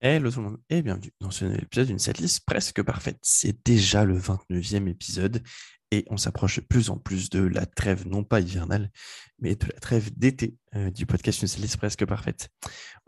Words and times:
Hello 0.00 0.30
tout 0.30 0.38
le 0.38 0.50
monde 0.50 0.60
et 0.70 0.80
bienvenue 0.80 1.10
dans 1.18 1.32
ce 1.32 1.44
nouvel 1.44 1.64
épisode 1.64 1.88
d'une 1.88 1.98
setlist 1.98 2.44
presque 2.46 2.80
parfaite. 2.84 3.18
C'est 3.20 3.66
déjà 3.66 4.04
le 4.04 4.16
29e 4.16 4.88
épisode 4.88 5.42
et 5.90 6.04
on 6.08 6.16
s'approche 6.16 6.60
de 6.60 6.60
plus 6.60 6.90
en 6.90 6.98
plus 6.98 7.30
de 7.30 7.40
la 7.40 7.66
trêve, 7.66 8.06
non 8.06 8.22
pas 8.22 8.38
hivernale, 8.38 8.92
mais 9.40 9.56
de 9.56 9.66
la 9.66 9.80
trêve 9.80 10.16
d'été 10.16 10.54
euh, 10.76 10.92
du 10.92 11.04
podcast 11.04 11.42
Une 11.42 11.48
setlist 11.48 11.78
presque 11.78 12.06
parfaite. 12.06 12.48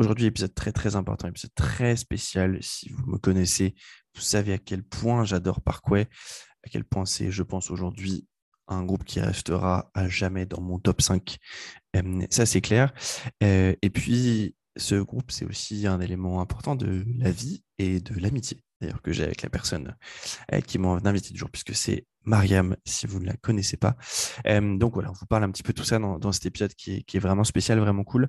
Aujourd'hui, 0.01 0.27
épisode 0.27 0.53
très 0.53 0.73
très 0.73 0.97
important, 0.97 1.29
épisode 1.29 1.55
très 1.55 1.95
spécial. 1.95 2.59
Si 2.61 2.89
vous 2.89 3.07
me 3.07 3.19
connaissez, 3.19 3.77
vous 4.17 4.23
savez 4.23 4.53
à 4.55 4.59
quel 4.59 4.83
point 4.83 5.25
j'adore 5.25 5.61
Parkway, 5.61 6.09
à 6.65 6.71
quel 6.71 6.83
point 6.83 7.07
c'est, 7.07 7.31
je 7.31 7.45
pense, 7.45 7.71
aujourd'hui 7.71 8.27
un 8.67 8.83
groupe 8.85 9.05
qui 9.05 9.21
restera 9.21 9.93
à 9.95 10.09
jamais 10.09 10.45
dans 10.45 10.61
mon 10.61 10.81
top 10.81 11.03
5. 11.03 11.39
Euh, 11.95 12.27
ça, 12.31 12.47
c'est 12.47 12.61
clair. 12.61 12.93
Euh, 13.45 13.77
et 13.81 13.91
puis, 13.91 14.57
ce 14.77 14.95
groupe, 14.95 15.31
c'est 15.31 15.45
aussi 15.45 15.87
un 15.87 16.01
élément 16.01 16.41
important 16.41 16.77
de 16.77 17.05
la 17.19 17.31
vie 17.31 17.63
et 17.79 18.01
de 18.01 18.19
l'amitié, 18.19 18.63
d'ailleurs, 18.81 19.03
que 19.03 19.13
j'ai 19.13 19.25
avec 19.25 19.43
la 19.43 19.51
personne 19.51 19.97
euh, 20.53 20.61
qui 20.61 20.79
m'a 20.79 21.01
invité 21.05 21.33
du 21.33 21.39
jour, 21.39 21.51
puisque 21.51 21.75
c'est 21.75 22.07
Mariam, 22.25 22.77
si 22.85 23.07
vous 23.07 23.19
ne 23.19 23.27
la 23.27 23.37
connaissez 23.37 23.77
pas. 23.77 23.97
Euh, 24.47 24.77
donc 24.77 24.95
voilà, 24.95 25.11
on 25.11 25.15
vous 25.15 25.27
parle 25.27 25.45
un 25.45 25.51
petit 25.51 25.63
peu 25.63 25.73
tout 25.73 25.85
ça 25.85 25.99
dans, 25.99 26.33
cet 26.33 26.47
épisode 26.47 26.75
qui 26.75 27.05
est, 27.13 27.19
vraiment 27.19 27.45
spécial, 27.45 27.79
vraiment 27.79 28.05
cool. 28.05 28.29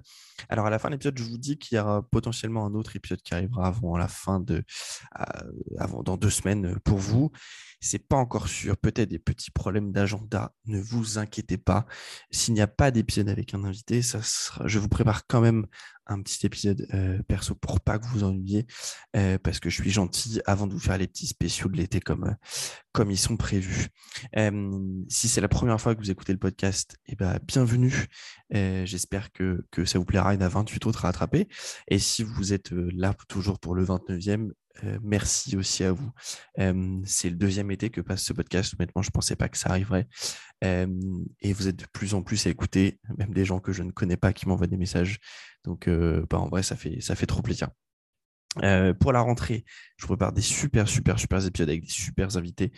Alors 0.50 0.66
à 0.66 0.70
la 0.70 0.80
fin 0.80 0.90
de 0.90 0.94
l'épisode, 0.94 1.18
je 1.18 1.24
vous 1.24 1.38
dis 1.38 1.58
qu'il 1.58 1.78
y 1.78 1.82
aura 1.82 2.02
potentiellement 2.02 2.66
un 2.66 2.74
autre 2.74 2.96
épisode 2.96 3.22
qui 3.22 3.34
arrivera 3.34 3.68
avant 3.68 3.98
la 3.98 4.08
fin 4.08 4.40
de, 4.40 4.64
euh, 5.20 5.24
avant 5.78 6.04
dans 6.04 6.18
deux 6.18 6.30
semaines 6.30 6.80
pour 6.84 6.98
vous. 6.98 7.32
C'est 7.84 8.08
pas 8.08 8.16
encore 8.16 8.48
sûr, 8.48 8.78
peut-être 8.78 9.10
des 9.10 9.20
petits 9.20 9.50
problèmes 9.50 9.92
d'agenda. 9.92 10.54
Ne 10.66 10.80
vous 10.80 11.18
inquiétez 11.18 11.58
pas. 11.58 11.88
S'il 12.30 12.54
n'y 12.54 12.62
a 12.62 12.68
pas 12.68 12.92
d'épisode 12.92 13.28
avec 13.28 13.56
un 13.56 13.64
invité, 13.64 14.04
ça 14.04 14.22
sera, 14.22 14.68
je 14.68 14.78
vous 14.78 14.88
prépare 14.88 15.26
quand 15.26 15.42
même 15.42 15.66
un 16.12 16.22
petit 16.22 16.46
épisode 16.46 16.88
euh, 16.94 17.22
perso 17.24 17.56
pour 17.56 17.80
pas 17.80 17.98
que 17.98 18.06
vous 18.06 18.20
vous 18.20 18.24
ennuyiez, 18.24 18.66
euh, 19.16 19.38
parce 19.38 19.60
que 19.60 19.70
je 19.70 19.82
suis 19.82 19.90
gentil 19.90 20.42
avant 20.46 20.68
de 20.68 20.74
vous 20.74 20.80
faire 20.80 20.98
les 20.98 21.08
petits 21.08 21.28
spéciaux 21.28 21.70
de 21.70 21.78
l'été 21.78 22.00
comme, 22.00 22.26
euh, 22.26 22.34
comme 22.92 23.12
ils 23.12 23.18
sont 23.18 23.38
prévus. 23.38 23.81
Si 25.10 25.28
c'est 25.28 25.42
la 25.42 25.48
première 25.48 25.80
fois 25.80 25.96
que 25.96 26.00
vous 26.00 26.12
écoutez 26.12 26.34
le 26.34 26.40
podcast, 26.40 26.98
eh 27.08 27.16
ben, 27.16 27.40
bienvenue. 27.46 28.08
J'espère 28.52 29.32
que, 29.32 29.66
que 29.72 29.86
ça 29.86 30.00
vous 30.00 30.06
plaira. 30.06 30.34
Il 30.34 30.40
y 30.40 30.44
en 30.44 30.46
a 30.46 30.50
28 30.50 30.86
autres 30.86 31.06
à 31.06 31.10
rattraper. 31.10 31.48
Et 31.88 32.00
si 32.00 32.24
vous 32.24 32.54
êtes 32.54 32.72
là 32.72 33.14
toujours 33.28 33.60
pour 33.60 33.76
le 33.76 33.86
29e, 33.86 34.52
euh, 34.84 34.98
merci 35.04 35.58
aussi 35.58 35.84
à 35.84 35.92
vous. 35.92 36.12
c'est 37.06 37.30
le 37.30 37.36
deuxième 37.36 37.72
été 37.72 37.90
que 37.90 38.02
passe 38.02 38.24
ce 38.24 38.34
podcast. 38.34 38.74
Honnêtement, 38.78 39.02
je 39.02 39.10
ne 39.10 39.14
pensais 39.14 39.36
pas 39.36 39.50
que 39.50 39.58
ça 39.58 39.70
arriverait. 39.70 40.08
et 40.62 41.54
vous 41.54 41.68
êtes 41.68 41.78
de 41.78 41.86
plus 41.94 42.14
en 42.14 42.22
plus 42.22 42.46
à 42.48 42.50
écouter, 42.50 43.00
même 43.18 43.34
des 43.34 43.46
gens 43.46 43.60
que 43.60 43.72
je 43.72 43.84
ne 43.84 43.92
connais 43.92 44.18
pas 44.18 44.34
qui 44.34 44.48
m'envoient 44.48 44.68
des 44.68 44.78
messages. 44.78 45.20
Donc, 45.64 45.88
euh, 45.88 46.26
bah, 46.30 46.40
en 46.40 46.50
vrai, 46.50 46.64
ça 46.64 46.76
fait, 46.76 47.02
ça 47.02 47.16
fait 47.16 47.26
trop 47.26 47.42
plaisir. 47.42 47.70
Euh, 48.64 48.94
pour 48.94 49.14
la 49.14 49.22
rentrée, 49.22 49.64
je 49.98 50.06
prépare 50.06 50.34
des 50.34 50.42
super, 50.42 50.88
super, 50.88 51.18
super 51.20 51.46
épisodes 51.46 51.70
avec 51.70 51.84
des 51.84 51.92
super 51.92 52.36
invités. 52.38 52.72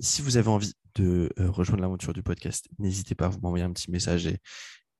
si 0.00 0.22
vous 0.22 0.36
avez 0.36 0.48
envie 0.48 0.72
de 0.94 1.30
rejoindre 1.38 1.82
l'aventure 1.82 2.12
du 2.12 2.22
podcast, 2.22 2.68
n'hésitez 2.78 3.14
pas 3.14 3.26
à 3.26 3.28
vous 3.28 3.40
m'envoyer 3.40 3.64
un 3.64 3.72
petit 3.72 3.90
message 3.90 4.26
et, 4.26 4.38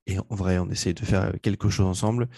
et 0.06 0.18
en 0.18 0.34
vrai, 0.34 0.58
on 0.58 0.70
essaye 0.70 0.94
de 0.94 1.04
faire 1.04 1.32
quelque 1.42 1.68
chose 1.70 1.86
ensemble. 1.86 2.28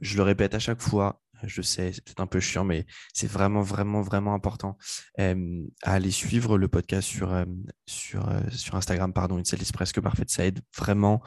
je 0.00 0.16
le 0.16 0.22
répète 0.22 0.54
à 0.54 0.58
chaque 0.58 0.80
fois, 0.80 1.20
je 1.42 1.62
sais, 1.62 1.92
c'est 1.92 2.04
peut-être 2.04 2.20
un 2.20 2.26
peu 2.26 2.40
chiant, 2.40 2.64
mais 2.64 2.86
c'est 3.12 3.26
vraiment, 3.26 3.62
vraiment, 3.62 4.02
vraiment 4.02 4.34
important 4.34 4.76
à 5.18 5.34
aller 5.82 6.10
suivre 6.10 6.58
le 6.58 6.68
podcast 6.68 7.08
sur, 7.08 7.32
Instagram, 8.74 9.12
pardon, 9.12 9.38
une 9.38 9.44
setlist 9.44 9.72
presque 9.72 10.00
parfaite. 10.00 10.30
Ça 10.30 10.46
aide 10.46 10.60
vraiment. 10.76 11.22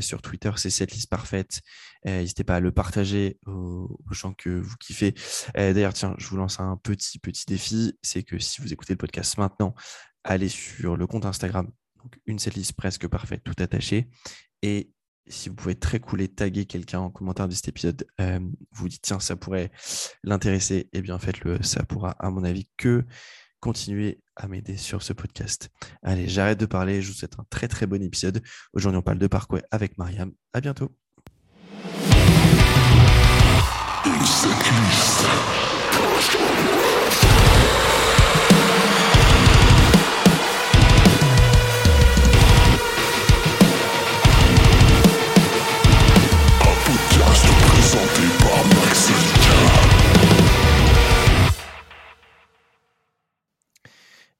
sur 0.00 0.22
Twitter, 0.22 0.52
c'est 0.56 0.70
setlist 0.70 1.08
parfaite. 1.08 1.60
N'hésitez 2.04 2.44
pas 2.44 2.56
à 2.56 2.60
le 2.60 2.72
partager 2.72 3.38
aux, 3.46 3.98
gens 4.10 4.32
que 4.32 4.50
vous 4.50 4.76
kiffez. 4.76 5.14
D'ailleurs, 5.54 5.94
tiens, 5.94 6.14
je 6.18 6.26
vous 6.28 6.36
lance 6.36 6.60
un 6.60 6.76
petit, 6.76 7.18
petit 7.18 7.44
défi. 7.46 7.98
C'est 8.02 8.22
que 8.22 8.38
si 8.38 8.60
vous 8.60 8.72
écoutez 8.72 8.94
le 8.94 8.98
podcast 8.98 9.38
maintenant, 9.38 9.74
allez 10.24 10.48
sur 10.48 10.96
le 10.96 11.06
compte 11.06 11.24
Instagram, 11.24 11.70
donc 12.02 12.18
une 12.26 12.38
setlist 12.38 12.72
presque 12.74 13.06
parfaite, 13.08 13.42
tout 13.44 13.54
attaché, 13.62 14.08
et 14.62 14.90
si 15.28 15.48
vous 15.48 15.54
pouvez 15.54 15.74
très 15.74 16.00
cool 16.00 16.20
et 16.20 16.28
taguer 16.28 16.66
quelqu'un 16.66 17.00
en 17.00 17.10
commentaire 17.10 17.48
de 17.48 17.54
cet 17.54 17.68
épisode, 17.68 18.06
euh, 18.20 18.40
vous 18.72 18.88
dites 18.88 19.02
tiens, 19.02 19.20
ça 19.20 19.36
pourrait 19.36 19.70
l'intéresser, 20.22 20.88
eh 20.92 21.02
bien 21.02 21.18
faites-le. 21.18 21.62
Ça 21.62 21.82
pourra, 21.84 22.10
à 22.18 22.30
mon 22.30 22.44
avis, 22.44 22.68
que 22.76 23.04
continuer 23.60 24.20
à 24.36 24.48
m'aider 24.48 24.76
sur 24.76 25.02
ce 25.02 25.12
podcast. 25.12 25.70
Allez, 26.02 26.28
j'arrête 26.28 26.60
de 26.60 26.66
parler. 26.66 27.02
Je 27.02 27.08
vous 27.08 27.14
souhaite 27.14 27.38
un 27.38 27.44
très 27.50 27.68
très 27.68 27.86
bon 27.86 28.02
épisode. 28.02 28.42
Aujourd'hui, 28.72 28.98
on 28.98 29.02
parle 29.02 29.18
de 29.18 29.26
parcours 29.26 29.60
avec 29.70 29.98
Mariam. 29.98 30.32
À 30.52 30.60
bientôt. 30.60 30.92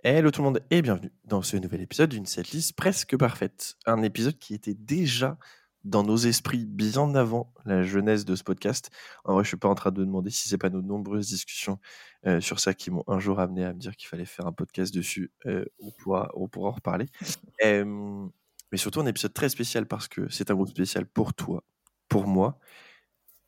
Hello 0.09 0.31
tout 0.31 0.41
le 0.41 0.44
monde 0.44 0.62
et 0.71 0.83
bienvenue 0.83 1.11
dans 1.25 1.43
ce 1.43 1.56
nouvel 1.56 1.81
épisode 1.81 2.11
d'une 2.11 2.27
setlist 2.27 2.75
presque 2.75 3.17
parfaite. 3.17 3.75
Un 3.87 4.05
épisode 4.05 4.39
qui 4.39 4.55
était 4.55 4.72
déjà 4.72 5.37
dans 5.83 6.05
nos 6.05 6.17
esprits 6.17 6.65
bien 6.65 7.12
avant 7.17 7.53
la 7.65 7.83
jeunesse 7.83 8.25
de 8.25 8.37
ce 8.37 8.45
podcast. 8.45 8.91
En 9.25 9.34
vrai, 9.34 9.43
je 9.43 9.49
suis 9.49 9.56
pas 9.56 9.66
en 9.66 9.75
train 9.75 9.91
de 9.91 10.05
demander 10.05 10.31
si 10.31 10.49
c'est 10.49 10.59
pas 10.59 10.71
nos 10.71 10.81
nombreuses 10.81 11.27
discussions 11.27 11.81
euh, 12.25 12.41
sur 12.41 12.61
ça 12.61 12.72
qui 12.72 12.93
m'ont 12.93 13.03
un 13.09 13.19
jour 13.19 13.41
amené 13.41 13.65
à 13.65 13.72
me 13.72 13.81
dire 13.81 13.97
qu'il 13.97 14.06
fallait 14.06 14.27
faire 14.27 14.47
un 14.47 14.53
podcast 14.53 14.95
dessus. 14.95 15.33
Euh, 15.47 15.65
on, 15.81 15.91
pourra, 15.91 16.31
on 16.34 16.47
pourra 16.47 16.69
en 16.69 16.75
reparler. 16.75 17.06
mais 17.65 18.78
surtout 18.78 19.00
un 19.00 19.06
épisode 19.06 19.34
très 19.34 19.49
spécial 19.49 19.87
parce 19.87 20.06
que 20.06 20.28
c'est 20.28 20.53
un 20.53 20.55
groupe 20.55 20.69
spécial 20.69 21.05
pour 21.05 21.34
toi, 21.34 21.65
pour 22.09 22.28
moi, 22.28 22.61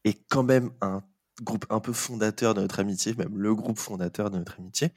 et 0.03 0.15
quand 0.29 0.43
même 0.43 0.73
un 0.81 1.05
groupe 1.41 1.67
un 1.71 1.79
peu 1.79 1.93
fondateur 1.93 2.55
de 2.55 2.63
notre 2.63 2.81
amitié, 2.81 3.15
même 3.15 3.39
le 3.39 3.55
groupe 3.55 3.79
fondateur 3.79 4.29
de 4.29 4.39
notre 4.39 4.59
amitié 4.59 4.93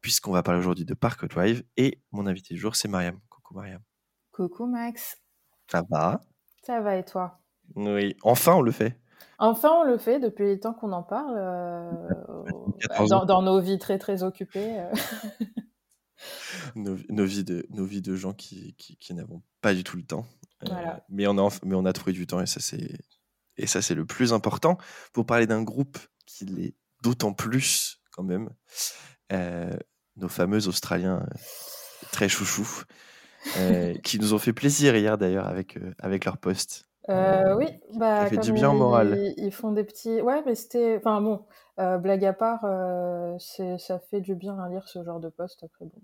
puisqu'on 0.00 0.32
va 0.32 0.42
parler 0.42 0.60
aujourd'hui 0.60 0.84
de 0.84 0.94
Park 0.94 1.26
Drive. 1.28 1.64
Et 1.76 2.02
mon 2.12 2.26
invité 2.26 2.54
du 2.54 2.60
jour, 2.60 2.76
c'est 2.76 2.88
Mariam. 2.88 3.18
Coucou 3.28 3.54
Mariam. 3.54 3.82
Coucou 4.32 4.66
Max. 4.66 5.18
Ça 5.70 5.84
va? 5.88 6.20
Ça 6.64 6.80
va 6.80 6.96
et 6.96 7.04
toi? 7.04 7.40
Oui, 7.76 8.16
enfin 8.22 8.54
on 8.54 8.62
le 8.62 8.70
fait. 8.70 8.98
Enfin 9.38 9.70
on 9.72 9.84
le 9.84 9.98
fait 9.98 10.18
depuis 10.18 10.46
le 10.46 10.60
temps 10.60 10.74
qu'on 10.74 10.92
en 10.92 11.02
parle, 11.02 11.34
euh, 11.36 11.90
dans, 13.26 13.42
nos 13.42 13.60
vies 13.60 13.78
très 13.78 13.98
très 13.98 14.22
occupées. 14.22 14.80
Euh. 14.80 14.92
nos, 16.74 17.24
vies 17.24 17.44
de, 17.44 17.66
nos 17.70 17.84
vies 17.84 18.02
de 18.02 18.16
gens 18.16 18.32
qui, 18.32 18.74
qui, 18.76 19.14
n'avons 19.14 19.42
pas 19.60 19.74
du 19.74 19.84
tout 19.84 19.96
le 19.96 20.02
temps. 20.02 20.26
Euh, 20.64 20.74
mais, 21.08 21.26
on 21.26 21.38
a, 21.38 21.48
mais 21.64 21.74
on 21.74 21.84
a 21.84 21.92
trouvé 21.92 22.12
du 22.12 22.26
temps 22.26 22.40
et 22.40 22.46
ça 22.46 22.60
c'est 22.60 22.98
et 23.56 23.66
ça 23.66 23.80
c'est 23.80 23.94
le 23.94 24.04
plus 24.04 24.32
important 24.32 24.76
pour 25.12 25.24
parler 25.24 25.46
d'un 25.46 25.62
groupe 25.62 25.98
qui 26.26 26.44
l'est 26.46 26.74
d'autant 27.02 27.32
plus 27.32 28.00
quand 28.10 28.24
même 28.24 28.50
euh, 29.32 29.70
nos 30.16 30.28
fameux 30.28 30.68
Australiens 30.68 31.22
euh, 31.22 31.36
très 32.12 32.28
chouchous, 32.28 32.84
euh, 33.58 33.94
qui 34.02 34.18
nous 34.18 34.34
ont 34.34 34.38
fait 34.38 34.52
plaisir 34.52 34.96
hier 34.96 35.18
d'ailleurs 35.18 35.46
avec, 35.46 35.78
avec 35.98 36.24
leur 36.24 36.38
poste. 36.38 36.88
oui, 37.08 37.66
bah, 37.94 38.24
ça 38.24 38.26
fait 38.26 38.38
du 38.38 38.52
bien 38.52 38.70
au 38.70 38.74
moral. 38.74 39.18
Ils, 39.36 39.52
font 39.52 39.72
des 39.72 39.84
petits. 39.84 40.20
Ouais, 40.20 40.42
mais 40.44 40.54
c'était. 40.54 40.96
Enfin 40.98 41.20
bon, 41.20 41.44
blague 41.98 42.24
à 42.24 42.32
part, 42.32 42.62
ça 43.38 43.98
fait 44.10 44.20
du 44.20 44.34
bien 44.34 44.58
à 44.58 44.68
lire 44.68 44.88
ce 44.88 45.02
genre 45.04 45.20
de 45.20 45.28
poste 45.28 45.62
après. 45.62 45.84
Bon. 45.84 46.00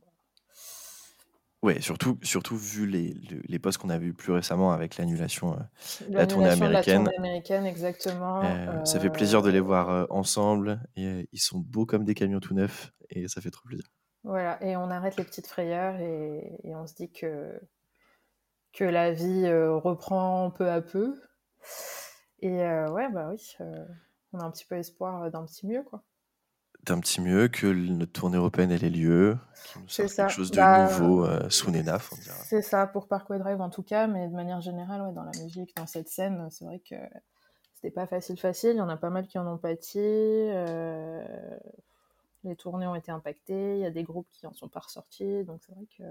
Ouais, 1.64 1.80
surtout, 1.80 2.18
surtout 2.22 2.58
vu 2.58 2.86
les, 2.86 3.14
les, 3.48 3.58
postes 3.58 3.78
qu'on 3.78 3.88
a 3.88 3.96
vus 3.96 4.12
plus 4.12 4.32
récemment 4.32 4.72
avec 4.72 4.98
l'annulation 4.98 5.56
de 6.10 6.14
la 6.14 6.26
tournée 6.26 6.50
américaine. 6.50 7.04
La 7.04 7.18
américaine, 7.18 7.64
exactement. 7.64 8.84
Ça 8.84 9.00
fait 9.00 9.08
plaisir 9.08 9.40
de 9.40 9.48
les 9.48 9.60
voir 9.60 10.06
ensemble. 10.10 10.82
Et, 10.94 11.26
ils 11.32 11.40
sont 11.40 11.58
beaux 11.58 11.86
comme 11.86 12.04
des 12.04 12.14
camions 12.14 12.38
tout 12.38 12.52
neufs 12.52 12.92
et 13.08 13.28
ça 13.28 13.40
fait 13.40 13.50
trop 13.50 13.66
plaisir. 13.66 13.86
Voilà, 14.24 14.62
et 14.62 14.76
on 14.76 14.90
arrête 14.90 15.16
les 15.16 15.24
petites 15.24 15.46
frayeurs 15.46 15.96
et, 16.00 16.58
et 16.64 16.74
on 16.74 16.86
se 16.86 16.94
dit 16.94 17.10
que, 17.10 17.58
que 18.74 18.84
la 18.84 19.12
vie 19.12 19.46
euh, 19.46 19.74
reprend 19.76 20.50
peu 20.50 20.70
à 20.70 20.82
peu. 20.82 21.14
Et 22.40 22.62
euh, 22.62 22.90
ouais, 22.90 23.10
bah 23.10 23.28
oui, 23.30 23.54
euh, 23.62 23.86
on 24.34 24.40
a 24.40 24.44
un 24.44 24.50
petit 24.50 24.66
peu 24.66 24.76
espoir 24.76 25.30
d'un 25.30 25.46
petit 25.46 25.66
mieux, 25.66 25.82
quoi. 25.82 26.02
D'un 26.84 27.00
petit 27.00 27.20
mieux, 27.20 27.48
que 27.48 27.66
notre 27.66 28.12
tournée 28.12 28.36
européenne 28.36 28.70
ait 28.70 28.78
lieu, 28.78 29.36
c'est 29.88 30.06
quelque 30.06 30.30
chose 30.30 30.50
de 30.50 30.56
bah, 30.56 30.84
nouveau 30.84 31.26
sous 31.48 31.70
Nenaf, 31.70 32.12
on 32.12 32.16
dirait. 32.16 32.36
C'est 32.44 32.62
ça, 32.62 32.86
pour 32.86 33.08
Parkway 33.08 33.38
Drive 33.38 33.60
en 33.60 33.70
tout 33.70 33.82
cas, 33.82 34.06
mais 34.06 34.28
de 34.28 34.34
manière 34.34 34.60
générale, 34.60 35.02
ouais, 35.02 35.12
dans 35.12 35.24
la 35.24 35.32
musique, 35.42 35.74
dans 35.76 35.86
cette 35.86 36.08
scène, 36.08 36.48
c'est 36.50 36.64
vrai 36.64 36.80
que 36.80 36.96
c'était 37.74 37.90
pas 37.90 38.06
facile 38.06 38.38
facile, 38.38 38.72
il 38.72 38.78
y 38.78 38.82
en 38.82 38.88
a 38.88 38.96
pas 38.96 39.10
mal 39.10 39.26
qui 39.26 39.38
en 39.38 39.46
ont 39.46 39.58
pâti 39.58 40.50
les 42.44 42.56
tournées 42.56 42.86
ont 42.86 42.94
été 42.94 43.10
impactées, 43.10 43.76
il 43.76 43.80
y 43.80 43.86
a 43.86 43.90
des 43.90 44.02
groupes 44.02 44.28
qui 44.32 44.46
en 44.46 44.52
sont 44.52 44.68
pas 44.68 44.80
ressortis, 44.80 45.44
donc 45.44 45.60
c'est 45.66 45.74
vrai 45.74 45.86
que 45.96 46.04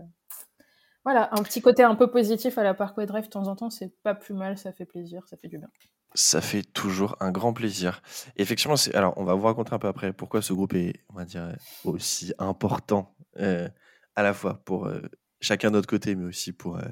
voilà, 1.03 1.29
un 1.33 1.43
petit 1.43 1.61
côté 1.61 1.83
un 1.83 1.95
peu 1.95 2.09
positif 2.09 2.57
à 2.57 2.63
la 2.63 2.73
Parkway 2.73 3.05
Drive 3.05 3.25
de 3.25 3.29
temps 3.29 3.47
en 3.47 3.55
temps, 3.55 3.69
c'est 3.69 3.93
pas 4.03 4.15
plus 4.15 4.33
mal, 4.33 4.57
ça 4.57 4.71
fait 4.71 4.85
plaisir, 4.85 5.27
ça 5.27 5.35
fait 5.37 5.49
du 5.49 5.57
bien. 5.57 5.69
Ça 6.15 6.41
fait 6.41 6.63
toujours 6.63 7.15
un 7.19 7.31
grand 7.31 7.53
plaisir. 7.53 8.01
effectivement, 8.35 8.75
c'est 8.75 8.93
alors 8.93 9.13
on 9.17 9.23
va 9.23 9.33
vous 9.33 9.45
raconter 9.45 9.73
un 9.73 9.79
peu 9.79 9.87
après 9.87 10.13
pourquoi 10.13 10.41
ce 10.41 10.53
groupe 10.53 10.73
est, 10.73 10.93
on 11.09 11.15
va 11.15 11.25
dire, 11.25 11.55
aussi 11.83 12.33
important, 12.37 13.15
euh, 13.39 13.67
à 14.15 14.23
la 14.23 14.33
fois 14.33 14.61
pour, 14.65 14.85
euh, 14.85 15.01
chacun 15.41 15.69
de 15.69 15.75
notre 15.75 15.89
côté, 15.89 16.15
mais 16.15 16.25
aussi 16.25 16.51
pour, 16.53 16.77
euh, 16.77 16.87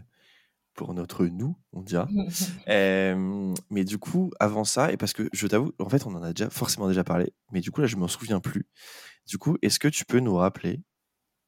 pour 0.73 0.93
notre 0.93 1.25
nous, 1.25 1.55
on 1.73 1.81
dira. 1.81 2.07
mais 3.69 3.83
du 3.83 3.97
coup, 3.97 4.31
avant 4.39 4.63
ça 4.63 4.91
et 4.91 4.97
parce 4.97 5.13
que 5.13 5.29
je 5.33 5.47
t'avoue, 5.47 5.73
en 5.79 5.89
fait, 5.89 6.05
on 6.05 6.15
en 6.15 6.23
a 6.23 6.33
déjà 6.33 6.49
forcément 6.49 6.87
déjà 6.87 7.03
parlé, 7.03 7.33
mais 7.51 7.61
du 7.61 7.71
coup, 7.71 7.81
là, 7.81 7.87
je 7.87 7.97
m'en 7.97 8.07
souviens 8.07 8.39
plus. 8.39 8.67
Du 9.27 9.37
coup, 9.37 9.57
est-ce 9.61 9.79
que 9.79 9.87
tu 9.87 10.05
peux 10.05 10.19
nous 10.19 10.35
rappeler, 10.35 10.81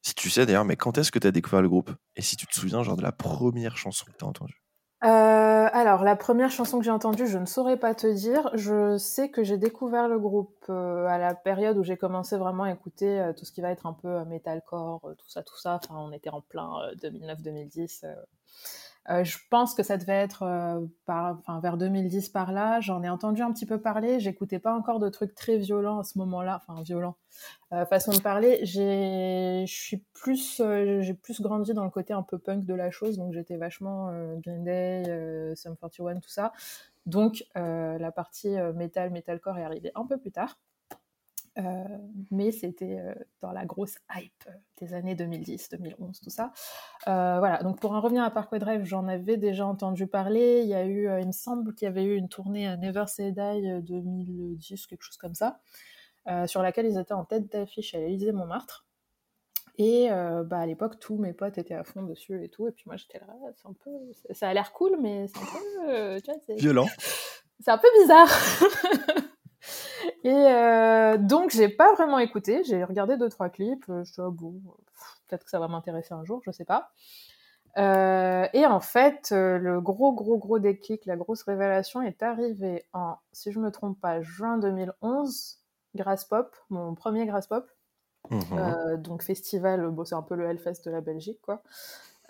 si 0.01 0.13
tu 0.15 0.29
sais 0.29 0.45
d'ailleurs, 0.45 0.65
mais 0.65 0.75
quand 0.75 0.97
est-ce 0.97 1.11
que 1.11 1.19
tu 1.19 1.27
as 1.27 1.31
découvert 1.31 1.61
le 1.61 1.69
groupe? 1.69 1.91
Et 2.15 2.21
si 2.21 2.35
tu 2.35 2.45
te 2.45 2.53
souviens, 2.53 2.83
genre, 2.83 2.97
de 2.97 3.03
la 3.03 3.11
première 3.11 3.77
chanson 3.77 4.05
que 4.05 4.11
tu 4.17 4.25
as 4.25 4.27
entendue? 4.27 4.62
Euh, 5.03 5.67
alors, 5.73 6.03
la 6.05 6.15
première 6.15 6.49
chanson 6.49 6.79
que 6.79 6.85
j'ai 6.85 6.91
entendue, 6.91 7.27
je 7.27 7.37
ne 7.37 7.45
saurais 7.45 7.75
pas 7.77 7.93
te 7.93 8.07
dire. 8.07 8.49
Je 8.53 8.97
sais 8.97 9.29
que 9.29 9.43
j'ai 9.43 9.57
découvert 9.57 10.07
le 10.07 10.17
groupe 10.17 10.65
euh, 10.69 11.05
à 11.07 11.17
la 11.17 11.35
période 11.35 11.77
où 11.77 11.83
j'ai 11.83 11.97
commencé 11.97 12.37
vraiment 12.37 12.63
à 12.63 12.71
écouter 12.71 13.19
euh, 13.19 13.33
tout 13.33 13.43
ce 13.43 13.51
qui 13.51 13.59
va 13.59 13.71
être 13.71 13.85
un 13.85 13.91
peu 13.93 14.23
metalcore, 14.25 15.01
tout 15.17 15.29
ça, 15.29 15.43
tout 15.43 15.57
ça. 15.57 15.79
Enfin, 15.83 15.95
on 15.97 16.13
était 16.13 16.29
en 16.29 16.39
plein 16.39 16.71
2009-2010. 17.01 18.05
Euh, 19.09 19.23
je 19.25 19.37
pense 19.49 19.75
que 19.75 19.83
ça 19.83 19.97
devait 19.97 20.13
être 20.13 20.43
euh, 20.43 20.85
par, 21.05 21.37
enfin, 21.39 21.59
vers 21.59 21.77
2010 21.77 22.29
par 22.29 22.51
là. 22.53 22.79
J'en 22.79 23.03
ai 23.03 23.09
entendu 23.09 23.41
un 23.41 23.51
petit 23.51 23.65
peu 23.65 23.79
parler. 23.79 24.19
J'écoutais 24.19 24.59
pas 24.59 24.73
encore 24.73 24.99
de 24.99 25.09
trucs 25.09 25.35
très 25.35 25.57
violents 25.57 25.99
à 25.99 26.03
ce 26.03 26.17
moment-là, 26.19 26.61
enfin 26.65 26.81
violents, 26.83 27.17
euh, 27.73 27.85
façon 27.85 28.11
de 28.11 28.21
parler. 28.21 28.59
J'ai, 28.63 29.65
suis 29.67 30.05
plus, 30.13 30.61
j'ai 31.01 31.13
plus 31.13 31.41
grandi 31.41 31.73
dans 31.73 31.83
le 31.83 31.89
côté 31.89 32.13
un 32.13 32.23
peu 32.23 32.37
punk 32.37 32.65
de 32.65 32.73
la 32.73 32.91
chose, 32.91 33.17
donc 33.17 33.33
j'étais 33.33 33.57
vachement 33.57 34.11
Green 34.37 34.63
Day, 34.63 35.53
Sum 35.55 35.75
41, 35.75 36.19
tout 36.19 36.29
ça. 36.29 36.53
Donc 37.05 37.43
la 37.55 38.11
partie 38.11 38.55
metal, 38.75 39.11
metalcore 39.11 39.57
est 39.57 39.63
arrivée 39.63 39.91
un 39.95 40.05
peu 40.05 40.17
plus 40.17 40.31
tard. 40.31 40.57
Euh, 41.59 41.83
mais 42.31 42.51
c'était 42.51 42.97
euh, 42.97 43.13
dans 43.41 43.51
la 43.51 43.65
grosse 43.65 43.95
hype 44.15 44.49
des 44.81 44.93
années 44.93 45.13
2010, 45.13 45.69
2011, 45.69 46.19
tout 46.19 46.29
ça. 46.31 46.51
Euh, 47.07 47.37
voilà, 47.37 47.61
donc 47.61 47.79
pour 47.79 47.91
en 47.91 48.01
revenir 48.01 48.23
à 48.23 48.31
Parkway 48.31 48.57
Drive, 48.59 48.83
j'en 48.85 49.07
avais 49.07 49.37
déjà 49.37 49.65
entendu 49.65 50.07
parler. 50.07 50.61
Il 50.63 50.67
y 50.67 50.73
a 50.73 50.85
eu, 50.85 51.07
il 51.21 51.27
me 51.27 51.31
semble 51.31 51.75
qu'il 51.75 51.85
y 51.85 51.89
avait 51.89 52.03
eu 52.03 52.15
une 52.15 52.29
tournée 52.29 52.67
à 52.67 52.75
Never 52.77 53.05
Say 53.07 53.31
Die 53.31 53.81
2010, 53.83 54.87
quelque 54.87 55.03
chose 55.03 55.17
comme 55.17 55.35
ça, 55.35 55.59
sur 56.47 56.61
laquelle 56.61 56.87
ils 56.87 56.97
étaient 56.97 57.13
en 57.13 57.25
tête 57.25 57.51
d'affiche 57.51 57.93
à 57.93 57.99
l'Élysée 57.99 58.31
Montmartre. 58.31 58.87
Et 59.77 60.09
bah, 60.09 60.59
à 60.59 60.65
l'époque, 60.65 60.99
tous 60.99 61.17
mes 61.17 61.33
potes 61.33 61.57
étaient 61.57 61.73
à 61.75 61.83
fond 61.83 62.03
dessus 62.03 62.43
et 62.43 62.49
tout. 62.49 62.67
Et 62.67 62.71
puis 62.71 62.83
moi, 62.87 62.95
j'étais 62.95 63.19
là, 63.19 63.27
c'est 63.55 63.67
un 63.67 63.73
peu, 63.73 63.91
ça 64.31 64.49
a 64.49 64.53
l'air 64.53 64.71
cool, 64.73 64.97
mais 64.99 65.27
c'est 65.27 65.37
un 65.37 65.45
peu, 65.45 66.21
tu 66.21 66.31
vois, 66.31 66.55
violent. 66.55 66.87
C'est 67.59 67.71
un 67.71 67.77
peu 67.77 67.87
bizarre. 68.01 68.27
Et 70.23 70.31
euh, 70.31 71.17
donc, 71.17 71.51
j'ai 71.51 71.69
pas 71.69 71.93
vraiment 71.93 72.19
écouté. 72.19 72.63
J'ai 72.63 72.83
regardé 72.83 73.17
deux, 73.17 73.29
trois 73.29 73.49
clips. 73.49 73.85
Je 73.87 74.03
suis 74.03 74.21
bon, 74.21 74.61
peut-être 75.27 75.43
que 75.43 75.49
ça 75.49 75.59
va 75.59 75.67
m'intéresser 75.67 76.13
un 76.13 76.23
jour, 76.23 76.41
je 76.45 76.51
sais 76.51 76.65
pas. 76.65 76.91
Euh, 77.77 78.47
et 78.53 78.65
en 78.65 78.79
fait, 78.79 79.29
euh, 79.31 79.57
le 79.57 79.81
gros, 79.81 80.13
gros, 80.13 80.37
gros 80.37 80.59
déclic, 80.59 81.05
la 81.05 81.15
grosse 81.15 81.43
révélation 81.43 82.01
est 82.01 82.21
arrivée 82.21 82.85
en, 82.93 83.15
si 83.31 83.51
je 83.51 83.59
me 83.59 83.71
trompe 83.71 83.99
pas, 83.99 84.21
juin 84.21 84.59
2011, 84.59 85.59
Grass 85.95 86.25
Pop, 86.25 86.55
mon 86.69 86.93
premier 86.93 87.25
Grass 87.25 87.47
Pop. 87.47 87.69
Mmh 88.29 88.95
donc 88.99 89.21
festival, 89.21 89.85
bon, 89.89 90.05
c'est 90.05 90.15
un 90.15 90.21
peu 90.21 90.35
le 90.35 90.45
Hellfest 90.45 90.85
de 90.85 90.91
la 90.91 91.01
Belgique, 91.01 91.41
quoi. 91.41 91.61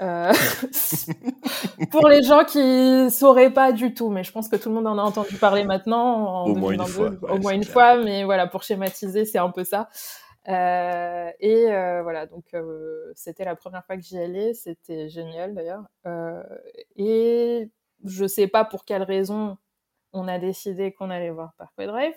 Euh, 0.01 0.33
pour 1.91 2.07
les 2.07 2.23
gens 2.23 2.43
qui 2.43 3.09
sauraient 3.11 3.53
pas 3.53 3.71
du 3.71 3.93
tout, 3.93 4.09
mais 4.09 4.23
je 4.23 4.31
pense 4.31 4.49
que 4.49 4.55
tout 4.55 4.69
le 4.69 4.75
monde 4.75 4.87
en 4.87 4.97
a 4.97 5.01
entendu 5.01 5.35
parler 5.37 5.63
maintenant. 5.63 6.45
au 6.45 6.55
moins 6.55 6.73
une 6.73 6.85
fois. 6.85 7.11
au 7.29 7.37
moins 7.37 7.53
une 7.53 7.63
fois, 7.63 7.97
mais 7.97 8.23
voilà, 8.23 8.47
pour 8.47 8.63
schématiser, 8.63 9.25
c'est 9.25 9.37
un 9.37 9.49
peu 9.51 9.63
ça. 9.63 9.89
Euh, 10.49 11.29
et 11.39 11.71
euh, 11.71 12.01
voilà, 12.03 12.25
donc 12.25 12.45
c'était 13.15 13.45
la 13.45 13.55
première 13.55 13.85
fois 13.85 13.95
que 13.95 14.03
j'y 14.03 14.17
allais, 14.17 14.53
c'était 14.53 15.09
génial 15.09 15.53
d'ailleurs. 15.53 15.83
et 16.95 17.69
je 18.03 18.27
sais 18.27 18.47
pas 18.47 18.65
pour 18.65 18.83
quelle 18.85 19.03
raison 19.03 19.57
on 20.11 20.27
a 20.27 20.39
décidé 20.39 20.91
qu'on 20.93 21.09
allait 21.09 21.31
voir 21.31 21.53
Parkway 21.57 21.87
Drive. 21.87 22.13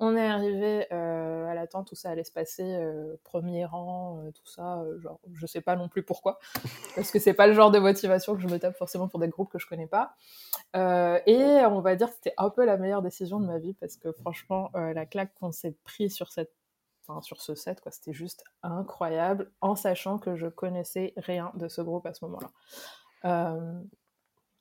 On 0.00 0.16
est 0.16 0.26
arrivé 0.26 0.86
euh, 0.92 1.46
à 1.48 1.54
l'attente 1.54 1.90
où 1.90 1.96
ça 1.96 2.10
allait 2.10 2.22
se 2.22 2.30
passer, 2.30 2.62
euh, 2.62 3.16
premier 3.24 3.64
rang, 3.64 4.22
euh, 4.22 4.30
tout 4.30 4.46
ça. 4.46 4.84
genre, 5.00 5.18
je 5.32 5.44
sais 5.46 5.60
pas 5.60 5.74
non 5.74 5.88
plus 5.88 6.04
pourquoi, 6.04 6.38
parce 6.94 7.10
que 7.10 7.18
c'est 7.18 7.34
pas 7.34 7.48
le 7.48 7.54
genre 7.54 7.72
de 7.72 7.80
motivation 7.80 8.36
que 8.36 8.40
je 8.40 8.46
me 8.46 8.58
tape 8.58 8.76
forcément 8.76 9.08
pour 9.08 9.18
des 9.18 9.28
groupes 9.28 9.50
que 9.50 9.58
je 9.58 9.66
connais 9.66 9.88
pas. 9.88 10.14
et 10.74 11.64
on 11.66 11.80
va 11.80 11.96
dire 11.96 12.08
que 12.08 12.14
c'était 12.14 12.34
un 12.36 12.50
peu 12.50 12.64
la 12.64 12.76
meilleure 12.76 13.02
décision 13.02 13.40
de 13.40 13.46
ma 13.46 13.58
vie 13.58 13.74
parce 13.74 13.96
que 13.96 14.12
franchement, 14.12 14.70
la 14.74 15.04
claque 15.04 15.34
qu'on 15.34 15.50
s'est 15.50 15.76
pris 15.82 16.10
sur 16.10 16.30
cette, 16.30 16.52
ce 17.22 17.54
set, 17.56 17.80
quoi, 17.80 17.90
c'était 17.90 18.12
juste 18.12 18.44
incroyable, 18.62 19.50
en 19.60 19.74
sachant 19.74 20.18
que 20.18 20.36
je 20.36 20.46
connaissais 20.46 21.12
rien 21.16 21.50
de 21.54 21.66
ce 21.66 21.80
groupe 21.80 22.06
à 22.06 22.14
ce 22.14 22.24
moment-là. 22.24 23.72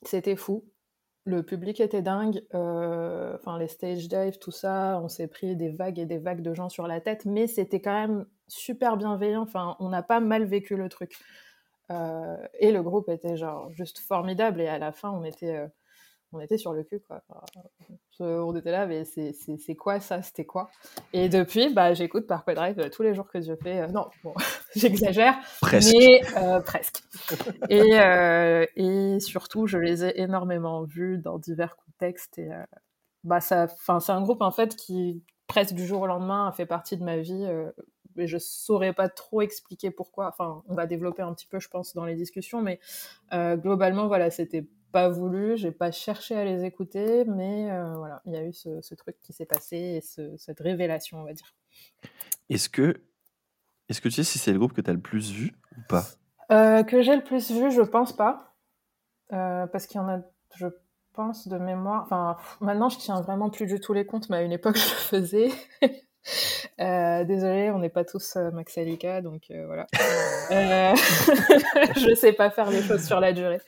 c'était 0.01 0.35
fou 0.35 0.63
le 1.27 1.43
public 1.43 1.81
était 1.81 2.01
dingue. 2.01 2.41
Euh, 2.53 3.35
enfin, 3.35 3.59
les 3.59 3.67
stage 3.67 4.07
dives, 4.07 4.39
tout 4.39 4.51
ça, 4.51 4.99
on 5.03 5.09
s'est 5.09 5.27
pris 5.27 5.57
des 5.57 5.69
vagues 5.69 5.99
et 5.99 6.05
des 6.05 6.19
vagues 6.19 6.41
de 6.41 6.53
gens 6.53 6.69
sur 6.69 6.87
la 6.87 7.01
tête, 7.01 7.25
mais 7.25 7.47
c'était 7.47 7.81
quand 7.81 7.93
même 7.93 8.25
super 8.47 8.95
bienveillant. 8.95 9.41
Enfin, 9.41 9.75
on 9.79 9.89
n'a 9.89 10.01
pas 10.01 10.21
mal 10.21 10.45
vécu 10.45 10.77
le 10.77 10.87
truc. 10.87 11.19
Euh, 11.91 12.37
et 12.59 12.71
le 12.71 12.81
groupe 12.81 13.09
était 13.09 13.35
genre 13.35 13.69
juste 13.71 13.99
formidable. 13.99 14.61
Et 14.61 14.69
à 14.69 14.79
la 14.79 14.93
fin, 14.93 15.11
on 15.11 15.25
était 15.25 15.57
euh, 15.57 15.67
on 16.33 16.39
était 16.39 16.57
sur 16.57 16.73
le 16.73 16.83
cul, 16.83 16.99
quoi. 16.99 17.23
on 18.19 18.55
était 18.55 18.71
là, 18.71 18.85
mais 18.85 19.05
c'est 19.05 19.75
quoi 19.75 19.99
ça? 19.99 20.21
C'était 20.21 20.45
quoi? 20.45 20.69
Et 21.13 21.29
depuis, 21.29 21.73
bah, 21.73 21.93
j'écoute 21.93 22.27
Parkway 22.27 22.53
Drive 22.55 22.79
euh, 22.79 22.89
tous 22.89 23.03
les 23.03 23.13
jours 23.13 23.29
que 23.29 23.41
je 23.41 23.53
fais. 23.55 23.81
Euh, 23.81 23.87
non, 23.87 24.07
bon, 24.23 24.33
j'exagère, 24.75 25.37
mais 25.71 26.21
euh, 26.37 26.59
presque. 26.59 27.03
et, 27.69 27.91
et 28.75 29.19
surtout, 29.19 29.67
je 29.67 29.77
les 29.77 30.03
ai 30.03 30.21
énormément 30.21 30.83
vus 30.83 31.17
dans 31.17 31.37
divers 31.37 31.77
contextes. 31.77 32.37
Et 32.39 32.49
bah, 33.23 33.39
ça, 33.39 33.67
c'est 33.67 34.11
un 34.11 34.21
groupe 34.21 34.41
en 34.41 34.51
fait 34.51 34.75
qui 34.75 35.23
presque 35.47 35.73
du 35.75 35.85
jour 35.85 36.01
au 36.01 36.07
lendemain 36.07 36.49
a 36.49 36.51
fait 36.51 36.65
partie 36.65 36.97
de 36.97 37.03
ma 37.05 37.17
vie. 37.17 37.47
et 38.17 38.27
je 38.27 38.37
saurais 38.37 38.91
pas 38.91 39.07
trop 39.07 39.41
expliquer 39.41 39.91
pourquoi. 39.91 40.27
Enfin, 40.27 40.61
on 40.67 40.75
va 40.75 40.87
développer 40.87 41.21
un 41.21 41.33
petit 41.33 41.47
peu, 41.47 41.59
je 41.59 41.69
pense, 41.69 41.93
dans 41.93 42.03
les 42.03 42.15
discussions, 42.15 42.61
mais 42.61 42.81
globalement, 43.31 44.07
voilà, 44.07 44.29
c'était 44.29 44.67
pas 44.91 45.09
voulu, 45.09 45.57
j'ai 45.57 45.71
pas 45.71 45.91
cherché 45.91 46.35
à 46.35 46.43
les 46.43 46.63
écouter, 46.63 47.25
mais 47.25 47.69
euh, 47.71 47.95
voilà, 47.95 48.21
il 48.25 48.33
y 48.33 48.37
a 48.37 48.43
eu 48.43 48.53
ce, 48.53 48.95
truc 48.95 49.15
qui 49.21 49.33
s'est 49.33 49.45
passé 49.45 49.77
et 49.77 50.37
cette 50.37 50.59
révélation, 50.59 51.19
on 51.19 51.23
va 51.23 51.33
dire. 51.33 51.53
Est-ce 52.49 52.69
que, 52.69 53.01
est-ce 53.89 54.01
que 54.01 54.09
tu 54.09 54.15
sais 54.15 54.23
si 54.23 54.39
c'est 54.39 54.51
le 54.51 54.59
groupe 54.59 54.73
que 54.73 54.81
tu 54.81 54.89
as 54.89 54.93
le 54.93 54.99
plus 54.99 55.31
vu 55.31 55.53
ou 55.77 55.81
pas? 55.87 56.05
Euh, 56.51 56.83
Que 56.83 57.01
j'ai 57.01 57.15
le 57.15 57.23
plus 57.23 57.51
vu, 57.51 57.71
je 57.71 57.81
pense 57.81 58.15
pas. 58.15 58.55
Euh, 59.33 59.67
parce 59.67 59.87
qu'il 59.87 59.99
y 59.99 60.03
en 60.03 60.07
a, 60.07 60.19
je 60.55 60.67
pense, 61.13 61.47
de 61.47 61.57
mémoire. 61.57 62.03
Enfin, 62.03 62.37
maintenant, 62.61 62.89
je 62.89 62.97
tiens 62.97 63.21
vraiment 63.21 63.49
plus 63.49 63.65
du 63.65 63.79
tout 63.79 63.93
les 63.93 64.05
comptes, 64.05 64.29
mais 64.29 64.37
à 64.37 64.41
une 64.41 64.53
époque, 64.53 64.77
je 64.77 64.89
le 64.89 65.21
faisais. 65.21 65.49
désolé, 67.25 67.71
on 67.71 67.79
n'est 67.79 67.89
pas 67.89 68.05
tous 68.05 68.37
Max 68.53 68.77
Alika, 68.77 69.21
donc 69.21 69.51
voilà. 69.65 69.85
je 70.49 72.15
sais 72.15 72.33
pas 72.33 72.49
faire 72.49 72.69
les 72.69 72.81
choses 72.81 73.05
sur 73.05 73.19
la 73.19 73.33
durée. 73.33 73.59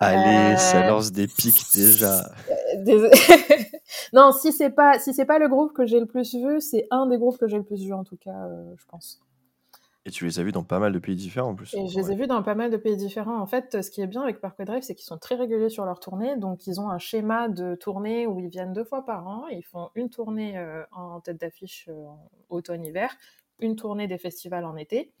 Allez, 0.00 0.56
ça 0.56 0.84
euh, 0.84 0.88
lance 0.88 1.12
des 1.12 1.26
pics 1.26 1.64
déjà. 1.74 2.30
non, 4.12 4.32
si 4.32 4.52
c'est 4.52 4.70
pas 4.70 4.98
si 4.98 5.12
c'est 5.12 5.24
pas 5.24 5.38
le 5.38 5.48
groupe 5.48 5.72
que 5.72 5.86
j'ai 5.86 5.98
le 5.98 6.06
plus 6.06 6.34
vu, 6.34 6.60
c'est 6.60 6.86
un 6.90 7.06
des 7.06 7.18
groupes 7.18 7.38
que 7.38 7.48
j'ai 7.48 7.56
le 7.56 7.64
plus 7.64 7.84
vu 7.84 7.92
en 7.92 8.04
tout 8.04 8.16
cas, 8.16 8.30
euh, 8.30 8.74
je 8.76 8.86
pense. 8.86 9.20
Et 10.04 10.10
tu 10.10 10.24
les 10.24 10.38
as 10.38 10.42
vus 10.42 10.52
dans 10.52 10.62
pas 10.62 10.78
mal 10.78 10.92
de 10.92 10.98
pays 10.98 11.16
différents 11.16 11.50
en 11.50 11.54
plus. 11.54 11.74
Et 11.74 11.88
je 11.88 11.98
les 11.98 12.12
ai 12.12 12.14
vus 12.14 12.26
dans 12.26 12.42
pas 12.42 12.54
mal 12.54 12.70
de 12.70 12.76
pays 12.76 12.96
différents. 12.96 13.38
En 13.38 13.46
fait, 13.46 13.82
ce 13.82 13.90
qui 13.90 14.00
est 14.00 14.06
bien 14.06 14.22
avec 14.22 14.40
Parkway 14.40 14.64
Drive, 14.64 14.82
c'est 14.82 14.94
qu'ils 14.94 15.04
sont 15.04 15.18
très 15.18 15.34
réguliers 15.34 15.68
sur 15.68 15.84
leur 15.84 16.00
tournée. 16.00 16.36
Donc, 16.36 16.66
ils 16.66 16.80
ont 16.80 16.88
un 16.88 16.98
schéma 16.98 17.48
de 17.48 17.74
tournée 17.74 18.26
où 18.26 18.40
ils 18.40 18.48
viennent 18.48 18.72
deux 18.72 18.84
fois 18.84 19.04
par 19.04 19.26
an. 19.26 19.48
Ils 19.50 19.64
font 19.64 19.90
une 19.96 20.08
tournée 20.08 20.56
euh, 20.56 20.82
en 20.92 21.20
tête 21.20 21.38
d'affiche 21.38 21.90
automne-hiver, 22.48 23.14
une 23.58 23.76
tournée 23.76 24.06
des 24.06 24.16
festivals 24.16 24.64
en 24.64 24.76
été. 24.76 25.12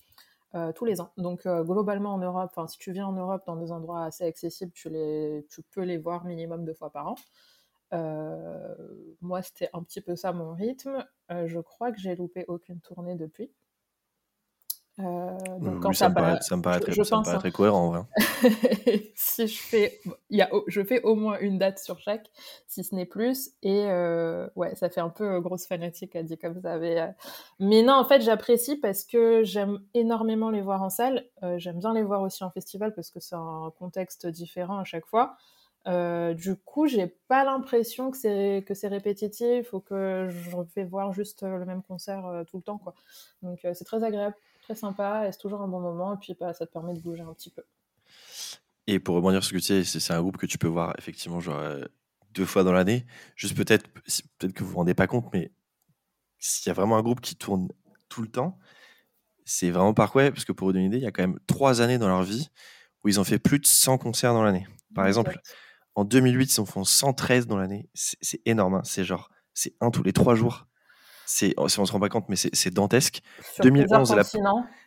Euh, 0.54 0.72
tous 0.72 0.86
les 0.86 0.98
ans. 1.02 1.12
Donc 1.18 1.44
euh, 1.44 1.62
globalement 1.62 2.14
en 2.14 2.18
Europe, 2.18 2.58
si 2.68 2.78
tu 2.78 2.90
viens 2.92 3.06
en 3.06 3.12
Europe 3.12 3.42
dans 3.46 3.56
des 3.56 3.70
endroits 3.70 4.04
assez 4.04 4.24
accessibles, 4.24 4.72
tu, 4.72 4.88
les, 4.88 5.46
tu 5.50 5.62
peux 5.62 5.82
les 5.82 5.98
voir 5.98 6.24
minimum 6.24 6.64
deux 6.64 6.72
fois 6.72 6.90
par 6.90 7.08
an. 7.08 7.14
Euh, 7.92 8.74
moi, 9.20 9.42
c'était 9.42 9.68
un 9.74 9.82
petit 9.82 10.00
peu 10.00 10.16
ça 10.16 10.32
mon 10.32 10.54
rythme. 10.54 11.04
je 11.28 11.60
crois 11.60 11.92
que 11.92 11.98
j'ai 11.98 12.16
loupé 12.16 12.46
aucune 12.48 12.80
tournée 12.80 13.14
depuis. 13.14 13.52
Euh, 15.00 15.58
donc 15.60 15.80
quand 15.80 15.92
ça, 15.92 16.08
me 16.08 16.14
paraît, 16.14 16.38
ça, 16.40 16.56
me 16.56 16.62
paraît, 16.62 16.80
très, 16.80 16.92
ça 16.92 17.18
me 17.18 17.24
paraît 17.24 17.38
très 17.38 17.52
cohérent 17.52 18.06
si 19.14 19.46
je 19.46 19.60
fais, 19.60 20.00
y 20.28 20.42
a, 20.42 20.50
je 20.66 20.82
fais 20.82 21.00
au 21.02 21.14
moins 21.14 21.38
une 21.38 21.56
date 21.56 21.78
sur 21.78 22.00
chaque, 22.00 22.28
si 22.66 22.82
ce 22.82 22.94
n'est 22.96 23.06
plus. 23.06 23.50
Et 23.62 23.84
euh, 23.86 24.48
ouais, 24.56 24.74
ça 24.74 24.88
fait 24.88 25.00
un 25.00 25.08
peu 25.08 25.34
euh, 25.34 25.40
grosse 25.40 25.66
fanatique 25.66 26.16
à 26.16 26.24
dire 26.24 26.38
comme 26.40 26.60
ça. 26.60 26.78
Mais, 26.78 27.14
mais 27.60 27.82
non, 27.82 27.94
en 27.94 28.04
fait, 28.04 28.20
j'apprécie 28.22 28.76
parce 28.76 29.04
que 29.04 29.44
j'aime 29.44 29.78
énormément 29.94 30.50
les 30.50 30.62
voir 30.62 30.82
en 30.82 30.90
salle. 30.90 31.24
j'aime 31.56 31.78
bien 31.78 31.94
les 31.94 32.02
voir 32.02 32.22
aussi 32.22 32.42
en 32.42 32.50
festival 32.50 32.92
parce 32.92 33.10
que 33.10 33.20
c'est 33.20 33.36
un 33.36 33.72
contexte 33.78 34.26
différent 34.26 34.78
à 34.78 34.84
chaque 34.84 35.06
fois. 35.06 35.36
Du 35.86 36.56
coup, 36.56 36.88
j'ai 36.88 37.06
pas 37.28 37.44
l'impression 37.44 38.10
que 38.10 38.16
c'est 38.16 38.64
que 38.66 38.74
c'est 38.74 38.88
répétitif 38.88 39.72
ou 39.72 39.80
que 39.80 40.26
je 40.28 40.56
fais 40.74 40.84
voir 40.84 41.12
juste 41.12 41.44
le 41.44 41.64
même 41.64 41.82
concert 41.82 42.42
tout 42.50 42.56
le 42.56 42.62
temps, 42.62 42.78
quoi. 42.78 42.94
Donc 43.42 43.60
c'est 43.62 43.84
très 43.84 44.02
agréable, 44.04 44.34
très 44.68 44.74
sympa, 44.74 45.26
et 45.26 45.32
c'est 45.32 45.38
toujours 45.38 45.62
un 45.62 45.68
bon 45.68 45.80
moment. 45.80 46.14
Et 46.14 46.18
puis 46.18 46.36
bah, 46.38 46.52
ça 46.52 46.66
te 46.66 46.72
permet 46.72 46.94
de 46.94 47.00
bouger 47.00 47.22
un 47.22 47.32
petit 47.32 47.50
peu. 47.50 47.62
Et 48.86 48.98
pour 48.98 49.16
rebondir 49.16 49.42
sur 49.42 49.50
ce 49.50 49.54
que 49.54 49.58
tu 49.58 49.84
sais, 49.84 50.00
c'est 50.00 50.12
un 50.12 50.20
groupe 50.20 50.36
que 50.36 50.46
tu 50.46 50.58
peux 50.58 50.68
voir 50.68 50.94
effectivement 50.98 51.40
genre 51.40 51.62
deux 52.32 52.44
fois 52.44 52.64
dans 52.64 52.72
l'année. 52.72 53.06
Juste 53.34 53.56
peut-être, 53.56 53.88
peut-être 54.38 54.52
que 54.52 54.64
vous 54.64 54.70
vous 54.70 54.76
rendez 54.76 54.94
pas 54.94 55.06
compte, 55.06 55.26
mais 55.32 55.52
s'il 56.38 56.68
y 56.68 56.70
a 56.70 56.74
vraiment 56.74 56.96
un 56.96 57.02
groupe 57.02 57.20
qui 57.20 57.36
tourne 57.36 57.68
tout 58.08 58.22
le 58.22 58.28
temps, 58.28 58.58
c'est 59.44 59.70
vraiment 59.70 59.94
Parkway, 59.94 60.30
parce 60.30 60.44
que 60.44 60.52
pour 60.52 60.68
vous 60.68 60.72
donner 60.72 60.84
une 60.84 60.92
idée, 60.92 60.98
il 60.98 61.04
y 61.04 61.06
a 61.06 61.12
quand 61.12 61.22
même 61.22 61.38
trois 61.46 61.80
années 61.80 61.98
dans 61.98 62.08
leur 62.08 62.22
vie 62.22 62.48
où 63.02 63.08
ils 63.08 63.18
ont 63.18 63.24
fait 63.24 63.38
plus 63.38 63.58
de 63.58 63.66
100 63.66 63.96
concerts 63.98 64.34
dans 64.34 64.42
l'année. 64.42 64.66
Par 64.94 65.06
exemple, 65.06 65.40
en 65.94 66.04
2008, 66.04 66.54
ils 66.54 66.60
en 66.60 66.66
font 66.66 66.84
113 66.84 67.46
dans 67.46 67.56
l'année. 67.56 67.88
C'est 67.94 68.40
énorme, 68.44 68.74
hein. 68.74 68.82
c'est 68.84 69.04
genre, 69.04 69.30
c'est 69.54 69.74
un 69.80 69.90
tous 69.90 70.02
les 70.02 70.12
trois 70.12 70.34
jours. 70.34 70.67
C'est, 71.30 71.52
on 71.58 71.68
se 71.68 71.92
rend 71.92 72.00
pas 72.00 72.08
compte, 72.08 72.26
mais 72.30 72.36
c'est 72.36 72.70
dantesque. 72.70 73.20
Sur 73.54 73.64
2011, 73.64 74.14
la... 74.14 74.22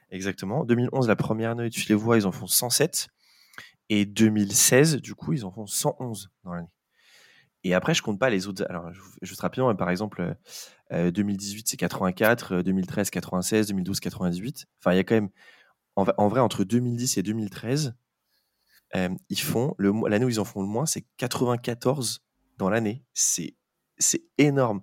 Exactement. 0.10 0.66
2011, 0.66 1.08
la 1.08 1.16
première 1.16 1.52
année, 1.52 1.70
tu 1.70 1.88
les 1.88 1.94
vois, 1.94 2.18
ils 2.18 2.26
en 2.26 2.32
font 2.32 2.48
107. 2.48 3.10
Et 3.90 4.06
2016, 4.08 4.96
du 4.96 5.14
coup, 5.14 5.34
ils 5.34 5.46
en 5.46 5.52
font 5.52 5.68
111 5.68 6.32
dans 6.44 6.54
l'année. 6.54 6.72
Et 7.64 7.76
après, 7.76 7.94
je 7.94 8.02
compte 8.02 8.18
pas 8.18 8.32
les 8.32 8.48
autres. 8.48 8.66
Alors, 8.70 8.90
juste 9.22 9.40
rapidement, 9.42 9.76
par 9.76 9.92
exemple, 9.92 10.36
2018, 10.90 11.68
c'est 11.68 11.78
84, 11.78 12.64
2013, 12.64 13.12
96, 13.12 13.68
2012, 13.68 14.00
98. 14.00 14.66
Enfin, 14.80 14.94
il 14.94 14.98
y 14.98 15.00
a 15.00 15.04
quand 15.04 15.14
même. 15.14 15.30
En, 15.96 16.28
vrai, 16.28 16.40
entre 16.40 16.64
2010 16.64 17.20
et 17.20 17.22
2013, 17.22 17.94
ils 19.30 19.40
font. 19.40 19.76
L'année 19.78 20.26
où 20.26 20.30
ils 20.30 20.40
en 20.40 20.46
font 20.46 20.64
le 20.64 20.68
moins, 20.68 20.88
c'est 20.88 21.06
94 21.18 22.24
dans 22.58 22.72
l'année. 22.72 23.06
C'est 23.14 23.54
énorme. 24.40 24.82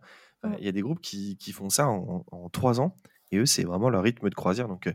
Il 0.59 0.65
y 0.65 0.69
a 0.69 0.73
des 0.73 0.83
groupes 0.83 1.01
qui, 1.01 1.37
qui 1.37 1.53
font 1.53 1.69
ça 1.69 1.89
en, 1.89 2.49
trois 2.51 2.81
ans. 2.81 2.95
Et 3.31 3.39
eux, 3.39 3.47
c'est 3.47 3.65
vraiment 3.65 3.91
leur 3.91 4.03
rythme 4.03 4.29
de 4.29 4.35
croisière. 4.35 4.69
Donc, 4.69 4.89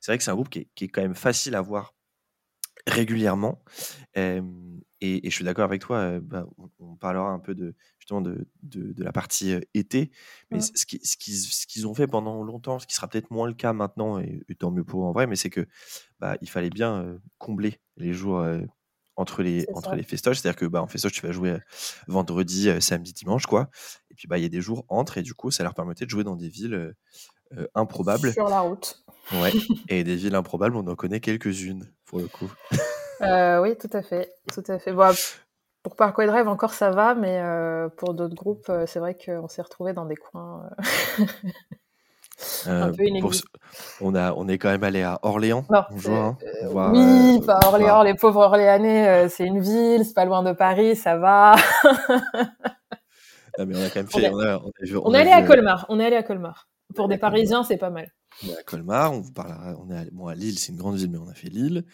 c'est 0.00 0.10
vrai 0.10 0.18
que 0.18 0.24
c'est 0.24 0.30
un 0.30 0.34
groupe 0.34 0.48
qui 0.48 0.60
est, 0.60 0.68
qui 0.74 0.84
est, 0.84 0.88
quand 0.88 1.02
même 1.02 1.14
facile 1.14 1.54
à 1.54 1.60
voir 1.60 1.94
régulièrement. 2.86 3.62
et, 4.14 4.40
je 5.00 5.30
suis 5.30 5.44
d'accord 5.44 5.64
avec 5.64 5.82
toi, 5.82 6.18
bah, 6.20 6.46
on, 6.78 6.96
parlera 6.96 7.30
un 7.30 7.38
peu 7.38 7.54
de, 7.54 7.74
justement 7.98 8.22
de, 8.22 8.48
de, 8.62 9.04
la 9.04 9.12
partie 9.12 9.54
été, 9.74 10.10
mais 10.50 10.60
ce 10.60 10.86
qu'ils 10.86 11.04
ce 11.04 11.66
qu'ils 11.66 11.86
ont 11.86 11.94
fait 11.94 12.06
pendant 12.06 12.42
longtemps, 12.42 12.78
ce 12.78 12.86
qui 12.86 12.94
sera 12.94 13.06
peut-être 13.06 13.30
moins 13.30 13.46
le 13.46 13.54
cas 13.54 13.72
maintenant, 13.72 14.18
et, 14.18 14.42
tant 14.58 14.70
mieux 14.70 14.84
pour 14.84 15.04
en 15.04 15.12
vrai, 15.12 15.26
mais 15.26 15.36
c'est 15.36 15.50
que 15.50 15.66
bah, 16.20 16.36
il 16.40 16.48
fallait 16.48 16.70
bien 16.70 17.20
combler 17.38 17.80
les 17.96 18.12
jours 18.12 18.44
entre 19.16 19.42
les, 19.42 19.66
entre 19.74 19.94
les 19.94 20.02
festoches. 20.02 20.38
C'est-à-dire 20.38 20.58
que 20.58 20.66
bah, 20.66 20.82
en 20.82 20.86
festoche, 20.86 21.12
tu 21.12 21.26
vas 21.26 21.32
jouer 21.32 21.58
vendredi, 22.06 22.70
samedi, 22.80 23.12
dimanche, 23.12 23.46
quoi. 23.46 23.68
Et 24.10 24.14
puis 24.14 24.28
bah, 24.28 24.38
il 24.38 24.42
y 24.42 24.46
a 24.46 24.50
des 24.50 24.60
jours 24.60 24.84
entre, 24.88 25.18
et 25.18 25.22
du 25.22 25.34
coup, 25.34 25.50
ça 25.50 25.62
leur 25.62 25.74
permettait 25.74 26.04
de 26.04 26.10
jouer 26.10 26.24
dans 26.24 26.36
des 26.36 26.48
villes 26.48 26.94
improbables. 27.74 28.32
Sur 28.32 28.48
la 28.48 28.60
route. 28.60 29.02
Ouais, 29.32 29.52
et 29.88 30.04
des 30.04 30.16
villes 30.16 30.34
improbables, 30.34 30.76
on 30.76 30.86
en 30.86 30.94
connaît 30.94 31.20
quelques-unes, 31.20 31.92
pour 32.04 32.18
le 32.18 32.28
coup. 32.28 32.50
Euh, 33.22 33.60
oui, 33.60 33.76
tout 33.76 33.90
à 33.92 34.02
fait. 34.02 34.32
Tout 34.52 34.64
à 34.68 34.78
fait. 34.78 34.92
Bon, 34.92 35.10
pour 35.82 35.96
Parkway 35.96 36.26
Drive, 36.26 36.48
encore 36.48 36.74
ça 36.74 36.90
va, 36.90 37.14
mais 37.14 37.40
euh, 37.40 37.88
pour 37.88 38.14
d'autres 38.14 38.34
groupes, 38.34 38.68
euh, 38.68 38.86
c'est 38.86 38.98
vrai 38.98 39.16
qu'on 39.16 39.48
s'est 39.48 39.62
retrouvés 39.62 39.92
dans 39.92 40.06
des 40.06 40.16
coins 40.16 40.68
peu 42.64 43.04
on, 44.00 44.14
a, 44.14 44.32
on 44.34 44.48
est 44.48 44.58
quand 44.58 44.68
même 44.68 44.84
allé 44.84 45.02
à 45.02 45.18
Orléans. 45.22 45.64
Hein. 45.70 46.36
oui, 46.92 47.40
pas 47.46 47.60
Orléans, 47.66 48.02
les 48.02 48.14
pauvres 48.14 48.42
Orléanais, 48.42 49.28
c'est 49.28 49.46
une 49.46 49.60
ville, 49.60 50.04
c'est 50.04 50.14
pas 50.14 50.24
loin 50.24 50.42
de 50.42 50.52
Paris, 50.52 50.96
ça 50.96 51.16
va. 51.16 51.56
mais 53.58 53.76
on 53.76 53.82
a 53.82 53.88
quand 53.88 53.96
même 53.96 54.08
fait. 54.08 54.30
On, 55.02 55.14
est 55.14 55.20
allé 55.20 55.30
à 55.30 55.42
Colmar. 55.42 55.86
On 55.88 55.98
est 56.00 56.06
allé 56.06 56.16
à 56.16 56.22
Colmar. 56.22 56.68
Pour 56.94 57.08
des 57.08 57.18
Parisiens, 57.18 57.64
c'est 57.64 57.76
pas 57.76 57.90
mal. 57.90 58.10
On 58.44 58.48
est 58.48 58.58
à 58.58 58.62
Colmar, 58.62 59.12
on 59.12 59.20
vous 59.20 59.32
parlera, 59.32 59.74
on 59.80 59.90
est 59.90 59.96
à, 59.96 60.04
bon, 60.12 60.26
à 60.26 60.34
Lille, 60.34 60.58
c'est 60.58 60.70
une 60.72 60.78
grande 60.78 60.96
ville, 60.96 61.10
mais 61.10 61.18
on 61.18 61.28
a 61.28 61.34
fait 61.34 61.48
Lille. 61.48 61.84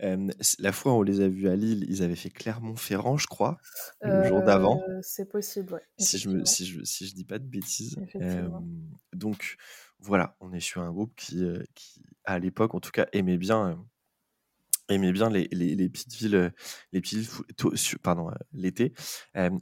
la 0.00 0.72
fois 0.72 0.92
où 0.92 0.96
on 0.96 1.02
les 1.02 1.20
a 1.20 1.28
vus 1.28 1.48
à 1.48 1.56
Lille, 1.56 1.84
ils 1.88 2.02
avaient 2.02 2.16
fait 2.16 2.30
Clermont-Ferrand, 2.30 3.18
je 3.18 3.26
crois, 3.26 3.58
le 4.02 4.24
jour 4.24 4.42
d'avant. 4.42 4.82
Euh, 4.88 4.98
c'est 5.02 5.28
possible, 5.28 5.74
ouais. 5.74 5.82
Si 5.98 6.18
je, 6.18 6.28
me, 6.28 6.44
si, 6.44 6.66
je, 6.66 6.82
si 6.82 7.06
je 7.06 7.14
dis 7.14 7.24
pas 7.24 7.38
de 7.38 7.46
bêtises. 7.46 7.96
donc 9.12 9.56
voilà, 10.02 10.36
on 10.40 10.52
est 10.52 10.60
sur 10.60 10.82
un 10.82 10.90
groupe 10.90 11.14
qui, 11.16 11.44
euh, 11.44 11.62
qui 11.74 12.02
à 12.24 12.38
l'époque, 12.38 12.74
en 12.74 12.80
tout 12.80 12.90
cas, 12.90 13.06
aimait 13.12 13.38
bien 13.38 13.78
aimait 14.88 15.12
bien 15.12 15.30
les, 15.30 15.48
les, 15.52 15.74
les, 15.74 15.88
petites 15.88 16.12
villes, 16.14 16.52
les 16.92 17.00
petites 17.00 17.30
pardon, 18.02 18.28
euh, 18.28 18.34
l'été, 18.52 18.92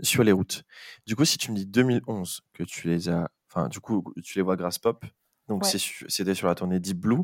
sur 0.03 0.25
les 0.25 0.33
routes. 0.33 0.65
Du 1.07 1.15
coup, 1.15 1.25
si 1.25 1.39
tu 1.39 1.53
me 1.53 1.57
dis 1.57 1.67
2011 1.67 2.43
que 2.53 2.65
tu 2.65 2.89
les 2.89 3.09
as, 3.09 3.31
enfin, 3.49 3.69
du 3.69 3.81
coup, 3.81 4.03
tu 4.25 4.39
les 4.39 4.43
vois 4.43 4.57
grâce 4.57 4.79
pop, 4.79 5.05
donc 5.51 5.65
c'était 5.65 6.35
sur 6.35 6.47
la 6.47 6.55
tournée 6.55 6.79
Deep 6.79 6.99
Blue. 6.99 7.23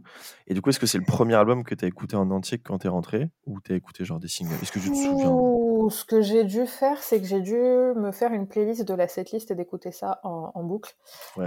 Et 0.48 0.54
du 0.54 0.60
coup, 0.60 0.70
est-ce 0.70 0.80
que 0.80 0.86
c'est 0.86 0.98
le 0.98 1.04
premier 1.04 1.34
album 1.34 1.62
que 1.62 1.76
tu 1.76 1.84
as 1.84 1.88
écouté 1.88 2.16
en 2.16 2.30
entier 2.32 2.58
quand 2.58 2.78
tu 2.78 2.86
es 2.88 2.90
rentré 2.90 3.30
ou 3.46 3.60
tu 3.60 3.72
as 3.72 3.76
écouté 3.76 4.04
genre 4.04 4.18
des 4.18 4.28
singles? 4.28 4.58
Est-ce 4.60 4.72
que 4.72 4.80
tu 4.80 4.90
te 4.90 4.96
souviens? 4.96 5.65
Ce 5.90 6.04
que 6.04 6.20
j'ai 6.20 6.44
dû 6.44 6.66
faire, 6.66 7.02
c'est 7.02 7.20
que 7.20 7.26
j'ai 7.26 7.40
dû 7.40 7.54
me 7.54 8.10
faire 8.10 8.32
une 8.32 8.46
playlist 8.46 8.82
de 8.82 8.94
la 8.94 9.08
setlist 9.08 9.50
et 9.50 9.54
d'écouter 9.54 9.92
ça 9.92 10.20
en, 10.22 10.62
boucle. 10.62 10.94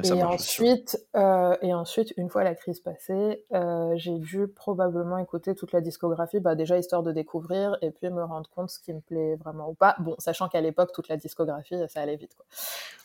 et, 0.03 0.23
ensuite, 0.23 0.99
euh, 1.15 1.55
et 1.61 1.73
ensuite, 1.73 2.13
une 2.17 2.29
fois 2.29 2.43
la 2.43 2.55
crise 2.55 2.79
passée, 2.79 3.45
euh, 3.53 3.93
j'ai 3.95 4.17
dû 4.17 4.47
probablement 4.47 5.17
écouter 5.17 5.55
toute 5.55 5.71
la 5.71 5.81
discographie, 5.81 6.39
bah, 6.39 6.55
déjà 6.55 6.77
histoire 6.77 7.03
de 7.03 7.11
découvrir 7.11 7.77
et 7.81 7.91
puis 7.91 8.09
me 8.09 8.23
rendre 8.23 8.49
compte 8.49 8.69
ce 8.69 8.79
qui 8.79 8.93
me 8.93 9.01
plaît 9.01 9.35
vraiment 9.35 9.69
ou 9.69 9.73
pas. 9.73 9.95
Bon, 9.99 10.15
sachant 10.19 10.47
qu'à 10.47 10.61
l'époque, 10.61 10.91
toute 10.93 11.07
la 11.09 11.17
discographie, 11.17 11.75
ça 11.87 12.01
allait 12.01 12.15
vite. 12.15 12.35
Quoi. 12.35 12.45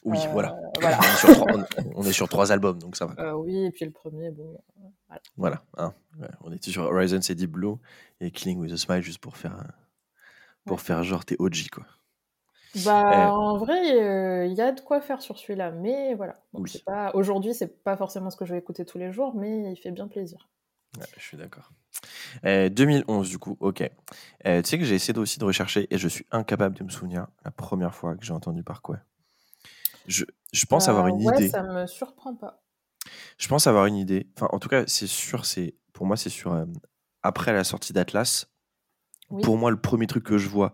Oui, 0.04 0.18
euh, 0.18 0.28
voilà. 0.32 0.56
voilà. 0.80 0.98
On, 0.98 1.02
est 1.02 1.16
sur 1.16 1.34
trois, 1.34 1.52
on, 1.94 2.02
est 2.02 2.12
sur 2.12 2.28
trois, 2.28 2.52
albums, 2.52 2.78
donc 2.78 2.96
ça 2.96 3.06
va. 3.06 3.36
oui, 3.36 3.64
et 3.64 3.70
puis 3.70 3.84
le 3.84 3.90
premier, 3.90 4.30
bon. 4.30 4.58
Voilà. 5.08 5.22
voilà 5.36 5.62
hein. 5.78 5.94
on 6.42 6.52
était 6.52 6.70
sur 6.70 6.84
Horizon, 6.84 7.20
c'est 7.22 7.34
Deep 7.34 7.52
Blue 7.52 7.76
et 8.20 8.30
Killing 8.30 8.58
with 8.58 8.72
a 8.72 8.76
Smile 8.76 9.02
juste 9.02 9.20
pour 9.20 9.36
faire, 9.36 9.56
pour 10.64 10.80
faire 10.80 11.02
genre 11.02 11.24
t'es 11.24 11.36
OG, 11.38 11.68
quoi. 11.72 11.84
Bah, 12.84 13.32
en 13.32 13.56
vrai, 13.56 14.48
il 14.48 14.54
y 14.54 14.60
a 14.60 14.72
de 14.72 14.80
quoi 14.80 15.00
faire 15.00 15.22
sur 15.22 15.38
celui-là, 15.38 15.70
mais 15.70 16.14
voilà. 16.14 16.34
pas... 16.86 17.12
Aujourd'hui, 17.14 17.54
c'est 17.54 17.84
pas 17.84 17.96
forcément 17.96 18.30
ce 18.30 18.36
que 18.36 18.44
je 18.44 18.52
vais 18.52 18.58
écouter 18.58 18.84
tous 18.84 18.98
les 18.98 19.12
jours, 19.12 19.34
mais 19.36 19.70
il 19.70 19.76
fait 19.76 19.92
bien 19.92 20.08
plaisir. 20.08 20.48
je 21.16 21.22
suis 21.22 21.36
d'accord. 21.36 21.70
2011, 22.42 23.28
du 23.28 23.38
coup, 23.38 23.56
ok. 23.60 23.88
tu 24.44 24.50
sais 24.64 24.78
que 24.78 24.84
j'ai 24.84 24.96
essayé 24.96 25.16
aussi 25.18 25.38
de 25.38 25.44
rechercher 25.44 25.86
et 25.94 25.98
je 25.98 26.08
suis 26.08 26.26
incapable 26.32 26.76
de 26.76 26.82
me 26.82 26.90
souvenir 26.90 27.28
la 27.44 27.52
première 27.52 27.94
fois 27.94 28.16
que 28.16 28.24
j'ai 28.24 28.32
entendu 28.32 28.64
par 28.64 28.82
quoi. 28.82 28.98
Je, 30.06 30.24
je 30.52 30.66
pense 30.66 30.88
avoir 30.88 31.06
une 31.06 31.24
ouais, 31.24 31.34
idée. 31.36 31.48
Ça 31.48 31.62
me 31.62 31.86
surprend 31.86 32.34
pas. 32.34 32.62
Je 33.38 33.48
pense 33.48 33.66
avoir 33.66 33.86
une 33.86 33.96
idée. 33.96 34.28
Enfin, 34.36 34.48
en 34.50 34.58
tout 34.58 34.68
cas, 34.68 34.84
c'est 34.86 35.06
sûr, 35.06 35.46
c'est 35.46 35.74
pour 35.92 36.06
moi, 36.06 36.16
c'est 36.16 36.30
sur 36.30 36.66
après 37.22 37.52
la 37.52 37.64
sortie 37.64 37.92
d'Atlas. 37.92 38.46
Pour 39.42 39.56
moi, 39.56 39.70
le 39.70 39.76
premier 39.76 40.06
truc 40.06 40.24
que 40.24 40.38
je 40.38 40.48
vois, 40.48 40.72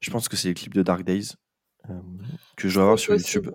je 0.00 0.10
pense 0.10 0.28
que 0.28 0.36
c'est 0.36 0.48
les 0.48 0.54
clips 0.54 0.74
de 0.74 0.82
Dark 0.82 1.02
Days 1.02 1.34
que 2.56 2.68
je 2.68 2.74
dois 2.74 2.82
avoir 2.84 2.98
sur 2.98 3.14
YouTube. 3.14 3.50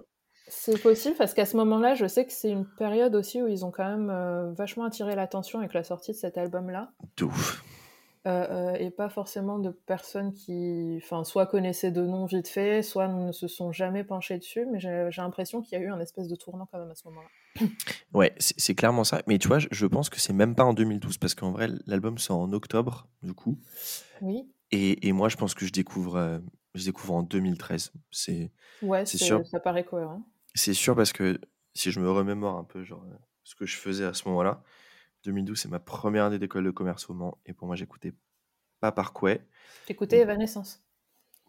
C'est 0.47 0.81
possible 0.81 1.15
parce 1.17 1.33
qu'à 1.33 1.45
ce 1.45 1.57
moment-là, 1.57 1.95
je 1.95 2.05
sais 2.05 2.25
que 2.25 2.31
c'est 2.31 2.51
une 2.51 2.65
période 2.77 3.15
aussi 3.15 3.41
où 3.41 3.47
ils 3.47 3.65
ont 3.65 3.71
quand 3.71 3.87
même 3.87 4.53
vachement 4.55 4.85
attiré 4.85 5.15
l'attention 5.15 5.59
avec 5.59 5.73
la 5.73 5.83
sortie 5.83 6.11
de 6.11 6.17
cet 6.17 6.37
album-là. 6.37 6.91
Ouf. 7.21 7.63
Euh, 8.27 8.47
euh, 8.49 8.73
et 8.79 8.89
pas 8.89 9.07
forcément 9.07 9.59
de 9.59 9.69
personnes 9.69 10.33
qui, 10.33 10.99
enfin, 11.03 11.23
soit 11.23 11.45
connaissaient 11.45 11.91
de 11.91 12.01
nom 12.01 12.25
vite 12.25 12.47
fait, 12.47 12.81
soit 12.81 13.07
ne 13.07 13.31
se 13.31 13.47
sont 13.47 13.71
jamais 13.71 14.03
penchées 14.03 14.39
dessus, 14.39 14.65
mais 14.65 14.79
j'ai 14.79 15.21
l'impression 15.21 15.61
qu'il 15.61 15.77
y 15.77 15.81
a 15.81 15.85
eu 15.85 15.89
un 15.89 15.99
espèce 15.99 16.27
de 16.27 16.35
tournant 16.35 16.67
quand 16.71 16.79
même 16.79 16.89
à 16.89 16.95
ce 16.95 17.07
moment-là. 17.07 17.27
Ouais, 18.13 18.33
c'est 18.39 18.73
clairement 18.73 19.03
ça. 19.03 19.21
Mais 19.27 19.37
tu 19.37 19.47
vois, 19.47 19.59
je, 19.59 19.85
pense 19.85 20.09
que 20.09 20.19
c'est 20.19 20.33
même 20.33 20.55
pas 20.55 20.63
en 20.63 20.73
2012, 20.73 21.19
parce 21.19 21.35
qu'en 21.35 21.51
vrai, 21.51 21.67
l'album 21.85 22.17
sort 22.17 22.39
en 22.39 22.51
octobre, 22.51 23.07
du 23.21 23.33
coup. 23.33 23.59
Oui. 24.21 24.49
Et, 24.71 25.07
et, 25.07 25.11
moi, 25.11 25.29
je 25.29 25.35
pense 25.35 25.53
que 25.53 25.65
je 25.65 25.71
découvre, 25.71 26.15
euh, 26.15 26.39
je 26.73 26.85
découvre 26.85 27.13
en 27.13 27.21
2013. 27.21 27.91
C'est 28.09 28.51
ouais, 28.81 29.05
sûr. 29.05 29.45
Ça 29.45 29.59
paraît 29.59 29.83
cohérent. 29.83 30.23
C'est 30.55 30.73
sûr 30.73 30.95
parce 30.95 31.13
que 31.13 31.39
si 31.75 31.91
je 31.91 31.99
me 31.99 32.09
remémore 32.09 32.57
un 32.57 32.63
peu, 32.63 32.83
genre, 32.83 33.05
ce 33.43 33.53
que 33.53 33.67
je 33.67 33.75
faisais 33.75 34.05
à 34.05 34.13
ce 34.13 34.27
moment-là, 34.29 34.63
2012, 35.25 35.59
c'est 35.59 35.69
ma 35.69 35.79
première 35.79 36.25
année 36.25 36.39
d'école 36.39 36.63
de 36.63 36.71
commerce 36.71 37.09
au 37.09 37.13
Mans. 37.13 37.37
Et 37.45 37.53
pour 37.53 37.67
moi, 37.67 37.75
j'écoutais 37.75 38.13
pas 38.79 38.91
par 38.91 39.13
quoi. 39.13 39.35
T'écoutais 39.85 40.19
Evanescence? 40.19 40.85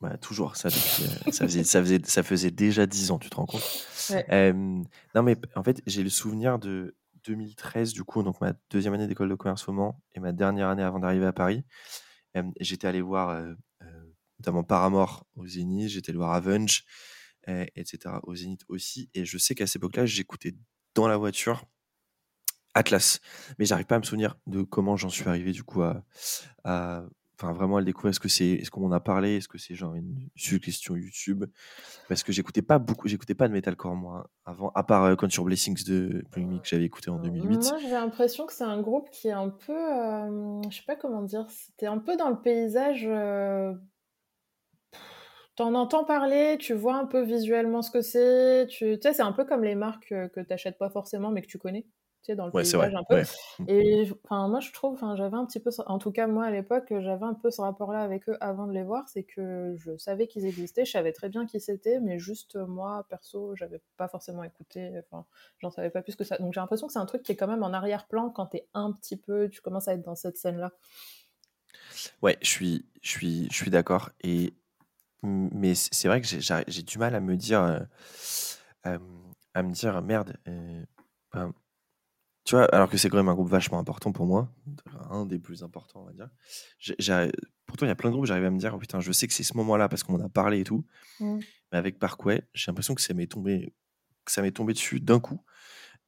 Bah, 0.00 0.18
toujours, 0.18 0.56
ça, 0.56 0.68
euh, 0.68 1.30
ça, 1.32 1.46
faisait, 1.46 1.64
ça, 1.64 1.80
faisait, 1.80 2.00
ça 2.04 2.22
faisait 2.22 2.50
déjà 2.50 2.86
10 2.86 3.12
ans, 3.12 3.18
tu 3.18 3.30
te 3.30 3.36
rends 3.36 3.46
compte? 3.46 3.62
Non, 4.10 5.22
mais 5.22 5.36
en 5.54 5.62
fait, 5.62 5.82
j'ai 5.86 6.02
le 6.02 6.10
souvenir 6.10 6.58
de 6.58 6.94
2013, 7.24 7.92
du 7.92 8.04
coup, 8.04 8.22
donc 8.22 8.40
ma 8.40 8.52
deuxième 8.70 8.92
année 8.94 9.06
d'école 9.06 9.30
de 9.30 9.34
commerce 9.34 9.66
au 9.68 9.72
Mans 9.72 10.00
et 10.14 10.20
ma 10.20 10.32
dernière 10.32 10.68
année 10.68 10.82
avant 10.82 10.98
d'arriver 10.98 11.26
à 11.26 11.32
Paris. 11.32 11.64
j'étais 12.60 12.86
allé 12.86 13.00
voir 13.00 13.30
euh, 13.30 13.54
euh, 13.82 14.14
notamment 14.38 14.64
Paramore 14.64 15.26
au 15.34 15.46
Zénith, 15.46 15.88
j'étais 15.88 16.10
allé 16.10 16.18
voir 16.18 16.32
Avenge, 16.32 16.84
etc. 17.46 18.16
au 18.24 18.34
Zénith 18.34 18.62
aussi. 18.68 19.08
Et 19.14 19.24
je 19.24 19.38
sais 19.38 19.54
qu'à 19.54 19.66
cette 19.66 19.76
époque-là, 19.76 20.04
j'écoutais 20.04 20.54
dans 20.94 21.08
la 21.08 21.16
voiture 21.16 21.64
Atlas. 22.76 23.20
Mais 23.58 23.64
j'arrive 23.64 23.86
pas 23.86 23.96
à 23.96 23.98
me 23.98 24.04
souvenir 24.04 24.36
de 24.46 24.62
comment 24.62 24.96
j'en 24.96 25.08
suis 25.08 25.26
arrivé 25.28 25.52
du 25.52 25.64
coup 25.64 25.82
à, 25.82 26.02
enfin 26.64 27.52
vraiment 27.52 27.76
à 27.76 27.80
le 27.80 27.86
découvrir 27.86 28.10
Est-ce 28.10 28.20
que 28.20 28.28
c'est, 28.28 28.50
est-ce 28.50 28.70
qu'on 28.70 28.84
en 28.84 28.92
a 28.92 29.00
parlé? 29.00 29.36
Est-ce 29.36 29.48
que 29.48 29.58
c'est 29.58 29.74
genre 29.74 29.94
une 29.94 30.28
suggestion 30.36 30.94
YouTube? 30.94 31.44
Parce 32.08 32.22
que 32.22 32.32
j'écoutais 32.32 32.62
pas 32.62 32.78
beaucoup, 32.78 33.08
j'écoutais 33.08 33.34
pas 33.34 33.48
de 33.48 33.54
metalcore 33.54 33.94
moi 33.94 34.30
avant, 34.44 34.70
à 34.74 34.82
part 34.82 35.04
euh, 35.04 35.16
Your 35.34 35.44
Blessings 35.46 35.84
de 35.86 36.22
Blue 36.32 36.60
que 36.60 36.68
j'avais 36.68 36.84
écouté 36.84 37.10
en 37.10 37.18
2008. 37.18 37.70
Moi 37.70 37.78
j'ai 37.78 37.90
l'impression 37.90 38.46
que 38.46 38.52
c'est 38.52 38.64
un 38.64 38.80
groupe 38.80 39.08
qui 39.10 39.28
est 39.28 39.32
un 39.32 39.48
peu, 39.48 39.72
euh, 39.72 40.60
je 40.68 40.76
sais 40.76 40.84
pas 40.86 40.96
comment 40.96 41.22
dire, 41.22 41.46
c'était 41.48 41.86
un 41.86 41.98
peu 41.98 42.16
dans 42.16 42.28
le 42.28 42.40
paysage. 42.40 43.06
Euh... 43.08 43.72
T'en 45.56 45.72
entends 45.72 46.04
parler, 46.04 46.58
tu 46.60 46.74
vois 46.74 46.96
un 46.96 47.06
peu 47.06 47.22
visuellement 47.22 47.80
ce 47.80 47.90
que 47.90 48.02
c'est, 48.02 48.66
tu 48.68 48.98
sais, 49.00 49.14
c'est 49.14 49.22
un 49.22 49.32
peu 49.32 49.46
comme 49.46 49.64
les 49.64 49.74
marques 49.74 50.12
euh, 50.12 50.28
que 50.28 50.40
t'achètes 50.40 50.76
pas 50.76 50.90
forcément 50.90 51.30
mais 51.30 51.40
que 51.40 51.46
tu 51.46 51.56
connais 51.56 51.86
dans 52.34 52.46
le 52.46 52.52
paysage 52.52 52.94
un 52.94 53.04
peu. 53.04 53.22
Et 53.68 54.10
enfin, 54.24 54.48
moi, 54.48 54.60
je 54.60 54.72
trouve, 54.72 54.94
enfin, 54.94 55.16
j'avais 55.16 55.36
un 55.36 55.46
petit 55.46 55.60
peu, 55.60 55.70
en 55.86 55.98
tout 55.98 56.10
cas, 56.10 56.26
moi, 56.26 56.44
à 56.46 56.50
l'époque, 56.50 56.86
j'avais 56.88 57.24
un 57.24 57.34
peu 57.34 57.50
ce 57.50 57.60
rapport-là 57.60 58.00
avec 58.00 58.28
eux 58.28 58.36
avant 58.40 58.66
de 58.66 58.72
les 58.72 58.82
voir, 58.82 59.08
c'est 59.08 59.22
que 59.22 59.74
je 59.76 59.96
savais 59.96 60.26
qu'ils 60.26 60.46
existaient, 60.46 60.84
je 60.84 60.92
savais 60.92 61.12
très 61.12 61.28
bien 61.28 61.46
qui 61.46 61.60
c'était, 61.60 62.00
mais 62.00 62.18
juste 62.18 62.56
moi, 62.56 63.06
perso, 63.08 63.54
j'avais 63.54 63.80
pas 63.96 64.08
forcément 64.08 64.42
écouté, 64.42 64.92
enfin, 64.98 65.24
j'en 65.58 65.70
savais 65.70 65.90
pas 65.90 66.02
plus 66.02 66.16
que 66.16 66.24
ça. 66.24 66.38
Donc 66.38 66.52
j'ai 66.54 66.60
l'impression 66.60 66.86
que 66.86 66.92
c'est 66.92 66.98
un 66.98 67.06
truc 67.06 67.22
qui 67.22 67.32
est 67.32 67.36
quand 67.36 67.48
même 67.48 67.62
en 67.62 67.72
arrière-plan 67.72 68.30
quand 68.30 68.46
t'es 68.46 68.66
un 68.74 68.92
petit 68.92 69.16
peu, 69.16 69.48
tu 69.48 69.60
commences 69.60 69.88
à 69.88 69.94
être 69.94 70.02
dans 70.02 70.16
cette 70.16 70.36
scène-là. 70.36 70.72
Ouais, 72.22 72.36
je 72.42 72.48
suis, 72.48 72.86
je 73.02 73.10
suis, 73.10 73.48
je 73.50 73.56
suis 73.56 73.70
d'accord. 73.70 74.10
Et 74.22 74.54
mais 75.22 75.74
c'est 75.74 76.08
vrai 76.08 76.20
que 76.20 76.26
j'ai 76.26 76.82
du 76.82 76.98
mal 76.98 77.14
à 77.14 77.20
me 77.20 77.36
dire, 77.36 77.62
euh, 77.62 77.80
euh, 78.86 78.98
à 79.54 79.62
me 79.62 79.72
dire 79.72 80.00
merde. 80.02 80.36
Euh, 80.48 80.84
ben, 81.32 81.52
tu 82.46 82.54
vois, 82.54 82.64
alors 82.66 82.88
que 82.88 82.96
c'est 82.96 83.10
quand 83.10 83.16
même 83.16 83.28
un 83.28 83.34
groupe 83.34 83.48
vachement 83.48 83.78
important 83.80 84.12
pour 84.12 84.24
moi, 84.24 84.48
un 85.10 85.26
des 85.26 85.40
plus 85.40 85.64
importants, 85.64 86.02
on 86.02 86.04
va 86.04 86.12
dire. 86.12 86.30
pourtant, 87.66 87.86
il 87.86 87.88
y 87.88 87.92
a 87.92 87.96
plein 87.96 88.10
de 88.10 88.14
groupes, 88.14 88.26
j'arrive 88.26 88.44
à 88.44 88.50
me 88.50 88.58
dire, 88.58 88.72
oh 88.72 88.78
putain, 88.78 89.00
je 89.00 89.10
sais 89.10 89.26
que 89.26 89.34
c'est 89.34 89.42
ce 89.42 89.56
moment-là 89.56 89.88
parce 89.88 90.04
qu'on 90.04 90.14
en 90.14 90.24
a 90.24 90.28
parlé 90.28 90.60
et 90.60 90.64
tout. 90.64 90.86
Mmh. 91.18 91.38
Mais 91.72 91.78
avec 91.78 91.98
Parkway, 91.98 92.44
j'ai 92.54 92.70
l'impression 92.70 92.94
que 92.94 93.02
ça 93.02 93.14
m'est 93.14 93.26
tombé, 93.26 93.74
que 94.24 94.30
ça 94.30 94.42
m'est 94.42 94.52
tombé 94.52 94.74
dessus 94.74 95.00
d'un 95.00 95.18
coup 95.18 95.42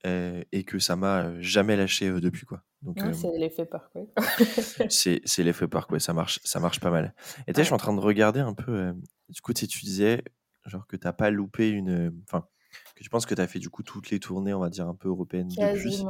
euh, 0.07 0.45
et 0.52 0.62
que 0.62 0.78
ça 0.78 0.95
m'a 0.95 1.40
jamais 1.40 1.75
lâché 1.75 2.07
euh, 2.07 2.21
depuis 2.21 2.47
quoi. 2.47 2.62
Donc 2.83 3.02
euh, 3.02 3.12
c'est 3.12 3.37
l'effet 3.37 3.64
Parkway. 3.64 4.07
c'est 4.88 5.21
c'est 5.25 5.42
l'effet 5.42 5.66
Parkway, 5.66 5.99
ça 5.99 6.12
marche, 6.12 6.38
ça 6.45 6.61
marche 6.61 6.78
pas 6.78 6.90
mal. 6.90 7.16
Et 7.49 7.52
tu 7.52 7.57
sais, 7.57 7.62
je 7.62 7.66
suis 7.66 7.75
en 7.75 7.78
train 7.78 7.95
de 7.95 8.00
regarder 8.00 8.38
un 8.38 8.54
peu. 8.54 8.95
du 9.28 9.40
coup, 9.40 9.52
tu 9.52 9.66
disais 9.66 10.23
genre 10.66 10.87
que 10.87 10.97
t'as 10.97 11.12
pas 11.12 11.30
loupé 11.30 11.68
une, 11.71 12.23
enfin 12.28 12.47
que 12.94 13.02
tu 13.02 13.10
penses 13.10 13.26
que 13.26 13.34
tu 13.34 13.40
as 13.40 13.46
fait 13.46 13.58
du 13.58 13.70
coup 13.70 13.82
toutes 13.82 14.10
les 14.10 14.20
tournées, 14.20 14.54
on 14.54 14.60
va 14.60 14.70
dire, 14.70 14.88
un 14.88 14.94
peu 14.94 15.08
européennes 15.08 15.48
depuis. 15.48 16.04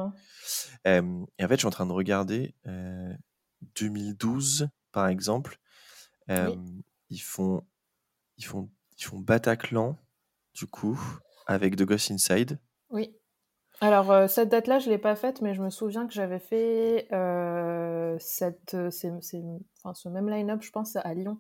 et 0.85 0.99
en 0.99 1.27
fait, 1.39 1.55
je 1.55 1.57
suis 1.57 1.67
en 1.67 1.71
train 1.71 1.87
de 1.87 1.93
regarder 1.93 2.55
2012, 3.77 4.69
par 4.93 5.09
exemple. 5.09 5.59
Ils 6.29 7.23
font 7.23 7.63
ils 8.37 8.45
font 8.45 8.71
ils 8.99 9.05
font 9.05 9.19
Bataclan 9.19 9.97
du 10.55 10.67
coup 10.67 11.01
avec 11.47 11.77
The 11.77 11.83
Ghost 11.83 12.11
Inside. 12.11 12.59
Oui. 12.91 13.15
Alors 13.81 14.29
cette 14.29 14.49
date-là, 14.49 14.81
je 14.81 14.91
l'ai 14.91 14.99
pas 14.99 15.15
faite, 15.15 15.41
mais 15.41 15.55
je 15.55 15.63
me 15.63 15.71
souviens 15.71 16.07
que 16.07 16.13
j'avais 16.13 16.41
fait 16.41 17.07
cette, 18.19 18.75
enfin, 18.75 19.95
ce 19.95 20.09
même 20.09 20.29
line-up, 20.29 20.63
je 20.63 20.71
pense, 20.71 20.97
à 20.97 21.15
Lyon 21.15 21.39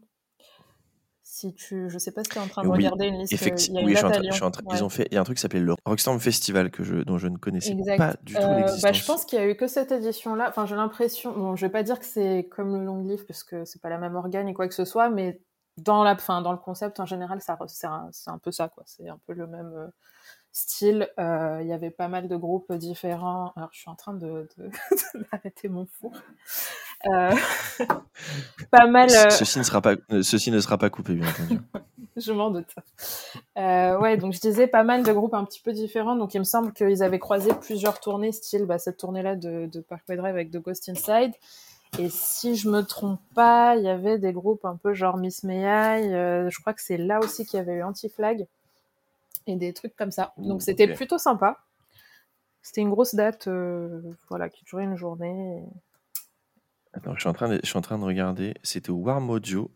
si 1.38 1.54
tu, 1.54 1.88
je 1.88 1.98
sais 1.98 2.10
pas 2.10 2.24
si 2.24 2.30
tu 2.30 2.38
es 2.38 2.40
en 2.40 2.48
train 2.48 2.62
de 2.62 2.68
regarder 2.68 3.06
une 3.06 3.18
liste. 3.18 3.32
Effectivement, 3.32 3.80
oui, 3.84 3.94
je 3.94 4.32
suis 4.32 4.42
en 4.42 4.50
train, 4.50 4.62
ils 4.72 4.82
ont 4.82 4.88
fait, 4.88 5.06
il 5.10 5.14
y 5.14 5.18
a 5.18 5.20
un 5.20 5.24
truc 5.24 5.36
qui 5.36 5.42
s'appelle 5.42 5.64
le 5.64 5.74
Rockstorm 5.84 6.18
Festival 6.18 6.70
que 6.70 6.82
je, 6.82 6.96
dont 6.96 7.18
je 7.18 7.28
ne 7.28 7.36
connaissais 7.36 7.76
pas 7.96 8.14
du 8.22 8.34
tout 8.34 8.40
euh, 8.40 8.66
bah, 8.82 8.92
je 8.92 9.04
pense 9.04 9.24
qu'il 9.24 9.38
y 9.38 9.42
a 9.42 9.46
eu 9.46 9.54
que 9.54 9.68
cette 9.68 9.92
édition-là. 9.92 10.46
Enfin, 10.48 10.66
j'ai 10.66 10.74
l'impression, 10.74 11.32
bon, 11.32 11.54
je 11.54 11.64
vais 11.64 11.70
pas 11.70 11.82
dire 11.82 11.98
que 12.00 12.04
c'est 12.04 12.48
comme 12.50 12.76
le 12.76 12.84
long 12.84 13.02
livre 13.02 13.24
parce 13.26 13.44
que 13.44 13.64
c'est 13.64 13.80
pas 13.80 13.88
la 13.88 13.98
même 13.98 14.16
organe 14.16 14.48
et 14.48 14.54
quoi 14.54 14.66
que 14.66 14.74
ce 14.74 14.84
soit, 14.84 15.10
mais 15.10 15.40
dans 15.76 16.02
la, 16.02 16.16
fin, 16.16 16.42
dans 16.42 16.52
le 16.52 16.58
concept 16.58 16.98
en 16.98 17.06
général, 17.06 17.40
ça, 17.40 17.56
c'est 17.68 17.86
un, 17.86 18.10
un, 18.26 18.38
peu 18.38 18.50
ça, 18.50 18.68
quoi. 18.68 18.82
C'est 18.86 19.08
un 19.08 19.18
peu 19.26 19.32
le 19.32 19.46
même. 19.46 19.90
Style. 20.52 21.08
Euh, 21.18 21.58
il 21.62 21.68
y 21.68 21.72
avait 21.72 21.90
pas 21.90 22.08
mal 22.08 22.28
de 22.28 22.36
groupes 22.36 22.72
différents. 22.72 23.52
Alors, 23.56 23.70
je 23.72 23.80
suis 23.80 23.90
en 23.90 23.94
train 23.94 24.14
de, 24.14 24.48
d'arrêter 25.32 25.68
mon 25.68 25.86
four. 25.86 26.12
Euh, 27.06 27.32
pas 28.70 28.86
mal. 28.86 29.08
Euh, 29.10 29.30
ceci 29.30 29.58
ne 29.58 29.64
sera 29.64 29.80
pas, 29.80 29.94
ceci 30.22 30.50
ne 30.50 30.60
sera 30.60 30.78
pas 30.78 30.90
coupé, 30.90 31.14
bien 31.14 31.28
entendu. 31.28 31.60
je 32.16 32.32
m'en 32.32 32.50
doute. 32.50 32.74
ouais, 33.56 34.16
donc 34.16 34.32
je 34.32 34.40
disais 34.40 34.66
pas 34.66 34.82
mal 34.82 35.02
de 35.04 35.12
groupes 35.12 35.34
un 35.34 35.44
petit 35.44 35.60
peu 35.60 35.72
différents. 35.72 36.16
Donc, 36.16 36.34
il 36.34 36.38
me 36.38 36.44
semble 36.44 36.72
qu'ils 36.72 37.02
avaient 37.02 37.18
croisé 37.18 37.50
plusieurs 37.60 38.00
tournées, 38.00 38.32
style 38.32 38.64
bah, 38.64 38.78
cette 38.78 38.98
tournée-là 38.98 39.36
de, 39.36 39.66
de 39.66 39.80
Parkway 39.80 40.16
Drive 40.16 40.34
avec 40.34 40.50
The 40.50 40.58
Ghost 40.58 40.88
Inside. 40.88 41.32
Et 41.98 42.10
si 42.10 42.54
je 42.54 42.68
me 42.68 42.82
trompe 42.82 43.20
pas, 43.34 43.76
il 43.76 43.84
y 43.84 43.88
avait 43.88 44.18
des 44.18 44.32
groupes 44.32 44.66
un 44.66 44.76
peu 44.76 44.92
genre 44.92 45.16
Miss 45.16 45.42
May 45.42 45.62
je 46.50 46.60
crois 46.60 46.74
que 46.74 46.82
c'est 46.82 46.98
là 46.98 47.18
aussi 47.18 47.46
qu'il 47.46 47.56
y 47.56 47.60
avait 47.60 47.76
eu 47.76 47.82
Anti-Flag 47.82 48.46
et 49.46 49.56
des 49.56 49.72
trucs 49.72 49.96
comme 49.96 50.10
ça. 50.10 50.32
Donc 50.36 50.62
c'était 50.62 50.92
plutôt 50.92 51.18
sympa. 51.18 51.58
C'était 52.62 52.80
une 52.80 52.90
grosse 52.90 53.14
date 53.14 53.48
euh, 53.48 54.02
voilà, 54.28 54.48
qui 54.48 54.64
durait 54.64 54.84
une 54.84 54.96
journée. 54.96 55.62
Attends, 56.92 57.14
je 57.14 57.20
suis 57.20 57.28
en 57.28 57.32
train 57.32 57.48
de, 57.48 57.60
je 57.62 57.68
suis 57.68 57.78
en 57.78 57.82
train 57.82 57.98
de 57.98 58.04
regarder. 58.04 58.54
C'était 58.62 58.90
au 58.90 58.96
Warm 58.96 59.30
Audio. 59.30 59.70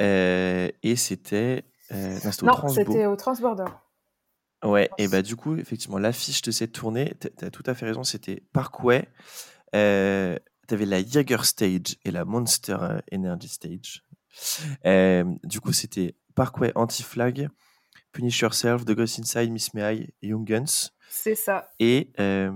Euh, 0.00 0.70
et 0.82 0.96
c'était. 0.96 1.64
Euh, 1.92 2.18
non, 2.42 2.68
c'était 2.68 3.06
au 3.06 3.16
Transborder. 3.16 3.64
Ouais, 4.64 4.90
et 4.98 5.06
bah 5.06 5.22
du 5.22 5.36
coup, 5.36 5.56
effectivement, 5.56 5.98
l'affiche 5.98 6.42
de 6.42 6.50
cette 6.50 6.72
tournée, 6.72 7.14
tu 7.20 7.44
as 7.44 7.50
tout 7.50 7.62
à 7.66 7.74
fait 7.74 7.86
raison, 7.86 8.02
c'était 8.02 8.42
Parkway. 8.52 9.06
Euh, 9.74 10.36
tu 10.66 10.74
avais 10.74 10.86
la 10.86 11.04
Jaeger 11.04 11.44
Stage 11.44 11.96
et 12.04 12.10
la 12.10 12.24
Monster 12.24 12.76
Energy 13.12 13.48
Stage. 13.48 14.02
du 15.44 15.60
coup, 15.60 15.72
c'était 15.72 16.16
Parkway 16.34 16.72
Anti-Flag, 16.74 17.48
Punish 18.16 18.40
Yourself, 18.40 18.86
The 18.86 18.92
Ghost 18.92 19.18
Inside, 19.18 19.50
Miss 19.50 19.74
May 19.74 20.08
Young 20.22 20.46
Guns. 20.46 20.90
C'est 21.10 21.34
ça. 21.34 21.68
Et 21.78 22.12
euh, 22.18 22.50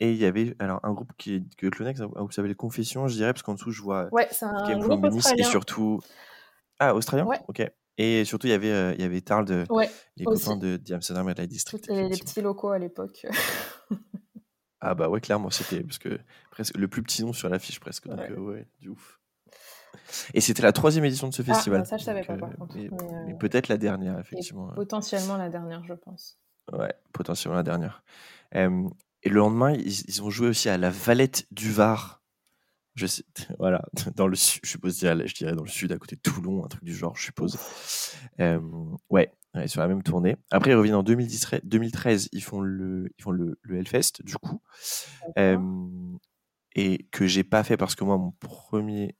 et 0.00 0.10
il 0.10 0.16
y 0.16 0.24
avait 0.24 0.56
alors 0.58 0.80
un 0.82 0.92
groupe 0.92 1.12
qui 1.18 1.46
que 1.58 1.66
Clonex, 1.66 2.00
un 2.00 2.06
groupe 2.06 2.32
s'appelait 2.32 2.54
Confession, 2.54 3.06
je 3.08 3.14
dirais, 3.14 3.32
parce 3.34 3.42
qu'en 3.42 3.52
dessous 3.52 3.72
je 3.72 3.82
vois. 3.82 4.08
Ouais, 4.10 4.26
c'est 4.30 4.46
un 4.46 4.78
groupe 4.78 5.04
australien. 5.04 5.46
Et 5.46 5.50
surtout. 5.50 6.00
Ah, 6.78 6.94
australien? 6.94 7.26
Ouais. 7.26 7.38
Ok. 7.46 7.62
Et 7.98 8.24
surtout, 8.24 8.46
il 8.46 8.50
y 8.50 8.54
avait, 8.54 8.72
euh, 8.72 8.94
il 8.94 9.02
y 9.02 9.04
avait 9.04 9.20
Tarl, 9.20 9.44
de, 9.44 9.66
ouais, 9.68 9.90
les 10.16 10.24
copains 10.24 10.56
de 10.56 10.78
The 10.78 10.92
Amsterdam 10.92 11.26
Red 11.26 11.38
Light 11.38 11.50
District. 11.50 11.86
Les, 11.88 12.08
les 12.08 12.16
petits 12.16 12.40
locaux 12.40 12.70
à 12.70 12.78
l'époque. 12.78 13.26
ah 14.80 14.94
bah 14.94 15.10
ouais, 15.10 15.20
clairement, 15.20 15.50
c'était 15.50 15.82
parce 15.82 15.98
que 15.98 16.18
presque 16.50 16.76
le 16.78 16.88
plus 16.88 17.02
petit 17.02 17.22
nom 17.22 17.34
sur 17.34 17.50
l'affiche 17.50 17.80
presque. 17.80 18.08
Donc 18.08 18.18
ouais, 18.18 18.30
euh, 18.30 18.40
ouais 18.40 18.66
du 18.80 18.88
ouf. 18.88 19.20
Et 20.34 20.40
c'était 20.40 20.62
la 20.62 20.72
troisième 20.72 21.04
édition 21.04 21.28
de 21.28 21.34
ce 21.34 21.42
ah, 21.42 21.54
festival. 21.54 21.80
Ah, 21.82 21.84
ça, 21.84 21.96
je 21.96 22.04
savais 22.04 22.22
pas, 22.22 22.36
par 22.36 22.50
euh, 22.50 22.54
contre. 22.54 22.76
Mais, 22.76 23.34
peut-être 23.34 23.68
la 23.68 23.76
dernière, 23.76 24.18
effectivement. 24.18 24.68
potentiellement 24.68 25.36
la 25.36 25.48
dernière, 25.48 25.84
je 25.84 25.94
pense. 25.94 26.38
Ouais, 26.72 26.94
potentiellement 27.12 27.56
la 27.56 27.62
dernière. 27.62 28.02
et 28.52 28.68
le 29.28 29.34
lendemain, 29.34 29.72
ils, 29.72 30.22
ont 30.22 30.30
joué 30.30 30.48
aussi 30.48 30.68
à 30.68 30.78
la 30.78 30.90
Valette 30.90 31.46
du 31.50 31.70
Var. 31.70 32.22
Je 32.94 33.06
sais, 33.06 33.24
voilà, 33.58 33.84
dans 34.16 34.26
le 34.26 34.36
je 34.36 34.60
suppose, 34.64 34.98
je 35.00 35.34
dirais 35.34 35.54
dans 35.54 35.64
le 35.64 35.68
sud, 35.68 35.92
à 35.92 35.98
côté 35.98 36.16
de 36.16 36.20
Toulon, 36.20 36.64
un 36.64 36.68
truc 36.68 36.84
du 36.84 36.94
genre, 36.94 37.16
je 37.16 37.24
suppose. 37.24 37.58
ouais, 39.10 39.32
sur 39.66 39.80
la 39.80 39.88
même 39.88 40.02
tournée. 40.02 40.36
Après, 40.50 40.70
ils 40.70 40.76
reviennent 40.76 40.96
en 40.96 41.02
2013, 41.02 41.60
2013 41.64 42.28
ils 42.32 42.42
font 42.42 42.60
le, 42.60 43.10
ils 43.18 43.22
font 43.22 43.32
le, 43.32 43.58
le 43.62 43.78
Hellfest, 43.78 44.22
du 44.24 44.36
coup. 44.36 44.62
et 46.74 47.06
que 47.10 47.26
j'ai 47.26 47.44
pas 47.44 47.64
fait 47.64 47.76
parce 47.76 47.94
que 47.94 48.04
moi, 48.04 48.16
mon 48.16 48.32
premier 48.32 49.16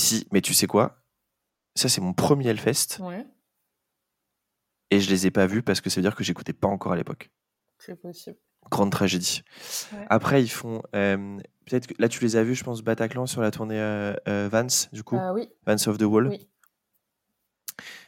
si, 0.00 0.26
mais 0.32 0.40
tu 0.40 0.54
sais 0.54 0.66
quoi? 0.66 1.04
Ça, 1.76 1.88
c'est 1.88 2.00
mon 2.00 2.12
premier 2.12 2.48
Hellfest. 2.48 2.98
Ouais. 3.00 3.26
Et 4.90 5.00
je 5.00 5.08
les 5.08 5.26
ai 5.26 5.30
pas 5.30 5.46
vus 5.46 5.62
parce 5.62 5.80
que 5.80 5.88
ça 5.88 5.96
veut 5.96 6.02
dire 6.02 6.16
que 6.16 6.24
j'écoutais 6.24 6.52
pas 6.52 6.68
encore 6.68 6.92
à 6.92 6.96
l'époque. 6.96 7.30
C'est 7.78 7.94
possible. 7.94 8.36
Grande 8.70 8.90
tragédie. 8.90 9.42
Après, 10.08 10.42
ils 10.42 10.50
font. 10.50 10.82
Peut-être 11.70 11.86
que 11.86 11.94
là, 11.98 12.08
tu 12.08 12.20
les 12.24 12.36
as 12.36 12.42
vus, 12.42 12.56
je 12.56 12.64
pense, 12.64 12.82
Bataclan 12.82 13.26
sur 13.26 13.40
la 13.40 13.52
tournée 13.52 13.78
euh, 13.78 14.12
euh, 14.26 14.48
Vance, 14.50 14.88
du 14.92 15.04
coup. 15.04 15.18
Oui. 15.32 15.48
Vance 15.66 15.86
of 15.86 15.98
the 15.98 16.02
Wall. 16.02 16.26
Oui. 16.26 16.48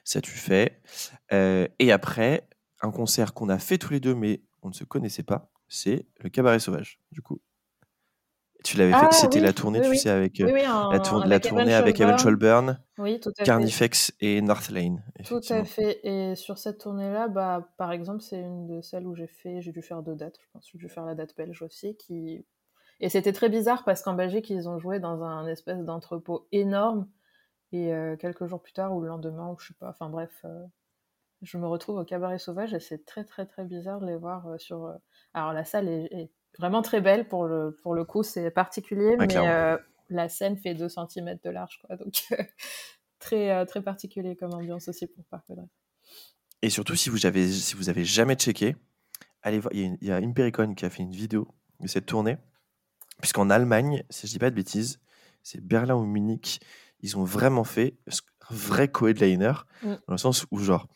Ça, 0.04 0.20
tu 0.20 0.32
fais. 0.32 0.80
Euh, 1.32 1.68
et 1.78 1.92
après, 1.92 2.48
un 2.80 2.90
concert 2.90 3.34
qu'on 3.34 3.48
a 3.48 3.58
fait 3.58 3.78
tous 3.78 3.92
les 3.92 4.00
deux, 4.00 4.16
mais 4.16 4.42
on 4.62 4.68
ne 4.68 4.74
se 4.74 4.84
connaissait 4.84 5.22
pas, 5.22 5.52
c'est 5.68 6.06
le 6.18 6.28
Cabaret 6.28 6.58
Sauvage, 6.58 6.98
du 7.12 7.22
coup. 7.22 7.40
Tu 8.64 8.76
l'avais 8.76 8.92
fait, 8.92 9.06
ah 9.10 9.12
c'était 9.12 9.40
la 9.40 9.52
tournée, 9.52 9.80
tu 9.80 9.96
sais, 9.96 10.10
avec 10.10 10.40
euh, 10.40 10.50
la, 11.26 11.40
tournée 11.40 11.74
avec 11.74 12.00
Evan 12.00 12.16
Burn, 12.36 12.78
Carnifex 13.44 14.12
et 14.20 14.40
North 14.40 14.70
Lane. 14.70 15.02
Tout 15.24 15.40
à 15.50 15.64
fait. 15.64 16.00
Et 16.04 16.34
sur 16.36 16.58
cette 16.58 16.78
tournée-là, 16.78 17.28
bah, 17.28 17.68
par 17.76 17.92
exemple, 17.92 18.22
c'est 18.22 18.40
une 18.40 18.66
de 18.66 18.80
celles 18.80 19.06
où 19.06 19.14
j'ai 19.14 19.26
fait, 19.26 19.60
j'ai 19.60 19.72
dû 19.72 19.82
faire 19.82 20.02
deux 20.02 20.14
dates. 20.14 20.36
Je 20.40 20.46
pense 20.52 20.64
que 20.64 20.70
j'ai 20.72 20.78
dû 20.78 20.88
faire 20.88 21.04
la 21.04 21.14
date 21.14 21.36
belge 21.36 21.62
aussi, 21.62 21.96
qui 21.96 22.44
et 23.00 23.08
c'était 23.08 23.32
très 23.32 23.48
bizarre 23.48 23.82
parce 23.84 24.00
qu'en 24.00 24.14
Belgique, 24.14 24.48
ils 24.48 24.68
ont 24.68 24.78
joué 24.78 25.00
dans 25.00 25.24
un 25.24 25.46
espèce 25.48 25.80
d'entrepôt 25.80 26.46
énorme. 26.52 27.08
Et 27.72 27.92
euh, 27.92 28.16
quelques 28.16 28.46
jours 28.46 28.62
plus 28.62 28.72
tard, 28.72 28.94
ou 28.94 29.00
le 29.00 29.08
lendemain, 29.08 29.48
ou 29.50 29.58
je 29.58 29.68
sais 29.68 29.74
pas, 29.74 29.88
enfin 29.88 30.08
bref, 30.08 30.30
euh, 30.44 30.64
je 31.40 31.58
me 31.58 31.66
retrouve 31.66 31.96
au 31.98 32.04
Cabaret 32.04 32.38
Sauvage 32.38 32.74
et 32.74 32.80
c'est 32.80 33.04
très 33.04 33.24
très 33.24 33.46
très 33.46 33.64
bizarre 33.64 33.98
de 34.00 34.06
les 34.06 34.16
voir 34.16 34.46
sur. 34.58 34.94
Alors 35.34 35.52
la 35.52 35.64
salle 35.64 35.88
est 35.88 36.30
vraiment 36.58 36.82
très 36.82 37.00
belle 37.00 37.28
pour 37.28 37.46
le, 37.46 37.76
pour 37.82 37.94
le 37.94 38.04
coup, 38.04 38.22
c'est 38.22 38.50
particulier, 38.50 39.16
mais 39.16 39.36
euh, 39.36 39.76
la 40.10 40.28
scène 40.28 40.56
fait 40.56 40.74
2 40.74 40.88
cm 40.88 41.38
de 41.42 41.50
large, 41.50 41.80
quoi. 41.84 41.96
Donc, 41.96 42.26
très, 43.18 43.64
très 43.66 43.82
particulier 43.82 44.36
comme 44.36 44.52
ambiance 44.52 44.88
aussi 44.88 45.06
pour 45.06 45.24
Drive. 45.48 45.68
Et 46.62 46.70
surtout, 46.70 46.94
si 46.94 47.10
vous 47.10 47.26
avez, 47.26 47.50
si 47.50 47.74
vous 47.74 47.88
avez 47.88 48.04
jamais 48.04 48.36
checké, 48.36 48.76
allez 49.42 49.58
voir, 49.58 49.72
il 49.74 49.98
y, 50.00 50.12
a 50.12 50.18
une 50.18 50.30
Impericon 50.30 50.74
qui 50.74 50.84
a 50.84 50.90
fait 50.90 51.02
une 51.02 51.12
vidéo 51.12 51.48
de 51.80 51.88
cette 51.88 52.06
tournée, 52.06 52.38
puisqu'en 53.20 53.50
Allemagne, 53.50 54.04
si 54.10 54.26
je 54.26 54.32
dis 54.32 54.38
pas 54.38 54.50
de 54.50 54.54
bêtises, 54.54 55.00
c'est 55.42 55.60
Berlin 55.60 55.96
ou 55.96 56.04
Munich, 56.04 56.60
ils 57.00 57.18
ont 57.18 57.24
vraiment 57.24 57.64
fait 57.64 57.96
un 58.08 58.54
vrai 58.54 58.88
co-headliner, 58.88 59.52
mm. 59.82 59.88
dans 59.88 60.14
le 60.14 60.18
sens 60.18 60.46
où 60.52 60.58
genre, 60.58 60.86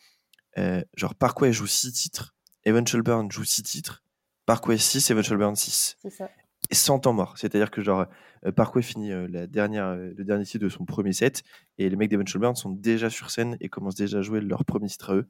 euh, 0.57 0.81
genre 0.95 1.15
Parkway 1.15 1.51
joue 1.51 1.67
6 1.67 1.91
titres, 1.91 2.35
Eventual 2.63 3.01
Burn 3.01 3.29
joue 3.29 3.43
6 3.43 3.63
titres, 3.63 4.03
Parkway 4.47 4.77
6, 4.77 5.11
Eventual 5.11 5.37
Burn 5.37 5.55
6. 5.55 5.97
C'est 6.01 6.09
ça. 6.09 6.29
Et 6.71 6.75
sans 6.75 6.99
temps 6.99 7.13
mort. 7.13 7.37
C'est-à-dire 7.37 7.69
que 7.69 7.81
genre, 7.81 8.07
euh, 8.45 8.51
Parkway 8.51 8.81
finit 8.81 9.11
euh, 9.11 9.27
la 9.29 9.45
dernière, 9.45 9.85
euh, 9.87 10.13
le 10.15 10.23
dernier 10.23 10.45
titre 10.45 10.63
de 10.63 10.69
son 10.69 10.85
premier 10.85 11.13
set, 11.13 11.43
et 11.77 11.87
les 11.89 11.95
mecs 11.95 12.09
d'Eventual 12.09 12.41
Burn 12.41 12.55
sont 12.55 12.71
déjà 12.71 13.09
sur 13.09 13.29
scène 13.29 13.57
et 13.59 13.67
commencent 13.69 13.95
déjà 13.95 14.19
à 14.19 14.21
jouer 14.21 14.39
leur 14.41 14.63
premier 14.65 14.87
titre 14.87 15.11
à 15.11 15.15
eux. 15.15 15.29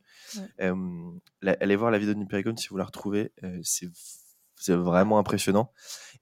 allez 1.44 1.76
voir 1.76 1.92
la 1.92 1.98
vidéo 1.98 2.14
de 2.14 2.22
Hypericon 2.22 2.56
si 2.56 2.70
vous 2.70 2.78
la 2.78 2.86
retrouvez, 2.86 3.34
c'est 3.64 3.90
c'est 4.60 4.74
vraiment 4.74 5.20
impressionnant. 5.20 5.72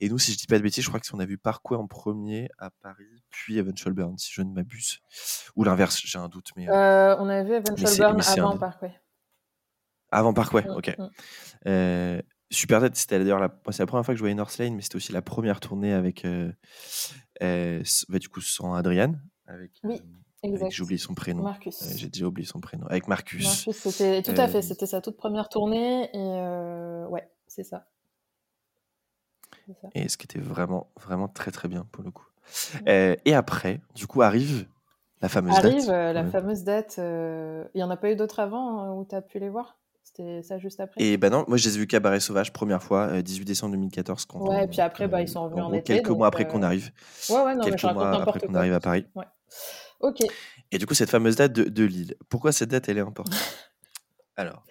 Et 0.01 0.09
nous, 0.09 0.19
si 0.19 0.33
je 0.33 0.37
dis 0.37 0.45
pas 0.45 0.57
de 0.57 0.63
bêtises, 0.63 0.83
je 0.83 0.89
crois 0.89 0.99
que 0.99 1.05
si 1.05 1.15
on 1.15 1.19
a 1.19 1.25
vu 1.25 1.37
Parkway 1.37 1.77
en 1.77 1.87
premier 1.87 2.49
à 2.57 2.69
Paris, 2.69 3.23
puis 3.29 3.57
Eventual 3.57 3.93
Burn, 3.93 4.17
si 4.17 4.33
je 4.33 4.41
ne 4.41 4.51
m'abuse. 4.51 4.99
Ou 5.55 5.63
l'inverse, 5.63 6.01
j'ai 6.03 6.19
un 6.19 6.27
doute. 6.27 6.49
Mais, 6.57 6.69
euh... 6.69 7.15
on 7.17 7.29
a 7.29 7.43
vu 7.43 7.53
Eventual 7.53 7.97
Burn 7.97 8.21
avant 8.21 8.57
Parkway. 8.57 8.93
Avant 10.11 10.33
Parkway, 10.33 10.63
mm, 10.63 10.71
ok. 10.71 10.95
Mm. 10.97 11.09
Euh, 11.67 12.21
Super 12.51 12.81
Dead, 12.81 12.95
c'était 12.95 13.19
d'ailleurs 13.19 13.39
la... 13.39 13.53
c'est 13.71 13.79
la 13.79 13.87
première 13.87 14.05
fois 14.05 14.13
que 14.13 14.17
je 14.17 14.23
voyais 14.23 14.35
North 14.35 14.57
Lane, 14.57 14.75
mais 14.75 14.81
c'était 14.81 14.95
aussi 14.95 15.11
la 15.11 15.21
première 15.21 15.59
tournée 15.59 15.93
avec, 15.93 16.25
euh, 16.25 16.51
euh, 17.41 17.83
bah, 18.09 18.19
du 18.19 18.29
coup, 18.29 18.41
sans 18.41 18.73
Adrian. 18.73 19.13
Avec, 19.47 19.71
oui. 19.83 20.01
J'ai 20.69 20.83
oublié 20.83 20.99
son 20.99 21.15
prénom. 21.15 21.41
Marcus. 21.41 21.83
J'ai 21.95 22.07
déjà 22.07 22.27
oublié 22.27 22.47
son 22.47 22.59
prénom. 22.59 22.85
Avec 22.85 23.07
Marcus. 23.07 23.45
Marcus, 23.45 23.75
c'était 23.75 24.21
tout 24.21 24.39
à 24.39 24.47
fait. 24.47 24.61
C'était 24.61 24.85
sa 24.85 25.01
toute 25.01 25.17
première 25.17 25.49
tournée. 25.49 26.07
Et 26.13 27.09
ouais, 27.09 27.27
c'est 27.47 27.63
ça. 27.63 27.87
Et 29.93 30.07
ce 30.09 30.17
qui 30.17 30.25
était 30.25 30.39
vraiment, 30.39 30.91
vraiment 30.99 31.27
très, 31.27 31.51
très 31.51 31.67
bien 31.67 31.87
pour 31.91 32.03
le 32.03 32.11
coup. 32.11 32.27
Euh, 32.87 33.15
et 33.25 33.33
après, 33.33 33.81
du 33.95 34.07
coup, 34.07 34.21
arrive 34.21 34.67
la 35.21 35.29
fameuse 35.29 35.55
arrive, 35.55 35.85
date. 35.85 35.89
Euh, 35.89 36.13
la 36.13 36.25
fameuse 36.25 36.63
date. 36.63 36.95
Euh, 36.99 37.65
il 37.73 37.77
n'y 37.77 37.83
en 37.83 37.89
a 37.89 37.97
pas 37.97 38.11
eu 38.11 38.15
d'autres 38.15 38.39
avant 38.39 38.79
hein, 38.79 38.93
où 38.93 39.05
tu 39.05 39.15
as 39.15 39.21
pu 39.21 39.39
les 39.39 39.49
voir? 39.49 39.77
C'était 40.15 40.43
ça 40.43 40.57
juste 40.57 40.79
après 40.79 41.01
Et 41.01 41.17
ben 41.17 41.29
non, 41.29 41.43
moi 41.47 41.57
je 41.57 41.67
les 41.67 41.75
ai 41.75 41.79
vus 41.79 41.87
Cabaret 41.87 42.19
Sauvage 42.19 42.53
première 42.53 42.81
fois, 42.81 43.21
18 43.21 43.43
décembre 43.43 43.73
2014. 43.73 44.25
Quand 44.25 44.39
ouais, 44.47 44.63
et 44.63 44.67
puis 44.67 44.79
après, 44.79 45.07
bah, 45.07 45.21
ils 45.21 45.27
sont 45.27 45.43
revenus 45.43 45.63
en, 45.63 45.73
été. 45.73 45.95
Quelques 45.95 46.09
mois 46.09 46.27
après 46.27 46.47
qu'on 46.47 46.63
arrive. 46.63 46.91
Ouais, 47.29 47.43
ouais, 47.43 47.55
non, 47.55 47.63
quelques 47.63 47.83
mais 47.83 47.93
mois 47.93 48.21
après 48.21 48.39
qu'on 48.39 48.55
arrive 48.55 48.73
à 48.73 48.79
Paris. 48.79 49.05
Ouais. 49.15 49.25
Ok. 49.99 50.19
Et 50.71 50.77
du 50.77 50.85
coup, 50.85 50.93
cette 50.93 51.09
fameuse 51.09 51.35
date 51.35 51.53
de, 51.53 51.63
de 51.65 51.83
Lille. 51.83 52.15
Pourquoi 52.29 52.51
cette 52.51 52.69
date, 52.69 52.87
elle 52.87 52.97
est 52.97 53.01
importante? 53.01 53.35
Alors, 54.37 54.63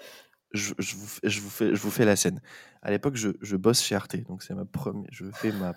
je, 0.52 0.72
vous, 0.78 1.18
je, 1.22 1.40
vous 1.40 1.50
fais, 1.50 1.74
je 1.74 1.80
vous 1.80 1.90
fais 1.90 2.04
la 2.04 2.16
scène. 2.16 2.40
À 2.82 2.90
l'époque, 2.90 3.16
je, 3.16 3.30
je, 3.40 3.56
bosse 3.56 3.82
chez 3.82 3.94
Arte, 3.94 4.16
donc 4.26 4.42
c'est 4.42 4.54
ma 4.54 4.64
première, 4.64 5.08
je 5.10 5.24
fais 5.32 5.52
ma, 5.52 5.74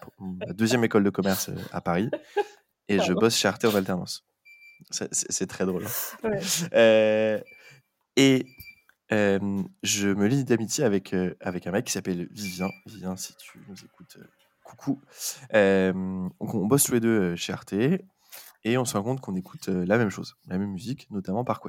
deuxième 0.53 0.83
école 0.83 1.03
de 1.03 1.09
commerce 1.09 1.49
euh, 1.49 1.55
à 1.71 1.81
Paris, 1.81 2.09
et 2.87 2.99
je 2.99 3.13
bosse 3.13 3.35
chez 3.35 3.47
Arte 3.47 3.65
en 3.65 3.75
alternance. 3.75 4.25
C'est 4.91 5.47
très 5.47 5.65
drôle. 5.65 5.85
Hein. 6.23 6.29
Euh, 6.73 7.39
et 8.15 8.45
je 9.09 10.07
me 10.07 10.27
lie 10.27 10.43
d'amitié 10.43 10.83
avec, 10.83 11.15
avec 11.39 11.67
un 11.67 11.71
mec 11.71 11.85
qui 11.85 11.91
s'appelle 11.91 12.27
Vivien. 12.31 12.69
Vivien, 12.85 13.15
si 13.15 13.35
tu 13.35 13.59
nous 13.67 13.75
écoutes, 13.83 14.17
coucou. 14.63 15.01
on 15.53 16.29
bosse 16.39 16.83
tous 16.83 16.93
les 16.93 16.99
deux 16.99 17.35
chez 17.35 17.53
Arte, 17.53 17.73
et 17.73 18.77
on 18.77 18.85
se 18.85 18.97
rend 18.97 19.03
compte 19.03 19.21
qu'on 19.21 19.35
écoute 19.35 19.67
la 19.67 19.97
même 19.97 20.09
chose, 20.09 20.35
la 20.47 20.57
même 20.57 20.71
musique, 20.71 21.09
notamment 21.11 21.43
par 21.43 21.61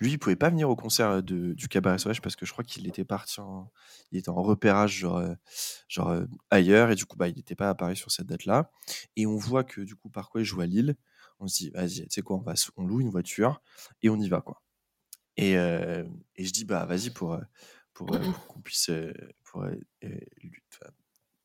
lui, 0.00 0.12
il 0.12 0.18
pouvait 0.18 0.36
pas 0.36 0.50
venir 0.50 0.68
au 0.68 0.76
concert 0.76 1.22
de, 1.22 1.54
du 1.54 1.68
Cabaret 1.68 1.98
Sauvage 1.98 2.20
parce 2.20 2.36
que 2.36 2.46
je 2.46 2.52
crois 2.52 2.64
qu'il 2.64 2.86
était 2.86 3.04
parti 3.04 3.40
en, 3.40 3.70
il 4.12 4.18
était 4.18 4.28
en 4.28 4.42
repérage 4.42 4.98
genre, 4.98 5.22
genre 5.88 6.16
ailleurs 6.50 6.90
et 6.90 6.94
du 6.94 7.06
coup 7.06 7.16
bah 7.16 7.28
il 7.28 7.36
n'était 7.36 7.54
pas 7.54 7.68
à 7.68 7.74
Paris 7.74 7.96
sur 7.96 8.10
cette 8.10 8.26
date-là. 8.26 8.70
Et 9.16 9.26
on 9.26 9.36
voit 9.36 9.64
que 9.64 9.80
du 9.80 9.96
coup 9.96 10.10
par 10.10 10.30
joue 10.36 10.60
à 10.60 10.66
Lille. 10.66 10.96
On 11.40 11.48
se 11.48 11.56
dit 11.56 11.70
vas-y, 11.70 12.02
tu 12.02 12.06
sais 12.10 12.22
quoi, 12.22 12.36
on 12.36 12.42
va, 12.42 12.54
on 12.76 12.86
loue 12.86 13.00
une 13.00 13.10
voiture 13.10 13.60
et 14.02 14.10
on 14.10 14.16
y 14.16 14.28
va 14.28 14.40
quoi. 14.40 14.62
Et, 15.36 15.54
je 15.54 16.50
dis 16.50 16.64
bah 16.64 16.84
vas-y 16.84 17.10
pour 17.10 17.38
pour, 17.92 18.06
qu'on 18.48 18.60
puisse 18.60 18.90
pour, 19.44 19.64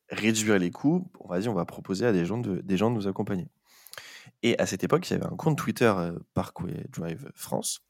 réduire 0.08 0.58
les 0.58 0.70
coûts, 0.70 1.10
on 1.20 1.28
va 1.28 1.40
dire 1.40 1.52
on 1.52 1.54
va 1.54 1.64
proposer 1.64 2.06
à 2.06 2.12
des 2.12 2.24
gens 2.24 2.38
de 2.38 2.60
des 2.60 2.76
gens 2.76 2.90
de 2.90 2.96
nous 2.96 3.08
accompagner. 3.08 3.48
Et 4.42 4.58
à 4.58 4.66
cette 4.66 4.84
époque, 4.84 5.08
il 5.08 5.12
y 5.12 5.16
avait 5.16 5.26
un 5.26 5.36
compte 5.36 5.58
Twitter 5.58 5.92
Parkway 6.34 6.84
Drive 6.90 7.30
France 7.34 7.82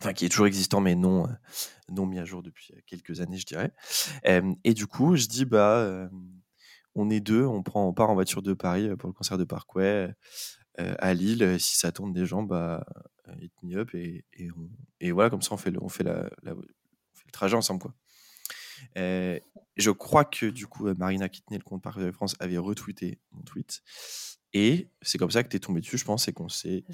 enfin 0.00 0.12
qui 0.12 0.24
est 0.24 0.28
toujours 0.28 0.46
existant 0.46 0.80
mais 0.80 0.94
non 0.94 1.28
non 1.88 2.06
mis 2.06 2.18
à 2.18 2.24
jour 2.24 2.42
depuis 2.42 2.72
quelques 2.86 3.20
années 3.20 3.36
je 3.36 3.46
dirais 3.46 3.72
et 4.64 4.74
du 4.74 4.86
coup 4.86 5.16
je 5.16 5.26
dis 5.26 5.44
bah 5.44 6.08
on 6.94 7.10
est 7.10 7.20
deux 7.20 7.44
on 7.44 7.62
prend 7.62 7.86
on 7.86 7.92
part 7.92 8.10
en 8.10 8.14
voiture 8.14 8.42
de 8.42 8.54
Paris 8.54 8.88
pour 8.96 9.08
le 9.08 9.12
concert 9.12 9.38
de 9.38 9.44
Parkway 9.44 10.12
à 10.78 11.14
Lille 11.14 11.56
si 11.60 11.76
ça 11.76 11.92
tourne 11.92 12.12
des 12.12 12.26
gens 12.26 12.42
bah 12.42 12.84
hit 13.40 13.52
me 13.62 13.76
up 13.76 13.94
et, 13.94 14.24
et, 15.00 15.12
voilà 15.12 15.30
comme 15.30 15.42
ça 15.42 15.54
on 15.54 15.56
fait 15.56 15.70
le, 15.70 15.82
on 15.82 15.88
fait 15.88 16.04
la, 16.04 16.28
on 16.44 16.60
fait 17.14 17.26
le 17.26 17.32
trajet 17.32 17.56
ensemble 17.56 17.80
quoi. 17.80 17.94
Je 18.96 19.90
crois 19.90 20.24
que 20.24 20.46
du 20.46 20.66
coup 20.66 20.92
Marina 20.94 21.28
qui 21.28 21.42
le 21.50 21.58
compte 21.58 21.82
Parkway 21.82 22.04
de 22.04 22.12
France 22.12 22.34
avait 22.40 22.58
retweeté 22.58 23.20
mon 23.32 23.42
tweet 23.42 23.82
et 24.52 24.88
c'est 25.00 25.16
comme 25.16 25.30
ça 25.30 25.44
que 25.44 25.48
tu 25.48 25.56
es 25.56 25.60
tombé 25.60 25.80
dessus, 25.80 25.96
je 25.96 26.04
pense, 26.04 26.26
et 26.26 26.32
qu'on 26.32 26.48
s'est 26.48 26.84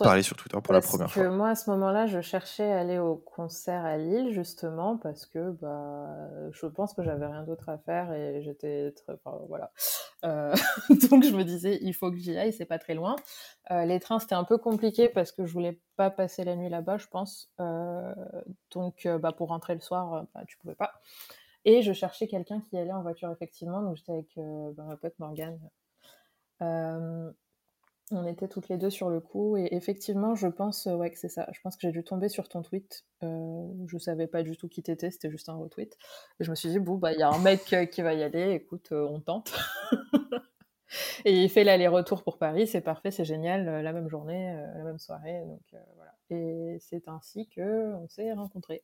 parlé 0.00 0.22
sur 0.22 0.36
Twitter 0.36 0.58
pour 0.60 0.74
la 0.74 0.80
première 0.80 1.06
que 1.06 1.12
fois. 1.12 1.30
Moi, 1.30 1.50
à 1.50 1.54
ce 1.54 1.70
moment-là, 1.70 2.06
je 2.06 2.20
cherchais 2.20 2.72
à 2.72 2.80
aller 2.80 2.98
au 2.98 3.14
concert 3.14 3.84
à 3.84 3.96
Lille, 3.96 4.32
justement, 4.32 4.96
parce 4.96 5.24
que 5.24 5.52
bah, 5.52 6.28
je 6.50 6.66
pense 6.66 6.92
que 6.92 7.04
j'avais 7.04 7.26
rien 7.26 7.44
d'autre 7.44 7.68
à 7.68 7.78
faire 7.78 8.12
et 8.12 8.42
j'étais 8.42 8.90
très. 8.92 9.12
Enfin, 9.12 9.38
voilà. 9.48 9.70
Euh, 10.24 10.54
donc, 11.10 11.22
je 11.22 11.36
me 11.36 11.44
disais, 11.44 11.78
il 11.82 11.94
faut 11.94 12.10
que 12.10 12.16
j'y 12.16 12.36
aille, 12.36 12.52
c'est 12.52 12.64
pas 12.64 12.80
très 12.80 12.94
loin. 12.94 13.14
Euh, 13.70 13.84
les 13.84 14.00
trains, 14.00 14.18
c'était 14.18 14.34
un 14.34 14.44
peu 14.44 14.58
compliqué 14.58 15.08
parce 15.08 15.30
que 15.30 15.46
je 15.46 15.52
voulais 15.52 15.80
pas 15.96 16.10
passer 16.10 16.42
la 16.42 16.56
nuit 16.56 16.68
là-bas, 16.68 16.98
je 16.98 17.06
pense. 17.06 17.52
Euh, 17.60 18.12
donc, 18.72 19.06
bah, 19.20 19.30
pour 19.30 19.50
rentrer 19.50 19.74
le 19.74 19.80
soir, 19.80 20.26
bah, 20.34 20.42
tu 20.48 20.58
pouvais 20.58 20.74
pas. 20.74 20.94
Et 21.64 21.80
je 21.80 21.92
cherchais 21.92 22.26
quelqu'un 22.26 22.60
qui 22.60 22.76
allait 22.76 22.92
en 22.92 23.02
voiture, 23.02 23.30
effectivement. 23.30 23.82
Donc, 23.82 23.94
j'étais 23.94 24.12
avec 24.12 24.34
bah, 24.76 24.82
ma 24.82 24.96
pote 24.96 25.16
Morgane 25.20 25.60
on 26.60 28.26
était 28.26 28.48
toutes 28.48 28.68
les 28.68 28.76
deux 28.76 28.90
sur 28.90 29.08
le 29.08 29.20
coup 29.20 29.56
et 29.56 29.68
effectivement, 29.72 30.34
je 30.34 30.46
pense 30.46 30.86
ouais, 30.86 31.10
que 31.10 31.18
c'est 31.18 31.28
ça. 31.28 31.48
Je 31.52 31.60
pense 31.60 31.76
que 31.76 31.82
j'ai 31.82 31.92
dû 31.92 32.04
tomber 32.04 32.28
sur 32.28 32.48
ton 32.48 32.62
tweet. 32.62 33.04
Euh, 33.22 33.66
je 33.86 33.98
savais 33.98 34.26
pas 34.26 34.42
du 34.42 34.56
tout 34.56 34.68
qui 34.68 34.82
t'étais, 34.82 35.10
c'était 35.10 35.30
juste 35.30 35.48
un 35.48 35.54
retweet. 35.54 35.96
Et 36.40 36.44
je 36.44 36.50
me 36.50 36.54
suis 36.54 36.68
dit, 36.68 36.78
bon, 36.78 36.96
bah, 36.96 37.12
il 37.12 37.18
y 37.18 37.22
a 37.22 37.30
un 37.30 37.38
mec 37.38 37.72
euh, 37.72 37.86
qui 37.86 38.02
va 38.02 38.14
y 38.14 38.22
aller, 38.22 38.52
écoute, 38.52 38.92
euh, 38.92 39.06
on 39.08 39.20
tente. 39.20 39.54
et 41.24 41.42
il 41.42 41.48
fait 41.48 41.64
l'aller-retour 41.64 42.22
pour 42.22 42.38
Paris, 42.38 42.66
c'est 42.66 42.82
parfait, 42.82 43.10
c'est 43.10 43.24
génial, 43.24 43.82
la 43.82 43.92
même 43.92 44.08
journée, 44.08 44.54
la 44.76 44.84
même 44.84 44.98
soirée. 44.98 45.42
Donc 45.46 45.62
voilà. 45.96 46.12
Et 46.30 46.76
c'est 46.80 47.08
ainsi 47.08 47.48
que 47.48 47.94
on 47.94 48.08
s'est 48.08 48.32
rencontrés. 48.32 48.82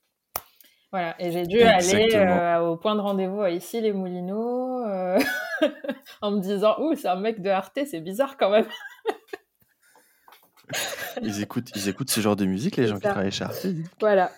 Voilà, 0.92 1.14
et 1.22 1.30
j'ai 1.30 1.46
dû 1.46 1.62
aller 1.62 2.16
euh, 2.16 2.58
au 2.58 2.76
point 2.76 2.96
de 2.96 3.00
rendez-vous 3.00 3.46
ici, 3.46 3.80
les 3.80 3.92
Moulineaux, 3.92 4.84
euh, 4.84 5.20
en 6.20 6.32
me 6.32 6.40
disant 6.40 6.74
Ouh, 6.80 6.96
c'est 6.96 7.06
un 7.06 7.20
mec 7.20 7.40
de 7.40 7.48
Arte, 7.48 7.78
c'est 7.86 8.00
bizarre 8.00 8.36
quand 8.36 8.50
même. 8.50 8.66
ils, 11.22 11.42
écoutent, 11.42 11.70
ils 11.76 11.88
écoutent 11.88 12.10
ce 12.10 12.20
genre 12.20 12.34
de 12.34 12.44
musique, 12.44 12.76
les 12.76 12.88
gens 12.88 12.96
qui 12.96 13.02
travaillent 13.02 13.30
chez 13.30 13.44
Arte. 13.44 13.66
Voilà. 14.00 14.32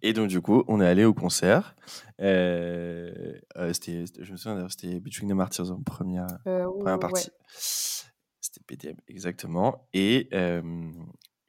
Et 0.00 0.14
donc, 0.14 0.28
du 0.28 0.40
coup, 0.40 0.64
on 0.66 0.80
est 0.80 0.86
allé 0.86 1.04
au 1.04 1.12
concert. 1.12 1.76
Euh, 2.22 3.34
c'était, 3.72 4.04
je 4.18 4.32
me 4.32 4.38
souviens 4.38 4.54
d'ailleurs, 4.54 4.70
c'était 4.70 4.98
Between 4.98 5.28
the 5.28 5.34
Martyrs 5.34 5.72
en 5.72 5.82
première, 5.82 6.38
première 6.44 6.98
partie. 6.98 7.28
C'était 7.48 8.64
PTM, 8.66 8.96
exactement. 9.08 9.86
Et, 9.92 10.30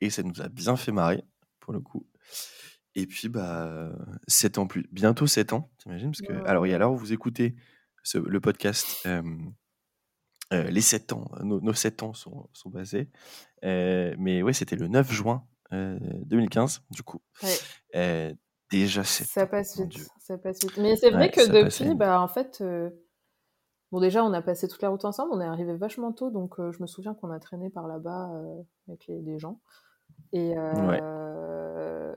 et 0.02 0.10
ça 0.10 0.22
nous 0.22 0.42
a 0.42 0.50
bien 0.50 0.76
fait 0.76 0.92
marrer, 0.92 1.24
pour 1.62 1.72
le 1.72 1.80
coup. 1.80 2.06
Et 2.96 3.08
puis, 3.08 3.30
bah, 3.30 3.92
7 4.28 4.58
ans 4.58 4.68
plus. 4.68 4.88
Bientôt 4.92 5.28
7 5.28 5.54
ans, 5.54 5.70
t'imagines 5.78 6.12
Parce 6.12 6.22
que, 6.22 6.48
alors, 6.48 6.66
il 6.66 6.72
y 6.72 6.74
a 6.74 6.78
l'heure 6.78 6.94
où 6.94 6.98
vous 6.98 7.14
écoutez 7.14 7.56
le 8.14 8.40
podcast, 8.40 9.08
les 10.52 10.82
7 10.82 11.14
ans, 11.14 11.30
nos, 11.42 11.60
nos 11.60 11.74
7 11.74 12.04
ans 12.04 12.14
sont, 12.14 12.50
sont 12.54 12.72
passés. 12.72 13.10
mais 13.64 14.42
ouais, 14.42 14.54
c'était 14.54 14.76
le 14.76 14.88
9 14.88 15.12
juin 15.12 15.46
2015, 15.72 16.84
du 16.92 17.04
coup. 17.04 17.22
déjà 18.72 19.04
7 19.04 19.28
ça 19.28 19.46
passe 19.46 19.80
vite, 19.80 20.08
ça 20.20 20.38
passe 20.38 20.60
vite. 20.62 20.78
Mais 20.78 20.96
c'est 20.96 21.12
vrai 21.12 21.30
que 21.32 21.52
depuis, 21.52 21.96
bah, 21.96 22.22
en 22.22 22.30
fait, 22.30 22.64
bon, 23.92 24.00
déjà, 24.00 24.24
on 24.24 24.32
a 24.32 24.42
passé 24.42 24.70
toute 24.70 24.82
la 24.82 24.90
route 24.90 25.04
ensemble, 25.04 25.32
on 25.34 25.42
est 25.42 25.46
arrivé 25.46 25.76
vachement 25.76 26.14
tôt, 26.14 26.32
donc 26.32 26.56
je 26.58 26.82
me 26.82 26.88
souviens 26.88 27.14
qu'on 27.14 27.32
a 27.32 27.40
traîné 27.40 27.70
par 27.70 27.88
là-bas 27.88 28.32
avec 28.88 29.06
les, 29.08 29.22
les 29.22 29.38
gens. 29.38 29.60
Et, 30.32 30.54
euh, 30.58 32.14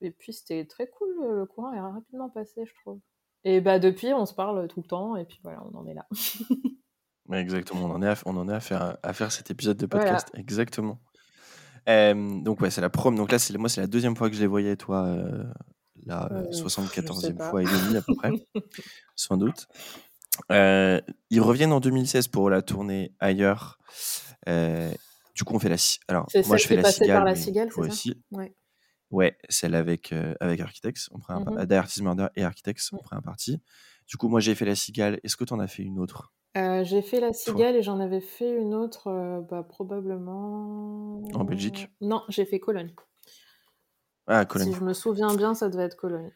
et 0.00 0.10
puis 0.10 0.32
c'était 0.32 0.64
très 0.64 0.88
cool, 0.88 1.08
le 1.20 1.46
courant 1.46 1.72
est 1.72 1.80
rapidement 1.80 2.28
passé, 2.28 2.64
je 2.66 2.72
trouve. 2.82 3.00
Et 3.44 3.60
bah 3.60 3.78
depuis, 3.78 4.12
on 4.14 4.26
se 4.26 4.34
parle 4.34 4.66
tout 4.68 4.80
le 4.80 4.88
temps, 4.88 5.16
et 5.16 5.24
puis 5.24 5.38
voilà, 5.42 5.62
on 5.70 5.76
en 5.76 5.86
est 5.86 5.94
là. 5.94 6.06
Exactement, 7.32 7.86
on 7.86 7.90
en 7.90 8.02
est 8.02 8.08
à, 8.08 8.16
on 8.26 8.36
en 8.36 8.48
est 8.48 8.54
à 8.54 8.60
faire, 8.60 8.96
à 9.02 9.12
faire 9.12 9.32
cet 9.32 9.50
épisode 9.50 9.76
de 9.76 9.86
podcast. 9.86 10.28
Exactement. 10.34 11.00
donc 11.86 12.60
ouais, 12.60 12.70
c'est 12.70 12.80
la 12.80 12.90
prom. 12.90 13.16
Donc 13.16 13.32
là, 13.32 13.38
c'est 13.38 13.56
moi, 13.56 13.68
c'est 13.68 13.80
la 13.80 13.86
deuxième 13.86 14.16
fois 14.16 14.28
que 14.28 14.36
je 14.36 14.40
les 14.40 14.46
voyais, 14.46 14.76
toi, 14.76 15.06
euh, 15.06 15.44
la 16.04 16.28
74e 16.50 17.50
fois 17.50 17.62
et 17.62 17.66
demie 17.66 17.96
à 17.96 18.02
peu 18.02 18.14
près, 18.14 18.30
sans 19.16 19.36
doute. 19.36 19.66
Euh, 20.50 21.00
ils 21.30 21.40
reviennent 21.40 21.72
en 21.72 21.80
2016 21.80 22.28
pour 22.28 22.50
la 22.50 22.62
tournée 22.62 23.14
ailleurs. 23.20 23.78
Euh, 24.48 24.90
du 25.34 25.44
coup, 25.44 25.54
on 25.54 25.58
fait 25.58 25.68
la. 25.68 25.76
Alors, 26.08 26.28
moi, 26.46 26.56
je 26.56 26.66
fais 26.66 26.76
la 26.76 26.90
cigale. 26.90 27.16
Par 27.16 27.24
la 27.24 27.34
cigale, 27.34 27.68
aussi. 27.76 28.22
Ouais. 28.30 28.54
Ouais, 29.14 29.36
celle 29.48 29.74
avec 29.74 30.12
euh, 30.12 30.34
avec 30.40 30.60
Architects. 30.60 31.08
On 31.12 31.18
prend 31.18 31.34
un... 31.34 31.40
Mm 31.40 32.02
Murder 32.02 32.26
et 32.36 32.44
Architects. 32.44 32.92
On 32.92 32.98
prend 32.98 33.16
un 33.16 33.22
parti. 33.22 33.60
Du 34.06 34.16
coup, 34.16 34.28
moi, 34.28 34.40
j'ai 34.40 34.54
fait 34.54 34.64
la 34.64 34.74
cigale. 34.74 35.20
Est-ce 35.22 35.36
que 35.36 35.44
tu 35.44 35.52
en 35.54 35.60
as 35.60 35.66
fait 35.66 35.82
une 35.82 35.98
autre? 35.98 36.32
J'ai 36.54 37.02
fait 37.02 37.18
la 37.18 37.32
cigale 37.32 37.74
et 37.74 37.82
j'en 37.82 37.98
avais 37.98 38.20
fait 38.20 38.56
une 38.56 38.74
autre, 38.74 39.44
bah, 39.50 39.64
probablement. 39.64 41.20
En 41.34 41.44
Belgique 41.44 41.88
Non, 42.00 42.22
j'ai 42.28 42.44
fait 42.44 42.60
Cologne. 42.60 42.94
Ah, 44.28 44.44
Cologne. 44.44 44.72
Si 44.72 44.78
je 44.78 44.84
me 44.84 44.92
souviens 44.92 45.34
bien, 45.34 45.54
ça 45.54 45.68
devait 45.68 45.84
être 45.84 45.96
Cologne. 45.96 46.30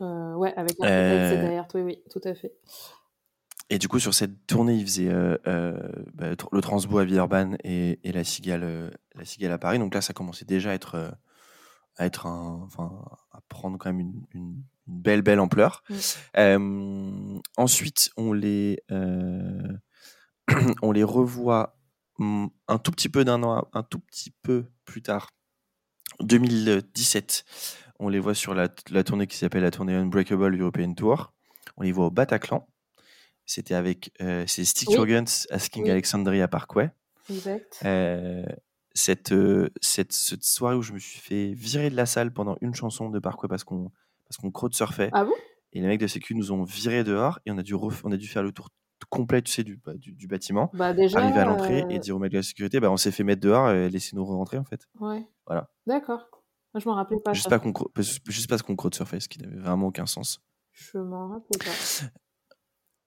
ouais, 0.00 0.54
avec 0.54 0.76
Architects 0.80 1.32
et 1.32 1.36
derrière, 1.36 1.66
oui, 1.74 1.80
oui, 1.82 2.02
tout 2.10 2.20
à 2.22 2.34
fait. 2.34 2.52
Et 3.70 3.78
du 3.78 3.88
coup, 3.88 3.98
sur 3.98 4.12
cette 4.12 4.46
tournée, 4.46 4.74
il 4.74 4.86
faisait 4.86 5.08
euh, 5.08 5.36
euh, 5.46 5.76
bah, 6.14 6.26
le 6.28 6.60
Transbo 6.60 6.98
à 6.98 7.04
Villeurbanne 7.04 7.56
et, 7.64 7.98
et, 8.04 8.12
la, 8.12 8.22
cigale, 8.22 8.62
euh, 8.62 8.90
la 9.14 9.24
Cigale 9.24 9.52
à 9.52 9.58
Paris. 9.58 9.78
Donc 9.78 9.94
là, 9.94 10.02
ça 10.02 10.12
commençait 10.12 10.44
déjà 10.44 10.70
à 10.70 10.74
être, 10.74 11.16
à, 11.96 12.06
être 12.06 12.26
un, 12.26 12.60
enfin, 12.64 13.04
à 13.32 13.40
prendre 13.48 13.78
quand 13.78 13.90
même 13.92 14.00
une, 14.00 14.26
une, 14.32 14.62
belle, 14.86 15.22
belle 15.22 15.40
ampleur. 15.40 15.82
ensuite, 17.56 18.10
on 18.16 18.32
les, 18.32 18.82
on 20.82 20.92
les 20.92 21.04
revoit 21.04 21.78
mm, 22.18 22.46
un 22.68 22.78
tout 22.78 22.90
petit 22.90 23.08
peu 23.08 23.24
d'un 23.24 23.42
an, 23.42 23.68
un 23.72 23.82
tout 23.82 24.00
petit 24.00 24.32
peu 24.42 24.66
plus 24.84 25.02
tard, 25.02 25.30
2017. 26.20 27.44
On 28.00 28.08
les 28.08 28.18
voit 28.18 28.34
sur 28.34 28.54
la, 28.54 28.68
la 28.90 29.04
tournée 29.04 29.26
qui 29.26 29.36
s'appelle 29.36 29.62
la 29.62 29.70
tournée 29.70 29.94
Unbreakable 29.94 30.60
European 30.60 30.94
Tour. 30.94 31.32
On 31.76 31.82
les 31.82 31.92
voit 31.92 32.06
au 32.06 32.10
Bataclan. 32.10 32.68
C'était 33.46 33.74
avec 33.74 34.10
euh, 34.20 34.44
c'est 34.46 34.64
Stick 34.64 34.90
Your 34.90 35.06
Guns 35.06 35.46
Asking 35.50 35.88
Alexandria 35.90 36.48
Parkway. 36.48 36.90
Exact. 37.30 37.80
Euh, 37.84 38.44
cette, 38.94 39.32
euh, 39.32 39.68
cette, 39.80 40.12
cette, 40.12 40.44
soirée 40.44 40.76
où 40.76 40.82
je 40.82 40.92
me 40.92 40.98
suis 40.98 41.18
fait 41.18 41.52
virer 41.52 41.90
de 41.90 41.96
la 41.96 42.06
salle 42.06 42.32
pendant 42.32 42.56
une 42.60 42.74
chanson 42.74 43.10
de 43.10 43.18
Parkway 43.18 43.48
parce 43.48 43.64
qu'on 43.64 43.90
parce 44.24 44.38
qu'on 44.38 44.70
surfait. 44.70 45.10
Ah 45.12 45.24
bon? 45.24 45.32
Et 45.72 45.80
les 45.80 45.86
mecs 45.86 46.00
de 46.00 46.06
Sécu 46.06 46.34
nous 46.34 46.52
ont 46.52 46.62
viré 46.62 47.04
dehors 47.04 47.40
et 47.44 47.50
on 47.50 47.58
a 47.58 47.62
dû, 47.62 47.74
on 47.74 48.12
a 48.12 48.16
dû 48.16 48.28
faire 48.28 48.42
le 48.42 48.52
tour 48.52 48.70
complet 49.10 49.42
tu 49.42 49.52
sais, 49.52 49.64
du, 49.64 49.76
bah, 49.76 49.92
du, 49.94 50.12
du, 50.12 50.26
bâtiment. 50.26 50.70
Bah 50.72 50.94
déjà, 50.94 51.18
arriver 51.18 51.40
à 51.40 51.44
l'entrée 51.44 51.84
et 51.90 51.98
dire 51.98 52.16
aux 52.16 52.18
mecs 52.18 52.32
de 52.32 52.38
la 52.38 52.42
sécurité 52.42 52.80
bah, 52.80 52.90
on 52.90 52.96
s'est 52.96 53.10
fait 53.10 53.24
mettre 53.24 53.42
dehors 53.42 53.70
et 53.70 53.90
laisser 53.90 54.16
nous 54.16 54.24
rentrer 54.24 54.56
en 54.56 54.64
fait. 54.64 54.88
Ouais. 54.98 55.26
Voilà. 55.46 55.68
D'accord. 55.86 56.26
Je 56.74 56.88
m'en 56.88 56.94
rappelle 56.94 57.20
pas. 57.20 57.32
Juste, 57.32 57.48
pas 57.48 57.58
qu'on, 57.58 57.72
juste 58.26 58.48
parce 58.48 58.62
qu'on 58.62 58.76
surfait, 58.90 59.20
ce 59.20 59.28
qui 59.28 59.40
n'avait 59.40 59.58
vraiment 59.58 59.88
aucun 59.88 60.06
sens. 60.06 60.40
Je 60.72 60.98
m'en 60.98 61.28
rappelle 61.28 61.58
pas. 61.58 62.06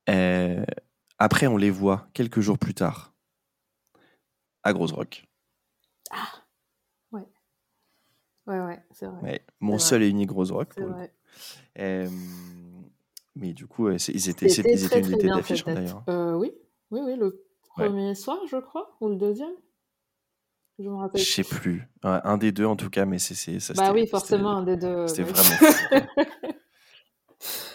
Euh, 0.09 0.63
après, 1.17 1.47
on 1.47 1.57
les 1.57 1.69
voit 1.69 2.07
quelques 2.13 2.39
jours 2.39 2.57
plus 2.57 2.73
tard 2.73 3.13
à 4.63 4.71
Grosse 4.71 4.93
Rock. 4.93 5.26
Ah, 6.11 6.43
ouais. 7.11 7.27
Ouais, 8.47 8.59
ouais, 8.59 8.79
c'est 8.91 9.07
vrai. 9.07 9.45
mon 9.59 9.77
seul 9.77 10.03
et 10.03 10.09
unique 10.09 10.29
Grosse 10.29 10.51
Rock. 10.51 10.73
Pour 10.75 10.87
vrai. 10.87 11.13
Euh, 11.79 12.07
mais 13.35 13.53
du 13.53 13.67
coup, 13.67 13.89
ils 13.89 14.29
étaient, 14.29 14.47
ils 14.47 14.85
étaient 14.85 14.99
une 14.99 15.17
tête 15.17 15.25
d'affiche 15.25 15.63
d'ailleurs. 15.63 16.03
Euh, 16.09 16.33
oui, 16.33 16.51
oui, 16.91 17.01
oui, 17.03 17.15
le 17.17 17.45
premier 17.69 18.15
soir, 18.15 18.37
je 18.49 18.57
crois, 18.57 18.95
ou 19.01 19.09
le 19.09 19.15
deuxième. 19.15 19.53
Je 20.79 20.89
me 20.89 20.95
rappelle. 20.95 21.21
Je 21.21 21.25
sais 21.25 21.43
plus. 21.43 21.87
un 22.03 22.37
des 22.37 22.51
deux 22.51 22.65
en 22.65 22.75
tout 22.75 22.89
cas, 22.89 23.05
mais 23.05 23.19
c'est 23.19 23.59
ça. 23.59 23.73
Bah 23.73 23.91
oui, 23.93 24.07
forcément, 24.07 24.57
un 24.57 24.63
des 24.63 24.77
deux. 24.77 25.07
C'était 25.07 25.23
vraiment. 25.23 26.03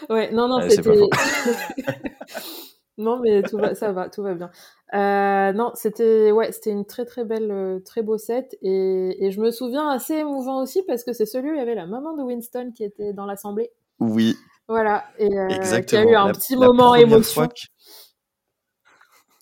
ouais, 0.10 0.32
non, 0.32 0.48
non, 0.48 0.68
c'était. 0.68 0.90
non, 2.98 3.20
mais 3.20 3.42
tout 3.42 3.56
va, 3.56 3.74
ça 3.74 3.92
va, 3.92 4.08
tout 4.08 4.22
va 4.22 4.34
bien. 4.34 4.50
Euh, 4.94 5.52
non, 5.52 5.72
c'était 5.74 6.30
ouais, 6.30 6.52
c'était 6.52 6.70
une 6.70 6.84
très 6.84 7.04
très 7.04 7.24
belle, 7.24 7.50
euh, 7.50 7.80
très 7.80 8.02
beau 8.02 8.18
set 8.18 8.56
et, 8.60 9.24
et, 9.24 9.30
je 9.30 9.40
me 9.40 9.50
souviens 9.50 9.88
assez 9.88 10.14
émouvant 10.14 10.62
aussi 10.62 10.82
parce 10.86 11.02
que 11.02 11.14
c'est 11.14 11.24
celui 11.24 11.50
où 11.50 11.54
il 11.54 11.58
y 11.58 11.62
avait 11.62 11.74
la 11.74 11.86
maman 11.86 12.14
de 12.14 12.22
Winston 12.22 12.72
qui 12.74 12.84
était 12.84 13.14
dans 13.14 13.24
l'assemblée. 13.24 13.70
Oui. 14.00 14.36
Voilà, 14.68 15.04
et 15.18 15.34
euh, 15.38 15.80
qui 15.80 15.96
a 15.96 16.04
eu 16.04 16.14
un 16.14 16.30
petit 16.32 16.56
moment 16.56 16.94
émotion. 16.94 17.48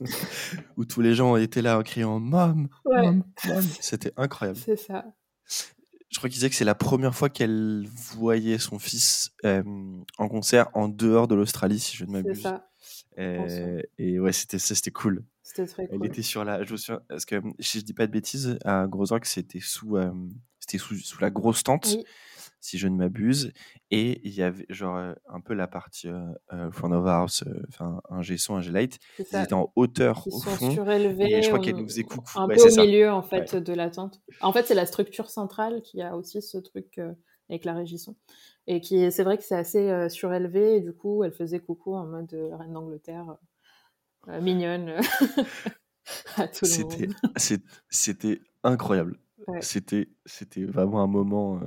où 0.77 0.85
tous 0.85 1.01
les 1.01 1.15
gens 1.15 1.37
étaient 1.37 1.63
là 1.63 1.79
en 1.79 1.83
criant 1.83 2.21
Mom, 2.21 2.69
Mom, 2.87 3.23
Mom. 3.47 3.63
C'était 3.81 4.13
incroyable. 4.17 4.59
C'est 4.59 4.77
ça 4.77 5.05
je 6.11 6.19
crois 6.19 6.29
qu'il 6.29 6.35
disait 6.35 6.51
que 6.51 6.57
c'est 6.57 6.65
la 6.65 6.75
première 6.75 7.15
fois 7.15 7.29
qu'elle 7.29 7.89
voyait 7.95 8.59
son 8.59 8.79
fils 8.79 9.31
euh, 9.45 9.63
en 10.19 10.29
concert 10.29 10.69
en 10.75 10.89
dehors 10.89 11.29
de 11.29 11.37
l'Australie, 11.37 11.79
si 11.79 11.97
je 11.97 12.05
ne 12.05 12.11
m'abuse. 12.11 12.37
C'est 12.37 12.43
ça. 12.43 12.70
Euh, 13.19 13.83
et 13.99 14.19
ouais, 14.19 14.33
c'était 14.33 14.59
c'était 14.59 14.91
cool. 14.91 15.25
C'était 15.43 15.67
très 15.67 15.87
cool. 15.87 15.99
Elle 16.01 16.07
était 16.07 16.23
sur 16.23 16.45
la, 16.45 16.63
je 16.65 16.73
me 16.73 16.99
parce 17.09 17.25
que 17.25 17.43
si 17.59 17.81
je 17.81 17.85
dis 17.85 17.95
pas 17.95 18.07
de 18.07 18.13
bêtises, 18.13 18.59
à 18.65 18.87
Gros 18.87 19.07
Rock, 19.07 19.27
c'était 19.27 19.61
sous, 19.61 19.97
euh, 19.97 20.11
c'était 20.61 20.79
sous, 20.79 20.97
sous, 20.97 21.21
la 21.21 21.31
grosse 21.31 21.63
tente. 21.63 21.87
Oui 21.97 22.05
si 22.61 22.79
je 22.79 22.89
ne 22.89 22.97
m'abuse. 22.97 23.53
Et 23.91 24.21
il 24.25 24.33
y 24.33 24.43
avait 24.43 24.67
genre 24.69 24.97
euh, 24.97 25.15
un 25.29 25.41
peu 25.41 25.55
la 25.55 25.67
partie 25.67 26.09
euh, 26.09 26.21
euh 26.53 26.71
front 26.71 26.93
of 26.93 27.07
house, 27.07 27.43
euh, 27.47 27.63
enfin 27.69 28.01
un 28.09 28.23
G-son, 28.23 28.57
un 28.57 28.61
G-light. 28.61 28.99
Ils 29.19 29.43
étaient 29.43 29.53
en 29.53 29.73
hauteur 29.75 30.23
Ils 30.27 30.35
au 30.35 30.39
sont 30.39 30.51
fond. 30.51 30.71
Surélevés, 30.71 31.33
et 31.33 31.43
je 31.43 31.49
crois 31.49 31.59
qu'elle 31.59 31.77
nous 31.77 31.89
faisait 31.89 32.05
coucou. 32.05 32.31
Un 32.37 32.47
peu 32.49 32.63
au 32.63 32.77
milieu 32.77 33.11
en 33.11 33.23
fait 33.23 33.57
de 33.57 33.73
la 33.73 33.91
tente. 33.91 34.21
En 34.41 34.53
fait, 34.53 34.67
c'est 34.67 34.75
la 34.75 34.87
structure 34.87 35.31
centrale 35.31 35.83
qui 35.83 36.03
a 36.03 36.17
aussi 36.17 36.41
ce 36.43 36.59
truc 36.59 37.01
avec 37.49 37.65
la 37.65 37.75
régisson. 37.75 38.17
Et 38.67 38.81
qui 38.81 39.11
c'est 39.11 39.25
vrai 39.25 39.37
que 39.39 39.45
c'est 39.45 39.57
assez 39.57 40.09
surélevé 40.09 40.77
et 40.77 40.81
du 40.81 40.93
coup, 40.93 41.25
elle 41.25 41.33
faisait 41.33 41.61
coucou 41.61 41.95
en 41.95 42.07
mode 42.07 42.33
reine 42.33 42.73
d'Angleterre, 42.73 43.37
mignonne. 44.41 45.01
à 46.37 46.49
tout 46.49 46.65
le 46.65 46.83
monde. 46.83 47.15
C'était 47.91 48.41
incroyable. 48.63 49.19
C'était 49.61 50.09
c'était 50.27 50.65
vraiment 50.65 51.03
un 51.03 51.07
moment 51.07 51.61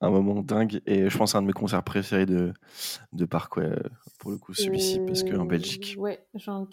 un 0.00 0.10
moment 0.10 0.42
dingue 0.42 0.80
et 0.86 1.08
je 1.08 1.18
pense 1.18 1.34
un 1.34 1.42
de 1.42 1.46
mes 1.46 1.52
concerts 1.52 1.82
préférés 1.82 2.26
de, 2.26 2.52
de 3.12 3.24
Parkway 3.24 3.74
pour 4.18 4.30
le 4.30 4.38
coup 4.38 4.54
celui-ci 4.54 5.00
parce 5.06 5.22
qu'en 5.22 5.44
Belgique. 5.44 5.96
Ouais, 5.98 6.26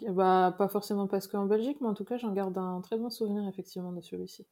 bah, 0.09 0.55
pas 0.57 0.67
forcément 0.67 1.07
parce 1.07 1.27
qu'en 1.27 1.45
Belgique, 1.45 1.77
mais 1.81 1.87
en 1.87 1.93
tout 1.93 2.05
cas 2.05 2.17
j'en 2.17 2.33
garde 2.33 2.57
un 2.57 2.81
très 2.81 2.97
bon 2.97 3.09
souvenir 3.09 3.47
effectivement 3.47 3.91
de 3.91 4.01
celui-ci. 4.01 4.45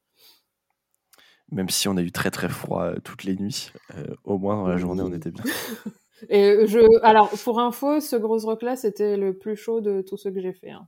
Même 1.52 1.70
si 1.70 1.88
on 1.88 1.98
a 1.98 2.02
eu 2.02 2.12
très 2.12 2.32
très 2.32 2.50
froid 2.50 2.84
euh, 2.84 3.00
toutes 3.04 3.24
les 3.24 3.36
nuits, 3.36 3.72
euh, 3.98 4.16
au 4.24 4.38
moins 4.38 4.56
dans 4.56 4.68
la 4.68 4.78
journée 4.78 5.02
on 5.04 5.14
était 5.14 5.32
bien. 5.32 5.44
et 6.30 6.66
je, 6.66 6.80
alors 7.04 7.30
pour 7.44 7.60
info, 7.60 8.00
ce 8.00 8.16
gros 8.16 8.38
rock 8.38 8.62
là 8.62 8.76
c'était 8.76 9.18
le 9.18 9.38
plus 9.38 9.56
chaud 9.56 9.82
de 9.82 10.02
tous 10.02 10.18
ceux 10.18 10.32
que 10.32 10.42
j'ai 10.42 10.54
fait. 10.54 10.72
Hein. 10.72 10.88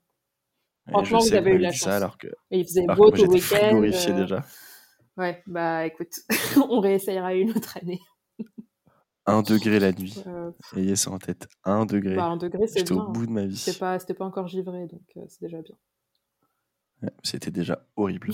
Franchement, 0.89 1.19
vous 1.19 1.33
avez 1.33 1.51
eu 1.51 1.57
la 1.57 1.71
chance. 1.71 1.87
alors 1.87 2.17
que, 2.17 2.27
et 2.51 2.59
il 2.59 2.65
faisait 2.65 2.85
beau 2.85 3.09
tout 3.11 3.23
le 3.23 3.29
week-end. 3.29 3.81
Euh... 3.81 4.13
déjà. 4.15 4.43
Ouais, 5.15 5.43
bah 5.45 5.85
écoute, 5.85 6.13
on 6.69 6.79
réessayera 6.79 7.35
une 7.35 7.51
autre 7.51 7.77
année. 7.77 7.99
Un 9.25 9.41
degré 9.41 9.79
la 9.79 9.93
nuit. 9.93 10.21
Euh, 10.27 10.51
Ayez 10.75 10.97
ça 10.97 11.11
en 11.11 11.17
tête. 11.17 11.47
Un 11.63 11.85
degré. 11.85 12.15
Bah, 12.15 12.25
un 12.25 12.35
degré, 12.35 12.67
c'est 12.67 12.79
J'étais 12.79 12.91
au 12.91 13.07
bout 13.07 13.25
de 13.25 13.31
ma 13.31 13.45
vie. 13.45 13.55
C'était 13.55 13.79
pas, 13.79 13.97
pas 13.97 14.25
encore 14.25 14.47
givré, 14.47 14.85
donc 14.87 15.01
euh, 15.15 15.21
c'est 15.29 15.39
déjà 15.39 15.61
bien. 15.61 17.09
c'était 17.23 17.51
déjà 17.51 17.87
horrible. 17.95 18.31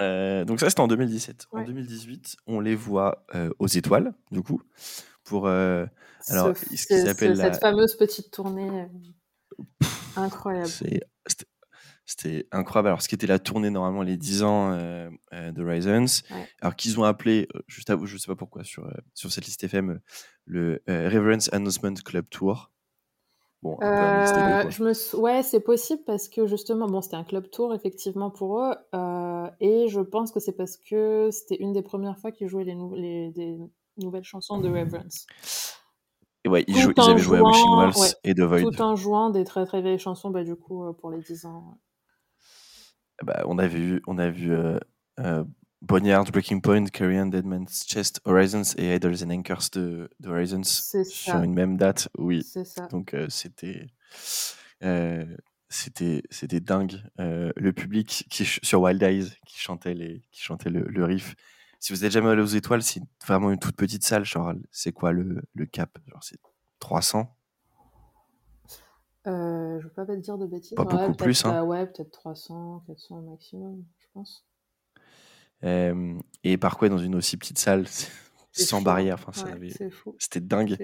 Euh, 0.00 0.44
donc 0.44 0.60
ça, 0.60 0.68
c'était 0.68 0.80
en 0.80 0.88
2017. 0.88 1.46
En 1.52 1.62
2018, 1.62 2.36
on 2.46 2.60
les 2.60 2.74
voit 2.74 3.26
aux 3.58 3.68
étoiles, 3.68 4.12
du 4.30 4.42
coup, 4.42 4.60
pour 5.24 5.48
alors 6.28 6.56
ce, 6.56 6.76
s'appelle 6.76 7.36
cette 7.36 7.60
fameuse 7.60 7.96
petite 7.96 8.30
tournée 8.30 8.88
incroyable. 10.16 10.70
C'était 12.08 12.46
incroyable. 12.52 12.88
Alors, 12.88 13.02
ce 13.02 13.08
qui 13.08 13.16
était 13.16 13.26
la 13.26 13.40
tournée 13.40 13.68
normalement 13.68 14.02
les 14.02 14.16
10 14.16 14.44
ans 14.44 14.72
euh, 14.72 15.10
euh, 15.32 15.50
de 15.50 15.64
Horizons, 15.64 16.22
alors 16.60 16.76
qu'ils 16.76 17.00
ont 17.00 17.04
appelé, 17.04 17.48
euh, 17.54 17.60
juste 17.66 17.90
à 17.90 17.96
vous, 17.96 18.06
je 18.06 18.16
sais 18.16 18.28
pas 18.28 18.36
pourquoi, 18.36 18.62
sur, 18.62 18.88
sur 19.12 19.32
cette 19.32 19.44
liste 19.44 19.64
FM, 19.64 20.00
le 20.44 20.80
Reverence 20.86 21.52
Announcement 21.52 21.94
Club 21.94 22.26
Tour. 22.30 22.70
Bon, 23.66 24.70
je 24.70 24.82
me... 24.82 25.20
Ouais, 25.20 25.42
c'est 25.42 25.60
possible 25.60 26.02
parce 26.06 26.28
que 26.28 26.46
justement, 26.46 26.86
bon, 26.86 27.00
c'était 27.00 27.16
un 27.16 27.24
club 27.24 27.50
tour 27.50 27.74
effectivement 27.74 28.30
pour 28.30 28.60
eux, 28.60 28.74
et 29.60 29.88
je 29.88 30.00
pense 30.00 30.32
que 30.32 30.40
c'est 30.40 30.56
parce 30.56 30.76
que 30.76 31.30
c'était 31.30 31.56
une 31.56 31.72
des 31.72 31.82
premières 31.82 32.18
fois 32.18 32.30
qu'ils 32.32 32.48
jouaient 32.48 32.64
les, 32.64 32.76
les 32.96 33.30
des 33.30 33.58
nouvelles 33.98 34.24
chansons 34.24 34.58
de 34.58 34.68
Reverence. 34.68 35.26
Et 36.44 36.48
ouais, 36.48 36.64
ils, 36.68 36.76
ils 36.76 37.00
avaient 37.00 37.18
joué 37.18 37.38
à 37.38 37.42
Wishing 37.42 37.76
Wells 37.76 38.14
et 38.22 38.34
The 38.34 38.40
Void. 38.40 38.62
Tout 38.70 38.80
en 38.80 38.94
jouant 38.94 39.30
des 39.30 39.44
très 39.44 39.66
très 39.66 39.82
vieilles 39.82 39.98
chansons, 39.98 40.30
bah, 40.30 40.44
du 40.44 40.54
coup, 40.54 40.92
pour 40.94 41.10
les 41.10 41.20
10 41.20 41.46
ans. 41.46 41.78
Bah, 43.22 43.42
on 43.46 43.58
a 43.58 43.66
vu, 43.66 44.02
on 44.06 44.18
a 44.18 44.30
vu 44.30 44.52
euh, 44.52 44.78
euh, 45.20 45.44
Boneyard, 45.82 46.24
Breaking 46.32 46.60
Point, 46.60 46.86
Carrion, 46.86 47.26
Deadman's 47.26 47.84
Chest, 47.86 48.20
Horizons 48.24 48.74
et 48.76 48.94
Idols 48.94 49.22
and 49.24 49.30
Anchors 49.30 49.70
de, 49.72 50.10
de 50.20 50.28
Horizons 50.28 50.62
sur 50.64 51.42
une 51.42 51.54
même 51.54 51.76
date. 51.76 52.08
Oui. 52.18 52.42
Ça. 52.42 52.86
Donc 52.88 53.14
euh, 53.14 53.26
c'était 53.28 53.86
euh, 54.82 55.24
c'était 55.68 56.22
c'était 56.30 56.60
dingue. 56.60 57.02
Euh, 57.20 57.52
le 57.56 57.72
public 57.72 58.26
qui, 58.30 58.44
sur 58.44 58.80
Wild 58.80 59.02
Eyes 59.02 59.32
qui 59.46 59.58
chantait, 59.58 59.94
les, 59.94 60.22
qui 60.32 60.40
chantait 60.40 60.70
le, 60.70 61.04
riff. 61.04 61.34
Si 61.78 61.92
vous 61.92 62.04
êtes 62.04 62.12
jamais 62.12 62.30
allé 62.30 62.42
aux 62.42 62.46
étoiles, 62.46 62.82
c'est 62.82 63.02
vraiment 63.26 63.50
une 63.50 63.58
toute 63.58 63.76
petite 63.76 64.04
salle. 64.04 64.24
Genre, 64.24 64.54
c'est 64.70 64.92
quoi 64.92 65.12
le, 65.12 65.42
le 65.54 65.66
cap? 65.66 65.98
Genre, 66.06 66.22
c'est 66.22 66.38
300 66.80 67.36
euh, 69.26 69.78
Je 69.80 69.84
veux 69.84 69.92
pas 69.92 70.06
te 70.06 70.12
dire 70.12 70.38
de 70.38 70.46
bêtises. 70.46 70.74
Pas 70.74 70.84
beaucoup 70.84 71.12
plus. 71.12 71.44
Hein. 71.44 71.62
ouais, 71.64 71.86
peut-être 71.86 72.12
300, 72.12 72.84
400 72.86 73.22
maximum, 73.22 73.84
je 73.98 74.06
pense. 74.14 74.44
Euh, 75.64 76.18
et 76.44 76.56
par 76.56 76.76
quoi 76.76 76.88
dans 76.88 76.98
une 76.98 77.14
aussi 77.14 77.36
petite 77.36 77.58
salle 77.58 77.86
sans 78.52 78.80
barrière. 78.80 79.16
Enfin, 79.26 79.56
c'était 80.18 80.40
dingue. 80.40 80.76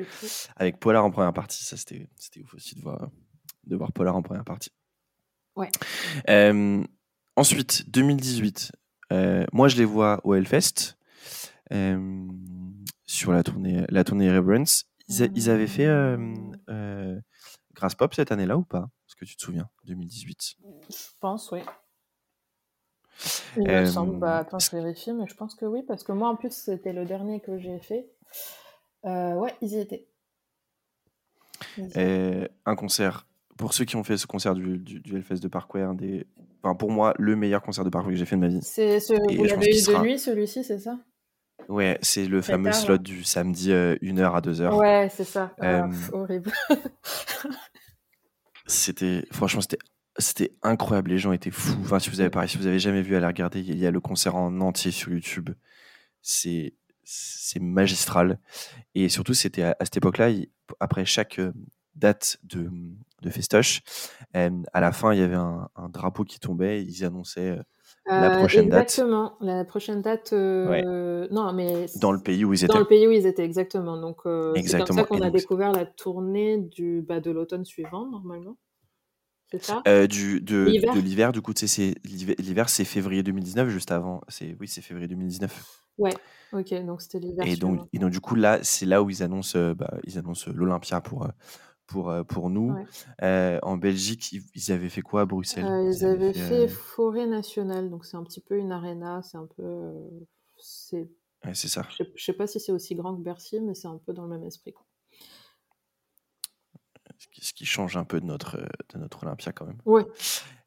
Avec 0.56 0.78
Polar 0.80 1.04
en 1.04 1.10
première 1.10 1.32
partie, 1.32 1.64
ça 1.64 1.76
c'était 1.76 2.08
ouf 2.40 2.54
aussi 2.54 2.74
de 2.74 2.80
voir, 2.80 3.10
de 3.64 3.76
voir 3.76 3.92
Polar 3.92 4.16
en 4.16 4.22
première 4.22 4.44
partie. 4.44 4.70
Ouais. 5.56 5.70
Euh, 6.28 6.82
ensuite, 7.36 7.90
2018, 7.90 8.72
euh, 9.12 9.44
moi 9.52 9.68
je 9.68 9.76
les 9.76 9.84
vois 9.84 10.20
au 10.24 10.34
Hellfest 10.34 10.96
euh, 11.72 12.26
sur 13.04 13.32
la 13.32 13.42
tournée, 13.42 13.84
la 13.88 14.04
tournée 14.04 14.30
Reverence. 14.34 14.84
Ils, 15.08 15.50
avaient 15.50 15.66
fait 15.66 15.86
euh, 15.86 17.20
Grass 17.74 17.94
Pop 17.94 18.14
cette 18.14 18.32
année-là 18.32 18.56
ou 18.56 18.62
pas? 18.62 18.88
Est-ce 19.06 19.16
que 19.16 19.24
tu 19.26 19.36
te 19.36 19.42
souviens? 19.42 19.68
2018 19.84 20.56
Je 20.88 20.96
pense, 21.20 21.50
oui. 21.50 21.60
Il 23.56 23.68
me 23.68 23.86
semble, 23.86 24.18
bah, 24.18 24.38
attends, 24.38 24.58
je 24.58 24.70
vérifie, 24.70 25.12
mais 25.12 25.26
je 25.26 25.34
pense 25.34 25.54
que 25.54 25.66
oui, 25.66 25.82
parce 25.86 26.02
que 26.02 26.12
moi 26.12 26.28
en 26.28 26.36
plus 26.36 26.52
c'était 26.52 26.92
le 26.92 27.04
dernier 27.04 27.40
que 27.40 27.58
j'ai 27.58 27.78
fait. 27.78 28.06
ouais, 29.04 29.54
ils 29.60 29.72
y 29.72 29.78
étaient. 29.78 30.08
un 32.64 32.76
concert 32.76 33.26
pour 33.56 33.74
ceux 33.74 33.84
qui 33.84 33.96
ont 33.96 34.04
fait 34.04 34.16
ce 34.16 34.26
concert 34.26 34.54
du, 34.54 34.78
du, 34.78 35.00
du 35.00 35.16
Hellfest 35.16 35.36
de 35.36 35.48
Parkway, 35.48 35.86
des, 35.94 36.26
enfin, 36.62 36.74
pour 36.74 36.90
moi, 36.90 37.14
le 37.18 37.36
meilleur 37.36 37.62
concert 37.62 37.84
de 37.84 37.90
Parkway 37.90 38.12
que 38.12 38.18
j'ai 38.18 38.24
fait 38.24 38.36
de 38.36 38.40
ma 38.40 38.48
vie. 38.48 38.60
C'est 38.62 39.00
ce 39.00 39.12
vous 39.12 39.44
l'avez 39.44 39.68
eu 39.68 39.86
de 39.86 40.02
nuit, 40.02 40.18
celui-ci, 40.18 40.64
c'est 40.64 40.78
ça? 40.78 40.98
Ouais, 41.68 41.98
c'est 42.02 42.26
le 42.26 42.42
fameux 42.42 42.72
slot 42.72 42.98
du 42.98 43.22
samedi 43.22 43.70
1h 43.70 44.20
euh, 44.20 44.32
à 44.32 44.40
2h. 44.40 44.76
Ouais, 44.76 45.08
c'est 45.14 45.24
ça. 45.24 45.52
Ah, 45.60 45.84
euh, 45.84 45.88
horrible. 46.12 46.50
c'était, 48.66 49.24
franchement, 49.30 49.60
c'était 49.60 49.78
c'était 50.18 50.52
incroyable, 50.62 51.10
les 51.10 51.18
gens 51.18 51.32
étaient 51.32 51.50
fous. 51.50 51.78
Enfin, 51.82 51.98
si 51.98 52.10
vous 52.10 52.20
avez 52.20 52.30
pareil, 52.30 52.48
si 52.48 52.58
vous 52.58 52.66
avez 52.66 52.78
jamais 52.78 53.02
vu, 53.02 53.16
à 53.16 53.20
la 53.20 53.28
regarder. 53.28 53.60
Il 53.60 53.78
y 53.78 53.86
a 53.86 53.90
le 53.90 54.00
concert 54.00 54.36
en 54.36 54.60
entier 54.60 54.90
sur 54.90 55.12
YouTube. 55.12 55.50
C'est 56.20 56.74
c'est 57.04 57.60
magistral. 57.60 58.38
Et 58.94 59.08
surtout, 59.08 59.34
c'était 59.34 59.62
à, 59.62 59.76
cette 59.80 59.96
époque-là, 59.96 60.30
après 60.80 61.04
chaque 61.04 61.38
euh, 61.40 61.52
date 61.96 62.38
de, 62.44 62.70
de 63.22 63.30
festoche. 63.30 63.82
à 64.34 64.80
la 64.80 64.92
fin, 64.92 65.12
il 65.12 65.20
y 65.20 65.22
avait 65.22 65.34
un, 65.34 65.68
drapeau 65.90 66.24
qui 66.24 66.38
tombait. 66.38 66.82
ils 66.82 67.04
annonçaient 67.04 67.50
euh, 67.50 67.62
la 68.06 68.34
euh, 68.34 68.38
prochaine 68.38 68.68
date. 68.68 68.82
Exactement, 68.82 69.34
la 69.40 69.64
prochaine 69.64 70.02
date. 70.02 70.32
Euh, 70.32 71.28
non, 71.30 71.52
mais 71.52 71.86
dans 72.00 72.12
le 72.12 72.20
pays 72.20 72.44
où 72.44 72.52
ils 72.52 72.64
étaient. 72.64 72.72
Dans 72.72 72.78
le 72.78 72.86
pays 72.86 73.06
où 73.06 73.10
ils 73.10 73.26
étaient, 73.26 73.44
exactement. 73.44 74.00
Donc, 74.00 74.20
c'est 74.24 74.78
comme 74.78 74.96
ça 74.96 75.04
qu'on 75.04 75.20
a 75.20 75.30
découvert 75.30 75.72
la 75.72 75.86
tournée 75.86 76.58
du, 76.58 77.02
bah, 77.02 77.20
de 77.20 77.30
l'automne 77.30 77.64
suivant, 77.64 78.06
normalement. 78.06 78.56
C'est 79.52 79.62
ça? 79.62 79.82
du, 80.06 80.40
de 80.40 80.98
l'hiver, 80.98 81.32
du 81.32 81.40
coup, 81.40 81.52
l'hiver, 82.04 82.68
c'est 82.68 82.84
février 82.84 83.22
2019, 83.22 83.68
juste 83.68 83.92
avant. 83.92 84.20
C'est 84.28 84.56
oui, 84.60 84.68
c'est 84.68 84.82
février 84.82 85.08
2019. 85.08 85.80
Ouais, 85.98 86.14
ok, 86.52 86.74
donc 86.86 87.02
c'était 87.02 87.20
l'hiver. 87.20 87.46
Et 87.46 87.56
donc, 87.56 87.86
et 87.92 87.98
donc, 87.98 88.10
du 88.10 88.20
coup, 88.20 88.34
là, 88.34 88.58
c'est 88.62 88.86
là 88.86 89.02
où 89.02 89.10
ils 89.10 89.22
annoncent, 89.22 89.74
bah, 89.74 89.98
ils 90.04 90.18
annoncent 90.18 90.50
l'Olympia 90.52 91.00
pour 91.00 91.28
pour, 91.92 92.10
euh, 92.10 92.24
pour 92.24 92.50
nous. 92.50 92.74
Euh, 93.22 93.58
en 93.62 93.76
Belgique, 93.76 94.32
ils, 94.54 94.72
avaient 94.72 94.88
fait 94.88 95.02
quoi 95.02 95.22
à 95.22 95.24
Bruxelles? 95.26 95.64
Euh, 95.64 95.90
ils, 95.90 96.04
avaient, 96.04 96.32
fait, 96.32 96.68
Forêt 96.68 97.26
Nationale, 97.26 97.90
donc 97.90 98.04
c'est 98.04 98.16
un 98.16 98.24
petit 98.24 98.40
peu 98.40 98.56
une 98.56 98.72
arena, 98.72 99.20
c'est 99.22 99.36
un 99.36 99.46
peu. 99.56 99.92
c'est 100.56 101.08
c'est 101.54 101.68
ça. 101.68 101.82
Je 101.90 102.04
sais, 102.04 102.12
sais 102.16 102.32
pas 102.32 102.46
si 102.46 102.60
c'est 102.60 102.70
aussi 102.70 102.94
grand 102.94 103.16
que 103.16 103.20
Bercy, 103.22 103.60
mais 103.60 103.74
c'est 103.74 103.88
un 103.88 103.98
peu 104.06 104.12
dans 104.12 104.22
le 104.22 104.28
même 104.28 104.44
esprit. 104.44 104.74
Ce 107.40 107.52
qui 107.52 107.64
change 107.64 107.96
un 107.96 108.04
peu 108.04 108.20
de 108.20 108.26
notre, 108.26 108.58
de 108.58 108.98
notre 108.98 109.22
Olympia 109.24 109.52
quand 109.52 109.66
même. 109.66 109.80
Oui. 109.84 110.02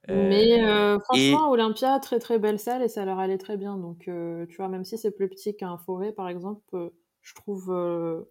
mais 0.08 0.60
franchement, 1.00 1.50
Olympia, 1.50 2.00
très 2.00 2.20
très 2.20 2.40
belle 2.40 2.60
salle 2.60 2.84
et 2.84 2.90
ça 2.90 3.06
leur 3.06 3.20
allait 3.20 3.38
très 3.38 3.58
bien. 3.58 3.78
Donc, 3.78 4.02
tu 4.06 4.56
vois, 4.58 4.68
même 4.68 4.86
si 4.86 4.98
c'est 4.98 5.12
plus 5.12 5.30
petit 5.30 5.56
qu'un 5.56 5.78
forêt, 5.78 6.12
par 6.12 6.30
exemple, 6.30 6.92
je 7.22 7.34
trouve 7.36 8.26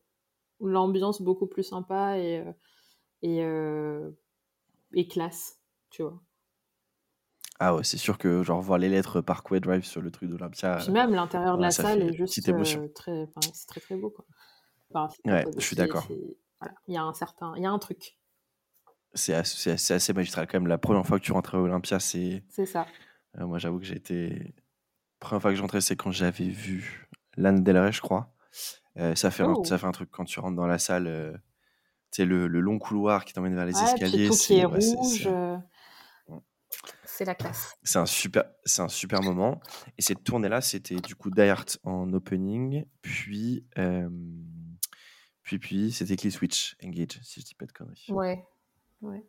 l'ambiance 0.60 1.22
beaucoup 1.22 1.46
plus 1.46 1.64
sympa 1.64 2.18
et, 2.18 2.44
et, 3.24 3.42
euh, 3.42 4.10
et 4.92 5.08
classe, 5.08 5.58
tu 5.90 6.02
vois. 6.02 6.20
Ah 7.58 7.74
ouais, 7.74 7.84
c'est 7.84 7.98
sûr 7.98 8.18
que 8.18 8.42
genre 8.42 8.60
voir 8.60 8.78
les 8.78 8.88
lettres 8.88 9.20
Parkway 9.20 9.60
Drive 9.60 9.84
sur 9.84 10.02
le 10.02 10.10
truc 10.10 10.28
d'Olympia. 10.28 10.78
Puis 10.82 10.92
même 10.92 11.14
l'intérieur 11.14 11.56
de 11.56 11.62
la 11.62 11.70
salle 11.70 12.02
est 12.02 12.12
juste 12.12 12.48
euh, 12.48 12.88
très, 12.94 13.26
c'est 13.52 13.66
très 13.66 13.80
très 13.80 13.96
beau 13.96 14.10
quoi. 14.10 14.24
ouais, 15.24 15.44
je 15.56 15.64
suis 15.64 15.76
d'accord. 15.76 16.06
Il 16.86 16.94
y 16.94 16.96
a 16.96 17.02
un 17.02 17.14
certain, 17.14 17.52
il 17.56 17.62
y 17.62 17.66
a 17.66 17.70
un 17.70 17.78
truc. 17.78 18.18
C'est 19.14 19.34
assez, 19.34 19.70
assez, 19.70 20.12
magistral 20.12 20.46
quand 20.46 20.58
même. 20.58 20.66
La 20.66 20.78
première 20.78 21.06
fois 21.06 21.18
que 21.20 21.24
tu 21.24 21.32
rentres 21.32 21.54
à 21.54 21.60
Olympia, 21.60 22.00
c'est. 22.00 22.44
C'est 22.48 22.66
ça. 22.66 22.86
Euh, 23.38 23.46
moi, 23.46 23.58
j'avoue 23.58 23.78
que 23.78 23.84
j'ai 23.84 23.96
été. 23.96 24.28
La 24.28 25.28
première 25.28 25.42
fois 25.42 25.50
que 25.52 25.56
j'entrais, 25.56 25.80
c'est 25.80 25.96
quand 25.96 26.10
j'avais 26.10 26.48
vu 26.48 27.08
Lana 27.36 27.60
Del 27.60 27.78
Rey, 27.78 27.92
je 27.92 28.00
crois. 28.00 28.34
ça, 28.96 29.30
fait 29.30 29.42
un, 29.42 29.54
oh! 29.54 29.64
ça 29.64 29.78
fait 29.78 29.86
un 29.86 29.92
truc 29.92 30.10
quand 30.10 30.24
tu 30.24 30.40
rentres 30.40 30.56
dans 30.56 30.66
la 30.66 30.78
salle 30.78 31.40
c'est 32.14 32.24
le, 32.24 32.46
long 32.46 32.78
couloir 32.78 33.24
qui 33.24 33.32
t'emmène 33.32 33.56
vers 33.56 33.66
les 33.66 33.76
escaliers. 33.76 34.30
C'est 34.30 34.64
rouge. 34.64 35.26
Euh, 35.26 35.56
c'est 37.04 37.24
la 37.24 37.34
classe. 37.34 37.76
C'est 37.82 37.98
un 37.98 38.06
super, 38.06 38.44
c'est 38.64 38.82
un 38.82 38.88
super 38.88 39.20
moment. 39.20 39.60
Et 39.98 40.02
cette 40.02 40.22
tournée-là, 40.22 40.60
c'était 40.60 40.96
du 40.96 41.16
coup 41.16 41.30
Die 41.30 41.42
en 41.82 42.12
opening, 42.12 42.84
puis, 43.02 43.66
euh, 43.78 44.08
puis, 45.44 45.58
puis, 45.58 45.92
c'était 45.92 46.16
Key 46.16 46.30
Switch 46.30 46.76
Engage, 46.84 47.20
si 47.22 47.40
je 47.40 47.46
dis 47.46 47.54
pas 47.54 47.66
de 47.66 47.72
conneries. 47.72 48.06
Ouais, 48.08 48.44
ouais. 49.02 49.24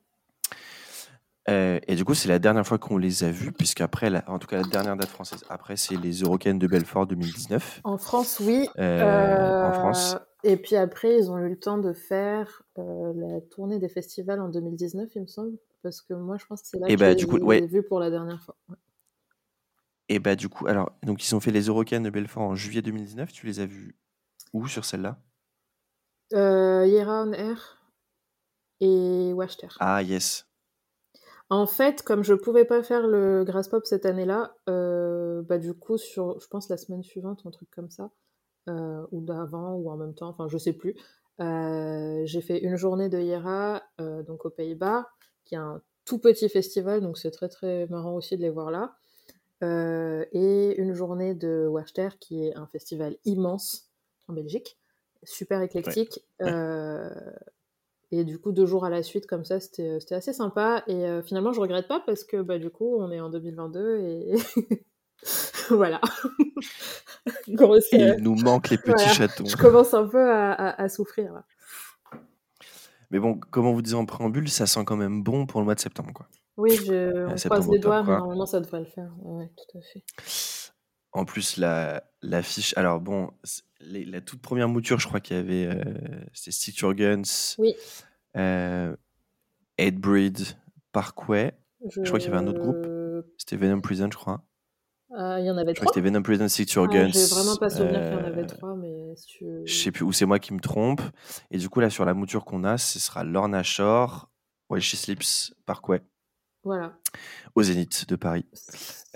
Euh, 1.47 1.79
et 1.87 1.95
du 1.95 2.03
coup, 2.03 2.15
c'est 2.15 2.27
la 2.27 2.39
dernière 2.39 2.65
fois 2.65 2.79
qu'on 2.79 2.97
les 2.97 3.23
a 3.23 3.29
vus, 3.29 3.51
puisqu'après, 3.51 4.11
en 4.25 4.39
tout 4.39 4.47
cas, 4.47 4.57
la 4.57 4.67
dernière 4.67 4.97
date 4.97 5.09
française, 5.09 5.43
après, 5.49 5.77
c'est 5.77 5.95
les 5.95 6.21
Eurocaines 6.21 6.57
de 6.57 6.65
Belfort 6.65 7.05
2019. 7.05 7.81
En 7.83 7.99
France, 7.99 8.39
oui. 8.39 8.67
en 8.79 9.71
France. 9.73 10.17
Et 10.47 10.57
puis 10.57 10.75
après, 10.75 11.17
ils 11.17 11.31
ont 11.31 11.39
eu 11.39 11.49
le 11.49 11.59
temps 11.59 11.79
de 11.79 11.91
faire 11.91 12.61
euh, 12.77 13.13
la 13.15 13.41
tournée 13.41 13.79
des 13.79 13.89
festivals 13.89 14.39
en 14.39 14.47
2019, 14.47 15.09
il 15.15 15.23
me 15.23 15.27
semble. 15.27 15.57
Parce 15.81 16.03
que 16.03 16.13
moi, 16.13 16.37
je 16.37 16.45
pense 16.45 16.61
que 16.61 16.67
c'est 16.67 16.77
là 16.77 16.87
que 16.87 16.93
bah, 16.95 17.17
je 17.17 17.59
l'ai 17.59 17.65
vu 17.65 17.81
pour 17.81 17.99
la 17.99 18.11
dernière 18.11 18.39
fois. 18.43 18.55
Et 20.07 20.19
bah 20.19 20.35
du 20.35 20.47
coup, 20.47 20.67
alors, 20.67 20.91
donc 21.01 21.27
ils 21.27 21.35
ont 21.35 21.39
fait 21.39 21.49
les 21.49 21.63
Eurocaines 21.63 22.03
de 22.03 22.11
Belfort 22.11 22.43
en 22.43 22.53
juillet 22.53 22.83
2019. 22.83 23.31
Tu 23.33 23.47
les 23.47 23.59
as 23.59 23.65
vus 23.65 23.95
où 24.53 24.67
sur 24.67 24.85
celle-là? 24.85 25.19
Euh, 26.33 26.85
Yera 26.87 27.23
on 27.23 27.33
Air 27.33 27.81
et 28.81 29.33
Wachter. 29.33 29.69
Ah, 29.79 30.01
yes. 30.01 30.45
En 31.49 31.67
fait, 31.67 32.01
comme 32.01 32.23
je 32.23 32.33
pouvais 32.33 32.65
pas 32.65 32.81
faire 32.81 33.05
le 33.07 33.43
Grass 33.43 33.67
Pop 33.67 33.85
cette 33.85 34.05
année-là, 34.05 34.55
euh, 34.67 35.43
bah 35.43 35.59
du 35.59 35.73
coup, 35.73 35.97
sur, 35.97 36.39
je 36.39 36.47
pense 36.47 36.69
la 36.69 36.77
semaine 36.77 37.03
suivante, 37.03 37.41
un 37.45 37.51
truc 37.51 37.69
comme 37.69 37.91
ça, 37.91 38.09
euh, 38.67 39.05
ou 39.11 39.21
d'avant 39.21 39.73
ou 39.75 39.91
en 39.91 39.97
même 39.97 40.15
temps, 40.15 40.27
enfin 40.27 40.47
je 40.47 40.57
sais 40.57 40.73
plus. 40.73 40.95
Euh, 41.39 42.23
j'ai 42.25 42.41
fait 42.41 42.57
une 42.59 42.77
journée 42.77 43.09
de 43.09 43.19
Yera, 43.19 43.83
donc 43.99 44.45
aux 44.45 44.49
Pays-Bas, 44.49 45.07
qui 45.43 45.53
est 45.53 45.59
un 45.59 45.81
tout 46.05 46.17
petit 46.17 46.49
festival, 46.49 47.01
donc 47.01 47.17
c'est 47.17 47.31
très 47.31 47.49
très 47.49 47.85
marrant 47.87 48.15
aussi 48.15 48.37
de 48.37 48.41
les 48.41 48.49
voir 48.49 48.71
là. 48.71 48.95
et 49.61 50.75
une 50.77 50.93
journée 50.93 51.35
de 51.35 51.67
Wachter, 51.67 52.09
qui 52.19 52.43
est 52.47 52.55
un 52.55 52.65
festival 52.67 53.17
immense 53.23 53.91
en 54.27 54.33
Belgique, 54.33 54.79
super 55.25 55.61
éclectique. 55.61 56.25
et 58.11 58.23
du 58.23 58.39
coup, 58.39 58.51
deux 58.51 58.65
jours 58.65 58.85
à 58.85 58.89
la 58.89 59.03
suite, 59.03 59.27
comme 59.27 59.45
ça, 59.45 59.59
c'était 59.59 59.99
assez 60.11 60.33
sympa. 60.33 60.83
Et 60.87 61.05
finalement, 61.23 61.53
je 61.53 61.59
regrette 61.59 61.87
pas 61.87 62.01
parce 62.05 62.23
que 62.23 62.41
bah, 62.41 62.59
du 62.59 62.69
coup, 62.69 62.97
on 62.99 63.11
est 63.11 63.19
en 63.19 63.29
2022 63.29 63.97
et 63.99 64.35
voilà. 65.69 66.01
Il 67.47 68.15
nous 68.19 68.35
manque 68.35 68.69
les 68.69 68.77
petits 68.77 69.09
chatons. 69.09 69.45
Je 69.45 69.57
commence 69.57 69.93
un 69.93 70.07
peu 70.07 70.31
à, 70.31 70.89
souffrir. 70.89 71.43
Mais 73.11 73.19
bon, 73.19 73.39
comme 73.51 73.65
on 73.65 73.73
vous 73.73 73.81
disait 73.81 73.95
en 73.95 74.05
préambule, 74.05 74.49
ça 74.49 74.65
sent 74.65 74.83
quand 74.85 74.97
même 74.97 75.23
bon 75.23 75.45
pour 75.45 75.59
le 75.59 75.65
mois 75.65 75.75
de 75.75 75.79
septembre. 75.79 76.11
Quoi. 76.13 76.27
Oui, 76.57 76.75
je 76.75 77.25
on 77.27 77.35
croise 77.35 77.69
les 77.69 77.79
doigts, 77.79 78.03
mais 78.03 78.17
normalement 78.17 78.45
ça 78.45 78.59
devrait 78.59 78.79
le 78.79 78.85
faire. 78.85 79.11
Ouais, 79.21 79.49
tout 79.55 79.77
à 79.77 79.81
fait. 79.81 80.03
En 81.15 81.23
plus, 81.23 81.57
la, 81.57 82.03
la 82.21 82.43
fiche. 82.43 82.77
Alors 82.77 82.99
bon, 82.99 83.31
la 83.79 84.19
toute 84.21 84.41
première 84.41 84.67
mouture, 84.67 84.99
je 84.99 85.07
crois 85.07 85.21
qu'il 85.21 85.37
y 85.37 85.39
avait. 85.39 85.65
Euh, 85.65 85.83
c'était 86.33 86.51
Stick 86.51 86.77
Your 86.79 86.93
Guns. 86.93 87.55
Oui. 87.57 87.73
Euh, 88.35 88.95
Breed, 89.77 90.39
Parkway. 90.91 91.53
Je... 91.89 92.01
je 92.03 92.07
crois 92.07 92.19
qu'il 92.19 92.29
y 92.29 92.33
avait 92.33 92.43
un 92.43 92.47
autre 92.47 92.59
groupe. 92.59 92.85
C'était 93.37 93.55
Venom 93.55 93.79
Prison, 93.79 94.09
je 94.11 94.17
crois. 94.17 94.43
Euh, 95.11 95.39
il 95.39 95.45
y 95.45 95.51
en 95.51 95.57
avait 95.57 95.73
trois. 95.73 95.87
C'était 95.87 96.01
Venom 96.01 96.21
Prison 96.21 96.49
Stick 96.49 96.71
Your 96.73 96.87
Guns. 96.89 97.11
J'ai 97.13 97.27
vraiment 97.27 97.55
pas 97.55 97.69
souvenir 97.69 98.01
qu'il 98.01 98.11
y 98.11 98.15
en 98.15 98.25
avait 98.25 98.43
euh, 98.43 98.47
trois, 98.47 98.75
mais 98.75 99.15
si 99.15 99.27
tu... 99.27 99.45
Je 99.63 99.73
sais 99.73 99.91
plus, 99.91 100.03
où 100.03 100.11
c'est 100.11 100.25
moi 100.25 100.39
qui 100.39 100.53
me 100.53 100.59
trompe. 100.59 101.01
Et 101.51 101.57
du 101.57 101.69
coup, 101.69 101.79
là, 101.79 101.89
sur 101.89 102.03
la 102.03 102.13
mouture 102.13 102.43
qu'on 102.43 102.65
a, 102.65 102.77
ce 102.77 102.99
sera 102.99 103.23
Lorna 103.23 103.63
Shore, 103.63 104.29
While 104.69 104.81
She 104.81 104.95
Sleeps, 104.95 105.53
Parkway. 105.65 106.01
Voilà. 106.63 106.97
Au 107.53 107.61
Zénith 107.61 108.09
de 108.09 108.15
Paris. 108.15 108.45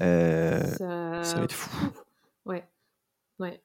Euh, 0.02 0.64
Ça... 0.78 1.24
ça 1.24 1.38
va 1.38 1.44
être 1.44 1.54
fou. 1.54 1.70
Ouais. 2.46 2.68
Ouais. 3.38 3.62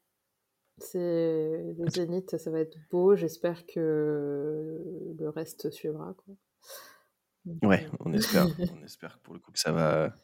C'est 0.79 1.75
le 1.79 1.89
Zénith, 1.89 2.37
ça 2.37 2.51
va 2.51 2.61
être 2.61 2.77
beau. 2.91 3.17
J'espère 3.17 3.65
que 3.67 4.83
le 5.19 5.29
reste 5.31 5.71
suivra. 5.71 6.15
Quoi. 6.15 6.35
Ouais, 7.63 7.87
euh, 7.87 7.97
on 8.01 8.13
espère, 8.13 8.47
on 8.59 8.85
espère 8.85 9.19
pour 9.21 9.35
le 9.35 9.41
coup 9.41 9.53
que 9.53 9.59
ça 9.59 9.73
va. 9.73 10.15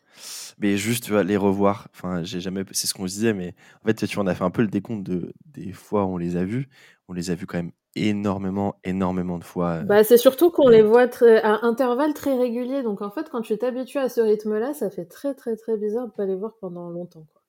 Mais 0.58 0.76
juste, 0.76 1.04
tu 1.04 1.12
vois, 1.12 1.22
les 1.22 1.36
revoir. 1.36 1.88
Enfin, 1.92 2.22
j'ai 2.24 2.40
jamais. 2.40 2.64
C'est 2.72 2.86
ce 2.86 2.94
qu'on 2.94 3.06
se 3.06 3.14
disait, 3.14 3.32
mais 3.32 3.54
en 3.82 3.86
fait, 3.86 4.06
tu 4.06 4.14
vois, 4.14 4.24
on 4.24 4.26
a 4.26 4.34
fait 4.34 4.44
un 4.44 4.50
peu 4.50 4.62
le 4.62 4.68
décompte 4.68 5.04
de 5.04 5.32
des 5.46 5.72
fois 5.72 6.04
où 6.04 6.14
on 6.14 6.18
les 6.18 6.36
a 6.36 6.44
vus. 6.44 6.68
On 7.08 7.12
les 7.12 7.30
a 7.30 7.34
vus 7.34 7.46
quand 7.46 7.58
même 7.58 7.72
énormément, 7.96 8.76
énormément 8.84 9.38
de 9.38 9.44
fois. 9.44 9.70
euh, 9.80 9.82
Bah, 9.82 10.04
c'est 10.04 10.16
surtout 10.16 10.50
qu'on 10.50 10.68
euh, 10.68 10.72
les 10.72 10.82
voit 10.82 11.08
très- 11.08 11.42
à 11.42 11.64
intervalles 11.64 12.14
très 12.14 12.36
réguliers. 12.36 12.82
Donc 12.82 13.02
en 13.02 13.10
fait, 13.10 13.28
quand 13.30 13.42
tu 13.42 13.56
t'habitues 13.58 13.98
à 13.98 14.08
ce 14.08 14.20
rythme-là, 14.20 14.74
ça 14.74 14.90
fait 14.90 15.06
très 15.06 15.34
très 15.34 15.56
très 15.56 15.76
bizarre 15.76 16.06
de 16.06 16.12
pas 16.12 16.24
les 16.26 16.36
voir 16.36 16.56
pendant 16.60 16.88
longtemps. 16.90 17.26
Quoi, 17.32 17.42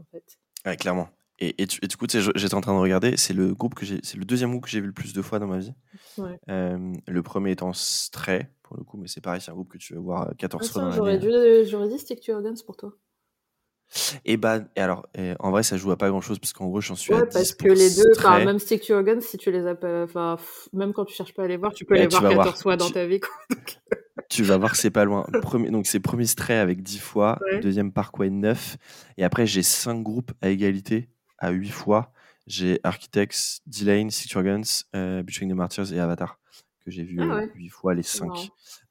en 0.00 0.04
fait. 0.10 0.38
Ouais, 0.64 0.76
clairement. 0.76 1.08
Et, 1.38 1.48
et, 1.62 1.66
et 1.82 1.86
du 1.86 1.96
coup, 1.96 2.06
j'étais 2.08 2.54
en 2.54 2.60
train 2.62 2.74
de 2.74 2.80
regarder. 2.80 3.16
C'est 3.18 3.34
le 3.34 3.54
groupe 3.54 3.74
que 3.74 3.84
j'ai. 3.84 4.00
C'est 4.02 4.16
le 4.16 4.24
deuxième 4.24 4.50
groupe 4.50 4.64
que 4.64 4.70
j'ai 4.70 4.80
vu 4.80 4.86
le 4.86 4.92
plus 4.94 5.12
de 5.12 5.20
fois 5.20 5.38
dans 5.38 5.46
ma 5.46 5.58
vie. 5.58 5.74
Ouais. 6.16 6.38
Euh, 6.48 6.92
le 7.06 7.22
premier 7.22 7.50
étant 7.50 7.72
Stray, 7.74 8.46
pour 8.62 8.76
le 8.78 8.84
coup, 8.84 8.96
mais 8.96 9.06
c'est 9.06 9.20
pareil, 9.20 9.40
c'est 9.42 9.50
un 9.50 9.54
groupe 9.54 9.68
que 9.68 9.76
tu 9.78 9.94
vas 9.94 10.00
voir 10.00 10.22
euh, 10.22 10.28
Ah, 10.30 10.34
14 10.38 10.70
fois 10.70 10.82
dans 10.82 10.90
j'aurais 10.92 11.18
dû, 11.18 11.30
j'aurais 11.68 11.88
dit 11.88 11.98
Stick 11.98 12.20
to 12.22 12.32
Your 12.32 12.42
Guns 12.42 12.54
pour 12.64 12.76
toi. 12.78 12.92
Et 14.24 14.36
bah, 14.36 14.60
et 14.74 14.80
alors, 14.80 15.06
euh, 15.18 15.34
en 15.38 15.50
vrai, 15.50 15.62
ça 15.62 15.76
joue 15.76 15.90
à 15.92 15.96
pas 15.96 16.08
grand 16.08 16.20
chose, 16.20 16.38
parce 16.38 16.52
qu'en 16.52 16.66
gros, 16.66 16.80
j'en 16.80 16.96
suis 16.96 17.12
à 17.14 17.18
Ouais, 17.18 17.26
10 17.26 17.32
parce 17.32 17.54
que 17.54 17.68
les 17.68 17.90
deux, 17.94 18.12
Stray. 18.14 18.44
même 18.44 18.58
Stick 18.58 18.82
to 18.86 19.02
Guns, 19.02 19.20
si 19.20 19.38
tu 19.38 19.50
les 19.50 19.66
as 19.66 19.74
pas, 19.74 20.02
enfin, 20.04 20.36
même 20.72 20.92
quand 20.92 21.04
tu 21.04 21.14
cherches 21.14 21.32
pas 21.34 21.44
à 21.44 21.46
les 21.48 21.56
voir, 21.56 21.72
tu 21.72 21.84
peux 21.84 21.94
Ouais, 21.94 22.00
les 22.00 22.08
tu 22.08 22.10
voir 22.18 22.22
vas 22.22 22.28
14 22.30 22.44
voir. 22.46 22.58
fois 22.62 22.76
dans 22.76 22.86
Tu- 22.88 22.92
ta 22.92 23.06
vie. 23.06 23.20
Quoi. 23.20 23.30
Donc, 23.50 23.78
Tu 24.28 24.42
vas 24.42 24.56
voir 24.58 24.72
que 24.72 24.76
c'est 24.78 24.90
pas 24.90 25.04
loin. 25.04 25.24
Premier, 25.40 25.70
donc 25.70 25.86
c'est 25.86 26.00
premier 26.00 26.26
Stray 26.26 26.56
avec 26.56 26.82
10 26.82 26.98
fois, 26.98 27.38
Ouais. 27.52 27.60
deuxième 27.60 27.92
Parkway 27.92 28.28
9, 28.28 28.76
et 29.18 29.24
après 29.24 29.46
j'ai 29.46 29.62
5 29.62 30.02
groupes 30.02 30.32
à 30.42 30.48
égalité 30.48 31.08
à 31.38 31.50
8 31.50 31.70
fois. 31.70 32.12
J'ai 32.48 32.80
Architects, 32.82 33.60
D-Lane, 33.66 34.10
Six 34.10 34.28
Your 34.32 34.42
Guns, 34.42 34.82
euh, 34.96 35.22
Between 35.22 35.50
the 35.50 35.54
Martyrs 35.54 35.92
et 35.92 36.00
Avatar, 36.00 36.38
que 36.84 36.90
j'ai 36.90 37.04
vu 37.04 37.18
Ah 37.20 37.24
euh, 37.24 37.36
ouais. 37.36 37.50
8 37.54 37.68
fois 37.68 37.94
les 37.94 38.02
c'est 38.02 38.18
5. 38.18 38.26
marrant. 38.28 38.46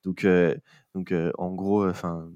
Donc, 0.06 0.24
euh, 0.24 0.56
donc 0.94 1.12
euh, 1.12 1.32
en 1.38 1.52
gros, 1.54 1.86
enfin, 1.90 2.30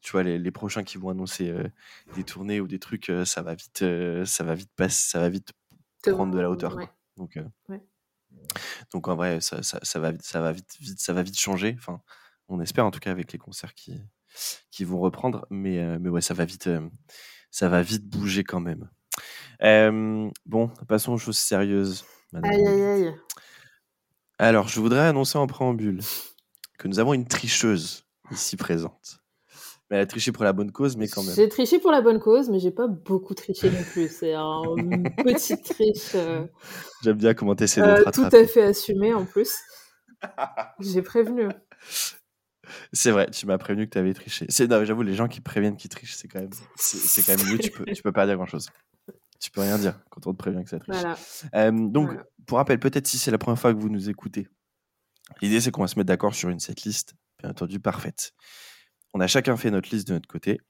tu 0.00 0.12
vois, 0.12 0.22
les, 0.22 0.38
les 0.38 0.50
prochains 0.50 0.84
qui 0.84 0.98
vont 0.98 1.10
annoncer 1.10 1.48
euh, 1.50 1.68
des 2.14 2.24
tournées 2.24 2.60
ou 2.60 2.66
des 2.66 2.78
trucs, 2.78 3.10
euh, 3.10 3.24
ça 3.24 3.42
va 3.42 3.54
vite, 3.54 3.82
euh, 3.82 4.24
ça 4.24 4.44
va 4.44 4.54
vite 4.54 4.70
passer, 4.76 5.08
ça 5.10 5.20
va 5.20 5.28
vite 5.28 5.52
Te- 6.02 6.10
prendre 6.10 6.34
de 6.34 6.40
la 6.40 6.50
hauteur. 6.50 6.76
ouais. 6.76 6.86
quoi. 6.86 6.94
Donc, 7.16 7.38
Ouais. 7.68 7.80
donc 8.92 9.08
en 9.08 9.16
vrai, 9.16 9.40
ça, 9.40 9.62
ça, 9.62 9.78
ça 9.82 9.98
va, 10.00 10.10
vite- 10.12 10.22
ça 10.22 10.40
va 10.40 10.52
vite, 10.52 10.76
vite, 10.80 11.00
ça 11.00 11.12
va 11.12 11.22
vite 11.22 11.38
changer. 11.38 11.74
Enfin, 11.78 12.00
on 12.48 12.60
espère 12.60 12.84
en 12.86 12.90
tout 12.90 13.00
cas 13.00 13.10
avec 13.10 13.32
les 13.32 13.38
concerts 13.38 13.74
qui, 13.74 14.00
qui 14.70 14.84
vont 14.84 14.98
reprendre, 14.98 15.46
mais, 15.50 15.98
mais 15.98 16.08
ouais, 16.08 16.20
ça 16.20 16.34
va 16.34 16.44
vite, 16.44 16.68
ça 17.50 17.68
va 17.68 17.82
vite 17.82 18.04
bouger 18.06 18.44
quand 18.44 18.60
même. 18.60 18.90
Bon, 20.46 20.68
passons 20.88 21.12
aux 21.12 21.18
choses 21.18 21.38
sérieuses. 21.38 22.04
Madame 22.32 22.50
Aïe, 22.50 22.58
Lulu. 22.64 22.82
aïe, 22.84 23.06
aïe. 23.06 23.14
Alors, 24.38 24.66
je 24.68 24.80
voudrais 24.80 25.06
annoncer 25.06 25.38
en 25.38 25.46
préambule 25.46 26.00
que 26.78 26.88
nous 26.88 26.98
avons 26.98 27.14
une 27.14 27.26
tricheuse 27.26 28.04
ici 28.32 28.56
présente. 28.56 29.20
Mais 29.90 29.96
elle 29.98 30.02
a 30.02 30.06
triché 30.06 30.32
pour 30.32 30.44
la 30.44 30.52
bonne 30.52 30.72
cause, 30.72 30.96
mais 30.96 31.08
quand 31.08 31.22
même. 31.22 31.34
J'ai 31.36 31.48
triché 31.48 31.78
pour 31.78 31.90
la 31.92 32.00
bonne 32.00 32.18
cause, 32.18 32.48
mais 32.48 32.58
j'ai 32.58 32.70
pas 32.70 32.86
beaucoup 32.86 33.34
triché 33.34 33.70
non 33.70 33.84
plus. 33.92 34.08
C'est 34.08 34.32
un- 34.34 34.62
une 34.76 35.10
petite 35.22 35.64
triche 35.64 36.14
euh, 36.14 36.46
J'aime 37.02 37.16
bien 37.18 37.34
comment 37.34 37.54
tu 37.54 37.64
essaies 37.64 37.82
de 37.82 37.86
euh, 37.86 38.10
tout 38.12 38.22
à 38.24 38.46
fait 38.46 38.62
assumée 38.62 39.12
en 39.12 39.26
plus. 39.26 39.54
J'ai 40.80 41.02
prévenu. 41.02 41.48
C'est 42.94 43.10
vrai, 43.10 43.30
tu 43.30 43.44
m'as 43.46 43.58
prévenu 43.58 43.86
que 43.86 43.92
tu 43.92 43.98
avais 43.98 44.14
triché. 44.14 44.46
J'avoue, 44.48 45.02
les 45.02 45.14
gens 45.14 45.28
qui 45.28 45.40
préviennent 45.42 45.76
qu'ils 45.76 45.90
trichent, 45.90 46.14
c'est 46.16 46.28
quand 46.28 46.40
même, 46.40 46.50
c'est, 46.76 46.96
c'est 46.96 47.22
quand 47.22 47.36
même 47.36 47.52
mieux. 47.52 47.58
Tu 47.58 47.70
peux, 47.70 47.84
tu 47.84 48.02
peux 48.02 48.12
pas 48.12 48.24
dire 48.26 48.36
grand 48.36 48.46
chose. 48.46 48.70
Tu 49.38 49.50
peux 49.50 49.60
rien 49.60 49.78
dire 49.78 50.00
quand 50.10 50.26
on 50.26 50.32
te 50.32 50.38
prévient 50.38 50.64
que 50.64 50.70
ça 50.70 50.78
triche. 50.78 50.94
Voilà. 50.94 51.18
Euh, 51.54 51.70
donc, 51.70 52.06
Voilà. 52.06 52.24
pour 52.46 52.56
rappel, 52.58 52.78
peut-être 52.80 53.06
si 53.06 53.18
c'est 53.18 53.30
la 53.30 53.36
première 53.38 53.58
fois 53.58 53.74
que 53.74 53.78
vous 53.78 53.90
nous 53.90 54.08
écoutez, 54.08 54.48
l'idée 55.42 55.60
c'est 55.60 55.70
qu'on 55.70 55.82
va 55.82 55.88
se 55.88 55.98
mettre 55.98 56.08
d'accord 56.08 56.34
sur 56.34 56.48
une 56.48 56.60
setlist, 56.60 57.14
bien 57.38 57.50
entendu, 57.50 57.80
parfaite. 57.80 58.32
On 59.14 59.20
a 59.20 59.28
chacun 59.28 59.56
fait 59.56 59.70
notre 59.70 59.88
liste 59.90 60.08
de 60.08 60.14
notre 60.14 60.28
côté. 60.28 60.60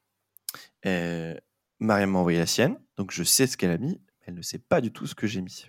Euh, 0.86 1.34
Mariam 1.80 2.10
m'a 2.10 2.18
envoyé 2.18 2.38
la 2.38 2.46
sienne, 2.46 2.78
donc 2.96 3.10
je 3.10 3.24
sais 3.24 3.46
ce 3.46 3.56
qu'elle 3.56 3.70
a 3.70 3.78
mis, 3.78 4.00
elle 4.20 4.34
ne 4.34 4.42
sait 4.42 4.58
pas 4.58 4.80
du 4.82 4.92
tout 4.92 5.06
ce 5.06 5.14
que 5.14 5.26
j'ai 5.26 5.40
mis. 5.40 5.66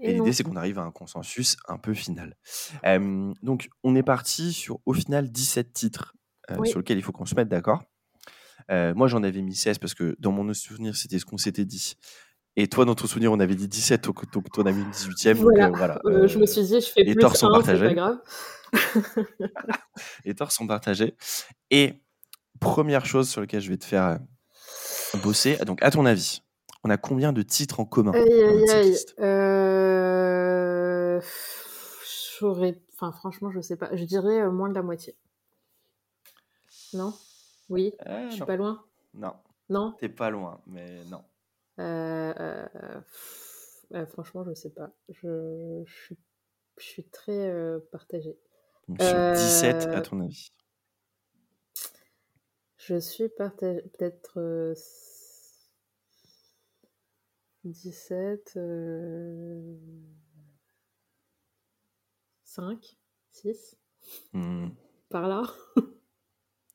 Et, 0.00 0.12
l'idée, 0.12 0.32
c'est 0.32 0.44
qu'on 0.44 0.54
arrive 0.54 0.78
à 0.78 0.82
un 0.82 0.92
consensus 0.92 1.56
un 1.66 1.76
peu 1.76 1.92
final. 1.92 2.36
Euh, 2.86 3.34
donc, 3.42 3.68
on 3.82 3.96
est 3.96 4.04
parti 4.04 4.52
sur, 4.52 4.78
au 4.86 4.92
final, 4.92 5.30
17 5.32 5.72
titres 5.72 6.14
euh, 6.52 6.56
Oui. 6.58 6.68
sur 6.68 6.78
lesquels 6.78 6.98
il 6.98 7.02
faut 7.02 7.10
qu'on 7.10 7.26
se 7.26 7.34
mette 7.34 7.48
d'accord. 7.48 7.82
Euh, 8.70 8.94
moi, 8.94 9.08
j'en 9.08 9.24
avais 9.24 9.42
mis 9.42 9.56
16 9.56 9.78
parce 9.78 9.94
que 9.94 10.14
dans 10.20 10.30
mon 10.30 10.54
souvenir, 10.54 10.94
c'était 10.94 11.18
ce 11.18 11.24
qu'on 11.24 11.36
s'était 11.36 11.64
dit. 11.64 11.96
Et 12.60 12.66
toi, 12.66 12.84
dans 12.84 12.96
ton 12.96 13.06
souvenir, 13.06 13.30
on 13.32 13.38
avait 13.38 13.54
dit 13.54 13.68
17, 13.68 14.02
donc, 14.04 14.28
donc 14.32 14.50
toi, 14.50 14.64
on 14.64 14.66
a 14.66 14.72
mis 14.72 14.82
une 14.82 14.90
18e. 14.90 15.34
Donc, 15.34 15.42
Voilà. 15.44 15.66
euh, 15.66 15.70
voilà. 15.76 16.00
Euh, 16.06 16.26
je 16.26 16.38
me 16.38 16.42
Euh, 16.42 16.46
suis 16.46 16.62
dit, 16.64 16.80
je 16.80 16.88
fais 16.90 17.04
les 17.04 17.14
plus 17.14 17.20
torts 17.20 17.36
sont 17.36 17.48
partagés. 17.50 17.86
pas 17.86 17.94
grave. 17.94 18.18
les 20.24 20.34
torts 20.34 20.50
sont 20.50 20.66
partagés. 20.66 21.14
Et 21.70 22.02
première 22.60 23.06
chose 23.06 23.28
sur 23.28 23.40
laquelle 23.40 23.60
je 23.60 23.68
vais 23.70 23.76
te 23.76 23.84
faire 23.84 24.18
bosser, 25.22 25.56
donc 25.66 25.80
à 25.84 25.92
ton 25.92 26.04
avis, 26.04 26.42
on 26.82 26.90
a 26.90 26.96
combien 26.96 27.32
de 27.32 27.42
titres 27.42 27.78
en 27.78 27.84
commun 27.84 28.10
Euh... 29.20 31.20
J'aurais... 32.40 32.80
Enfin, 32.94 33.12
franchement, 33.12 33.50
je 33.52 33.60
sais 33.60 33.76
pas. 33.76 33.90
Je 33.94 34.02
dirais 34.04 34.48
moins 34.50 34.68
de 34.68 34.74
la 34.74 34.82
moitié. 34.82 35.14
Non? 36.92 37.14
Oui? 37.68 37.92
Je 38.04 38.30
suis 38.30 38.40
non. 38.40 38.46
pas 38.46 38.56
loin? 38.56 38.82
Non, 39.14 39.32
Non? 39.68 39.94
T'es 40.00 40.08
pas 40.08 40.30
loin, 40.30 40.60
mais 40.66 41.04
non. 41.10 41.22
Euh, 41.78 42.32
euh, 42.40 43.00
euh, 43.94 44.06
Franchement, 44.06 44.44
je 44.44 44.54
sais 44.54 44.70
pas. 44.70 44.90
Je, 45.08 45.82
je 45.86 45.94
suis... 46.04 46.18
je 46.78 46.84
suis 46.84 47.04
très 47.04 47.52
partagée. 47.92 48.38
Donc, 48.88 49.00
sur 49.02 49.32
17, 49.34 49.86
à 49.94 50.00
ton 50.00 50.20
avis? 50.20 50.52
Je 52.76 52.98
suis 52.98 53.28
partagée. 53.28 53.82
Peut-être 53.82 54.38
euh, 54.40 54.74
17. 57.64 58.52
euh, 58.56 59.76
5 62.44 62.96
6 63.30 63.76
Hmm, 64.32 64.68
Par 65.10 65.28
là 65.28 65.42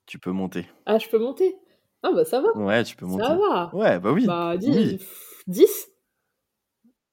tu 0.06 0.20
peux 0.20 0.32
monter. 0.32 0.68
Ah, 0.86 1.00
je 1.00 1.10
peux 1.10 1.18
monter 1.18 1.56
Ah, 2.04 2.12
bah 2.14 2.26
ça 2.26 2.42
va. 2.42 2.56
Ouais, 2.58 2.84
tu 2.84 2.96
peux 2.96 3.06
monter. 3.06 3.24
Ça 3.24 3.36
va. 3.38 3.72
Ouais, 3.74 4.00
bah 4.00 4.12
oui. 4.12 4.26
Bah, 4.28 4.56
10, 4.58 4.70
oui. 4.76 5.00
10 5.48 5.88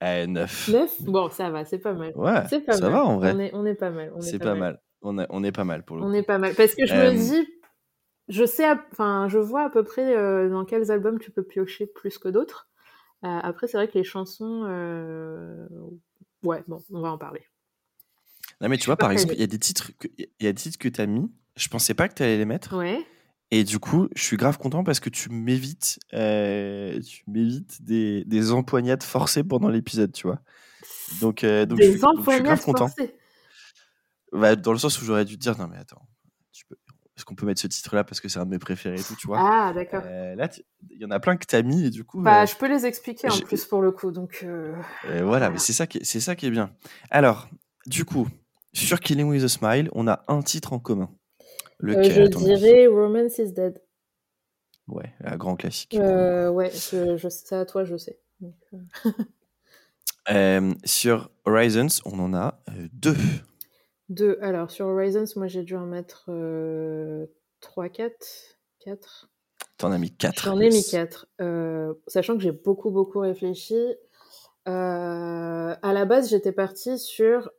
Eh, 0.03 0.27
9. 0.27 0.67
9 0.69 1.01
Bon, 1.03 1.29
ça 1.29 1.49
va, 1.49 1.63
c'est 1.65 1.79
pas 1.79 1.93
mal. 1.93 2.11
Ouais, 2.15 2.43
C'est 2.49 2.61
pas 2.61 2.73
ça 2.73 2.81
mal. 2.81 2.91
va 2.93 3.05
en 3.05 3.17
vrai. 3.17 3.33
On 3.35 3.39
est, 3.39 3.51
on 3.53 3.65
est 3.65 3.75
pas 3.75 3.91
mal. 3.91 4.11
on 4.15 4.19
est 4.19 4.21
C'est 4.21 4.39
pas 4.39 4.55
mal. 4.55 4.81
On, 5.01 5.17
a- 5.17 5.27
on 5.29 5.43
est 5.43 5.51
pas 5.51 5.63
mal 5.63 5.83
pour 5.83 5.97
le 5.97 6.03
On 6.03 6.07
coup. 6.09 6.13
est 6.13 6.23
pas 6.23 6.37
mal. 6.37 6.53
Parce 6.55 6.75
que 6.75 6.85
je 6.85 6.93
Euh, 6.93 7.11
me 7.11 7.17
dis, 7.17 7.47
je 8.27 8.45
sais, 8.45 8.65
enfin, 8.91 9.27
je 9.29 9.37
vois 9.39 9.63
à 9.63 9.69
peu 9.69 9.83
près 9.83 10.15
euh, 10.15 10.49
dans 10.49 10.65
quels 10.65 10.91
albums 10.91 11.19
tu 11.19 11.31
peux 11.31 11.43
piocher 11.43 11.85
plus 11.87 12.17
que 12.17 12.27
d'autres. 12.29 12.69
Euh, 13.23 13.27
après, 13.43 13.67
c'est 13.67 13.77
vrai 13.77 13.87
que 13.87 13.97
les 13.97 14.03
chansons, 14.03 14.65
euh, 14.67 15.67
ouais, 16.43 16.63
bon, 16.67 16.79
on 16.91 17.01
va 17.01 17.11
en 17.11 17.17
parler. 17.17 17.43
Non, 18.59 18.69
mais 18.69 18.77
tu 18.77 18.85
vois, 18.87 18.97
par 18.97 19.11
exemple, 19.11 19.33
il 19.35 19.39
y 19.39 19.43
a 19.43 19.47
des 19.47 19.59
titres 19.59 19.91
que, 19.99 20.07
il 20.17 20.27
y 20.39 20.47
a 20.47 20.51
des 20.53 20.61
titres 20.61 20.77
que 20.79 20.87
tu 20.89 21.01
as 21.01 21.05
mis. 21.07 21.31
Je 21.55 21.67
pensais 21.67 21.93
pas 21.93 22.07
que 22.09 22.15
tu 22.15 22.23
allais 22.23 22.37
les 22.37 22.45
mettre. 22.45 22.75
Ouais. 22.77 22.99
Et 23.53 23.65
du 23.65 23.79
coup, 23.79 24.07
je 24.15 24.23
suis 24.23 24.37
grave 24.37 24.57
content 24.57 24.83
parce 24.83 25.01
que 25.01 25.09
tu 25.09 25.29
m'évites, 25.29 25.99
euh, 26.13 26.99
tu 27.01 27.23
m'évites 27.27 27.81
des, 27.83 28.23
des 28.25 28.51
empoignades 28.53 29.03
forcées 29.03 29.43
pendant 29.43 29.67
l'épisode, 29.67 30.13
tu 30.13 30.25
vois. 30.27 30.39
Donc, 31.19 31.43
euh, 31.43 31.65
donc, 31.65 31.81
je, 31.81 31.91
suis, 31.91 31.99
donc 31.99 32.11
je 32.15 32.21
suis 32.21 32.21
empoignades 32.21 32.45
grave 32.45 32.63
content. 32.63 32.89
Bah, 34.31 34.55
dans 34.55 34.71
le 34.71 34.77
sens 34.77 35.01
où 35.01 35.05
j'aurais 35.05 35.25
dû 35.25 35.35
te 35.37 35.41
dire, 35.41 35.57
non, 35.57 35.67
mais 35.67 35.75
attends, 35.77 36.01
peux, 36.69 36.77
est-ce 37.17 37.25
qu'on 37.25 37.35
peut 37.35 37.45
mettre 37.45 37.59
ce 37.59 37.67
titre-là 37.67 38.05
parce 38.05 38.21
que 38.21 38.29
c'est 38.29 38.39
un 38.39 38.45
de 38.45 38.51
mes 38.51 38.59
préférés 38.59 39.01
et 39.01 39.03
tout, 39.03 39.15
tu 39.17 39.27
vois? 39.27 39.39
Ah, 39.41 39.73
d'accord. 39.73 40.01
Euh, 40.05 40.33
là, 40.35 40.47
il 40.89 41.01
y 41.01 41.03
en 41.05 41.11
a 41.11 41.19
plein 41.19 41.35
que 41.35 41.45
tu 41.45 41.53
as 41.53 41.61
mis 41.61 41.85
et 41.85 41.89
du 41.89 42.05
coup, 42.05 42.21
Bah, 42.21 42.45
je 42.45 42.55
peux 42.55 42.69
les 42.69 42.85
expliquer 42.85 43.29
en 43.29 43.37
plus 43.37 43.65
pour 43.65 43.81
le 43.81 43.91
coup, 43.91 44.11
donc. 44.11 44.45
voilà, 44.45 45.23
Voilà. 45.23 45.49
mais 45.49 45.57
c'est 45.59 45.73
ça, 45.73 45.87
qui 45.87 45.97
est- 45.97 46.05
c'est 46.05 46.21
ça 46.21 46.37
qui 46.37 46.45
est 46.45 46.51
bien. 46.51 46.73
Alors, 47.09 47.49
du 47.85 48.05
coup, 48.05 48.29
sur 48.71 49.01
Killing 49.01 49.27
with 49.27 49.43
a 49.43 49.49
Smile, 49.49 49.89
on 49.91 50.07
a 50.07 50.23
un 50.29 50.41
titre 50.41 50.71
en 50.71 50.79
commun. 50.79 51.09
Euh, 51.83 51.87
Lequel, 51.87 52.31
je 52.31 52.37
dirais 52.37 52.87
Romance 52.87 53.37
is 53.37 53.51
Dead. 53.51 53.81
Ouais, 54.87 55.13
un 55.23 55.37
grand 55.37 55.55
classique. 55.55 55.95
Euh, 55.95 56.49
ouais, 56.49 56.69
je, 56.71 57.15
je, 57.15 57.29
ça, 57.29 57.61
à 57.61 57.65
toi, 57.65 57.85
je 57.85 57.95
sais. 57.95 58.19
Donc, 58.41 58.55
euh, 60.29 60.73
sur 60.85 61.31
Horizons, 61.45 62.01
on 62.05 62.19
en 62.19 62.33
a 62.33 62.59
deux. 62.91 63.15
Deux. 64.09 64.37
Alors, 64.41 64.69
sur 64.69 64.87
Horizons, 64.87 65.25
moi, 65.37 65.47
j'ai 65.47 65.63
dû 65.63 65.75
en 65.75 65.85
mettre 65.85 66.25
euh, 66.29 67.25
3, 67.61 67.89
4. 67.89 68.13
4. 68.79 69.29
T'en 69.77 69.91
as 69.91 69.97
mis 69.97 70.11
quatre. 70.11 70.43
J'en 70.43 70.59
ai 70.59 70.69
mis 70.69 70.75
yes. 70.75 70.91
4. 70.91 71.27
sachant 72.07 72.35
que 72.35 72.43
j'ai 72.43 72.51
beaucoup, 72.51 72.91
beaucoup 72.91 73.19
réfléchi. 73.19 73.95
À 74.65 75.77
la 75.81 76.05
base, 76.05 76.29
j'étais 76.29 76.51
partie 76.51 76.99
sur 76.99 77.49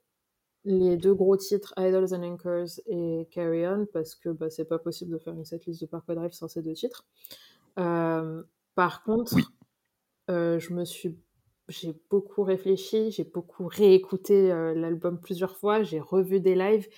les 0.65 0.97
deux 0.97 1.15
gros 1.15 1.37
titres, 1.37 1.75
Idols 1.77 2.15
and 2.15 2.23
Anchors 2.23 2.81
et 2.87 3.29
Carry 3.31 3.67
On, 3.67 3.87
parce 3.87 4.15
que 4.15 4.29
bah, 4.29 4.51
c'est 4.51 4.65
pas 4.65 4.79
possible 4.79 5.13
de 5.13 5.19
faire 5.19 5.35
une 5.35 5.45
setlist 5.45 5.81
de 5.81 5.87
Parkway 5.87 6.15
Drive 6.15 6.33
sans 6.33 6.49
ces 6.49 6.63
deux 6.63 6.75
titres. 6.75 7.05
Euh, 7.79 8.43
par 8.75 9.03
contre, 9.03 9.37
euh, 10.31 10.59
je 10.59 10.73
me 10.73 10.85
suis, 10.85 11.19
j'ai 11.69 12.01
beaucoup 12.11 12.45
réfléchi, 12.45 13.11
j'ai 13.11 13.25
beaucoup 13.25 13.67
réécouté 13.67 14.53
euh, 14.53 14.75
l'album 14.75 15.19
plusieurs 15.21 15.57
fois, 15.57 15.83
j'ai 15.83 16.01
revu 16.01 16.41
des 16.41 16.55
lives, 16.55 16.89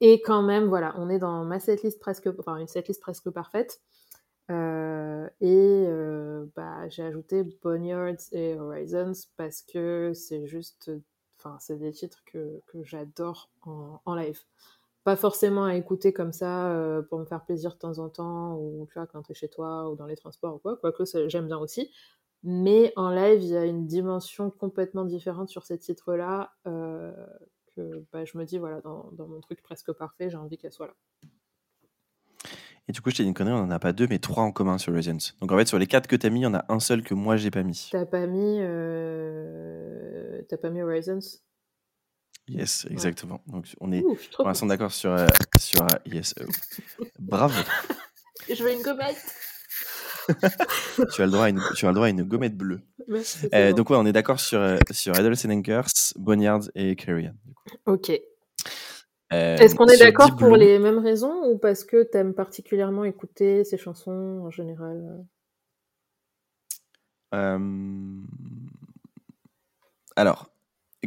et 0.00 0.20
quand 0.20 0.42
même, 0.42 0.66
voilà, 0.66 0.94
on 0.98 1.08
est 1.08 1.20
dans 1.20 1.44
ma 1.44 1.60
setlist 1.60 1.98
presque, 1.98 2.28
enfin 2.38 2.56
une 2.56 2.68
setlist 2.68 3.00
presque 3.00 3.30
parfaite. 3.30 3.80
et 4.50 5.86
bah, 6.56 6.88
j'ai 6.88 7.04
ajouté 7.04 7.44
Boneyards 7.62 8.32
et 8.32 8.58
Horizons 8.58 9.12
parce 9.36 9.62
que 9.62 10.12
c'est 10.14 10.46
juste 10.46 10.90
Enfin, 11.44 11.56
c'est 11.58 11.76
des 11.76 11.92
titres 11.92 12.22
que, 12.24 12.60
j'adore 12.84 13.50
en, 13.62 14.14
live. 14.14 14.40
Pas 15.02 15.16
forcément 15.16 15.64
à 15.64 15.74
écouter 15.74 16.12
comme 16.12 16.32
ça 16.32 16.70
euh, 16.70 17.02
pour 17.02 17.18
me 17.18 17.24
faire 17.24 17.44
plaisir 17.44 17.72
de 17.72 17.78
temps 17.78 17.98
en 17.98 18.08
temps, 18.08 18.54
ou 18.56 18.86
tu 18.86 18.94
vois, 18.94 19.08
quand 19.08 19.24
chez 19.32 19.48
toi, 19.48 19.90
ou 19.90 19.96
dans 19.96 20.06
les 20.06 20.14
transports, 20.16 20.54
ou 20.54 20.58
quoi, 20.58 20.76
quoique 20.76 21.02
j'aime 21.28 21.46
bien 21.46 21.58
aussi. 21.58 21.90
Mais 22.44 22.92
en 22.96 23.10
live, 23.10 23.42
il 23.42 23.48
y 23.48 23.56
a 23.56 23.64
une 23.64 23.86
dimension 23.86 24.50
complètement 24.50 25.04
différente 25.04 25.48
sur 25.48 25.64
ces 25.64 25.78
titres-là 25.78 26.52
euh, 26.66 27.12
que 27.74 28.04
bah, 28.12 28.24
je 28.24 28.38
me 28.38 28.44
dis, 28.44 28.58
voilà, 28.58 28.80
dans 28.80 29.26
mon 29.26 29.40
truc 29.40 29.62
presque 29.62 29.92
parfait, 29.92 30.30
j'ai 30.30 30.36
envie 30.36 30.58
qu'elle 30.58 30.72
soit 30.72 30.88
là. 30.88 30.94
Et 32.88 32.92
du 32.92 33.00
coup, 33.00 33.10
je 33.10 33.16
t'ai 33.16 33.22
dit 33.22 33.28
une 33.28 33.34
connerie, 33.34 33.54
on 33.54 33.66
n'en 33.66 33.70
a 33.70 33.78
pas 33.78 33.92
deux, 33.92 34.06
mais 34.08 34.18
trois 34.18 34.42
en 34.42 34.50
commun 34.50 34.76
sur 34.76 34.92
Residence. 34.92 35.36
Donc 35.40 35.52
en 35.52 35.56
fait, 35.56 35.68
sur 35.68 35.78
les 35.78 35.86
quatre 35.86 36.08
que 36.08 36.16
tu 36.16 36.26
as 36.26 36.30
mis, 36.30 36.40
il 36.40 36.44
y 36.44 36.46
en 36.46 36.54
a 36.54 36.64
un 36.68 36.80
seul 36.80 37.02
que 37.02 37.14
moi, 37.14 37.36
j'ai 37.36 37.50
pas 37.50 37.62
mis. 37.62 37.88
T'as 37.92 38.06
pas 38.06 38.26
mis. 38.26 38.58
Euh... 38.60 40.42
T'as 40.48 40.56
pas 40.56 40.70
mis 40.70 40.82
Horizons 40.82 41.20
Yes, 42.48 42.86
exactement. 42.90 43.40
Donc 43.46 43.66
on 43.80 43.92
est 43.92 44.02
pour 44.34 44.46
l'instant 44.46 44.66
d'accord 44.66 44.92
sur, 44.92 45.12
euh, 45.12 45.26
sur 45.58 45.80
uh, 45.82 46.12
yes. 46.12 46.34
Euh, 46.40 46.46
bravo. 47.18 47.54
je 48.52 48.62
veux 48.64 48.72
une 48.72 48.82
gommette. 48.82 49.16
tu, 51.14 51.22
as 51.22 51.26
le 51.26 51.30
droit 51.30 51.44
à 51.44 51.48
une, 51.50 51.62
tu 51.76 51.86
as 51.86 51.88
le 51.88 51.94
droit 51.94 52.06
à 52.06 52.10
une 52.10 52.24
gommette 52.24 52.56
bleue. 52.56 52.80
Euh, 53.54 53.72
donc 53.72 53.90
ouais, 53.90 53.96
on 53.96 54.06
est 54.06 54.12
d'accord 54.12 54.40
sur, 54.40 54.60
sur 54.90 55.16
Adolescent 55.16 55.50
Anchors, 55.50 56.14
Boneyard 56.16 56.62
et 56.74 56.96
Carrion. 56.96 57.34
Ok. 57.86 58.10
Est-ce 59.32 59.74
qu'on 59.74 59.86
est, 59.86 59.98
d'accord 59.98 60.36
pour 60.36 60.56
les 60.56 60.78
mêmes 60.78 60.98
raisons 60.98 61.50
ou 61.50 61.58
parce 61.58 61.84
que 61.84 62.08
tu 62.10 62.18
aimes 62.18 62.34
particulièrement 62.34 63.04
écouter 63.04 63.64
ces 63.64 63.78
chansons 63.78 64.42
en 64.44 64.50
général 64.50 65.24
Alors, 70.16 70.52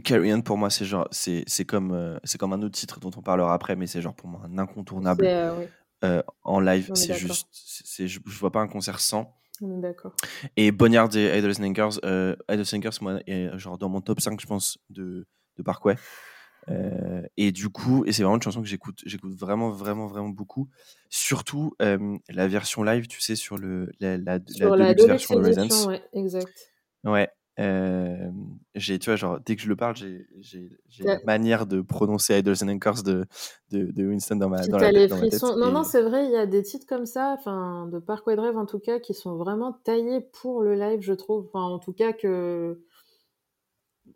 Carry 0.04 0.34
On 0.34 0.42
pour 0.42 0.58
moi 0.58 0.70
c'est 0.70 0.86
genre 0.86 1.08
c'est 1.12 1.44
c'est 1.48 1.66
comme 1.66 1.92
euh, 1.94 2.18
c'est 2.24 2.38
comme 2.38 2.54
un 2.54 2.62
autre 2.62 2.78
titre 2.78 3.00
dont 3.00 3.12
on 3.16 3.22
parlera 3.22 3.54
après 3.54 3.76
mais 3.76 3.88
c'est 3.88 4.02
genre 4.02 4.16
pour 4.16 4.28
moi 4.28 4.42
un 4.46 4.58
incontournable 4.58 5.26
euh, 5.26 5.66
euh, 6.04 6.24
en 6.44 6.60
live. 6.60 6.92
C'est 6.96 7.14
juste 7.14 7.48
c'est 7.52 8.08
je, 8.08 8.20
je, 8.26 8.40
vois 8.40 8.52
pas 8.52 8.60
un 8.60 8.68
concert 8.68 9.00
sans. 9.00 9.38
D'accord. 9.62 10.14
Et 10.58 10.72
Boneyard 10.72 11.16
et 11.16 11.38
Idol 11.38 11.56
Snankers 11.56 12.00
euh, 12.04 12.36
Idol 12.50 12.66
Snankers 12.66 12.94
moi 13.02 13.20
est 13.26 13.58
genre 13.58 13.78
dans 13.78 13.88
mon 13.88 14.02
top 14.02 14.20
5 14.20 14.40
je 14.40 14.48
pense 14.48 14.78
de 14.90 15.26
de 15.58 15.64
Parkway 15.64 15.96
et 17.38 17.52
du 17.52 17.70
coup 17.70 18.06
et 18.06 18.12
c'est 18.12 18.24
vraiment 18.24 18.38
une 18.38 18.42
chanson 18.42 18.62
que 18.62 18.68
j'écoute 18.68 19.00
j'écoute 19.06 19.34
vraiment 19.34 19.70
vraiment 19.70 20.08
vraiment 20.08 20.30
beaucoup 20.30 20.68
surtout 21.10 21.74
la 21.80 22.48
version 22.48 22.84
live 22.84 23.08
tu 23.08 23.22
sais 23.22 23.36
sur 23.36 23.58
le 23.58 23.92
la 24.00 24.18
la, 24.18 24.40
sur 24.48 24.76
la, 24.76 24.94
deluxe, 24.94 25.08
version 25.08 25.36
de 25.36 25.46
Residence 25.46 25.86
ouais 25.86 26.02
exact 26.14 26.72
ouais 27.04 27.30
euh, 27.58 28.30
j'ai, 28.74 29.00
tu 29.00 29.10
vois, 29.10 29.16
genre, 29.16 29.40
dès 29.46 29.56
que 29.56 29.62
je 29.62 29.70
le 29.70 29.78
parle, 29.78 29.96
j'ai, 29.96 30.28
j'ai, 30.40 30.70
j'ai 30.90 31.06
une 31.06 31.26
manière 31.26 31.66
de 31.66 31.82
prononcer 31.82 32.38
Idols 32.38 32.58
and 32.64 32.68
Anchors 32.68 33.04
de, 33.04 33.26
de, 33.72 33.92
de 33.92 34.06
Winston 34.06 34.36
dans 34.36 34.50
ma, 34.50 34.68
dans 34.68 34.78
la, 34.78 34.92
les 34.92 35.08
dans 35.08 35.18
ma 35.18 35.30
tête. 35.30 35.42
Non, 35.42 35.72
non, 35.72 35.84
c'est 35.84 36.02
vrai, 36.02 36.26
il 36.26 36.32
y 36.32 36.38
a 36.38 36.46
des 36.46 36.64
titres 36.64 36.86
comme 36.88 37.06
ça, 37.06 37.36
enfin, 37.38 37.88
de 37.92 38.00
Parkway 38.00 38.36
Drive 38.36 38.58
en 38.58 38.66
tout 38.66 38.80
cas, 38.80 39.00
qui 39.00 39.14
sont 39.14 39.38
vraiment 39.38 39.72
taillés 39.84 40.22
pour 40.42 40.64
le 40.64 40.76
live, 40.76 41.00
je 41.02 41.14
trouve. 41.14 41.48
Enfin, 41.48 41.64
en 41.64 41.80
tout 41.80 41.94
cas, 41.94 42.12
que 42.12 42.82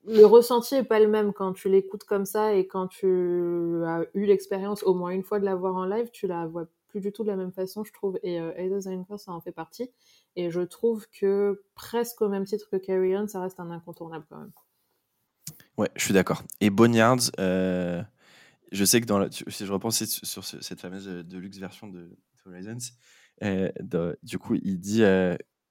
le 0.05 0.25
ressenti 0.25 0.75
est 0.75 0.83
pas 0.83 0.99
le 0.99 1.07
même 1.07 1.33
quand 1.33 1.53
tu 1.53 1.69
l'écoutes 1.69 2.03
comme 2.03 2.25
ça 2.25 2.53
et 2.53 2.67
quand 2.67 2.87
tu 2.87 3.05
as 3.85 4.05
eu 4.13 4.25
l'expérience 4.25 4.83
au 4.83 4.93
moins 4.93 5.11
une 5.11 5.23
fois 5.23 5.39
de 5.39 5.45
la 5.45 5.55
voir 5.55 5.75
en 5.75 5.85
live, 5.85 6.09
tu 6.11 6.27
la 6.27 6.47
vois 6.47 6.65
plus 6.87 7.01
du 7.01 7.11
tout 7.11 7.23
de 7.23 7.29
la 7.29 7.35
même 7.35 7.51
façon, 7.51 7.83
je 7.83 7.93
trouve. 7.93 8.19
Et 8.23 8.39
euh, 8.39 8.79
Anchors, 8.87 9.19
ça 9.19 9.31
en 9.31 9.39
fait 9.39 9.51
partie. 9.51 9.89
Et 10.35 10.49
je 10.49 10.61
trouve 10.61 11.07
que 11.09 11.63
presque 11.75 12.21
au 12.21 12.29
même 12.29 12.45
titre 12.45 12.67
que 12.69 12.77
Carry 12.77 13.15
On, 13.15 13.27
ça 13.27 13.41
reste 13.41 13.59
un 13.59 13.69
incontournable 13.69 14.25
quand 14.29 14.37
même. 14.37 14.51
Ouais, 15.77 15.89
je 15.95 16.03
suis 16.03 16.13
d'accord. 16.13 16.43
Et 16.59 16.69
Boneyards, 16.69 17.31
euh, 17.39 18.03
je 18.71 18.85
sais 18.85 18.99
que 18.99 19.07
si 19.47 19.65
je 19.65 19.71
repense 19.71 20.03
sur 20.03 20.43
cette 20.43 20.81
fameuse 20.81 21.07
euh, 21.07 21.23
Deluxe 21.23 21.57
version 21.57 21.87
de 21.87 22.17
Horizons, 22.45 22.91
euh, 23.43 23.71
du 24.21 24.37
coup, 24.37 24.55
il 24.55 24.79
dit 24.79 25.03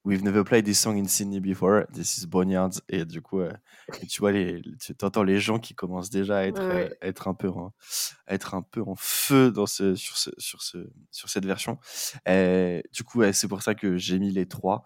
We've 0.05 0.23
never 0.23 0.43
played 0.45 0.65
this 0.65 0.79
song 0.79 0.97
in 0.97 1.07
Sydney 1.07 1.41
before. 1.41 1.85
This 1.93 2.17
is 2.17 2.25
Boneyards. 2.25 2.81
Et 2.87 3.03
du 3.03 3.21
coup, 3.21 3.41
euh, 3.41 3.51
tu 4.07 4.21
vois, 4.21 4.31
les, 4.31 4.61
tu 4.79 4.95
entends 5.03 5.23
les 5.23 5.39
gens 5.39 5.59
qui 5.59 5.75
commencent 5.75 6.09
déjà 6.09 6.37
à 6.37 6.43
être, 6.43 6.61
ouais. 6.61 6.89
euh, 6.89 6.95
être, 7.01 7.27
un, 7.27 7.33
peu 7.33 7.49
en, 7.49 7.73
être 8.27 8.53
un 8.53 8.61
peu 8.61 8.81
en 8.81 8.95
feu 8.95 9.51
dans 9.51 9.65
ce, 9.65 9.95
sur, 9.95 10.17
ce, 10.17 10.31
sur, 10.37 10.61
ce, 10.61 10.77
sur 11.11 11.29
cette 11.29 11.45
version. 11.45 11.77
Du 12.25 13.03
coup, 13.03 13.23
c'est 13.33 13.47
pour 13.49 13.61
ça 13.61 13.75
que 13.75 13.97
j'ai 13.97 14.19
mis 14.19 14.31
les 14.31 14.47
trois. 14.47 14.83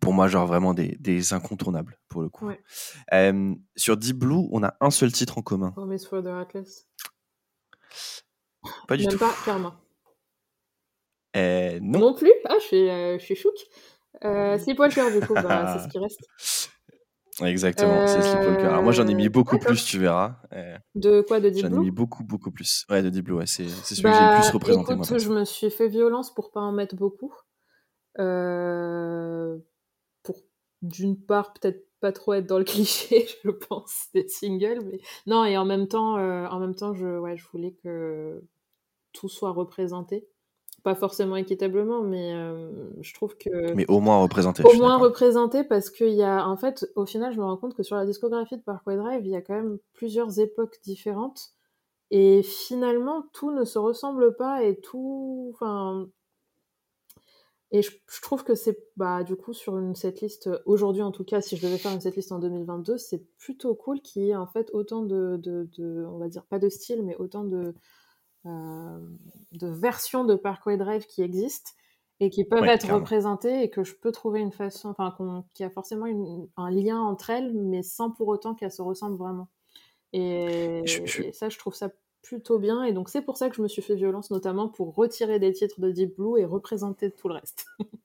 Pour 0.00 0.14
moi, 0.14 0.26
genre 0.26 0.46
vraiment 0.46 0.72
des, 0.72 0.96
des 0.98 1.34
incontournables, 1.34 1.98
pour 2.08 2.22
le 2.22 2.30
coup. 2.30 2.46
Ouais. 2.46 3.34
sur 3.76 3.96
Deep 3.98 4.16
Blue, 4.16 4.48
on 4.50 4.62
a 4.62 4.74
un 4.80 4.90
seul 4.90 5.12
titre 5.12 5.36
en 5.36 5.42
commun. 5.42 5.70
Promise 5.72 6.06
for 6.06 6.22
the 6.22 6.28
Atlas. 6.28 6.86
Pas 8.88 8.96
du 8.96 9.04
Même 9.04 9.12
tout. 9.12 9.18
pas, 9.18 9.34
Karma. 9.44 9.78
Euh, 11.36 11.78
non. 11.80 11.98
non. 11.98 12.14
plus? 12.14 12.32
Ah, 12.48 12.56
je 12.60 12.64
suis, 12.64 12.90
euh, 12.90 13.18
je 13.18 13.24
suis 13.24 13.36
chouque. 13.36 13.58
Euh, 14.24 14.58
Sleepwalker, 14.58 15.10
du 15.18 15.26
coup, 15.26 15.34
bah, 15.34 15.76
c'est 15.76 15.84
ce 15.84 15.88
qui 15.92 15.98
reste. 15.98 16.20
Exactement, 17.40 18.06
c'est 18.06 18.20
Sleepwalker. 18.20 18.66
Alors 18.66 18.82
moi, 18.82 18.92
j'en 18.92 19.06
ai 19.06 19.14
mis 19.14 19.28
beaucoup 19.28 19.58
plus, 19.58 19.84
tu 19.84 19.98
verras. 19.98 20.36
Euh, 20.52 20.76
de 20.94 21.22
quoi? 21.22 21.40
De 21.40 21.48
Deep 21.48 21.66
J'en 21.66 21.74
ai 21.74 21.84
mis 21.84 21.90
beaucoup, 21.90 22.22
beaucoup 22.24 22.50
plus. 22.50 22.84
Ouais, 22.90 23.02
de 23.02 23.08
Deep 23.08 23.24
Blue, 23.24 23.34
ouais, 23.34 23.46
c'est 23.46 23.68
celui 23.68 24.02
bah, 24.02 24.10
que 24.10 24.16
j'ai 24.18 24.24
le 24.24 24.40
plus 24.40 24.50
représenté. 24.50 24.92
Écoute, 24.92 25.10
moi, 25.10 25.18
je 25.18 25.30
me 25.30 25.44
suis 25.44 25.70
fait 25.70 25.88
violence 25.88 26.32
pour 26.34 26.50
pas 26.50 26.60
en 26.60 26.72
mettre 26.72 26.94
beaucoup. 26.94 27.34
Euh, 28.18 29.56
pour, 30.22 30.36
d'une 30.82 31.18
part, 31.18 31.54
peut-être 31.54 31.86
pas 32.00 32.12
trop 32.12 32.34
être 32.34 32.46
dans 32.46 32.58
le 32.58 32.64
cliché, 32.64 33.26
je 33.44 33.50
pense, 33.50 34.08
des 34.12 34.28
singles. 34.28 34.82
Mais... 34.84 35.00
Non, 35.26 35.44
et 35.44 35.56
en 35.56 35.64
même 35.64 35.88
temps, 35.88 36.18
euh, 36.18 36.46
en 36.48 36.60
même 36.60 36.74
temps 36.74 36.92
je, 36.92 37.18
ouais, 37.18 37.36
je 37.36 37.46
voulais 37.50 37.74
que 37.82 38.42
tout 39.12 39.28
soit 39.28 39.52
représenté 39.52 40.28
pas 40.82 40.94
forcément 40.94 41.36
équitablement, 41.36 42.02
mais 42.02 42.34
euh, 42.34 42.70
je 43.00 43.14
trouve 43.14 43.36
que. 43.36 43.72
Mais 43.74 43.86
au 43.88 44.00
moins 44.00 44.20
représenté. 44.20 44.62
Au 44.64 44.76
moins 44.76 44.96
représenté 44.96 45.64
parce 45.64 45.90
qu'il 45.90 46.14
y 46.14 46.22
a, 46.22 46.48
en 46.48 46.56
fait, 46.56 46.86
au 46.96 47.06
final, 47.06 47.32
je 47.32 47.38
me 47.38 47.44
rends 47.44 47.56
compte 47.56 47.74
que 47.74 47.82
sur 47.82 47.96
la 47.96 48.04
discographie 48.04 48.56
de 48.56 48.62
Parkway 48.62 48.96
Drive, 48.96 49.24
il 49.24 49.30
y 49.30 49.36
a 49.36 49.42
quand 49.42 49.54
même 49.54 49.78
plusieurs 49.92 50.40
époques 50.40 50.78
différentes. 50.82 51.50
Et 52.10 52.42
finalement, 52.42 53.24
tout 53.32 53.52
ne 53.52 53.64
se 53.64 53.78
ressemble 53.78 54.36
pas 54.36 54.64
et 54.64 54.80
tout. 54.80 55.50
Enfin. 55.54 56.08
Et 57.74 57.80
je, 57.80 57.90
je 58.06 58.20
trouve 58.20 58.44
que 58.44 58.54
c'est, 58.54 58.78
bah, 58.96 59.22
du 59.24 59.34
coup, 59.34 59.54
sur 59.54 59.78
une 59.78 59.94
setlist, 59.94 60.50
aujourd'hui 60.66 61.00
en 61.00 61.10
tout 61.10 61.24
cas, 61.24 61.40
si 61.40 61.56
je 61.56 61.64
devais 61.64 61.78
faire 61.78 61.92
une 61.92 62.02
setlist 62.02 62.30
en 62.30 62.38
2022, 62.38 62.98
c'est 62.98 63.24
plutôt 63.38 63.74
cool 63.74 64.02
qu'il 64.02 64.24
y 64.24 64.30
ait 64.30 64.36
en 64.36 64.46
fait 64.46 64.68
autant 64.74 65.02
de, 65.02 65.38
de, 65.38 65.70
de, 65.78 66.04
on 66.06 66.18
va 66.18 66.28
dire, 66.28 66.44
pas 66.44 66.58
de 66.58 66.68
style, 66.68 67.02
mais 67.02 67.16
autant 67.16 67.44
de, 67.44 67.74
de 68.44 69.66
versions 69.68 70.24
de 70.24 70.34
Parkway 70.34 70.76
Drive 70.76 71.06
qui 71.06 71.22
existent 71.22 71.70
et 72.20 72.30
qui 72.30 72.44
peuvent 72.44 72.62
ouais, 72.62 72.68
être 72.68 72.82
clairement. 72.82 73.00
représentées 73.00 73.62
et 73.62 73.70
que 73.70 73.82
je 73.82 73.94
peux 73.94 74.12
trouver 74.12 74.40
une 74.40 74.52
façon, 74.52 74.90
enfin, 74.96 75.44
qui 75.54 75.64
a 75.64 75.70
forcément 75.70 76.06
une, 76.06 76.48
un 76.56 76.70
lien 76.70 77.00
entre 77.00 77.30
elles, 77.30 77.52
mais 77.52 77.82
sans 77.82 78.10
pour 78.10 78.28
autant 78.28 78.54
qu'elles 78.54 78.72
se 78.72 78.82
ressemblent 78.82 79.18
vraiment. 79.18 79.48
Et, 80.12 80.82
je, 80.86 81.04
je... 81.04 81.22
et, 81.22 81.32
ça, 81.32 81.48
je 81.48 81.58
trouve 81.58 81.74
ça 81.74 81.90
plutôt 82.22 82.58
bien. 82.58 82.84
Et 82.84 82.92
donc, 82.92 83.08
c'est 83.08 83.22
pour 83.22 83.36
ça 83.36 83.50
que 83.50 83.56
je 83.56 83.62
me 83.62 83.68
suis 83.68 83.82
fait 83.82 83.96
violence, 83.96 84.30
notamment 84.30 84.68
pour 84.68 84.94
retirer 84.94 85.38
des 85.38 85.52
titres 85.52 85.80
de 85.80 85.90
Deep 85.90 86.16
Blue 86.16 86.40
et 86.40 86.44
représenter 86.44 87.10
tout 87.10 87.28
le 87.28 87.34
reste. 87.34 87.66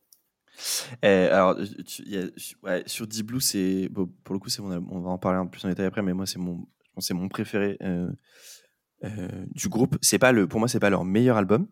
Eh, 1.03 1.07
alors, 1.07 1.55
tu, 1.85 2.01
y 2.09 2.17
a, 2.17 2.25
ouais, 2.63 2.81
sur 2.87 3.05
Deep 3.05 3.27
Blue, 3.27 3.39
c'est 3.39 3.89
bon, 3.89 4.09
pour 4.23 4.33
le 4.33 4.39
coup, 4.39 4.49
c'est 4.49 4.63
mon, 4.63 4.83
on 4.89 5.01
va 5.01 5.11
en 5.11 5.19
parler 5.19 5.37
un 5.37 5.45
peu 5.45 5.51
plus 5.51 5.65
en 5.65 5.69
détail 5.69 5.85
après, 5.85 6.01
mais 6.01 6.13
moi, 6.13 6.25
c'est 6.25 6.39
mon, 6.39 6.65
c'est 6.97 7.13
mon 7.13 7.29
préféré. 7.29 7.77
Euh, 7.83 8.09
euh, 9.03 9.45
du 9.53 9.69
groupe. 9.69 9.97
C'est 10.01 10.19
pas 10.19 10.31
le, 10.31 10.47
pour 10.47 10.59
moi, 10.59 10.67
c'est 10.67 10.79
pas 10.79 10.89
leur 10.89 11.05
meilleur 11.05 11.37
album. 11.37 11.67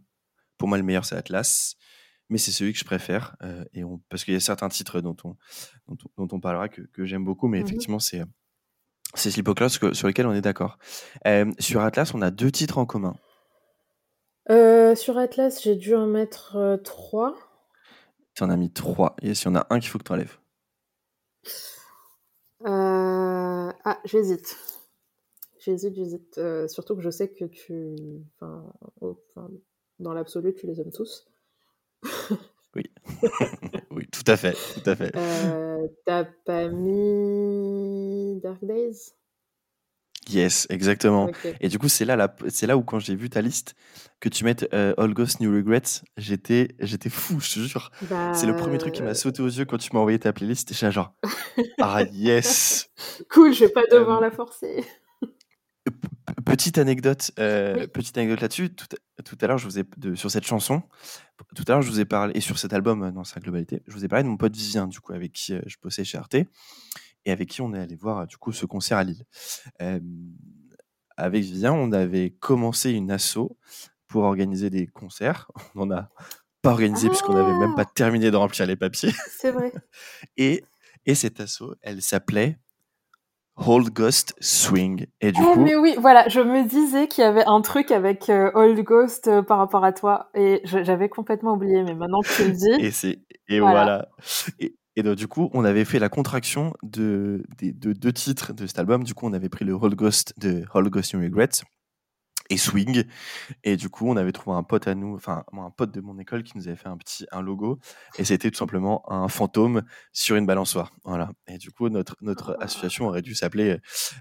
Pour 0.58 0.68
moi, 0.68 0.78
le 0.78 0.84
meilleur 0.84 1.06
c'est 1.06 1.16
Atlas, 1.16 1.76
mais 2.30 2.38
c'est 2.38 2.52
celui 2.52 2.74
que 2.74 2.80
je 2.80 2.86
préfère. 2.86 3.36
Euh, 3.42 3.66
et 3.74 3.84
on, 3.84 4.02
parce 4.10 4.24
qu'il 4.24 4.34
y 4.34 4.38
a 4.38 4.40
certains 4.40 4.70
titres 4.70 5.02
dont 5.02 5.18
on, 5.24 5.36
dont 5.88 5.98
on, 6.18 6.26
dont 6.26 6.38
on 6.38 6.40
parlera 6.40 6.70
que, 6.70 6.82
que 6.82 7.06
j'aime 7.06 7.26
beaucoup, 7.26 7.48
mais 7.48 7.60
mm 7.60 7.62
-hmm. 7.62 7.68
effectivement, 7.68 8.00
c'est 8.00 8.24
c'est 9.16 9.32
Sleepwalker 9.32 9.70
sur 9.70 10.08
lequel 10.08 10.28
on 10.28 10.34
est 10.34 10.42
d'accord. 10.42 10.78
Euh, 11.26 11.52
sur 11.60 11.82
Atlas, 11.82 12.14
on 12.14 12.22
a 12.22 12.32
deux 12.32 12.52
titres 12.52 12.78
en 12.78 12.86
commun. 12.86 13.16
Euh, 14.50 14.96
sur 14.96 15.18
Atlas, 15.18 15.62
j'ai 15.64 15.76
dû 15.76 15.96
en 15.96 16.06
mettre 16.06 16.58
euh, 16.58 16.78
trois. 16.78 17.36
Tu 18.36 18.44
en 18.44 18.50
as 18.50 18.58
mis 18.58 18.72
trois. 18.72 19.16
Et 19.22 19.34
s'il 19.34 19.48
y 19.48 19.52
en 19.52 19.56
a 19.56 19.66
un 19.70 19.80
qu'il 19.80 19.90
faut 19.90 19.98
que 19.98 20.04
tu 20.04 20.12
enlèves 20.12 20.38
Ah, 22.66 24.00
j'hésite. 24.06 24.58
Tu 25.66 25.72
hésites, 25.72 25.96
j'hésite. 25.96 26.38
Euh, 26.38 26.68
surtout 26.68 26.96
que 26.96 27.02
je 27.02 27.10
sais 27.10 27.28
que 27.28 27.46
tu. 27.46 27.96
Enfin, 28.40 28.72
dans 30.00 30.14
l'absolu, 30.14 30.54
tu 30.54 30.68
les 30.68 30.80
aimes 30.80 30.92
tous. 30.92 31.26
oui. 32.76 32.84
oui, 33.92 34.08
tout 34.12 34.24
à 34.28 34.38
fait. 34.38 34.56
Tout 34.76 34.88
à 34.88 34.96
fait. 34.96 35.12
Euh, 35.16 35.88
T'as 36.06 36.26
pas 36.46 36.68
mis 36.68 38.40
Dark 38.42 38.64
Days? 38.64 39.14
Yes, 40.30 40.68
exactement. 40.70 41.30
Et 41.62 41.68
du 41.68 41.80
coup, 41.80 41.88
c'est 41.88 42.06
là, 42.06 42.16
la, 42.16 42.36
c'est 42.50 42.68
là 42.68 42.78
où, 42.78 42.84
quand 42.84 43.00
j'ai 43.00 43.16
vu 43.16 43.30
ta 43.30 43.42
liste, 43.42 43.76
que 44.20 44.30
tu 44.30 44.44
mettes 44.44 44.68
euh, 44.74 44.94
All 44.98 45.14
Ghost 45.14 45.40
New 45.40 45.52
Regrets, 45.52 46.04
j'étais, 46.18 46.76
j'étais 46.80 47.10
fou, 47.10 47.40
je 47.40 47.54
te 47.56 47.60
jure. 47.60 47.92
C'est 48.34 48.48
le 48.48 48.56
premier 48.56 48.78
truc 48.78 48.94
qui 48.94 49.02
m'a 49.02 49.10
bah 49.10 49.14
sauté 49.16 49.42
aux 49.42 49.48
yeux 49.48 49.66
quand 49.66 49.78
tu 49.78 49.90
m'as 49.94 50.00
envoyé 50.00 50.20
ta 50.20 50.34
playlist. 50.34 50.74
J'étais 50.74 50.92
genre, 50.92 51.14
ah 51.80 52.04
yes 52.12 52.90
Cool, 53.32 53.54
je 53.54 53.66
vais 53.66 53.72
pas 53.72 53.84
devoir 53.92 54.20
la 54.20 54.32
forcer. 54.32 54.84
Petite 56.46 56.78
anecdote, 56.78 57.32
euh, 57.40 57.88
petite 57.88 58.18
anecdote 58.18 58.42
là-dessus. 58.42 58.70
Tout, 58.74 58.86
tout, 59.24 59.38
à 59.42 59.48
l'heure, 59.48 59.58
je 59.58 59.66
vous 59.66 59.80
ai 59.80 59.84
de, 59.98 60.16
sur 60.16 60.30
cette 60.30 60.46
chanson. 60.46 60.84
Tout 61.56 61.64
à 61.68 61.72
l'heure, 61.72 61.82
je 61.82 61.90
vous 61.90 62.00
ai 62.00 62.06
parlé 62.06 62.34
et 62.36 62.42
sur 62.42 62.60
cet 62.60 62.74
album 62.74 63.04
euh, 63.04 63.12
dans 63.12 63.24
sa 63.24 63.40
globalité. 63.40 63.82
Je 63.88 63.94
vous 63.94 64.06
ai 64.06 64.08
parlé 64.08 64.24
de 64.24 64.30
mon 64.30 64.38
pote 64.38 64.56
Vivien, 64.56 64.88
du 64.88 65.00
coup, 65.00 65.14
avec 65.14 65.34
qui 65.34 65.54
je 65.66 65.76
bossais 65.82 66.04
chez 66.04 66.18
Arte 66.18 66.36
et 66.36 67.32
avec 67.32 67.50
qui 67.50 67.62
on 67.62 67.74
est 67.74 67.80
allé 67.80 67.96
voir 67.96 68.28
du 68.28 68.38
coup 68.38 68.52
ce 68.52 68.66
concert 68.66 69.00
à 69.00 69.04
Lille. 69.04 69.26
avec 71.18 71.44
Vivien, 71.44 71.74
on 71.74 71.92
avait 71.92 72.30
commencé 72.30 72.92
une 72.92 73.10
asso 73.10 73.50
pour 74.08 74.24
organiser 74.24 74.70
des 74.70 74.88
concerts. 74.88 75.52
On 75.76 75.86
n'en 75.86 75.98
a 75.98 76.10
pas 76.62 76.72
organisé 76.72 77.10
puisqu'on 77.10 77.34
n'avait 77.34 77.58
même 77.58 77.76
pas 77.76 77.84
ah! 77.86 77.92
terminé 77.94 78.32
de 78.32 78.38
remplir 78.38 78.66
les 78.66 78.76
papiers. 78.76 79.12
C'est 79.30 79.52
vrai. 79.52 79.72
et, 80.38 80.64
et 81.06 81.16
cette 81.16 81.40
asso, 81.40 81.76
elle 81.82 82.02
s'appelait 82.02 82.58
Old 83.58 83.90
Ghost 83.90 84.36
Swing. 84.40 85.06
Et 85.22 85.32
du 85.32 85.42
eh, 85.42 85.54
coup... 85.54 85.60
Mais 85.60 85.76
oui, 85.76 85.96
voilà, 86.00 86.28
je 86.28 86.42
me 86.42 86.68
disais 86.68 87.08
qu'il 87.08 87.24
y 87.24 87.28
avait 87.28 87.46
un 87.46 87.62
truc 87.62 87.92
avec 87.92 88.30
Old 88.30 88.80
Ghost 88.82 89.30
par 89.42 89.58
rapport 89.58 89.84
à 89.84 89.94
toi 89.94 90.30
et 90.34 90.62
j'avais 90.64 91.10
complètement 91.10 91.54
oublié, 91.54 91.84
mais 91.84 91.96
maintenant 91.96 92.22
que 92.22 92.36
tu 92.36 92.44
le 92.44 92.52
dis. 92.52 92.86
Et 92.86 92.92
c'est 92.92 93.20
et 93.48 93.60
voilà. 93.60 94.08
Et, 94.60 94.76
et 94.96 95.04
donc, 95.04 95.16
du 95.16 95.28
coup, 95.28 95.50
on 95.54 95.66
avait 95.66 95.86
fait 95.86 96.00
la 96.00 96.10
contraction 96.10 96.74
de, 96.84 97.44
deux 97.62 98.14
titres 98.14 98.54
de 98.54 98.66
cet 98.66 98.80
album. 98.80 99.04
Du 99.04 99.14
coup, 99.14 99.28
on 99.28 99.34
avait 99.34 99.50
pris 99.50 99.66
le 99.66 99.74
Whole 99.74 99.96
Ghost 99.96 100.34
de 100.38 100.64
Whole 100.74 100.90
Ghost 100.90 101.12
You 101.12 101.20
Regrets 101.20 101.64
et 102.50 102.58
Swing. 102.58 103.04
Et 103.64 103.78
du 103.78 103.90
coup, 103.90 104.08
on 104.10 104.18
avait 104.18 104.32
trouvé 104.32 104.56
un 104.58 104.64
pote 104.64 104.88
à 104.88 104.96
nous, 104.96 105.16
enfin, 105.16 105.44
un 105.54 105.72
pote 105.72 105.92
de 105.92 106.02
mon 106.02 106.20
école 106.20 106.44
qui 106.44 106.58
nous 106.58 106.68
avait 106.68 106.78
fait 106.78 106.90
un 106.90 106.98
petit 106.98 107.26
un 107.32 107.42
logo. 107.42 107.80
Et 108.18 108.26
c'était 108.26 108.52
tout 108.52 108.58
simplement 108.58 109.04
un 109.12 109.28
fantôme 109.28 109.84
sur 110.14 110.36
une 110.36 110.46
balançoire. 110.46 110.92
Voilà. 111.04 111.32
Et 111.48 111.58
du 111.58 111.72
coup, 111.72 111.90
notre, 111.90 112.16
notre 112.22 112.58
association 112.60 113.08
aurait 113.08 113.22
dû 113.22 113.36
s'appeler, 113.36 113.80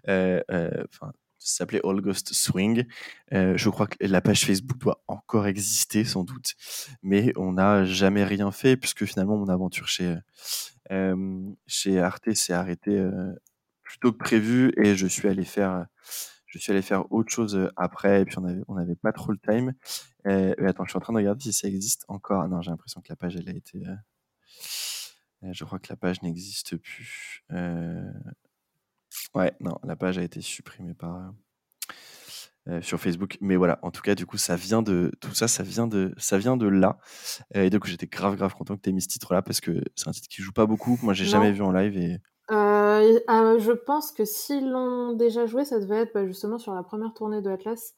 euh, 0.08 0.40
euh, 0.50 0.84
s'appelait 1.38 1.80
All 1.84 2.00
Ghost 2.00 2.32
Swing. 2.32 2.86
Euh, 3.32 3.56
je 3.56 3.68
crois 3.68 3.86
que 3.86 3.96
la 4.00 4.20
page 4.20 4.44
Facebook 4.44 4.78
doit 4.78 5.02
encore 5.08 5.46
exister 5.46 6.04
sans 6.04 6.24
doute, 6.24 6.54
mais 7.02 7.32
on 7.36 7.52
n'a 7.52 7.84
jamais 7.84 8.24
rien 8.24 8.50
fait 8.50 8.76
puisque 8.76 9.04
finalement 9.04 9.36
mon 9.36 9.48
aventure 9.48 9.88
chez 9.88 10.16
euh, 10.90 11.50
chez 11.66 11.98
Arte 12.00 12.34
s'est 12.34 12.52
arrêtée 12.52 13.02
plutôt 13.82 14.12
que 14.12 14.18
prévu 14.18 14.72
et 14.76 14.96
je 14.96 15.06
suis 15.06 15.28
allé 15.28 15.44
faire 15.44 15.86
je 16.59 16.62
suis 16.62 16.72
allé 16.72 16.82
faire 16.82 17.11
autre 17.12 17.30
chose 17.30 17.70
après 17.76 18.22
et 18.22 18.24
puis 18.24 18.38
on 18.38 18.44
avait 18.44 18.62
on 18.68 18.74
n'avait 18.74 18.94
pas 18.94 19.12
trop 19.12 19.32
le 19.32 19.38
time. 19.38 19.74
attends, 20.24 20.84
je 20.84 20.90
suis 20.90 20.96
en 20.96 21.00
train 21.00 21.12
de 21.12 21.18
regarder 21.18 21.40
si 21.40 21.52
ça 21.52 21.68
existe 21.68 22.05
encore. 22.09 22.46
Non, 22.48 22.61
j'ai 22.62 22.70
l'impression 22.70 23.00
que 23.00 23.09
la 23.09 23.16
page 23.16 23.36
elle 23.36 23.48
a 23.48 23.52
été 23.52 23.84
je 25.42 25.64
crois 25.64 25.78
que 25.78 25.88
la 25.90 25.96
page 25.96 26.22
n'existe 26.22 26.76
plus. 26.76 27.44
Ouais, 29.34 29.52
non, 29.61 29.78
la 29.84 29.96
page 29.96 30.18
a 30.18 30.22
été 30.22 30.40
supprimée 30.40 30.94
par 30.94 31.32
euh, 32.66 32.80
sur 32.80 32.98
Facebook. 32.98 33.36
Mais 33.42 33.57
voilà, 33.57 33.78
en 33.82 33.90
tout 33.90 34.00
cas, 34.00 34.14
du 34.14 34.24
coup, 34.24 34.38
ça 34.38 34.57
vient 34.57 34.80
de 34.80 35.12
tout 35.20 35.34
ça, 35.34 35.48
ça 35.48 35.62
vient 35.62 35.86
de 35.86 36.14
ça 36.16 36.38
vient 36.38 36.57
de 36.57 36.66
là. 36.66 36.96
et 37.55 37.68
donc 37.68 37.86
j'étais 37.86 38.07
grave 38.07 38.36
grave 38.36 38.55
content 38.55 38.76
que 38.76 38.80
tu 38.80 38.88
aies 38.88 38.92
mis 38.92 39.02
ce 39.02 39.09
titre-là 39.09 39.42
parce 39.42 39.61
que 39.61 39.82
c'est 39.96 40.09
un 40.09 40.12
titre 40.12 40.28
qui 40.28 40.40
joue 40.42 40.52
pas 40.52 40.64
beaucoup. 40.64 40.98
Moi, 41.02 41.12
j'ai 41.12 41.26
jamais 41.26 41.52
vu 41.52 41.62
en 41.62 41.72
live 41.72 41.96
et. 41.96 42.18
Euh, 43.01 43.20
ah, 43.26 43.55
je 43.59 43.72
pense 43.72 44.12
que 44.12 44.24
s'ils 44.24 44.70
l'ont 44.70 45.12
déjà 45.12 45.47
joué, 45.47 45.64
ça 45.64 45.80
devait 45.80 46.03
être 46.03 46.14
bah, 46.14 46.26
justement 46.26 46.59
sur 46.59 46.74
la 46.74 46.82
première 46.82 47.14
tournée 47.14 47.42
de 47.42 47.51
Atlas. 47.51 47.95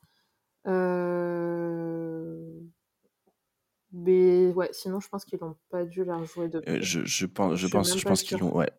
Euh, 0.66 2.36
mais 3.92 4.52
ouais, 4.52 4.68
sinon 4.72 5.00
je 5.00 5.08
pense 5.08 5.24
qu'ils 5.24 5.38
n'ont 5.40 5.56
pas 5.70 5.84
dû 5.84 6.04
la 6.04 6.16
rejouer 6.16 6.48
depuis. 6.48 6.82
je, 6.82 7.04
je 7.04 7.26
pense, 7.26 7.54
je, 7.54 7.68
pense, 7.68 7.96
je 7.96 8.04
pense 8.04 8.22
qu'ils 8.22 8.38
l'ont. 8.38 8.54
Ouais, 8.54 8.70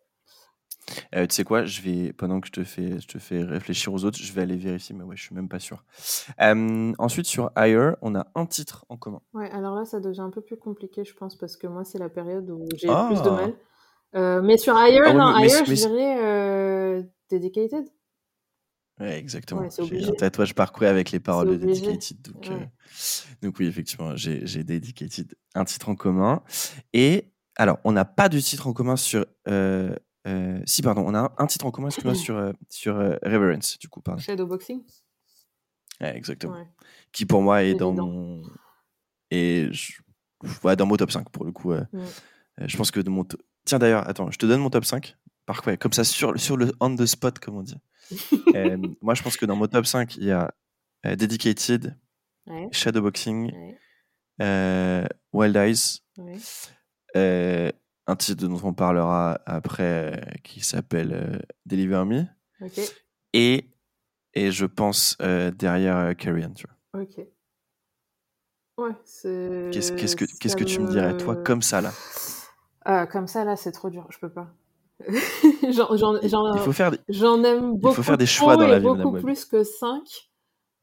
euh, 1.14 1.26
tu 1.26 1.34
sais 1.34 1.44
quoi, 1.44 1.64
je 1.64 1.82
vais, 1.82 2.12
pendant 2.12 2.40
que 2.40 2.46
je 2.46 2.52
te, 2.52 2.64
fais, 2.64 3.00
je 3.00 3.08
te 3.08 3.18
fais 3.18 3.42
réfléchir 3.42 3.92
aux 3.92 4.04
autres, 4.04 4.18
je 4.18 4.32
vais 4.32 4.42
aller 4.42 4.56
vérifier, 4.56 4.94
mais 4.94 5.04
ouais, 5.04 5.16
je 5.16 5.22
suis 5.22 5.34
même 5.34 5.48
pas 5.48 5.58
sûr. 5.58 5.84
ensuite, 6.38 7.26
sur 7.26 7.50
Higher, 7.56 7.92
on 8.02 8.14
a 8.14 8.26
un 8.34 8.46
titre 8.46 8.84
en 8.88 8.96
commun. 8.96 9.20
Ouais, 9.34 9.50
alors 9.50 9.74
là, 9.74 9.84
ça 9.84 10.00
devient 10.00 10.20
un 10.20 10.30
peu 10.30 10.40
plus 10.40 10.56
compliqué, 10.56 11.04
je 11.04 11.14
pense, 11.14 11.36
parce 11.36 11.56
que 11.56 11.66
moi, 11.66 11.84
c'est 11.84 11.98
la 11.98 12.08
période 12.08 12.48
où 12.50 12.66
j'ai 12.76 12.88
plus 12.88 13.22
de 13.22 13.28
ah! 13.28 13.32
mal. 13.32 13.54
Euh, 14.14 14.40
mais 14.42 14.56
sur 14.56 14.74
Higher, 14.76 15.02
ah 15.06 15.12
non, 15.12 15.36
Higher, 15.36 15.64
je 15.66 15.72
dirais 15.74 16.24
euh, 16.24 17.02
Dedicated. 17.30 17.84
Ouais, 19.00 19.16
exactement. 19.18 19.68
j'ai 19.68 20.04
un 20.04 20.12
tatouage 20.12 20.54
parcouru 20.54 20.86
avec 20.86 21.12
les 21.12 21.20
paroles 21.20 21.50
de 21.50 21.56
Dedicated. 21.56 22.20
Donc, 22.22 22.50
donc 23.42 23.58
oui, 23.58 23.66
effectivement, 23.66 24.16
j'ai 24.16 24.64
Dedicated, 24.64 25.34
un 25.54 25.64
titre 25.64 25.88
en 25.88 25.94
commun. 25.94 26.42
Et 26.92 27.32
alors, 27.56 27.78
on 27.84 27.92
n'a 27.92 28.04
pas 28.04 28.28
de 28.28 28.40
titre 28.40 28.66
en 28.66 28.72
commun 28.72 28.96
sur 28.96 29.24
euh, 30.28 30.60
si, 30.66 30.82
pardon, 30.82 31.04
on 31.06 31.14
a 31.14 31.32
un, 31.38 31.46
titre 31.46 31.66
en 31.66 31.70
commun 31.70 31.90
sur, 32.14 32.36
euh, 32.36 32.52
sur 32.68 32.96
euh, 32.96 33.16
Reverence, 33.22 33.78
du 33.78 33.88
coup. 33.88 34.00
Pardon. 34.00 34.20
Shadowboxing 34.20 34.82
ouais, 36.00 36.16
Exactement. 36.16 36.66
Qui 37.12 37.24
pour 37.24 37.42
moi 37.42 37.62
est 37.64 37.74
dans 37.74 37.92
mon. 37.92 38.42
Et 39.30 39.68
je... 39.72 39.92
ouais, 40.62 40.76
dans 40.76 40.86
mon 40.86 40.96
top 40.96 41.10
5 41.10 41.30
pour 41.30 41.44
le 41.44 41.52
coup. 41.52 41.72
je 42.58 42.76
pense 42.76 42.90
que 42.90 43.00
de 43.00 43.10
mon. 43.10 43.24
Tiens 43.68 43.78
d'ailleurs, 43.78 44.08
attends, 44.08 44.30
je 44.30 44.38
te 44.38 44.46
donne 44.46 44.60
mon 44.60 44.70
top 44.70 44.84
5. 44.84 45.16
Par 45.44 45.62
quoi? 45.62 45.76
Comme 45.76 45.92
ça, 45.92 46.04
sur, 46.04 46.38
sur 46.40 46.56
le 46.56 46.72
on 46.80 46.94
the 46.94 47.04
spot, 47.04 47.38
comme 47.38 47.56
on 47.56 47.62
dit. 47.62 47.76
moi, 49.02 49.14
je 49.14 49.22
pense 49.22 49.36
que 49.36 49.44
dans 49.44 49.56
mon 49.56 49.66
top 49.66 49.84
5, 49.84 50.16
il 50.16 50.24
y 50.24 50.32
a 50.32 50.50
Dedicated, 51.04 51.96
Shadowboxing, 52.72 53.52
Wild 54.40 55.56
Eyes 55.56 56.00
un 58.08 58.16
titre 58.16 58.46
dont 58.48 58.60
on 58.64 58.72
parlera 58.72 59.38
après 59.44 60.16
euh, 60.16 60.16
qui 60.42 60.60
s'appelle 60.60 61.12
euh, 61.12 61.38
Deliver 61.66 62.04
Me. 62.06 62.24
Et, 63.34 63.70
et 64.32 64.50
je 64.50 64.64
pense 64.64 65.16
euh, 65.20 65.50
derrière 65.50 66.16
Carrie 66.16 66.46
tu 66.54 66.66
vois. 66.66 67.02
Ok. 67.02 67.26
Ouais, 68.78 68.94
c'est. 69.04 69.70
Qu'est-ce, 69.72 70.16
que, 70.16 70.24
qu'est-ce 70.24 70.56
que 70.56 70.64
tu 70.64 70.80
me 70.80 70.88
dirais, 70.88 71.16
toi, 71.16 71.36
comme 71.36 71.62
ça, 71.62 71.80
là? 71.80 71.92
Ah, 72.88 73.06
Comme 73.06 73.26
ça, 73.26 73.44
là, 73.44 73.56
c'est 73.56 73.72
trop 73.72 73.90
dur, 73.90 74.06
je 74.10 74.18
peux 74.18 74.30
pas. 74.30 74.48
j'en, 75.70 76.72
faire 76.72 76.90
des... 76.90 76.98
aime 77.24 77.76
beaucoup. 77.76 77.92
Il 77.92 77.96
faut 77.96 78.02
faire 78.02 78.18
des 78.18 78.26
choix 78.26 78.56
dans 78.56 78.66
la 78.66 78.80
vie. 78.80 78.84
Beaucoup 78.84 79.12
plus 79.12 79.44
que 79.44 79.62
5. 79.62 80.02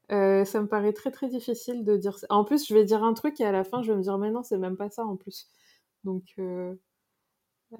ça 0.08 0.60
me 0.60 0.66
paraît 0.66 0.94
très 0.94 1.10
très 1.10 1.28
difficile 1.28 1.84
de 1.84 1.96
dire 1.96 2.18
ça. 2.18 2.26
En 2.30 2.44
plus, 2.44 2.66
je 2.66 2.72
vais 2.72 2.84
dire 2.84 3.04
un 3.04 3.12
truc 3.12 3.40
et 3.40 3.44
à 3.44 3.52
la 3.52 3.64
fin, 3.64 3.82
je 3.82 3.92
vais 3.92 3.98
me 3.98 4.02
dire, 4.02 4.16
mais 4.16 4.30
non, 4.30 4.42
c'est 4.42 4.56
même 4.56 4.76
pas 4.76 4.88
ça 4.88 5.04
en 5.04 5.16
plus. 5.16 5.48
Donc. 6.04 6.24
Euh, 6.38 6.74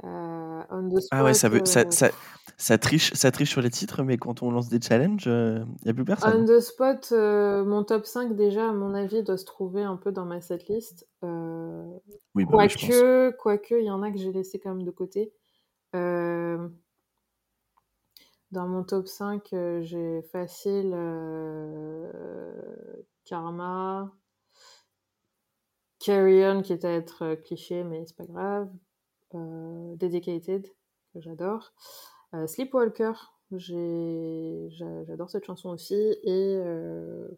ah 0.03 1.23
ouais, 1.23 1.35
ça, 1.35 1.49
veut, 1.49 1.65
ça, 1.65 1.81
euh, 1.81 1.91
ça, 1.91 2.11
ça, 2.57 2.79
triche, 2.79 3.13
ça 3.15 3.31
triche 3.31 3.51
sur 3.51 3.61
les 3.61 3.71
titres, 3.71 4.03
mais 4.03 4.17
quand 4.17 4.43
on 4.43 4.51
lance 4.51 4.69
des 4.69 4.81
challenges, 4.81 5.27
il 5.27 5.33
euh, 5.33 5.65
n'y 5.85 5.91
a 5.91 5.95
plus 5.95 6.05
personne. 6.05 6.43
On 6.43 6.45
the 6.45 6.61
spot, 6.61 7.13
mon 7.13 7.85
top 7.85 8.05
5, 8.05 8.35
déjà, 8.35 8.69
à 8.69 8.73
mon 8.73 8.95
avis, 8.95 9.23
doit 9.23 9.37
se 9.37 9.45
trouver 9.45 9.83
un 9.83 9.97
peu 9.97 10.11
dans 10.11 10.25
ma 10.25 10.41
setlist. 10.41 11.07
oui, 11.23 12.45
bah 12.45 12.51
quoique, 12.51 13.31
quoique, 13.37 13.75
il 13.75 13.85
y 13.85 13.91
en 13.91 14.03
a 14.03 14.11
que 14.11 14.19
j'ai 14.19 14.33
laissé 14.33 14.59
quand 14.59 14.75
même 14.75 14.85
de 14.85 14.91
côté. 14.91 15.33
dans 15.93 16.69
mon 18.53 18.83
top 18.83 19.07
5, 19.07 19.49
j'ai 19.83 20.23
facile 20.33 20.97
Karma, 23.25 24.13
Carry 26.01 26.45
On, 26.45 26.63
qui 26.63 26.73
est 26.73 26.85
à 26.85 26.91
être 26.91 27.37
cliché, 27.45 27.85
mais 27.85 28.05
c'est 28.07 28.17
pas 28.17 28.27
grave. 28.27 28.69
Euh, 29.35 29.97
Dedicated, 29.97 30.67
que 31.13 31.21
j'adore. 31.21 31.73
Euh, 32.35 32.47
Sleepwalker, 32.47 33.13
j'adore 33.51 35.31
cette 35.31 35.45
chanson 35.45 35.71
aussi. 35.71 35.95
Et 35.95 36.57
euh, 36.57 37.29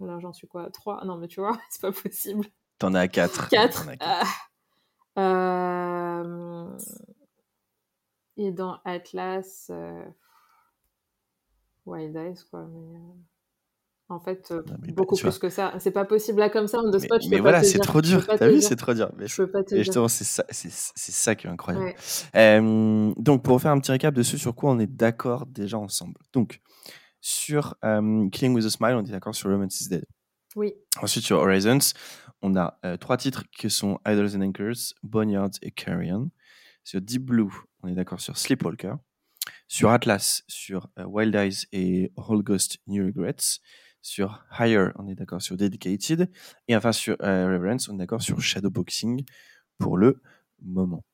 là, 0.00 0.18
j'en 0.18 0.32
suis 0.32 0.48
quoi? 0.48 0.70
3 0.70 1.04
Non, 1.04 1.16
mais 1.16 1.28
tu 1.28 1.40
vois, 1.40 1.58
c'est 1.70 1.82
pas 1.82 1.92
possible. 1.92 2.46
T'en 2.78 2.94
as 2.94 3.08
4. 3.08 3.48
4. 3.48 3.88
Ah. 4.00 4.24
et 8.36 8.52
dans 8.52 8.80
Atlas, 8.84 9.70
Wild 11.86 12.16
Eyes, 12.16 12.44
quoi. 12.50 12.66
Mais, 12.66 12.98
en 14.08 14.20
fait, 14.20 14.52
euh, 14.52 14.62
bah, 14.62 14.76
beaucoup 14.94 15.16
plus 15.16 15.38
que 15.38 15.48
ça. 15.48 15.74
C'est 15.80 15.90
pas 15.90 16.04
possible 16.04 16.38
là 16.38 16.48
comme 16.48 16.68
ça, 16.68 16.78
on 16.78 16.90
the 16.90 16.98
spot. 16.98 17.22
Mais, 17.24 17.36
mais 17.36 17.40
voilà, 17.40 17.64
c'est 17.64 17.80
trop 17.80 18.00
dur. 18.00 18.24
T'as 18.26 18.48
vu, 18.48 18.60
c'est 18.60 18.76
trop 18.76 18.94
dur. 18.94 19.10
Mais 19.16 19.26
je 19.26 19.36
peux 19.36 19.50
pas 19.50 19.64
te 19.64 19.74
et 19.74 19.78
justement, 19.78 20.06
c'est 20.06 20.24
ça, 20.24 20.44
c'est, 20.50 20.70
ça 20.70 21.34
qui 21.34 21.46
est 21.46 21.50
incroyable. 21.50 21.94
donc, 23.16 23.42
pour 23.42 23.60
faire 23.60 23.72
un 23.72 23.80
petit 23.80 23.90
récap 23.90 24.14
de 24.14 24.22
ce 24.22 24.36
sur 24.36 24.54
quoi 24.54 24.70
on 24.70 24.78
est 24.78 24.86
d'accord 24.86 25.46
déjà 25.46 25.78
ensemble. 25.78 26.14
Donc, 26.32 26.60
Sur 27.20 27.74
Killing 27.82 28.54
with 28.54 28.64
a 28.66 28.70
Smile, 28.70 28.94
on 28.94 29.04
est 29.04 29.10
d'accord 29.10 29.34
sur 29.34 29.50
Romance 29.50 29.80
is 29.80 29.88
Dead. 29.88 30.04
Oui. 30.54 30.74
Ensuite, 31.02 31.24
sur 31.24 31.38
Horizons, 31.38 31.92
on 32.42 32.54
a 32.54 32.78
trois 33.00 33.16
titres 33.16 33.42
qui 33.50 33.68
sont 33.70 33.98
Idols 34.06 34.36
and 34.36 34.42
Anchors, 34.42 34.94
Boneyard 35.02 35.50
et 35.62 35.72
Carrion. 35.72 36.30
Sur 36.84 37.00
Deep 37.00 37.24
Blue, 37.24 37.50
on 37.82 37.88
est 37.88 37.94
d'accord 37.94 38.20
sur 38.20 38.38
Sleepwalker. 38.38 38.94
Sur 39.66 39.90
Atlas, 39.90 40.44
sur 40.46 40.88
Wild 40.96 41.34
Eyes 41.34 41.66
et 41.72 42.12
Whole 42.16 42.44
Ghost 42.44 42.78
New 42.86 43.04
Regrets. 43.04 43.58
Sur 44.06 44.44
Higher, 44.56 44.90
on 44.94 45.08
est 45.08 45.16
d'accord 45.16 45.42
sur 45.42 45.56
Dedicated. 45.56 46.30
Et 46.68 46.76
enfin, 46.76 46.92
sur 46.92 47.16
Reverence, 47.18 47.88
on 47.88 47.94
est 47.94 47.98
d'accord 47.98 48.22
sur 48.22 48.40
Shadowboxing 48.40 49.24
pour 49.78 49.98
le 49.98 50.22
moment. 50.62 51.04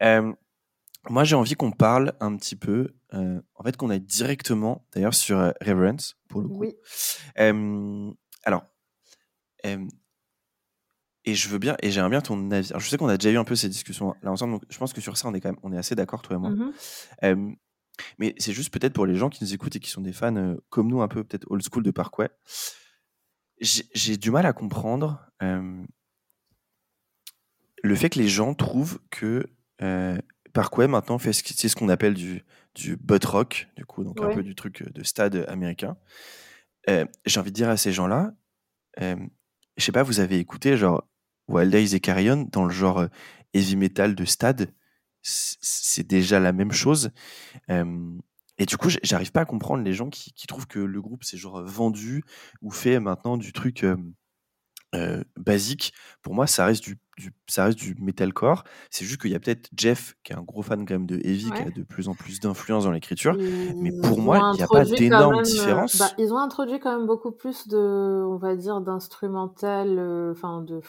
moi, 0.00 1.24
j'ai 1.24 1.36
envie 1.36 1.56
qu'on 1.56 1.72
parle 1.72 2.14
un 2.20 2.34
petit 2.38 2.56
peu, 2.56 2.94
en 3.12 3.62
fait, 3.62 3.76
qu'on 3.76 3.90
aille 3.90 4.00
directement, 4.00 4.86
d'ailleurs, 4.94 5.12
sur 5.12 5.36
Reverence, 5.60 6.16
pour 6.30 6.40
le 6.40 6.48
coup. 6.48 6.60
Oui. 6.60 6.74
alors, 7.36 8.64
et 9.64 11.34
je 11.34 11.48
veux 11.50 11.58
bien, 11.58 11.76
et 11.82 11.90
j'aimerais 11.90 12.08
bien 12.08 12.22
ton 12.22 12.50
avis. 12.50 12.70
Alors, 12.70 12.80
je 12.80 12.88
sais 12.88 12.96
qu'on 12.96 13.08
a 13.08 13.18
déjà 13.18 13.30
eu 13.30 13.36
un 13.36 13.44
peu 13.44 13.56
ces 13.56 13.68
discussions 13.68 14.14
là 14.22 14.32
ensemble, 14.32 14.54
donc 14.54 14.62
je 14.70 14.78
pense 14.78 14.94
que 14.94 15.02
sur 15.02 15.18
ça, 15.18 15.28
on 15.28 15.34
est 15.34 15.42
quand 15.42 15.50
même, 15.50 15.60
on 15.62 15.74
est 15.74 15.78
assez 15.78 15.94
d'accord, 15.94 16.22
toi 16.22 16.36
et 16.36 16.38
moi. 16.38 16.48
Mmh 16.48 17.56
mais 18.18 18.34
c'est 18.38 18.52
juste 18.52 18.72
peut-être 18.72 18.92
pour 18.92 19.06
les 19.06 19.16
gens 19.16 19.28
qui 19.28 19.42
nous 19.42 19.54
écoutent 19.54 19.76
et 19.76 19.80
qui 19.80 19.90
sont 19.90 20.00
des 20.00 20.12
fans 20.12 20.56
comme 20.70 20.88
nous, 20.88 21.02
un 21.02 21.08
peu 21.08 21.24
peut-être 21.24 21.50
old 21.50 21.62
school 21.62 21.82
de 21.82 21.90
Parkway. 21.90 22.28
J'ai 23.60 24.16
du 24.16 24.30
mal 24.30 24.46
à 24.46 24.52
comprendre 24.52 25.28
le 27.82 27.94
fait 27.94 28.10
que 28.10 28.18
les 28.18 28.28
gens 28.28 28.54
trouvent 28.54 29.00
que 29.10 29.46
Parkway 30.52 30.88
maintenant 30.88 31.18
fait 31.18 31.32
ce, 31.32 31.68
ce 31.68 31.74
qu'on 31.76 31.88
appelle 31.88 32.14
du, 32.14 32.44
du 32.74 32.96
butt 32.96 33.24
rock, 33.24 33.68
du 33.76 33.84
coup, 33.84 34.04
donc 34.04 34.20
un 34.20 34.34
peu 34.34 34.42
du 34.42 34.54
truc 34.54 34.88
de 34.92 35.02
stade 35.02 35.44
américain. 35.48 35.96
J'ai 36.86 37.40
envie 37.40 37.50
de 37.50 37.56
dire 37.56 37.68
à 37.68 37.76
ces 37.76 37.92
gens-là, 37.92 38.32
je 39.00 39.16
sais 39.78 39.92
pas, 39.92 40.02
vous 40.02 40.20
avez 40.20 40.38
écouté 40.38 40.76
genre 40.76 41.06
Wild 41.48 41.72
Days 41.72 41.94
et 41.94 42.00
Carrion 42.00 42.48
dans 42.50 42.64
le 42.64 42.70
genre 42.70 43.06
heavy 43.54 43.76
metal 43.76 44.14
de 44.14 44.24
stade? 44.24 44.72
C'est 45.28 46.06
déjà 46.06 46.40
la 46.40 46.52
même 46.52 46.72
chose. 46.72 47.10
et 47.68 48.66
du 48.66 48.76
coup, 48.76 48.88
j'arrive 49.02 49.32
pas 49.32 49.42
à 49.42 49.44
comprendre 49.44 49.84
les 49.84 49.92
gens 49.92 50.10
qui, 50.10 50.32
trouvent 50.46 50.66
que 50.66 50.78
le 50.78 51.02
groupe 51.02 51.24
c'est 51.24 51.36
genre 51.36 51.62
vendu 51.62 52.24
ou 52.62 52.70
fait 52.70 53.00
maintenant 53.00 53.36
du 53.36 53.52
truc 53.52 53.84
basique. 55.36 55.92
Pour 56.22 56.34
moi, 56.34 56.46
ça 56.46 56.64
reste 56.64 56.82
du, 56.82 56.98
ça 57.46 57.64
reste 57.64 57.78
du 57.78 57.94
metalcore. 57.98 58.64
C'est 58.90 59.04
juste 59.04 59.20
qu'il 59.20 59.30
y 59.30 59.34
a 59.34 59.40
peut-être 59.40 59.68
Jeff 59.76 60.14
qui 60.22 60.32
est 60.32 60.36
un 60.36 60.42
gros 60.42 60.62
fan 60.62 60.86
quand 60.86 60.94
même 60.94 61.06
de 61.06 61.16
heavy, 61.16 61.50
qui 61.50 61.62
a 61.62 61.70
de 61.70 61.82
plus 61.82 62.08
en 62.08 62.14
plus 62.14 62.40
d'influence 62.40 62.84
dans 62.84 62.92
l'écriture. 62.92 63.36
Mais 63.76 63.90
pour 64.02 64.20
moi, 64.20 64.52
il 64.52 64.56
n'y 64.56 64.62
a 64.62 64.66
pas 64.66 64.84
d'énorme 64.84 65.42
différence. 65.42 65.98
Bah, 65.98 66.10
ils 66.18 66.32
ont 66.32 66.38
introduit 66.38 66.80
quand 66.80 66.96
même 66.96 67.06
beaucoup 67.06 67.32
plus 67.32 67.68
de, 67.68 68.24
on 68.26 68.36
va 68.36 68.56
dire, 68.56 68.80
d'instrumental, 68.80 69.98
enfin 70.32 70.62
de 70.62 70.80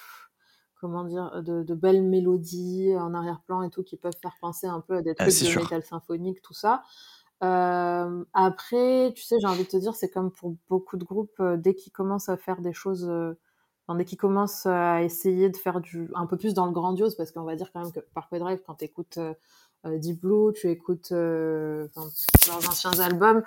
comment 0.80 1.04
dire, 1.04 1.44
de, 1.44 1.64
de, 1.64 1.74
belles 1.76 2.04
mélodies 2.04 2.96
en 2.98 3.14
arrière-plan 3.14 3.64
et 3.64 3.70
tout 3.70 3.84
qui 3.84 3.98
peuvent 3.98 4.18
faire 4.22 4.36
penser 4.40 4.68
un 4.68 4.80
peu 4.80 4.96
à 4.96 5.02
des 5.02 5.14
ah, 5.18 5.26
trucs 5.26 5.56
de 5.56 5.60
métal 5.60 5.84
symphonique, 5.84 6.42
tout 6.42 6.54
ça. 6.54 6.84
Euh, 7.44 8.26
après, 8.34 9.14
tu 9.16 9.24
sais, 9.24 9.38
j'ai 9.40 9.48
envie 9.48 9.64
de 9.64 9.70
te 9.70 9.78
dire, 9.78 9.96
c'est 9.96 10.10
comme 10.10 10.32
pour 10.32 10.56
beaucoup 10.68 10.98
de 10.98 11.06
groupes, 11.06 11.40
euh, 11.40 11.58
dès 11.58 11.74
qu'ils 11.74 11.94
commencent 11.94 12.30
à 12.30 12.38
faire 12.38 12.62
des 12.62 12.74
choses, 12.74 13.08
euh, 13.10 13.34
dès 13.96 14.06
qu'ils 14.06 14.18
commencent 14.18 14.66
à 14.66 15.04
essayer 15.04 15.50
de 15.50 15.58
faire 15.58 15.80
du, 15.80 16.10
un 16.16 16.26
peu 16.26 16.38
plus 16.38 16.54
dans 16.54 16.66
le 16.66 16.72
grandiose, 16.72 17.16
parce 17.16 17.32
qu'on 17.32 17.44
va 17.44 17.56
dire 17.56 17.72
quand 17.72 17.82
même 17.82 17.92
que 17.94 18.02
Parkway 18.14 18.40
Drive, 18.40 18.62
quand 18.66 18.76
tu 18.76 18.86
écoutes 18.86 19.20
Deep 19.86 20.22
Blue, 20.22 20.52
tu 20.54 20.70
écoutes 20.70 21.12
leurs 21.12 21.90
anciens 22.70 23.00
albums, 23.00 23.42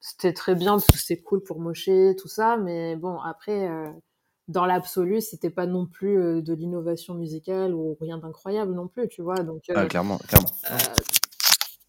c'était 0.00 0.32
très 0.32 0.54
bien 0.54 0.72
parce 0.72 0.88
que 0.88 0.98
c'est 0.98 1.22
cool 1.22 1.42
pour 1.42 1.60
mocher, 1.60 2.14
tout 2.18 2.28
ça, 2.28 2.56
mais 2.56 2.96
bon, 2.96 3.20
après 3.20 3.70
dans 4.48 4.64
l'absolu, 4.64 5.20
c'était 5.20 5.50
pas 5.50 5.66
non 5.66 5.86
plus 5.86 6.20
euh, 6.20 6.42
de 6.42 6.54
l'innovation 6.54 7.14
musicale 7.14 7.74
ou 7.74 7.96
rien 8.00 8.18
d'incroyable 8.18 8.72
non 8.74 8.86
plus, 8.86 9.08
tu 9.08 9.22
vois. 9.22 9.42
Donc, 9.42 9.64
ah, 9.68 9.80
euh, 9.80 9.86
clairement, 9.86 10.18
clairement. 10.18 10.50
Euh, 10.70 10.76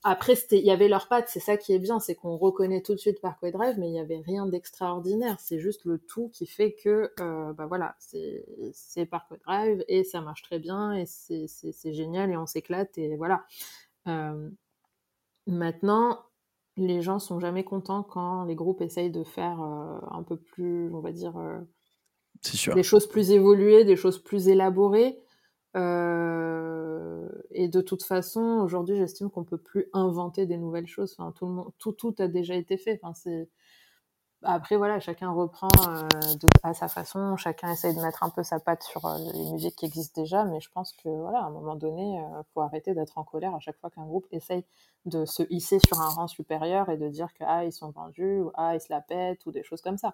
après, 0.03 0.34
il 0.51 0.66
y 0.66 0.72
avait 0.72 0.88
leurs 0.88 1.08
pattes, 1.08 1.28
c'est 1.28 1.39
ça 1.39 1.58
qui 1.58 1.74
est 1.74 1.80
bien, 1.80 1.99
c'est 1.99 2.16
qu'on 2.16 2.38
reconnaît 2.38 2.82
tout 2.82 2.93
de 2.93 2.99
suite 2.99 3.20
Parkway 3.22 3.51
Drive, 3.51 3.76
mais 3.78 3.89
il 3.89 3.93
y 3.93 3.99
avait 3.99 4.22
rien 4.26 4.47
d'extraordinaire. 4.47 5.36
C'est 5.39 5.60
juste 5.60 5.84
le 5.86 5.99
tout 5.99 6.30
qui 6.30 6.47
fait 6.47 6.74
que, 6.74 7.12
bah 7.18 7.66
voilà, 7.68 7.97
c'est 7.99 9.05
Parkway 9.05 9.38
Drive 9.45 9.84
et 9.89 10.05
ça 10.05 10.22
marche 10.22 10.43
très 10.43 10.60
bien 10.60 10.93
et 10.93 11.05
c'est 11.05 11.93
génial 11.93 12.32
et 12.32 12.38
on 12.38 12.45
s'éclate 12.45 12.97
et 12.97 13.18
voilà. 13.18 13.43
maintenant, 15.45 16.24
les 16.78 17.01
gens 17.01 17.20
sont 17.20 17.41
jamais 17.41 17.66
contents 17.66 18.03
quand 18.03 18.45
les 18.45 18.55
groupes 18.55 18.80
essayent 18.80 19.12
de 19.12 19.26
faire 19.26 19.60
un 19.60 20.24
peu 20.26 20.38
plus, 20.38 20.89
on 20.93 21.01
va 21.01 21.12
dire 21.12 21.34
des 22.74 22.84
choses 22.84 23.08
plus 23.08 23.32
évoluées, 23.32 23.84
des 23.84 23.96
choses 23.96 24.22
plus 24.22 24.48
élaborées. 24.48 25.20
Euh, 25.78 27.28
et 27.52 27.68
de 27.68 27.82
toute 27.82 28.04
façon, 28.04 28.42
aujourd'hui, 28.64 28.98
j'estime 28.98 29.30
qu'on 29.30 29.44
peut 29.44 29.58
plus 29.58 29.88
inventer 29.94 30.46
des 30.46 30.58
nouvelles 30.58 30.88
choses. 30.88 31.18
Tout, 31.36 31.92
tout, 31.92 32.16
a 32.20 32.28
déjà 32.28 32.56
été 32.56 32.78
fait. 32.78 33.00
Après, 34.44 34.78
voilà, 34.78 35.00
chacun 35.00 35.32
reprend 35.32 35.70
euh, 35.88 36.08
à 36.64 36.74
sa 36.74 36.88
façon, 36.88 37.36
chacun 37.38 37.72
essaye 37.72 37.96
de 37.96 38.02
mettre 38.02 38.24
un 38.24 38.30
peu 38.30 38.44
sa 38.44 38.60
patte 38.60 38.84
sur 38.84 39.06
euh, 39.06 39.18
les 39.34 39.52
musiques 39.52 39.76
qui 39.76 39.86
existent 39.86 40.22
déjà, 40.22 40.46
mais 40.46 40.60
je 40.60 40.70
pense 40.72 40.94
que, 40.94 41.10
voilà, 41.10 41.44
un 41.44 41.50
moment 41.50 41.76
donné, 41.76 42.18
il 42.18 42.44
faut 42.54 42.62
arrêter 42.62 42.94
d'être 42.94 43.18
en 43.18 43.24
colère 43.24 43.56
à 43.56 43.60
chaque 43.60 43.78
fois 43.80 43.90
qu'un 43.90 44.06
groupe 44.06 44.28
essaye 44.32 44.64
de 45.06 45.26
se 45.26 45.44
hisser 45.50 45.80
sur 45.80 46.00
un 46.00 46.10
rang 46.10 46.28
supérieur 46.28 46.90
et 46.90 46.98
de 46.98 47.10
dire 47.10 47.34
que, 47.34 47.44
ah, 47.48 47.66
ils 47.66 47.74
sont 47.74 47.90
vendus, 47.90 48.42
ou 48.42 48.52
ah, 48.54 48.76
ils 48.76 48.82
se 48.82 48.92
la 48.92 49.02
pètent, 49.02 49.46
ou 49.48 49.52
des 49.52 49.64
choses 49.64 49.82
comme 49.82 49.98
ça. 49.98 50.14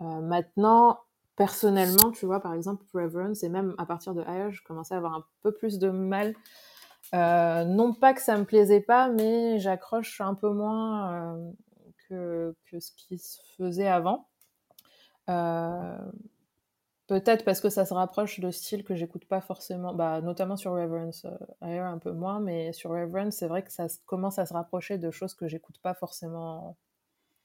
maintenant, 0.00 0.98
personnellement, 1.42 2.12
tu 2.12 2.24
vois, 2.24 2.38
par 2.38 2.54
exemple, 2.54 2.84
Reverence, 2.94 3.42
et 3.42 3.48
même 3.48 3.74
à 3.76 3.84
partir 3.84 4.14
de 4.14 4.22
Higher, 4.22 4.52
je 4.52 4.62
commençais 4.62 4.94
à 4.94 4.98
avoir 4.98 5.14
un 5.14 5.24
peu 5.42 5.52
plus 5.52 5.80
de 5.80 5.90
mal. 5.90 6.34
Euh, 7.14 7.64
non 7.64 7.94
pas 7.94 8.14
que 8.14 8.22
ça 8.22 8.38
me 8.38 8.44
plaisait 8.44 8.80
pas, 8.80 9.08
mais 9.08 9.58
j'accroche 9.58 10.20
un 10.20 10.34
peu 10.34 10.50
moins 10.50 11.12
euh, 11.12 11.52
que, 12.08 12.54
que, 12.70 12.78
ce 12.78 12.92
qui 12.92 13.18
se 13.18 13.40
faisait 13.58 13.88
avant. 13.88 14.28
Euh, 15.28 15.98
peut-être 17.08 17.44
parce 17.44 17.60
que 17.60 17.70
ça 17.70 17.86
se 17.86 17.92
rapproche 17.92 18.38
de 18.38 18.52
styles 18.52 18.84
que 18.84 18.94
j'écoute 18.94 19.24
pas 19.24 19.40
forcément, 19.40 19.94
bah, 19.94 20.20
notamment 20.20 20.56
sur 20.56 20.70
Reverence, 20.74 21.26
Higher 21.60 21.80
un 21.80 21.98
peu 21.98 22.12
moins, 22.12 22.38
mais 22.38 22.72
sur 22.72 22.90
Reverence, 22.90 23.34
c'est 23.34 23.48
vrai 23.48 23.64
que 23.64 23.72
ça 23.72 23.88
commence 24.06 24.38
à 24.38 24.46
se 24.46 24.52
rapprocher 24.54 24.96
de 24.96 25.10
choses 25.10 25.34
que 25.34 25.48
j'écoute 25.48 25.80
pas 25.82 25.94
forcément 25.94 26.76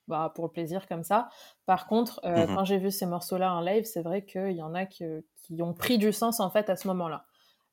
bah, 0.08 0.32
pour 0.36 0.46
le 0.46 0.52
plaisir 0.52 0.88
comme 0.88 1.04
ça. 1.04 1.30
Par 1.66 1.88
contre, 1.88 2.22
euh, 2.24 2.46
mmh 2.46 2.56
quand 2.56 2.64
j'ai 2.64 2.78
vu 2.78 2.92
ces 2.92 3.06
morceaux-là 3.06 3.54
en 3.54 3.62
live, 3.62 3.84
c'est 3.84 4.02
vrai 4.02 4.24
qu'il 4.24 4.54
y 4.54 4.62
en 4.62 4.74
a 4.74 4.86
qui, 4.86 5.04
qui, 5.44 5.62
ont 5.62 5.74
pris 5.74 5.98
du 5.98 6.14
sens 6.14 6.40
en 6.40 6.50
fait 6.50 6.70
à 6.70 6.76
ce 6.76 6.88
moment-là. 6.88 7.26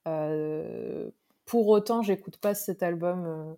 Euh, 0.08 1.10
pour 1.44 1.68
autant, 1.68 2.02
j'écoute 2.02 2.36
pas 2.38 2.54
cet 2.54 2.82
album 2.82 3.24
euh, 3.26 3.54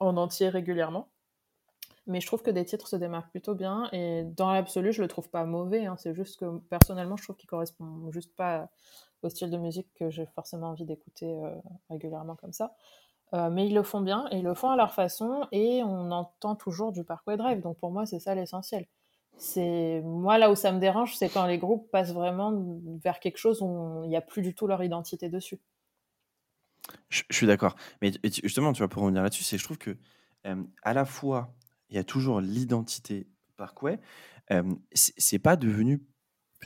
en 0.00 0.16
entier 0.16 0.48
régulièrement. 0.48 1.08
Mais 2.08 2.20
je 2.20 2.26
trouve 2.26 2.42
que 2.42 2.52
des 2.52 2.64
titres 2.64 2.86
se 2.86 2.94
démarquent 2.94 3.30
plutôt 3.30 3.56
bien 3.56 3.88
et 3.90 4.22
dans 4.22 4.52
l'absolu, 4.52 4.92
je 4.92 5.02
le 5.02 5.08
trouve 5.08 5.28
pas 5.28 5.44
mauvais. 5.44 5.86
Hein. 5.86 5.96
C'est 5.98 6.14
juste 6.14 6.38
que 6.38 6.58
personnellement, 6.70 7.16
je 7.16 7.24
trouve 7.24 7.36
qu'il 7.36 7.48
correspond 7.48 8.10
juste 8.12 8.34
pas 8.36 8.68
au 9.22 9.28
style 9.28 9.50
de 9.50 9.56
musique 9.56 9.92
que 9.94 10.08
j'ai 10.08 10.26
forcément 10.26 10.68
envie 10.68 10.84
d'écouter 10.84 11.36
régulièrement 11.90 12.36
comme 12.36 12.52
ça. 12.52 12.76
Euh, 13.34 13.50
mais 13.50 13.66
ils 13.66 13.74
le 13.74 13.82
font 13.82 14.00
bien 14.00 14.28
ils 14.30 14.44
le 14.44 14.54
font 14.54 14.70
à 14.70 14.76
leur 14.76 14.94
façon 14.94 15.48
et 15.50 15.82
on 15.82 16.12
entend 16.12 16.54
toujours 16.54 16.92
du 16.92 17.04
Parkway 17.04 17.36
Drive. 17.36 17.60
Donc 17.60 17.78
pour 17.78 17.90
moi, 17.90 18.06
c'est 18.06 18.20
ça 18.20 18.34
l'essentiel. 18.34 18.86
C'est 19.36 20.00
moi 20.04 20.38
là 20.38 20.50
où 20.50 20.54
ça 20.54 20.72
me 20.72 20.78
dérange, 20.78 21.16
c'est 21.16 21.28
quand 21.28 21.46
les 21.46 21.58
groupes 21.58 21.90
passent 21.90 22.12
vraiment 22.12 22.80
vers 23.02 23.20
quelque 23.20 23.36
chose 23.36 23.60
où 23.60 24.02
il 24.04 24.08
n'y 24.08 24.16
a 24.16 24.22
plus 24.22 24.42
du 24.42 24.54
tout 24.54 24.66
leur 24.66 24.82
identité 24.82 25.28
dessus. 25.28 25.60
Je, 27.08 27.22
suis 27.30 27.46
d'accord. 27.46 27.74
Mais 28.00 28.12
justement, 28.42 28.72
tu 28.72 28.80
vas 28.80 28.88
pour 28.88 29.02
revenir 29.02 29.22
là-dessus, 29.22 29.44
c'est 29.44 29.58
je 29.58 29.64
trouve 29.64 29.78
que 29.78 29.96
à 30.82 30.94
la 30.94 31.04
fois 31.04 31.52
il 31.90 31.96
y 31.96 31.98
a 31.98 32.04
toujours 32.04 32.40
l'identité 32.40 33.26
Parkway, 33.56 33.98
euh, 34.52 34.62
c'est 34.92 35.40
pas 35.40 35.56
devenu 35.56 36.00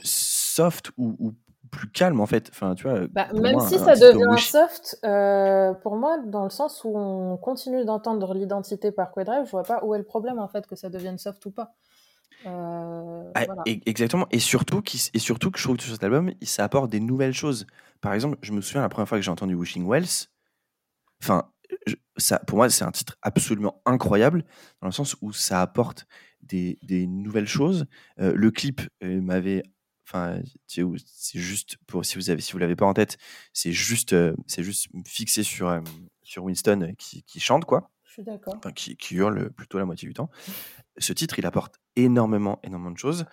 soft 0.03 0.91
ou 0.97 1.35
plus 1.71 1.89
calme 1.89 2.19
en 2.19 2.25
fait. 2.25 2.49
Enfin, 2.51 2.75
tu 2.75 2.87
vois, 2.87 3.07
bah, 3.07 3.27
même 3.33 3.59
si 3.61 3.79
ça 3.79 3.95
devient 3.95 4.39
soft, 4.39 4.99
euh, 5.03 5.73
pour 5.73 5.95
moi, 5.95 6.19
dans 6.25 6.43
le 6.43 6.49
sens 6.49 6.83
où 6.83 6.91
on 6.95 7.37
continue 7.37 7.85
d'entendre 7.85 8.33
l'identité 8.33 8.91
par 8.91 9.11
Drive, 9.15 9.45
je 9.45 9.51
vois 9.51 9.63
pas 9.63 9.83
où 9.83 9.95
est 9.95 9.97
le 9.97 10.03
problème 10.03 10.37
en 10.37 10.47
fait 10.47 10.67
que 10.67 10.75
ça 10.75 10.89
devienne 10.89 11.17
soft 11.17 11.45
ou 11.45 11.51
pas. 11.51 11.73
Euh, 12.45 13.31
ah, 13.35 13.45
exactement. 13.65 14.27
Et 14.31 14.39
surtout, 14.39 14.83
et 15.13 15.19
surtout 15.19 15.51
que 15.51 15.59
je 15.59 15.63
trouve 15.63 15.77
que 15.77 15.83
sur 15.83 15.93
cet 15.93 16.03
album, 16.03 16.31
ça 16.41 16.63
apporte 16.63 16.89
des 16.89 16.99
nouvelles 16.99 17.33
choses. 17.33 17.65
Par 18.01 18.13
exemple, 18.13 18.37
je 18.41 18.51
me 18.51 18.61
souviens 18.61 18.81
la 18.81 18.89
première 18.89 19.07
fois 19.07 19.17
que 19.17 19.23
j'ai 19.23 19.31
entendu 19.31 19.53
Wishing 19.53 19.87
Wells. 19.87 20.27
Enfin, 21.21 21.51
ça, 22.17 22.39
pour 22.39 22.57
moi, 22.57 22.69
c'est 22.69 22.83
un 22.83 22.91
titre 22.91 23.17
absolument 23.21 23.81
incroyable 23.85 24.43
dans 24.81 24.87
le 24.87 24.93
sens 24.93 25.15
où 25.21 25.31
ça 25.31 25.61
apporte 25.61 26.07
des, 26.41 26.79
des 26.81 27.07
nouvelles 27.07 27.47
choses. 27.47 27.85
Euh, 28.19 28.33
le 28.35 28.49
clip 28.51 28.81
m'avait 29.01 29.63
Enfin, 30.13 30.41
c'est 30.67 31.39
juste 31.39 31.77
pour 31.87 32.03
si 32.03 32.15
vous 32.15 32.29
avez 32.29 32.41
si 32.41 32.51
vous 32.51 32.57
l'avez 32.57 32.75
pas 32.75 32.85
en 32.85 32.93
tête, 32.93 33.17
c'est 33.53 33.71
juste 33.71 34.11
euh, 34.11 34.35
c'est 34.45 34.61
juste 34.61 34.87
fixé 35.07 35.41
sur 35.43 35.69
euh, 35.69 35.79
sur 36.21 36.43
Winston 36.43 36.93
qui, 36.97 37.23
qui, 37.23 37.39
chante 37.39 37.63
quoi. 37.63 37.89
Je 38.03 38.13
suis 38.13 38.23
d'accord. 38.23 38.55
Enfin, 38.57 38.73
qui, 38.73 38.97
qui 38.97 39.15
hurle 39.15 39.51
plutôt 39.51 39.79
la 39.79 39.85
moitié 39.85 40.05
du 40.07 40.13
temps. 40.13 40.29
Ce 40.97 41.13
titre, 41.13 41.39
il 41.39 41.45
apporte 41.45 41.75
énormément, 41.95 42.59
énormément 42.63 42.91
de 42.91 42.97
choses. 42.97 43.25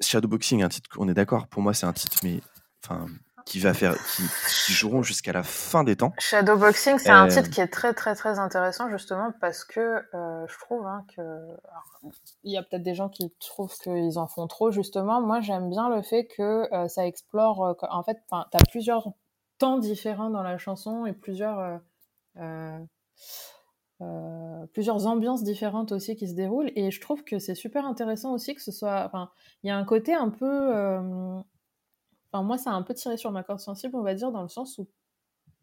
Shadowboxing, 0.00 0.62
un 0.62 0.70
titre, 0.70 0.88
on 0.98 1.06
est 1.08 1.14
d'accord, 1.14 1.48
pour 1.48 1.60
moi, 1.60 1.74
c'est 1.74 1.86
un 1.86 1.92
titre, 1.92 2.18
mais 2.22 2.40
enfin, 2.82 3.06
qui 3.46 3.60
va 3.60 3.72
faire, 3.72 3.94
qui, 3.94 4.72
joueront 4.72 5.04
jusqu'à 5.04 5.32
la 5.32 5.44
fin 5.44 5.84
des 5.84 5.94
temps. 5.94 6.12
Shadowboxing, 6.18 6.98
c'est 6.98 7.10
un 7.10 7.28
titre 7.28 7.46
euh, 7.46 7.50
qui 7.50 7.60
est 7.60 7.68
très 7.68 7.94
très 7.94 8.16
très 8.16 8.40
intéressant 8.40 8.90
justement 8.90 9.32
parce 9.40 9.64
que 9.64 10.02
euh, 10.14 10.44
je 10.48 10.58
trouve 10.58 10.84
hein, 10.84 11.06
que 11.16 11.22
il 12.42 12.52
y 12.52 12.58
a 12.58 12.64
peut-être 12.64 12.82
des 12.82 12.96
gens 12.96 13.08
qui 13.08 13.32
trouvent 13.38 13.72
qu'ils 13.78 14.18
en 14.18 14.26
font 14.26 14.48
trop 14.48 14.72
justement. 14.72 15.22
Moi, 15.22 15.40
j'aime 15.40 15.70
bien 15.70 15.88
le 15.88 16.02
fait 16.02 16.26
que 16.26 16.68
euh, 16.74 16.88
ça 16.88 17.06
explore. 17.06 17.76
en 17.88 18.02
fait, 18.02 18.18
tu 18.28 18.34
as 18.34 18.66
plusieurs 18.68 19.12
temps 19.58 19.78
différents 19.78 20.28
dans 20.28 20.42
la 20.42 20.58
chanson 20.58 21.06
et 21.06 21.12
plusieurs 21.12 21.80
plusieurs 24.74 25.06
ambiances 25.06 25.44
différentes 25.44 25.92
aussi 25.92 26.16
qui 26.16 26.28
se 26.28 26.34
déroulent 26.34 26.70
et 26.74 26.90
je 26.90 27.00
trouve 27.00 27.24
que 27.24 27.38
c'est 27.38 27.54
super 27.54 27.86
intéressant 27.86 28.34
aussi 28.34 28.54
que 28.54 28.60
ce 28.60 28.70
soit 28.70 29.06
enfin 29.06 29.30
il 29.62 29.68
y 29.68 29.70
a 29.70 29.76
un 29.76 29.84
côté 29.84 30.12
un 30.12 30.28
peu 30.28 31.42
moi, 32.32 32.58
ça 32.58 32.70
a 32.70 32.74
un 32.74 32.82
peu 32.82 32.94
tiré 32.94 33.16
sur 33.16 33.30
ma 33.30 33.42
corde 33.42 33.60
sensible, 33.60 33.96
on 33.96 34.02
va 34.02 34.14
dire, 34.14 34.30
dans 34.30 34.42
le 34.42 34.48
sens 34.48 34.78
où 34.78 34.88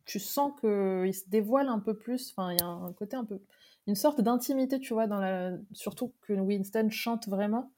tu 0.06 0.20
sens 0.20 0.52
qu'il 0.60 1.14
se 1.14 1.30
dévoile 1.30 1.68
un 1.68 1.80
peu 1.80 1.96
plus. 1.96 2.32
Enfin, 2.32 2.52
il 2.52 2.60
y 2.60 2.64
a 2.64 2.68
un 2.68 2.94
côté 2.94 3.16
un 3.16 3.26
peu. 3.26 3.40
Une 3.88 3.96
sorte 3.96 4.22
d'intimité, 4.22 4.80
tu 4.80 4.94
vois, 4.94 5.08
dans 5.08 5.20
la... 5.20 5.52
surtout 5.74 6.14
que 6.22 6.34
Winston 6.34 6.90
chante 6.90 7.28
vraiment, 7.28 7.74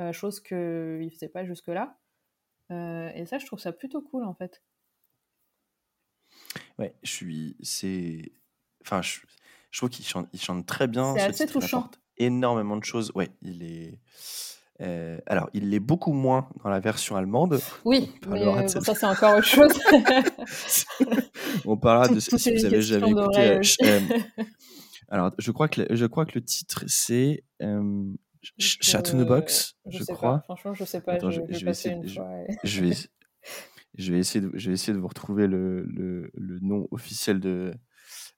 euh, 0.00 0.12
chose 0.12 0.40
qu'il 0.40 0.56
ne 0.56 1.10
faisait 1.10 1.28
pas 1.28 1.44
jusque-là. 1.44 1.98
Euh, 2.70 3.10
et 3.14 3.26
ça, 3.26 3.38
je 3.38 3.46
trouve 3.46 3.58
ça 3.58 3.72
plutôt 3.72 4.02
cool, 4.02 4.24
en 4.24 4.34
fait. 4.34 4.62
Ouais, 6.78 6.94
je 7.02 7.10
suis. 7.10 7.56
C'est. 7.62 8.32
Enfin, 8.82 9.02
je, 9.02 9.20
je 9.70 9.78
trouve 9.78 9.90
qu'il 9.90 10.04
chante, 10.04 10.28
il 10.32 10.40
chante 10.40 10.66
très 10.66 10.88
bien. 10.88 11.14
C'est 11.14 11.22
assez 11.22 11.46
touchant. 11.46 11.90
énormément 12.18 12.76
de 12.76 12.84
choses. 12.84 13.12
Ouais, 13.14 13.30
il 13.42 13.62
est. 13.62 13.98
Euh, 14.82 15.18
alors, 15.26 15.48
il 15.54 15.70
l'est 15.70 15.80
beaucoup 15.80 16.12
moins 16.12 16.48
dans 16.62 16.68
la 16.68 16.80
version 16.80 17.16
allemande. 17.16 17.60
Oui, 17.84 18.12
mais 18.28 18.68
ça 18.68 18.80
c'est 18.94 19.06
encore 19.06 19.38
autre 19.38 19.46
chose. 19.46 19.72
on 21.64 21.76
parlera 21.76 22.08
de 22.08 22.20
ce 22.20 22.36
si 22.36 22.54
vous 22.54 22.64
avez 22.64 22.82
jamais 22.82 23.10
écouté. 23.10 23.60
Euh, 23.82 24.00
alors, 25.08 25.32
je 25.38 25.50
crois 25.50 25.68
que 25.68 25.82
le, 25.82 25.96
je 25.96 26.04
crois 26.04 26.26
que 26.26 26.32
le 26.34 26.44
titre 26.44 26.84
c'est 26.88 27.44
euh, 27.62 28.04
Chateau 28.58 29.24
Box, 29.24 29.76
je, 29.86 30.04
crois. 30.04 30.40
Franchement, 30.44 30.74
je 30.74 30.84
sais 30.84 31.00
pas. 31.00 31.18
je, 31.18 31.40
vais 31.40 31.70
essayer, 31.70 31.96
je, 32.04 32.80
vais, 32.82 32.92
je 33.96 34.12
vais 34.12 34.18
essayer 34.18 34.40
de, 34.42 34.50
je 34.54 34.68
vais 34.68 34.74
essayer 34.74 34.92
de 34.92 34.98
vous 34.98 35.08
retrouver 35.08 35.46
le, 35.46 35.84
le, 35.84 36.30
le 36.34 36.58
nom 36.60 36.86
officiel 36.90 37.40
de, 37.40 37.72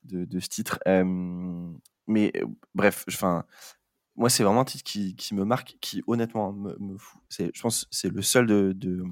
de, 0.04 0.24
de 0.24 0.38
ce 0.38 0.48
titre. 0.48 0.78
mais 2.06 2.32
bref, 2.74 3.04
enfin, 3.08 3.44
moi, 4.18 4.28
c'est 4.28 4.42
vraiment 4.42 4.62
un 4.62 4.64
titre 4.64 4.84
qui, 4.84 5.14
qui, 5.14 5.34
me 5.34 5.44
marque, 5.44 5.76
qui 5.80 6.02
honnêtement 6.08 6.52
me, 6.52 6.76
me 6.80 6.98
fout. 6.98 7.20
Je 7.30 7.60
pense 7.62 7.84
que 7.84 7.88
c'est 7.92 8.12
le 8.12 8.20
seul 8.20 8.46
de, 8.46 8.72
de 8.72 9.04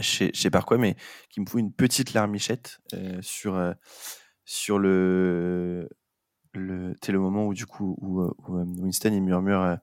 chez, 0.00 0.32
chez 0.34 0.50
Parkway, 0.50 0.76
mais 0.78 0.96
qui 1.30 1.40
me 1.40 1.46
fout 1.46 1.60
une 1.60 1.72
petite 1.72 2.12
larmichette 2.12 2.78
euh, 2.92 3.18
sur, 3.22 3.56
euh, 3.56 3.72
sur 4.44 4.78
le, 4.78 5.88
le, 6.52 6.94
le 7.08 7.18
moment 7.18 7.46
où, 7.46 7.54
du 7.54 7.64
coup, 7.64 7.96
où, 8.00 8.20
euh, 8.20 8.34
Winston 8.48 9.12
il 9.14 9.22
murmure 9.22 9.78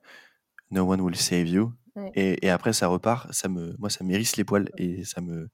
No 0.70 0.82
one 0.90 1.00
will 1.00 1.16
save 1.16 1.48
you. 1.48 1.72
Et, 2.14 2.44
et, 2.44 2.50
après, 2.50 2.72
ça 2.72 2.88
repart. 2.88 3.32
Ça 3.32 3.48
me, 3.48 3.76
moi, 3.78 3.90
ça 3.90 4.02
m'érisse 4.04 4.36
les 4.36 4.44
poils 4.44 4.68
et 4.76 5.04
ça 5.04 5.20
me, 5.20 5.48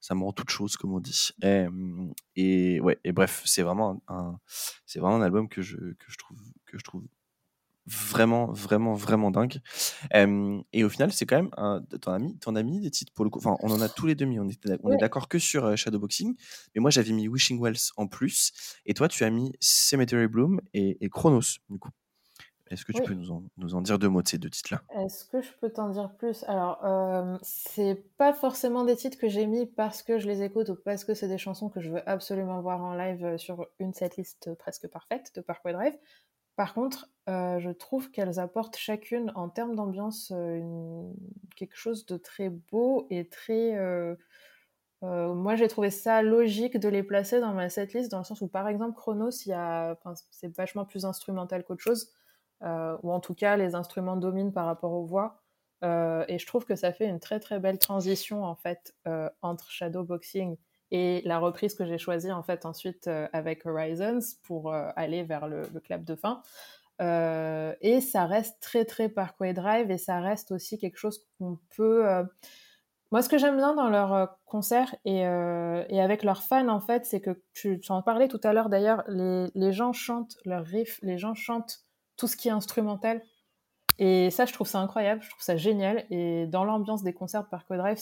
ça 0.00 0.14
me 0.14 0.22
rend 0.22 0.32
toute 0.32 0.50
chose, 0.50 0.76
comme 0.76 0.92
on 0.92 1.00
dit. 1.00 1.30
Et, 1.42 1.66
et 2.36 2.80
ouais, 2.80 2.98
et 3.04 3.12
bref, 3.12 3.42
c'est 3.44 3.62
vraiment 3.62 4.02
un, 4.08 4.38
c'est 4.86 5.00
vraiment 5.00 5.16
un 5.16 5.22
album 5.22 5.48
que 5.48 5.62
je, 5.62 5.76
que 5.76 6.06
je 6.08 6.16
trouve, 6.18 6.38
que 6.66 6.78
je 6.78 6.84
trouve 6.84 7.04
vraiment, 7.86 8.46
vraiment, 8.52 8.94
vraiment 8.94 9.30
dingue. 9.30 9.58
et 10.12 10.84
au 10.84 10.88
final, 10.88 11.12
c'est 11.12 11.26
quand 11.26 11.36
même 11.36 11.50
un, 11.56 11.82
ton 12.00 12.12
ami, 12.12 12.38
ton 12.38 12.56
ami 12.56 12.80
des 12.80 12.90
titres 12.90 13.12
pour 13.12 13.24
le 13.24 13.30
coup. 13.30 13.38
Enfin, 13.38 13.56
on 13.60 13.70
en 13.70 13.80
a 13.80 13.88
tous 13.88 14.06
les 14.06 14.14
demi. 14.14 14.38
On, 14.38 14.48
était, 14.48 14.78
on 14.82 14.92
est 14.92 14.98
d'accord 14.98 15.28
que 15.28 15.38
sur 15.38 15.64
euh, 15.64 15.76
Shadowboxing, 15.76 16.34
mais 16.74 16.80
moi 16.80 16.90
j'avais 16.90 17.12
mis 17.12 17.28
Wishing 17.28 17.60
Wells 17.60 17.92
en 17.96 18.06
plus, 18.06 18.52
et 18.86 18.94
toi 18.94 19.08
tu 19.08 19.24
as 19.24 19.30
mis 19.30 19.52
Cemetery 19.60 20.28
Bloom 20.28 20.60
et, 20.74 21.08
Chronos 21.10 21.58
du 21.68 21.78
coup. 21.78 21.90
Est-ce 22.70 22.86
que 22.86 22.92
tu 22.92 23.02
peux 23.02 23.12
nous 23.12 23.30
en, 23.30 23.42
nous 23.58 23.74
en, 23.74 23.82
dire 23.82 23.98
deux 23.98 24.08
mots 24.08 24.22
de 24.22 24.28
ces 24.28 24.38
deux 24.38 24.48
titres-là? 24.48 24.82
Est-ce 25.04 25.26
que 25.26 25.42
je 25.42 25.50
peux 25.60 25.68
t'en 25.68 25.90
dire 25.90 26.10
plus? 26.16 26.42
Alors, 26.44 26.82
euh, 26.86 27.36
c'est 27.42 28.02
pas 28.16 28.32
forcément 28.32 28.84
des 28.84 28.96
titres 28.96 29.18
que 29.18 29.28
j'ai 29.28 29.46
mis 29.46 29.66
parce 29.66 30.02
que 30.02 30.18
je 30.18 30.26
les 30.26 30.42
écoute 30.42 30.70
ou 30.70 30.76
parce 30.82 31.04
que 31.04 31.12
c'est 31.12 31.28
des 31.28 31.36
chansons 31.36 31.68
que 31.68 31.82
je 31.82 31.90
veux 31.90 32.08
absolument 32.08 32.62
voir 32.62 32.82
en 32.82 32.94
live 32.94 33.22
euh, 33.26 33.36
sur 33.36 33.66
une 33.78 33.92
setlist 33.92 34.54
presque 34.54 34.88
parfaite 34.88 35.32
de 35.34 35.42
Parkway 35.42 35.74
Drive. 35.74 35.92
Par 36.56 36.74
contre, 36.74 37.08
euh, 37.28 37.60
je 37.60 37.70
trouve 37.70 38.10
qu'elles 38.10 38.38
apportent 38.38 38.76
chacune, 38.76 39.32
en 39.34 39.48
termes 39.48 39.74
d'ambiance, 39.74 40.32
euh, 40.34 40.60
quelque 41.56 41.76
chose 41.76 42.04
de 42.06 42.16
très 42.16 42.48
beau 42.50 43.06
et 43.10 43.28
très. 43.28 43.76
Euh, 43.76 44.16
moi, 45.02 45.56
j'ai 45.56 45.68
trouvé 45.68 45.90
ça 45.90 46.22
logique 46.22 46.78
de 46.78 46.88
les 46.88 47.02
placer 47.02 47.40
dans 47.40 47.52
ma 47.54 47.68
setlist, 47.68 48.10
dans 48.10 48.18
le 48.18 48.24
sens 48.24 48.40
où, 48.40 48.48
par 48.48 48.68
exemple, 48.68 48.96
Chronos, 48.96 49.30
c'est 49.30 50.56
vachement 50.56 50.84
plus 50.84 51.04
instrumental 51.04 51.64
qu'autre 51.64 51.82
chose, 51.82 52.12
ou 52.60 53.12
en 53.12 53.18
tout 53.20 53.34
cas, 53.34 53.56
les 53.56 53.74
instruments 53.74 54.16
dominent 54.16 54.52
par 54.52 54.66
rapport 54.66 54.92
aux 54.92 55.04
voix. 55.04 55.42
et 55.82 56.38
je 56.38 56.46
trouve 56.46 56.64
que 56.64 56.76
ça 56.76 56.92
fait 56.92 57.06
une 57.06 57.18
très 57.18 57.40
très 57.40 57.58
belle 57.58 57.78
transition 57.78 58.44
en 58.44 58.54
fait 58.54 58.94
entre 59.42 59.70
Shadowboxing 59.72 60.56
et 60.92 61.22
la 61.24 61.38
reprise 61.38 61.74
que 61.74 61.86
j'ai 61.86 61.96
choisie 61.96 62.30
en 62.30 62.42
fait 62.42 62.66
ensuite 62.66 63.08
euh, 63.08 63.26
avec 63.32 63.64
Horizons 63.64 64.20
pour 64.44 64.72
euh, 64.72 64.90
aller 64.94 65.24
vers 65.24 65.48
le, 65.48 65.64
clap 65.82 66.04
de 66.04 66.14
fin. 66.14 66.42
Euh, 67.00 67.74
et 67.80 68.02
ça 68.02 68.26
reste 68.26 68.60
très 68.60 68.84
très 68.84 69.08
Parkway 69.08 69.54
Drive 69.54 69.90
et 69.90 69.96
ça 69.96 70.20
reste 70.20 70.52
aussi 70.52 70.78
quelque 70.78 70.98
chose 70.98 71.26
qu'on 71.38 71.58
peut. 71.74 72.04
Moi, 73.10 73.22
ce 73.22 73.28
que 73.28 73.38
j'aime 73.38 73.56
bien 73.56 73.74
dans 73.74 73.88
leurs 73.88 74.38
concerts 74.44 74.94
et, 75.04 75.20
et, 75.20 76.00
avec 76.00 76.22
leurs 76.22 76.42
fans, 76.42 76.68
en 76.68 76.80
fait, 76.80 77.04
c'est 77.06 77.20
que 77.20 77.42
tu, 77.54 77.80
tu, 77.80 77.92
en 77.92 78.02
parlais 78.02 78.28
tout 78.28 78.40
à 78.44 78.52
l'heure 78.52 78.68
d'ailleurs, 78.68 79.02
les, 79.08 79.48
les, 79.54 79.72
gens 79.72 79.92
chantent 79.92 80.36
leurs 80.44 80.64
riffs, 80.64 80.98
les 81.02 81.18
gens 81.18 81.34
chantent 81.34 81.84
tout 82.16 82.26
ce 82.26 82.36
qui 82.36 82.48
est 82.48 82.52
instrumental. 82.52 83.22
Et 83.98 84.30
ça, 84.30 84.46
je 84.46 84.52
trouve 84.52 84.66
ça 84.66 84.80
incroyable, 84.80 85.22
je 85.22 85.30
trouve 85.30 85.42
ça 85.42 85.56
génial. 85.56 86.06
Et 86.10 86.46
dans 86.46 86.64
l'ambiance 86.64 87.02
des 87.02 87.12
concerts 87.12 87.44
de 87.44 87.48
Parkway 87.48 87.76
Drive, 87.76 87.98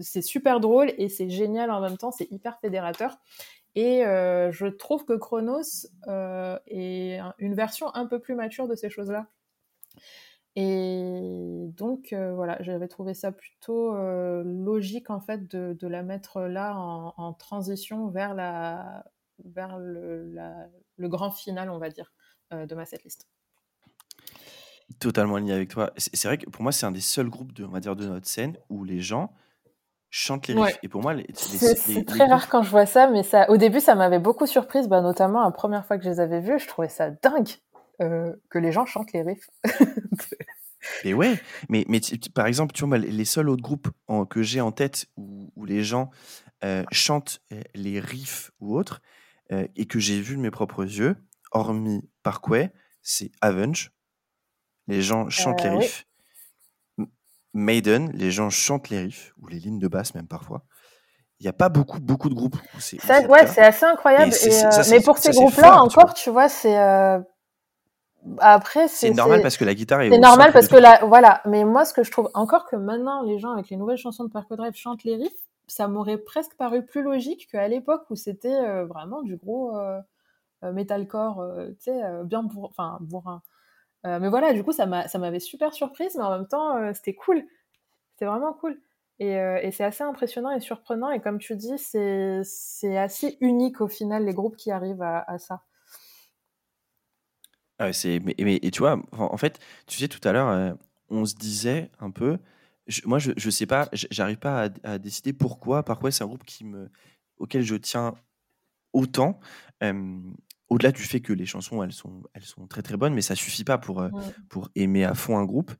c'est 0.00 0.22
super 0.22 0.60
drôle 0.60 0.92
et 0.98 1.08
c'est 1.08 1.28
génial 1.28 1.70
en 1.70 1.80
même 1.80 1.96
temps, 1.96 2.12
c'est 2.12 2.30
hyper 2.30 2.58
fédérateur. 2.60 3.18
Et 3.76 4.06
euh, 4.06 4.50
je 4.52 4.66
trouve 4.66 5.04
que 5.04 5.12
Chronos 5.12 5.86
euh, 6.08 6.58
est 6.66 7.20
une 7.38 7.54
version 7.54 7.94
un 7.94 8.06
peu 8.06 8.18
plus 8.18 8.34
mature 8.34 8.66
de 8.68 8.74
ces 8.74 8.88
choses-là. 8.88 9.26
Et 10.58 11.66
donc, 11.76 12.14
euh, 12.14 12.32
voilà, 12.34 12.56
j'avais 12.62 12.88
trouvé 12.88 13.12
ça 13.12 13.30
plutôt 13.32 13.94
logique, 14.42 15.10
en 15.10 15.20
fait, 15.20 15.46
de, 15.54 15.86
la 15.86 16.02
mettre 16.02 16.40
là 16.42 16.74
en, 16.74 17.32
transition 17.34 18.08
vers 18.08 18.32
le, 18.34 20.32
le, 20.96 21.08
grand 21.08 21.30
final, 21.30 21.68
on 21.68 21.78
va 21.78 21.90
dire, 21.90 22.14
de 22.52 22.74
ma 22.74 22.86
setlist. 22.86 23.28
Totalement 25.00 25.36
aligné 25.36 25.52
avec 25.52 25.68
toi. 25.70 25.92
C'est 25.96 26.28
vrai 26.28 26.38
que 26.38 26.48
pour 26.48 26.62
moi, 26.62 26.72
c'est 26.72 26.86
un 26.86 26.92
des 26.92 27.00
seuls 27.00 27.28
groupes 27.28 27.52
de, 27.52 27.64
on 27.64 27.70
va 27.70 27.80
dire, 27.80 27.96
de 27.96 28.06
notre 28.06 28.28
scène 28.28 28.56
où 28.68 28.84
les 28.84 29.00
gens 29.00 29.32
chantent 30.10 30.48
les 30.48 30.54
riffs. 30.54 30.78
Et 30.82 30.88
pour 30.88 31.02
moi, 31.02 31.14
c'est 31.34 32.04
très 32.06 32.24
rare 32.24 32.48
quand 32.48 32.62
je 32.62 32.70
vois 32.70 32.86
ça, 32.86 33.08
mais 33.08 33.22
ça, 33.22 33.50
au 33.50 33.56
début, 33.56 33.80
ça 33.80 33.94
m'avait 33.94 34.18
beaucoup 34.18 34.46
surprise, 34.46 34.88
bah, 34.88 35.00
notamment 35.00 35.42
la 35.42 35.50
première 35.50 35.84
fois 35.86 35.98
que 35.98 36.04
je 36.04 36.10
les 36.10 36.20
avais 36.20 36.40
vus, 36.40 36.58
je 36.58 36.68
trouvais 36.68 36.88
ça 36.88 37.10
dingue 37.10 37.48
euh, 38.00 38.32
que 38.50 38.58
les 38.58 38.72
gens 38.72 38.86
chantent 38.86 39.12
les 39.12 39.22
riffs. 39.22 39.50
mais 41.04 41.14
ouais, 41.14 41.40
mais, 41.68 41.84
mais 41.88 42.00
par 42.34 42.46
exemple, 42.46 42.72
tu 42.72 42.86
vois, 42.86 42.98
les 42.98 43.24
seuls 43.24 43.48
autres 43.48 43.62
groupes 43.62 43.88
que 44.30 44.42
j'ai 44.42 44.60
en 44.60 44.72
tête 44.72 45.06
où, 45.16 45.50
où 45.56 45.64
les 45.64 45.82
gens 45.82 46.10
euh, 46.64 46.84
chantent 46.92 47.40
euh, 47.52 47.60
les 47.74 48.00
riffs 48.00 48.50
ou 48.60 48.76
autres, 48.76 49.00
et 49.76 49.86
que 49.86 50.00
j'ai 50.00 50.20
vu 50.20 50.34
de 50.34 50.40
mes 50.40 50.50
propres 50.50 50.82
yeux, 50.82 51.14
hormis 51.52 52.02
Parkway, 52.24 52.72
c'est 53.02 53.30
Avenge 53.40 53.92
les 54.88 55.02
gens 55.02 55.28
chantent 55.30 55.62
les 55.62 55.70
euh, 55.70 55.78
riffs. 55.78 56.06
Maiden, 57.54 58.10
les 58.14 58.30
gens 58.30 58.50
chantent 58.50 58.90
les 58.90 59.00
riffs, 59.00 59.34
ou 59.40 59.48
les 59.48 59.58
lignes 59.58 59.78
de 59.78 59.88
basse 59.88 60.14
même 60.14 60.28
parfois. 60.28 60.62
Il 61.40 61.44
n'y 61.44 61.48
a 61.48 61.54
pas 61.54 61.68
beaucoup, 61.68 62.00
beaucoup 62.00 62.28
de 62.28 62.34
groupes 62.34 62.56
c'est. 62.78 62.98
Ouais, 63.26 63.46
c'est 63.46 63.62
assez 63.62 63.84
incroyable. 63.84 64.32
Euh, 64.32 64.82
mais 64.90 65.00
pour 65.00 65.18
ces 65.18 65.32
groupes-là, 65.32 65.82
encore, 65.82 66.14
tu 66.14 66.30
vois, 66.30 66.48
c'est. 66.48 66.78
Euh, 66.78 67.18
après, 68.38 68.88
c'est. 68.88 69.10
normal 69.10 69.42
parce 69.42 69.56
que 69.56 69.64
la 69.64 69.74
guitare 69.74 70.02
est. 70.02 70.10
C'est 70.10 70.18
normal 70.18 70.52
parce 70.52 70.68
que 70.68 70.76
la. 70.76 71.04
Voilà. 71.04 71.42
Mais 71.44 71.64
moi, 71.64 71.84
ce 71.84 71.92
que 71.92 72.04
je 72.04 72.10
trouve, 72.10 72.30
encore 72.34 72.66
que 72.66 72.76
maintenant, 72.76 73.22
les 73.22 73.38
gens 73.38 73.52
avec 73.52 73.68
les 73.68 73.76
nouvelles 73.76 73.98
chansons 73.98 74.24
de 74.24 74.30
Park 74.30 74.50
Drive 74.50 74.74
chantent 74.76 75.04
les 75.04 75.16
riffs, 75.16 75.32
ça 75.66 75.88
m'aurait 75.88 76.18
presque 76.18 76.56
paru 76.56 76.84
plus 76.84 77.02
logique 77.02 77.48
qu'à 77.50 77.68
l'époque 77.68 78.04
où 78.08 78.16
c'était 78.16 78.84
vraiment 78.84 79.22
du 79.22 79.36
gros 79.36 79.72
metalcore, 80.62 81.44
tu 81.80 81.90
sais, 81.90 82.00
bien 82.24 82.44
pour. 82.44 82.64
Enfin, 82.64 82.96
bourrin 83.00 83.42
euh, 84.04 84.20
mais 84.20 84.28
voilà, 84.28 84.52
du 84.52 84.62
coup, 84.62 84.72
ça 84.72 84.86
m'avait 84.86 85.40
super 85.40 85.72
surprise, 85.72 86.14
mais 86.16 86.22
en 86.22 86.30
même 86.30 86.48
temps, 86.48 86.76
euh, 86.76 86.92
c'était 86.94 87.14
cool. 87.14 87.44
C'était 88.12 88.26
vraiment 88.26 88.52
cool. 88.52 88.80
Euh, 89.22 89.58
et, 89.62 89.70
c'est 89.72 89.84
assez 89.84 90.04
impressionnant 90.04 90.50
et 90.50 90.60
surprenant. 90.60 91.10
Et 91.10 91.20
comme 91.20 91.38
tu 91.38 91.56
dis, 91.56 91.78
c'est 91.78 92.96
assez 92.96 93.38
unique 93.40 93.80
au 93.80 93.88
final, 93.88 94.24
les 94.24 94.34
groupes 94.34 94.56
qui 94.56 94.70
arrivent 94.70 95.02
à, 95.02 95.38
ça. 95.38 95.62
Ah 97.78 97.92
c'est, 97.92 98.20
mais, 98.20 98.34
et 98.38 98.70
tu 98.70 98.78
vois, 98.78 98.98
en 99.12 99.36
fait, 99.36 99.58
tu 99.86 99.98
sais, 99.98 100.08
tout 100.08 100.26
à 100.26 100.32
l'heure, 100.32 100.76
on 101.10 101.24
se 101.24 101.34
disait 101.34 101.90
un 101.98 102.10
peu, 102.10 102.38
moi, 103.04 103.18
je, 103.18 103.32
je 103.36 103.50
sais 103.50 103.66
pas, 103.66 103.88
j'arrive 103.92 104.38
pas 104.38 104.70
à, 104.82 104.98
décider 104.98 105.32
pourquoi, 105.32 105.82
par 105.82 105.98
quoi 105.98 106.10
c'est 106.10 106.24
un 106.24 106.26
groupe 106.26 106.44
qui 106.44 106.64
me, 106.64 106.90
auquel 107.38 107.62
je 107.62 107.74
tiens 107.74 108.14
autant. 108.92 109.40
Au-delà 110.68 110.92
du 110.92 111.02
fait 111.02 111.20
que 111.20 111.32
les 111.32 111.46
chansons, 111.46 111.82
elles 111.82 111.92
sont, 111.92 112.22
elles 112.34 112.42
sont 112.42 112.66
très 112.66 112.82
très 112.82 112.96
bonnes, 112.96 113.14
mais 113.14 113.22
ça 113.22 113.34
suffit 113.34 113.64
pas 113.64 113.78
pour, 113.78 114.00
euh, 114.00 114.10
pour 114.48 114.68
aimer 114.74 115.04
à 115.04 115.14
fond 115.14 115.38
un 115.38 115.44
groupe. 115.44 115.72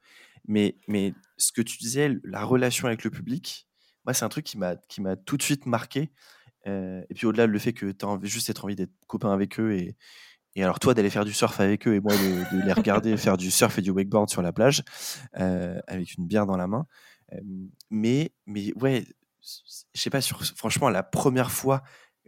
Mais, 0.48 0.78
mais 0.86 1.12
ce 1.36 1.52
que 1.52 1.62
tu 1.62 1.78
disais, 1.78 2.16
la 2.24 2.44
relation 2.44 2.86
avec 2.86 3.02
le 3.02 3.10
public, 3.10 3.68
moi, 4.04 4.14
c'est 4.14 4.24
un 4.24 4.28
truc 4.28 4.44
qui 4.44 4.58
m'a, 4.58 4.76
qui 4.88 5.00
m'a 5.00 5.16
tout 5.16 5.36
de 5.36 5.42
suite 5.42 5.66
marqué. 5.66 6.12
Euh, 6.66 7.02
et 7.10 7.14
puis 7.14 7.26
au-delà, 7.26 7.46
le 7.46 7.58
fait 7.58 7.72
que 7.72 7.90
tu 7.90 8.06
as 8.06 8.18
juste 8.22 8.48
être 8.50 8.64
envie 8.64 8.76
d'être 8.76 8.92
copain 9.06 9.32
avec 9.32 9.58
eux 9.58 9.72
et, 9.74 9.96
et 10.54 10.62
alors 10.62 10.78
toi 10.78 10.94
d'aller 10.94 11.10
faire 11.10 11.24
du 11.24 11.32
surf 11.32 11.60
avec 11.60 11.86
eux 11.86 11.94
et 11.94 12.00
moi 12.00 12.12
de, 12.14 12.64
les 12.64 12.72
regarder 12.72 13.16
faire 13.16 13.36
du 13.36 13.50
surf 13.50 13.78
et 13.78 13.82
du 13.82 13.90
wakeboard 13.90 14.30
sur 14.30 14.42
la 14.42 14.52
plage 14.52 14.82
euh, 15.38 15.78
avec 15.86 16.14
une 16.14 16.26
bière 16.26 16.46
dans 16.46 16.56
la 16.56 16.66
main. 16.66 16.86
Euh, 17.32 17.38
mais, 17.90 18.32
mais 18.46 18.72
ouais, 18.80 19.04
je 19.42 20.00
sais 20.00 20.10
pas, 20.10 20.20
sur, 20.20 20.42
franchement, 20.44 20.88
la 20.88 21.02
première 21.02 21.50
fois, 21.50 21.82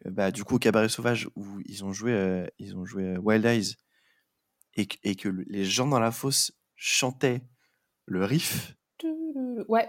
bah, 0.05 0.31
du 0.31 0.45
coup, 0.45 0.57
au 0.57 0.59
Cabaret 0.59 0.89
Sauvage, 0.89 1.29
où 1.37 1.45
ils 1.67 1.85
ont 1.85 1.93
joué, 1.93 2.47
ils 2.59 2.77
ont 2.77 2.85
joué 2.85 3.17
Wild 3.19 3.45
Eyes, 3.45 3.75
et, 4.77 4.87
et, 5.03 5.17
que 5.17 5.29
les 5.29 5.65
gens 5.65 5.87
dans 5.87 6.01
la 6.01 6.13
fosse 6.13 6.53
chantaient 6.77 7.43
le 8.07 8.25
riff. 8.25 8.77
Ouais. 9.69 9.89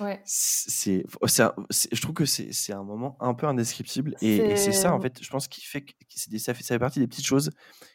Ouais. 0.00 0.22
C'est, 0.24 1.04
je 1.04 2.00
trouve 2.00 2.14
que 2.14 2.24
c'est 2.24 2.72
un 2.72 2.82
moment 2.82 3.16
un 3.20 3.34
peu 3.34 3.46
indescriptible 3.46 4.14
et, 4.22 4.56
c'est 4.56 4.72
ça 4.72 4.94
en 4.94 5.00
fait, 5.00 5.22
je 5.22 5.28
pense 5.28 5.46
qu'il 5.46 5.64
fait 5.64 5.82
que 5.82 5.92
ça 6.38 6.54
fait 6.54 6.62
ça 6.62 6.74
fait 6.74 6.78
partie 6.78 7.00
des 7.00 7.06
petites 7.06 7.26
choses 7.26 7.50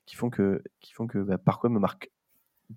qui 0.05 0.15
font 0.15 0.29
que 0.29 0.61
qui 0.81 0.93
font 0.93 1.07
que 1.07 1.17
bah, 1.19 1.39
me 1.63 1.79
marque 1.79 2.11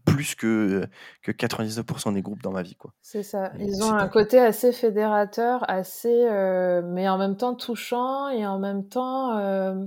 plus 0.05 0.34
que 0.34 0.86
que 1.22 1.32
99% 1.32 2.14
des 2.14 2.22
groupes 2.22 2.43
dans 2.43 2.51
ma 2.51 2.62
vie 2.62 2.74
quoi. 2.74 2.93
C'est 3.03 3.22
ça. 3.22 3.53
Ils 3.59 3.82
ont 3.82 3.93
un 3.93 4.09
côté 4.09 4.39
assez 4.39 4.72
fédérateur, 4.72 5.68
assez 5.68 6.26
euh, 6.28 6.82
mais 6.82 7.09
en 7.09 7.18
même 7.18 7.36
temps 7.36 7.55
touchant 7.55 8.28
et 8.28 8.47
en 8.47 8.59
même 8.59 8.89
temps 8.89 9.36
euh, 9.39 9.86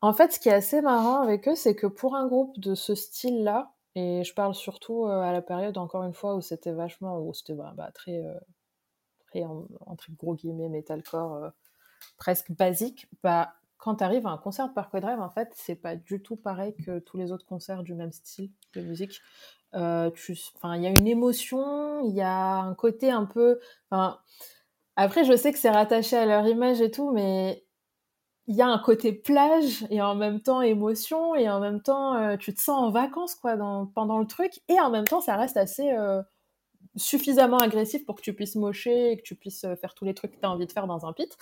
en 0.00 0.12
fait 0.12 0.32
ce 0.32 0.40
qui 0.40 0.48
est 0.48 0.54
assez 0.54 0.80
marrant 0.80 1.20
avec 1.20 1.48
eux 1.48 1.56
c'est 1.56 1.74
que 1.74 1.86
pour 1.86 2.14
un 2.14 2.26
groupe 2.26 2.58
de 2.58 2.74
ce 2.74 2.94
style 2.94 3.44
là 3.44 3.72
et 3.94 4.22
je 4.24 4.34
parle 4.34 4.54
surtout 4.54 5.06
euh, 5.06 5.20
à 5.20 5.32
la 5.32 5.42
période 5.42 5.78
encore 5.78 6.04
une 6.04 6.14
fois 6.14 6.34
où 6.34 6.40
c'était 6.40 6.72
vachement 6.72 7.18
où 7.20 7.34
c'était 7.34 7.54
bah, 7.54 7.72
bah 7.76 7.90
très 7.92 8.22
entre 9.86 10.06
gros 10.16 10.34
guillemets 10.34 10.68
metalcore 10.68 11.34
euh, 11.34 11.50
presque 12.16 12.52
basique, 12.52 13.06
bah, 13.22 13.54
quand 13.78 13.96
tu 13.96 14.04
arrives 14.04 14.26
à 14.26 14.30
un 14.30 14.38
concert 14.38 14.68
de 14.68 14.74
Parkway 14.74 15.00
Drive, 15.00 15.20
en 15.20 15.30
fait, 15.30 15.50
c'est 15.54 15.76
pas 15.76 15.96
du 15.96 16.20
tout 16.22 16.36
pareil 16.36 16.74
que 16.84 16.98
tous 16.98 17.16
les 17.16 17.32
autres 17.32 17.46
concerts 17.46 17.82
du 17.82 17.94
même 17.94 18.12
style 18.12 18.50
de 18.74 18.82
musique. 18.82 19.20
Euh, 19.74 20.10
il 20.28 20.82
y 20.82 20.86
a 20.86 20.90
une 20.90 21.06
émotion, 21.06 22.00
il 22.04 22.14
y 22.14 22.22
a 22.22 22.56
un 22.58 22.74
côté 22.74 23.10
un 23.10 23.24
peu. 23.24 23.58
Après, 24.96 25.24
je 25.24 25.36
sais 25.36 25.52
que 25.52 25.58
c'est 25.58 25.70
rattaché 25.70 26.16
à 26.16 26.26
leur 26.26 26.46
image 26.46 26.80
et 26.80 26.90
tout, 26.90 27.12
mais 27.12 27.64
il 28.46 28.56
y 28.56 28.62
a 28.62 28.66
un 28.66 28.78
côté 28.78 29.12
plage 29.12 29.86
et 29.90 30.00
en 30.00 30.14
même 30.14 30.40
temps 30.40 30.62
émotion 30.62 31.34
et 31.34 31.50
en 31.50 31.60
même 31.60 31.82
temps 31.82 32.14
euh, 32.14 32.38
tu 32.38 32.54
te 32.54 32.60
sens 32.60 32.78
en 32.78 32.90
vacances 32.90 33.34
quoi 33.34 33.58
pendant 33.94 34.18
le 34.18 34.26
truc 34.26 34.62
et 34.68 34.80
en 34.80 34.88
même 34.88 35.04
temps 35.04 35.20
ça 35.20 35.36
reste 35.36 35.58
assez 35.58 35.90
suffisamment 36.98 37.58
agressif 37.58 38.04
pour 38.04 38.16
que 38.16 38.22
tu 38.22 38.34
puisses 38.34 38.56
mocher 38.56 39.12
et 39.12 39.16
que 39.16 39.22
tu 39.22 39.34
puisses 39.34 39.64
euh, 39.64 39.76
faire 39.76 39.94
tous 39.94 40.04
les 40.04 40.14
trucs 40.14 40.32
que 40.32 40.40
tu 40.40 40.46
as 40.46 40.50
envie 40.50 40.66
de 40.66 40.72
faire 40.72 40.86
dans 40.86 41.06
un 41.06 41.12
pit. 41.12 41.36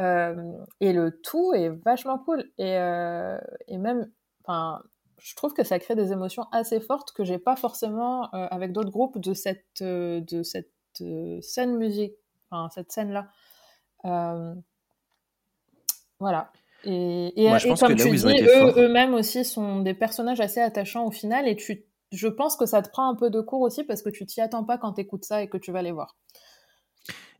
Euh, 0.00 0.34
et 0.80 0.92
le 0.92 1.20
tout 1.20 1.52
est 1.54 1.68
vachement 1.68 2.18
cool. 2.18 2.44
Et, 2.58 2.76
euh, 2.78 3.38
et 3.68 3.78
même, 3.78 4.10
enfin, 4.44 4.82
je 5.18 5.34
trouve 5.34 5.52
que 5.54 5.64
ça 5.64 5.78
crée 5.78 5.94
des 5.94 6.12
émotions 6.12 6.44
assez 6.52 6.80
fortes 6.80 7.12
que 7.12 7.24
j'ai 7.24 7.38
pas 7.38 7.56
forcément 7.56 8.24
avec 8.32 8.72
d'autres 8.72 8.90
groupes 8.90 9.18
de 9.18 9.34
cette, 9.34 9.82
de 9.82 10.42
cette 10.42 10.72
scène 11.40 11.76
musique, 11.76 12.14
enfin, 12.50 12.68
cette 12.70 12.92
scène-là. 12.92 13.28
voilà. 16.18 16.50
Et, 16.86 17.46
et, 17.46 17.50
comme 17.78 17.96
tu 17.96 18.10
dis, 18.10 18.26
eux, 18.26 18.74
eux-mêmes 18.76 19.14
aussi 19.14 19.44
sont 19.44 19.80
des 19.80 19.94
personnages 19.94 20.40
assez 20.40 20.60
attachants 20.60 21.06
au 21.06 21.10
final 21.10 21.48
et 21.48 21.56
tu 21.56 21.86
je 22.12 22.28
pense 22.28 22.56
que 22.56 22.66
ça 22.66 22.82
te 22.82 22.90
prend 22.90 23.08
un 23.10 23.16
peu 23.16 23.30
de 23.30 23.40
cours 23.40 23.60
aussi 23.60 23.84
parce 23.84 24.02
que 24.02 24.10
tu 24.10 24.24
t'y 24.24 24.40
attends 24.40 24.64
pas 24.64 24.78
quand 24.78 24.92
tu 24.92 25.00
écoutes 25.00 25.24
ça 25.24 25.42
et 25.42 25.48
que 25.48 25.56
tu 25.56 25.72
vas 25.72 25.82
les 25.82 25.92
voir. 25.92 26.16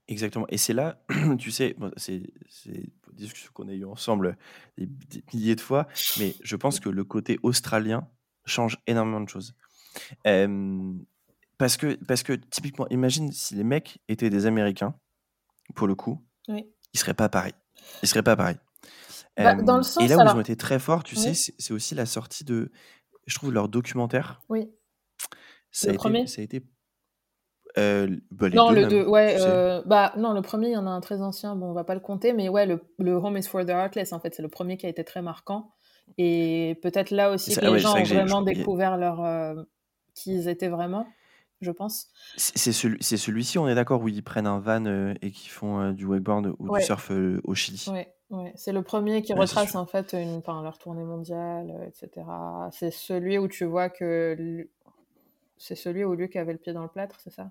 Exactement. 0.09 0.47
Et 0.51 0.59
c'est 0.59 0.75
là, 0.75 1.03
tu 1.39 1.51
sais, 1.51 1.77
c'est 1.97 2.21
des 2.69 2.93
discussions 3.13 3.51
qu'on 3.55 3.69
a 3.69 3.73
eues 3.73 3.85
ensemble 3.85 4.37
des, 4.77 4.89
milliers 5.33 5.55
de 5.55 5.61
fois, 5.61 5.87
mais 6.19 6.35
je 6.43 6.57
pense 6.57 6.81
que 6.81 6.89
le 6.89 7.05
côté 7.05 7.39
australien 7.43 8.09
change 8.45 8.79
énormément 8.87 9.21
de 9.21 9.29
choses. 9.29 9.55
parce, 11.59 11.77
que, 11.77 11.95
parce 12.05 12.23
que, 12.23 12.33
typiquement, 12.33 12.87
imagine 12.89 13.33
si 13.33 13.55
les 13.55 13.65
mecs 13.65 13.99
étaient 14.09 14.31
des 14.31 14.47
Américains, 14.47 14.95
pour 15.75 15.87
le 15.87 15.95
coup, 15.95 16.23
oui. 16.49 16.67
ils 16.93 17.01
seraient 17.01 17.15
pas 17.15 17.29
pareils. 17.29 17.55
Ils 18.03 18.09
seraient 18.09 18.23
pas 18.23 18.37
pareils. 18.37 18.59
Bah, 19.37 19.55
dans 19.55 19.79
le 19.79 19.83
sens, 19.83 20.05
et 20.05 20.07
là 20.07 20.17
où 20.17 20.29
ils 20.29 20.37
ont 20.37 20.41
été 20.41 20.57
très 20.57 20.79
forts, 20.79 21.03
tu 21.03 21.17
sais, 21.17 21.35
c'est 21.35 21.73
aussi 21.73 21.95
la 21.95 22.07
sortie 22.07 22.45
de 22.45 22.71
je 23.27 23.35
trouve 23.35 23.53
leur 23.53 23.69
documentaire. 23.69 24.43
Oui. 24.49 24.71
Ça 25.71 25.89
le 25.89 25.95
a 25.95 25.97
premier. 25.97 26.21
Été, 26.21 26.29
ça 26.29 26.41
a 26.41 26.45
été. 26.45 26.63
Euh, 27.77 28.09
bah, 28.31 28.49
non, 28.51 28.71
le 28.71 28.87
deux, 28.87 29.05
ouais. 29.05 29.37
Euh, 29.41 29.83
bah 29.85 30.13
non, 30.17 30.33
le 30.33 30.43
premier, 30.43 30.69
il 30.69 30.73
y 30.73 30.77
en 30.77 30.87
a 30.87 30.91
un 30.91 31.01
très 31.01 31.23
ancien. 31.23 31.57
Bon, 31.57 31.71
on 31.71 31.73
va 31.73 31.85
pas 31.85 31.95
le 31.95 32.01
compter, 32.01 32.33
mais 32.33 32.49
ouais, 32.49 32.67
le, 32.67 32.81
le 32.99 33.15
Home 33.15 33.37
is 33.37 33.43
for 33.43 33.65
the 33.65 33.71
Heartless, 33.71 34.13
en 34.13 34.21
fait, 34.21 34.35
c'est 34.35 34.43
le 34.43 34.49
premier 34.49 34.77
qui 34.77 34.87
a 34.87 34.89
été 34.89 35.03
très 35.05 35.23
marquant. 35.23 35.73
Et 36.19 36.79
peut-être 36.83 37.11
là 37.11 37.31
aussi 37.31 37.55
que 37.55 37.65
les 37.65 37.79
gens 37.79 37.97
ont 37.97 38.03
vraiment 38.03 38.43
découvert 38.43 38.97
leur 38.97 39.25
euh, 39.25 39.63
qui 40.15 40.35
ils 40.35 40.49
étaient 40.49 40.69
vraiment, 40.69 41.07
je 41.61 41.71
pense. 41.71 42.09
C'est 42.37 42.73
celui, 42.73 43.03
celui-ci, 43.03 43.59
on 43.59 43.67
est 43.67 43.75
d'accord, 43.75 44.03
où 44.03 44.09
ils 44.09 44.23
prennent 44.23 44.47
un 44.47 44.61
van 44.61 45.15
et 45.21 45.31
qui 45.31 45.49
font 45.49 45.91
du 45.93 46.05
wakeboard 46.05 46.55
ou 46.59 46.77
du 46.77 46.83
surf 46.83 47.11
au 47.45 47.55
Chili. 47.55 47.85
Ouais. 47.91 48.11
Ouais, 48.31 48.53
c'est 48.57 48.73
le 48.73 48.83
premier 48.83 49.23
qui 49.23 49.33
retrace 49.35 49.75
en 49.77 49.87
fait 49.87 50.15
une, 50.15 50.37
enfin, 50.37 50.63
leur 50.63 50.79
tournée 50.79 51.05
mondiale, 51.05 51.73
etc. 51.87 52.27
C'est 52.73 52.91
celui 52.91 53.39
où 53.39 53.49
tu 53.49 53.65
vois 53.65 53.91
que 53.91 54.67
c'est 55.59 55.75
celui 55.75 56.05
où 56.05 56.15
Luc 56.15 56.35
avait 56.35 56.53
le 56.53 56.59
pied 56.59 56.73
dans 56.73 56.83
le 56.83 56.89
plâtre, 56.89 57.21
c'est 57.21 57.31
ça? 57.31 57.51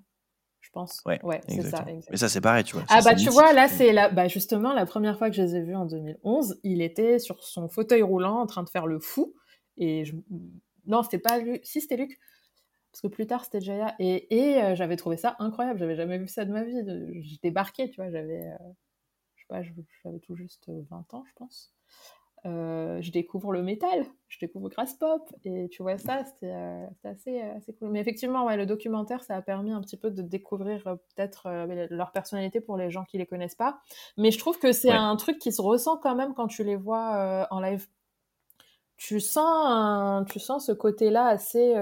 Je 0.64 0.70
pense. 0.72 1.02
Ouais, 1.06 1.20
ouais 1.24 1.42
c'est 1.48 1.62
ça. 1.62 1.86
Mais 2.10 2.18
ça 2.18 2.30
c'est 2.30 2.42
pareil, 2.42 2.64
tu 2.64 2.76
vois. 2.76 2.86
Ah 2.90 3.02
bah 3.04 3.14
tu 3.16 3.30
vois, 3.30 3.52
là 3.54 3.68
c'est 3.68 3.92
la... 3.92 4.10
bah, 4.10 4.28
justement 4.28 4.74
la 4.74 4.86
première 4.86 5.18
fois 5.18 5.30
que 5.30 5.36
je 5.36 5.42
les 5.42 5.58
ai 5.58 5.62
vus 5.62 5.76
en 5.76 5.86
2011, 5.86 6.60
il 6.64 6.82
était 6.82 7.20
sur 7.20 7.44
son 7.44 7.68
fauteuil 7.68 8.02
roulant 8.02 8.40
en 8.40 8.46
train 8.48 8.64
de 8.64 8.70
faire 8.70 8.88
le 8.88 9.00
fou 9.00 9.36
et 9.78 10.06
je... 10.06 10.16
non 10.88 11.04
c'était 11.04 11.20
pas 11.20 11.38
Luc, 11.38 11.62
si 11.66 11.82
c'était 11.82 11.98
Luc. 11.98 12.18
Parce 12.92 13.02
que 13.02 13.08
plus 13.08 13.26
tard, 13.26 13.44
c'était 13.44 13.60
Jaya. 13.60 13.96
Et, 13.98 14.36
et 14.36 14.62
euh, 14.62 14.76
j'avais 14.76 14.98
trouvé 14.98 15.18
ça 15.18 15.36
incroyable. 15.40 15.80
J'avais 15.80 15.96
jamais 15.96 16.20
vu 16.20 16.28
ça 16.28 16.46
de 16.46 16.52
ma 16.52 16.64
vie. 16.64 16.78
Je 17.24 17.40
débarquais, 17.42 17.90
tu 17.90 17.96
vois. 17.96 18.12
J'avais, 18.12 18.46
euh, 18.46 19.64
j'avais 20.04 20.20
tout 20.20 20.36
juste 20.36 20.70
20 20.70 21.14
ans, 21.16 21.24
je 21.28 21.34
pense. 21.34 21.74
Euh, 22.46 23.02
je 23.02 23.10
découvre 23.10 23.54
le 23.54 23.64
métal, 23.64 24.06
je 24.28 24.38
découvre 24.38 24.68
Grass 24.68 24.96
Pop, 24.96 25.22
et 25.46 25.70
tu 25.70 25.82
vois 25.82 25.98
ça, 25.98 26.26
c'était 26.26 26.52
euh, 26.54 26.86
assez, 27.06 27.42
euh, 27.42 27.56
assez, 27.56 27.74
cool. 27.74 27.90
Mais 27.90 28.02
effectivement, 28.02 28.46
ouais, 28.46 28.58
le 28.58 28.66
documentaire, 28.66 29.24
ça 29.24 29.38
a 29.38 29.42
permis 29.42 29.72
un 29.72 29.80
petit 29.80 29.96
peu 29.96 30.12
de 30.12 30.22
découvrir 30.22 30.84
peut-être 30.84 31.50
leur 31.90 32.12
personnalité 32.12 32.60
pour 32.60 32.76
les 32.76 32.92
gens 32.92 33.06
qui 33.06 33.18
les 33.18 33.26
connaissent 33.26 33.56
pas. 33.56 33.80
Mais 34.18 34.30
je 34.32 34.40
trouve 34.40 34.60
que 34.60 34.74
c'est 34.74 34.92
un 34.92 35.16
truc 35.16 35.40
qui 35.40 35.54
se 35.54 35.62
ressent 35.62 35.98
quand 35.98 36.16
même 36.16 36.34
quand 36.34 36.48
tu 36.48 36.66
les 36.66 36.76
vois 36.76 37.48
en 37.50 37.62
live. 37.62 37.88
Tu 38.98 39.22
sens, 39.22 40.26
tu 40.30 40.40
sens 40.40 40.66
ce 40.66 40.74
côté-là 40.74 41.28
assez 41.28 41.76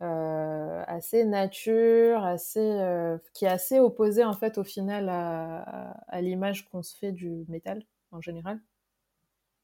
assez 0.00 1.24
nature, 1.24 2.24
assez, 2.24 3.16
qui 3.34 3.44
est 3.44 3.48
assez 3.48 3.78
opposé 3.80 4.24
en 4.24 4.32
fait 4.32 4.58
au 4.58 4.64
final 4.64 5.08
à, 5.08 5.92
à 6.08 6.20
l'image 6.20 6.68
qu'on 6.68 6.82
se 6.82 6.96
fait 6.96 7.12
du 7.12 7.44
métal 7.48 7.84
en 8.10 8.20
général. 8.20 8.60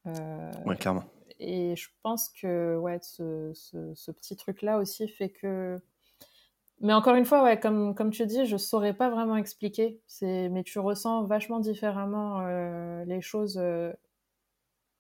Euh, 0.08 0.52
ouais, 0.64 0.76
clairement. 0.76 1.04
Et 1.40 1.76
je 1.76 1.88
pense 2.02 2.30
que 2.30 2.76
ouais, 2.76 2.98
ce, 3.00 3.52
ce, 3.54 4.10
petit 4.10 4.36
truc-là 4.36 4.78
aussi 4.78 5.08
fait 5.08 5.30
que. 5.30 5.80
Mais 6.80 6.92
encore 6.92 7.14
une 7.14 7.24
fois, 7.24 7.42
ouais, 7.42 7.58
comme, 7.58 7.94
comme 7.94 8.10
tu 8.10 8.24
dis, 8.26 8.46
je 8.46 8.56
saurais 8.56 8.94
pas 8.94 9.10
vraiment 9.10 9.36
expliquer. 9.36 10.00
Mais 10.22 10.62
tu 10.64 10.78
ressens 10.78 11.24
vachement 11.24 11.60
différemment 11.60 12.46
les 13.04 13.20
choses. 13.20 13.58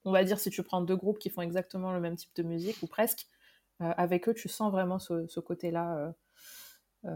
on 0.04 0.12
va 0.12 0.24
dire 0.24 0.38
si 0.38 0.50
tu 0.50 0.62
prends 0.62 0.80
deux 0.80 0.96
groupes 0.96 1.18
qui 1.18 1.30
font 1.30 1.42
exactement 1.42 1.92
le 1.92 2.00
même 2.00 2.16
type 2.16 2.34
de 2.36 2.42
musique 2.42 2.82
ou 2.82 2.86
presque, 2.86 3.26
euh, 3.80 3.92
avec 3.96 4.28
eux, 4.28 4.34
tu 4.34 4.48
sens 4.48 4.72
vraiment 4.72 4.98
ce, 4.98 5.40
côté-là 5.40 6.14
euh, 7.04 7.10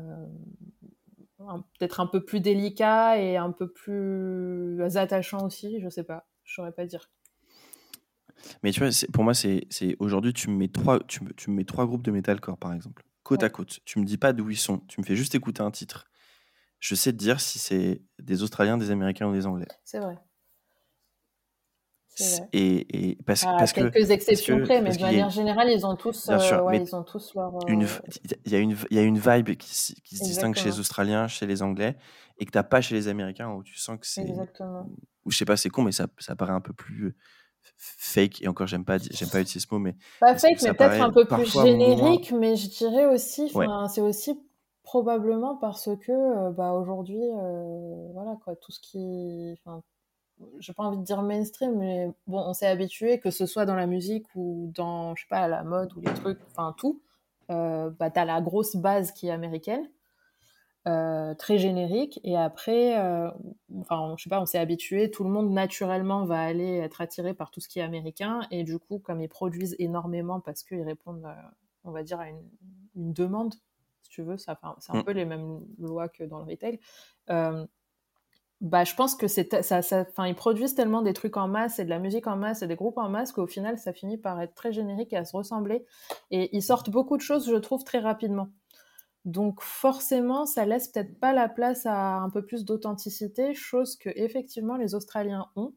euh, 1.38 1.58
peut-être 1.78 2.00
un 2.00 2.06
peu 2.06 2.24
plus 2.24 2.40
délicat 2.40 3.18
et 3.18 3.36
un 3.36 3.50
peu 3.50 3.68
plus 3.68 4.80
attachant 4.96 5.44
aussi, 5.44 5.80
je 5.80 5.88
sais 5.88 6.04
pas, 6.04 6.26
je 6.44 6.54
saurais 6.54 6.72
pas 6.72 6.86
dire. 6.86 7.10
Mais 8.62 8.72
tu 8.72 8.80
vois, 8.80 8.90
pour 9.12 9.24
moi, 9.24 9.34
c'est 9.34 9.66
aujourd'hui, 9.98 10.32
tu 10.32 10.50
me 10.50 10.56
mets 10.56 10.68
trois, 10.68 11.00
tu 11.06 11.22
me, 11.22 11.54
mets 11.54 11.64
trois 11.64 11.86
groupes 11.86 12.02
de 12.02 12.10
metalcore 12.10 12.58
par 12.58 12.72
exemple, 12.72 13.04
côte 13.22 13.42
à 13.42 13.50
côte. 13.50 13.80
Tu 13.84 13.98
me 13.98 14.04
dis 14.04 14.18
pas 14.18 14.32
d'où 14.32 14.50
ils 14.50 14.56
sont, 14.56 14.78
tu 14.88 15.00
me 15.00 15.06
fais 15.06 15.16
juste 15.16 15.34
écouter 15.34 15.62
un 15.62 15.70
titre. 15.70 16.06
Je 16.80 16.94
sais 16.94 17.12
te 17.12 17.18
dire 17.18 17.40
si 17.40 17.58
c'est 17.58 18.02
des 18.18 18.42
Australiens, 18.42 18.76
des 18.76 18.90
Américains 18.90 19.28
ou 19.28 19.32
des 19.32 19.46
Anglais. 19.46 19.68
C'est 19.84 20.00
vrai. 20.00 20.18
Et, 22.52 23.10
et, 23.10 23.18
parce, 23.24 23.44
ah, 23.46 23.54
parce 23.58 23.72
quelques 23.72 24.10
exceptions 24.10 24.60
près, 24.60 24.82
mais 24.82 24.94
de 24.94 25.00
manière 25.00 25.30
générale, 25.30 25.70
ils 25.70 25.86
ont 25.86 25.96
tous, 25.96 26.28
euh, 26.28 26.60
ouais, 26.62 26.82
ils 26.82 26.94
ont 26.94 27.04
tous 27.04 27.34
leur. 27.34 27.58
Il 27.68 28.52
y, 28.52 28.54
a 28.54 28.58
une, 28.58 28.76
y 28.90 28.98
a 28.98 29.02
une 29.02 29.18
vibe 29.18 29.56
qui, 29.56 29.94
qui 30.04 30.16
se 30.16 30.24
distingue 30.24 30.54
chez 30.54 30.66
les 30.66 30.78
Australiens, 30.78 31.26
chez 31.26 31.46
les 31.46 31.62
Anglais, 31.62 31.96
et 32.38 32.44
que 32.44 32.50
tu 32.50 32.58
n'as 32.58 32.64
pas 32.64 32.82
chez 32.82 32.94
les 32.94 33.08
Américains, 33.08 33.50
où 33.50 33.62
tu 33.62 33.78
sens 33.78 33.98
que 33.98 34.06
c'est. 34.06 34.22
Exactement. 34.22 34.90
Ou 35.24 35.30
je 35.30 35.38
sais 35.38 35.44
pas, 35.46 35.56
c'est 35.56 35.70
con, 35.70 35.82
mais 35.82 35.92
ça, 35.92 36.06
ça 36.18 36.36
paraît 36.36 36.52
un 36.52 36.60
peu 36.60 36.74
plus 36.74 37.16
fake 37.76 38.42
et 38.42 38.48
encore 38.48 38.66
j'aime 38.66 38.84
pas 38.84 38.98
j'aime 38.98 39.28
pas 39.28 39.40
utiliser 39.40 39.60
ce 39.60 39.74
mot 39.74 39.78
mais 39.78 39.96
pas 40.20 40.36
fake 40.36 40.62
mais 40.62 40.74
peut-être 40.74 41.02
un 41.02 41.10
peu 41.10 41.24
plus 41.24 41.50
générique 41.50 42.32
mais 42.32 42.56
je 42.56 42.68
dirais 42.68 43.06
aussi 43.06 43.52
c'est 43.88 44.00
aussi 44.00 44.40
probablement 44.82 45.56
parce 45.56 45.88
que 46.00 46.12
euh, 46.12 46.50
bah 46.50 46.72
aujourd'hui 46.72 47.22
euh, 47.22 48.08
voilà 48.12 48.36
quoi 48.44 48.56
tout 48.56 48.72
ce 48.72 48.80
qui 48.80 49.56
j'ai 50.58 50.72
pas 50.72 50.84
envie 50.84 50.98
de 50.98 51.04
dire 51.04 51.22
mainstream, 51.22 51.76
mais 51.78 52.10
bon, 52.26 52.40
on 52.40 52.52
s'est 52.52 52.66
habitué, 52.66 53.18
que 53.20 53.30
ce 53.30 53.46
soit 53.46 53.66
dans 53.66 53.76
la 53.76 53.86
musique 53.86 54.26
ou 54.34 54.70
dans, 54.74 55.14
je 55.14 55.22
sais 55.22 55.28
pas, 55.28 55.48
la 55.48 55.62
mode 55.62 55.92
ou 55.96 56.00
les 56.00 56.12
trucs, 56.14 56.38
enfin 56.50 56.74
tout, 56.76 57.00
euh, 57.50 57.90
bah, 57.90 58.10
t'as 58.10 58.24
la 58.24 58.40
grosse 58.40 58.76
base 58.76 59.12
qui 59.12 59.28
est 59.28 59.30
américaine, 59.30 59.88
euh, 60.88 61.34
très 61.34 61.58
générique, 61.58 62.20
et 62.24 62.36
après, 62.36 62.98
euh, 62.98 63.30
enfin, 63.80 64.14
je 64.16 64.24
sais 64.24 64.30
pas, 64.30 64.40
on 64.40 64.46
s'est 64.46 64.58
habitué, 64.58 65.10
tout 65.10 65.24
le 65.24 65.30
monde 65.30 65.50
naturellement 65.50 66.24
va 66.24 66.40
aller 66.40 66.78
être 66.78 67.00
attiré 67.00 67.34
par 67.34 67.50
tout 67.50 67.60
ce 67.60 67.68
qui 67.68 67.78
est 67.78 67.82
américain, 67.82 68.40
et 68.50 68.64
du 68.64 68.78
coup, 68.78 68.98
comme 68.98 69.20
ils 69.20 69.28
produisent 69.28 69.76
énormément 69.78 70.40
parce 70.40 70.62
qu'ils 70.62 70.82
répondent, 70.82 71.24
euh, 71.24 71.48
on 71.84 71.92
va 71.92 72.02
dire, 72.02 72.18
à 72.20 72.28
une, 72.28 72.42
une, 72.96 73.12
demande, 73.12 73.54
si 74.02 74.10
tu 74.10 74.22
veux, 74.22 74.36
ça, 74.36 74.58
c'est 74.80 74.92
un 74.92 75.00
mm. 75.00 75.04
peu 75.04 75.12
les 75.12 75.24
mêmes 75.24 75.60
lois 75.78 76.08
que 76.08 76.24
dans 76.24 76.38
le 76.38 76.44
retail. 76.44 76.80
Bah, 78.62 78.84
je 78.84 78.94
pense 78.94 79.16
que 79.16 79.26
c'est 79.26 79.60
ça, 79.64 79.82
ça, 79.82 80.06
enfin, 80.08 80.28
ils 80.28 80.36
produisent 80.36 80.76
tellement 80.76 81.02
des 81.02 81.14
trucs 81.14 81.36
en 81.36 81.48
masse 81.48 81.80
et 81.80 81.84
de 81.84 81.90
la 81.90 81.98
musique 81.98 82.28
en 82.28 82.36
masse 82.36 82.62
et 82.62 82.68
des 82.68 82.76
groupes 82.76 82.96
en 82.96 83.08
masse 83.08 83.32
qu'au 83.32 83.48
final, 83.48 83.76
ça 83.76 83.92
finit 83.92 84.18
par 84.18 84.40
être 84.40 84.54
très 84.54 84.72
générique 84.72 85.12
et 85.12 85.16
à 85.16 85.24
se 85.24 85.36
ressembler. 85.36 85.84
Et 86.30 86.56
ils 86.56 86.62
sortent 86.62 86.88
beaucoup 86.88 87.16
de 87.16 87.22
choses, 87.22 87.50
je 87.50 87.56
trouve, 87.56 87.82
très 87.82 87.98
rapidement. 87.98 88.50
Donc 89.24 89.60
forcément, 89.60 90.46
ça 90.46 90.66
laisse 90.66 90.88
peut-être 90.88 91.18
pas 91.20 91.32
la 91.32 91.48
place 91.48 91.86
à 91.86 92.16
un 92.16 92.30
peu 92.30 92.44
plus 92.44 92.64
d'authenticité, 92.64 93.54
chose 93.54 93.96
que 93.96 94.10
effectivement 94.16 94.76
les 94.76 94.94
Australiens 94.94 95.48
ont. 95.56 95.74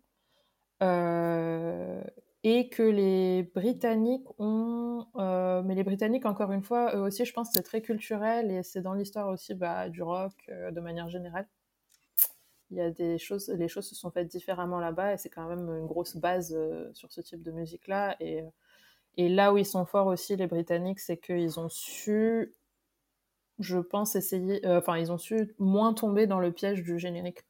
Euh, 0.84 2.04
et 2.43 2.70
que 2.70 2.84
les 2.84 3.43
Britanniques 3.56 4.28
ont, 4.39 5.08
euh, 5.16 5.64
mais 5.64 5.74
les 5.74 5.84
Britanniques, 5.84 6.26
encore 6.26 6.52
une 6.52 6.64
fois, 6.64 6.96
eux 6.96 7.02
aussi, 7.02 7.26
je 7.26 7.34
pense, 7.34 7.50
c'est 7.54 7.64
très 7.64 7.82
culturel 7.82 8.52
et 8.52 8.62
c'est 8.62 8.82
dans 8.82 8.93
l'histoire 8.93 9.30
aussi 9.30 9.56
bah, 9.56 9.89
du 9.89 10.04
rock 10.04 10.34
euh, 10.50 10.72
de 10.72 10.80
manière 10.82 11.10
générale 11.10 11.48
il 12.72 12.78
y 12.78 12.82
a 12.82 12.89
des 12.89 13.18
choses, 13.20 13.50
les 13.50 13.68
choses 13.68 13.88
se 13.88 13.96
sont 13.96 14.10
faites 14.12 14.28
différemment 14.28 14.80
là-bas 14.80 15.14
et 15.14 15.18
c'est 15.18 15.30
quand 15.30 15.48
même 15.48 15.70
une 15.70 15.86
grosse 15.86 16.18
base 16.18 16.58
sur 16.93 17.12
ce 17.12 17.22
type 17.22 17.43
de 17.43 17.52
musique-là. 17.52 18.18
Et 18.20 19.30
là 19.30 19.54
où 19.54 19.58
ils 19.58 19.66
sont 19.66 19.86
forts 19.86 20.08
aussi, 20.08 20.36
les 20.36 20.48
Britanniques, 20.48 21.00
c'est 21.00 21.18
qu'ils 21.18 21.60
ont 21.60 21.70
su, 21.70 22.56
je 23.60 23.78
pense, 23.78 24.16
essayer, 24.16 24.66
euh, 24.66 24.80
enfin, 24.80 24.97
ils 24.97 25.12
ont 25.12 25.18
su 25.18 25.53
moins 25.60 25.93
tomber 25.93 26.28
dans 26.28 26.39
le 26.39 26.51
piège 26.51 26.84
du 26.84 26.99
générique. 26.99 27.45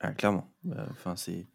Ah, 0.00 0.12
clairement. 0.12 0.52
Enfin, 0.90 1.16
c'est. 1.16 1.46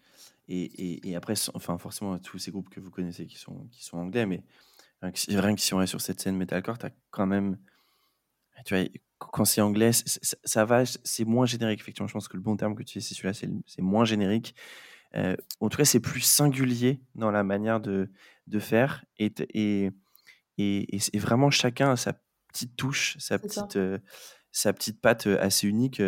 Et, 0.50 0.64
et, 0.64 1.10
et, 1.10 1.16
après, 1.16 1.36
enfin, 1.54 1.78
forcément, 1.78 2.18
tous 2.20 2.38
ces 2.38 2.52
groupes 2.52 2.70
que 2.70 2.82
vous 2.82 2.92
connaissez 2.92 3.26
qui 3.26 3.38
sont, 3.38 3.68
qui 3.72 3.84
sont 3.84 3.98
anglais, 3.98 4.26
mais 4.26 4.44
rien 5.02 5.56
que 5.56 5.62
si 5.62 5.74
on 5.74 5.82
est 5.82 5.88
sur 5.88 6.02
cette 6.02 6.20
scène 6.20 6.36
metalcore, 6.36 6.78
tu 6.78 6.86
as 6.86 6.92
quand 7.12 7.26
même. 7.26 7.58
Tu 8.66 8.76
vois, 8.76 8.86
quand 9.18 9.46
c'est 9.46 9.62
anglais, 9.62 9.92
ça 9.94 10.66
va, 10.66 10.84
c'est 10.86 11.26
moins 11.26 11.46
générique. 11.46 11.80
Effectivement, 11.80 12.08
je 12.08 12.14
pense 12.14 12.28
que 12.28 12.38
le 12.38 12.44
bon 12.44 12.58
terme 12.58 12.76
que 12.76 12.84
tu 12.84 13.00
dis, 13.00 13.06
c'est 13.06 13.14
celui-là, 13.14 13.34
c'est 13.34 13.82
moins 13.82 14.06
générique. 14.06 14.56
Euh, 15.16 15.36
en 15.60 15.70
tout 15.70 15.78
cas, 15.78 15.86
c'est 15.86 16.00
plus 16.00 16.22
singulier 16.22 17.00
dans 17.16 17.32
la 17.32 17.44
manière 17.44 17.80
de, 17.80 18.12
de 18.48 18.60
faire. 18.60 19.06
Et, 19.18 19.34
et, 19.54 19.92
et, 20.58 20.98
et 21.14 21.20
vraiment, 21.20 21.52
chacun 21.52 21.92
a 21.92 21.96
sa 21.96 22.14
petite 22.54 22.76
touche, 22.78 23.18
sa 23.20 23.38
petite, 23.38 23.76
euh, 23.76 23.98
sa 24.52 24.72
petite 24.72 25.02
patte 25.02 25.28
assez 25.28 25.68
unique. 25.68 26.02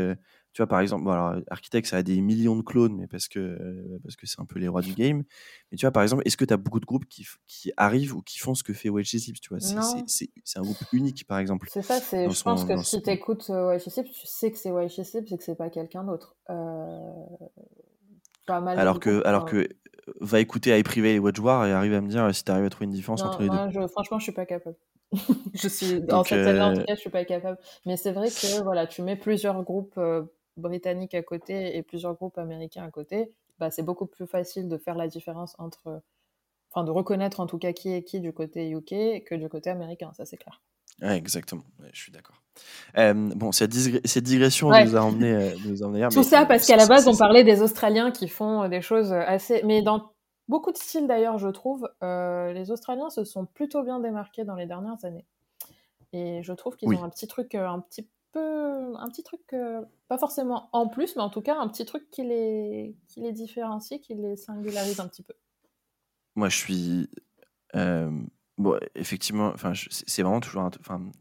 Tu 0.56 0.62
vois, 0.62 0.68
par 0.68 0.80
exemple, 0.80 1.04
bon, 1.04 1.12
alors, 1.12 1.42
Architect, 1.50 1.86
ça 1.86 1.98
a 1.98 2.02
des 2.02 2.22
millions 2.22 2.56
de 2.56 2.62
clones, 2.62 2.96
mais 2.96 3.08
parce 3.08 3.28
que 3.28 3.40
euh, 3.40 4.00
parce 4.02 4.16
que 4.16 4.26
c'est 4.26 4.40
un 4.40 4.46
peu 4.46 4.58
les 4.58 4.70
rois 4.70 4.82
du 4.82 4.94
game. 4.94 5.26
Mais 5.70 5.78
tu 5.78 5.86
vois, 5.86 5.92
par 5.92 6.02
exemple, 6.02 6.24
est-ce 6.24 6.38
que 6.38 6.46
tu 6.46 6.54
as 6.54 6.58
beaucoup 6.58 6.80
de 6.80 6.86
groupes 6.86 7.06
qui, 7.10 7.28
qui, 7.46 7.74
arrivent 7.76 8.16
ou 8.16 8.22
qui 8.22 8.40
font 8.40 8.56
ce 8.56 8.64
que 8.64 8.72
fait 8.72 8.88
Wedge 8.88 9.10
Tu 9.10 9.50
vois, 9.50 9.60
c'est 9.60 10.58
un 10.58 10.62
groupe 10.62 10.78
unique, 10.94 11.28
par 11.28 11.40
exemple. 11.40 11.68
C'est 11.70 11.82
ça, 11.82 12.00
je 12.00 12.42
pense 12.42 12.64
que 12.64 12.82
si 12.84 13.02
tu 13.02 13.10
écoutes 13.10 13.50
euh, 13.50 13.78
tu 13.78 13.90
sais 13.90 14.50
que 14.50 14.58
c'est 14.58 14.72
Wedge 14.72 14.94
c'est 15.04 15.26
que 15.26 15.44
c'est 15.44 15.56
pas 15.56 15.70
quelqu'un 15.70 16.06
d'autre. 16.06 16.38
Euh, 16.50 17.12
pas 18.46 18.62
mal 18.62 18.80
alors 18.80 19.02
que, 19.02 19.26
alors 19.26 19.44
que 19.44 19.68
va 20.20 20.40
écouter 20.40 20.78
iPrivé 20.78 21.16
et 21.16 21.20
Wedge 21.20 21.40
War 21.40 21.66
et 21.66 21.72
arrive 21.72 21.94
à 21.94 22.02
me 22.02 22.08
dire 22.08 22.34
si 22.34 22.44
tu 22.44 22.52
arrives 22.52 22.66
à 22.66 22.70
trouver 22.70 22.86
une 22.86 22.92
différence 22.92 23.24
entre 23.24 23.42
les 23.42 23.50
deux. 23.50 23.88
franchement, 23.88 24.20
je 24.20 24.24
suis 24.24 24.32
pas 24.32 24.46
capable. 24.46 24.76
je 25.54 25.68
suis 25.68 26.02
dans 26.02 26.24
cette 26.24 26.44
scène 26.44 26.62
en 26.62 26.74
tout 26.74 26.84
cas, 26.84 26.96
je 26.96 27.00
suis 27.00 27.10
pas 27.10 27.26
capable. 27.26 27.58
Mais 27.86 27.96
c'est 27.96 28.12
vrai 28.12 28.28
que 28.28 28.64
voilà, 28.64 28.88
tu 28.88 29.02
mets 29.02 29.16
plusieurs 29.16 29.64
groupes 29.64 30.00
britanniques 30.58 31.16
à 31.16 31.24
côté 31.24 31.78
et 31.78 31.84
plusieurs 31.84 32.16
groupes 32.16 32.38
américains 32.38 32.84
à 32.84 32.92
côté, 32.92 33.32
bah, 33.60 33.72
c'est 33.72 33.84
beaucoup 33.84 34.06
plus 34.06 34.28
facile 34.28 34.68
de 34.68 34.78
faire 34.78 34.96
la 34.96 35.08
différence 35.08 35.56
entre, 35.60 36.02
enfin 36.72 36.84
de 36.84 36.92
reconnaître 36.92 37.40
en 37.40 37.48
tout 37.48 37.58
cas 37.58 37.74
qui 37.74 37.94
est 37.94 38.04
qui 38.04 38.20
du 38.20 38.34
côté 38.34 38.70
UK 38.70 39.24
que 39.26 39.36
du 39.36 39.50
côté 39.50 39.70
américain, 39.70 40.12
ça 40.14 40.26
c'est 40.26 40.38
clair. 40.38 40.62
Ouais, 41.02 41.18
exactement, 41.18 41.64
je 41.92 42.00
suis 42.00 42.12
d'accord. 42.12 42.42
Euh, 42.98 43.14
bon, 43.14 43.52
cette, 43.52 43.74
cette 43.74 44.24
digression 44.24 44.70
nous 44.70 44.96
a 44.96 45.02
emmené, 45.02 45.34
euh, 45.34 45.56
nous 45.66 45.84
a 45.84 46.10
Tout 46.10 46.24
ça 46.24 46.46
parce 46.46 46.66
qu'à 46.66 46.78
la 46.78 46.88
base, 46.88 47.08
on 47.08 47.16
parlait 47.16 47.44
des 47.44 47.62
Australiens 47.62 48.12
qui 48.12 48.30
font 48.30 48.64
euh, 48.64 48.68
des 48.70 48.82
choses 48.82 49.12
assez. 49.12 49.62
Mais 49.66 49.82
dans 49.82 50.14
beaucoup 50.48 50.72
de 50.72 50.78
styles 50.78 51.06
d'ailleurs, 51.06 51.38
je 51.38 51.50
trouve, 51.50 51.90
les 52.02 52.72
Australiens 52.72 53.10
se 53.10 53.26
sont 53.26 53.46
plutôt 53.46 53.84
bien 53.84 54.00
démarqués 54.00 54.46
dans 54.46 54.56
les 54.56 54.68
dernières 54.68 55.04
années. 55.04 55.26
Et 56.14 56.42
je 56.44 56.54
trouve 56.54 56.78
qu'ils 56.78 56.88
ont 56.90 57.04
un 57.04 57.10
petit 57.10 57.28
truc 57.28 57.56
un 57.56 57.82
petit 57.82 58.08
un 58.38 59.08
petit 59.10 59.24
truc, 59.24 59.42
euh, 59.54 59.82
pas 60.08 60.18
forcément 60.18 60.70
en 60.74 60.88
plus, 60.88 61.16
mais 61.16 61.22
en 61.22 61.30
tout 61.30 61.42
cas 61.42 61.58
un 61.58 61.68
petit 61.68 61.86
truc 61.86 62.10
qui 62.12 62.24
les, 62.24 62.96
qui 63.08 63.22
les 63.22 63.32
différencie, 63.32 64.00
qui 64.02 64.16
les 64.16 64.36
singularise 64.36 65.00
un 65.00 65.08
petit 65.08 65.24
peu. 65.24 65.34
Moi, 66.36 66.50
je 66.50 66.58
suis. 66.58 67.10
Euh, 68.60 68.64
bon, 68.64 68.80
effectivement, 68.96 69.52
enfin, 69.54 69.74
c'est 69.90 70.22
vraiment 70.22 70.40
toujours. 70.40 70.64
Enfin, 70.80 71.12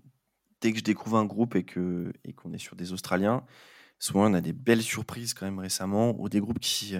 dès 0.61 0.73
que 0.73 0.79
je 0.79 0.85
découvre 0.85 1.17
un 1.19 1.25
groupe 1.25 1.57
et 1.57 1.65
que 1.65 2.13
et 2.25 2.33
qu'on 2.33 2.53
est 2.53 2.59
sur 2.59 2.77
des 2.77 2.93
Australiens, 2.93 3.45
souvent 3.99 4.31
on 4.31 4.35
a 4.35 4.41
des 4.41 4.53
belles 4.53 4.83
surprises 4.83 5.35
quand 5.35 5.47
même 5.47 5.59
récemment 5.59 6.15
ou 6.19 6.29
des 6.29 6.41
groupes 6.41 6.61
qui. 6.61 6.97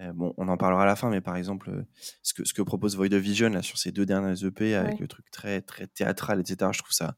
Euh, 0.00 0.12
bon, 0.12 0.34
on 0.38 0.48
en 0.48 0.56
parlera 0.56 0.82
à 0.82 0.86
la 0.86 0.96
fin, 0.96 1.08
mais 1.08 1.20
par 1.20 1.36
exemple, 1.36 1.84
ce 2.22 2.34
que, 2.34 2.44
ce 2.44 2.52
que 2.52 2.62
propose 2.62 2.96
Void 2.96 3.14
of 3.14 3.22
Vision 3.22 3.50
là, 3.50 3.62
sur 3.62 3.78
ces 3.78 3.92
deux 3.92 4.06
dernières 4.06 4.44
EP 4.44 4.74
avec 4.74 4.98
le 4.98 5.06
truc 5.06 5.30
très, 5.30 5.62
très 5.62 5.86
théâtral, 5.86 6.40
etc., 6.40 6.70
je 6.72 6.80
trouve 6.80 6.92
ça. 6.92 7.16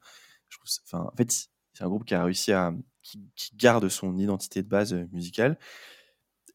Je 0.48 0.58
trouve 0.58 0.68
ça 0.68 0.98
en 1.00 1.16
fait, 1.16 1.32
c'est 1.72 1.84
un 1.84 1.88
groupe 1.88 2.04
qui 2.04 2.14
a 2.14 2.24
réussi 2.24 2.52
à. 2.52 2.74
qui, 3.02 3.56
garde 3.56 3.88
son 3.88 4.18
identité 4.18 4.62
de 4.62 4.68
base 4.68 4.92
euh, 4.92 5.06
musicale, 5.12 5.58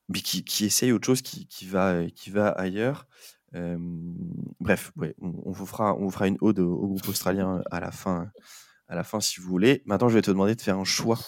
mais 0.09 0.21
qui, 0.21 0.43
qui 0.43 0.65
essaye 0.65 0.91
autre 0.91 1.05
chose 1.05 1.21
qui, 1.21 1.47
qui 1.47 1.65
va, 1.65 2.05
qui 2.07 2.29
va 2.29 2.49
ailleurs. 2.49 3.07
Bref, 3.53 4.91
ouais, 4.95 5.15
on, 5.21 5.51
vous 5.51 5.65
fera, 5.65 5.95
on 5.95 6.05
vous 6.05 6.11
fera 6.11 6.27
une 6.27 6.37
ode 6.41 6.59
au, 6.59 6.87
groupe 6.87 7.07
australien 7.07 7.61
à 7.71 7.79
la, 7.79 7.91
fin, 7.91 8.31
à 8.87 8.95
la 8.95 9.03
fin 9.03 9.19
si 9.19 9.39
vous 9.39 9.47
voulez. 9.47 9.81
Maintenant, 9.85 10.09
je 10.09 10.15
vais 10.15 10.21
te 10.21 10.31
demander 10.31 10.55
de 10.55 10.61
faire 10.61 10.77
un 10.77 10.83
choix. 10.83 11.19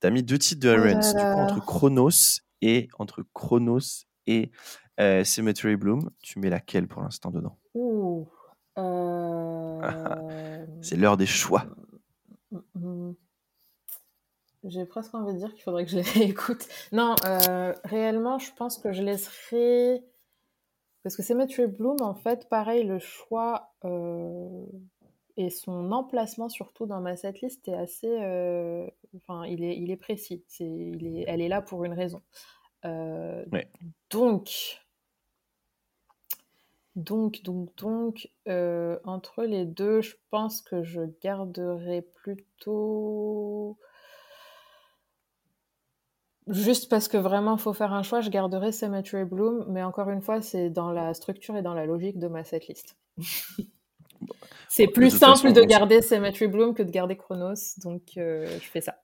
Tu 0.00 0.06
as 0.06 0.10
mis 0.10 0.22
deux 0.22 0.38
titres 0.38 0.60
de 0.60 0.70
Arends, 0.70 1.12
du 1.12 1.40
entre 1.40 1.64
Chronos 1.64 2.40
et 2.60 2.88
entre 2.98 3.24
Chronos 3.34 4.06
et 4.26 4.50
euh, 5.00 5.24
Cemetery 5.24 5.76
Bloom. 5.76 6.10
Tu 6.22 6.38
mets 6.38 6.50
laquelle 6.50 6.88
pour 6.88 7.02
l'instant 7.02 7.30
dedans? 7.30 7.58
Euh... 8.78 9.80
C'est 10.82 10.96
l'heure 10.96 11.16
des 11.16 11.26
choix. 11.26 11.66
J'ai 14.64 14.84
presque 14.86 15.14
envie 15.14 15.32
de 15.32 15.38
dire 15.38 15.52
qu'il 15.54 15.62
faudrait 15.62 15.84
que 15.84 15.90
je 15.90 15.96
les 15.96 16.02
réécoute. 16.14 16.66
Non, 16.92 17.14
euh, 17.24 17.74
réellement, 17.84 18.38
je 18.38 18.52
pense 18.56 18.78
que 18.78 18.92
je 18.92 19.02
laisserai. 19.02 20.04
Parce 21.02 21.16
que 21.16 21.22
c'est 21.22 21.32
Cemetery 21.32 21.66
Bloom, 21.66 21.96
en 22.00 22.14
fait, 22.14 22.48
pareil, 22.48 22.84
le 22.84 22.98
choix 22.98 23.72
euh, 23.84 24.64
et 25.36 25.50
son 25.50 25.90
emplacement, 25.92 26.48
surtout 26.48 26.86
dans 26.86 27.00
ma 27.00 27.16
setlist, 27.16 27.66
est 27.68 27.74
assez. 27.74 28.20
Euh, 28.22 28.88
enfin, 29.16 29.44
il 29.46 29.64
est, 29.64 29.76
il 29.76 29.90
est 29.90 29.96
précis. 29.96 30.44
Il 30.60 31.06
est, 31.06 31.24
elle 31.26 31.40
est 31.40 31.48
là 31.48 31.60
pour 31.60 31.84
une 31.84 31.92
raison. 31.92 32.22
Donc, 34.10 34.82
donc, 36.94 37.42
donc, 37.42 37.74
donc, 37.76 38.30
euh, 38.48 38.98
entre 39.04 39.44
les 39.44 39.64
deux, 39.64 40.02
je 40.02 40.16
pense 40.30 40.60
que 40.60 40.82
je 40.82 41.02
garderai 41.22 42.02
plutôt. 42.02 43.78
Juste 46.48 46.88
parce 46.88 47.06
que 47.06 47.16
vraiment, 47.16 47.56
il 47.56 47.60
faut 47.60 47.72
faire 47.72 47.92
un 47.92 48.02
choix, 48.02 48.20
je 48.20 48.30
garderai 48.30 48.72
Cemetery 48.72 49.24
Bloom, 49.24 49.64
mais 49.68 49.82
encore 49.82 50.10
une 50.10 50.20
fois, 50.20 50.42
c'est 50.42 50.70
dans 50.70 50.90
la 50.90 51.14
structure 51.14 51.56
et 51.56 51.62
dans 51.62 51.74
la 51.74 51.86
logique 51.86 52.18
de 52.18 52.26
ma 52.26 52.42
setlist. 52.42 52.96
c'est 54.68 54.88
plus 54.88 55.10
simple 55.10 55.52
de 55.52 55.62
garder 55.62 56.02
Cemetery 56.02 56.48
Bloom 56.48 56.74
que 56.74 56.82
de 56.82 56.90
garder 56.90 57.16
Chronos, 57.16 57.78
donc 57.84 58.02
euh, 58.16 58.46
je 58.60 58.66
fais 58.66 58.80
ça. 58.80 58.96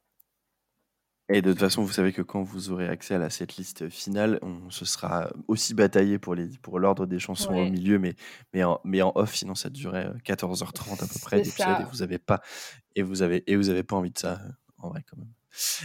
Et 1.30 1.42
de 1.42 1.50
toute 1.50 1.60
façon, 1.60 1.82
vous 1.82 1.92
savez 1.92 2.12
que 2.12 2.22
quand 2.22 2.42
vous 2.42 2.70
aurez 2.70 2.88
accès 2.88 3.14
à 3.14 3.18
la 3.18 3.28
setlist 3.28 3.90
finale, 3.90 4.38
on 4.40 4.70
se 4.70 4.86
sera 4.86 5.30
aussi 5.46 5.74
bataillé 5.74 6.18
pour 6.18 6.34
les 6.34 6.48
pour 6.62 6.78
l'ordre 6.78 7.04
des 7.04 7.18
chansons 7.18 7.54
au 7.54 7.68
milieu, 7.68 7.98
mais 7.98 8.14
mais 8.54 8.64
en, 8.64 8.80
mais 8.82 9.02
en 9.02 9.12
off, 9.14 9.34
sinon 9.34 9.54
ça 9.54 9.68
durait 9.68 10.10
14h30 10.24 11.04
à 11.04 11.06
peu 11.06 11.20
près 11.20 11.42
d'épisode 11.42 11.80
et 11.82 11.84
vous 11.84 12.02
avez 12.02 12.18
pas 12.18 12.40
et 12.96 13.02
vous 13.02 13.20
avez 13.20 13.44
et 13.46 13.56
vous 13.56 13.68
avez 13.68 13.82
pas 13.82 13.96
envie 13.96 14.10
de 14.10 14.18
ça 14.18 14.40
en 14.78 14.88
vrai 14.88 15.04
quand 15.08 15.18
même. 15.18 15.28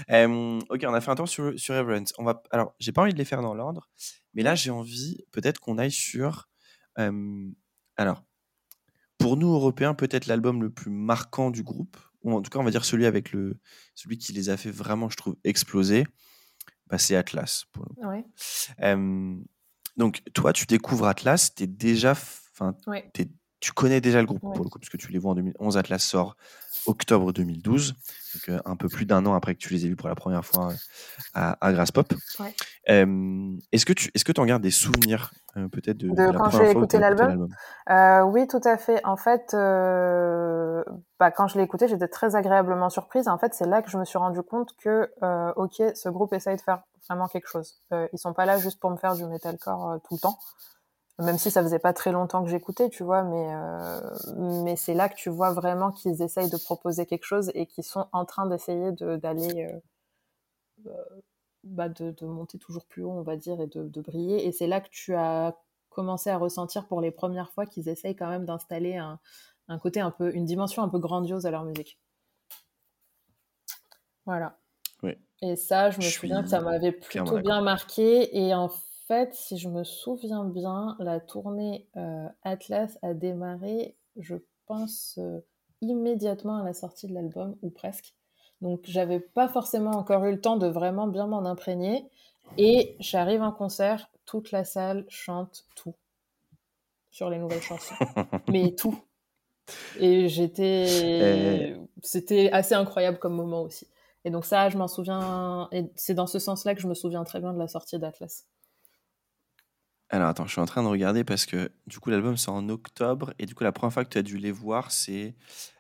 Ok, 0.10 0.86
on 0.88 0.94
a 0.94 1.02
fait 1.02 1.12
un 1.12 1.16
tour 1.16 1.28
sur 1.28 1.58
sur 1.60 1.76
Everence. 1.76 2.14
On 2.18 2.24
va 2.24 2.42
alors 2.52 2.74
j'ai 2.80 2.92
pas 2.92 3.02
envie 3.02 3.14
de 3.14 3.18
les 3.18 3.26
faire 3.26 3.42
dans 3.42 3.54
l'ordre, 3.54 3.90
mais 4.34 4.44
là 4.44 4.56
j'ai 4.56 4.72
envie 4.72 5.24
peut-être 5.32 5.60
qu'on 5.60 5.78
aille 5.78 5.92
sur 5.92 6.50
alors 7.98 8.24
pour 9.18 9.38
nous 9.38 9.54
Européens 9.54 9.94
peut-être 9.94 10.28
l'album 10.28 10.62
le 10.62 10.70
plus 10.70 10.92
marquant 10.92 11.50
du 11.50 11.64
groupe 11.64 11.98
ou 12.24 12.34
en 12.34 12.42
tout 12.42 12.50
cas 12.50 12.60
on 12.60 12.64
va 12.64 12.72
dire 12.72 12.86
celui 12.86 13.06
avec 13.06 13.32
le 13.32 13.58
celui 13.96 14.18
qui 14.18 14.34
les 14.34 14.50
a 14.50 14.58
fait 14.58 14.72
vraiment 14.72 15.10
je 15.10 15.18
trouve 15.18 15.36
exploser 15.44 16.06
bah, 16.88 16.98
c'est 16.98 17.16
Atlas 17.16 17.66
donc 19.98 20.22
toi 20.34 20.54
tu 20.54 20.66
découvres 20.66 21.08
Atlas 21.08 21.54
tu 21.56 21.64
es 21.64 21.68
déjà 21.68 22.12
enfin 22.12 22.76
tu 23.64 23.72
connais 23.72 24.02
déjà 24.02 24.20
le 24.20 24.26
groupe 24.26 24.42
pour 24.42 24.66
le 24.66 24.70
coup 24.70 24.78
parce 24.78 24.90
que 24.90 24.98
tu 24.98 25.10
les 25.10 25.20
vois 25.20 25.32
en 25.32 25.36
2011 25.36 25.78
Atlas 25.78 26.04
sort 26.04 26.36
octobre 26.86 27.32
2012 27.32 27.96
donc 28.36 28.50
euh, 28.50 28.60
un 28.66 28.76
peu 28.76 28.90
plus 28.90 29.06
d'un 29.06 29.26
an 29.26 29.36
après 29.36 29.56
que 29.56 29.60
tu 29.60 29.72
les 29.72 29.86
aies 29.86 29.88
vus 29.88 29.96
pour 29.96 30.10
la 30.10 30.16
première 30.16 30.44
fois 30.44 30.72
euh, 30.72 30.76
à, 31.34 31.66
à 31.66 31.72
Grass 31.72 31.92
Pop. 31.92 32.14
Est-ce 32.86 33.86
que 33.86 33.94
tu 33.94 34.12
est-ce 34.14 34.26
que 34.26 34.38
en 34.38 34.46
gardes 34.46 34.62
des 34.62 34.70
souvenirs 34.70 35.32
euh, 35.56 35.70
peut-être 35.70 35.98
de, 35.98 36.10
quand 36.10 36.50
j'ai 36.50 36.72
écouté 36.72 37.00
l'album? 37.00 37.48
Oui 38.34 38.48
tout 38.48 38.62
à 38.66 38.76
fait. 38.76 39.00
En 39.06 39.16
fait 39.16 39.56
bah, 41.20 41.32
quand 41.32 41.48
je 41.48 41.58
l'ai 41.58 41.64
écouté, 41.64 41.88
j'étais 41.88 42.10
très 42.10 42.36
agréablement 42.36 42.90
surprise. 42.90 43.30
En 43.30 43.38
fait, 43.38 43.54
c'est 43.54 43.68
là 43.68 43.82
que 43.82 43.90
je 43.90 43.98
me 43.98 44.04
suis 44.04 44.18
rendu 44.18 44.42
compte 44.42 44.76
que, 44.84 45.10
ok, 45.56 45.96
ce 45.96 46.10
groupe 46.10 46.34
essaye 46.34 46.58
de 46.58 46.62
faire 46.62 46.82
vraiment 47.08 47.30
quelque 47.30 47.48
chose. 47.48 47.82
Ils 48.12 48.20
sont 48.20 48.34
pas 48.34 48.46
là 48.46 48.58
juste 48.58 48.82
pour 48.82 48.90
me 48.90 48.98
faire 48.98 49.16
du 49.16 49.24
metalcore 49.24 50.02
tout 50.06 50.16
le 50.16 50.20
temps, 50.20 50.38
même 51.20 51.38
si 51.38 51.52
ça 51.52 51.62
faisait 51.62 51.80
pas 51.80 51.94
très 51.94 52.12
longtemps 52.12 52.44
que 52.44 52.50
j'écoutais, 52.50 52.90
tu 52.90 53.04
vois. 53.04 53.24
Mais 53.24 53.54
euh, 53.54 54.64
mais 54.64 54.76
c'est 54.76 54.94
là 54.94 55.10
que 55.10 55.16
tu 55.16 55.30
vois 55.30 55.52
vraiment 55.52 55.92
qu'ils 55.92 56.22
essayent 56.22 56.50
de 56.50 56.58
proposer 56.58 57.06
quelque 57.06 57.26
chose 57.26 57.52
et 57.54 57.66
qu'ils 57.68 57.84
sont 57.84 58.08
en 58.12 58.26
train 58.26 58.48
d'essayer 58.48 58.92
d'aller 58.92 59.70
bah, 61.64 61.88
de, 61.88 62.12
de, 62.12 62.26
monter 62.26 62.58
toujours 62.58 62.86
plus 62.86 63.04
haut, 63.04 63.12
on 63.12 63.22
va 63.22 63.38
dire, 63.38 63.62
et 63.62 63.68
de, 63.68 63.88
de 63.88 64.02
briller. 64.02 64.46
Et 64.48 64.52
c'est 64.52 64.68
là 64.68 64.82
que 64.82 64.90
tu 64.92 65.16
as 65.16 65.56
commencé 65.90 66.30
à 66.30 66.38
ressentir 66.38 66.88
pour 66.88 67.00
les 67.00 67.12
premières 67.12 67.52
fois 67.52 67.66
qu'ils 67.66 67.88
essayent 67.88 68.16
quand 68.16 68.28
même 68.28 68.46
d'installer 68.46 68.98
un 68.98 69.20
un 69.68 69.80
côté 69.80 70.00
un 70.00 70.12
peu, 70.12 70.34
une 70.36 70.46
dimension 70.46 70.84
un 70.84 70.90
peu 70.90 71.00
grandiose 71.00 71.46
à 71.46 71.52
leur 71.52 71.64
musique. 71.64 72.00
Voilà. 74.26 74.58
Oui. 75.02 75.18
Et 75.42 75.56
ça, 75.56 75.90
je 75.90 75.98
me 75.98 76.04
souviens 76.04 76.44
que 76.44 76.50
ça 76.50 76.62
m'avait 76.62 76.92
plutôt 76.92 77.40
bien 77.40 77.62
marqué. 77.62 78.38
Et 78.38 78.54
en 78.54 78.70
fait, 79.08 79.34
si 79.34 79.58
je 79.58 79.70
me 79.70 79.84
souviens 79.84 80.46
bien, 80.46 80.96
la 81.00 81.20
tournée 81.20 81.88
euh, 81.98 82.28
Atlas 82.44 82.98
a 83.02 83.14
démarré, 83.14 83.96
je 84.18 84.36
pense, 84.66 85.16
euh, 85.20 85.40
immédiatement 85.82 86.58
à 86.58 86.64
la 86.64 86.74
sortie 86.74 87.08
de 87.08 87.14
l'album, 87.14 87.56
ou 87.62 87.70
presque. 87.70 88.14
Donc, 88.62 88.82
j'avais 88.86 89.20
pas 89.20 89.48
forcément 89.48 89.92
encore 89.92 90.24
eu 90.26 90.32
le 90.32 90.42
temps 90.42 90.58
de 90.58 90.68
vraiment 90.68 91.08
bien 91.08 91.28
m'en 91.28 91.46
imprégner. 91.46 92.10
Et 92.58 92.96
j'arrive 93.00 93.42
en 93.42 93.52
concert, 93.52 94.10
toute 94.26 94.52
la 94.52 94.64
salle 94.64 95.06
chante 95.10 95.66
tout 95.76 95.96
sur 97.12 97.30
les 97.30 97.40
nouvelles 97.40 97.62
chansons. 97.62 97.96
Mais 98.50 98.74
tout. 98.74 98.98
Et 100.00 100.28
j'étais. 100.30 101.76
C'était 102.02 102.52
assez 102.52 102.76
incroyable 102.76 103.20
comme 103.20 103.36
moment 103.36 103.62
aussi. 103.62 103.88
Et 104.26 104.30
donc, 104.30 104.46
ça, 104.46 104.70
je 104.70 104.78
m'en 104.78 104.88
souviens. 104.88 105.68
Et 105.72 105.86
c'est 105.96 106.14
dans 106.14 106.28
ce 106.28 106.40
sens-là 106.40 106.76
que 106.76 106.82
je 106.82 106.88
me 106.88 106.94
souviens 106.94 107.24
très 107.24 107.40
bien 107.40 107.54
de 107.54 107.60
la 107.60 107.68
sortie 107.68 108.00
d'Atlas. 108.00 108.46
Alors, 110.10 110.28
attends, 110.30 110.46
je 110.46 110.52
suis 110.52 110.62
en 110.62 110.66
train 110.66 110.84
de 110.84 110.88
regarder 110.88 111.24
parce 111.24 111.46
que 111.46 111.72
du 111.88 112.00
coup, 112.00 112.10
l'album 112.10 112.38
c'est 112.38 112.50
en 112.50 112.70
octobre. 112.70 113.34
Et 113.40 113.46
du 113.46 113.56
coup, 113.56 113.64
la 113.64 113.72
première 113.72 113.94
fois 113.94 114.06
que 114.06 114.10
tu 114.10 114.18
as 114.18 114.24
dû 114.24 114.38
les 114.38 114.52
voir, 114.52 114.92
c'est 114.92 115.36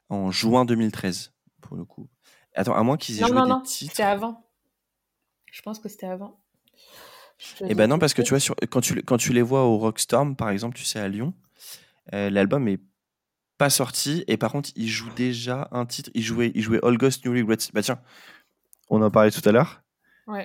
en 0.10 0.32
juin 0.32 0.66
2013, 0.66 1.34
pour 1.62 1.78
le 1.78 1.86
coup. 1.86 2.10
Attends, 2.56 2.76
à 2.76 2.84
moins 2.84 2.98
qu'ils 2.98 3.20
aient 3.20 3.22
non, 3.22 3.28
joué 3.28 3.38
non, 3.38 3.44
des 3.44 3.50
non, 3.50 3.62
C'était 3.66 4.04
avant. 4.04 4.50
Je 5.52 5.62
pense 5.62 5.80
que 5.80 5.90
c'était 5.90 6.08
avant. 6.08 6.40
Eh 7.62 7.76
ben 7.76 7.88
non, 7.88 8.00
parce 8.00 8.14
que 8.14 8.22
tu 8.22 8.30
vois, 8.30 8.40
sur, 8.40 8.56
quand, 8.70 8.82
tu, 8.82 9.02
quand 9.04 9.18
tu 9.18 9.34
les 9.34 9.42
vois 9.42 9.64
au 9.64 9.78
Rockstorm, 9.78 10.36
par 10.36 10.50
exemple, 10.50 10.78
tu 10.78 10.86
sais, 10.86 11.00
à 11.00 11.08
Lyon, 11.08 11.34
euh, 12.14 12.30
l'album 12.30 12.68
est 12.68 12.80
pas 13.58 13.70
sorti. 13.70 14.24
Et 14.28 14.38
par 14.38 14.52
contre, 14.52 14.72
il 14.76 14.88
joue 14.88 15.10
déjà 15.16 15.68
un 15.72 15.86
titre. 15.86 16.10
Il 16.14 16.24
jouait, 16.24 16.52
il 16.56 16.62
jouait 16.62 16.80
All 16.84 16.98
Ghost 16.98 17.26
New 17.26 17.34
Regrets. 17.34 17.70
Bah 17.74 17.82
tiens, 17.82 18.00
on 18.90 19.02
en 19.02 19.12
parlait 19.12 19.32
tout 19.32 19.48
à 19.48 19.52
l'heure. 19.52 19.83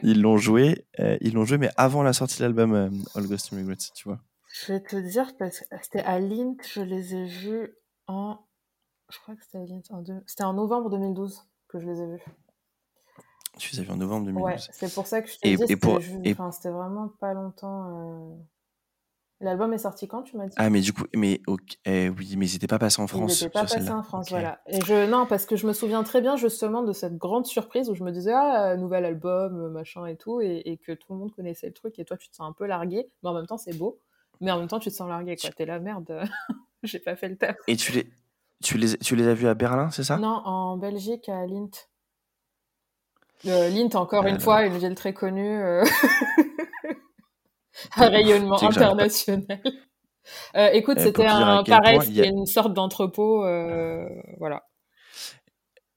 Ils 0.02 0.20
l'ont 0.20 0.36
joué, 0.38 0.86
euh, 1.00 1.16
ils 1.20 1.34
l'ont 1.34 1.44
joué, 1.44 1.58
mais 1.58 1.70
avant 1.76 2.02
la 2.02 2.12
sortie 2.12 2.38
de 2.38 2.42
l'album 2.42 2.74
euh, 2.74 2.90
All 3.14 3.26
Ghost 3.26 3.50
Regrets, 3.50 3.76
tu 3.94 4.08
vois. 4.08 4.18
Je 4.52 4.72
vais 4.72 4.80
te 4.80 4.96
dire 4.96 5.36
parce 5.38 5.60
que 5.60 5.64
c'était 5.82 6.00
à 6.00 6.18
Lint, 6.18 6.56
je 6.68 6.80
les 6.80 7.14
ai 7.14 7.26
vus 7.26 7.74
en, 8.06 8.38
je 9.10 9.18
crois 9.18 9.36
que 9.36 9.44
c'était 9.44 9.58
à 9.58 9.66
Lint 9.66 9.82
en 9.90 10.02
deux... 10.02 10.22
c'était 10.26 10.44
en 10.44 10.54
novembre 10.54 10.90
2012 10.90 11.46
que 11.68 11.78
je 11.78 11.86
les 11.86 12.00
ai 12.00 12.06
vus. 12.06 12.24
Tu 13.58 13.74
les 13.74 13.80
as 13.80 13.82
vus 13.84 13.90
en 13.90 13.96
novembre 13.96 14.26
2012. 14.26 14.44
Ouais, 14.44 14.56
c'est 14.72 14.92
pour 14.92 15.06
ça 15.06 15.22
que 15.22 15.28
je 15.28 15.38
te 15.38 15.46
dis, 15.46 15.56
c'était 15.56 16.32
enfin, 16.32 16.50
vraiment 16.70 17.08
pas 17.20 17.34
longtemps. 17.34 18.38
Euh, 19.40 19.44
L'album 19.44 19.72
est 19.72 19.78
sorti 19.78 20.08
quand, 20.08 20.22
tu 20.22 20.36
m'as 20.36 20.46
dit? 20.46 20.54
Ah, 20.56 20.70
mais 20.70 20.80
du 20.80 20.92
coup, 20.92 21.04
mais 21.14 21.40
eh 21.84 22.08
oui, 22.08 22.34
mais 22.36 22.48
il 22.48 22.52
n'était 22.52 22.66
pas 22.66 22.78
passé 22.78 23.00
en 23.00 23.06
France. 23.06 23.40
Il 23.40 23.44
n'était 23.44 23.52
pas 23.52 23.66
passé 23.66 23.90
en 23.90 24.02
France, 24.02 24.30
voilà. 24.30 24.60
Et 24.66 24.80
je, 24.80 25.08
non, 25.08 25.26
parce 25.26 25.46
que 25.46 25.56
je 25.56 25.66
me 25.66 25.72
souviens 25.72 26.02
très 26.02 26.20
bien 26.20 26.36
justement 26.36 26.82
de 26.82 26.92
cette 26.92 27.16
grande 27.16 27.46
surprise 27.46 27.88
où 27.88 27.94
je 27.94 28.02
me 28.02 28.10
disais, 28.10 28.32
ah, 28.32 28.76
nouvel 28.76 29.04
album, 29.04 29.70
machin 29.70 30.06
et 30.06 30.16
tout, 30.16 30.40
et, 30.40 30.78
que 30.84 30.92
tout 30.92 31.12
le 31.12 31.18
monde 31.18 31.32
connaissait 31.32 31.68
le 31.68 31.72
truc, 31.72 31.98
et 31.98 32.04
toi, 32.04 32.16
tu 32.16 32.28
te 32.28 32.36
sens 32.36 32.48
un 32.48 32.52
peu 32.52 32.66
largué, 32.66 33.08
mais 33.22 33.30
en 33.30 33.34
même 33.34 33.46
temps, 33.46 33.58
c'est 33.58 33.76
beau, 33.76 33.98
mais 34.40 34.50
en 34.50 34.58
même 34.58 34.68
temps, 34.68 34.80
tu 34.80 34.90
te 34.90 34.94
sens 34.94 35.08
largué, 35.08 35.36
quoi. 35.36 35.50
T'es 35.50 35.66
la 35.66 35.78
merde, 35.78 36.22
j'ai 36.82 36.98
pas 36.98 37.16
fait 37.16 37.28
le 37.28 37.36
taf. 37.36 37.56
Et 37.66 37.76
tu 37.76 37.92
les, 37.92 38.10
tu 38.62 38.76
les, 38.78 38.98
tu 38.98 39.16
les 39.16 39.28
as 39.28 39.34
vus 39.34 39.48
à 39.48 39.54
Berlin, 39.54 39.90
c'est 39.90 40.04
ça? 40.04 40.16
Non, 40.18 40.42
en 40.44 40.76
Belgique, 40.76 41.28
à 41.28 41.46
Lint. 41.46 41.70
Euh, 43.46 43.68
Lint, 43.70 43.94
encore 43.94 44.26
une 44.26 44.40
fois, 44.40 44.64
une 44.64 44.78
ville 44.78 44.94
très 44.94 45.12
connue. 45.12 45.62
Euh. 45.62 45.84
un 47.96 48.08
rayonnement 48.08 48.62
international. 48.62 49.60
Euh, 50.56 50.70
écoute, 50.72 50.98
c'était 51.00 51.26
un 51.26 51.62
pareil, 51.64 52.00
c'était 52.02 52.28
une 52.28 52.46
sorte 52.46 52.74
d'entrepôt, 52.74 53.44
euh, 53.44 54.08
voilà. 54.38 54.64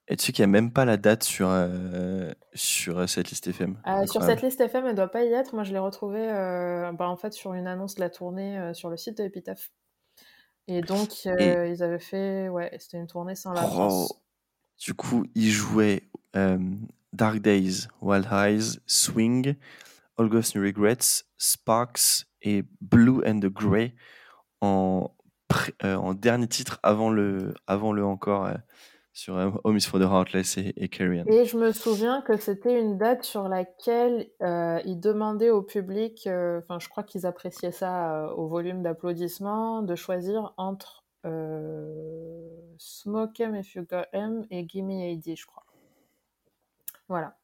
Et 0.08 0.18
tu 0.18 0.26
sais 0.26 0.32
qu'il 0.34 0.44
n'y 0.44 0.50
a 0.50 0.52
même 0.52 0.74
pas 0.74 0.84
la 0.84 0.98
date 0.98 1.24
sur, 1.24 1.48
euh, 1.50 2.30
sur 2.54 3.08
cette 3.08 3.30
liste 3.30 3.48
FM 3.48 3.78
Sur 4.08 4.24
cette 4.24 4.42
liste 4.42 4.60
FM, 4.60 4.86
elle 4.86 4.92
ne 4.92 4.96
doit 4.98 5.08
pas 5.08 5.24
y 5.24 5.32
être. 5.32 5.54
Moi, 5.54 5.64
je 5.64 5.72
l'ai 5.72 5.80
retrouvée 5.80 6.28
bah, 6.28 7.08
en 7.08 7.16
fait, 7.16 7.34
sur 7.34 7.54
une 7.54 7.68
annonce 7.68 7.96
de 7.96 8.02
la 8.02 8.10
tournée 8.10 8.74
sur 8.74 8.90
le 8.90 8.98
site 8.98 9.18
de 9.18 9.24
Epitaph. 9.24 9.72
Et 10.68 10.82
donc, 10.82 11.26
ils 11.26 11.84
avaient 11.84 12.00
fait. 12.00 12.50
Ouais, 12.50 12.76
c'était 12.80 12.98
une 12.98 13.08
tournée 13.08 13.36
sans 13.36 13.54
la 13.54 13.64
France. 13.64 14.14
Du 14.80 14.94
coup, 14.94 15.26
ils 15.36 15.52
jouaient 15.52 16.04
Dark 17.14 17.40
Days, 17.40 17.88
Wild 18.02 18.28
Eyes, 18.32 18.80
Swing, 18.88 19.56
All 20.22 20.30
Ghost 20.30 20.56
New 20.56 20.62
Regrets, 20.62 21.24
Sparks 21.40 22.28
et 22.44 22.64
Blue 22.80 23.24
and 23.26 23.40
the 23.40 23.48
Grey 23.48 23.96
en, 24.62 25.10
euh, 25.84 25.96
en 25.96 26.14
dernier 26.14 26.48
titre 26.48 26.80
avant 26.84 27.10
le, 27.10 27.56
avant 27.66 27.92
le 27.92 28.06
encore 28.06 28.46
euh, 28.46 28.54
sur 29.14 29.36
euh, 29.36 29.50
Home 29.64 29.78
is 29.78 29.82
for 29.82 30.00
the 30.00 30.04
Heartless 30.04 30.60
et, 30.60 30.74
et 30.78 30.90
Carrion. 30.90 31.26
Et 31.26 31.46
je 31.46 31.58
me 31.58 31.72
souviens 31.72 32.22
que 32.22 32.38
c'était 32.38 32.80
une 32.80 33.00
date 33.00 33.24
sur 33.24 33.50
laquelle 33.50 34.30
ils 34.86 35.00
demandaient 35.00 35.50
au 35.50 35.64
public, 35.64 36.30
enfin 36.30 36.78
je 36.80 36.88
crois 36.88 37.02
qu'ils 37.02 37.26
appréciaient 37.26 37.72
ça 37.72 38.32
au 38.36 38.48
volume 38.48 38.84
d'applaudissements, 38.84 39.82
de 39.82 39.96
choisir 39.96 40.54
entre 40.58 41.04
Smoke 42.78 43.42
Em 43.42 43.56
If 43.56 43.74
You 43.74 43.88
Got 43.90 44.06
Em 44.14 44.46
et 44.52 44.68
Gimme 44.70 44.92
AD, 44.92 45.36
je 45.36 45.46
crois. 45.48 45.66
Voilà. 47.10 47.36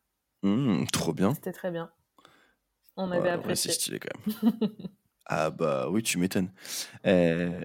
Mmh, 0.43 0.85
trop 0.93 1.13
bien. 1.13 1.33
C'était 1.33 1.51
très 1.51 1.71
bien. 1.71 1.89
On 2.97 3.11
avait 3.11 3.29
apprécié. 3.29 3.71
c'est 3.71 3.79
stylé 3.79 3.99
quand 3.99 4.43
même. 4.43 4.51
ah 5.25 5.49
bah 5.49 5.87
oui, 5.89 6.03
tu 6.03 6.17
m'étonnes. 6.17 6.49
Euh, 7.05 7.61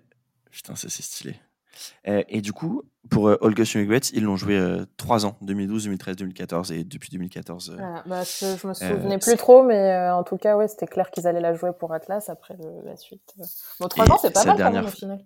putain, 0.51 0.77
ça 0.77 0.89
c'est 0.89 1.03
stylé. 1.03 1.37
Euh, 2.09 2.23
et 2.29 2.41
du 2.41 2.53
coup, 2.53 2.83
pour 3.11 3.29
euh, 3.29 3.37
All 3.43 3.55
Ghost 3.55 3.75
Regrets, 3.75 4.01
ils 4.13 4.25
l'ont 4.25 4.37
joué 4.37 4.57
euh, 4.57 4.85
3 4.97 5.27
ans, 5.27 5.37
2012, 5.41 5.85
2013, 5.85 6.17
2014, 6.17 6.73
et 6.73 6.85
depuis 6.85 7.11
2014. 7.11 7.77
Voilà, 7.77 8.03
bah, 8.07 8.23
je 8.25 8.67
me 8.67 8.75
souvenais 8.75 9.19
plus 9.19 9.37
trop, 9.37 9.63
mais 9.63 10.11
en 10.11 10.23
tout 10.23 10.37
cas, 10.37 10.57
ouais, 10.57 10.69
c'était 10.69 10.87
clair 10.87 11.11
qu'ils 11.11 11.27
allaient 11.27 11.41
la 11.41 11.55
jouer 11.55 11.71
pour 11.79 11.93
Atlas 11.93 12.29
après 12.29 12.57
la 12.85 12.97
suite. 12.97 13.35
Bon, 13.81 13.89
3 13.89 14.11
ans, 14.11 14.19
c'est 14.21 14.33
pas 14.33 14.45
mal 14.45 14.57
dernière... 14.57 14.83
quand 14.83 14.87
même, 14.87 14.93
au 14.93 14.97
final. 14.97 15.25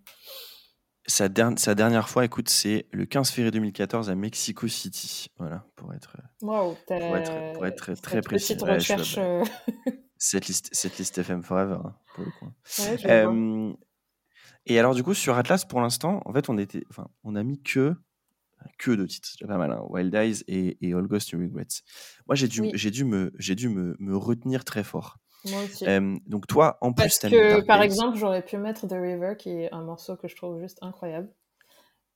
Sa, 1.09 1.29
sa, 1.57 1.75
dernière 1.75 2.09
fois, 2.09 2.25
écoute, 2.25 2.49
c'est 2.49 2.87
le 2.93 3.07
15 3.07 3.31
février 3.31 3.53
2014 3.53 4.11
à 4.11 4.15
Mexico 4.17 4.67
City. 4.67 5.29
Voilà, 5.39 5.65
pour 5.77 5.95
être, 5.95 6.17
wow, 6.43 6.77
pour 6.87 7.17
être, 7.17 7.53
pour 7.55 7.67
être 7.67 7.95
très 8.01 8.21
précis. 8.23 8.57
Recherche... 8.61 9.19
cette, 10.19 10.49
liste, 10.49 10.69
cette 10.73 10.99
liste 10.99 11.19
FM 11.19 11.43
Forever, 11.43 11.79
hein, 11.85 11.95
pour 12.15 12.25
le 12.25 12.31
coup. 12.33 12.53
Ouais, 12.81 13.07
euh, 13.07 13.73
et 14.67 14.79
alors, 14.79 14.95
du 14.95 15.03
coup, 15.03 15.15
sur 15.15 15.37
Atlas, 15.37 15.65
pour 15.65 15.81
l'instant, 15.81 16.21
en 16.25 16.33
fait, 16.33 16.49
on, 16.49 16.59
était, 16.59 16.83
enfin, 16.91 17.09
on 17.23 17.37
a 17.37 17.43
mis 17.43 17.63
que. 17.63 17.95
que 18.79 18.91
deux 18.91 19.07
titres, 19.07 19.29
c'est 19.39 19.47
pas 19.47 19.59
mal. 19.59 19.71
Hein. 19.71 19.83
Wild 19.89 20.13
Eyes 20.15 20.43
et, 20.49 20.77
et, 20.81 20.93
All 20.93 21.07
Ghost 21.07 21.31
Regrets. 21.33 21.67
Moi, 22.27 22.35
j'ai 22.35 22.49
dû, 22.49 22.69
j'ai 22.75 22.91
dû, 22.91 23.05
me, 23.05 23.33
dû 23.39 23.69
me, 23.69 23.97
me, 24.01 24.17
retenir 24.17 24.65
très 24.65 24.83
fort. 24.83 25.19
Moi 25.51 25.63
aussi. 25.65 25.85
donc 26.27 26.47
toi, 26.47 26.79
en 26.81 26.93
Parce 26.93 27.19
plus, 27.19 27.31
que, 27.31 27.61
par 27.65 27.83
exemple, 27.83 28.19
j'aurais 28.19 28.43
pu 28.43 28.57
mettre 28.57 28.87
The 28.87 28.93
River, 28.93 29.35
qui 29.39 29.51
est 29.51 29.73
un 29.73 29.83
morceau 29.83 30.17
que 30.17 30.29
je 30.29 30.37
trouve 30.37 30.61
juste 30.61 30.79
incroyable. 30.83 31.29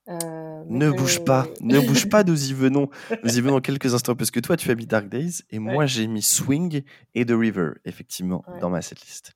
Euh, 0.09 0.65
ne 0.66 0.90
bouge 0.90 1.24
pas, 1.24 1.47
ne 1.61 1.78
bouge 1.86 2.09
pas, 2.09 2.24
nous 2.24 2.51
y 2.51 2.52
venons. 2.52 2.89
Nous 3.23 3.39
y 3.39 3.40
venons 3.40 3.61
quelques 3.61 3.94
instants, 3.94 4.16
parce 4.16 4.31
que 4.31 4.40
toi, 4.40 4.57
tu 4.57 4.70
as 4.70 4.74
mis 4.74 4.86
Dark 4.86 5.09
Days, 5.09 5.43
et 5.51 5.59
moi, 5.59 5.86
j'ai 5.86 6.07
mis 6.07 6.23
Swing 6.23 6.82
et 7.15 7.24
The 7.24 7.32
River, 7.32 7.73
effectivement, 7.85 8.44
dans 8.61 8.70
ma 8.70 8.82
setlist. 8.82 9.32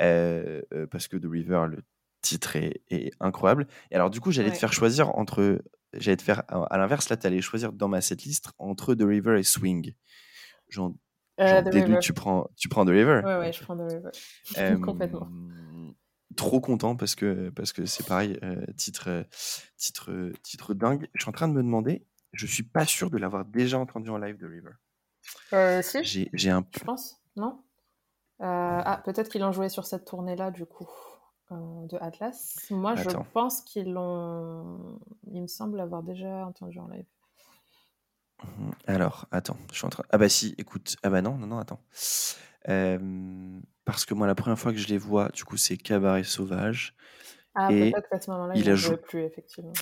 Euh, 0.00 0.62
euh, 0.72 0.86
parce 0.86 1.06
que 1.06 1.16
The 1.16 1.26
River, 1.26 1.66
le 1.68 1.78
titre 2.22 2.56
est, 2.56 3.12
incroyable. 3.20 3.66
Et 3.90 3.94
alors, 3.94 4.10
du 4.10 4.20
coup, 4.20 4.32
j'allais 4.32 4.50
te 4.50 4.58
faire 4.58 4.72
choisir 4.72 5.16
entre. 5.16 5.62
J'allais 5.92 6.16
te 6.16 6.22
faire. 6.22 6.42
À 6.48 6.78
l'inverse, 6.78 7.08
là, 7.08 7.16
tu 7.16 7.26
allais 7.26 7.40
choisir 7.40 7.72
dans 7.72 7.88
ma 7.88 8.00
setlist 8.00 8.50
entre 8.58 8.94
The 8.94 9.02
River 9.02 9.38
et 9.38 9.42
Swing. 9.42 9.94
J'en 10.68 10.94
déduis 11.40 11.94
que 11.94 12.00
tu 12.00 12.12
prends, 12.12 12.48
tu 12.56 12.68
prends 12.68 12.84
The 12.84 12.90
River. 12.90 13.22
Ouais, 13.24 13.38
ouais, 13.38 13.52
je 13.52 13.62
prends 13.62 13.76
The 13.76 13.90
River. 13.90 14.80
Complètement. 14.84 15.28
trop 16.36 16.60
content 16.60 16.96
parce 16.96 17.14
que 17.14 17.50
parce 17.50 17.72
que 17.72 17.86
c'est 17.86 18.06
pareil 18.06 18.38
euh, 18.42 18.64
titre 18.76 19.08
euh, 19.08 19.24
titre 19.76 20.32
titre 20.42 20.74
dingue. 20.74 21.08
Je 21.14 21.22
suis 21.22 21.28
en 21.28 21.32
train 21.32 21.48
de 21.48 21.54
me 21.54 21.62
demander 21.62 22.06
je 22.32 22.46
suis 22.46 22.62
pas 22.62 22.86
sûr 22.86 23.10
de 23.10 23.18
l'avoir 23.18 23.44
déjà 23.44 23.78
entendu 23.78 24.10
en 24.10 24.18
live 24.18 24.36
de 24.36 24.46
River. 24.46 24.70
Euh, 25.52 25.82
si. 25.82 26.28
J'ai 26.32 26.50
un 26.50 26.64
je 26.72 26.84
pense 26.84 27.20
non. 27.36 27.62
Ah 28.42 29.02
peut-être 29.04 29.28
qu'ils 29.28 29.42
l'ont 29.42 29.52
joué 29.52 29.68
sur 29.68 29.84
cette 29.84 30.04
tournée 30.06 30.36
là 30.36 30.50
du 30.50 30.64
coup 30.66 30.88
de 31.50 31.96
Atlas. 32.00 32.56
Moi 32.70 32.94
je 32.94 33.08
pense 33.32 33.62
qu'ils 33.62 33.92
l'ont 33.92 34.98
il 35.32 35.42
me 35.42 35.46
semble 35.48 35.80
avoir 35.80 36.02
déjà 36.02 36.46
entendu 36.46 36.78
en 36.78 36.88
live 36.88 37.06
alors 38.86 39.26
attends 39.30 39.56
je 39.70 39.76
suis 39.76 39.86
en 39.86 39.90
train 39.90 40.04
ah 40.10 40.18
bah 40.18 40.28
si 40.28 40.54
écoute 40.58 40.96
ah 41.02 41.10
bah 41.10 41.22
non 41.22 41.36
non 41.36 41.46
non 41.46 41.58
attends 41.58 41.80
parce 43.90 44.04
que 44.04 44.14
moi, 44.14 44.28
la 44.28 44.36
première 44.36 44.58
fois 44.58 44.72
que 44.72 44.78
je 44.78 44.86
les 44.86 44.98
vois, 44.98 45.28
du 45.30 45.44
coup, 45.44 45.56
c'est 45.56 45.76
Cabaret 45.76 46.22
Sauvage. 46.22 46.94
Ah, 47.54 47.72
et 47.72 47.90
peut-être 47.90 48.08
qu'à 48.08 48.20
ce 48.20 48.30
moment-là, 48.30 48.54
il, 48.54 48.64
la 48.66 48.76
joue 48.76 48.96
plus, 48.96 49.22
effectivement. 49.22 49.72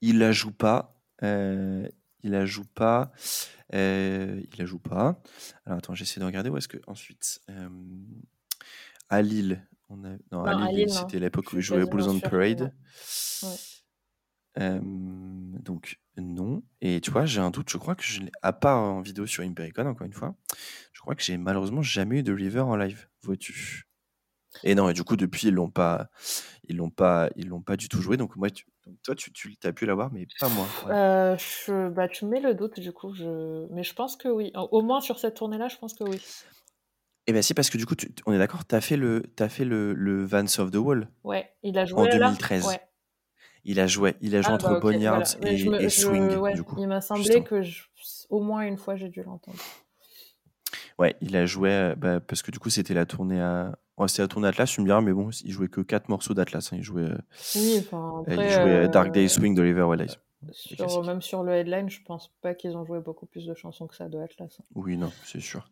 Il 0.00 0.20
la 0.20 0.30
joue 0.30 0.52
pas. 0.52 0.94
Euh, 1.24 1.88
il 2.22 2.30
la 2.30 2.46
joue 2.46 2.64
pas. 2.64 3.10
Euh, 3.74 4.40
il 4.40 4.58
la 4.58 4.64
joue 4.64 4.78
pas. 4.78 5.20
Alors 5.66 5.78
attends, 5.78 5.94
j'essaie 5.94 6.20
de 6.20 6.24
regarder 6.24 6.50
où 6.50 6.56
est-ce 6.56 6.68
que 6.68 6.78
ensuite 6.86 7.40
euh, 7.50 7.68
à 9.08 9.22
Lille, 9.22 9.66
on 9.88 10.04
a 10.04 10.16
non, 10.30 10.44
à 10.44 10.70
Lille, 10.70 10.90
c'était 10.90 11.18
l'époque 11.18 11.52
où 11.52 11.56
il 11.56 11.62
jouait 11.62 11.86
Blues 11.86 12.06
on 12.06 12.20
Parade. 12.20 12.72
Ouais 13.42 14.80
donc 15.64 15.98
non. 16.16 16.62
Et 16.80 17.00
tu 17.00 17.10
vois, 17.10 17.26
j'ai 17.26 17.40
un 17.40 17.50
doute. 17.50 17.70
Je 17.70 17.78
crois 17.78 17.94
que 17.94 18.04
je 18.04 18.20
l'ai, 18.20 18.30
à 18.42 18.52
part 18.52 18.78
en 18.78 19.00
vidéo 19.00 19.26
sur 19.26 19.42
Impericon, 19.42 19.86
encore 19.86 20.06
une 20.06 20.12
fois, 20.12 20.36
je 20.92 21.00
crois 21.00 21.14
que 21.14 21.22
j'ai 21.22 21.36
malheureusement 21.36 21.82
jamais 21.82 22.20
eu 22.20 22.22
de 22.22 22.32
River 22.32 22.60
en 22.60 22.76
live. 22.76 23.08
Vois-tu? 23.22 23.88
Et 24.62 24.74
non. 24.74 24.88
Et 24.88 24.92
du 24.92 25.02
coup, 25.02 25.16
depuis, 25.16 25.48
ils 25.48 25.54
l'ont 25.54 25.70
pas, 25.70 26.10
ils 26.68 26.76
l'ont 26.76 26.90
pas, 26.90 27.30
ils 27.34 27.48
l'ont 27.48 27.62
pas 27.62 27.76
du 27.76 27.88
tout 27.88 28.00
joué. 28.00 28.16
Donc 28.16 28.36
moi, 28.36 28.48
toi, 29.02 29.14
tu, 29.16 29.32
tu 29.32 29.56
as 29.64 29.72
pu 29.72 29.86
l'avoir, 29.86 30.12
mais 30.12 30.26
pas 30.38 30.48
moi. 30.48 30.68
Euh, 30.88 31.36
je, 31.36 31.88
bah, 31.88 32.06
tu 32.06 32.26
mets 32.26 32.40
le 32.40 32.54
doute 32.54 32.78
du 32.78 32.92
coup. 32.92 33.12
Je... 33.14 33.66
Mais 33.72 33.82
je 33.82 33.94
pense 33.94 34.16
que 34.16 34.28
oui. 34.28 34.52
Au 34.54 34.82
moins 34.82 35.00
sur 35.00 35.18
cette 35.18 35.34
tournée-là, 35.34 35.68
je 35.68 35.76
pense 35.76 35.94
que 35.94 36.04
oui. 36.04 36.22
Eh 37.26 37.32
bien, 37.32 37.40
si, 37.40 37.54
parce 37.54 37.70
que 37.70 37.78
du 37.78 37.86
coup, 37.86 37.94
on 38.26 38.32
est 38.34 38.38
d'accord, 38.38 38.66
tu 38.66 38.74
as 38.74 38.82
fait 38.82 38.98
le, 38.98 39.22
as 39.40 39.48
fait 39.48 39.64
le, 39.64 39.94
le 39.94 40.24
Vance 40.24 40.58
of 40.58 40.70
the 40.70 40.76
Wall. 40.76 41.08
Ouais, 41.24 41.50
il 41.62 41.78
a 41.78 41.86
joué 41.86 42.02
en 42.02 42.06
2013. 42.06 42.66
ouais. 42.66 42.80
Il 43.64 43.80
a 43.80 43.86
joué, 43.86 44.14
il 44.20 44.36
a 44.36 44.42
joué 44.42 44.52
ah, 44.52 44.54
entre 44.56 44.70
bah, 44.70 44.80
Boneyard 44.80 45.22
et, 45.42 45.88
Swing. 45.88 46.28
du 46.54 46.62
coup, 46.62 46.76
il 46.78 46.86
m'a 46.86 47.00
semblé 47.00 47.42
que 47.42 47.62
au 48.28 48.40
moins 48.40 48.62
une 48.62 48.76
fois 48.76 48.96
j'ai 48.96 49.08
dû 49.08 49.22
l'entendre. 49.22 49.58
Ouais, 50.98 51.16
il 51.20 51.36
a 51.36 51.46
joué 51.46 51.70
euh, 51.70 51.94
bah, 51.96 52.20
parce 52.20 52.42
que 52.42 52.50
du 52.50 52.58
coup 52.58 52.70
c'était 52.70 52.94
la 52.94 53.06
tournée 53.06 53.40
à. 53.40 53.76
c'était 54.06 54.22
la 54.22 54.28
tournée 54.28 54.48
Atlas, 54.48 54.70
tu 54.70 54.80
me 54.80 54.86
diras, 54.86 55.00
mais 55.00 55.12
bon, 55.12 55.30
il 55.44 55.50
jouait 55.50 55.68
que 55.68 55.80
quatre 55.80 56.08
morceaux 56.08 56.34
d'Atlas. 56.34 56.72
Hein. 56.72 56.76
Il 56.78 56.82
jouait, 56.82 57.02
euh, 57.02 57.18
oui, 57.56 57.76
enfin, 57.80 58.22
il 58.28 58.50
jouait 58.50 58.88
Dark 58.88 59.10
Day 59.12 59.28
Swing 59.28 59.54
de 59.54 59.62
River 59.62 59.86
Même 61.06 61.22
sur 61.22 61.42
le 61.42 61.52
headline, 61.52 61.88
je 61.90 62.02
pense 62.02 62.32
pas 62.40 62.54
qu'ils 62.54 62.76
ont 62.76 62.84
joué 62.84 63.00
beaucoup 63.00 63.26
plus 63.26 63.46
de 63.46 63.54
chansons 63.54 63.86
que 63.86 63.94
ça 63.94 64.08
de 64.08 64.18
Atlas. 64.18 64.56
Hein. 64.60 64.64
Oui, 64.74 64.96
non, 64.96 65.10
c'est 65.24 65.40
sûr. 65.40 65.68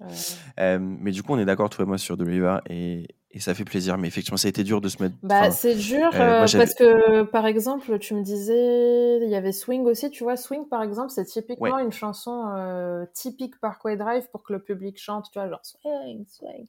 Euh, 0.58 0.78
mais 0.80 1.10
du 1.10 1.22
coup, 1.22 1.32
on 1.32 1.38
est 1.38 1.44
d'accord, 1.44 1.70
toi 1.70 1.84
et 1.84 1.88
moi, 1.88 1.98
sur 1.98 2.16
The 2.16 2.22
River. 2.22 2.58
Et, 2.68 3.08
et 3.30 3.40
ça 3.40 3.54
fait 3.54 3.64
plaisir. 3.64 3.98
Mais 3.98 4.08
effectivement, 4.08 4.36
ça 4.36 4.48
a 4.48 4.50
été 4.50 4.64
dur 4.64 4.80
de 4.80 4.88
se 4.88 5.02
mettre. 5.02 5.14
Bah, 5.22 5.50
c'est 5.50 5.74
dur 5.74 6.10
euh, 6.14 6.44
euh, 6.44 6.58
parce 6.58 6.74
que, 6.74 7.22
par 7.22 7.46
exemple, 7.46 7.98
tu 7.98 8.14
me 8.14 8.22
disais, 8.22 9.18
il 9.22 9.30
y 9.30 9.34
avait 9.34 9.52
Swing 9.52 9.84
aussi. 9.86 10.10
Tu 10.10 10.24
vois, 10.24 10.36
Swing, 10.36 10.68
par 10.68 10.82
exemple, 10.82 11.10
c'est 11.10 11.24
typiquement 11.24 11.78
une 11.78 11.92
chanson 11.92 12.50
euh, 12.54 13.04
typique 13.14 13.58
Parkway 13.60 13.96
Drive 13.96 14.28
pour 14.30 14.42
que 14.42 14.52
le 14.52 14.62
public 14.62 14.98
chante, 14.98 15.30
tu 15.32 15.38
vois, 15.38 15.48
genre 15.48 15.64
Swing, 15.64 16.24
Swing. 16.28 16.66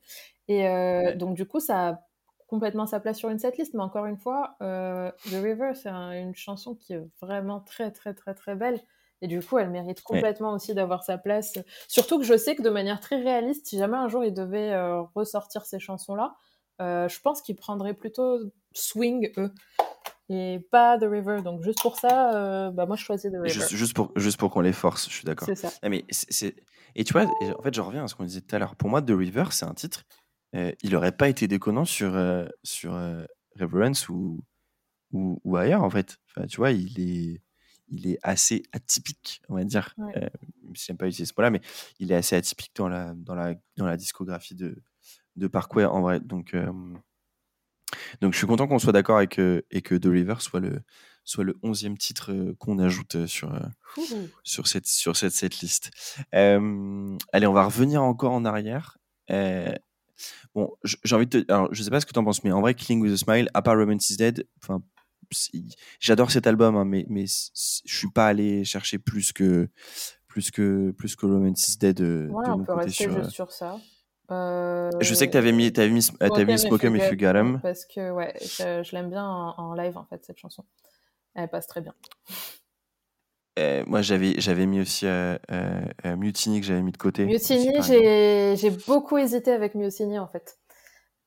Et 0.48 0.68
donc, 1.16 1.36
du 1.36 1.46
coup, 1.46 1.60
ça 1.60 1.90
a 1.90 2.00
complètement 2.54 2.86
sa 2.86 3.00
place 3.00 3.18
sur 3.18 3.30
une 3.30 3.40
setlist. 3.40 3.74
Mais 3.74 3.82
encore 3.82 4.06
une 4.06 4.18
fois, 4.18 4.56
The 4.60 5.42
River, 5.42 5.72
c'est 5.74 5.90
une 5.90 6.36
chanson 6.36 6.76
qui 6.76 6.94
est 6.94 7.02
vraiment 7.20 7.60
très, 7.60 7.92
très, 7.92 8.14
très, 8.14 8.36
très 8.36 8.56
belle. 8.56 8.80
Et 9.22 9.28
du 9.28 9.42
coup, 9.42 9.58
elle 9.58 9.70
mérite 9.70 10.02
complètement 10.04 10.54
aussi 10.54 10.74
d'avoir 10.76 11.04
sa 11.04 11.18
place. 11.18 11.54
Surtout 11.88 12.20
que 12.20 12.26
je 12.26 12.38
sais 12.38 12.56
que 12.56 12.62
de 12.62 12.70
manière 12.70 13.00
très 13.00 13.16
réaliste, 13.16 13.68
si 13.68 13.78
jamais 13.78 13.98
un 13.98 14.08
jour 14.08 14.24
il 14.24 14.34
devait 14.34 14.74
ressortir 15.16 15.66
ces 15.66 15.80
chansons-là, 15.80 16.36
euh, 16.82 17.08
je 17.08 17.20
pense 17.22 17.42
qu'ils 17.42 17.56
prendraient 17.56 17.94
plutôt 17.94 18.40
Swing, 18.74 19.32
eux, 19.38 19.52
et 20.30 20.60
pas 20.72 20.98
The 20.98 21.06
River. 21.06 21.42
Donc, 21.44 21.64
juste 21.64 21.82
pour 21.82 21.98
ça, 21.98 22.36
euh, 22.36 22.72
bah, 22.72 22.86
moi, 22.86 22.96
je 22.96 23.04
choisis 23.04 23.32
The 23.32 23.36
River. 23.36 23.50
Juste, 23.50 23.94
pour, 23.94 24.12
juste 24.16 24.38
pour 24.38 24.52
qu'on 24.52 24.62
les 24.62 24.74
force, 24.74 25.08
je 25.10 25.14
suis 25.14 25.26
d'accord. 25.26 25.48
C'est 25.48 25.56
ça. 25.56 25.70
Ah, 25.82 25.90
mais 25.90 26.06
c'est... 26.10 26.56
Et 26.96 27.04
tu 27.04 27.14
vois, 27.14 27.26
en 27.26 27.62
fait, 27.64 27.74
je 27.74 27.82
reviens 27.82 28.04
à 28.04 28.08
ce 28.08 28.16
qu'on 28.16 28.24
disait 28.24 28.42
tout 28.42 28.56
à 28.56 28.60
l'heure. 28.60 28.76
Pour 28.76 28.90
moi, 28.90 29.02
The 29.02 29.12
River, 29.12 29.46
c'est 29.52 29.66
un 29.66 29.74
titre, 29.74 30.04
euh, 30.04 30.23
il 30.54 30.92
n'aurait 30.92 31.12
pas 31.12 31.30
été 31.30 31.48
déconnant 31.48 31.86
sur, 31.86 32.14
sur 32.64 32.94
Reverence 33.60 34.10
ou, 34.10 34.44
ou, 35.12 35.40
ou, 35.44 35.58
ailleurs, 35.58 35.84
en 35.84 35.90
fait. 35.90 36.18
Enfin, 36.30 36.48
tu 36.48 36.58
vois, 36.58 36.72
il 36.72 37.00
est, 37.00 37.42
il 37.88 38.08
est 38.08 38.20
assez 38.24 38.64
atypique, 38.72 39.42
on 39.50 39.56
va 39.56 39.64
dire. 39.64 39.94
Ouais. 39.98 40.30
je 40.74 40.86
n'aime 40.88 40.98
pas 40.98 41.08
utiliser 41.08 41.26
ce 41.26 41.34
mot-là, 41.38 41.50
mais 41.50 41.62
il 42.00 42.12
est 42.12 42.16
assez 42.16 42.36
atypique 42.36 42.72
dans 42.76 42.88
la, 42.88 43.14
dans 43.16 43.36
la, 43.36 43.56
dans 43.78 43.86
la 43.86 43.98
discographie 43.98 44.56
de, 44.56 44.82
de 45.36 45.48
Parkway 45.48 45.86
en 45.86 46.02
vrai. 46.02 46.20
Donc, 46.20 46.54
euh, 46.54 46.72
donc 48.22 48.34
je 48.34 48.38
suis 48.38 48.48
content 48.48 48.68
qu'on 48.68 48.80
soit 48.80 48.94
d'accord 48.94 49.22
et 49.22 49.28
que, 49.28 49.66
et 49.72 49.82
que 49.82 49.96
The 49.96 50.06
River 50.06 50.36
soit 50.40 50.60
le, 50.60 50.82
soit 51.24 51.44
le 51.44 51.54
11e 51.64 51.98
titre 51.98 52.32
euh, 52.32 52.56
qu'on 52.60 52.80
ajoute 52.80 53.26
sur, 53.28 53.54
euh, 53.54 53.60
sur 54.44 54.68
cette, 54.68 54.88
sur 54.88 55.16
cette, 55.16 55.34
cette 55.34 55.60
liste. 55.60 55.92
allez, 56.32 57.48
on 57.48 57.54
va 57.54 57.66
revenir 57.66 58.04
encore 58.04 58.34
en 58.34 58.46
arrière. 58.46 58.98
Bon, 60.56 60.72
j'ai 60.84 61.15
envie 61.15 61.27
de 61.27 61.41
te. 61.41 61.52
Alors, 61.52 61.73
je 61.73 61.84
sais 61.84 61.90
pas 61.90 61.99
ce 61.99 62.06
que 62.06 62.14
tu 62.14 62.19
en 62.19 62.23
penses, 62.23 62.44
mais 62.44 62.52
en 62.52 62.61
vrai, 62.61 62.73
Killing 62.73 63.02
with 63.02 63.14
a 63.14 63.18
Smile, 63.18 63.49
à 63.53 63.61
part 63.61 63.77
Romance 63.77 64.10
is 64.10 64.18
Dead, 64.18 64.48
enfin, 64.61 64.81
j'adore 65.99 66.31
cet 66.31 66.48
album, 66.48 66.76
hein, 66.76 66.85
mais, 66.85 67.06
mais 67.10 67.26
je 67.26 67.95
suis 67.95 68.11
pas 68.11 68.27
allé 68.27 68.64
chercher 68.64 68.99
plus 68.99 69.31
que 69.31 69.69
plus 70.27 70.52
que 70.52 70.91
plus 70.91 71.15
que 71.15 71.26
Romance 71.26 71.68
is 71.69 71.77
Dead. 71.77 72.02
Ouais, 72.02 72.49
on 72.49 72.64
peut 72.64 72.73
rester 72.73 72.91
sur, 72.91 73.15
juste 73.15 73.31
sur 73.31 73.52
ça. 73.52 73.80
Je 74.30 75.14
sais 75.14 75.27
que 75.27 75.31
tu 75.31 75.38
avais 75.38 75.52
mis, 75.52 75.68
avais 75.68 75.90
mis, 75.90 76.07
avais 76.19 76.45
mis 76.45 76.60
Smoke 76.60 76.85
Em 76.85 76.95
If 76.95 77.11
You 77.11 77.18
Got 77.18 77.35
Em. 77.35 77.60
Parce 77.61 77.85
que 77.85 78.11
ouais, 78.11 78.34
je, 78.41 78.84
je 78.84 78.95
l'aime 78.95 79.10
bien 79.10 79.26
en, 79.26 79.73
live 79.73 79.98
en 79.98 80.06
fait, 80.06 80.23
cette 80.26 80.40
chanson. 80.40 80.64
Elle 81.35 81.49
passe 81.49 81.68
très 81.68 81.81
bien. 81.81 81.94
Euh, 83.60 83.84
moi, 83.86 84.02
j'avais, 84.02 84.34
j'avais 84.40 84.66
mis 84.66 84.82
aussi 84.82 85.06
euh, 85.06 85.38
euh, 85.52 86.16
Mutiny 86.16 86.60
que 86.60 86.66
j'avais 86.66 86.82
mis 86.82 86.92
de 86.92 86.98
côté. 86.98 87.26
Mutiny, 87.26 87.82
j'ai, 87.84 88.56
j'ai 88.58 88.72
beaucoup 88.88 89.18
hésité 89.18 89.52
avec 89.52 89.76
Mutiny 89.76 90.18
en 90.18 90.28
fait. 90.28 90.58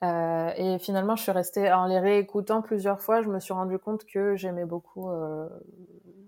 et 0.02 0.78
finalement, 0.80 1.16
je 1.16 1.22
suis 1.22 1.32
restée 1.32 1.72
en 1.72 1.86
les 1.86 2.00
réécoutant 2.00 2.62
plusieurs 2.62 3.00
fois. 3.00 3.22
Je 3.22 3.28
me 3.28 3.38
suis 3.38 3.52
rendu 3.54 3.78
compte 3.78 4.04
que 4.04 4.36
j'aimais 4.36 4.64
beaucoup, 4.64 5.08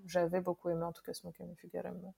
j'avais 0.06 0.40
beaucoup 0.40 0.70
aimé 0.70 0.84
en 0.84 0.92
tout 0.92 1.02
cas 1.04 1.12
Smoke 1.12 1.40
Em 1.40 1.50
If 1.52 1.64
You 1.64 1.70
Got 1.74 1.88
Em 1.88 2.12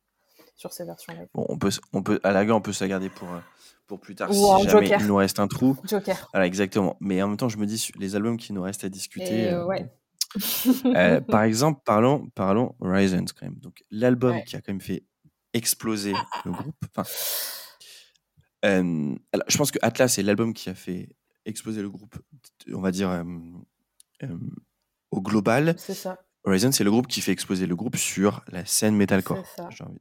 sur 0.61 0.73
ces 0.73 0.85
versions-là. 0.85 1.23
Bon, 1.35 1.47
on 1.49 1.57
peut, 1.57 1.71
on 1.93 2.03
peut, 2.03 2.21
à 2.23 2.33
la 2.33 2.45
gueule, 2.45 2.55
on 2.55 2.61
peut 2.61 2.73
se 2.73 2.85
la 2.85 2.89
garder 2.89 3.09
pour, 3.09 3.33
euh, 3.33 3.41
pour 3.87 3.99
plus 3.99 4.15
tard 4.15 4.33
si 4.33 4.69
jamais 4.69 4.89
il 4.89 5.07
nous 5.07 5.17
reste 5.17 5.41
un 5.41 5.49
trou. 5.49 5.77
Joker. 5.85 6.29
Voilà, 6.33 6.47
exactement. 6.47 6.97
Mais 7.01 7.23
en 7.23 7.29
même 7.29 7.37
temps, 7.39 7.49
je 7.49 7.57
me 7.57 7.65
dis, 7.67 7.91
les 7.99 8.15
albums 8.15 8.37
qui 8.37 8.53
nous 8.53 8.63
restent 8.63 8.85
à 8.85 8.91
discuter. 8.91 9.51
Euh, 9.51 9.65
ouais. 9.65 9.91
Euh, 10.87 11.21
par 11.29 11.43
exemple, 11.43 11.81
parlons, 11.85 12.29
parlons 12.35 12.75
Horizons 12.81 13.25
quand 13.35 13.47
même. 13.47 13.57
Donc, 13.57 13.83
l'album 13.91 14.43
qui 14.45 14.57
a 14.57 14.61
quand 14.61 14.73
même 14.73 14.81
fait 14.81 15.05
exploser 15.53 16.13
le 16.45 16.53
groupe. 16.53 16.77
Enfin, 16.97 17.11
euh, 18.65 19.15
alors, 19.33 19.47
je 19.49 19.57
pense 19.57 19.71
que 19.71 19.79
Atlas 19.83 20.19
est 20.19 20.23
l'album 20.23 20.53
qui 20.53 20.69
a 20.69 20.75
fait 20.75 21.09
exploser 21.47 21.83
le 21.83 21.91
groupe, 21.91 22.17
on 22.73 22.81
va 22.81 22.91
dire, 22.91 23.25
au 25.11 25.21
global. 25.21 25.75
C'est 25.79 25.95
ça. 25.95 26.19
Horizon, 26.45 26.73
c'est 26.73 26.85
le 26.85 26.91
groupe 26.91 27.07
qui 27.07 27.21
fait 27.21 27.33
exploser 27.33 27.67
le 27.67 27.77
groupe 27.77 27.97
sur 27.97 28.43
la 28.49 28.65
scène 28.65 28.97
metalcore. 28.97 29.45
J'ai 29.71 29.85
envie, 29.85 29.99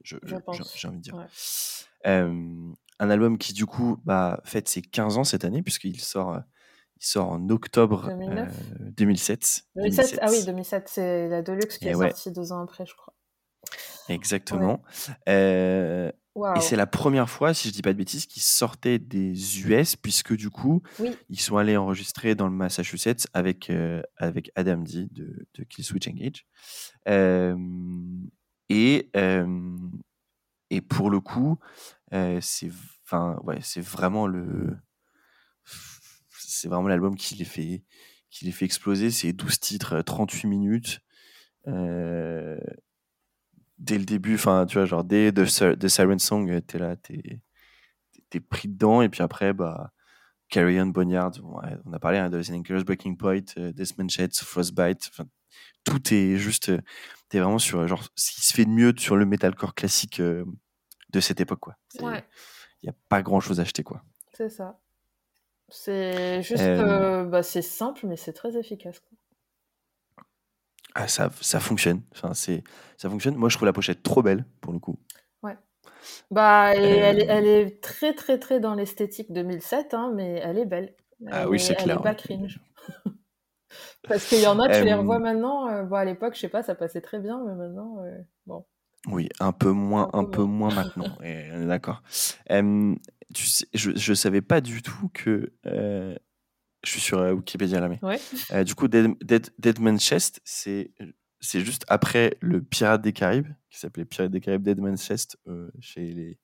envie, 0.48 0.98
de 0.98 1.02
dire. 1.02 1.28
un 2.06 3.10
album 3.10 3.38
qui, 3.38 3.54
du 3.54 3.66
coup, 3.66 3.98
bah, 4.06 4.40
fête 4.46 4.70
ses 4.70 4.82
15 4.82 5.18
ans 5.18 5.24
cette 5.24 5.44
année, 5.44 5.62
puisqu'il 5.62 6.00
sort, 6.00 6.40
il 7.02 7.06
sort 7.06 7.30
en 7.30 7.50
octobre 7.50 8.10
2007. 8.98 9.64
2007. 9.76 10.20
Ah 10.22 10.28
oui, 10.30 10.44
2007, 10.46 10.90
c'est 10.90 11.28
la 11.30 11.42
Deluxe 11.42 11.78
qui 11.78 11.88
est 11.88 11.94
sortie 11.94 12.32
deux 12.32 12.52
ans 12.52 12.62
après, 12.62 12.86
je 12.86 12.94
crois. 12.96 13.14
Exactement. 14.10 14.82
Euh, 15.28 16.12
et 16.56 16.62
c'est 16.62 16.76
la 16.76 16.88
première 16.88 17.30
fois, 17.30 17.54
si 17.54 17.68
je 17.68 17.74
dis 17.74 17.82
pas 17.82 17.94
de 17.94 17.98
bêtises, 17.98 18.26
qu'ils 18.26 18.42
sortaient 18.42 19.00
des 19.00 19.62
US, 19.62 19.96
puisque 19.96 20.36
du 20.36 20.50
coup, 20.50 20.82
ils 21.30 21.40
sont 21.40 21.58
allés 21.58 21.78
enregistrer 21.78 22.36
dans 22.36 22.48
le 22.48 22.54
Massachusetts 22.54 23.28
avec, 23.34 23.70
euh, 23.70 24.02
avec 24.18 24.52
Adam 24.56 24.78
D 24.78 25.08
de, 25.12 25.48
de 25.54 25.64
Kill 25.64 25.84
Switch 25.84 26.08
Engage. 26.08 26.46
Euh, 27.08 27.56
et, 28.70 29.10
et 30.70 30.82
pour 30.82 31.10
le 31.10 31.20
coup, 31.20 31.58
c'est 32.12 32.72
ouais, 33.44 33.60
c'est 33.62 33.82
vraiment 33.82 34.28
le. 34.28 34.78
C'est 36.60 36.68
vraiment 36.68 36.88
l'album 36.88 37.16
qui 37.16 37.36
les 37.36 37.46
fait, 37.46 37.84
qui 38.30 38.46
les 38.46 38.52
fait 38.52 38.66
exploser. 38.66 39.12
C'est 39.12 39.34
12 39.34 39.60
titres, 39.60 40.02
38 40.02 40.48
minutes 40.48 41.02
dès 43.80 43.98
le 43.98 44.06
début, 44.06 44.36
enfin, 44.36 44.66
tu 44.66 44.78
vois, 44.78 44.86
genre, 44.86 45.04
dès 45.04 45.32
The, 45.32 45.88
Siren 45.88 46.20
Song, 46.20 46.50
euh, 46.50 46.62
t'es 46.62 46.78
là, 46.78 46.96
t'es 46.96 47.42
es 48.32 48.40
pris 48.40 48.68
dedans, 48.68 49.02
et 49.02 49.10
puis 49.10 49.24
après, 49.24 49.54
bah, 49.54 49.92
Carry 50.50 50.80
On, 50.80 50.88
Boneyard, 50.88 51.32
on 51.44 51.94
a 51.94 52.00
parlé 52.00 52.20
hein, 52.20 52.30
de 52.30 52.42
The 52.42 52.86
Breaking 52.86 53.16
Point, 53.16 53.46
uh, 53.58 53.74
Desmond 53.74 54.08
Frostbite, 54.44 55.10
tout 55.84 56.14
est 56.14 56.38
juste, 56.38 56.70
euh, 56.70 56.82
t'es 57.30 57.40
vraiment 57.40 57.60
sur, 57.60 57.88
genre, 57.88 58.04
ce 58.16 58.32
qui 58.32 58.42
se 58.42 58.54
fait 58.54 58.66
de 58.66 58.70
mieux 58.70 58.94
sur 58.98 59.16
le 59.16 59.26
metalcore 59.26 59.74
classique 59.74 60.22
de 60.22 61.20
cette 61.20 61.40
époque, 61.40 61.60
quoi. 61.60 61.76
Il 62.82 62.86
n'y 62.86 62.90
a 62.90 62.96
pas 63.08 63.22
grand 63.22 63.40
chose 63.40 63.60
à 63.60 63.64
acheter, 63.64 63.84
quoi. 63.84 64.04
C'est 64.34 64.50
ça. 64.50 64.80
C'est 65.72 66.42
juste, 66.42 66.64
bah, 66.64 67.44
c'est 67.44 67.62
simple, 67.62 68.08
mais 68.08 68.18
c'est 68.18 68.34
très 68.34 68.58
efficace, 68.58 69.00
quoi. 69.00 69.18
Ah, 70.96 71.08
ça, 71.08 71.30
ça 71.42 71.60
fonctionne. 71.60 72.02
Enfin, 72.12 72.34
c'est, 72.34 72.64
ça 72.98 73.10
fonctionne. 73.10 73.36
Moi, 73.36 73.50
je 73.50 73.56
trouve 73.56 73.68
la 73.68 73.74
pochette 73.74 74.04
trop 74.04 74.22
belle, 74.22 74.46
pour 74.60 74.74
le 74.74 74.80
coup. 74.80 74.98
Ouais. 75.44 75.56
Bah, 76.32 76.74
elle, 76.76 77.20
est, 77.20 77.26
elle, 77.26 77.48
est, 77.48 77.82
très, 77.82 78.14
très, 78.14 78.40
très 78.40 78.60
dans 78.60 78.74
l'esthétique 78.74 79.32
2007, 79.32 79.94
hein, 79.94 80.12
mais 80.14 80.42
elle 80.44 80.58
est 80.58 80.66
belle. 80.66 80.96
ah 81.32 81.48
oui, 81.48 81.60
c'est 81.60 81.76
clair. 81.76 81.96
Elle 81.96 82.00
est 82.00 82.04
pas 82.04 82.16
cringe. 82.16 82.60
Parce 84.08 84.28
qu'il 84.28 84.42
y 84.42 84.48
en 84.48 84.60
a, 84.60 84.68
tu 84.68 84.84
les 84.84 84.94
revois 84.94 85.20
maintenant. 85.20 85.68
Euh, 85.68 85.84
bon, 85.84 85.96
à 85.96 86.06
l'époque, 86.06 86.36
je 86.36 86.40
sais 86.40 86.50
pas, 86.50 86.64
ça 86.64 86.76
passait 86.76 87.02
très 87.02 87.20
bien, 87.20 87.42
mais 87.46 87.54
maintenant, 87.54 88.04
euh, 88.04 88.18
bon. 88.48 88.66
Oui, 89.08 89.30
un 89.40 89.52
peu 89.52 89.72
moins, 89.72 90.10
un 90.14 90.26
peu, 90.26 90.44
moins 90.44 90.74
maintenant. 90.76 91.18
D'accord. 91.68 92.02
tu 92.50 93.46
sais, 93.46 93.68
je, 93.74 93.92
je 93.96 94.14
savais 94.14 94.42
pas 94.42 94.62
du 94.62 94.82
tout 94.82 95.10
que 95.14 95.54
euh, 95.66 96.16
je 96.84 96.92
suis 96.92 97.02
sur 97.02 97.20
euh, 97.20 97.34
Wikipédia 97.34 97.80
là, 97.80 97.90
mais. 97.90 98.00
Euh, 98.52 98.64
du 98.64 98.76
coup, 98.76 98.88
Dead, 98.88 99.16
Dead, 99.22 99.80
Man's 99.80 100.04
Chest, 100.04 100.42
c'est 100.44 100.92
c'est 101.42 101.62
juste 101.62 101.86
après 101.88 102.38
le 102.42 102.62
Pirate 102.62 103.02
des 103.02 103.14
Caraïbes, 103.14 103.48
qui 103.70 103.80
s'appelait 103.80 104.06
Pirate 104.06 104.32
des 104.32 104.42
Caraïbes 104.42 104.64
Dead 104.64 104.80
Man's 104.80 105.04
Chest 105.04 105.38
euh, 105.48 105.70
chez 105.80 106.02
les, 106.02 106.38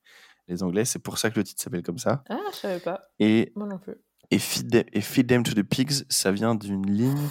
les 0.47 0.63
Anglais. 0.63 0.85
C'est 0.85 0.99
pour 0.99 1.17
ça 1.17 1.29
que 1.29 1.37
le 1.37 1.43
titre 1.43 1.61
s'appelle 1.61 1.83
comme 1.83 1.97
ça. 1.97 2.23
Ah, 2.29 2.39
je 2.51 2.57
savais 2.57 2.79
pas. 2.79 3.01
Et, 3.19 3.51
Moi 3.55 3.67
non 3.67 3.77
plus. 3.77 3.95
Et 4.31 4.39
Feed, 4.39 4.71
them, 4.71 4.83
et 4.91 5.01
Feed 5.01 5.27
Them 5.27 5.43
to 5.43 5.53
the 5.53 5.63
Pigs, 5.63 6.05
ça 6.09 6.31
vient 6.31 6.55
d'une 6.55 6.89
ligne 6.89 7.29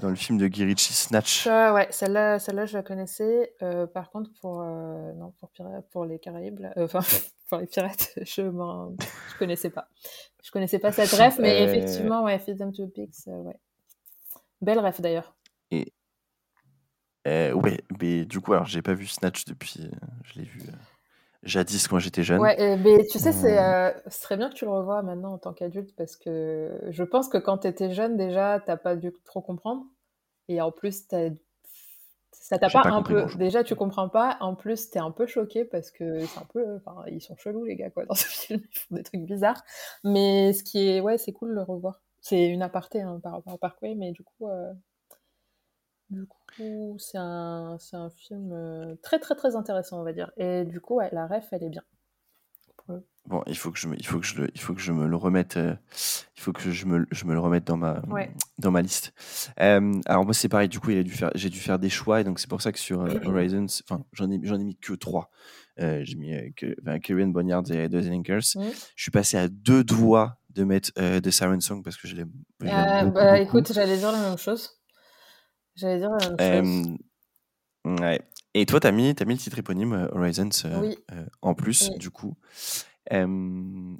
dans 0.00 0.08
le 0.08 0.16
film 0.16 0.38
de 0.38 0.46
Guy 0.48 0.64
Ritchie, 0.64 0.92
Snatch. 0.92 1.46
ouais, 1.46 1.88
celle-là, 1.90 2.38
celle-là, 2.38 2.66
je 2.66 2.76
la 2.76 2.82
connaissais. 2.82 3.54
par 3.94 4.10
contre, 4.10 4.30
pour, 4.40 4.62
non, 4.62 5.32
pour, 5.38 5.50
pour 5.90 6.04
les 6.04 6.18
Caraïbes, 6.18 6.66
enfin, 6.76 7.00
pour 7.48 7.58
les 7.58 7.66
pirates, 7.66 8.12
je 8.22 8.42
ne 8.42 8.96
connaissais 9.38 9.70
pas. 9.70 9.88
Je 10.42 10.50
connaissais 10.50 10.78
pas 10.78 10.92
cette 10.92 11.10
ref, 11.10 11.38
mais 11.38 11.60
euh, 11.60 11.64
effectivement, 11.66 12.24
ouais, 12.24 12.38
Feed 12.38 12.58
Them 12.58 12.72
to 12.72 12.86
Pigs, 12.88 13.14
euh, 13.28 13.42
ouais. 13.42 13.58
Belle 14.60 14.78
ref 14.78 15.00
d'ailleurs. 15.00 15.36
Et 15.70 15.92
euh, 17.26 17.52
ouais, 17.52 17.80
mais 18.00 18.24
du 18.24 18.40
coup, 18.40 18.52
alors 18.52 18.66
j'ai 18.66 18.82
pas 18.82 18.94
vu 18.94 19.06
Snatch 19.06 19.44
depuis, 19.44 19.90
je 20.22 20.38
l'ai 20.38 20.46
vu 20.46 20.60
jadis 21.42 21.88
quand 21.88 21.98
j'étais 21.98 22.22
jeune. 22.22 22.40
Ouais, 22.40 22.76
mais 22.76 23.06
tu 23.06 23.18
sais, 23.18 23.32
c'est 23.32 23.56
ce 24.08 24.18
serait 24.18 24.36
bien 24.36 24.48
que 24.48 24.54
tu 24.54 24.64
le 24.64 24.70
revoies 24.70 25.02
maintenant 25.02 25.34
en 25.34 25.38
tant 25.38 25.52
qu'adulte 25.52 25.94
parce 25.96 26.16
que 26.16 26.78
je 26.90 27.02
pense 27.02 27.28
que 27.28 27.38
quand 27.38 27.58
tu 27.58 27.68
étais 27.68 27.92
jeune 27.92 28.16
déjà, 28.16 28.60
t'as 28.64 28.76
pas 28.76 28.96
dû 28.96 29.12
trop 29.24 29.40
comprendre. 29.40 29.84
Et 30.48 30.60
en 30.60 30.70
plus, 30.70 31.04
as 31.12 31.30
ça 32.48 32.58
t'a 32.58 32.70
pas, 32.70 32.88
un 32.88 33.02
peu. 33.02 33.26
Déjà, 33.36 33.64
tu 33.64 33.74
comprends 33.74 34.08
pas. 34.08 34.36
En 34.38 34.54
plus, 34.54 34.90
t'es 34.90 35.00
un 35.00 35.10
peu 35.10 35.26
choqué 35.26 35.64
parce 35.64 35.90
que 35.90 36.20
c'est 36.20 36.38
un 36.38 36.46
peu. 36.52 36.76
Enfin, 36.76 37.02
ils 37.08 37.20
sont 37.20 37.34
chelous, 37.36 37.64
les 37.64 37.74
gars, 37.74 37.90
quoi, 37.90 38.04
dans 38.04 38.14
ce 38.14 38.24
film. 38.46 38.60
Ils 38.72 38.78
font 38.78 38.94
des 38.94 39.02
trucs 39.02 39.22
bizarres. 39.22 39.64
Mais 40.04 40.52
ce 40.52 40.62
qui 40.62 40.88
est. 40.88 41.00
Ouais, 41.00 41.18
c'est 41.18 41.32
cool 41.32 41.50
de 41.50 41.54
le 41.54 41.62
revoir. 41.62 42.00
C'est 42.20 42.46
une 42.46 42.62
aparté 42.62 43.02
hein, 43.02 43.18
par 43.20 43.32
rapport 43.32 43.54
à 43.54 43.58
Parkway, 43.58 43.96
mais 43.96 44.12
du 44.12 44.22
coup. 44.22 44.48
Euh, 44.48 44.72
du 46.10 46.26
coup, 46.26 46.96
c'est 46.98 47.18
un, 47.18 47.76
un 47.92 48.10
film 48.10 48.52
euh, 48.52 48.94
très, 49.02 49.18
très, 49.18 49.34
très 49.34 49.56
intéressant, 49.56 50.00
on 50.00 50.04
va 50.04 50.12
dire. 50.12 50.30
Et 50.36 50.64
du 50.64 50.80
coup, 50.80 50.96
ouais, 50.96 51.08
la 51.12 51.26
ref, 51.26 51.48
elle 51.52 51.64
est 51.64 51.70
bien. 51.70 51.82
Bon, 53.26 53.42
il 53.48 53.56
faut 53.56 53.72
que 53.72 53.78
je 53.78 53.88
me, 53.88 53.96
il 53.98 54.06
faut 54.06 54.20
que 54.20 54.26
je 54.26 54.40
le, 54.40 54.48
il 54.54 54.60
faut 54.60 54.72
que 54.72 54.80
je 54.80 54.92
me 54.92 55.08
le 55.08 55.16
remette, 55.16 55.56
euh, 55.56 55.74
il 56.36 56.40
faut 56.40 56.52
que 56.52 56.70
je 56.70 56.86
me, 56.86 57.04
je 57.10 57.24
me 57.24 57.32
le 57.34 57.40
remette 57.40 57.64
dans 57.64 57.76
ma, 57.76 58.00
dans 58.58 58.70
ma 58.70 58.82
liste. 58.82 59.12
Euh, 59.60 60.00
alors 60.06 60.24
moi 60.24 60.32
c'est 60.32 60.48
pareil, 60.48 60.68
du 60.68 60.78
coup 60.78 60.90
il 60.90 60.98
a 60.98 61.02
dû 61.02 61.10
faire, 61.10 61.32
j'ai 61.34 61.50
dû 61.50 61.58
faire 61.58 61.80
des 61.80 61.88
choix 61.88 62.20
et 62.20 62.24
donc 62.24 62.38
c'est 62.38 62.48
pour 62.48 62.62
ça 62.62 62.70
que 62.70 62.78
sur 62.78 63.00
euh, 63.00 63.18
Horizons, 63.24 63.66
enfin 63.82 64.04
j'en 64.12 64.30
ai, 64.30 64.38
j'en 64.44 64.60
ai 64.60 64.64
mis 64.64 64.76
que 64.76 64.92
trois. 64.92 65.32
j'ai 65.76 66.14
mis 66.14 66.54
que, 66.54 66.76
Kieran 66.98 67.26
Bonnyard 67.26 67.68
et 67.72 67.88
The 67.88 67.94
Linkers. 67.94 68.54
Je 68.94 69.02
suis 69.02 69.10
passé 69.10 69.36
à 69.36 69.48
deux 69.48 69.82
doigts 69.82 70.38
de 70.50 70.62
mettre 70.62 70.92
The 70.94 71.30
Siren 71.30 71.60
Song 71.60 71.82
parce 71.82 71.96
que 71.96 72.06
je 72.06 72.14
l'ai. 72.14 72.24
bah, 72.60 73.40
écoute, 73.40 73.72
j'allais 73.72 73.98
dire 73.98 74.12
la 74.12 74.20
même 74.20 74.38
chose. 74.38 74.76
J'allais 75.76 75.98
dire 75.98 76.10
la 76.10 76.30
même 76.30 76.64
chose. 76.64 76.96
Ouais. 78.00 78.20
Et 78.54 78.66
toi, 78.66 78.80
tu 78.80 78.86
as 78.88 78.92
mis, 78.92 79.14
as 79.16 79.24
mis 79.24 79.34
le 79.34 79.40
titre 79.40 79.58
éponyme 79.58 80.08
Horizons 80.12 80.50
en 81.42 81.54
plus, 81.54 81.90
du 81.92 82.10
coup 82.10 82.36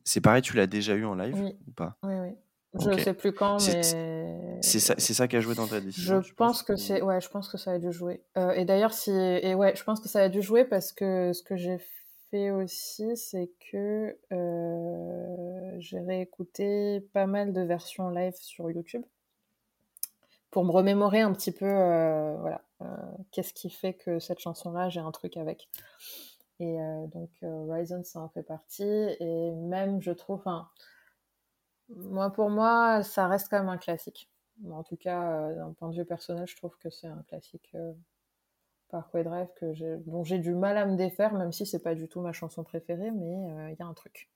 c'est 0.05 0.21
pareil, 0.21 0.43
tu 0.43 0.57
l'as 0.57 0.67
déjà 0.67 0.95
eu 0.95 1.05
en 1.05 1.15
live 1.15 1.37
ou 1.67 1.73
pas? 1.73 1.97
Oui, 2.03 2.15
oui. 2.15 2.35
Je 2.79 2.91
ne 2.91 2.99
sais 2.99 3.15
plus 3.15 3.33
quand, 3.33 3.57
mais 3.67 4.61
c'est 4.61 4.81
ça, 4.81 4.99
ça 4.99 5.29
qui 5.29 5.37
a 5.37 5.41
joué 5.41 5.55
dans 5.55 5.67
ta 5.67 5.81
décision. 5.81 6.21
Je 6.21 6.35
pense 6.35 6.63
que 6.63 6.77
c'est, 6.77 7.01
ouais, 7.01 7.21
je 7.23 7.29
pense 7.31 7.49
que 7.49 7.57
ça 7.57 7.73
a 7.73 7.79
dû 7.79 7.91
jouer. 7.91 8.23
Euh, 8.37 8.51
et 8.51 8.67
d'ailleurs, 8.67 8.93
si, 8.93 9.11
et 9.11 9.55
ouais, 9.55 9.75
je 9.75 9.83
pense 9.83 10.01
que 10.01 10.09
ça 10.09 10.21
a 10.21 10.29
dû 10.29 10.43
jouer 10.43 10.65
parce 10.67 10.93
que 10.93 11.33
ce 11.33 11.43
que 11.43 11.57
j'ai 11.57 11.79
fait 12.31 12.51
aussi, 12.51 13.17
c'est 13.17 13.51
que 13.73 14.19
euh, 14.31 15.77
j'ai 15.79 16.01
réécouté 16.01 17.01
pas 17.15 17.27
mal 17.27 17.55
de 17.55 17.63
versions 17.63 18.11
live 18.11 18.35
sur 18.39 18.71
YouTube 18.71 19.05
pour 20.57 20.65
me 20.65 20.73
remémorer 20.73 21.21
un 21.21 21.35
petit 21.35 21.53
peu, 21.53 21.67
euh, 21.67 22.35
voilà, 22.41 22.63
qu'est-ce 23.31 23.53
qui 23.53 23.69
fait 23.69 23.93
que 23.93 24.19
cette 24.19 24.39
chanson-là, 24.39 24.89
j'ai 24.89 25.01
un 25.01 25.11
truc 25.11 25.37
avec. 25.37 25.69
Et 26.61 26.81
euh, 26.81 27.07
donc, 27.09 27.29
Horizon, 27.43 27.99
euh, 27.99 28.03
ça 28.05 28.21
en 28.21 28.31
fait 28.31 28.43
partie. 28.43 28.83
Et 28.83 29.51
même, 29.51 30.01
je 30.01 30.13
trouve, 30.13 30.43
moi, 31.91 32.31
pour 32.31 32.49
moi, 32.49 33.03
ça 33.03 33.29
reste 33.29 33.49
quand 33.51 33.59
même 33.59 33.69
un 33.69 33.77
classique. 33.77 34.31
En 34.71 34.83
tout 34.83 34.97
cas, 34.97 35.31
euh, 35.31 35.57
d'un 35.57 35.75
point 35.75 35.91
de 35.91 35.95
vue 35.95 36.07
personnel, 36.07 36.47
je 36.47 36.57
trouve 36.57 36.75
que 36.79 36.89
c'est 36.89 37.09
un 37.09 37.23
classique 37.29 37.77
Parkway 38.89 39.25
Drive 39.25 39.49
que 39.57 39.97
dont 40.07 40.25
j'ai 40.25 40.39
du 40.39 40.55
mal 40.55 40.79
à 40.79 40.87
me 40.87 40.97
défaire, 40.97 41.35
même 41.35 41.53
si 41.53 41.67
c'est 41.67 41.83
pas 41.83 41.95
du 41.95 42.09
tout 42.09 42.23
ma 42.23 42.33
chanson 42.33 42.65
préférée, 42.65 43.11
mais 43.11 43.73
il 43.73 43.77
y 43.79 43.83
a 43.83 43.87
un 43.87 43.93
truc. 43.93 44.31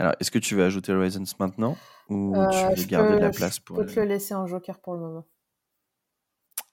Alors, 0.00 0.14
est-ce 0.18 0.30
que 0.30 0.38
tu 0.38 0.54
veux 0.54 0.64
ajouter 0.64 0.92
Horizons 0.92 1.24
maintenant 1.38 1.76
ou 2.08 2.34
tu 2.50 2.80
veux 2.80 2.86
garder 2.86 3.16
de 3.16 3.20
la 3.20 3.30
place 3.30 3.60
pour. 3.60 3.76
Je 3.76 3.82
peux 3.82 3.86
te 3.86 4.00
le 4.00 4.06
laisser 4.06 4.34
en 4.34 4.46
joker 4.46 4.80
pour 4.80 4.94
le 4.94 5.00
moment. 5.00 5.26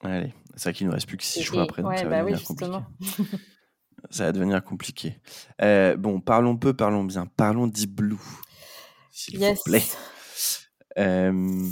Allez, 0.00 0.32
c'est 0.54 0.70
vrai 0.70 0.72
qu'il 0.72 0.86
nous 0.86 0.94
reste 0.94 1.06
plus 1.06 1.18
que 1.18 1.24
6 1.24 1.42
choix 1.42 1.64
après. 1.64 1.82
Donc 1.82 1.98
ça 1.98 2.06
bah 2.06 2.24
oui, 2.24 2.32
ça 4.10 4.24
va 4.24 4.32
devenir 4.32 4.64
compliqué. 4.64 5.20
Euh, 5.60 5.94
bon, 5.96 6.20
parlons 6.20 6.56
peu, 6.56 6.72
parlons 6.72 7.04
bien. 7.04 7.26
Parlons 7.26 7.66
Deep 7.66 7.96
Blue, 7.96 8.16
s'il 9.10 9.38
vous 9.38 9.62
plaît. 9.62 9.84
Euh, 10.96 11.68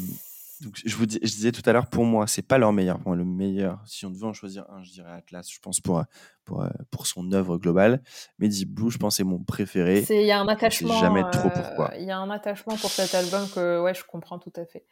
donc, 0.60 0.80
je 0.84 0.96
vous 0.96 1.06
dis, 1.06 1.18
je 1.22 1.28
disais 1.28 1.52
tout 1.52 1.62
à 1.66 1.72
l'heure, 1.72 1.88
pour 1.88 2.04
moi, 2.04 2.26
c'est 2.26 2.42
pas 2.42 2.58
leur 2.58 2.72
meilleur. 2.72 2.98
Pour 3.00 3.14
le 3.14 3.24
meilleur, 3.24 3.82
si 3.86 4.06
on 4.06 4.10
devait 4.10 4.26
en 4.26 4.32
choisir 4.32 4.64
un, 4.70 4.82
je 4.82 4.90
dirais 4.90 5.12
Atlas. 5.12 5.48
Je 5.50 5.58
pense 5.60 5.80
pour 5.80 6.02
pour, 6.44 6.64
pour 6.90 7.06
son 7.06 7.32
œuvre 7.32 7.58
globale. 7.58 8.02
Mais 8.38 8.48
Deep 8.48 8.70
Blue, 8.70 8.90
je 8.90 8.98
pense, 8.98 9.16
c'est 9.16 9.24
mon 9.24 9.42
préféré. 9.42 10.04
Il 10.08 10.26
y 10.26 10.30
a 10.30 10.40
un 10.40 10.48
attachement. 10.48 10.98
jamais 10.98 11.24
trop 11.32 11.50
pourquoi. 11.50 11.92
Il 11.98 12.04
y 12.04 12.10
a 12.10 12.18
un 12.18 12.30
attachement 12.30 12.76
pour 12.76 12.90
cet 12.90 13.14
album 13.14 13.48
que 13.54 13.82
ouais, 13.82 13.94
je 13.94 14.04
comprends 14.04 14.38
tout 14.38 14.52
à 14.56 14.64
fait. 14.64 14.84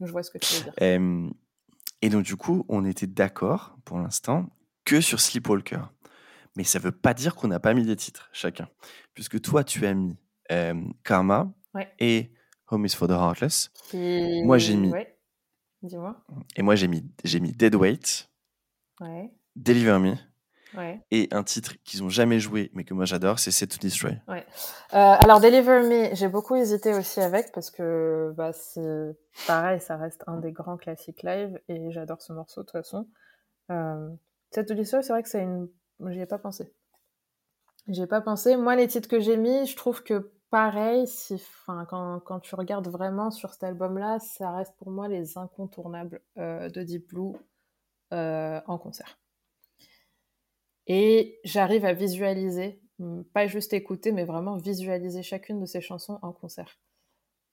Je 0.00 0.10
vois 0.10 0.22
ce 0.22 0.30
que 0.30 0.38
tu 0.38 0.54
veux 0.54 0.62
dire. 0.62 1.30
et 2.02 2.08
donc 2.08 2.24
du 2.24 2.36
coup, 2.36 2.64
on 2.68 2.84
était 2.84 3.06
d'accord 3.06 3.76
pour 3.84 3.98
l'instant 3.98 4.48
que 4.84 5.00
sur 5.00 5.20
Sleepwalker 5.20 5.80
mais 6.56 6.64
ça 6.64 6.78
veut 6.78 6.92
pas 6.92 7.14
dire 7.14 7.34
qu'on 7.34 7.48
n'a 7.48 7.60
pas 7.60 7.74
mis 7.74 7.84
des 7.84 7.96
titres 7.96 8.28
chacun. 8.32 8.68
Puisque 9.14 9.40
toi, 9.40 9.64
tu 9.64 9.86
as 9.86 9.94
mis 9.94 10.16
Karma 11.02 11.52
et 11.98 12.32
Home 12.70 12.84
is 12.86 12.90
for 12.94 13.08
the 13.08 13.12
Heartless. 13.12 13.70
Moi, 13.92 14.58
j'ai 14.58 14.76
mis. 14.76 14.92
Dis-moi. 15.82 16.16
Et 16.56 16.62
moi, 16.62 16.74
j'ai 16.76 16.88
mis, 16.88 17.04
j'ai 17.24 17.40
mis 17.40 17.52
Dead 17.52 17.74
Weight, 17.74 18.30
Deliver 19.56 19.98
Me. 19.98 20.14
Et 21.12 21.28
un 21.30 21.44
titre 21.44 21.74
qu'ils 21.84 22.02
ont 22.02 22.08
jamais 22.08 22.40
joué, 22.40 22.70
mais 22.74 22.82
que 22.84 22.94
moi 22.94 23.04
j'adore, 23.04 23.38
c'est 23.38 23.52
Set 23.52 23.70
to 23.70 23.78
Destroy. 23.78 24.20
Euh, 24.28 24.36
alors 24.92 25.40
Deliver 25.40 25.82
Me, 25.82 26.14
j'ai 26.16 26.26
beaucoup 26.26 26.56
hésité 26.56 26.94
aussi 26.94 27.20
avec 27.20 27.52
parce 27.52 27.70
que 27.70 28.32
bah, 28.36 28.52
c'est 28.52 29.16
pareil, 29.46 29.80
ça 29.80 29.96
reste 29.96 30.24
un 30.26 30.38
des 30.38 30.50
grands 30.50 30.76
classiques 30.76 31.22
live 31.22 31.60
et 31.68 31.92
j'adore 31.92 32.20
ce 32.22 32.32
morceau 32.32 32.62
de 32.62 32.66
toute 32.66 32.72
façon. 32.72 33.06
Euh, 33.70 34.08
Cette 34.50 34.70
audition, 34.72 35.00
c'est 35.02 35.12
vrai 35.12 35.22
que 35.22 35.28
c'est 35.28 35.42
une. 35.42 35.68
J'y 36.08 36.20
ai 36.20 36.26
pas 36.26 36.38
pensé. 36.38 36.72
J'y 37.86 38.02
ai 38.02 38.06
pas 38.08 38.20
pensé. 38.20 38.56
Moi, 38.56 38.74
les 38.74 38.88
titres 38.88 39.08
que 39.08 39.20
j'ai 39.20 39.36
mis, 39.36 39.66
je 39.66 39.76
trouve 39.76 40.02
que 40.02 40.32
pareil, 40.54 41.08
si, 41.08 41.34
enfin, 41.34 41.84
quand, 41.84 42.20
quand, 42.20 42.38
tu 42.38 42.54
regardes 42.54 42.86
vraiment 42.86 43.32
sur 43.32 43.52
cet 43.52 43.64
album-là, 43.64 44.20
ça 44.20 44.52
reste 44.52 44.76
pour 44.76 44.88
moi 44.88 45.08
les 45.08 45.36
incontournables 45.36 46.20
euh, 46.38 46.68
de 46.68 46.84
Deep 46.84 47.08
Blue 47.08 47.32
euh, 48.12 48.60
en 48.68 48.78
concert. 48.78 49.18
Et 50.86 51.40
j'arrive 51.42 51.84
à 51.84 51.92
visualiser, 51.92 52.80
pas 53.32 53.48
juste 53.48 53.72
écouter, 53.72 54.12
mais 54.12 54.22
vraiment 54.22 54.56
visualiser 54.56 55.24
chacune 55.24 55.58
de 55.58 55.66
ces 55.66 55.80
chansons 55.80 56.20
en 56.22 56.30
concert. 56.30 56.78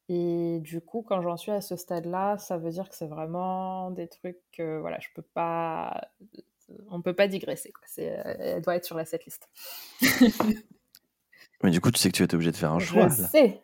Et 0.07 0.59
du 0.59 0.79
coup, 0.79 1.01
quand 1.01 1.23
j'en 1.23 1.37
suis 1.37 1.51
à 1.51 1.61
ce 1.61 1.77
stade-là, 1.77 2.37
ça 2.37 2.59
veut 2.59 2.69
dire 2.69 2.87
que 2.87 2.93
c'est 2.95 3.07
vraiment 3.07 3.89
des 3.89 4.09
trucs 4.09 4.43
que, 4.51 4.77
voilà, 4.79 4.99
je 4.99 5.07
peux 5.15 5.23
pas, 5.23 6.07
on 6.91 7.01
peut 7.01 7.15
pas 7.15 7.27
digresser. 7.27 7.71
Quoi. 7.71 7.87
elle 7.97 8.61
doit 8.61 8.75
être 8.75 8.85
sur 8.85 8.95
la 8.95 9.05
setlist. 9.05 9.49
Mais 11.63 11.71
du 11.71 11.81
coup, 11.81 11.91
tu 11.91 11.99
sais 11.99 12.09
que 12.09 12.15
tu 12.15 12.23
vas 12.23 12.25
être 12.25 12.33
obligé 12.33 12.51
de 12.51 12.57
faire 12.57 12.71
un 12.71 12.79
choix. 12.79 13.07
Je 13.09 13.23
sais. 13.23 13.61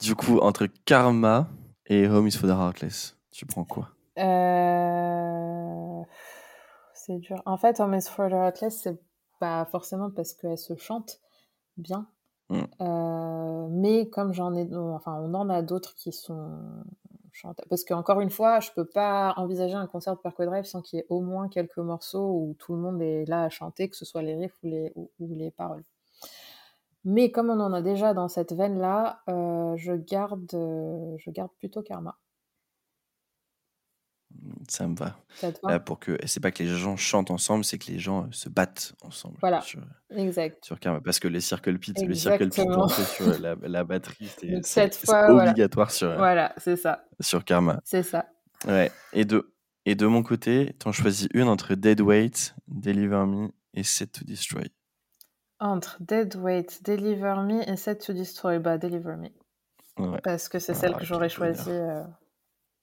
Du 0.00 0.14
coup, 0.14 0.38
entre 0.38 0.66
Karma 0.84 1.48
et 1.86 2.06
Home 2.06 2.26
is 2.26 2.32
for 2.32 2.48
the 2.48 2.52
Heartless, 2.52 3.16
tu 3.30 3.46
prends 3.46 3.64
quoi? 3.64 3.88
Euh... 4.18 6.02
C'est 6.92 7.18
dur. 7.18 7.42
En 7.46 7.56
fait, 7.56 7.80
Home 7.80 7.94
is 7.94 8.02
for 8.02 8.28
the 8.28 8.34
Heartless, 8.34 8.82
c'est 8.82 9.00
pas 9.38 9.64
forcément 9.64 10.10
parce 10.10 10.34
qu'elle 10.34 10.58
se 10.58 10.76
chante 10.76 11.20
bien. 11.76 12.06
Mm. 12.50 12.62
Euh, 12.80 13.68
mais 13.70 14.08
comme 14.10 14.32
j'en 14.32 14.54
ai, 14.54 14.68
enfin, 14.74 15.18
on 15.20 15.32
en 15.34 15.48
a 15.48 15.62
d'autres 15.62 15.94
qui 15.94 16.12
sont 16.12 16.58
chantables. 17.32 17.68
Parce 17.68 17.84
qu'encore 17.84 18.20
une 18.20 18.30
fois, 18.30 18.60
je 18.60 18.70
peux 18.74 18.84
pas 18.84 19.34
envisager 19.36 19.74
un 19.74 19.86
concert 19.86 20.14
de 20.14 20.20
Parkway 20.20 20.46
Drive 20.46 20.64
sans 20.64 20.82
qu'il 20.82 20.98
y 20.98 21.00
ait 21.00 21.06
au 21.08 21.20
moins 21.20 21.48
quelques 21.48 21.78
morceaux 21.78 22.28
où 22.28 22.56
tout 22.58 22.74
le 22.74 22.80
monde 22.80 23.00
est 23.00 23.24
là 23.26 23.44
à 23.44 23.48
chanter, 23.48 23.88
que 23.88 23.96
ce 23.96 24.04
soit 24.04 24.22
les 24.22 24.34
riffs 24.34 24.56
ou 24.62 24.68
les, 24.68 24.92
ou, 24.96 25.34
les 25.34 25.50
paroles. 25.50 25.84
Mais 27.04 27.30
comme 27.30 27.50
on 27.50 27.60
en 27.60 27.72
a 27.72 27.82
déjà 27.82 28.14
dans 28.14 28.28
cette 28.28 28.52
veine-là, 28.52 29.22
euh, 29.28 29.76
je, 29.76 29.92
garde, 29.92 30.52
euh, 30.54 31.16
je 31.18 31.30
garde 31.30 31.50
plutôt 31.58 31.82
Karma. 31.82 32.18
Ça 34.68 34.86
me 34.86 34.94
va. 34.94 35.16
Là, 35.64 35.80
pour 35.80 35.98
que 35.98 36.16
c'est 36.26 36.40
pas 36.40 36.50
que 36.50 36.62
les 36.62 36.68
gens 36.68 36.96
chantent 36.96 37.30
ensemble, 37.30 37.64
c'est 37.64 37.78
que 37.78 37.90
les 37.90 37.98
gens 37.98 38.24
euh, 38.24 38.28
se 38.30 38.48
battent 38.48 38.94
ensemble. 39.02 39.36
Voilà. 39.40 39.60
Sur, 39.60 39.80
exact. 40.10 40.64
Sur 40.64 40.78
Karma. 40.78 41.00
Parce 41.00 41.18
que 41.18 41.28
les 41.28 41.40
circle 41.40 41.78
pits, 41.78 41.94
le 42.06 42.14
circle 42.14 42.48
pit 42.48 42.66
sur 43.16 43.40
la, 43.40 43.56
la 43.60 43.84
batterie, 43.84 44.30
c'est 44.62 44.90
obligatoire 45.10 45.90
sur. 45.90 46.14
Voilà, 46.16 46.54
c'est 46.58 46.76
ça. 46.76 47.04
Sur 47.18 47.44
Karma. 47.44 47.80
C'est 47.84 48.02
ça. 48.02 48.26
Ouais. 48.66 48.92
Et 49.12 49.24
de 49.24 49.52
et 49.86 49.94
de 49.94 50.06
mon 50.06 50.22
côté, 50.22 50.74
t'en 50.78 50.92
choisis 50.92 51.28
une 51.32 51.48
entre 51.48 51.74
Dead 51.74 52.00
Weight, 52.00 52.54
Deliver 52.68 53.26
Me 53.26 53.48
et 53.74 53.82
Set 53.82 54.12
to 54.12 54.24
Destroy. 54.24 54.70
Entre 55.60 55.98
Dead 56.00 56.34
Weight, 56.36 56.82
Deliver 56.84 57.36
Me 57.46 57.68
et 57.68 57.76
Set 57.76 58.04
to 58.04 58.12
Destroy, 58.12 58.58
bah 58.58 58.78
Deliver 58.78 59.16
Me. 59.16 59.28
Ouais. 59.98 60.20
Parce 60.24 60.48
que 60.48 60.58
c'est 60.58 60.74
celle 60.74 60.96
que 60.96 61.04
j'aurais 61.04 61.28
choisie. 61.28 61.70
Euh, 61.70 62.02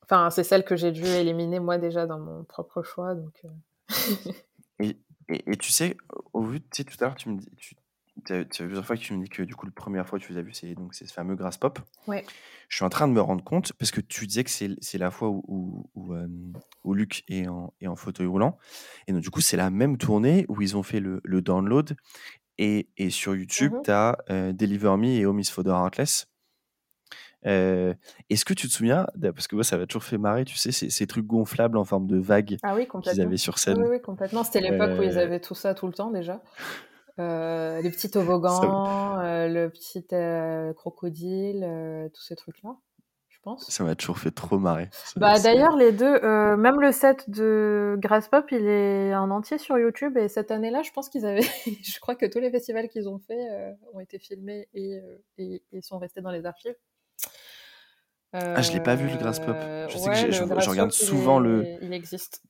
Enfin, 0.09 0.29
c'est 0.29 0.43
celle 0.43 0.63
que 0.63 0.75
j'ai 0.77 0.91
dû 0.91 1.03
éliminer 1.05 1.59
moi 1.59 1.77
déjà 1.77 2.05
dans 2.05 2.19
mon 2.19 2.43
propre 2.45 2.81
choix. 2.81 3.13
Donc, 3.13 3.33
euh. 3.43 4.31
et, 4.79 4.97
et, 5.29 5.57
tu 5.57 5.71
sais, 5.71 5.97
au 6.31 6.43
vu 6.43 6.59
de 6.59 6.65
tu 6.71 6.77
sais, 6.77 6.83
tout 6.85 6.95
à 7.01 7.07
l'heure, 7.07 7.15
tu 7.15 7.27
me 7.27 7.37
dis, 7.37 7.49
tu, 8.25 8.33
as, 8.33 8.45
plusieurs 8.45 8.85
fois 8.85 8.95
que 8.95 9.01
tu 9.01 9.13
me 9.13 9.23
dis 9.23 9.29
que 9.29 9.43
du 9.43 9.53
coup, 9.53 9.65
la 9.65 9.73
première 9.73 10.07
fois 10.07 10.17
que 10.17 10.23
tu 10.23 10.31
les 10.31 10.39
as 10.39 10.41
vus, 10.43 10.53
c'est 10.53 10.75
donc 10.75 10.93
ce 10.93 11.03
fameux 11.05 11.35
Grass 11.35 11.57
Pop. 11.57 11.79
Ouais. 12.07 12.25
Je 12.69 12.77
suis 12.77 12.85
en 12.85 12.89
train 12.89 13.09
de 13.09 13.13
me 13.13 13.19
rendre 13.19 13.43
compte 13.43 13.73
parce 13.73 13.91
que 13.91 13.99
tu 13.99 14.27
disais 14.27 14.45
que 14.45 14.49
c'est 14.49 14.97
la 14.97 15.11
fois 15.11 15.27
où, 15.27 15.43
où, 15.47 15.89
où, 15.95 16.13
euh, 16.13 16.27
Luc 16.93 17.25
est 17.27 17.47
en, 17.47 17.73
est 17.81 17.87
en 17.87 17.97
fauteuil 17.97 18.27
roulant. 18.27 18.57
Et 19.07 19.11
donc, 19.11 19.21
du 19.21 19.29
coup, 19.29 19.41
c'est 19.41 19.57
la 19.57 19.69
même 19.69 19.97
tournée 19.97 20.45
où 20.47 20.61
ils 20.61 20.77
ont 20.77 20.83
fait 20.83 21.01
le, 21.01 21.19
le 21.25 21.41
download. 21.41 21.97
Et, 22.57 22.89
et 22.97 23.09
sur 23.09 23.35
YouTube, 23.35 23.73
mmh 23.73 23.81
tu 23.83 23.91
as 23.91 24.17
euh, 24.29 24.53
Deliver 24.53 24.95
Me 24.97 25.07
et 25.07 25.25
Home 25.25 25.39
is 25.39 25.45
for 25.45 25.65
Heartless. 25.65 26.27
Euh, 27.45 27.93
est-ce 28.29 28.45
que 28.45 28.53
tu 28.53 28.67
te 28.67 28.73
souviens, 28.73 29.05
parce 29.21 29.47
que 29.47 29.55
moi 29.55 29.63
ça 29.63 29.77
m'a 29.77 29.85
toujours 29.85 30.03
fait 30.03 30.17
marrer, 30.17 30.43
tu 30.43 30.57
sais, 30.57 30.71
ces, 30.71 31.07
trucs 31.07 31.25
gonflables 31.25 31.77
en 31.77 31.83
forme 31.83 32.07
de 32.07 32.17
vagues 32.17 32.57
ah 32.63 32.75
qu'ils 33.03 33.21
avaient 33.21 33.37
sur 33.37 33.59
scène. 33.59 33.77
Oui, 33.77 33.87
oui 33.89 34.01
complètement. 34.01 34.43
C'était 34.43 34.61
l'époque 34.61 34.99
où 34.99 35.03
ils 35.03 35.19
avaient 35.19 35.39
tout 35.39 35.55
ça 35.55 35.73
tout 35.73 35.87
le 35.87 35.93
temps 35.93 36.11
déjà. 36.11 36.41
Euh, 37.19 37.81
les 37.81 37.89
petits 37.89 38.11
toboggans, 38.11 39.17
le 39.23 39.69
petit 39.69 40.05
crocodile, 40.75 41.67
tous 42.13 42.21
ces 42.21 42.35
trucs-là, 42.35 42.75
pense. 43.47 43.69
Ça 43.69 43.83
m'a 43.83 43.95
toujours 43.95 44.17
fait 44.19 44.31
trop 44.31 44.57
marrer. 44.59 44.89
Bah, 45.15 45.39
D'ailleurs, 45.39 45.75
les 45.75 45.91
deux, 45.91 46.19
même 46.57 46.79
le 46.79 46.91
set 46.91 47.29
de 47.29 47.95
Grass 47.99 48.27
Pop, 48.27 48.45
il 48.51 48.67
est 48.67 49.15
en 49.15 49.29
entier 49.31 49.57
sur 49.57 49.77
YouTube. 49.77 50.17
Et 50.17 50.27
cette 50.27 50.51
année-là, 50.51 50.81
je 50.83 50.91
pense 50.91 51.09
qu'ils 51.09 51.25
avaient. 51.25 51.41
je 51.83 51.99
crois 51.99 52.15
que 52.15 52.25
tous 52.25 52.39
les 52.39 52.51
festivals 52.51 52.89
qu'ils 52.89 53.07
ont 53.07 53.19
fait 53.19 53.75
ont 53.93 53.99
été 53.99 54.19
filmés 54.19 54.67
et, 54.73 54.99
et, 55.37 55.63
et 55.71 55.81
sont 55.81 55.97
restés 55.97 56.21
dans 56.21 56.31
les 56.31 56.45
archives. 56.45 56.75
Ah, 58.33 58.61
je 58.61 58.71
l'ai 58.73 58.81
pas 58.81 58.95
vu 58.95 59.07
le 59.07 59.17
Grass 59.17 59.39
Pop. 59.39 59.55
Je 59.89 59.97
sais 59.97 60.09
que 60.09 60.31
je, 60.31 60.69
regarde 60.69 60.91
souvent 60.91 61.39
le. 61.39 61.77
Il 61.81 61.93
existe. 61.93 62.43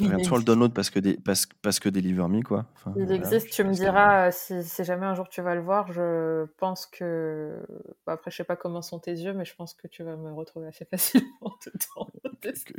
Regarde 0.00 0.22
souvent 0.22 0.36
le 0.36 0.44
download 0.44 0.72
parce 0.72 0.88
que, 0.90 1.00
des, 1.00 1.16
parce, 1.16 1.46
parce 1.62 1.80
que 1.80 1.88
Deliver 1.88 2.28
Me, 2.28 2.42
quoi. 2.42 2.66
il 2.96 3.10
existe, 3.10 3.50
tu 3.50 3.64
me 3.64 3.72
diras 3.72 4.30
si, 4.30 4.62
si, 4.62 4.84
jamais 4.84 5.06
un 5.06 5.14
jour 5.14 5.28
tu 5.28 5.42
vas 5.42 5.54
le 5.56 5.60
voir. 5.60 5.92
Je 5.92 6.44
pense 6.58 6.86
que. 6.86 7.60
après, 8.06 8.30
je 8.30 8.36
sais 8.36 8.44
pas 8.44 8.56
comment 8.56 8.82
sont 8.82 9.00
tes 9.00 9.12
yeux, 9.12 9.32
mais 9.32 9.44
je 9.44 9.54
pense 9.56 9.74
que 9.74 9.88
tu 9.88 10.04
vas 10.04 10.16
me 10.16 10.32
retrouver 10.32 10.68
assez 10.68 10.84
facilement 10.90 11.56
dedans. 11.66 12.08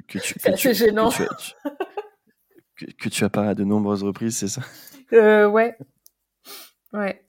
C'est 0.06 0.48
assez 0.48 0.74
gênant. 0.74 1.10
Que 1.10 1.24
tu, 1.36 2.86
que, 2.86 2.92
que 2.94 3.10
tu 3.10 3.24
apparais 3.26 3.50
à 3.50 3.56
de 3.56 3.66
nombreuses 3.66 4.04
reprises, 4.04 4.38
c'est 4.38 4.48
ça? 4.48 4.62
Euh, 5.12 5.48
Ouais. 5.48 5.78
Ouais. 6.94 7.29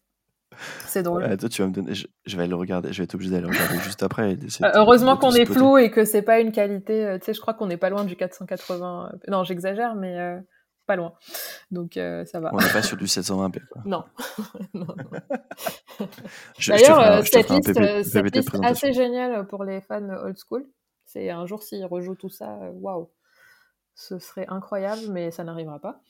C'est 0.86 1.02
drôle. 1.02 1.36
toi, 1.36 1.48
tu 1.48 1.62
vas 1.62 1.68
me 1.68 1.72
donner. 1.72 1.94
Je, 1.94 2.36
vais 2.36 2.46
le 2.46 2.54
regarder. 2.54 2.92
Je 2.92 2.98
vais 2.98 3.04
être 3.04 3.14
obligé 3.14 3.30
d'aller 3.30 3.42
le 3.42 3.48
regarder 3.48 3.78
juste 3.80 4.02
après. 4.02 4.34
Euh, 4.34 4.70
heureusement 4.74 5.16
qu'on 5.16 5.32
est 5.32 5.46
flou 5.46 5.78
et 5.78 5.90
que 5.90 6.04
c'est 6.04 6.22
pas 6.22 6.40
une 6.40 6.52
qualité. 6.52 7.04
Euh, 7.04 7.18
tu 7.18 7.26
sais, 7.26 7.34
je 7.34 7.40
crois 7.40 7.54
qu'on 7.54 7.66
n'est 7.66 7.76
pas 7.76 7.90
loin 7.90 8.04
du 8.04 8.16
480. 8.16 9.12
Non, 9.28 9.44
j'exagère, 9.44 9.94
mais 9.94 10.18
euh, 10.18 10.38
pas 10.86 10.96
loin. 10.96 11.14
Donc 11.70 11.92
ça 11.94 12.40
va. 12.40 12.50
On 12.52 12.58
n'est 12.58 12.72
pas 12.72 12.82
sur 12.82 12.96
du 12.96 13.06
720p. 13.06 13.60
Quoi. 13.70 13.82
Non. 13.86 14.04
D'ailleurs, 16.68 17.26
cette 17.26 17.50
liste, 17.50 17.74
cette 18.04 18.34
liste 18.34 18.56
assez 18.62 18.92
géniale 18.92 19.46
pour 19.46 19.64
les 19.64 19.80
fans 19.80 20.08
old 20.08 20.36
school. 20.38 20.66
C'est 21.04 21.30
un 21.30 21.44
jour 21.44 21.62
s'ils 21.62 21.84
rejouent 21.84 22.14
tout 22.14 22.28
ça, 22.28 22.56
waouh, 22.72 23.10
ce 23.96 24.18
serait 24.20 24.46
incroyable, 24.48 25.02
mais 25.10 25.32
ça 25.32 25.42
n'arrivera 25.42 25.80
pas. 25.80 26.00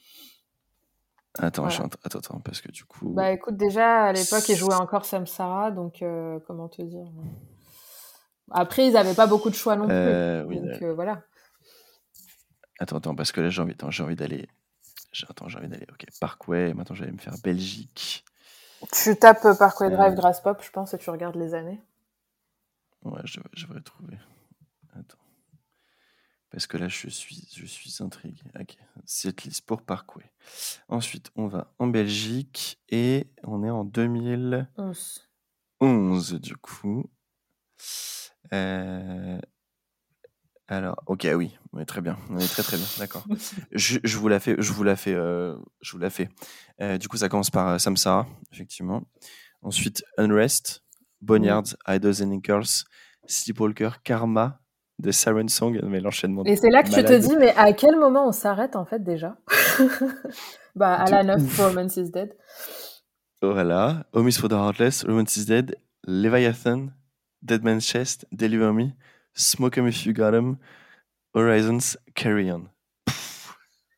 Attends, 1.39 1.66
attends, 1.66 1.89
attends, 2.05 2.40
parce 2.40 2.61
que 2.61 2.70
du 2.73 2.85
coup. 2.85 3.11
Bah 3.11 3.31
écoute, 3.31 3.57
déjà 3.57 4.05
à 4.05 4.12
l'époque, 4.12 4.48
ils 4.48 4.57
jouaient 4.57 4.74
encore 4.74 5.05
Samsara, 5.05 5.70
donc 5.70 6.02
euh, 6.02 6.40
comment 6.47 6.69
te 6.69 6.82
dire. 6.82 7.07
Euh. 7.07 7.23
Après, 8.51 8.86
ils 8.86 8.93
n'avaient 8.93 9.15
pas 9.15 9.28
beaucoup 9.28 9.48
de 9.48 9.55
choix 9.55 9.77
non 9.77 9.86
plus. 9.86 9.94
Euh, 9.94 10.44
donc 10.44 10.82
voilà. 10.94 11.23
Attends, 12.81 12.97
attends, 12.97 13.15
parce 13.15 13.31
que 13.31 13.40
là, 13.40 13.48
j'ai 13.48 13.62
envie, 13.62 13.77
j'ai 13.90 14.02
envie 14.02 14.16
d'aller. 14.16 14.48
Attends, 15.28 15.48
j'ai 15.48 15.59
envie 15.59 15.69
d'aller. 15.69 15.86
Ok, 15.93 16.05
Parkway. 16.20 16.74
Maintenant, 16.74 16.97
j'allais 16.97 17.12
me 17.12 17.19
faire 17.19 17.35
Belgique. 17.44 18.24
Tu 18.93 19.15
tapes 19.16 19.57
Parkway 19.57 19.90
Drive 19.90 20.15
Grass 20.15 20.40
Pop, 20.40 20.61
je 20.62 20.70
pense, 20.70 20.94
et 20.94 20.98
tu 20.98 21.11
regardes 21.11 21.36
les 21.36 21.55
années. 21.55 21.81
Ouais, 23.05 23.20
je, 23.24 23.40
je 23.55 23.66
vais 23.66 23.74
retrouver. 23.74 24.19
Parce 26.51 26.66
que 26.66 26.77
là, 26.77 26.89
je 26.89 27.09
suis, 27.09 27.48
je 27.55 27.64
suis 27.64 28.02
intrigué. 28.02 28.43
Ok, 28.59 28.77
cette 29.05 29.44
liste 29.44 29.64
pour 29.66 29.82
Parkway. 29.82 30.31
Ensuite, 30.89 31.31
on 31.36 31.47
va 31.47 31.72
en 31.78 31.86
Belgique 31.86 32.81
et 32.89 33.28
on 33.44 33.62
est 33.62 33.70
en 33.70 33.85
2011. 33.85 35.28
11, 35.81 36.32
du 36.40 36.56
coup. 36.56 37.05
Euh, 38.52 39.39
alors, 40.66 41.02
ok, 41.06 41.28
oui, 41.35 41.56
on 41.72 41.78
est 41.78 41.85
très 41.85 42.01
bien, 42.01 42.16
on 42.31 42.39
est 42.39 42.47
très 42.47 42.62
très 42.62 42.77
bien, 42.77 42.86
d'accord. 42.98 43.24
je, 43.72 43.98
je, 44.02 44.18
vous 44.18 44.28
la 44.28 44.40
fais, 44.40 44.56
je 44.59 44.72
vous 44.72 44.82
la 44.82 44.97
fais, 44.97 45.14
euh, 45.14 45.56
je 45.81 45.93
vous 45.93 45.98
la 45.98 46.10
fais. 46.10 46.28
Euh, 46.81 46.98
du 46.98 47.09
coup, 47.09 47.16
ça 47.16 47.28
commence 47.28 47.51
par 47.51 47.81
Samsara, 47.81 48.28
effectivement. 48.52 49.02
Ensuite, 49.62 50.05
Unrest, 50.16 50.85
Boneyards, 51.20 51.77
Idols 51.89 52.22
and 52.22 52.40
Girls, 52.43 52.85
Sleepwalker, 53.27 53.90
Karma, 54.05 54.60
de 55.01 55.10
Siren 55.10 55.48
Song, 55.48 55.81
mais 55.85 56.01
l'enchaînement. 56.01 56.44
Et 56.44 56.56
c'est 56.56 56.70
là 56.70 56.82
que 56.82 56.90
tu 56.90 57.02
te 57.02 57.12
dis, 57.12 57.36
mais 57.36 57.55
à 57.56 57.72
quel 57.72 57.97
moment 57.97 58.28
on 58.28 58.32
s'arrête 58.32 58.77
en 58.77 58.85
fait 58.85 59.02
déjà? 59.02 59.36
Bah, 60.77 60.94
à 60.94 61.10
la 61.10 61.24
9, 61.24 61.59
Romance 61.59 61.97
is 61.97 62.10
Dead. 62.12 62.32
Voilà, 63.43 64.05
Home 64.12 64.28
is 64.28 64.39
for 64.39 64.48
the 64.48 64.52
Heartless, 64.52 65.05
Romance 65.05 65.36
is 65.36 65.47
Dead, 65.47 65.74
Leviathan, 66.06 66.90
Dead 67.43 67.64
Man's 67.64 67.85
Chest, 67.85 68.24
Deliver 68.31 68.72
Me, 68.72 68.90
Smoke 69.35 69.78
'em 69.78 69.89
if 69.89 70.06
you 70.06 70.12
got 70.12 70.32
'em, 70.32 70.59
Horizons, 71.35 71.97
Carry 72.14 72.52
On. 72.52 72.68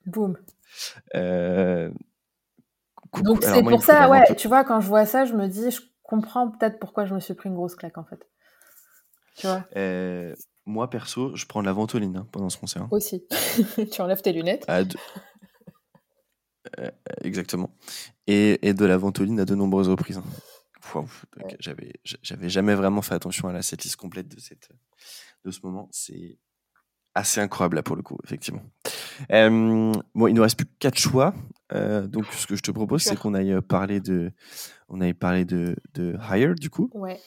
Boom. 0.07 0.39
Euh... 1.15 1.91
Donc 3.23 3.43
c'est 3.43 3.63
pour 3.63 3.83
ça, 3.83 4.09
ouais, 4.09 4.35
tu 4.37 4.49
vois, 4.49 4.65
quand 4.65 4.81
je 4.81 4.89
vois 4.89 5.05
ça, 5.05 5.27
je 5.27 5.35
me 5.35 5.47
dis, 5.47 5.71
je 5.71 5.81
comprends 6.03 6.51
peut-être 6.51 6.79
pourquoi 6.79 7.05
je 7.05 7.15
me 7.15 7.21
suis 7.21 7.35
pris 7.35 7.51
une 7.51 7.55
grosse 7.55 7.75
claque 7.75 7.99
en 7.99 8.05
fait. 8.05 8.27
Tu 9.37 9.47
vois? 9.47 9.65
Euh, 9.77 10.35
moi, 10.67 10.89
perso, 10.89 11.35
je 11.35 11.47
prends 11.47 11.63
la 11.63 11.73
ventoline 11.73 12.17
hein, 12.17 12.29
pendant 12.31 12.49
ce 12.49 12.59
concert. 12.59 12.87
Aussi. 12.93 13.25
tu 13.91 14.01
enlèves 14.01 14.23
tes 14.23 14.33
lunettes. 14.33 14.65
À 14.69 14.83
exactement. 17.23 17.75
Et, 18.27 18.67
et, 18.67 18.75
de 18.75 18.85
la 18.85 18.97
ventoline 18.97 19.41
à 19.41 19.45
de 19.45 19.55
nombreuses 19.55 19.89
reprises. 19.89 20.19
Hein. 20.19 20.25
J'avais, 21.59 21.93
j'avais 22.23 22.49
jamais 22.49 22.75
vraiment 22.75 23.03
fait 23.03 23.15
attention 23.15 23.49
à 23.49 23.53
la 23.53 23.63
setlist 23.63 23.97
complète 23.97 24.29
de, 24.29 24.41
cette, 24.41 24.69
de 25.45 25.51
ce 25.51 25.61
moment. 25.63 25.89
C'est 25.91 26.39
assez 27.15 27.41
incroyable 27.41 27.77
là 27.77 27.83
pour 27.83 27.97
le 27.97 28.03
coup, 28.03 28.19
effectivement. 28.25 28.63
bon, 29.29 30.27
il 30.27 30.35
nous 30.35 30.43
reste 30.43 30.57
plus 30.57 30.67
que 30.67 30.77
quatre 30.79 30.99
choix. 30.99 31.35
Euh, 31.73 32.07
donc, 32.07 32.27
ce 32.33 32.47
que 32.47 32.57
je 32.57 32.63
te 32.63 32.71
propose, 32.71 33.03
c'est 33.03 33.17
qu'on 33.17 33.35
aille 33.35 33.61
parler 33.63 34.01
de, 34.01 34.33
on 34.89 35.01
aille 35.01 35.15
parler 35.15 35.45
de, 35.45 35.77
de 35.95 36.17
Higher 36.31 36.55
du 36.55 36.71
coup. 36.71 36.91
Ouais. 36.95 37.21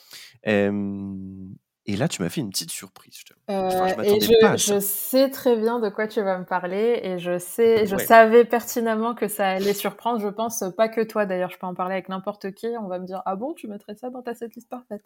Et 1.88 1.96
là, 1.96 2.08
tu 2.08 2.20
m'as 2.20 2.28
fait 2.28 2.40
une 2.40 2.50
petite 2.50 2.72
surprise. 2.72 3.14
Je, 3.26 3.32
euh, 3.52 4.02
et 4.02 4.20
je, 4.20 4.56
je, 4.56 4.80
sais 4.80 5.30
très 5.30 5.56
bien 5.56 5.78
de 5.78 5.88
quoi 5.88 6.08
tu 6.08 6.20
vas 6.20 6.36
me 6.36 6.44
parler 6.44 6.98
et 7.02 7.18
je 7.18 7.38
sais, 7.38 7.86
je 7.86 7.96
savais 7.96 8.44
pertinemment 8.44 9.14
que 9.14 9.28
ça 9.28 9.50
allait 9.50 9.72
surprendre. 9.72 10.20
Je 10.20 10.28
pense 10.28 10.64
pas 10.76 10.88
que 10.88 11.00
toi 11.02 11.26
d'ailleurs. 11.26 11.50
Je 11.50 11.58
peux 11.58 11.66
en 11.66 11.74
parler 11.74 11.94
avec 11.94 12.08
n'importe 12.08 12.52
qui. 12.52 12.66
On 12.80 12.88
va 12.88 12.98
me 12.98 13.06
dire 13.06 13.22
ah 13.24 13.36
bon, 13.36 13.54
tu 13.54 13.68
mettrais 13.68 13.94
ça 13.94 14.10
dans 14.10 14.22
ta 14.22 14.34
setlist 14.34 14.68
parfaite? 14.68 15.02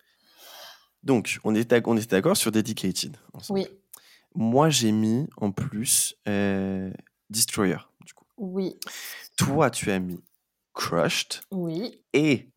Donc, 1.03 1.39
on 1.45 1.55
était, 1.55 1.83
on 1.87 1.97
était 1.97 2.07
d'accord 2.07 2.37
sur 2.37 2.51
Dedicated. 2.51 3.17
Oui. 3.51 3.67
Moi, 4.35 4.71
j'ai 4.71 4.93
mis 4.93 5.29
en 5.37 5.51
plus 5.51 6.17
euh, 6.29 6.91
Destroyer, 7.29 7.79
du 8.05 8.15
coup. 8.15 8.27
Oui. 8.37 8.79
Toi, 9.37 9.71
tu 9.71 9.91
as 9.91 9.99
mis 9.99 10.23
Crushed. 10.73 11.43
Oui. 11.51 12.03
Et 12.13 12.49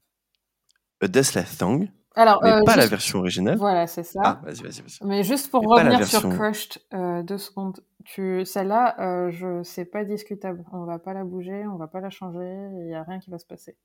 A 1.02 1.08
Deathless 1.08 1.58
Thong. 1.58 1.90
Alors, 2.16 2.44
mais 2.44 2.52
euh, 2.52 2.64
pas 2.64 2.76
la 2.76 2.86
version 2.86 3.20
originale. 3.20 3.58
Voilà, 3.58 3.88
c'est 3.88 4.04
ça. 4.04 4.22
Ah, 4.24 4.42
vas-y, 4.44 4.62
vas-y, 4.62 4.82
vas-y. 4.82 5.08
Mais 5.08 5.24
juste 5.24 5.50
pour 5.50 5.64
revenir 5.64 6.06
sur 6.06 6.30
Crushed, 6.30 6.78
euh, 6.94 7.24
deux 7.24 7.40
secondes. 7.40 7.84
Tu... 8.06 8.46
Celle-là, 8.46 8.96
euh, 9.00 9.32
je... 9.32 9.64
c'est 9.64 9.86
pas 9.86 10.04
discutable. 10.04 10.64
On 10.72 10.86
va 10.86 11.00
pas 11.00 11.14
la 11.14 11.24
bouger, 11.24 11.66
on 11.68 11.78
va 11.78 11.88
pas 11.88 12.02
la 12.02 12.12
changer, 12.12 12.70
il 12.82 12.90
y 12.90 12.94
a 12.94 13.04
rien 13.04 13.20
qui 13.20 13.32
va 13.32 13.40
se 13.40 13.46
passer. 13.46 13.78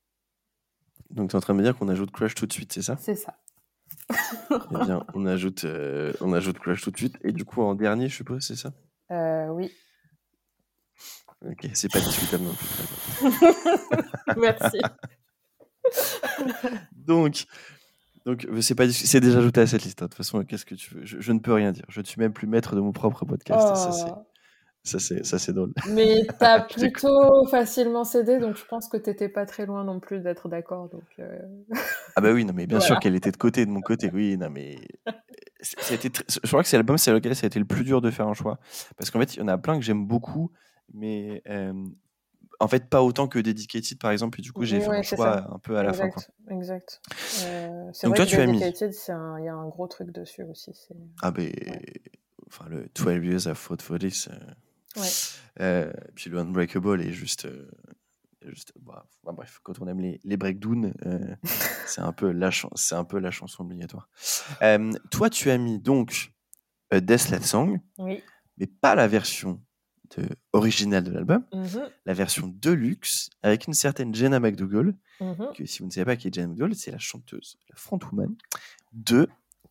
Donc, 1.10 1.30
tu 1.30 1.36
es 1.36 1.38
en 1.38 1.40
train 1.40 1.54
de 1.54 1.58
me 1.58 1.62
dire 1.62 1.76
qu'on 1.76 1.88
ajoute 1.88 2.10
Crush 2.10 2.34
tout 2.34 2.46
de 2.46 2.52
suite, 2.52 2.72
c'est 2.72 2.82
ça? 2.82 2.96
C'est 3.00 3.14
ça. 3.14 3.38
eh 4.10 4.84
bien, 4.84 5.04
on 5.14 5.24
ajoute, 5.24 5.66
on 6.20 6.32
ajoute 6.34 6.58
Crush 6.58 6.82
tout 6.82 6.90
de 6.90 6.98
suite. 6.98 7.16
Et 7.22 7.32
du 7.32 7.46
coup, 7.46 7.62
en 7.62 7.74
dernier, 7.74 8.08
je 8.08 8.16
suppose, 8.16 8.46
c'est 8.46 8.56
ça? 8.56 8.72
Oui. 9.50 9.72
Ok, 11.46 11.70
c'est 11.72 11.90
pas 11.90 12.00
discutable 12.00 12.44
non 12.44 12.52
plus. 12.52 13.30
Merci. 14.36 14.80
Donc, 16.92 17.46
donc, 18.28 18.44
euh, 18.44 18.60
c'est 18.60 18.74
pas 18.74 18.86
c'est 18.90 19.20
déjà 19.20 19.38
ajouté 19.38 19.62
à 19.62 19.66
cette 19.66 19.84
liste. 19.84 20.02
Hein. 20.02 20.04
De 20.04 20.10
toute 20.10 20.18
façon, 20.18 20.44
qu'est-ce 20.44 20.66
que 20.66 20.74
tu 20.74 20.94
veux? 20.94 21.00
Je, 21.02 21.32
ne 21.32 21.38
peux 21.38 21.54
rien 21.54 21.72
dire. 21.72 21.86
Je 21.88 22.00
ne 22.00 22.04
suis 22.04 22.20
même 22.20 22.34
plus 22.34 22.46
maître 22.46 22.76
de 22.76 22.80
mon 22.80 22.92
propre 22.92 23.24
podcast. 23.24 23.58
Oh. 24.06 24.26
Ça, 24.84 24.98
c'est, 24.98 25.24
ça, 25.24 25.38
c'est 25.38 25.54
drôle. 25.54 25.72
Mais 25.88 26.26
t'as 26.38 26.60
plutôt 26.60 27.46
facilement 27.46 28.04
cédé, 28.04 28.38
donc 28.38 28.56
je 28.56 28.66
pense 28.66 28.86
que 28.88 28.98
t'étais 28.98 29.30
pas 29.30 29.46
très 29.46 29.64
loin 29.64 29.82
non 29.82 29.98
plus 29.98 30.20
d'être 30.20 30.50
d'accord. 30.50 30.90
Donc 30.90 31.04
euh. 31.20 31.38
Ah 32.16 32.20
bah 32.20 32.32
oui, 32.32 32.44
non, 32.44 32.52
mais 32.54 32.66
bien 32.66 32.80
sûr 32.80 32.98
qu'elle 32.98 33.16
était 33.16 33.32
de 33.32 33.38
côté, 33.38 33.64
de 33.64 33.70
mon 33.70 33.80
côté. 33.80 34.10
Oui, 34.12 34.36
non, 34.36 34.50
mais 34.50 34.76
c'était 35.62 36.10
je 36.28 36.48
crois 36.48 36.62
que 36.62 36.68
c'est 36.68 36.76
l'album 36.76 36.98
c'est 36.98 37.12
lequel 37.12 37.34
ça 37.34 37.46
a 37.46 37.48
été 37.48 37.58
le 37.58 37.64
plus 37.64 37.82
dur 37.82 38.02
de 38.02 38.10
faire 38.10 38.28
un 38.28 38.34
choix, 38.34 38.58
parce 38.98 39.10
qu'en 39.10 39.20
fait, 39.20 39.36
il 39.36 39.38
y 39.38 39.42
en 39.42 39.48
a 39.48 39.56
plein 39.56 39.78
que 39.78 39.84
j'aime 39.84 40.06
beaucoup, 40.06 40.52
mais 40.92 41.42
euh, 41.48 41.72
en 42.60 42.68
fait, 42.68 42.88
pas 42.88 43.02
autant 43.02 43.28
que 43.28 43.38
Dedicated, 43.38 43.98
par 43.98 44.10
exemple, 44.10 44.40
et 44.40 44.42
du 44.42 44.52
coup, 44.52 44.64
j'ai 44.64 44.80
fait 44.80 44.88
un 44.88 45.02
choix 45.02 45.54
un 45.54 45.58
peu 45.58 45.76
à 45.76 45.82
la 45.82 45.92
fin. 45.92 46.10
Exact. 46.50 47.00
Euh, 47.44 47.90
Donc, 48.02 48.16
toi, 48.16 48.26
tu 48.26 48.36
as 48.36 48.46
mis. 48.46 48.58
Il 48.58 49.44
y 49.44 49.48
a 49.48 49.54
un 49.54 49.68
gros 49.68 49.86
truc 49.86 50.10
dessus 50.10 50.42
aussi. 50.42 50.72
Ah, 51.22 51.30
ben. 51.30 51.52
Enfin, 52.46 52.64
le 52.68 52.88
12 52.94 53.24
Years 53.24 53.46
of 53.46 53.58
Fought 53.58 53.82
for 53.82 53.98
This. 53.98 54.28
Ouais. 54.96 55.02
Euh, 55.60 55.92
puis 56.14 56.30
le 56.30 56.38
Unbreakable 56.38 57.02
est 57.02 57.12
juste. 57.12 57.44
Euh, 57.44 57.70
juste 58.46 58.72
bah, 58.80 59.06
bah, 59.24 59.32
bref, 59.32 59.60
quand 59.62 59.80
on 59.80 59.88
aime 59.88 60.00
les, 60.00 60.20
les 60.24 60.36
breakdowns, 60.36 60.94
euh, 61.04 61.36
c'est 61.86 62.00
un, 62.00 62.12
peu 62.12 62.30
la 62.30 62.50
c'est 62.74 62.94
un 62.94 63.04
peu 63.04 63.18
la 63.18 63.30
chanson 63.30 63.64
obligatoire. 63.64 64.08
toi, 65.10 65.30
tu 65.30 65.50
as 65.50 65.58
mis 65.58 65.78
donc 65.78 66.32
Death 66.92 67.44
Song, 67.44 67.80
oui. 67.98 68.22
mais 68.56 68.66
pas 68.66 68.94
la 68.94 69.08
version 69.08 69.60
de, 70.16 70.28
originale 70.52 71.04
de 71.04 71.10
l'album, 71.10 71.44
mm-hmm. 71.52 71.90
la 72.06 72.14
version 72.14 72.52
deluxe 72.54 73.30
avec 73.42 73.66
une 73.66 73.74
certaine 73.74 74.14
Jenna 74.14 74.40
McDougall, 74.40 74.94
mm-hmm. 75.20 75.54
que 75.54 75.66
si 75.66 75.80
vous 75.80 75.86
ne 75.86 75.90
savez 75.90 76.04
pas 76.04 76.16
qui 76.16 76.28
est 76.28 76.34
Jenna 76.34 76.48
McDougall, 76.48 76.74
c'est 76.74 76.90
la 76.90 76.98
chanteuse, 76.98 77.58
la 77.68 77.76
frontwoman 77.76 78.34
de 78.92 79.28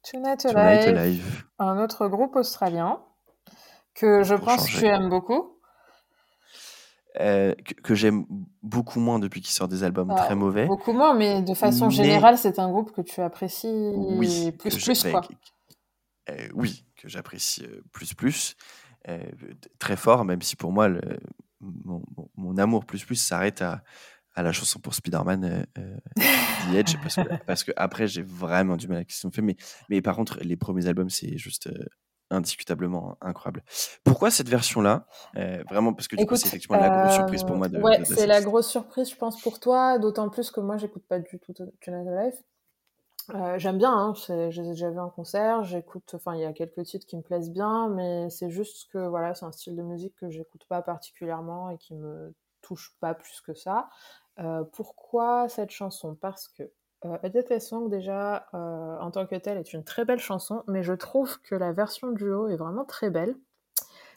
Tonight, 0.10 0.46
Alive, 0.46 1.46
un 1.60 1.84
autre 1.84 2.08
groupe 2.08 2.36
australien 2.36 3.02
que 3.94 4.24
je 4.24 4.36
pense 4.36 4.66
que 4.70 4.80
tu 4.80 4.86
aimes 4.86 5.10
beaucoup. 5.10 5.54
Euh, 7.20 7.56
que, 7.84 7.96
j'aime 7.96 8.26
beaucoup 8.62 9.00
moins 9.00 9.18
depuis 9.18 9.42
qu'il 9.42 9.52
sort 9.52 9.68
des 9.68 9.84
albums 9.84 10.14
très 10.16 10.36
mauvais. 10.36 10.68
Beaucoup 10.68 10.94
moins, 10.94 11.16
mais 11.16 11.42
de 11.42 11.56
façon 11.56 11.90
générale, 11.90 12.38
c'est 12.38 12.60
un 12.60 12.70
groupe 12.70 12.92
que 12.92 13.02
tu 13.02 13.22
apprécies 13.22 13.92
oui, 13.96 14.52
plus 14.52 14.78
plus, 14.78 15.04
quoi. 15.04 15.22
Euh, 16.30 16.48
oui, 16.54 16.86
que 16.96 17.08
j'apprécie 17.08 17.66
euh, 17.66 17.82
plus 17.92 18.14
plus. 18.14 18.56
Euh, 19.10 19.20
très 19.80 19.96
fort, 19.96 20.26
même 20.26 20.42
si 20.42 20.56
pour 20.56 20.72
moi, 20.72 20.90
le, 20.90 21.02
mon, 21.62 22.04
mon, 22.36 22.58
amour 22.58 22.86
plus 22.86 23.06
plus 23.06 23.16
s'arrête 23.16 23.62
à, 23.62 23.82
à, 24.36 24.44
la 24.44 24.52
chanson 24.52 24.80
pour 24.80 24.94
Spider-Man 24.94 25.46
euh, 25.46 25.64
euh 25.80 25.98
The 26.70 26.76
Edge, 26.76 26.96
parce 27.02 27.16
que, 27.16 27.44
parce 27.46 27.64
que 27.64 27.72
après, 27.78 28.08
j'ai 28.08 28.22
vraiment 28.22 28.76
du 28.76 28.88
mal 28.88 28.98
à 28.98 29.02
ce 29.02 29.06
qu'ils 29.06 29.28
ont 29.28 29.32
fait. 29.32 29.42
Mais, 29.42 29.56
mais 29.90 30.02
par 30.02 30.16
contre, 30.16 30.40
les 30.42 30.58
premiers 30.58 30.88
albums, 30.88 31.10
c'est 31.10 31.38
juste 31.38 31.68
euh, 31.68 31.86
indiscutablement 32.30 33.18
incroyable. 33.22 33.64
Pourquoi 34.04 34.30
cette 34.30 34.50
version-là 34.50 35.08
Vraiment 35.70 35.94
parce 35.94 36.10
que 36.10 36.18
du 36.18 36.26
coup, 36.26 36.36
c'est 36.36 36.48
effectivement 36.48 36.78
la 36.78 36.90
grosse 36.90 37.16
surprise 37.16 37.44
pour 37.46 37.56
moi. 37.56 37.70
De, 37.70 37.80
ouais, 37.80 38.04
c'est 38.04 38.28
la 38.28 38.42
grosse 38.42 38.70
surprise, 38.70 39.10
je 39.10 39.16
pense, 39.16 39.42
pour 39.42 39.62
toi, 39.62 40.00
d'autant 40.00 40.30
plus 40.30 40.52
que 40.52 40.60
moi, 40.60 40.76
j'écoute 40.76 41.06
pas 41.08 41.20
du 41.20 41.40
tout 41.40 41.54
Tonight 41.54 42.08
Alive. 42.08 42.34
Euh, 43.36 43.60
j'aime 43.60 43.78
bien, 43.78 43.92
hein, 43.92 44.14
je 44.16 44.62
les 44.62 44.68
ai 44.70 44.72
déjà 44.72 44.90
vus 44.90 45.00
en 45.00 45.10
concert, 45.10 45.64
j'écoute, 45.64 46.14
enfin 46.14 46.36
il 46.36 46.42
y 46.42 46.46
a 46.46 46.54
quelques 46.54 46.84
titres 46.84 47.06
qui 47.06 47.18
me 47.18 47.22
plaisent 47.22 47.52
bien, 47.52 47.90
mais 47.90 48.30
c'est 48.30 48.50
juste 48.50 48.90
que 48.90 49.00
voilà, 49.00 49.36
c'est 49.36 49.46
un 49.46 49.52
style 49.52 49.76
de 49.76 49.84
musique 49.84 50.16
que 50.16 50.30
j'écoute 50.30 50.64
pas 50.70 50.82
particulièrement 50.82 51.70
et 51.70 51.78
qui 51.78 51.94
me 51.94 52.34
touche 52.62 52.96
pas 53.02 53.14
plus 53.14 53.42
que 53.42 53.54
ça. 53.54 53.90
Euh, 54.40 54.64
pourquoi 54.72 55.50
cette 55.50 55.72
chanson? 55.72 56.16
Parce 56.16 56.48
que 56.48 56.64
euh, 57.06 57.18
A 57.24 57.60
Song 57.60 57.90
déjà 57.90 58.48
euh, 58.54 58.98
en 59.00 59.12
tant 59.12 59.26
que 59.26 59.36
telle 59.36 59.58
est 59.58 59.74
une 59.74 59.84
très 59.84 60.06
belle 60.06 60.20
chanson, 60.20 60.64
mais 60.68 60.82
je 60.84 60.94
trouve 60.94 61.40
que 61.42 61.56
la 61.56 61.74
version 61.74 62.12
duo 62.12 62.48
est 62.48 62.56
vraiment 62.56 62.86
très 62.86 63.10
belle. 63.10 63.36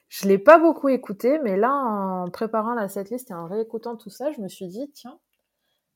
Je 0.09 0.29
l'ai 0.29 0.39
pas 0.39 0.59
beaucoup 0.59 0.89
écoutée, 0.89 1.39
mais 1.41 1.57
là 1.57 1.73
en 1.73 2.31
préparant 2.31 2.75
la 2.75 2.89
setlist 2.89 3.31
et 3.31 3.35
en 3.35 3.47
réécoutant 3.47 3.97
tout 3.97 4.11
ça, 4.11 4.31
je 4.33 4.41
me 4.41 4.49
suis 4.49 4.67
dit 4.67 4.91
tiens 4.93 5.19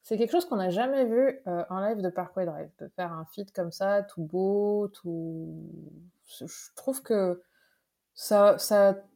c'est 0.05 0.19
quelque 0.19 0.33
chose 0.33 0.45
qu'on 0.45 0.57
n'a 0.57 0.69
jamais 0.69 1.07
vu 1.07 1.41
euh, 1.47 1.65
en 1.71 1.81
live 1.81 2.03
de 2.03 2.11
Parkway 2.11 2.45
Drive, 2.45 2.69
de 2.79 2.89
faire 2.89 3.11
un 3.13 3.25
feed 3.25 3.51
comme 3.53 3.73
ça, 3.73 4.03
tout 4.03 4.23
beau, 4.23 4.89
tout. 4.89 5.49
Je 6.27 6.45
trouve 6.77 7.03
que 7.03 7.43
ça, 8.15 8.57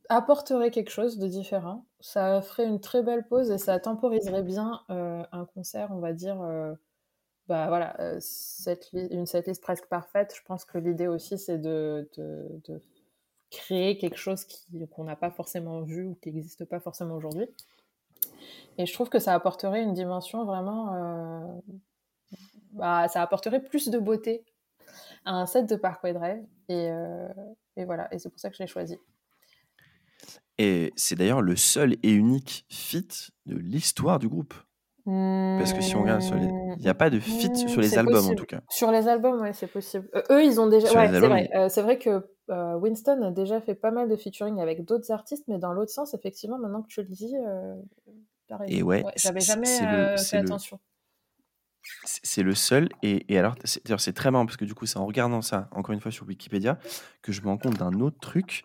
apporterait 0.08 0.70
quelque 0.70 0.90
chose 0.90 1.18
de 1.18 1.28
différent. 1.28 1.84
Ça 2.00 2.40
ferait 2.40 2.64
une 2.64 2.80
très 2.80 3.02
belle 3.02 3.26
pause 3.28 3.50
et 3.50 3.58
ça 3.58 3.78
temporiserait 3.78 4.42
bien 4.42 4.80
euh, 4.88 5.22
un 5.30 5.44
concert, 5.44 5.90
on 5.92 5.98
va 5.98 6.14
dire. 6.14 6.40
Euh, 6.40 6.74
bah 7.48 7.68
voilà, 7.68 7.94
cette 8.20 8.90
une 8.92 9.26
setlist 9.26 9.62
presque 9.62 9.86
parfaite. 9.86 10.34
Je 10.34 10.42
pense 10.46 10.64
que 10.64 10.78
l'idée 10.78 11.06
aussi, 11.06 11.38
c'est 11.38 11.58
de, 11.58 12.08
créer 13.50 13.98
quelque 13.98 14.16
chose 14.16 14.46
qu'on 14.90 15.04
n'a 15.04 15.16
pas 15.16 15.30
forcément 15.30 15.82
vu 15.82 16.04
ou 16.04 16.14
qui 16.22 16.32
n'existe 16.32 16.64
pas 16.64 16.80
forcément 16.80 17.14
aujourd'hui. 17.16 17.48
Et 18.78 18.86
je 18.86 18.92
trouve 18.92 19.08
que 19.08 19.18
ça 19.18 19.34
apporterait 19.34 19.82
une 19.82 19.92
dimension 19.92 20.44
vraiment. 20.44 20.94
Euh, 20.94 21.76
bah, 22.72 23.08
ça 23.08 23.22
apporterait 23.22 23.62
plus 23.62 23.88
de 23.88 23.98
beauté 23.98 24.44
à 25.24 25.32
un 25.32 25.46
set 25.46 25.68
de 25.68 25.74
Parkway 25.76 26.12
Drive. 26.12 26.42
Et, 26.68 26.88
euh, 26.90 27.28
et 27.76 27.84
voilà, 27.84 28.08
et 28.12 28.18
c'est 28.18 28.30
pour 28.30 28.38
ça 28.38 28.50
que 28.50 28.56
je 28.56 28.62
l'ai 28.62 28.68
choisi. 28.68 28.96
Et 30.58 30.92
c'est 30.96 31.16
d'ailleurs 31.16 31.42
le 31.42 31.56
seul 31.56 31.96
et 32.02 32.12
unique 32.12 32.66
feat 32.68 33.30
de 33.46 33.56
l'histoire 33.56 34.18
du 34.18 34.28
groupe. 34.28 34.54
Parce 35.04 35.72
que 35.72 35.80
si 35.80 35.96
on 35.96 36.02
regarde 36.02 36.20
sur 36.20 36.34
les... 36.34 36.48
Il 36.76 36.82
n'y 36.82 36.88
a 36.88 36.94
pas 36.94 37.08
de 37.08 37.18
feat 37.18 37.50
mmh, 37.50 37.68
sur 37.68 37.80
les 37.80 37.96
albums 37.96 38.26
en 38.26 38.34
tout 38.34 38.44
cas. 38.44 38.60
Sur 38.68 38.92
les 38.92 39.08
albums, 39.08 39.40
oui, 39.40 39.48
c'est 39.54 39.66
possible. 39.66 40.06
Euh, 40.14 40.22
eux, 40.30 40.44
ils 40.44 40.60
ont 40.60 40.66
déjà. 40.66 40.92
Ouais, 40.92 41.08
c'est 41.08 41.20
vrai. 41.20 41.68
c'est 41.70 41.82
vrai 41.82 41.98
que 41.98 42.28
Winston 42.48 43.22
a 43.22 43.30
déjà 43.30 43.60
fait 43.60 43.74
pas 43.74 43.90
mal 43.90 44.08
de 44.08 44.16
featuring 44.16 44.60
avec 44.60 44.84
d'autres 44.84 45.10
artistes, 45.10 45.44
mais 45.48 45.58
dans 45.58 45.72
l'autre 45.72 45.92
sens, 45.92 46.14
effectivement, 46.14 46.58
maintenant 46.58 46.82
que 46.82 46.88
tu 46.88 47.02
le 47.02 47.08
dis, 47.08 47.34
et 48.66 48.82
ouais, 48.82 49.04
j'avais 49.16 49.40
jamais 49.40 49.82
euh, 49.82 50.16
fait 50.16 50.38
attention. 50.38 50.80
C'est 52.04 52.42
le 52.42 52.54
seul, 52.54 52.88
et, 53.02 53.32
et 53.32 53.38
alors 53.38 53.56
c'est 53.64 54.12
très 54.12 54.30
marrant 54.30 54.44
parce 54.44 54.58
que 54.58 54.64
du 54.64 54.74
coup, 54.74 54.84
c'est 54.84 54.98
en 54.98 55.06
regardant 55.06 55.40
ça, 55.40 55.68
encore 55.72 55.94
une 55.94 56.00
fois 56.00 56.10
sur 56.10 56.26
Wikipédia, 56.26 56.78
que 57.22 57.32
je 57.32 57.40
me 57.40 57.46
rends 57.46 57.56
compte 57.56 57.78
d'un 57.78 58.00
autre 58.00 58.18
truc 58.20 58.62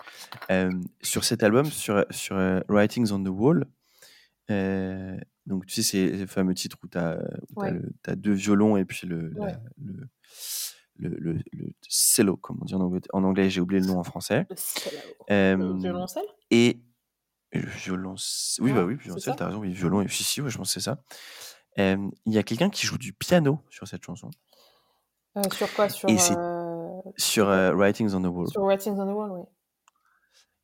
euh, 0.51 0.72
sur 1.01 1.23
cet 1.23 1.41
album, 1.41 1.65
sur, 1.65 2.05
sur 2.10 2.35
euh, 2.35 2.60
Writings 2.68 3.11
on 3.11 3.23
the 3.23 3.30
Wall. 3.30 3.65
donc, 5.45 5.65
tu 5.68 5.81
sais, 5.81 5.84
c'est 5.84 6.18
le 6.18 6.27
fameux 6.27 6.53
titre 6.53 6.77
où 6.84 6.88
tu 6.88 6.97
as, 6.97 7.19
as, 8.07 8.15
deux 8.15 8.34
violons 8.34 8.76
et 8.76 8.84
puis 8.84 9.07
le, 9.07 9.30
le, 9.77 10.07
le, 10.98 11.10
le, 11.52 11.70
cello, 11.88 12.38
comme 12.38 12.60
on 12.61 12.65
dit 12.65 12.76
en 12.76 12.82
anglais, 12.82 13.02
en 13.14 13.24
anglais 13.24 13.49
j'ai 13.49 13.61
oublié 13.61 13.82
le 13.82 13.88
nom 13.88 13.99
en 13.99 14.03
français. 14.03 14.45
Le 15.30 15.56
le 15.56 15.78
violoncelle? 15.78 16.26
Et 16.52 16.82
violence. 17.53 18.60
Oui, 18.61 18.74
bah 18.74 18.84
oui, 18.84 18.95
violoncelle, 18.95 19.36
t'as 19.36 19.48
raison, 19.48 19.60
oui, 19.60 19.72
violon 19.72 20.02
et 20.02 20.07
si, 20.07 20.24
si, 20.24 20.41
ouais, 20.41 20.49
je 20.49 20.57
pense 20.57 20.74
que 20.74 20.80
c'est 20.80 20.91
ça. 20.91 21.03
Il 21.78 22.34
y 22.34 22.38
a 22.38 22.44
quelqu'un 22.44 22.70
qui 22.70 22.86
joue 22.86 22.98
du 22.98 23.14
piano 23.14 23.60
sur 23.70 23.88
cette 23.88 24.03
chanson? 24.03 24.30
Euh, 25.38 25.41
sur 25.52 25.74
quoi? 25.74 25.90
Sur, 25.90 26.10
euh, 26.10 27.02
sur 27.18 27.49
euh, 27.49 27.74
Writings 27.74 28.14
on 28.14 28.22
the 28.22 28.28
Wall. 28.28 28.48
Sur 28.49 28.61
Writings 28.61 28.99
on 28.99 29.06
the 29.07 29.15
Wall, 29.15 29.32
oui. 29.32 29.45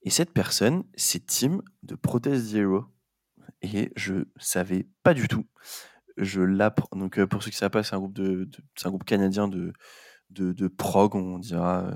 Et 0.03 0.11
cette 0.11 0.31
personne, 0.31 0.83
c'est 0.95 1.25
Tim 1.25 1.61
de 1.83 1.95
Protest 1.95 2.45
Zero. 2.45 2.85
Et 3.61 3.91
je 3.95 4.25
savais 4.37 4.87
pas 5.03 5.13
du 5.13 5.27
tout. 5.27 5.45
Je 6.17 6.41
l'apprends. 6.41 6.97
Donc, 6.97 7.21
pour 7.25 7.43
ceux 7.43 7.49
qui 7.49 7.55
ne 7.55 7.59
savent 7.59 7.71
pas, 7.71 7.83
c'est 7.83 7.95
un 7.95 7.99
groupe 7.99 8.13
de, 8.13 8.49
c'est 8.75 8.87
un 8.87 8.91
groupe 8.91 9.03
canadien 9.03 9.47
de, 9.47 9.73
de, 10.29 10.53
de 10.53 10.67
prog, 10.67 11.15
on 11.15 11.39
dira. 11.39 11.91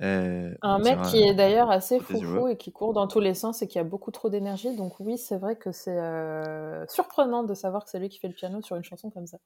Euh, 0.00 0.52
un 0.62 0.78
mec 0.78 1.00
qui 1.02 1.22
est 1.22 1.34
d'ailleurs 1.34 1.70
assez 1.70 2.00
foufou 2.00 2.48
et 2.48 2.56
qui 2.56 2.72
court 2.72 2.92
dans 2.92 3.06
tous 3.06 3.20
les 3.20 3.34
sens 3.34 3.62
et 3.62 3.68
qui 3.68 3.78
a 3.78 3.84
beaucoup 3.84 4.10
trop 4.10 4.30
d'énergie. 4.30 4.74
Donc 4.74 4.98
oui, 4.98 5.16
c'est 5.16 5.36
vrai 5.36 5.56
que 5.56 5.70
c'est 5.70 5.96
euh, 5.96 6.84
surprenant 6.88 7.44
de 7.44 7.54
savoir 7.54 7.84
que 7.84 7.90
c'est 7.90 8.00
lui 8.00 8.08
qui 8.08 8.18
fait 8.18 8.28
le 8.28 8.34
piano 8.34 8.60
sur 8.62 8.74
une 8.74 8.82
chanson 8.82 9.10
comme 9.10 9.26
ça. 9.26 9.38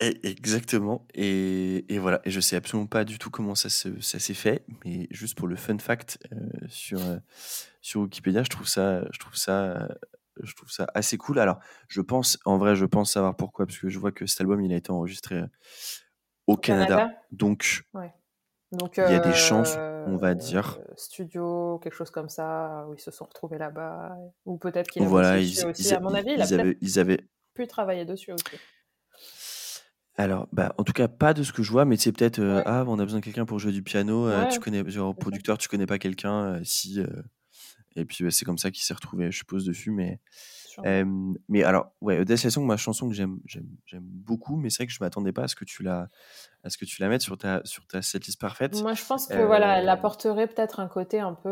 exactement. 0.00 1.06
Et, 1.14 1.90
et, 1.94 1.98
voilà. 1.98 2.20
Et 2.24 2.30
je 2.30 2.40
sais 2.40 2.56
absolument 2.56 2.86
pas 2.86 3.04
du 3.04 3.18
tout 3.18 3.30
comment 3.30 3.54
ça, 3.54 3.70
ça 3.70 4.18
s'est 4.18 4.34
fait, 4.34 4.64
mais 4.84 5.06
juste 5.10 5.38
pour 5.38 5.48
le 5.48 5.56
fun 5.56 5.78
fact 5.78 6.18
euh, 6.32 6.36
sur 6.68 7.00
sur 7.80 8.02
Wikipédia, 8.02 8.42
je 8.42 8.50
trouve 8.50 8.66
ça, 8.68 9.04
je 9.10 9.18
trouve 9.18 9.36
ça, 9.36 9.88
je 10.42 10.54
trouve 10.54 10.70
ça 10.70 10.86
assez 10.92 11.16
cool. 11.16 11.38
Alors, 11.38 11.60
je 11.88 12.02
pense, 12.02 12.38
en 12.44 12.58
vrai, 12.58 12.76
je 12.76 12.84
pense 12.84 13.12
savoir 13.12 13.36
pourquoi, 13.36 13.64
parce 13.64 13.78
que 13.78 13.88
je 13.88 13.98
vois 13.98 14.12
que 14.12 14.26
cet 14.26 14.40
album, 14.42 14.60
il 14.60 14.72
a 14.72 14.76
été 14.76 14.90
enregistré 14.90 15.40
au, 16.46 16.56
Canada, 16.56 17.10
donc. 17.30 17.82
Ouais. 17.94 18.12
Donc, 18.72 18.96
il 18.96 19.12
y 19.12 19.14
a 19.14 19.20
des 19.20 19.32
chances, 19.32 19.76
on 20.06 20.16
va 20.16 20.34
dire. 20.34 20.78
Euh, 20.80 20.92
studio, 20.96 21.78
quelque 21.82 21.94
chose 21.94 22.10
comme 22.10 22.28
ça, 22.28 22.84
où 22.88 22.94
ils 22.94 23.00
se 23.00 23.10
sont 23.10 23.24
retrouvés 23.24 23.58
là-bas. 23.58 24.16
Ou 24.44 24.58
peut-être 24.58 24.90
qu'il 24.90 25.02
a 25.02 25.06
voilà, 25.06 25.38
ils, 25.38 25.64
aussi. 25.64 25.94
à 25.94 26.00
mon 26.00 26.12
avis, 26.12 26.32
il 26.32 26.42
a 26.42 26.60
avaient, 26.60 26.76
ils 26.80 26.98
avaient 26.98 27.20
pu 27.54 27.66
travailler 27.66 28.04
dessus 28.04 28.32
aussi. 28.32 28.56
Alors, 30.16 30.48
bah, 30.50 30.74
en 30.78 30.84
tout 30.84 30.92
cas, 30.92 31.08
pas 31.08 31.32
de 31.32 31.42
ce 31.42 31.52
que 31.52 31.62
je 31.62 31.70
vois, 31.70 31.84
mais 31.84 31.96
c'est 31.96 32.10
peut-être 32.10 32.38
euh, 32.40 32.62
ah, 32.66 32.84
on 32.86 32.98
a 32.98 33.04
besoin 33.04 33.20
de 33.20 33.24
quelqu'un 33.24 33.44
pour 33.44 33.58
jouer 33.58 33.72
du 33.72 33.82
piano. 33.82 34.26
Euh, 34.26 34.46
tu 34.46 34.58
connais, 34.58 34.88
genre, 34.90 35.14
producteur, 35.14 35.58
tu 35.58 35.68
connais 35.68 35.86
pas 35.86 35.98
quelqu'un, 35.98 36.60
si. 36.64 37.00
Et 37.96 38.04
puis 38.04 38.30
c'est 38.30 38.44
comme 38.44 38.58
ça 38.58 38.70
qu'il 38.70 38.84
s'est 38.84 38.94
retrouvé, 38.94 39.30
je 39.30 39.38
suppose, 39.38 39.64
dessus. 39.64 39.90
Mais 39.90 40.20
mais 41.48 41.62
alors, 41.62 41.92
ouais, 42.00 42.20
Audacious 42.20 42.50
Song, 42.50 42.66
ma 42.66 42.76
chanson 42.76 43.08
que 43.08 43.14
j'aime, 43.14 43.38
beaucoup, 44.00 44.56
mais 44.56 44.70
c'est 44.70 44.82
vrai 44.82 44.86
que 44.86 44.92
je 44.92 44.98
m'attendais 45.00 45.32
pas 45.32 45.44
à 45.44 45.48
ce 45.48 45.54
que 45.54 45.64
tu 45.64 45.82
la, 45.82 46.08
à 46.64 46.70
ce 46.70 46.76
que 46.76 46.84
tu 46.84 47.00
la 47.00 47.08
mettes 47.08 47.22
sur 47.22 47.38
ta, 47.38 47.62
sur 47.64 47.86
ta 47.86 48.02
setlist 48.02 48.40
parfaite. 48.40 48.80
Moi, 48.82 48.94
je 48.94 49.04
pense 49.04 49.26
que 49.26 49.42
voilà, 49.42 49.78
elle 49.78 49.88
apporterait 49.88 50.46
peut-être 50.46 50.80
un 50.80 50.88
côté 50.88 51.20
un 51.20 51.34
peu 51.34 51.50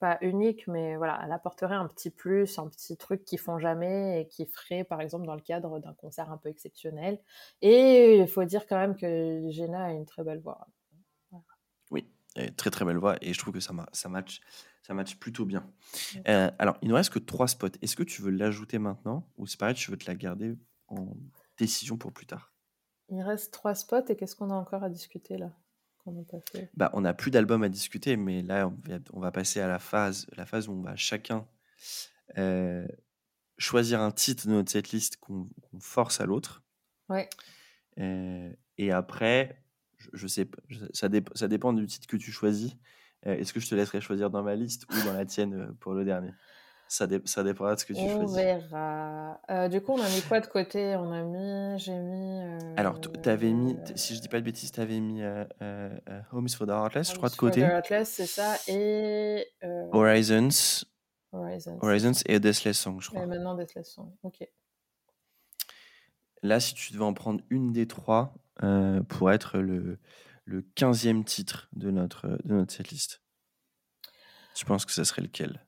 pas 0.00 0.18
unique, 0.22 0.66
mais 0.66 0.96
voilà, 0.96 1.20
elle 1.24 1.32
apporterait 1.32 1.74
un 1.74 1.86
petit 1.86 2.10
plus, 2.10 2.58
un 2.58 2.68
petit 2.68 2.96
truc 2.96 3.24
qu'ils 3.24 3.38
font 3.38 3.58
jamais 3.58 4.20
et 4.20 4.28
qui 4.28 4.46
ferait, 4.46 4.84
par 4.84 5.00
exemple, 5.00 5.26
dans 5.26 5.34
le 5.34 5.40
cadre 5.40 5.78
d'un 5.78 5.94
concert 5.94 6.30
un 6.32 6.36
peu 6.36 6.48
exceptionnel. 6.48 7.18
Et 7.62 8.18
il 8.18 8.26
faut 8.26 8.44
dire 8.44 8.66
quand 8.66 8.76
même 8.76 8.96
que 8.96 9.42
Jenna 9.50 9.84
a 9.84 9.90
une 9.92 10.04
très 10.04 10.24
belle 10.24 10.40
voix. 10.40 10.66
Très 12.56 12.70
très 12.70 12.84
belle 12.84 12.96
voix 12.96 13.16
et 13.20 13.32
je 13.32 13.38
trouve 13.38 13.54
que 13.54 13.60
ça, 13.60 13.72
ça 13.92 14.08
match 14.08 14.40
ça 14.86 14.92
match 14.92 15.16
plutôt 15.16 15.46
bien. 15.46 15.66
Euh, 16.28 16.50
alors, 16.58 16.76
il 16.82 16.88
ne 16.88 16.94
reste 16.94 17.10
que 17.10 17.18
trois 17.18 17.48
spots. 17.48 17.68
Est-ce 17.80 17.96
que 17.96 18.02
tu 18.02 18.20
veux 18.20 18.30
l'ajouter 18.30 18.78
maintenant 18.78 19.26
ou 19.38 19.46
c'est 19.46 19.58
pareil, 19.58 19.74
tu 19.74 19.90
veux 19.90 19.96
te 19.96 20.06
la 20.06 20.14
garder 20.14 20.58
en 20.88 21.16
décision 21.56 21.96
pour 21.96 22.12
plus 22.12 22.26
tard? 22.26 22.52
Il 23.08 23.22
reste 23.22 23.52
trois 23.52 23.74
spots 23.74 24.08
et 24.08 24.16
qu'est-ce 24.16 24.36
qu'on 24.36 24.50
a 24.50 24.54
encore 24.54 24.84
à 24.84 24.90
discuter 24.90 25.38
là 25.38 25.52
bah, 26.74 26.90
On 26.92 27.00
n'a 27.00 27.14
plus 27.14 27.30
d'album 27.30 27.62
à 27.62 27.70
discuter, 27.70 28.16
mais 28.16 28.42
là, 28.42 28.70
on 29.14 29.20
va, 29.20 29.32
passer 29.32 29.60
à 29.60 29.68
la 29.68 29.78
phase, 29.78 30.26
la 30.36 30.44
phase 30.44 30.68
où 30.68 30.72
on 30.72 30.82
va 30.82 30.96
chacun 30.96 31.48
euh, 32.36 32.86
choisir 33.56 34.02
un 34.02 34.10
titre 34.10 34.46
de 34.46 34.52
notre 34.52 34.70
setlist 34.70 35.16
qu'on 35.16 35.48
force 35.80 36.20
à 36.20 36.26
l'autre. 36.26 36.62
Ouais. 37.08 37.30
Euh, 37.98 38.52
et 38.76 38.92
après, 38.92 39.63
je, 40.04 40.10
je 40.12 40.26
sais, 40.26 40.48
ça, 40.92 41.08
ça 41.34 41.48
dépend 41.48 41.72
du 41.72 41.86
titre 41.86 42.06
que 42.06 42.16
tu 42.16 42.30
choisis. 42.30 42.76
Euh, 43.26 43.36
est-ce 43.36 43.52
que 43.52 43.60
je 43.60 43.68
te 43.68 43.74
laisserai 43.74 44.00
choisir 44.00 44.30
dans 44.30 44.42
ma 44.42 44.54
liste 44.54 44.84
ou 44.90 45.06
dans 45.06 45.14
la 45.14 45.24
tienne 45.24 45.54
euh, 45.54 45.72
pour 45.80 45.92
le 45.92 46.04
dernier? 46.04 46.32
Ça, 46.88 47.08
ça 47.24 47.42
dépendra 47.42 47.74
de 47.74 47.80
ce 47.80 47.86
que 47.86 47.94
tu 47.94 48.00
choisis. 48.00 48.18
On 48.18 48.26
verra. 48.26 49.40
Euh, 49.50 49.68
du 49.68 49.80
coup, 49.80 49.92
on 49.92 50.00
a 50.00 50.08
mis 50.08 50.20
quoi 50.28 50.40
de 50.40 50.46
côté? 50.46 50.94
On 50.96 51.10
a 51.10 51.22
mis. 51.22 51.78
J'ai 51.78 51.98
mis. 51.98 52.42
Alors, 52.76 53.00
tu 53.00 53.28
avais 53.28 53.52
mis. 53.52 53.76
Si 53.96 54.14
je 54.14 54.20
dis 54.20 54.28
pas 54.28 54.38
de 54.38 54.44
bêtises, 54.44 54.70
tu 54.70 54.80
avais 54.80 55.00
mis 55.00 55.22
Homes 56.32 56.48
for 56.50 56.66
the 56.66 56.70
Heartless, 56.70 57.12
je 57.12 57.16
crois, 57.16 57.30
de 57.30 57.36
côté. 57.36 57.60
For 57.60 57.70
the 57.70 57.72
Heartless, 57.72 58.08
c'est 58.10 58.26
ça. 58.26 58.56
Et. 58.68 59.46
Horizons. 59.92 60.84
Horizons. 61.32 61.78
Horizons 61.80 62.22
et 62.26 62.38
Deathless 62.38 62.78
Song, 62.78 63.00
je 63.00 63.08
crois. 63.08 63.22
Et 63.22 63.26
maintenant 63.26 63.56
Deathless 63.56 63.92
Song, 63.92 64.12
ok. 64.22 64.48
Là, 66.42 66.60
si 66.60 66.74
tu 66.74 66.92
devais 66.92 67.04
en 67.04 67.14
prendre 67.14 67.42
une 67.50 67.72
des 67.72 67.88
trois 67.88 68.34
pour 69.08 69.30
être 69.30 69.58
le, 69.58 69.98
le 70.44 70.62
15e 70.76 71.24
titre 71.24 71.68
de 71.72 71.90
notre, 71.90 72.28
de 72.44 72.54
notre 72.54 72.72
setlist. 72.72 73.22
Tu 74.54 74.64
penses 74.64 74.84
que 74.84 74.92
ça 74.92 75.04
serait 75.04 75.22
lequel? 75.22 75.64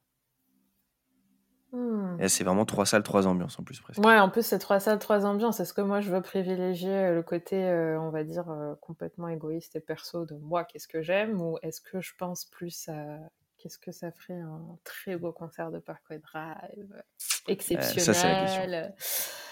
Hmm. 1.72 2.16
Et 2.20 2.28
c'est 2.28 2.44
vraiment 2.44 2.64
trois 2.64 2.86
salles, 2.86 3.02
trois 3.02 3.26
ambiances 3.26 3.58
en 3.58 3.64
plus 3.64 3.80
presque. 3.80 4.02
Ouais, 4.02 4.18
en 4.18 4.30
plus 4.30 4.46
c'est 4.46 4.58
trois 4.58 4.78
salles, 4.78 4.98
trois 4.98 5.26
ambiances. 5.26 5.60
Est-ce 5.60 5.74
que 5.74 5.80
moi 5.80 6.00
je 6.00 6.10
veux 6.10 6.22
privilégier 6.22 6.90
euh, 6.90 7.14
le 7.14 7.22
côté, 7.22 7.64
euh, 7.64 8.00
on 8.00 8.10
va 8.10 8.22
dire, 8.22 8.48
euh, 8.50 8.74
complètement 8.80 9.28
égoïste 9.28 9.74
et 9.76 9.80
perso 9.80 10.24
de 10.24 10.36
moi, 10.36 10.64
qu'est-ce 10.64 10.88
que 10.88 11.02
j'aime, 11.02 11.40
ou 11.40 11.58
est-ce 11.62 11.80
que 11.80 12.00
je 12.00 12.12
pense 12.16 12.44
plus 12.44 12.88
à 12.88 13.18
qu'est-ce 13.58 13.78
que 13.78 13.90
ça 13.90 14.12
ferait 14.12 14.38
un 14.38 14.78
très 14.84 15.16
beau 15.16 15.32
concert 15.32 15.70
de 15.70 15.78
Parkway 15.78 16.18
Drive, 16.18 17.02
exceptionnel. 17.48 18.00
ça 18.00 18.14
c'est 18.14 18.66
la 18.66 18.88
question. 18.88 19.45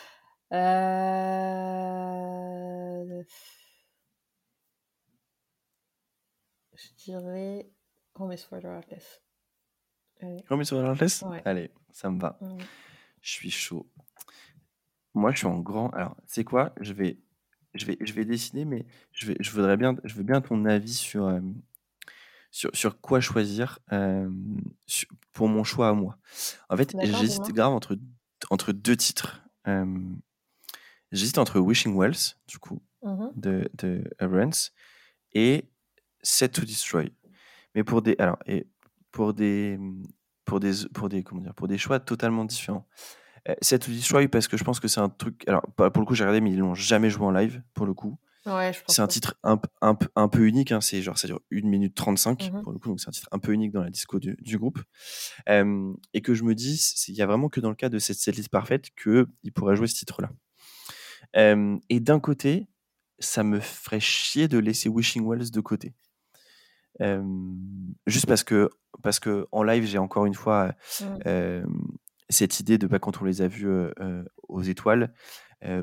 Je 6.75 6.95
dirais 6.97 7.69
Home 8.15 8.33
is 8.33 8.45
for. 8.49 8.61
Home 8.63 10.61
is 10.61 10.69
for 10.69 10.81
the 10.81 10.87
Heartless 10.87 11.25
Allez, 11.45 11.73
ça 11.91 12.09
me 12.09 12.21
va. 12.21 12.39
Je 13.21 13.31
suis 13.31 13.51
chaud. 13.51 13.91
Moi, 15.15 15.33
je 15.33 15.39
suis 15.39 15.47
en 15.49 15.59
grand. 15.59 15.91
Alors, 15.91 16.17
sais 16.27 16.45
quoi? 16.45 16.73
Je 16.81 16.93
vais, 16.93 17.19
je, 17.75 17.85
vais, 17.87 17.99
je 18.01 18.13
vais 18.13 18.25
dessiner, 18.25 18.65
mais 18.65 18.87
je, 19.11 19.27
vais, 19.27 19.37
je, 19.41 19.51
voudrais 19.51 19.77
bien, 19.77 19.97
je 20.05 20.15
veux 20.15 20.23
bien 20.23 20.41
ton 20.41 20.65
avis 20.67 20.95
sur, 20.95 21.27
euh, 21.27 21.41
sur, 22.53 22.71
sur, 22.75 23.01
quoi 23.01 23.21
choisir 23.21 23.81
euh, 23.93 24.31
pour 25.33 25.49
mon 25.49 25.65
choix 25.65 25.89
à 25.89 25.93
moi. 25.95 26.17
En 26.69 26.77
fait, 26.77 26.95
j'hésite 27.03 27.49
grave 27.49 27.73
entre, 27.73 27.99
entre 28.51 28.73
deux 28.73 28.97
titres. 28.97 29.43
Euh, 29.67 30.15
j'hésite 31.15 31.39
entre 31.39 31.59
Wishing 31.59 31.97
Wells, 31.97 32.37
du 32.47 32.59
coup, 32.59 32.83
mmh 33.03 33.29
de, 33.37 33.71
de 33.75 34.05
et 35.33 35.65
Set 36.23 36.53
to 36.53 36.63
Destroy. 36.63 37.13
Mais 37.75 37.85
pour 37.85 38.03
des, 38.03 38.17
alors, 38.19 38.39
et 38.47 38.67
pour 39.11 39.35
des, 39.35 39.79
pour 40.45 40.61
des, 40.61 40.73
pour 40.93 41.09
des, 41.09 41.23
comment 41.23 41.41
dire, 41.41 41.55
pour 41.55 41.69
des 41.69 41.79
choix 41.79 42.01
totalement 42.01 42.45
différents. 42.45 42.87
Euh, 43.49 43.55
Set 43.61 43.85
to 43.85 43.93
Destroy 43.93 44.29
parce 44.29 44.49
que 44.49 44.57
je 44.57 44.65
pense 44.65 44.81
que 44.81 44.89
c'est 44.89 45.01
un 45.01 45.09
truc. 45.09 45.45
Alors, 45.49 45.63
pour 45.63 46.01
le 46.01 46.07
coup, 46.07 46.15
j'ai 46.15 46.25
regardé, 46.25 46.41
mais 46.41 46.53
ils 46.53 46.59
l'ont 46.59 46.75
jamais 46.75 47.11
joué 47.11 47.27
en 47.27 47.31
live, 47.31 47.63
pour 47.75 47.87
le 47.87 47.95
coup. 47.95 48.19
Ouais, 48.47 48.73
c'est 48.89 49.01
un 49.01 49.07
titre 49.07 49.39
un, 49.43 49.59
un, 49.81 49.97
un, 50.17 50.29
peu 50.29 50.47
unique, 50.47 50.71
hein, 50.71 50.83
c'est 50.83 51.01
genre 51.01 51.17
ça 51.17 51.27
dure 51.27 51.41
1 51.51 51.67
minute 51.67 51.95
35 51.95 52.53
mmh 52.53 52.63
pour 52.63 52.73
le 52.73 52.79
coup, 52.79 52.91
donc 52.91 53.01
c'est 53.01 53.09
un 53.09 53.13
titre 53.13 53.29
un 53.33 53.39
peu 53.39 53.53
unique 53.53 53.73
dans 53.73 53.83
la 53.83 53.89
disco 53.89 54.19
du, 54.19 54.37
du 54.43 54.59
groupe. 54.59 54.79
Euh, 55.49 55.95
et 56.13 56.21
que 56.21 56.35
je 56.35 56.45
me 56.45 56.55
dis, 56.55 56.79
il 57.09 57.15
y 57.15 57.23
a 57.23 57.27
vraiment 57.27 57.49
que 57.49 57.61
dans 57.61 57.71
le 57.71 57.75
cas 57.75 57.89
de 57.89 57.99
cette 57.99 58.19
setlist 58.19 58.51
parfaite 58.51 58.91
qu'il 59.03 59.53
pourrait 59.55 59.77
jouer 59.77 59.87
ce 59.87 59.95
titre-là. 59.95 60.31
Euh, 61.37 61.77
et 61.89 62.01
d'un 62.01 62.21
côté, 62.21 62.69
ça 63.19 63.43
me 63.43 63.61
ferait 63.61 64.01
chier 64.01 64.49
de 64.49 64.59
laisser 64.59 64.89
Wishing 64.89 65.27
Wells 65.27 65.51
de 65.51 65.61
côté 65.61 65.95
juste 68.07 68.27
parce 68.27 68.45
que, 68.45 68.71
parce 69.03 69.19
que 69.19 69.47
en 69.53 69.63
live, 69.63 69.85
j'ai 69.85 69.99
encore 69.99 70.27
une 70.27 70.35
fois 70.35 70.75
mmh. 71.01 71.65
cette 72.29 72.61
idée 72.61 72.79
de, 72.79 72.87
pas 72.87 72.93
bah, 72.93 72.99
quand 73.01 73.21
on 73.21 73.25
les 73.25 73.43
a 73.43 73.49
vus 73.49 73.69
aux 74.49 74.63
étoiles, 74.63 75.13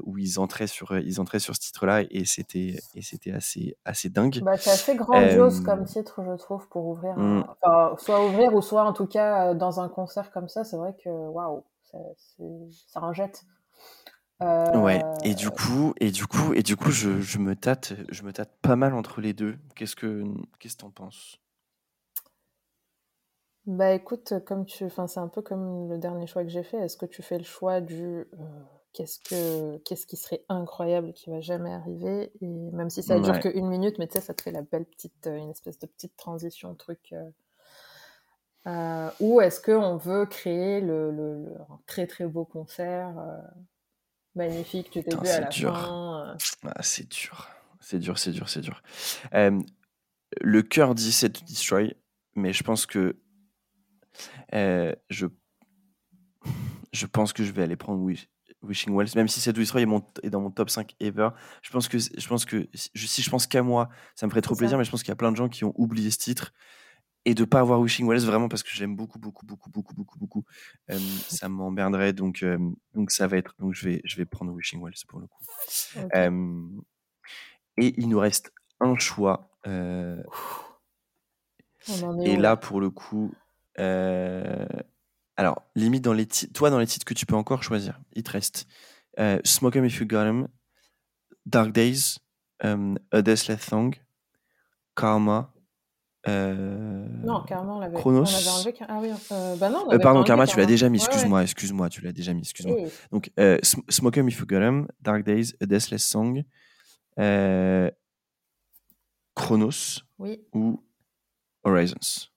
où 0.03 0.17
ils 0.17 0.39
entraient 0.39 0.67
sur, 0.67 0.97
ils 0.97 1.19
entraient 1.19 1.39
sur 1.39 1.55
ce 1.55 1.59
titre-là 1.59 2.03
et 2.09 2.23
c'était, 2.23 2.79
et 2.95 3.01
c'était 3.01 3.31
assez, 3.31 3.75
assez 3.83 4.09
dingue. 4.09 4.39
Bah, 4.41 4.55
c'est 4.55 4.69
assez 4.69 4.95
grandiose 4.95 5.61
comme 5.61 5.83
titre, 5.85 6.23
je 6.25 6.37
trouve, 6.37 6.67
pour 6.69 6.85
ouvrir, 6.85 7.17
mmh. 7.17 7.45
enfin, 7.61 7.95
soit 7.97 8.25
ouvrir 8.25 8.53
ou 8.53 8.61
soit 8.61 8.85
en 8.85 8.93
tout 8.93 9.07
cas 9.07 9.53
dans 9.53 9.81
un 9.81 9.89
concert 9.89 10.31
comme 10.31 10.47
ça, 10.47 10.63
c'est 10.63 10.77
vrai 10.77 10.95
que 11.03 11.09
waouh, 11.09 11.65
ça 12.87 13.01
en 13.01 13.11
jette. 13.11 13.43
Ouais, 14.41 15.01
et 15.23 15.35
du 15.35 15.49
coup, 15.49 15.93
et 15.99 16.11
du 16.11 16.25
coup, 16.25 16.53
et 16.53 16.63
du 16.63 16.75
coup, 16.75 16.91
je, 16.91 17.21
je 17.21 17.37
me 17.37 17.55
tâte, 17.55 17.93
je 18.09 18.23
me 18.23 18.33
tâte 18.33 18.51
pas 18.61 18.75
mal 18.75 18.93
entre 18.93 19.21
les 19.21 19.33
deux. 19.33 19.57
Qu'est-ce 19.75 19.95
que, 19.95 20.23
qu'est-ce 20.59 20.75
que 20.75 20.81
t'en 20.81 20.91
penses? 20.91 21.37
Bah 23.67 23.91
écoute, 23.93 24.33
comme 24.47 24.65
tu, 24.65 24.85
enfin 24.85 25.05
c'est 25.07 25.19
un 25.19 25.27
peu 25.27 25.41
comme 25.43 25.87
le 25.89 25.97
dernier 25.99 26.25
choix 26.25 26.43
que 26.43 26.49
j'ai 26.49 26.63
fait. 26.63 26.77
Est-ce 26.77 26.97
que 26.97 27.05
tu 27.05 27.21
fais 27.21 27.37
le 27.37 27.43
choix 27.43 27.79
du 27.79 28.01
euh, 28.01 28.25
qu'est-ce 28.93 29.19
que, 29.19 29.77
qu'est-ce 29.85 30.07
qui 30.07 30.17
serait 30.17 30.43
incroyable 30.49 31.09
et 31.09 31.13
qui 31.13 31.29
va 31.29 31.41
jamais 31.41 31.71
arriver? 31.71 32.31
Et 32.41 32.47
même 32.47 32.89
si 32.89 33.03
ça 33.03 33.19
dure 33.19 33.39
que 33.39 33.49
une 33.55 33.67
minute, 33.67 33.99
mais 33.99 34.07
tu 34.07 34.13
sais, 34.13 34.21
ça 34.21 34.33
te 34.33 34.41
fait 34.41 34.51
la 34.51 34.63
belle 34.63 34.85
petite, 34.85 35.27
euh, 35.27 35.35
une 35.37 35.51
espèce 35.51 35.77
de 35.77 35.85
petite 35.85 36.17
transition, 36.17 36.73
truc. 36.73 37.13
Euh, 37.13 37.29
euh, 38.67 39.09
Ou 39.19 39.41
est-ce 39.41 39.61
qu'on 39.61 39.97
veut 39.97 40.25
créer 40.25 40.81
le, 40.81 41.11
le, 41.11 41.45
un 41.69 41.79
très 41.85 42.07
très 42.07 42.25
beau 42.25 42.45
concert 42.45 43.17
euh, 43.19 43.37
magnifique 44.35 44.91
du 44.91 45.01
début 45.01 45.27
à 45.27 45.41
la 45.41 45.47
dur. 45.47 45.77
fin 45.77 46.37
ah, 46.63 46.83
C'est 46.83 47.09
dur. 47.09 47.49
C'est 47.79 47.99
dur, 47.99 48.17
c'est 48.17 48.31
dur, 48.31 48.47
c'est 48.49 48.61
dur. 48.61 48.81
le 49.33 50.61
cœur 50.61 50.95
dit 50.95 51.11
Set 51.11 51.33
to 51.33 51.45
Destroy, 51.45 51.95
mais 52.35 52.53
je 52.53 52.63
pense 52.63 52.85
que 52.85 53.17
je, 54.51 55.25
je 56.93 57.05
pense 57.05 57.33
que 57.33 57.43
je 57.43 57.51
vais 57.51 57.63
aller 57.63 57.75
prendre 57.75 58.01
Wishing 58.61 58.95
Wells, 58.95 59.09
même 59.15 59.27
si 59.27 59.39
Set 59.39 59.55
to 59.55 59.61
Destroy 59.61 59.83
est, 60.23 60.29
dans 60.29 60.41
mon 60.41 60.51
top 60.51 60.69
5 60.69 60.95
ever. 60.99 61.29
Je 61.61 61.71
pense 61.71 61.87
que, 61.87 61.97
je 61.97 62.27
pense 62.27 62.45
que 62.45 62.69
si 62.73 63.21
je 63.21 63.29
pense 63.29 63.47
qu'à 63.47 63.63
moi, 63.63 63.89
ça 64.15 64.25
me 64.27 64.31
ferait 64.31 64.41
trop 64.41 64.55
plaisir, 64.55 64.77
mais 64.77 64.83
je 64.83 64.91
pense 64.91 65.01
qu'il 65.01 65.09
y 65.09 65.13
a 65.13 65.17
plein 65.17 65.31
de 65.31 65.37
gens 65.37 65.49
qui 65.49 65.63
ont 65.63 65.73
oublié 65.75 66.11
ce 66.11 66.17
titre 66.17 66.53
et 67.25 67.35
de 67.35 67.45
pas 67.45 67.59
avoir 67.59 67.79
Wishing 67.79 68.07
Wells 68.07 68.25
vraiment 68.25 68.49
parce 68.49 68.63
que 68.63 68.69
j'aime 68.71 68.95
beaucoup 68.95 69.19
beaucoup 69.19 69.45
beaucoup 69.45 69.69
beaucoup 69.69 69.93
beaucoup 69.93 70.17
beaucoup 70.17 70.45
ça 71.29 71.49
m'emmerderait 71.49 72.13
donc 72.13 72.43
donc 72.93 73.11
ça 73.11 73.27
va 73.27 73.37
être 73.37 73.55
donc 73.59 73.73
je 73.73 73.85
vais 73.87 74.01
je 74.05 74.15
vais 74.17 74.25
prendre 74.25 74.51
Wishing 74.53 74.81
Wells 74.83 74.95
pour 75.07 75.19
le 75.19 75.27
coup. 75.27 75.43
Et 77.77 77.93
il 78.01 78.09
nous 78.09 78.19
reste 78.19 78.51
un 78.79 78.95
choix 78.97 79.49
et 82.23 82.37
là 82.37 82.57
pour 82.57 82.81
le 82.81 82.89
coup 82.89 83.31
alors 85.37 85.63
limite 85.75 86.03
dans 86.03 86.13
les 86.13 86.25
titres 86.25 86.53
toi 86.53 86.69
dans 86.69 86.79
les 86.79 86.87
titres 86.87 87.05
que 87.05 87.13
tu 87.13 87.25
peux 87.25 87.35
encore 87.35 87.63
choisir 87.63 87.99
il 88.13 88.23
te 88.23 88.31
reste 88.31 88.67
Smoke 89.43 89.77
'em 89.77 89.85
if 89.85 89.99
you 89.99 90.07
got 90.07 90.25
'em 90.25 90.47
Dark 91.45 91.71
Days 91.71 92.17
A 92.59 93.21
Deathless 93.21 93.61
Song 93.61 93.95
Karma 94.95 95.53
euh, 96.27 97.07
non, 97.23 97.43
Karma, 97.43 97.73
on 97.73 97.79
l'avait 97.79 97.97
enlevé. 97.97 98.75
Ah 98.87 98.99
oui, 99.01 99.09
euh, 99.31 99.55
bah 99.55 99.69
non, 99.69 99.91
euh, 99.91 99.97
pardon, 99.97 100.23
Karma, 100.23 100.45
tu 100.45 100.57
l'as 100.57 100.65
déjà 100.65 100.87
mis, 100.89 100.97
excuse-moi, 100.97 101.43
excuse-moi, 101.43 101.89
tu 101.89 102.01
l'as 102.01 102.11
déjà 102.11 102.33
mis, 102.33 102.41
excuse-moi. 102.41 102.77
Donc, 103.11 103.31
euh, 103.39 103.57
Smoke 103.89 104.19
'em 104.19 104.27
If 104.27 104.39
You 104.39 104.45
Got 104.45 104.61
'em, 104.61 104.87
Dark 105.01 105.23
Days, 105.23 105.53
A 105.61 105.65
Deathless 105.65 106.05
Song, 106.05 106.43
Chronos 109.35 110.03
oui. 110.19 110.41
ou 110.53 110.83
Horizons. 111.63 112.29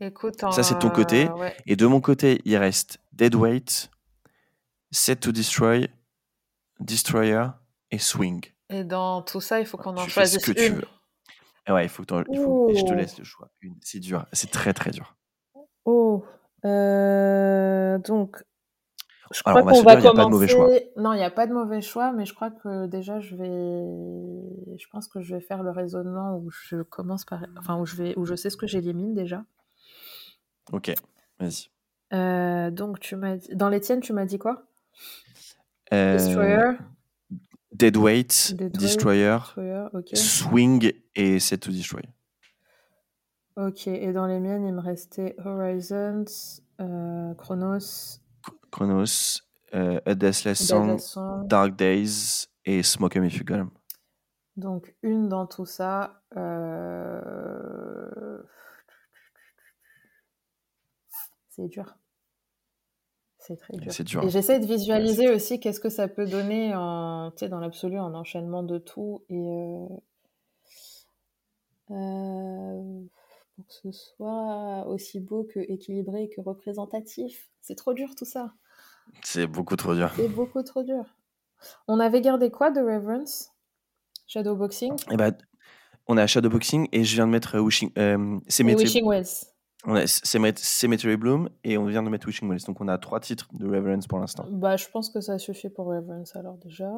Écoute, 0.00 0.40
Ça, 0.52 0.62
c'est 0.62 0.74
de 0.74 0.78
ton 0.78 0.90
côté. 0.90 1.28
Et 1.66 1.76
de 1.76 1.86
mon 1.86 2.00
côté, 2.00 2.40
il 2.44 2.56
reste 2.56 2.98
Dead 3.12 3.34
Weight, 3.34 3.90
Set 4.90 5.20
to 5.20 5.32
Destroy, 5.32 5.88
Destroyer 6.80 7.46
et 7.90 7.98
Swing. 7.98 8.44
Et 8.68 8.84
dans 8.84 9.22
tout 9.22 9.40
ça, 9.40 9.60
il 9.60 9.66
faut 9.66 9.76
qu'on 9.76 9.96
en 9.96 10.08
choisisse 10.08 10.42
ce 10.42 10.50
que 10.50 10.60
une. 10.60 10.74
Tu 10.74 10.80
veux. 10.80 10.88
Ouais, 11.68 11.84
il 11.84 11.88
faut 11.88 12.04
que 12.04 12.24
il 12.30 12.38
faut... 12.38 12.72
je 12.74 12.84
te 12.84 12.92
laisse 12.92 13.18
le 13.18 13.24
choix. 13.24 13.48
C'est 13.80 13.98
dur, 13.98 14.26
c'est 14.32 14.50
très 14.50 14.72
très 14.72 14.90
dur. 14.90 15.16
Oh, 15.84 16.24
euh, 16.64 17.98
donc. 17.98 18.42
Je 19.32 19.40
crois 19.40 19.54
qu'on 19.54 19.82
va, 19.82 19.96
commencer. 19.96 19.96
Il 19.96 20.00
n'y 20.02 20.06
a 20.06 20.12
pas 20.12 20.24
de 20.24 20.30
mauvais 20.30 20.48
choix. 20.48 20.68
Non, 20.96 21.12
il 21.12 21.16
n'y 21.16 21.24
a 21.24 21.30
pas 21.30 21.46
de 21.48 21.52
mauvais 21.52 21.80
choix, 21.80 22.12
mais 22.12 22.26
je 22.26 22.34
crois 22.34 22.50
que 22.50 22.86
déjà 22.86 23.18
je 23.18 23.34
vais. 23.34 24.78
Je 24.78 24.86
pense 24.92 25.08
que 25.08 25.20
je 25.20 25.34
vais 25.34 25.40
faire 25.40 25.64
le 25.64 25.70
raisonnement 25.70 26.36
où 26.36 26.48
je 26.50 26.82
commence 26.82 27.24
par. 27.24 27.44
Enfin, 27.58 27.76
où 27.76 27.86
je, 27.86 27.96
vais... 27.96 28.14
où 28.16 28.24
je 28.24 28.36
sais 28.36 28.50
ce 28.50 28.56
que 28.56 28.68
j'élimine 28.68 29.14
déjà. 29.14 29.44
Ok, 30.72 30.92
vas-y. 31.40 31.70
Euh, 32.12 32.70
donc, 32.70 33.00
tu 33.00 33.16
m'as 33.16 33.36
dans 33.52 33.68
les 33.68 33.80
tiennes, 33.80 34.00
tu 34.00 34.12
m'as 34.12 34.26
dit 34.26 34.38
quoi? 34.38 34.62
Euh... 35.92 36.12
Destroyer 36.12 36.78
Deadweight, 37.76 38.54
Destroyer, 38.72 39.38
Swing 40.14 40.92
et 41.14 41.38
Set 41.38 41.60
to 41.60 41.70
Destroy. 41.70 42.02
Ok, 43.56 43.86
et 43.86 44.12
dans 44.12 44.26
les 44.26 44.38
miennes, 44.38 44.66
il 44.66 44.74
me 44.74 44.80
restait 44.80 45.34
Horizons, 45.44 46.24
euh, 46.80 47.34
Chronos. 47.34 48.20
Chronos, 48.70 49.40
euh, 49.74 50.00
A 50.04 50.14
Deathless 50.14 50.66
Song, 50.66 50.98
Dark 51.46 51.76
Days 51.76 52.46
et 52.64 52.82
Smoke 52.82 53.16
'em 53.16 53.24
If 53.24 53.36
You 53.36 53.44
Got 53.44 53.54
'em. 53.54 53.70
Donc, 54.56 54.94
une 55.02 55.28
dans 55.28 55.46
tout 55.46 55.66
ça. 55.66 56.22
Euh... 56.36 58.42
C'est 61.50 61.68
dur. 61.68 61.96
C'est 63.46 63.56
très 63.56 64.04
dur. 64.04 64.24
Et 64.24 64.28
j'essaie 64.28 64.58
de 64.58 64.66
visualiser 64.66 65.28
aussi 65.28 65.60
qu'est-ce 65.60 65.78
que 65.78 65.88
ça 65.88 66.08
peut 66.08 66.26
donner 66.26 66.74
en, 66.74 67.30
dans 67.30 67.60
l'absolu 67.60 67.98
en 67.98 68.12
enchaînement 68.14 68.64
de 68.64 68.78
tout 68.78 69.22
et 69.28 69.38
euh, 69.38 69.86
euh, 71.92 73.00
pour 73.54 73.66
que 73.66 73.72
ce 73.72 73.92
soit 73.92 74.86
aussi 74.88 75.20
beau 75.20 75.44
que 75.44 75.60
équilibré 75.60 76.28
que 76.28 76.40
représentatif. 76.40 77.48
C'est 77.60 77.76
trop 77.76 77.94
dur 77.94 78.16
tout 78.16 78.24
ça. 78.24 78.52
C'est 79.22 79.46
beaucoup 79.46 79.76
trop 79.76 79.94
dur. 79.94 80.10
C'est 80.16 80.28
beaucoup 80.28 80.62
trop 80.64 80.82
dur. 80.82 81.04
On 81.86 82.00
avait 82.00 82.20
gardé 82.20 82.50
quoi 82.50 82.72
de 82.72 82.80
Reverence? 82.80 83.52
Shadowboxing 84.26 84.96
eh 85.12 85.16
ben, 85.16 85.36
On 86.08 86.16
a 86.16 86.26
Shadowboxing 86.26 86.88
et 86.90 87.04
je 87.04 87.14
viens 87.14 87.26
de 87.26 87.30
mettre 87.30 87.60
Wishing, 87.60 87.92
euh, 87.96 88.40
Wishing 88.58 89.06
Wells. 89.06 89.46
On 89.84 89.94
a 89.94 90.06
Cemetery 90.06 91.16
Bloom 91.16 91.48
et 91.62 91.78
on 91.78 91.86
vient 91.86 92.02
de 92.02 92.08
mettre 92.08 92.26
Wishing 92.26 92.48
Wells. 92.48 92.64
Donc 92.66 92.80
on 92.80 92.88
a 92.88 92.98
trois 92.98 93.20
titres 93.20 93.48
de 93.52 93.66
Reverence 93.66 94.06
pour 94.06 94.18
l'instant. 94.18 94.44
Bah, 94.50 94.76
je 94.76 94.88
pense 94.88 95.10
que 95.10 95.20
ça 95.20 95.38
suffit 95.38 95.68
pour 95.68 95.86
Reverence 95.86 96.34
alors 96.34 96.56
déjà. 96.56 96.90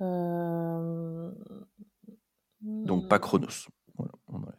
Euh, 0.00 1.30
Donc 2.60 3.08
pas 3.08 3.18
Chronos. 3.18 3.68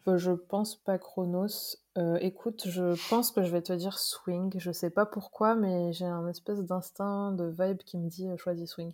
Bah, 0.06 0.18
je 0.18 0.32
pense 0.32 0.76
pas 0.76 0.98
Chronos. 0.98 1.78
Euh, 1.98 2.18
écoute, 2.22 2.64
je 2.68 3.10
pense 3.10 3.32
que 3.32 3.44
je 3.44 3.52
vais 3.52 3.62
te 3.62 3.74
dire 3.74 4.00
Swing. 4.00 4.54
Je 4.58 4.72
sais 4.72 4.90
pas 4.90 5.06
pourquoi, 5.06 5.56
mais 5.56 5.94
j'ai 5.94 6.06
un 6.06 6.28
espèce 6.28 6.60
d'instinct 6.60 7.34
de 7.34 7.46
vibe 7.46 7.80
qui 7.80 7.98
me 7.98 8.10
dit 8.10 8.28
euh, 8.28 8.38
choisis 8.38 8.70
Swing. 8.70 8.94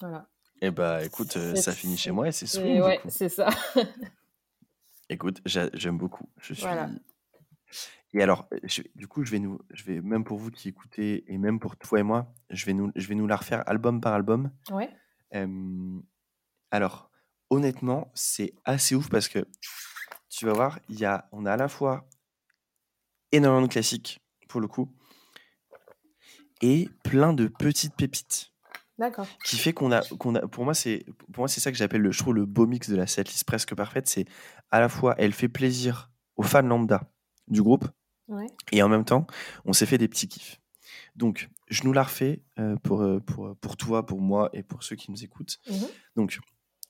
Voilà. 0.00 0.26
Et 0.62 0.66
eh 0.66 0.70
bah 0.70 1.02
écoute, 1.02 1.38
ça 1.56 1.72
finit 1.72 1.96
chez 1.96 2.10
moi 2.10 2.28
et 2.28 2.32
c'est 2.32 2.46
Swing. 2.46 2.82
Ouais, 2.82 3.00
c'est 3.08 3.30
ça. 3.30 3.48
écoute, 5.08 5.40
j'aime 5.46 5.96
beaucoup. 5.96 6.28
Je 6.38 6.52
suis 6.52 6.66
et 8.12 8.22
alors, 8.22 8.48
du 8.96 9.06
coup, 9.06 9.24
je 9.24 9.30
vais 9.30 9.38
nous, 9.38 9.60
je 9.70 9.84
vais 9.84 10.00
même 10.00 10.24
pour 10.24 10.38
vous 10.38 10.50
qui 10.50 10.68
écoutez 10.68 11.24
et 11.32 11.38
même 11.38 11.60
pour 11.60 11.76
toi 11.76 12.00
et 12.00 12.02
moi, 12.02 12.32
je 12.50 12.66
vais 12.66 12.72
nous, 12.72 12.90
je 12.96 13.06
vais 13.06 13.14
nous 13.14 13.26
la 13.26 13.36
refaire 13.36 13.62
album 13.68 14.00
par 14.00 14.14
album. 14.14 14.50
Ouais. 14.70 14.90
alors, 16.70 17.10
honnêtement, 17.50 18.10
c'est 18.14 18.52
assez 18.64 18.94
ouf 18.94 19.08
parce 19.10 19.28
que 19.28 19.46
tu 20.28 20.46
vas 20.46 20.52
voir, 20.52 20.78
il 20.88 20.98
y 20.98 21.04
a, 21.04 21.28
on 21.32 21.46
a 21.46 21.52
à 21.52 21.56
la 21.56 21.68
fois 21.68 22.08
énormément 23.32 23.66
de 23.66 23.72
classiques 23.72 24.20
pour 24.48 24.60
le 24.60 24.66
coup 24.66 24.92
et 26.62 26.88
plein 27.04 27.32
de 27.32 27.46
petites 27.46 27.94
pépites. 27.94 28.52
D'accord. 28.98 29.26
Qui 29.44 29.56
fait 29.56 29.72
qu'on 29.72 29.92
a, 29.92 30.02
qu'on 30.18 30.34
a, 30.34 30.46
pour 30.46 30.64
moi, 30.64 30.74
c'est, 30.74 31.06
pour 31.32 31.42
moi, 31.42 31.48
c'est 31.48 31.60
ça 31.60 31.70
que 31.70 31.78
j'appelle 31.78 32.02
le, 32.02 32.12
je 32.12 32.22
le 32.30 32.44
beau 32.44 32.66
mix 32.66 32.90
de 32.90 32.96
la 32.96 33.06
setlist 33.06 33.44
presque 33.44 33.74
parfaite. 33.74 34.08
C'est 34.08 34.26
à 34.70 34.80
la 34.80 34.90
fois, 34.90 35.14
elle 35.16 35.32
fait 35.32 35.48
plaisir 35.48 36.10
aux 36.36 36.42
fans 36.42 36.60
lambda 36.62 37.10
du 37.50 37.62
groupe. 37.62 37.86
Et 38.70 38.82
en 38.82 38.88
même 38.88 39.04
temps, 39.04 39.26
on 39.64 39.72
s'est 39.72 39.86
fait 39.86 39.98
des 39.98 40.08
petits 40.08 40.28
kiffs. 40.28 40.60
Donc, 41.16 41.48
je 41.68 41.82
nous 41.84 41.92
la 41.92 42.04
refais 42.04 42.42
euh, 42.58 42.76
pour, 42.76 43.02
euh, 43.02 43.20
pour, 43.20 43.56
pour 43.56 43.76
toi, 43.76 44.06
pour 44.06 44.20
moi 44.20 44.50
et 44.52 44.62
pour 44.62 44.82
ceux 44.82 44.96
qui 44.96 45.10
nous 45.10 45.24
écoutent. 45.24 45.58
Mhm. 45.68 45.88
Donc, 46.16 46.38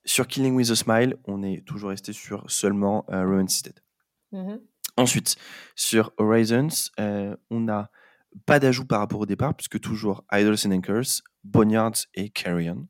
sur 0.05 0.27
Killing 0.27 0.55
with 0.55 0.70
a 0.70 0.77
Smile, 0.77 1.16
on 1.27 1.43
est 1.43 1.65
toujours 1.66 1.91
resté 1.91 2.12
sur 2.12 2.51
seulement 2.51 3.05
euh, 3.11 3.24
Romance 3.24 3.62
Dead. 3.62 3.81
Mhm. 4.32 4.61
Ensuite, 4.97 5.37
sur 5.74 6.12
Horizons, 6.19 6.91
euh, 6.99 7.37
on 7.51 7.61
n'a 7.61 7.91
pas 8.47 8.59
d'ajout 8.59 8.85
par 8.85 9.01
rapport 9.01 9.20
au 9.20 9.27
départ, 9.27 9.55
puisque 9.55 9.81
toujours 9.81 10.24
Idols 10.32 10.57
and 10.66 10.73
Anchors, 10.73 11.23
Boneyards 11.45 12.07
et 12.15 12.31
Carrion. 12.31 12.87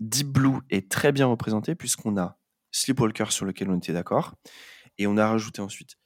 Deep 0.00 0.28
Blue 0.28 0.58
est 0.70 0.90
très 0.90 1.12
bien 1.12 1.26
représenté, 1.26 1.74
puisqu'on 1.74 2.18
a 2.18 2.38
Sleepwalker 2.70 3.30
sur 3.30 3.46
lequel 3.46 3.70
on 3.70 3.78
était 3.78 3.92
d'accord. 3.92 4.34
Et 4.98 5.06
on 5.06 5.16
a 5.16 5.26
rajouté 5.26 5.62
ensuite 5.62 5.96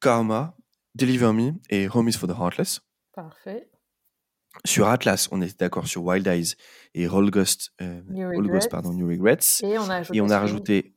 Karma, 0.00 0.54
Deliver 0.94 1.32
Me 1.32 1.52
et 1.68 1.88
Home 1.88 2.08
is 2.08 2.12
for 2.12 2.28
the 2.28 2.38
Heartless. 2.38 2.80
Parfait. 3.14 3.68
Sur 4.64 4.88
Atlas, 4.88 5.28
on 5.30 5.40
est 5.40 5.58
d'accord 5.58 5.86
sur 5.86 6.02
Wild 6.02 6.26
Eyes 6.26 6.54
et 6.94 7.06
Roll 7.06 7.30
Ghost, 7.30 7.72
euh, 7.80 8.02
Ghost 8.08 8.68
pardon, 8.68 8.92
New 8.92 9.06
Regrets. 9.08 9.62
Et 9.62 9.78
on 9.78 9.88
a 9.88 9.96
rajouté, 9.96 10.16
et 10.16 10.20
on 10.20 10.30
a 10.30 10.38
rajouté 10.38 10.94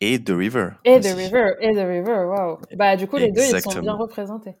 et 0.00 0.22
The 0.22 0.30
River. 0.30 0.70
Et 0.84 1.00
The 1.00 1.14
River, 1.16 1.54
et 1.60 1.72
The 1.72 1.78
River, 1.78 2.24
wow. 2.26 2.60
Bah, 2.76 2.96
du 2.96 3.06
coup, 3.06 3.16
les 3.16 3.32
deux, 3.32 3.42
ils 3.42 3.60
sont 3.60 3.80
bien 3.80 3.94
représentés. 3.94 4.56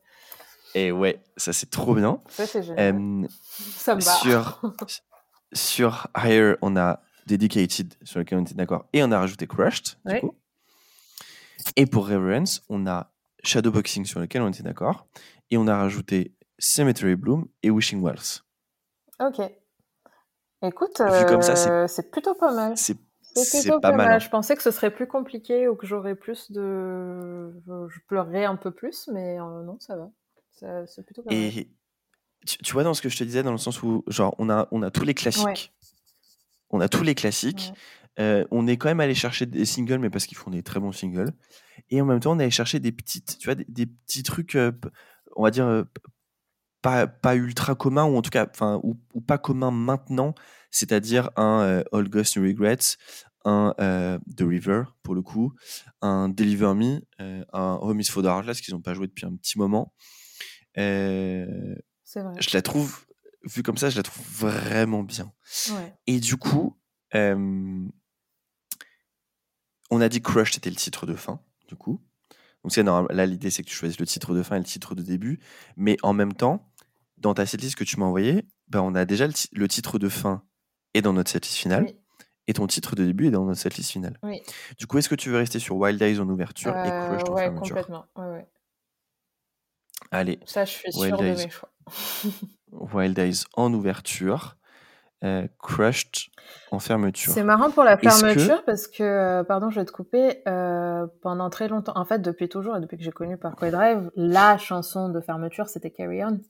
Et 0.74 0.92
ouais, 0.92 1.22
ça 1.36 1.52
c'est 1.52 1.70
trop 1.70 1.94
bien. 1.94 2.20
Ça 2.28 2.46
c'est 2.46 2.62
génial. 2.62 2.94
Euh, 2.94 3.26
ça 3.58 3.94
me. 3.94 4.00
Sur, 4.00 4.60
sur 5.52 6.08
Higher, 6.16 6.54
on 6.62 6.76
a 6.76 7.00
Dedicated, 7.26 7.94
sur 8.02 8.20
lequel 8.20 8.38
on 8.38 8.42
était 8.42 8.54
d'accord, 8.54 8.86
et 8.92 9.02
on 9.02 9.12
a 9.12 9.18
rajouté 9.18 9.46
Crushed, 9.46 9.98
du 10.06 10.20
coup. 10.20 10.34
Et 11.76 11.86
pour 11.86 12.08
Reverence, 12.08 12.62
on 12.68 12.86
a 12.86 13.10
Shadowboxing 13.44 14.04
sur 14.04 14.20
lequel 14.20 14.42
on 14.42 14.48
était 14.48 14.62
d'accord. 14.62 15.06
Et 15.50 15.56
on 15.56 15.66
a 15.66 15.76
rajouté 15.76 16.34
Cemetery 16.58 17.16
Bloom 17.16 17.46
et 17.62 17.70
Wishing 17.70 18.02
Wells. 18.02 18.42
Ok. 19.20 19.40
Écoute, 20.62 21.00
euh, 21.00 21.86
c'est 21.86 22.10
plutôt 22.10 22.34
pas 22.34 22.52
mal. 22.52 22.76
c'est 22.76 22.96
pas, 23.80 23.92
mal. 23.92 24.12
Hein. 24.12 24.18
Je 24.18 24.28
pensais 24.28 24.56
que 24.56 24.62
ce 24.62 24.72
serait 24.72 24.90
plus 24.90 25.06
compliqué 25.06 25.68
ou 25.68 25.76
que 25.76 25.86
j'aurais 25.86 26.16
plus 26.16 26.50
de. 26.50 27.52
Je 27.66 27.98
pleurerais 28.08 28.44
un 28.44 28.56
peu 28.56 28.72
plus, 28.72 29.08
mais 29.12 29.38
euh, 29.40 29.62
non, 29.62 29.78
ça 29.78 29.96
va. 29.96 30.10
C'est 30.86 31.04
plutôt 31.04 31.22
pas 31.22 31.32
Et 31.32 31.68
Tu, 32.44 32.72
vois, 32.72 32.82
dans 32.82 32.94
ce 32.94 33.02
que 33.02 33.08
je 33.08 33.16
te 33.16 33.22
disais, 33.22 33.44
dans 33.44 33.52
le 33.52 33.58
sens 33.58 33.82
où, 33.84 34.02
genre, 34.08 34.34
on 34.38 34.50
a, 34.50 34.66
on 34.72 34.82
a 34.82 34.90
tous 34.90 35.04
les 35.04 35.14
classiques. 35.14 35.72
On 36.70 36.80
a 36.80 36.88
tous 36.88 37.04
les 37.04 37.14
classiques. 37.14 37.72
Euh, 38.18 38.44
on 38.50 38.66
est 38.66 38.76
quand 38.76 38.88
même 38.88 39.00
allé 39.00 39.14
chercher 39.14 39.46
des 39.46 39.64
singles, 39.64 39.98
mais 39.98 40.10
parce 40.10 40.26
qu'ils 40.26 40.38
font 40.38 40.50
des 40.50 40.62
très 40.62 40.80
bons 40.80 40.92
singles. 40.92 41.32
Et 41.90 42.00
en 42.00 42.04
même 42.04 42.20
temps, 42.20 42.32
on 42.32 42.38
est 42.38 42.44
allé 42.44 42.50
chercher 42.50 42.80
des 42.80 42.92
petites, 42.92 43.38
tu 43.38 43.46
vois, 43.46 43.54
des, 43.54 43.86
petits 43.86 44.22
trucs, 44.22 44.56
euh, 44.56 44.72
on 45.36 45.44
va 45.44 45.50
dire, 45.50 45.84
pas, 46.82 47.06
pas 47.06 47.36
ultra 47.36 47.74
communs, 47.74 48.04
ou 48.04 48.16
en 48.16 48.22
tout 48.22 48.30
cas, 48.30 48.46
enfin, 48.50 48.80
ou, 48.82 48.96
pas 49.20 49.38
communs 49.38 49.70
maintenant, 49.70 50.34
c'est-à-dire 50.70 51.30
un 51.36 51.82
All 51.92 52.08
Ghost 52.08 52.34
Regrets, 52.34 52.96
un 53.44 53.74
euh, 53.80 54.18
The 54.36 54.42
River, 54.42 54.84
pour 55.02 55.14
le 55.14 55.22
coup, 55.22 55.54
un 56.02 56.28
Deliver 56.28 56.74
Me, 56.74 57.00
euh, 57.20 57.44
un 57.52 57.78
Home 57.80 58.00
is 58.00 58.04
for 58.04 58.22
the 58.22 58.60
qu'ils 58.60 58.74
n'ont 58.74 58.80
pas 58.82 58.94
joué 58.94 59.06
depuis 59.06 59.26
un 59.26 59.34
petit 59.36 59.58
moment. 59.58 59.92
Euh, 60.76 61.74
c'est 62.04 62.20
vrai. 62.20 62.34
Je 62.40 62.50
la 62.52 62.62
trouve, 62.62 63.06
vu 63.44 63.62
comme 63.62 63.76
ça, 63.76 63.90
je 63.90 63.96
la 63.96 64.02
trouve 64.02 64.24
vraiment 64.32 65.02
bien. 65.02 65.32
Et 66.06 66.20
du 66.20 66.36
coup, 66.36 66.78
on 69.90 70.00
a 70.00 70.08
dit 70.08 70.20
Crush, 70.20 70.52
c'était 70.52 70.70
le 70.70 70.76
titre 70.76 71.06
de 71.06 71.14
fin, 71.14 71.40
du 71.66 71.76
coup. 71.76 72.00
Donc 72.62 72.72
c'est 72.72 72.82
normal. 72.82 73.14
Là, 73.16 73.26
l'idée, 73.26 73.50
c'est 73.50 73.62
que 73.62 73.68
tu 73.68 73.74
choisisses 73.74 74.00
le 74.00 74.06
titre 74.06 74.34
de 74.34 74.42
fin 74.42 74.56
et 74.56 74.58
le 74.58 74.64
titre 74.64 74.94
de 74.94 75.02
début. 75.02 75.40
Mais 75.76 75.96
en 76.02 76.12
même 76.12 76.34
temps, 76.34 76.70
dans 77.16 77.34
ta 77.34 77.46
setlist 77.46 77.76
que 77.76 77.84
tu 77.84 77.98
m'as 77.98 78.06
envoyée, 78.06 78.44
ben, 78.68 78.80
on 78.80 78.94
a 78.94 79.04
déjà 79.04 79.26
le, 79.26 79.68
titre 79.68 79.98
de 79.98 80.08
fin 80.08 80.42
et 80.94 81.02
dans 81.02 81.12
notre 81.12 81.30
setlist 81.30 81.56
finale. 81.56 81.92
Et 82.46 82.54
ton 82.54 82.66
titre 82.66 82.96
de 82.96 83.04
début 83.04 83.26
est 83.26 83.30
dans 83.30 83.44
notre 83.44 83.60
setlist 83.60 83.90
finale. 83.90 84.18
Oui. 84.22 84.40
Du 84.78 84.86
coup, 84.86 84.98
est-ce 84.98 85.08
que 85.08 85.14
tu 85.14 85.28
veux 85.28 85.36
rester 85.36 85.58
sur 85.58 85.76
Wild 85.76 86.00
Eyes 86.00 86.18
en 86.18 86.28
ouverture 86.28 86.74
et 86.76 86.88
Crush 86.88 87.28
en 87.28 87.34
ouais, 87.34 87.42
fermeture 87.42 87.76
complètement. 87.76 88.06
Ouais, 88.16 88.26
ouais. 88.26 88.48
Allez. 90.10 90.40
Ça, 90.46 90.64
je 90.64 90.70
suis 90.70 90.92
sûre 90.92 91.16
de 91.16 91.24
mes 91.24 91.50
choix. 91.50 91.70
Wild 92.94 93.18
Eyes 93.18 93.44
en 93.54 93.72
ouverture. 93.72 94.57
Euh, 95.24 95.48
crushed 95.58 96.30
en 96.70 96.78
fermeture. 96.78 97.32
C'est 97.32 97.42
marrant 97.42 97.72
pour 97.72 97.82
la 97.82 97.98
fermeture 97.98 98.62
parce 98.64 98.86
que, 98.86 99.02
euh, 99.02 99.42
pardon, 99.42 99.68
je 99.68 99.80
vais 99.80 99.84
te 99.84 99.90
couper, 99.90 100.42
euh, 100.46 101.08
pendant 101.22 101.50
très 101.50 101.66
longtemps, 101.66 101.94
en 101.96 102.04
fait, 102.04 102.20
depuis 102.20 102.48
toujours 102.48 102.76
et 102.76 102.80
depuis 102.80 102.96
que 102.96 103.02
j'ai 103.02 103.10
connu 103.10 103.36
Parkway 103.36 103.72
Drive, 103.72 104.12
la 104.14 104.58
chanson 104.58 105.08
de 105.08 105.20
fermeture, 105.20 105.68
c'était 105.68 105.90
Carry 105.90 106.22
On. 106.22 106.40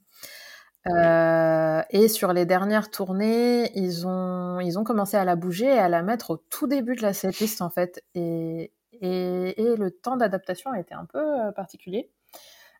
Et 1.91 2.09
sur 2.09 2.35
les 2.35 2.45
dernières 2.45 2.91
tournées, 2.91 3.71
ils 3.75 4.07
ont, 4.07 4.61
ils 4.61 4.79
ont 4.79 4.85
commencé 4.85 5.17
à 5.17 5.25
la 5.25 5.35
bouger 5.35 5.67
et 5.67 5.79
à 5.79 5.89
la 5.89 6.03
mettre 6.03 6.33
au 6.33 6.37
tout 6.37 6.67
début 6.67 6.95
de 6.95 7.03
la 7.03 7.15
setlist 7.15 7.63
en 7.63 7.71
fait. 7.71 8.05
Et, 8.15 8.73
et, 9.01 9.63
et 9.63 9.77
le 9.77 9.91
temps 9.91 10.17
d'adaptation 10.17 10.73
a 10.73 10.79
été 10.79 10.93
un 10.93 11.07
peu 11.07 11.23
particulier. 11.57 12.11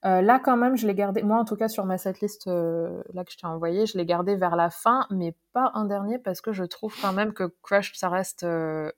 Euh, 0.05 0.23
là, 0.23 0.39
quand 0.39 0.57
même, 0.57 0.77
je 0.77 0.87
l'ai 0.87 0.95
gardé, 0.95 1.23
moi 1.23 1.39
en 1.39 1.45
tout 1.45 1.57
cas 1.57 1.69
sur 1.69 1.85
ma 1.85 1.99
setlist 1.99 2.47
euh, 2.47 3.03
là 3.13 3.25
que 3.25 3.33
je 3.33 3.37
t'ai 3.37 3.47
envoyé, 3.47 3.87
je 3.87 3.99
l'ai 3.99 4.07
gardé 4.07 4.37
vers 4.37 4.55
la 4.55 4.71
fin, 4.71 5.07
mais 5.11 5.35
pas 5.53 5.73
un 5.75 5.87
dernier 5.87 6.19
parce 6.19 6.41
que 6.41 6.53
je 6.53 6.65
trouve 6.65 6.95
quand 7.01 7.13
même 7.13 7.33
que 7.33 7.53
Crush, 7.63 7.95
ça 7.95 8.09
reste. 8.09 8.45
Euh, 8.45 8.93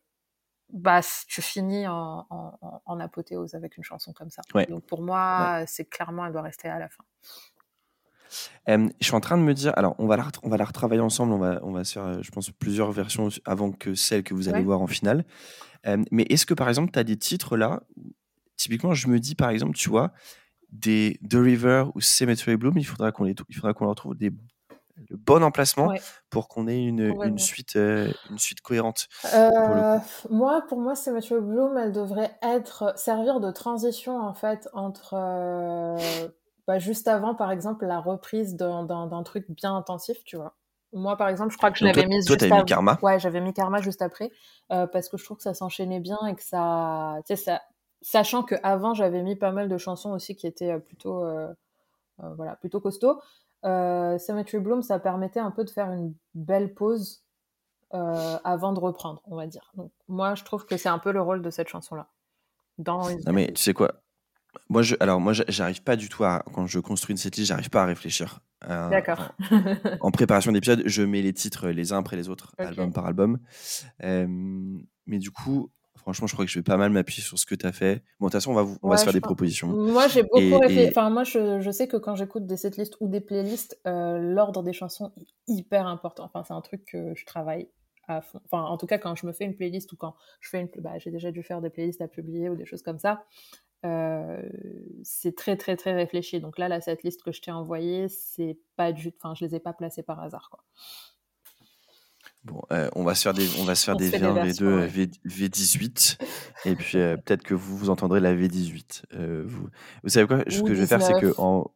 bah, 0.72 1.00
tu 1.26 1.42
finis 1.42 1.88
en, 1.88 2.26
en, 2.30 2.82
en, 2.84 3.00
apothéose 3.00 3.54
avec 3.54 3.76
une 3.76 3.82
chanson 3.82 4.12
comme 4.12 4.30
ça. 4.30 4.42
Donc 4.68 4.86
pour 4.86 5.02
moi, 5.02 5.64
c'est 5.66 5.84
clairement, 5.84 6.24
elle 6.26 6.32
doit 6.32 6.42
rester 6.42 6.68
à 6.68 6.78
la 6.78 6.88
fin 6.88 7.04
je 8.68 8.88
suis 9.00 9.14
en 9.14 9.20
train 9.20 9.36
de 9.36 9.42
me 9.42 9.54
dire, 9.54 9.72
alors 9.76 9.96
on 9.98 10.06
va 10.06 10.16
la, 10.16 10.28
on 10.44 10.48
va 10.48 10.56
la 10.56 10.64
retravailler 10.64 11.00
ensemble, 11.00 11.32
on 11.32 11.38
va, 11.38 11.58
on 11.64 11.72
va 11.72 11.82
faire, 11.82 12.22
je 12.22 12.30
pense, 12.30 12.48
plusieurs 12.52 12.92
versions 12.92 13.28
avant 13.44 13.72
que 13.72 13.96
celle 13.96 14.22
que 14.22 14.34
vous 14.34 14.48
allez 14.48 14.62
voir 14.62 14.80
en 14.80 14.86
finale. 14.86 15.24
mais 16.12 16.22
est-ce 16.28 16.46
que 16.46 16.54
par 16.54 16.68
exemple, 16.68 16.92
tu 16.92 16.98
as 17.00 17.02
des 17.02 17.16
titres 17.16 17.56
là, 17.56 17.82
typiquement, 18.56 18.94
je 18.94 19.08
me 19.08 19.18
dis 19.18 19.34
par 19.34 19.50
exemple, 19.50 19.74
tu 19.74 19.88
vois, 19.88 20.12
des 20.72 21.18
The 21.28 21.34
River 21.34 21.84
ou 21.94 22.00
Cemetery 22.00 22.56
Bloom, 22.56 22.78
il 22.78 22.84
faudra 22.84 23.12
qu'on 23.12 23.24
les, 23.24 23.34
il 23.48 23.54
faudra 23.54 23.74
qu'on 23.74 23.86
leur 23.86 23.94
trouve 23.94 24.14
des, 24.14 24.30
le 25.08 25.16
bon 25.16 25.42
emplacement 25.42 25.92
pour 26.30 26.48
qu'on 26.48 26.68
ait 26.68 26.82
une, 26.84 27.14
une 27.24 27.38
suite, 27.38 27.76
euh, 27.76 28.12
une 28.30 28.38
suite 28.38 28.60
cohérente. 28.60 29.08
Euh, 29.34 29.98
moi, 30.30 30.62
pour 30.68 30.80
moi, 30.80 30.94
Cemetery 30.94 31.40
Bloom, 31.40 31.76
elle 31.76 31.92
devrait 31.92 32.36
être 32.42 32.92
servir 32.96 33.40
de 33.40 33.50
transition 33.50 34.20
en 34.20 34.34
fait 34.34 34.68
entre 34.72 35.16
bah, 36.70 36.78
juste 36.78 37.08
avant, 37.08 37.34
par 37.34 37.50
exemple, 37.50 37.84
la 37.84 37.98
reprise 37.98 38.54
d'un 38.54 39.22
truc 39.24 39.44
bien 39.50 39.74
intensif, 39.74 40.22
tu 40.24 40.36
vois. 40.36 40.54
Moi, 40.92 41.16
par 41.16 41.28
exemple, 41.28 41.50
je 41.50 41.56
crois 41.56 41.72
que 41.72 41.78
je 41.78 41.84
l'avais 41.84 42.06
mis 42.06 42.24
juste 42.24 42.48
mis 42.48 42.64
Karma 42.64 42.96
Ouais, 43.02 43.18
j'avais 43.18 43.40
mis 43.40 43.52
Karma 43.52 43.80
juste 43.80 44.02
après, 44.02 44.30
euh, 44.70 44.86
parce 44.86 45.08
que 45.08 45.16
je 45.16 45.24
trouve 45.24 45.38
que 45.38 45.42
ça 45.42 45.52
s'enchaînait 45.52 45.98
bien 45.98 46.18
et 46.28 46.34
que 46.36 46.44
ça... 46.44 47.16
Tu 47.26 47.34
sais, 47.34 47.42
ça... 47.42 47.60
Sachant 48.02 48.42
qu'avant, 48.42 48.94
j'avais 48.94 49.22
mis 49.22 49.36
pas 49.36 49.52
mal 49.52 49.68
de 49.68 49.76
chansons 49.76 50.12
aussi 50.12 50.34
qui 50.34 50.46
étaient 50.46 50.72
euh, 50.72 50.78
plutôt, 50.78 51.24
euh, 51.24 51.48
voilà, 52.18 52.56
plutôt 52.56 52.80
costauds. 52.80 53.20
Cemetery 53.62 54.58
Bloom, 54.58 54.82
ça 54.82 54.98
permettait 54.98 55.40
un 55.40 55.50
peu 55.50 55.64
de 55.64 55.70
faire 55.70 55.90
une 55.90 56.14
belle 56.34 56.72
pause 56.72 57.22
avant 57.90 58.72
de 58.72 58.80
reprendre, 58.80 59.20
on 59.26 59.36
va 59.36 59.46
dire. 59.46 59.70
Donc, 59.74 59.92
moi, 60.08 60.34
je 60.34 60.44
trouve 60.44 60.64
que 60.64 60.76
c'est 60.76 60.88
un 60.88 60.98
peu 60.98 61.12
le 61.12 61.20
rôle 61.20 61.42
de 61.42 61.50
cette 61.50 61.68
chanson-là. 61.68 62.08
Dans 62.78 63.10
non, 63.10 63.32
mais 63.32 63.52
tu 63.52 63.60
sais 63.60 63.74
quoi? 63.74 63.92
Moi, 64.70 64.80
je, 64.80 64.94
alors 65.00 65.20
moi, 65.20 65.34
j'arrive 65.34 65.82
pas 65.82 65.96
du 65.96 66.08
tout 66.08 66.24
à 66.24 66.42
quand 66.54 66.66
je 66.66 66.78
construis 66.78 67.12
une 67.12 67.18
setlist, 67.18 67.48
j'arrive 67.48 67.68
pas 67.68 67.82
à 67.82 67.86
réfléchir. 67.86 68.40
D'accord. 68.66 69.32
en 70.00 70.10
préparation 70.10 70.52
d'épisode, 70.52 70.82
je 70.86 71.02
mets 71.02 71.22
les 71.22 71.34
titres 71.34 71.68
les 71.68 71.92
uns 71.92 71.98
après 71.98 72.16
les 72.16 72.30
autres, 72.30 72.54
album 72.58 72.92
par 72.92 73.04
album. 73.04 73.38
mais 74.00 75.18
du 75.18 75.30
coup, 75.30 75.70
franchement, 75.96 76.26
je 76.26 76.32
crois 76.32 76.44
que 76.44 76.50
je 76.50 76.58
vais 76.58 76.62
pas 76.62 76.76
mal 76.76 76.90
m'appuyer 76.90 77.22
sur 77.22 77.38
ce 77.38 77.46
que 77.46 77.54
tu 77.54 77.66
as 77.66 77.72
fait. 77.72 78.02
Bon, 78.18 78.26
de 78.26 78.30
toute 78.30 78.32
façon, 78.32 78.52
on 78.52 78.54
va, 78.54 78.74
on 78.82 78.88
va 78.88 78.96
se 78.96 79.04
faire 79.04 79.12
des 79.12 79.20
propositions. 79.20 79.68
Moi, 79.68 80.08
j'ai 80.08 80.22
beaucoup 80.22 80.58
réfléchi. 80.58 80.88
Enfin, 80.88 81.10
moi, 81.10 81.24
je, 81.24 81.60
je, 81.60 81.70
sais 81.70 81.88
que 81.88 81.96
quand 81.96 82.14
j'écoute 82.14 82.46
des 82.46 82.56
setlists 82.56 82.96
ou 83.00 83.08
des 83.08 83.20
playlists, 83.20 83.78
euh, 83.86 84.18
l'ordre 84.18 84.62
des 84.62 84.72
chansons 84.72 85.12
est 85.16 85.26
hyper 85.46 85.86
important. 85.86 86.24
Enfin, 86.24 86.44
c'est 86.46 86.54
un 86.54 86.60
truc 86.60 86.84
que 86.84 87.14
je 87.14 87.24
travaille 87.24 87.68
à 88.08 88.20
fond. 88.20 88.40
Enfin, 88.44 88.62
en 88.64 88.76
tout 88.76 88.86
cas, 88.86 88.98
quand 88.98 89.14
je 89.14 89.26
me 89.26 89.32
fais 89.32 89.44
une 89.44 89.54
playlist 89.54 89.92
ou 89.92 89.96
quand 89.96 90.14
je 90.40 90.48
fais 90.48 90.60
une. 90.60 90.68
Bah, 90.78 90.98
j'ai 90.98 91.10
déjà 91.10 91.30
dû 91.30 91.42
faire 91.42 91.60
des 91.60 91.70
playlists 91.70 92.00
à 92.00 92.08
publier 92.08 92.48
ou 92.48 92.56
des 92.56 92.66
choses 92.66 92.82
comme 92.82 92.98
ça. 92.98 93.24
Euh, 93.86 94.42
c'est 95.02 95.34
très 95.34 95.56
très 95.56 95.76
très 95.76 95.94
réfléchi. 95.94 96.40
Donc 96.40 96.58
là, 96.58 96.80
cette 96.80 97.02
liste 97.02 97.22
que 97.22 97.32
je 97.32 97.40
t'ai 97.40 97.50
envoyée, 97.50 98.08
c'est 98.08 98.58
pas 98.76 98.92
du, 98.92 99.12
enfin, 99.16 99.34
je 99.34 99.44
les 99.44 99.54
ai 99.54 99.60
pas 99.60 99.72
placées 99.72 100.02
par 100.02 100.20
hasard, 100.20 100.50
quoi. 100.50 100.64
Bon, 102.44 102.62
euh, 102.72 102.88
on 102.94 103.04
va 103.04 103.14
se 103.14 103.22
faire 103.22 103.34
des, 103.34 103.48
on 103.58 103.64
va 103.64 103.74
se 103.74 103.84
faire 103.84 103.96
des 103.96 104.10
V1, 104.10 104.50
V2, 104.50 104.86
v, 105.24 105.48
18 105.48 106.18
et 106.64 106.74
puis 106.74 106.98
euh, 106.98 107.16
peut-être 107.18 107.42
que 107.42 107.52
vous 107.52 107.76
vous 107.76 107.90
entendrez 107.90 108.18
la 108.20 108.34
V18. 108.34 109.02
vous, 109.44 109.68
vous 110.02 110.08
savez 110.08 110.26
quoi? 110.26 110.42
Ce 110.48 110.62
que 110.62 110.74
je 110.74 110.80
vais 110.80 110.86
faire, 110.86 111.02
c'est 111.02 111.20
que 111.20 111.34
en, 111.38 111.70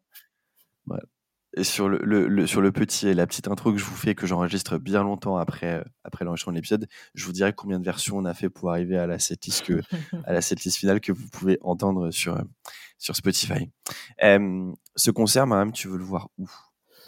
sur 1.62 1.88
le, 1.88 1.98
le, 2.26 2.46
sur 2.46 2.60
le 2.60 2.72
petit 2.72 3.08
et 3.08 3.14
la 3.14 3.26
petite 3.26 3.48
intro 3.48 3.72
que 3.72 3.78
je 3.78 3.84
vous 3.84 3.94
fais, 3.94 4.14
que 4.14 4.26
j'enregistre 4.26 4.78
bien 4.78 5.02
longtemps 5.02 5.36
après, 5.36 5.74
euh, 5.74 5.84
après 6.02 6.24
l'enregistrement 6.24 6.52
de 6.52 6.58
l'épisode, 6.58 6.88
je 7.14 7.24
vous 7.24 7.32
dirai 7.32 7.52
combien 7.52 7.78
de 7.78 7.84
versions 7.84 8.18
on 8.18 8.24
a 8.24 8.34
fait 8.34 8.50
pour 8.50 8.70
arriver 8.70 8.96
à 8.96 9.06
la 9.06 9.18
setlist, 9.18 9.64
que, 9.64 9.80
à 10.26 10.32
la 10.32 10.40
setlist 10.40 10.78
finale 10.78 11.00
que 11.00 11.12
vous 11.12 11.28
pouvez 11.28 11.58
entendre 11.62 12.10
sur, 12.10 12.42
sur 12.98 13.14
Spotify. 13.14 13.70
ce 14.18 15.10
concert, 15.10 15.46
madame, 15.46 15.72
tu 15.72 15.88
veux 15.88 15.98
le 15.98 16.04
voir 16.04 16.28
où? 16.38 16.48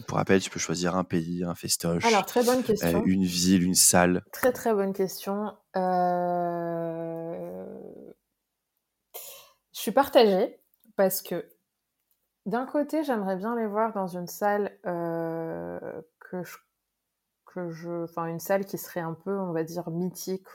Pour 0.07 0.19
rappel, 0.19 0.41
tu 0.41 0.51
peux 0.51 0.59
choisir 0.59 0.95
un 0.97 1.05
pays, 1.05 1.45
un 1.45 1.55
festoche. 1.55 2.05
Alors, 2.05 2.27
très 2.27 2.45
bonne 2.45 2.63
question. 2.63 3.01
Euh, 3.01 3.07
une 3.07 3.25
ville, 3.25 3.63
une 3.63 3.75
salle. 3.75 4.23
Très, 4.33 4.53
très 4.53 4.75
bonne 4.75 4.93
question. 4.93 5.57
Euh... 5.77 7.67
Je 9.73 9.81
suis 9.81 9.93
partagée 9.93 10.61
parce 10.97 11.23
que 11.23 11.49
d'un 12.47 12.67
côté, 12.67 13.05
j'aimerais 13.05 13.37
bien 13.37 13.57
les 13.57 13.67
voir 13.67 13.93
dans 13.93 14.07
une 14.07 14.27
salle 14.27 14.79
euh, 14.87 15.79
que 16.21 16.43
je, 16.43 16.57
que 17.47 17.71
je, 17.71 18.05
enfin 18.05 18.27
une 18.27 18.41
salle 18.41 18.65
qui 18.65 18.79
serait 18.79 19.01
un 19.01 19.15
peu, 19.15 19.39
on 19.39 19.53
va 19.53 19.65
dire, 19.65 19.91
mythique 19.91 20.47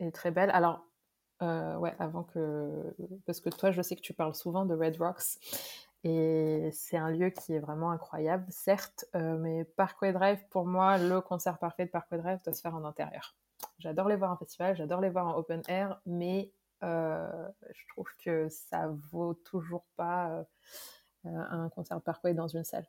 et 0.00 0.10
très 0.12 0.30
belle. 0.30 0.50
Alors, 0.50 0.86
euh, 1.42 1.76
ouais, 1.76 1.94
avant 1.98 2.24
que, 2.24 2.94
parce 3.26 3.40
que 3.40 3.50
toi, 3.50 3.70
je 3.70 3.82
sais 3.82 3.96
que 3.96 4.00
tu 4.00 4.14
parles 4.14 4.34
souvent 4.34 4.64
de 4.64 4.74
Red 4.74 4.96
Rocks 4.98 5.38
et 6.04 6.70
c'est 6.72 6.96
un 6.96 7.10
lieu 7.10 7.30
qui 7.30 7.54
est 7.54 7.58
vraiment 7.58 7.90
incroyable, 7.90 8.44
certes, 8.50 9.04
euh, 9.14 9.36
mais 9.38 9.64
Parkway 9.64 10.12
Drive, 10.12 10.40
pour 10.50 10.66
moi, 10.66 10.98
le 10.98 11.20
concert 11.20 11.58
parfait 11.58 11.86
de 11.86 11.90
Parkway 11.90 12.18
Drive 12.18 12.42
doit 12.44 12.54
se 12.54 12.60
faire 12.60 12.74
en 12.74 12.84
intérieur. 12.84 13.36
J'adore 13.78 14.08
les 14.08 14.16
voir 14.16 14.32
en 14.32 14.36
festival, 14.36 14.76
j'adore 14.76 15.00
les 15.00 15.10
voir 15.10 15.26
en 15.26 15.36
open 15.36 15.62
air, 15.68 16.00
mais 16.06 16.52
je 16.82 17.88
trouve 17.90 18.08
que 18.24 18.48
ça 18.48 18.88
vaut 19.12 19.34
toujours 19.34 19.84
pas 19.96 20.44
euh, 21.26 21.30
un 21.50 21.68
concert 21.68 22.00
Parkway 22.00 22.34
dans 22.34 22.48
une 22.48 22.64
salle. 22.64 22.86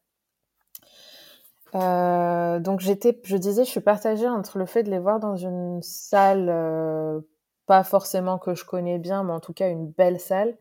Euh, 1.76 2.60
donc 2.60 2.80
j'étais, 2.80 3.20
je 3.24 3.38
disais, 3.38 3.64
je 3.64 3.70
suis 3.70 3.80
partagée 3.80 4.28
entre 4.28 4.58
le 4.58 4.66
fait 4.66 4.82
de 4.82 4.90
les 4.90 4.98
voir 4.98 5.20
dans 5.20 5.36
une 5.36 5.82
salle, 5.84 6.48
euh, 6.50 7.22
pas 7.68 7.84
forcément 7.84 8.40
que 8.40 8.56
je 8.56 8.66
connais 8.66 8.98
bien, 8.98 9.24
mais 9.24 9.34
en 9.34 9.40
tout 9.40 9.54
cas 9.54 9.70
une 9.70 9.88
belle 9.88 10.20
salle. 10.20 10.58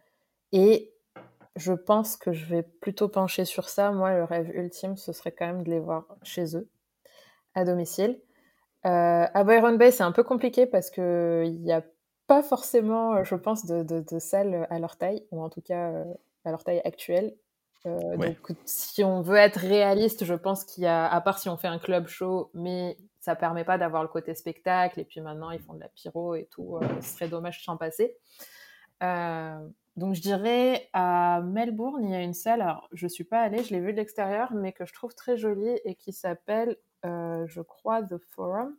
Et 0.52 0.91
je 1.56 1.72
pense 1.72 2.16
que 2.16 2.32
je 2.32 2.46
vais 2.46 2.62
plutôt 2.62 3.08
pencher 3.08 3.44
sur 3.44 3.68
ça. 3.68 3.92
Moi, 3.92 4.14
le 4.14 4.24
rêve 4.24 4.50
ultime, 4.54 4.96
ce 4.96 5.12
serait 5.12 5.32
quand 5.32 5.46
même 5.46 5.62
de 5.62 5.70
les 5.70 5.80
voir 5.80 6.06
chez 6.22 6.56
eux, 6.56 6.68
à 7.54 7.64
domicile. 7.64 8.20
à 8.82 9.44
Byron 9.44 9.76
Bay, 9.76 9.90
c'est 9.90 10.02
un 10.02 10.12
peu 10.12 10.24
compliqué 10.24 10.66
parce 10.66 10.90
qu'il 10.90 11.60
n'y 11.60 11.72
a 11.72 11.82
pas 12.26 12.42
forcément, 12.42 13.22
je 13.24 13.34
pense, 13.34 13.66
de, 13.66 13.82
de, 13.82 14.00
de, 14.00 14.18
salles 14.18 14.66
à 14.70 14.78
leur 14.78 14.96
taille, 14.96 15.26
ou 15.30 15.42
en 15.42 15.50
tout 15.50 15.60
cas 15.60 15.92
à 16.44 16.50
leur 16.50 16.64
taille 16.64 16.80
actuelle. 16.84 17.34
Donc, 17.84 18.52
si 18.64 19.02
on 19.02 19.22
veut 19.22 19.36
être 19.36 19.58
réaliste, 19.58 20.24
je 20.24 20.34
pense 20.34 20.64
qu'il 20.64 20.84
y 20.84 20.86
a, 20.86 21.10
à 21.10 21.20
part 21.20 21.38
si 21.38 21.48
on 21.48 21.56
fait 21.56 21.68
un 21.68 21.78
club 21.78 22.06
show, 22.06 22.50
mais 22.54 22.96
ça 23.18 23.34
permet 23.34 23.64
pas 23.64 23.76
d'avoir 23.76 24.02
le 24.02 24.08
côté 24.08 24.34
spectacle. 24.34 25.00
Et 25.00 25.04
puis 25.04 25.20
maintenant, 25.20 25.50
ils 25.50 25.60
font 25.60 25.74
de 25.74 25.80
la 25.80 25.88
pyro 25.88 26.34
et 26.34 26.48
tout. 26.50 26.78
ce 27.00 27.08
serait 27.08 27.28
dommage 27.28 27.58
de 27.58 27.62
s'en 27.64 27.76
passer. 27.76 28.16
Donc, 29.96 30.14
je 30.14 30.20
dirais 30.20 30.88
à 30.92 31.42
Melbourne, 31.42 32.04
il 32.04 32.10
y 32.10 32.14
a 32.14 32.22
une 32.22 32.34
salle. 32.34 32.62
Alors, 32.62 32.88
je 32.92 33.06
suis 33.06 33.24
pas 33.24 33.40
allée, 33.40 33.62
je 33.62 33.74
l'ai 33.74 33.80
vue 33.80 33.92
de 33.92 33.98
l'extérieur, 33.98 34.52
mais 34.52 34.72
que 34.72 34.84
je 34.86 34.92
trouve 34.92 35.14
très 35.14 35.36
jolie 35.36 35.78
et 35.84 35.94
qui 35.94 36.12
s'appelle, 36.12 36.76
je 37.04 37.60
crois, 37.60 38.02
The 38.02 38.18
Forum. 38.30 38.76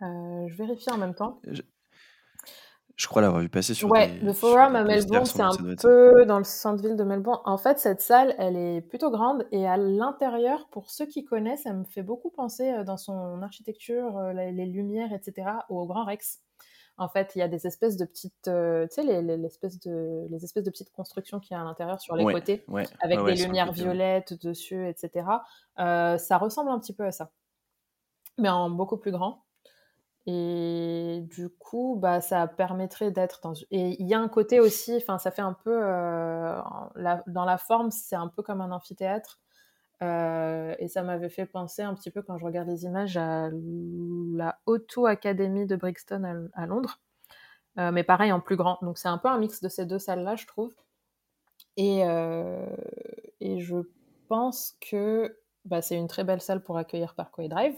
je 0.00 0.54
vérifie 0.56 0.90
en 0.90 0.98
même 0.98 1.14
temps. 1.14 1.40
Je 3.00 3.08
crois 3.08 3.22
l'avoir 3.22 3.40
vu 3.40 3.48
passer 3.48 3.72
sur 3.72 3.90
Ouais, 3.90 4.18
le 4.22 4.34
Forum 4.34 4.76
à 4.76 4.84
Melbourne, 4.84 5.24
c'est 5.24 5.40
un 5.40 5.56
peu 5.80 6.26
dans 6.26 6.36
le 6.36 6.44
centre-ville 6.44 6.96
de 6.96 7.02
Melbourne. 7.02 7.40
En 7.46 7.56
fait, 7.56 7.78
cette 7.78 8.02
salle, 8.02 8.34
elle 8.36 8.56
est 8.56 8.82
plutôt 8.82 9.10
grande 9.10 9.46
et 9.52 9.66
à 9.66 9.78
l'intérieur, 9.78 10.68
pour 10.70 10.90
ceux 10.90 11.06
qui 11.06 11.24
connaissent, 11.24 11.62
ça 11.62 11.72
me 11.72 11.84
fait 11.84 12.02
beaucoup 12.02 12.28
penser 12.28 12.70
euh, 12.70 12.84
dans 12.84 12.98
son 12.98 13.40
architecture, 13.40 14.18
euh, 14.18 14.32
les, 14.34 14.66
lumières, 14.66 15.14
etc., 15.14 15.48
au 15.70 15.86
Grand 15.86 16.04
Rex. 16.04 16.42
En 17.00 17.08
fait, 17.08 17.32
il 17.34 17.38
y 17.38 17.42
a 17.42 17.48
des 17.48 17.66
espèces 17.66 17.96
de 17.96 18.04
petites, 18.04 18.46
euh, 18.46 18.86
tu 18.86 18.96
sais, 18.96 19.02
les, 19.02 19.22
les, 19.22 19.46
espèces 19.46 19.80
de, 19.80 20.26
les 20.30 20.44
espèces 20.44 20.64
de 20.64 20.70
petites 20.70 20.92
constructions 20.92 21.40
qu'il 21.40 21.56
y 21.56 21.58
a 21.58 21.60
à 21.62 21.64
l'intérieur 21.64 21.98
sur 22.00 22.14
les 22.14 22.24
côtés, 22.24 22.64
avec 23.00 23.24
des 23.24 23.34
lumières 23.36 23.72
violettes 23.72 24.34
dessus, 24.44 24.86
etc. 24.86 25.26
ça 25.76 26.38
ressemble 26.38 26.70
un 26.70 26.78
petit 26.78 26.92
peu 26.92 27.06
à 27.06 27.10
ça, 27.10 27.30
mais 28.38 28.50
en 28.50 28.70
beaucoup 28.70 28.98
plus 28.98 29.12
grand. 29.12 29.42
Et 30.26 31.26
du 31.30 31.48
coup, 31.48 31.98
bah, 32.00 32.20
ça 32.20 32.46
permettrait 32.46 33.10
d'être 33.10 33.40
dans. 33.42 33.54
Et 33.70 34.00
il 34.00 34.06
y 34.06 34.14
a 34.14 34.20
un 34.20 34.28
côté 34.28 34.60
aussi, 34.60 34.94
enfin, 34.96 35.18
ça 35.18 35.30
fait 35.30 35.42
un 35.42 35.54
peu. 35.54 35.80
Euh, 35.82 36.60
dans 37.26 37.44
la 37.44 37.58
forme, 37.58 37.90
c'est 37.90 38.16
un 38.16 38.28
peu 38.28 38.42
comme 38.42 38.60
un 38.60 38.70
amphithéâtre. 38.70 39.40
Euh, 40.02 40.74
et 40.78 40.88
ça 40.88 41.02
m'avait 41.02 41.28
fait 41.28 41.46
penser 41.46 41.82
un 41.82 41.94
petit 41.94 42.10
peu, 42.10 42.22
quand 42.22 42.38
je 42.38 42.44
regarde 42.44 42.68
les 42.68 42.84
images, 42.84 43.16
à 43.16 43.50
la 44.34 44.58
Auto 44.66 45.06
Academy 45.06 45.66
de 45.66 45.76
Brixton 45.76 46.48
à, 46.54 46.66
Londres. 46.66 47.00
Euh, 47.78 47.92
mais 47.92 48.02
pareil, 48.02 48.32
en 48.32 48.40
plus 48.40 48.56
grand. 48.56 48.78
Donc 48.82 48.98
c'est 48.98 49.08
un 49.08 49.18
peu 49.18 49.28
un 49.28 49.38
mix 49.38 49.60
de 49.60 49.68
ces 49.68 49.86
deux 49.86 49.98
salles-là, 49.98 50.36
je 50.36 50.46
trouve. 50.46 50.74
Et, 51.76 52.00
et 53.40 53.60
je 53.60 53.76
pense 54.28 54.76
que 54.90 55.38
bah, 55.64 55.82
c'est 55.82 55.96
une 55.96 56.08
très 56.08 56.24
belle 56.24 56.40
salle 56.40 56.62
pour 56.62 56.76
accueillir 56.76 57.14
Parkway 57.14 57.48
Drive. 57.48 57.74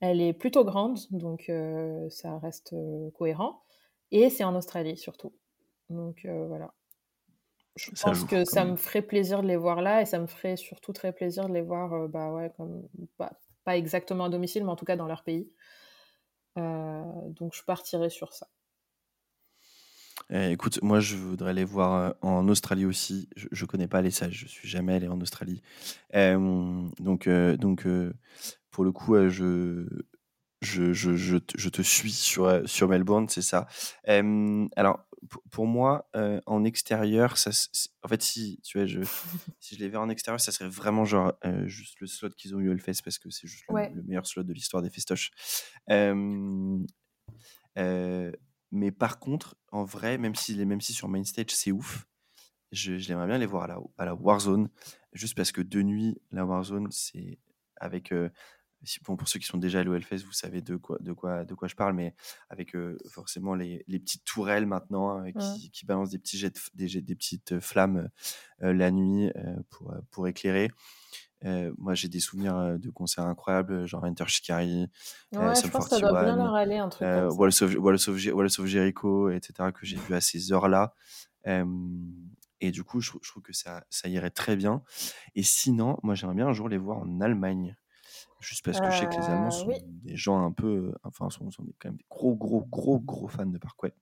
Elle 0.00 0.20
est 0.20 0.32
plutôt 0.32 0.64
grande, 0.64 0.98
donc 1.10 1.46
euh, 1.48 2.08
ça 2.10 2.38
reste 2.38 2.72
euh, 2.74 3.10
cohérent. 3.12 3.62
Et 4.10 4.28
c'est 4.30 4.44
en 4.44 4.54
Australie 4.54 4.96
surtout. 4.96 5.32
Donc 5.88 6.24
euh, 6.24 6.46
voilà. 6.46 6.74
Je 7.76 7.90
pense 8.00 8.24
que 8.24 8.44
ça 8.44 8.64
me 8.64 8.76
ferait 8.76 9.02
plaisir 9.02 9.42
de 9.42 9.48
les 9.48 9.56
voir 9.56 9.82
là 9.82 10.02
et 10.02 10.06
ça 10.06 10.18
me 10.18 10.26
ferait 10.26 10.56
surtout 10.56 10.92
très 10.92 11.12
plaisir 11.12 11.48
de 11.48 11.54
les 11.54 11.62
voir, 11.62 12.08
bah 12.08 12.32
ouais, 12.32 12.52
comme, 12.56 12.88
pas 13.64 13.76
exactement 13.76 14.24
à 14.24 14.28
domicile, 14.28 14.64
mais 14.64 14.70
en 14.70 14.76
tout 14.76 14.84
cas 14.84 14.96
dans 14.96 15.06
leur 15.06 15.24
pays. 15.24 15.50
donc 16.56 17.54
je 17.54 17.64
partirai 17.64 18.10
sur 18.10 18.32
ça. 18.32 18.46
Eh, 20.30 20.52
écoute, 20.52 20.80
moi 20.82 21.00
je 21.00 21.16
voudrais 21.16 21.52
les 21.52 21.64
voir 21.64 22.14
en 22.22 22.48
Australie 22.48 22.84
aussi. 22.84 23.28
Je, 23.36 23.48
ne 23.64 23.66
connais 23.66 23.88
pas 23.88 24.02
les 24.02 24.10
salles, 24.10 24.32
je 24.32 24.46
suis 24.46 24.68
jamais 24.68 24.94
allé 24.94 25.08
en 25.08 25.20
Australie. 25.20 25.60
donc, 26.12 27.28
donc 27.28 27.86
pour 28.70 28.84
le 28.84 28.92
coup, 28.92 29.16
je, 29.28 29.86
je, 30.60 30.92
je, 30.92 31.14
je, 31.14 31.68
te 31.68 31.82
suis 31.82 32.12
sur, 32.12 32.62
sur 32.68 32.88
Melbourne, 32.88 33.28
c'est 33.28 33.42
ça. 33.42 33.66
alors, 34.06 35.00
pour 35.50 35.66
moi, 35.66 36.08
en 36.46 36.64
extérieur, 36.64 37.36
ça, 37.38 37.50
en 38.02 38.08
fait, 38.08 38.22
si, 38.22 38.60
tu 38.62 38.78
vois, 38.78 38.86
je, 38.86 39.00
si 39.60 39.74
je 39.74 39.80
les 39.80 39.88
verrais 39.88 40.04
en 40.04 40.08
extérieur, 40.08 40.40
ça 40.40 40.52
serait 40.52 40.68
vraiment 40.68 41.04
genre 41.04 41.34
juste 41.64 42.00
le 42.00 42.06
slot 42.06 42.30
qu'ils 42.30 42.54
ont 42.54 42.60
eu 42.60 42.68
au 42.68 42.72
Hellfest 42.72 43.02
parce 43.04 43.18
que 43.18 43.30
c'est 43.30 43.46
juste 43.48 43.64
le, 43.68 44.02
meilleur 44.02 44.26
slot 44.26 44.44
de 44.44 44.52
l'histoire 44.52 44.82
des 44.82 44.90
festoches. 44.90 45.30
mais 48.70 48.90
par 48.90 49.18
contre, 49.18 49.56
en 49.70 49.84
vrai, 49.84 50.18
même 50.18 50.34
si, 50.34 50.64
même 50.64 50.80
si 50.80 50.92
sur 50.92 51.08
Main 51.08 51.24
Stage, 51.24 51.50
c'est 51.50 51.72
ouf, 51.72 52.06
je, 52.72 52.98
j'aimerais 52.98 53.26
bien 53.26 53.38
les 53.38 53.46
voir 53.46 53.64
à 53.64 53.68
la, 53.68 53.78
à 53.98 54.04
la 54.04 54.14
Warzone, 54.14 54.68
juste 55.12 55.36
parce 55.36 55.52
que 55.52 55.60
de 55.60 55.82
nuit, 55.82 56.20
la 56.32 56.44
Warzone, 56.44 56.88
c'est 56.90 57.38
avec 57.76 58.12
pour 59.04 59.28
ceux 59.28 59.38
qui 59.38 59.46
sont 59.46 59.58
déjà 59.58 59.82
au 59.82 59.94
Hellfest, 59.94 60.24
vous 60.24 60.32
savez 60.32 60.60
de 60.60 60.76
quoi, 60.76 60.98
de 61.00 61.12
quoi, 61.12 61.44
de 61.44 61.54
quoi 61.54 61.68
je 61.68 61.74
parle, 61.74 61.94
mais 61.94 62.14
avec 62.50 62.76
forcément 63.08 63.54
les, 63.54 63.84
les, 63.88 63.98
petites 63.98 64.24
tourelles 64.24 64.66
maintenant 64.66 65.18
hein, 65.18 65.32
qui, 65.32 65.70
qui, 65.70 65.86
balancent 65.86 66.10
des, 66.10 66.18
petits 66.18 66.38
jets 66.38 66.52
des, 66.74 67.00
des, 67.00 67.14
petites 67.14 67.60
flammes 67.60 68.08
la 68.60 68.90
nuit 68.90 69.30
pour, 69.70 69.94
pour 70.10 70.28
éclairer. 70.28 70.70
moi, 71.78 71.94
j'ai 71.94 72.08
des 72.08 72.20
souvenirs 72.20 72.78
de 72.78 72.90
concerts 72.90 73.24
incroyables, 73.24 73.86
genre 73.86 74.04
Enter 74.04 74.24
Shikari, 74.26 74.88
ouais, 75.32 75.54
je 75.54 75.68
pense 75.68 75.84
que 75.84 75.96
ça 75.96 76.00
doit 76.00 76.22
bien 76.22 76.36
leur 76.36 76.54
aller, 76.54 76.78
un 76.78 76.88
truc 76.88 77.02
euh, 77.02 77.30
Walls, 77.30 77.52
of, 77.62 77.74
Walls, 77.76 78.50
of, 78.58 78.66
Jericho, 78.66 79.30
etc., 79.30 79.70
que 79.74 79.86
j'ai 79.86 79.96
vu 79.96 80.14
à 80.14 80.20
ces 80.20 80.52
heures-là. 80.52 80.94
et 81.46 82.70
du 82.70 82.84
coup, 82.84 83.00
je, 83.00 83.12
je, 83.22 83.30
trouve 83.30 83.42
que 83.42 83.52
ça, 83.52 83.84
ça 83.90 84.08
irait 84.08 84.30
très 84.30 84.56
bien. 84.56 84.82
Et 85.34 85.42
sinon, 85.42 85.98
moi, 86.02 86.14
j'aimerais 86.14 86.36
bien 86.36 86.46
un 86.48 86.52
jour 86.52 86.68
les 86.68 86.78
voir 86.78 86.98
en 86.98 87.20
Allemagne. 87.20 87.76
Juste 88.44 88.64
parce 88.64 88.78
que 88.78 88.90
je 88.90 88.98
sais 88.98 89.06
que 89.06 89.14
les 89.14 89.24
Allemands 89.24 89.50
sont 89.50 89.72
des 89.86 90.16
gens 90.16 90.44
un 90.44 90.52
peu, 90.52 90.92
enfin, 91.02 91.30
sont, 91.30 91.50
sont 91.50 91.64
quand 91.78 91.88
même 91.88 91.96
des 91.96 92.04
gros, 92.10 92.34
gros, 92.34 92.62
gros, 92.70 93.00
gros 93.00 93.26
fans 93.28 93.46
de 93.46 93.56
Parkway. 93.56 93.94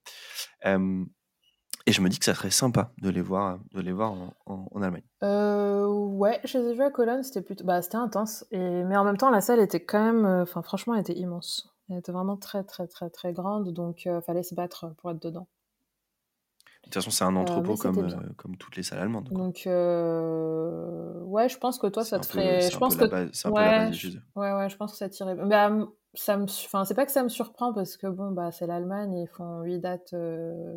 et 0.65 1.91
je 1.91 2.01
me 2.01 2.09
dis 2.09 2.19
que 2.19 2.25
ça 2.25 2.35
serait 2.35 2.51
sympa 2.51 2.91
de 3.01 3.09
les 3.09 3.21
voir, 3.21 3.59
de 3.71 3.79
les 3.79 3.93
voir 3.93 4.11
en, 4.11 4.33
en, 4.45 4.81
Allemagne. 4.81 5.03
Euh, 5.23 5.87
ouais, 5.87 6.41
je 6.43 6.57
les 6.57 6.71
ai 6.71 6.73
vus 6.73 6.83
à 6.83 6.91
Cologne, 6.91 7.23
c'était 7.23 7.41
plutôt, 7.41 7.63
bah, 7.63 7.81
c'était 7.81 7.95
intense. 7.95 8.45
Et 8.51 8.83
mais 8.83 8.97
en 8.97 9.05
même 9.05 9.17
temps, 9.17 9.29
la 9.29 9.39
salle 9.39 9.61
était 9.61 9.83
quand 9.83 10.03
même, 10.03 10.25
enfin, 10.25 10.61
franchement, 10.61 10.93
elle 10.93 11.01
était 11.01 11.17
immense. 11.17 11.73
Elle 11.89 11.97
était 11.97 12.11
vraiment 12.11 12.37
très, 12.37 12.63
très, 12.63 12.87
très, 12.87 13.09
très 13.09 13.31
grande, 13.31 13.71
donc 13.71 14.05
il 14.05 14.21
fallait 14.25 14.43
se 14.43 14.55
battre 14.55 14.93
pour 14.97 15.11
être 15.11 15.21
dedans. 15.21 15.47
De 16.83 16.89
toute 16.89 16.95
façon, 16.95 17.11
c'est 17.11 17.23
un 17.23 17.35
euh, 17.35 17.39
entrepôt 17.39 17.75
comme, 17.75 17.97
euh, 17.99 18.33
comme 18.35 18.57
toutes 18.57 18.75
les 18.75 18.83
salles 18.83 18.99
allemandes. 18.99 19.29
Donc, 19.29 19.63
euh, 19.67 21.21
ouais, 21.21 21.47
je 21.47 21.57
pense 21.57 21.79
que 21.79 21.87
toi, 21.87 22.03
ça 22.03 22.19
te 22.19 22.25
ferait. 22.25 22.69
Je 22.69 22.77
pense 22.77 22.97
que. 22.97 23.05
C'est 23.31 23.47
un 23.47 23.51
peu 23.51 23.59
la 23.59 23.85
base 23.85 24.19
Ouais, 24.35 24.51
ouais, 24.51 24.69
je 24.69 24.75
pense 24.75 24.91
que 24.91 24.97
ça 24.97 25.07
tirait. 25.07 25.35
Bah, 25.35 25.71
ça 26.13 26.37
me... 26.37 26.43
Enfin, 26.43 26.83
c'est 26.83 26.93
pas 26.93 27.05
que 27.05 27.11
ça 27.11 27.23
me 27.23 27.29
surprend 27.29 27.73
parce 27.73 27.95
que 27.95 28.07
bon, 28.07 28.31
bah, 28.31 28.51
c'est 28.51 28.67
l'Allemagne, 28.67 29.13
ils 29.13 29.27
font 29.27 29.61
8 29.61 29.79
dates 29.79 30.13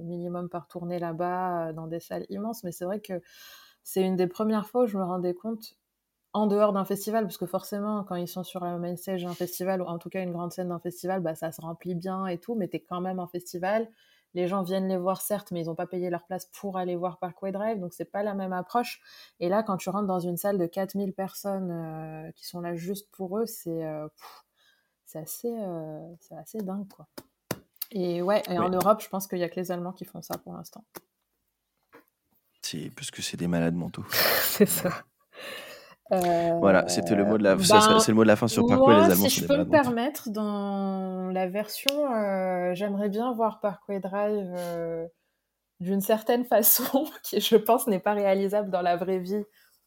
minimum 0.05 0.49
par 0.49 0.69
tournée 0.69 1.01
là-bas, 1.01 1.73
dans 1.73 1.89
des 1.89 2.01
salles 2.01 2.25
immenses, 2.31 2.63
mais 2.63 2.73
c'est 2.73 2.85
vrai 2.85 3.01
que 3.01 3.21
c'est 3.83 4.03
une 4.03 4.17
des 4.17 4.29
premières 4.29 4.67
fois 4.67 4.85
où 4.85 4.87
je 4.87 4.97
me 4.97 5.05
rendais 5.05 5.35
compte 5.35 5.77
en 6.33 6.47
dehors 6.47 6.73
d'un 6.73 6.85
festival, 6.85 7.25
parce 7.25 7.39
que 7.39 7.47
forcément, 7.47 8.05
quand 8.05 8.15
ils 8.15 8.29
sont 8.29 8.45
sur 8.45 8.63
un 8.63 8.79
main 8.79 8.95
stage 8.97 9.25
d'un 9.25 9.35
festival, 9.35 9.83
ou 9.83 9.87
en 9.87 9.99
tout 9.99 10.09
cas 10.09 10.23
une 10.23 10.33
grande 10.33 10.53
scène 10.53 10.69
d'un 10.69 10.79
festival, 10.79 11.21
bah, 11.21 11.35
ça 11.35 11.51
se 11.51 11.61
remplit 11.61 11.95
bien 11.95 12.27
et 12.27 12.39
tout, 12.39 12.55
mais 12.55 12.69
t'es 12.69 12.81
quand 12.81 13.01
même 13.01 13.19
en 13.19 13.27
festival 13.27 13.89
les 14.37 14.49
gens 14.49 14.63
viennent 14.63 14.87
les 14.87 14.99
voir 14.99 15.23
certes, 15.23 15.51
mais 15.51 15.63
ils 15.63 15.67
n'ont 15.67 15.75
pas 15.75 15.87
payé 15.87 16.11
leur 16.11 16.23
place 16.25 16.45
pour 16.45 16.77
aller 16.77 16.95
voir 16.95 17.19
Parkway 17.19 17.53
Drive, 17.53 17.81
donc 17.81 17.95
c'est 17.95 18.05
pas 18.05 18.23
la 18.23 18.35
même 18.35 18.53
approche. 18.53 19.01
Et 19.41 19.49
là, 19.49 19.63
quand 19.63 19.79
tu 19.79 19.89
rentres 19.89 20.07
dans 20.07 20.21
une 20.21 20.37
salle 20.37 20.59
de 20.59 20.67
4000 20.67 21.15
personnes 21.15 21.71
euh, 21.71 22.31
qui 22.33 22.47
sont 22.47 22.61
là 22.61 22.77
juste 22.77 23.11
pour 23.13 23.39
eux, 23.39 23.47
c'est 23.47 23.87
euh, 23.87 24.07
c'est 25.07 25.21
assez, 25.21 25.57
euh, 25.59 26.15
assez 26.37 26.59
dingue, 26.59 26.87
quoi. 26.89 27.07
Et 27.91 28.21
ouais, 28.21 28.43
et 28.51 28.59
en 28.59 28.69
Europe, 28.69 29.01
je 29.01 29.09
pense 29.09 29.27
qu'il 29.27 29.39
y 29.39 29.43
a 29.43 29.49
que 29.49 29.59
les 29.59 29.73
Allemands 29.73 29.93
qui 29.93 30.05
font 30.05 30.21
ça 30.21 30.37
pour 30.37 30.53
l'instant. 30.53 30.85
C'est 32.61 32.91
parce 32.95 33.11
que 33.11 33.23
c'est 33.23 33.39
des 33.39 33.49
malades 33.49 33.75
mentaux. 33.75 34.05
c'est 34.43 34.67
ça. 34.67 34.91
Voilà, 36.11 36.89
c'était 36.89 37.15
le 37.15 37.25
mot 37.25 37.39
de 37.39 37.43
la. 37.43 37.57
Ben, 37.57 37.65
c'est 37.65 38.09
le 38.09 38.15
mot 38.15 38.23
de 38.23 38.29
la 38.29 38.37
fin 38.37 38.49
sur 38.49 38.67
Parkway. 38.67 38.95
les 38.95 39.03
Allemands 39.03 39.29
si 39.29 39.41
je 39.41 39.47
peux 39.47 39.57
me 39.57 39.69
permettre, 39.69 40.31
dans 40.31 41.31
la 41.33 41.49
version, 41.49 42.13
euh, 42.13 42.75
j'aimerais 42.75 43.09
bien 43.09 43.33
voir 43.33 43.61
Parkway 43.61 43.99
Drive 44.01 44.53
euh, 44.57 45.07
d'une 45.81 46.01
certaine 46.01 46.45
façon, 46.55 47.07
qui 47.23 47.41
je 47.41 47.57
pense 47.57 47.87
n'est 47.87 48.01
pas 48.01 48.15
réalisable 48.15 48.71
dans 48.71 48.83
la 48.83 48.97
vraie 48.97 49.19
vie, 49.19 49.45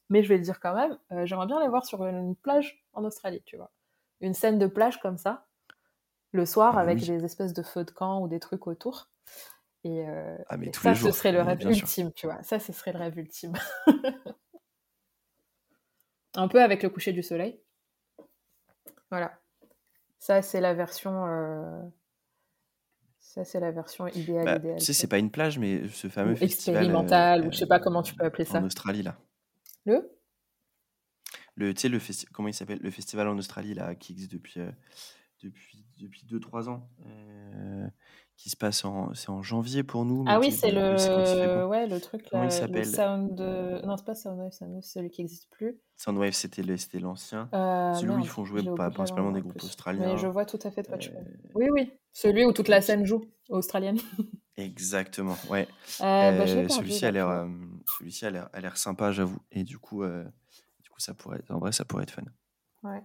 mais 0.10 0.24
je 0.24 0.30
vais 0.30 0.38
le 0.38 0.44
dire 0.44 0.60
quand 0.60 0.76
même. 0.76 0.98
Euh, 1.12 1.26
j'aimerais 1.26 1.48
bien 1.48 1.62
les 1.62 1.70
voir 1.70 1.86
sur 1.86 2.06
une, 2.06 2.36
plage 2.36 2.84
en 2.94 3.06
Australie, 3.06 3.42
tu 3.46 3.56
vois, 3.56 3.72
une 4.20 4.34
scène 4.34 4.60
de 4.60 4.68
plage 4.68 5.00
comme 5.00 5.18
ça, 5.18 5.46
le 6.32 6.46
soir 6.46 6.74
ah 6.78 6.82
avec 6.82 7.00
des 7.00 7.24
espèces 7.24 7.54
de 7.54 7.64
feux 7.64 7.86
de 7.86 7.92
camp 7.92 8.22
ou 8.22 8.28
des 8.28 8.40
trucs 8.40 8.68
autour. 8.68 9.10
Et, 9.86 10.06
ah, 10.50 10.58
ça, 10.74 10.94
ce 10.94 11.12
serait 11.12 11.32
le 11.32 11.42
rêve 11.42 11.62
ultime, 11.62 12.12
tu 12.12 12.28
vois. 12.28 12.44
Ça, 12.44 12.60
ce 12.60 12.74
serait 12.74 12.92
le 12.92 13.00
rêve 13.00 13.18
ultime. 13.18 13.54
Un 16.40 16.48
peu 16.48 16.64
avec 16.64 16.84
le 16.84 16.90
coucher 16.90 17.12
du 17.12 17.22
soleil. 17.22 17.60
Voilà. 19.12 19.38
Ça, 20.20 20.42
c'est 20.42 20.62
la 20.62 20.74
version. 20.74 21.26
Euh, 21.28 21.82
ça, 23.20 23.44
c'est 23.44 23.60
la 23.60 23.72
version 23.72 24.08
idéale. 24.08 24.46
Bah, 24.46 24.56
idéale 24.56 24.80
tu 24.80 24.86
sais, 24.86 24.94
c'est 24.94 25.08
pas 25.08 25.18
une 25.18 25.32
plage, 25.32 25.60
mais 25.60 25.86
ce 25.90 26.08
fameux 26.08 26.36
festival. 26.36 26.84
Expérimental, 26.84 27.42
ou 27.42 27.48
euh, 27.48 27.52
je 27.52 27.58
sais 27.58 27.68
pas 27.68 27.82
comment 27.82 28.02
tu 28.02 28.16
peux 28.16 28.24
appeler 28.24 28.46
ça. 28.46 28.60
En 28.60 28.64
Australie, 28.64 29.04
là. 29.04 29.20
Le? 29.86 30.18
Le, 31.56 31.74
tu 31.74 31.82
sais, 31.82 31.90
le 31.90 32.00
comment 32.32 32.48
il 32.48 32.54
s'appelle? 32.54 32.80
Le 32.82 32.92
festival 32.92 33.28
en 33.28 33.38
Australie, 33.38 33.74
là, 33.74 33.94
qui 33.96 34.14
existe 34.14 34.32
depuis, 34.32 34.62
euh, 34.62 34.72
depuis 35.44 35.86
depuis 35.98 36.26
2-3 36.26 36.70
ans 36.70 36.90
qui 38.40 38.50
se 38.50 38.56
passe 38.56 38.86
en 38.86 39.14
c'est 39.14 39.30
en 39.30 39.44
janvier 39.44 39.84
pour 39.84 40.06
nous. 40.06 40.24
Ah 40.26 40.40
oui, 40.40 40.50
c'est 40.50 40.72
le 40.72 41.66
ouais 41.66 41.88
le 41.88 42.00
truc 42.00 42.32
là, 42.32 42.46
il 42.46 42.52
s'appelle? 42.52 42.86
Sound 42.86 43.38
non 43.84 43.98
c'est 43.98 44.06
pas 44.06 44.16
Soundwave, 44.16 44.52
Soundwave 44.54 44.82
c'est 44.82 45.00
celui 45.00 45.10
qui 45.10 45.22
n'existe 45.22 45.50
plus. 45.50 45.78
Soundwave 45.98 46.32
c'était 46.32 46.78
c'était 46.78 47.00
l'ancien. 47.00 47.50
Euh, 47.54 47.94
celui 47.96 48.14
où 48.14 48.20
ils 48.20 48.28
font 48.30 48.46
jouer 48.46 48.64
principalement 48.64 49.34
des 49.34 49.42
groupes 49.42 49.62
australiens. 49.62 50.14
Mais 50.14 50.18
je 50.18 50.28
vois 50.28 50.46
tout 50.46 50.60
à 50.64 50.72
fait 50.72 50.84
de 50.84 50.88
quoi 50.88 50.98
tu 50.98 51.12
parles. 51.12 51.26
Oui 51.54 51.66
oui, 51.70 51.92
celui 52.14 52.46
où 52.46 52.54
toute 52.54 52.70
la 52.70 52.82
scène 52.82 53.06
joue 53.06 53.26
australienne. 53.50 53.98
Exactement, 54.56 55.38
ouais. 55.50 55.68
Euh, 56.00 56.38
bah, 56.38 56.48
celui-ci 56.70 57.06
a 57.06 57.12
l'air 57.12 57.46
celui-ci 57.98 58.26
a 58.26 58.30
l'air 58.30 58.50
a 58.54 58.62
l'air 58.62 58.78
sympa 58.78 59.12
j'avoue 59.12 59.40
et 59.52 59.66
du 59.66 59.78
coup 59.80 60.06
du 60.06 60.90
coup 60.90 61.00
ça 61.00 61.14
pourrait 61.14 61.42
en 61.50 61.60
vrai 61.60 61.74
ça 61.74 61.84
pourrait 61.84 62.04
être 62.04 62.12
fun. 62.12 62.24
Ouais. 62.84 63.04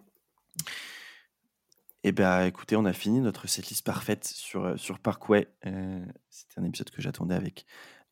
Eh 2.07 2.13
bien, 2.13 2.45
écoutez, 2.45 2.77
on 2.77 2.85
a 2.85 2.93
fini 2.93 3.21
notre 3.21 3.49
setlist 3.49 3.83
parfaite 3.83 4.27
sur, 4.27 4.67
euh, 4.67 4.77
sur 4.77 4.99
Parkway. 4.99 5.49
Euh, 5.65 6.05
c'était 6.29 6.61
un 6.61 6.65
épisode 6.65 6.91
que 6.91 7.01
j'attendais 7.01 7.35
avec, 7.35 7.65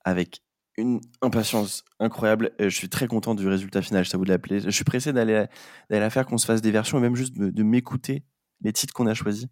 avec 0.03 0.43
une 0.79 1.03
impatience 1.21 1.85
incroyable. 2.01 2.53
Euh, 2.59 2.71
je 2.71 2.75
suis 2.75 2.89
très 2.89 3.07
content 3.07 3.35
du 3.35 3.47
résultat 3.47 3.83
final, 3.83 4.07
ça 4.07 4.17
vous 4.17 4.25
l'appeler. 4.25 4.61
Je 4.61 4.71
suis 4.71 4.85
pressé 4.85 5.13
d'aller 5.13 5.45
la 5.91 6.09
faire, 6.11 6.25
qu'on 6.25 6.39
se 6.39 6.47
fasse 6.47 6.63
des 6.63 6.71
versions 6.71 6.97
et 6.97 7.01
même 7.03 7.15
juste 7.15 7.37
de, 7.37 7.63
m'écouter 7.63 8.25
les 8.63 8.73
titres 8.73 8.95
qu'on 8.95 9.07
a 9.07 9.13
choisis. 9.13 9.47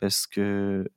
Parce 0.00 0.26
que. 0.26 0.90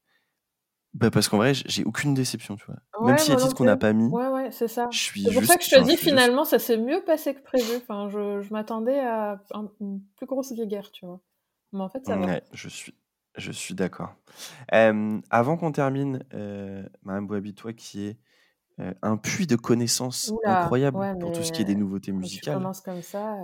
Bah 0.93 1.11
parce 1.11 1.27
qu'en 1.27 1.37
vrai, 1.37 1.53
j'ai 1.53 1.83
aucune 1.83 2.13
déception, 2.13 2.55
tu 2.55 2.65
vois. 2.65 3.05
même 3.05 3.17
si 3.17 3.31
les 3.31 3.37
titres 3.37 3.53
qu'on 3.53 3.65
n'a 3.65 3.75
pas 3.75 3.91
mis. 3.91 4.07
Ouais, 4.07 4.29
ouais, 4.29 4.49
c'est 4.51 4.69
ça. 4.69 4.87
C'est 4.93 5.33
pour 5.33 5.43
ça 5.43 5.57
que 5.57 5.63
je 5.63 5.75
te 5.75 5.83
dis, 5.83 5.97
finalement, 5.97 6.45
ça 6.45 6.57
s'est 6.57 6.77
mieux 6.77 7.03
passé 7.05 7.35
que 7.35 7.43
prévu. 7.43 7.75
Enfin, 7.75 8.07
je, 8.09 8.41
je 8.41 8.53
m'attendais 8.53 8.97
à 9.01 9.41
une 9.81 10.01
plus 10.15 10.25
grosse 10.25 10.53
guerre, 10.53 10.89
tu 10.91 11.05
vois. 11.05 11.19
Mais 11.73 11.81
en 11.81 11.89
fait, 11.89 12.05
ça 12.05 12.15
va. 12.15 12.39
je 12.51 12.69
suis, 12.69 12.93
je 13.35 13.51
suis 13.51 13.73
d'accord. 13.73 14.15
avant 14.71 15.57
qu'on 15.57 15.71
termine, 15.71 16.23
euh, 16.33 16.83
Madame 17.03 17.27
Boabi, 17.27 17.53
toi 17.53 17.73
qui 17.73 18.05
es 18.05 18.17
un 19.01 19.17
puits 19.17 19.47
de 19.47 19.55
connaissances 19.55 20.31
incroyable 20.45 21.17
pour 21.19 21.31
tout 21.31 21.43
ce 21.43 21.51
qui 21.51 21.61
est 21.61 21.65
des 21.65 21.75
nouveautés 21.75 22.11
musicales. 22.11 22.55
Tu 22.55 22.59
commences 22.59 22.81
comme 22.81 23.01
ça. 23.01 23.35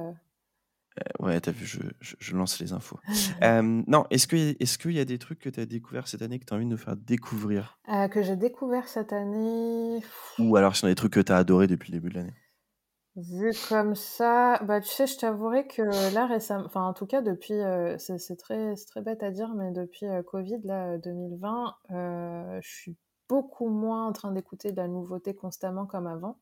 Ouais, 1.19 1.39
t'as 1.41 1.51
vu, 1.51 1.65
je, 1.65 1.79
je, 1.99 2.35
lance 2.35 2.59
les 2.59 2.71
infos. 2.71 2.99
non, 3.87 4.05
est-ce 4.11 4.27
qu'il 4.27 4.55
est 4.59 4.77
qu'il 4.77 4.91
y 4.91 4.99
a 4.99 5.05
des 5.05 5.17
trucs 5.17 5.39
que 5.39 5.49
tu 5.49 5.59
as 5.59 5.65
découvert 5.65 6.07
cette 6.07 6.21
année 6.21 6.37
que 6.37 6.45
tu 6.45 6.53
as 6.53 6.57
envie 6.57 6.65
de 6.65 6.69
nous 6.69 6.77
faire 6.77 6.95
découvrir? 6.95 7.79
Euh, 7.89 8.07
Que 8.07 8.21
j'ai 8.21 8.35
découvert 8.35 8.87
cette 8.87 9.11
année. 9.11 10.01
Ou 10.37 10.55
alors, 10.55 10.75
y 10.83 10.85
a 10.85 10.89
des 10.89 10.95
trucs 10.95 11.13
que 11.13 11.19
tu 11.19 11.31
as 11.31 11.37
adoré 11.37 11.65
depuis 11.65 11.91
le 11.91 11.97
début 11.97 12.09
de 12.09 12.15
l'année? 12.15 12.33
Vu 13.15 13.51
comme 13.69 13.93
ça, 13.93 14.57
bah 14.63 14.81
tu 14.81 14.89
sais, 14.89 15.05
je 15.05 15.17
t'avouerai 15.19 15.67
que 15.67 15.83
là 16.15 16.25
récemment, 16.25 16.65
enfin 16.65 16.81
en 16.81 16.93
tout 16.93 17.05
cas 17.05 17.21
depuis, 17.21 17.53
euh, 17.53 17.95
c'est 17.99 18.35
très, 18.37 18.73
très 18.87 19.01
bête 19.01 19.21
à 19.21 19.29
dire, 19.29 19.49
mais 19.53 19.71
depuis 19.71 20.07
euh, 20.07 20.23
Covid, 20.23 20.61
là, 20.63 20.97
2020, 20.97 21.75
euh, 21.91 22.59
je 22.59 22.67
suis 22.67 22.97
beaucoup 23.29 23.69
moins 23.69 24.07
en 24.07 24.13
train 24.13 24.31
d'écouter 24.31 24.71
de 24.71 24.77
la 24.77 24.87
nouveauté 24.87 25.35
constamment 25.35 25.85
comme 25.85 26.07
avant. 26.07 26.39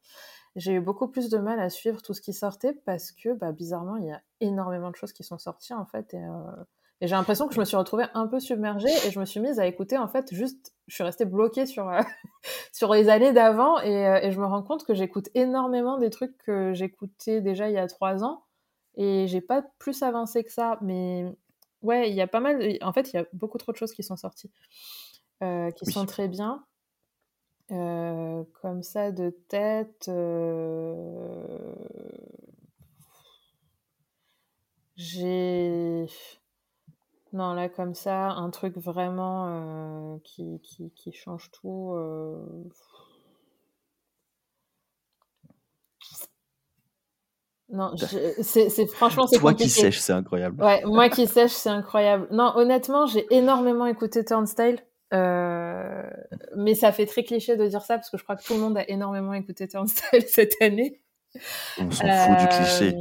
J'ai 0.56 0.73
eu 0.76 0.81
beaucoup 0.81 1.10
plus 1.10 1.30
de 1.30 1.38
mal 1.39 1.60
à 1.60 1.69
suivre 1.69 2.02
tout 2.02 2.14
ce 2.14 2.22
qui 2.22 2.34
sortait 2.34 2.73
parce 2.85 3.11
que, 3.11 3.34
bah, 3.34 3.52
bizarrement, 3.52 3.98
il 3.98 4.06
y 4.07 4.11
a 4.11 4.22
énormément 4.41 4.91
de 4.91 4.95
choses 4.95 5.14
qui 5.14 5.23
sont 5.23 5.38
sorties 5.38 5.73
en 5.73 5.85
fait. 5.85 6.14
Et, 6.14 6.23
et 7.02 7.07
j'ai 7.07 7.15
l'impression 7.15 7.48
que 7.48 7.53
je 7.53 7.60
me 7.60 7.65
suis 7.65 7.78
retrouvée 7.78 8.06
un 8.14 8.28
peu 8.28 8.40
submergée 8.40 8.90
et 9.06 9.11
je 9.11 9.19
me 9.19 9.26
suis 9.26 9.40
mise 9.40 9.60
à 9.60 9.65
écouter 9.65 9.98
en 9.98 10.07
fait 10.07 10.34
juste, 10.34 10.73
je 10.88 10.95
suis 10.95 11.03
restée 11.03 11.26
bloquée 11.26 11.65
sur 11.65 11.90
euh, 11.90 12.02
sur 12.72 12.94
les 12.94 13.10
années 13.10 13.34
d'avant 13.34 13.80
et, 13.80 14.07
euh, 14.07 14.19
et, 14.22 14.32
je 14.32 14.40
me 14.40 14.45
rends 14.45 14.64
compte 14.64 14.86
que 14.86 14.94
j'écoute 14.94 15.30
énormément 15.34 15.98
des 15.98 16.10
trucs 16.10 16.38
que 16.38 16.73
j'écoutais 16.73 17.41
déjà 17.41 17.69
il 17.69 17.73
y 17.73 17.78
a 17.78 17.88
trois 17.88 18.23
ans 18.23 18.44
et 18.95 19.28
j'ai 19.28 19.41
pas 19.41 19.64
plus 19.80 20.03
avancé 20.03 20.44
que 20.44 20.52
ça. 20.52 20.78
Mais 20.82 21.26
ouais, 21.82 22.10
il 22.10 22.15
y 22.15 22.22
a 22.22 22.28
pas 22.28 22.40
mal, 22.40 22.78
en 22.82 22.94
fait, 22.94 23.14
il 23.14 23.15
y 23.18 23.19
a 23.19 23.26
beaucoup 23.34 23.57
trop 23.57 23.72
de 23.72 23.78
choses 23.78 23.94
qui 23.94 24.03
sont 24.03 24.18
sorties, 24.18 24.52
euh, 25.44 25.72
qui 25.72 25.86
sont 25.86 26.06
très 26.06 26.28
bien. 26.28 26.65
Euh, 27.72 28.44
comme 28.61 28.84
ça 28.84 29.11
de 29.11 29.30
tête. 29.48 30.11
J'ai 34.98 36.06
non, 37.33 37.53
là, 37.53 37.69
comme 37.69 37.93
ça, 37.93 38.31
un 38.31 38.49
truc 38.49 38.77
vraiment 38.77 39.47
euh, 39.47 40.17
qui, 40.23 40.59
qui, 40.61 40.91
qui, 40.91 41.13
change 41.13 41.49
tout. 41.51 41.93
Euh... 41.95 42.35
Non, 47.69 47.93
c'est 48.41 48.85
franchement 48.87 49.27
c'est 49.27 49.39
Toi 49.39 49.53
qui 49.53 49.69
sèche, 49.69 49.99
c'est 49.99 50.11
incroyable. 50.11 50.61
Ouais, 50.61 50.83
moi 50.83 51.07
qui 51.07 51.25
sèche, 51.25 51.51
c'est 51.51 51.69
incroyable. 51.69 52.27
Non, 52.31 52.51
honnêtement, 52.57 53.05
j'ai 53.05 53.25
énormément 53.33 53.85
écouté 53.85 54.25
Turnstile, 54.25 54.79
euh, 55.13 56.03
mais 56.57 56.75
ça 56.75 56.91
fait 56.91 57.05
très 57.05 57.23
cliché 57.23 57.55
de 57.55 57.65
dire 57.65 57.81
ça 57.81 57.95
parce 57.95 58.09
que 58.09 58.17
je 58.17 58.23
crois 58.23 58.35
que 58.35 58.43
tout 58.43 58.55
le 58.55 58.59
monde 58.59 58.77
a 58.77 58.89
énormément 58.89 59.33
écouté 59.33 59.69
Turnstile 59.69 60.23
cette 60.27 60.61
année. 60.61 61.01
On 61.77 61.89
s'en 61.91 62.07
fout 62.07 62.37
du 62.39 62.47
cliché. 62.47 62.97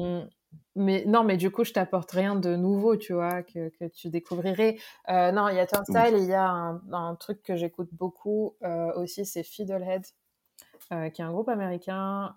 Mais 0.77 1.05
non, 1.05 1.25
mais 1.25 1.37
du 1.37 1.51
coup, 1.51 1.65
je 1.65 1.73
t'apporte 1.73 2.13
rien 2.13 2.37
de 2.37 2.55
nouveau, 2.55 2.97
tu 2.97 3.13
vois, 3.13 3.43
que, 3.43 3.71
que 3.71 3.87
tu 3.87 4.09
découvrirais. 4.09 4.79
Euh, 5.09 5.33
non, 5.33 5.49
il 5.49 5.57
y 5.57 5.59
a 5.59 5.67
Turnstile 5.67 6.15
et 6.15 6.23
il 6.23 6.29
y 6.29 6.35
a 6.35 6.49
un, 6.49 6.81
un, 6.93 7.17
truc 7.17 7.43
que 7.43 7.57
j'écoute 7.57 7.89
beaucoup 7.93 8.55
euh, 8.63 8.93
aussi, 8.95 9.27
c'est 9.27 9.43
Fiddlehead, 9.43 10.07
euh, 10.93 11.11
qui 11.11 11.23
est 11.23 11.25
un 11.25 11.33
groupe 11.33 11.49
américain. 11.49 12.35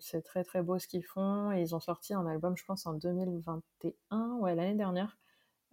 C'est 0.00 0.22
très 0.22 0.44
très 0.44 0.62
beau 0.62 0.78
ce 0.78 0.88
qu'ils 0.88 1.04
font 1.04 1.52
et 1.52 1.60
ils 1.60 1.74
ont 1.74 1.80
sorti 1.80 2.14
un 2.14 2.26
album, 2.26 2.56
je 2.56 2.64
pense, 2.64 2.86
en 2.86 2.94
2021, 2.94 4.38
ouais, 4.40 4.54
l'année 4.54 4.74
dernière, 4.74 5.18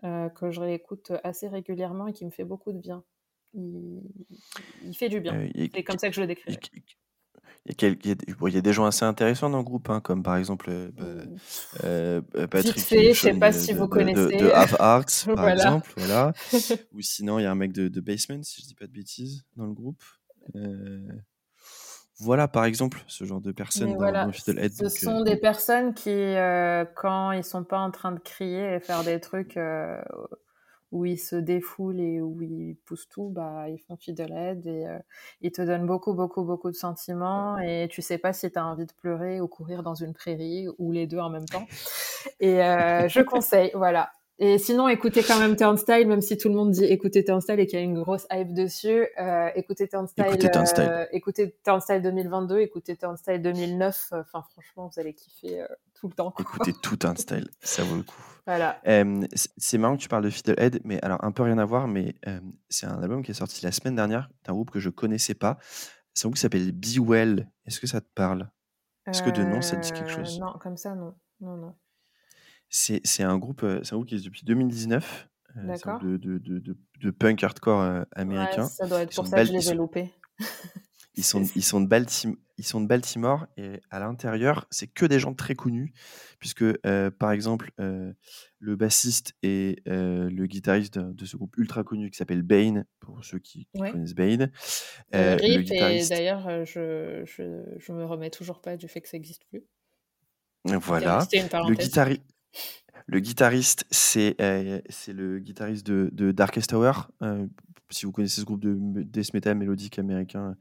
que 0.02 0.52
je 0.52 0.60
réécoute 0.60 1.14
assez 1.24 1.48
régulièrement 1.48 2.08
et 2.08 2.14
qui 2.14 2.26
me 2.26 2.32
fait 2.32 2.44
beaucoup 2.44 2.74
de 2.74 2.80
bien. 2.80 3.04
Il, 3.54 4.04
il 4.84 4.94
fait 4.96 5.10
du 5.10 5.22
bien. 5.22 5.48
c'est 5.74 5.84
comme 5.84 5.98
ça 5.98 6.10
que 6.10 6.16
je 6.16 6.22
le 6.22 6.28
décris. 6.28 6.60
Il 7.66 8.08
y, 8.54 8.58
a, 8.58 8.62
des 8.62 8.74
gens 8.74 8.86
assez 8.86 9.06
intéressants 9.06 9.50
dans 9.50 9.60
le 9.60 9.64
groupe, 9.64 9.90
hein, 9.90 10.00
comme 10.02 10.24
par 10.24 10.38
exemple 10.38 10.70
euh, 10.70 10.90
bah, 10.92 11.04
euh, 11.84 12.22
Patrick 12.48 12.80
fait, 12.80 13.14
je 13.14 13.20
sais 13.20 13.34
pas 13.34 13.52
si 13.52 13.74
vous 13.74 13.88
connaissez. 13.88 14.38
De, 14.38 14.50
Half 14.52 14.76
Arts, 14.80 15.06
par 15.36 15.50
exemple. 15.50 15.92
Voilà. 15.98 16.34
Ou 16.94 17.02
sinon, 17.02 17.38
il 17.38 17.44
y 17.44 17.46
a 17.46 17.52
un 17.52 17.56
mec 17.56 17.72
de, 17.72 17.88
de, 17.88 18.02
Basement, 18.02 18.42
si 18.44 18.62
je 18.62 18.68
dis 18.68 18.76
pas 18.76 18.88
de 18.88 18.92
bêtises, 18.92 19.44
dans 19.56 19.66
le 19.66 19.74
groupe. 19.74 20.02
Euh, 20.56 21.08
voilà, 22.20 22.48
par 22.48 22.66
exemple, 22.66 23.04
ce 23.08 23.24
genre 23.24 23.40
de 23.42 23.52
personnes 23.52 23.96
voilà, 23.96 24.26
dans, 24.26 24.34
Ce 24.34 24.90
sont 24.90 25.22
des 25.22 25.38
personnes 25.38 25.94
qui, 25.94 26.34
quand 26.96 27.32
ils 27.34 27.44
sont 27.44 27.64
pas 27.64 27.80
en 27.80 27.92
train 27.92 28.12
de 28.12 28.20
crier 28.20 28.76
et 28.76 28.80
faire 28.80 29.04
des 29.04 29.20
trucs 29.20 29.58
où 30.92 31.06
ils 31.06 31.20
se 31.20 31.36
défoulent 31.36 32.00
et 32.00 32.22
où 32.22 32.42
ils 32.42 32.76
poussent 32.86 33.10
tout, 33.10 33.30
bah, 33.30 33.70
ils 33.70 33.80
font 33.80 33.96
Fiddlehead 33.96 34.66
et 34.66 34.88
euh, 34.88 35.00
ils 35.42 35.52
te 35.52 35.62
donnent 35.62 35.86
beaucoup, 35.86 36.14
beaucoup, 36.14 36.44
beaucoup 36.44 36.72
de 36.72 36.76
sentiments 36.76 37.58
et 37.60 37.88
tu 37.90 38.02
sais 38.02 38.18
pas 38.18 38.34
si 38.34 38.52
tu 38.52 38.58
as 38.58 38.66
envie 38.66 38.86
de 38.86 38.94
pleurer 38.94 39.40
ou 39.42 39.48
courir 39.48 39.84
dans 39.84 39.96
une 39.96 40.14
prairie 40.14 40.68
ou 40.78 40.92
les 40.92 41.08
deux 41.08 41.20
en 41.20 41.30
même 41.30 41.46
temps. 41.46 41.68
Et 42.40 42.64
euh, 42.64 43.08
je 43.08 43.20
conseille, 43.22 43.72
voilà. 43.74 44.12
Et 44.42 44.58
sinon, 44.58 44.88
écoutez 44.88 45.22
quand 45.22 45.38
même 45.38 45.58
Turnstile, 45.58 46.08
même 46.08 46.22
si 46.22 46.38
tout 46.38 46.48
le 46.48 46.56
monde 46.56 46.72
dit 46.72 46.86
écoutez 46.86 47.26
Turnstile 47.26 47.60
et 47.60 47.68
qu'il 47.68 47.78
y 47.78 47.82
a 47.82 47.84
une 47.84 48.02
grosse 48.02 48.26
hype 48.32 48.54
dessus. 48.54 49.06
Euh, 49.20 49.50
écoutez 49.54 49.90
Turnstile. 49.90 50.24
Écoutez 50.28 50.50
Turnstile. 50.50 50.88
Euh, 50.90 51.06
écoutez 51.12 51.58
Turnstile 51.62 52.02
2022, 52.02 52.60
écoutez 52.60 52.96
Turnstile 52.96 53.42
2009. 53.42 54.14
Enfin, 54.14 54.42
franchement, 54.50 54.90
vous 54.94 54.98
allez 54.98 55.14
kiffer 55.14 55.62
euh, 55.62 55.68
tout 55.94 56.08
le 56.08 56.14
temps. 56.14 56.34
Écoutez 56.40 56.72
tout 56.82 56.96
Turnstile, 56.96 57.50
ça 57.60 57.84
vaut 57.84 57.98
le 57.98 58.04
coup. 58.04 58.16
Voilà. 58.50 58.82
c'est 59.58 59.78
marrant 59.78 59.96
que 59.96 60.02
tu 60.02 60.08
parles 60.08 60.24
de 60.24 60.32
Fiddlehead, 60.32 60.80
mais 60.84 61.00
alors 61.04 61.24
un 61.24 61.32
peu 61.32 61.44
rien 61.44 61.60
à 61.60 61.66
voir, 61.66 61.88
mais 61.88 62.16
c'est 62.68 62.88
un 62.88 63.00
album 63.00 63.22
qui 63.22 63.30
est 63.30 63.36
sorti 63.36 63.64
la 63.64 63.72
semaine 63.72 63.96
dernière 63.96 64.28
d'un 64.44 64.54
groupe 64.54 64.72
que 64.72 64.80
je 64.80 64.90
connaissais 64.90 65.36
pas. 65.36 65.60
C'est 66.16 66.26
un 66.26 66.30
groupe 66.30 66.36
qui 66.38 66.42
s'appelle 66.42 66.72
Be 66.72 66.98
Well. 66.98 67.48
Est-ce 67.68 67.80
que 67.80 67.86
ça 67.86 68.02
te 68.02 68.10
parle? 68.16 68.50
Est-ce 69.06 69.22
que 69.22 69.30
de 69.30 69.44
nom 69.44 69.62
ça 69.62 69.76
te 69.76 69.82
dit 69.82 69.92
quelque 69.92 70.10
chose? 70.10 70.40
Non, 70.40 70.54
comme 70.60 70.78
ça, 70.78 70.96
non. 70.96 71.14
Non, 71.42 71.58
non. 71.58 71.76
C'est 72.70 73.24
un 73.24 73.38
groupe, 73.38 73.66
c'est 73.84 73.94
un 73.94 73.98
groupe 73.98 74.08
qui 74.08 74.16
est 74.16 74.26
depuis 74.26 74.44
2019. 74.46 75.30
de, 75.56 76.18
de, 76.18 76.38
de, 76.38 76.78
de, 77.02 77.12
punk 77.12 77.44
hardcore 77.44 78.06
américain. 78.16 78.64
Ouais, 78.64 78.70
ça 78.70 78.88
doit 78.88 79.02
être 79.02 79.16
pour 79.16 79.28
ça 79.28 79.40
que 79.40 79.46
je 79.46 79.54
les 79.54 79.72
ai 79.72 79.74
loupés. 79.76 80.14
Ils 81.16 81.24
sont, 81.24 81.44
ils, 81.54 81.64
sont 81.64 81.82
de 81.82 81.88
Baltimore, 81.88 82.38
ils 82.58 82.66
sont 82.66 82.80
de 82.80 82.88
Baltimore 82.88 83.48
et 83.58 83.82
à 83.90 84.00
l'intérieur, 84.00 84.68
c'est 84.72 84.88
que 84.88 85.06
des 85.06 85.20
gens 85.20 85.34
très 85.34 85.54
connus, 85.54 85.92
puisque 86.40 86.64
par 87.18 87.32
exemple, 87.34 87.74
le 87.78 88.76
bassiste 88.78 89.34
et 89.44 89.82
le 89.86 90.46
guitariste 90.46 90.98
de, 90.98 91.26
ce 91.26 91.36
groupe 91.36 91.58
ultra 91.58 91.84
connu 91.84 92.10
qui 92.10 92.18
s'appelle 92.18 92.42
Bane, 92.42 92.86
pour 93.02 93.26
ceux 93.26 93.40
qui, 93.40 93.68
connaissent 93.76 94.16
Bane. 94.16 94.50
le 95.12 95.62
guitariste... 95.62 96.12
et 96.12 96.16
d'ailleurs, 96.16 96.66
je, 96.66 97.24
je, 97.26 97.64
je 97.78 97.92
me 97.92 98.06
remets 98.06 98.30
toujours 98.30 98.62
pas 98.62 98.78
du 98.78 98.88
fait 98.88 99.02
que 99.02 99.10
ça 99.10 99.18
n'existe 99.18 99.44
plus. 99.50 99.66
Voilà. 100.64 101.28
Le 101.34 101.76
guitariste. 101.76 102.24
Le 103.12 103.20
guitariste, 103.20 103.86
c'est 103.90 104.36
euh, 104.40 104.80
c'est 104.88 105.14
le 105.14 105.40
guitariste 105.40 105.84
de, 105.88 106.10
de 106.12 106.32
Darkest 106.32 106.70
Tower. 106.70 106.92
Euh, 107.24 107.48
si 107.90 108.06
vous 108.06 108.12
connaissez 108.12 108.42
ce 108.42 108.46
groupe 108.46 108.60
de 108.62 108.76
death 109.02 109.34
metal 109.34 109.58
mélodique 109.58 109.98
américain 109.98 110.56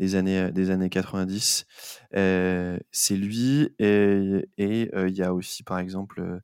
des 0.00 0.16
années, 0.16 0.50
des 0.50 0.70
années 0.70 0.90
90. 0.90 1.64
c'est 2.10 3.16
lui. 3.16 3.72
Et 3.78 4.44
il 4.58 5.16
y 5.16 5.22
a 5.22 5.32
aussi, 5.32 5.62
par 5.62 5.78
exemple, 5.78 6.40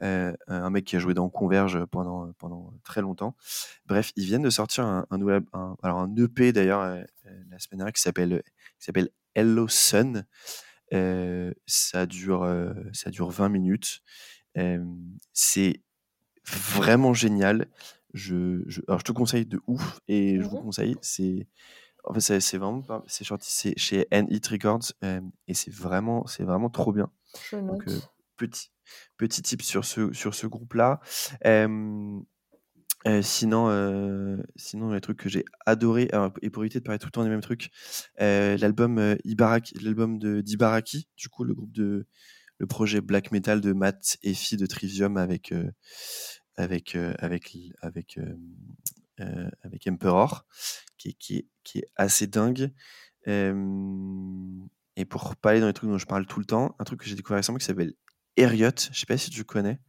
un 0.00 0.70
mec 0.70 0.86
qui 0.86 0.96
a 0.96 0.98
joué 0.98 1.14
dans 1.14 1.28
Converge 1.28 1.84
pendant, 1.86 2.32
pendant 2.32 2.72
très 2.82 3.00
longtemps. 3.00 3.36
Bref, 3.86 4.10
ils 4.16 4.24
viennent 4.24 4.42
de 4.42 4.50
sortir 4.50 4.84
un, 4.84 5.06
un, 5.12 5.76
alors 5.84 6.00
un 6.00 6.12
EP 6.16 6.52
d'ailleurs 6.52 6.82
la 6.82 7.58
semaine 7.60 7.78
dernière 7.78 7.92
qui 7.92 8.02
s'appelle 8.02 8.42
Hello 9.36 9.68
Sun. 9.68 10.26
ça, 10.90 12.06
dure, 12.06 12.74
ça 12.92 13.10
dure 13.10 13.30
20 13.30 13.50
minutes. 13.50 14.02
C'est 15.32 15.82
vraiment 16.46 17.12
génial. 17.14 17.68
Je, 18.14 18.62
je, 18.66 18.80
alors 18.88 19.00
je 19.00 19.04
te 19.04 19.12
conseille 19.12 19.44
de 19.44 19.60
ouf 19.66 20.00
et 20.08 20.40
je 20.40 20.46
vous 20.46 20.56
mmh 20.58 20.62
conseille. 20.62 20.96
C'est 21.02 21.48
en 22.04 22.14
fait 22.14 22.40
c'est 22.40 22.56
vraiment 22.56 22.82
c'est 23.06 23.24
sorti 23.24 23.50
c'est 23.50 23.74
chez 23.76 24.06
N 24.10 24.26
Hit 24.30 24.46
Records 24.46 24.92
et 25.02 25.54
c'est 25.54 25.72
vraiment 25.72 26.26
c'est 26.26 26.44
vraiment 26.44 26.70
trop 26.70 26.92
bien. 26.92 27.10
Donc 27.52 27.84
petit 28.36 28.70
petit 29.18 29.42
tip 29.42 29.62
sur 29.62 29.84
ce 29.84 30.12
sur 30.12 30.34
ce 30.34 30.46
groupe 30.46 30.74
là. 30.74 31.00
sinon, 33.22 34.42
sinon, 34.56 34.92
les 34.92 35.00
trucs 35.00 35.18
que 35.18 35.28
j'ai 35.28 35.44
adoré, 35.66 36.10
et 36.42 36.50
pour 36.50 36.64
éviter 36.64 36.78
de 36.78 36.84
parler 36.84 36.98
tout 36.98 37.06
le 37.06 37.12
temps 37.12 37.22
des 37.22 37.28
mêmes 37.28 37.40
trucs, 37.40 37.70
l'album 38.18 39.16
Ibaraki, 39.24 39.74
l'album 39.80 40.18
de 40.18 40.40
d'Ibaraki, 40.40 41.08
du 41.16 41.28
coup, 41.28 41.44
le 41.44 41.54
groupe 41.54 41.72
de, 41.72 42.06
le 42.58 42.66
projet 42.66 43.00
black 43.00 43.32
metal 43.32 43.60
de 43.60 43.72
Matt 43.72 44.16
et 44.22 44.34
Fi 44.34 44.56
de 44.56 44.66
Trivium 44.66 45.16
avec, 45.16 45.52
avec, 46.56 46.96
avec, 47.18 47.56
avec, 47.82 48.18
avec 49.62 49.86
Emperor, 49.86 50.46
qui, 50.98 51.14
qui, 51.14 51.36
est, 51.38 51.46
qui 51.64 51.78
est 51.78 51.88
assez 51.96 52.26
dingue. 52.26 52.72
et 53.26 55.04
pour 55.08 55.36
parler 55.36 55.60
dans 55.60 55.66
les 55.66 55.72
trucs 55.72 55.90
dont 55.90 55.98
je 55.98 56.06
parle 56.06 56.26
tout 56.26 56.40
le 56.40 56.46
temps, 56.46 56.74
un 56.78 56.84
truc 56.84 57.00
que 57.00 57.06
j'ai 57.06 57.14
découvert 57.14 57.36
récemment 57.38 57.58
qui 57.58 57.66
s'appelle 57.66 57.94
Eriot, 58.36 58.70
je 58.92 58.98
sais 58.98 59.06
pas 59.06 59.16
si 59.16 59.30
tu 59.30 59.44
connais. 59.44 59.80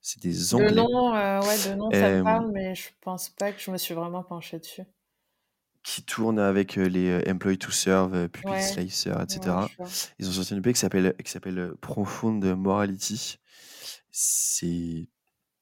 C'est 0.00 0.22
des 0.22 0.54
Anglais. 0.54 0.70
De 0.70 0.76
nom, 0.76 1.12
ouais, 1.12 1.68
de 1.68 1.74
nom, 1.74 1.90
ça 1.90 2.22
parle, 2.22 2.52
mais 2.52 2.74
je 2.74 2.90
pense 3.00 3.30
pas 3.30 3.52
que 3.52 3.60
je 3.60 3.70
me 3.70 3.76
suis 3.76 3.94
vraiment 3.94 4.22
penché 4.22 4.58
dessus. 4.58 4.82
Qui 5.88 6.02
tourne 6.02 6.40
avec 6.40 6.74
les 6.74 7.22
Employee 7.28 7.58
to 7.58 7.70
Serve, 7.70 8.28
Public 8.28 8.60
Slicer, 8.60 9.14
etc. 9.22 9.56
Ils 10.18 10.28
ont 10.28 10.32
sorti 10.32 10.52
une 10.52 10.58
EP 10.58 10.72
qui 10.72 10.80
s'appelle 10.80 11.14
qui 11.24 11.30
s'appelle 11.30 11.74
Profound 11.80 12.44
Morality. 12.44 13.38
C'est 14.10 15.08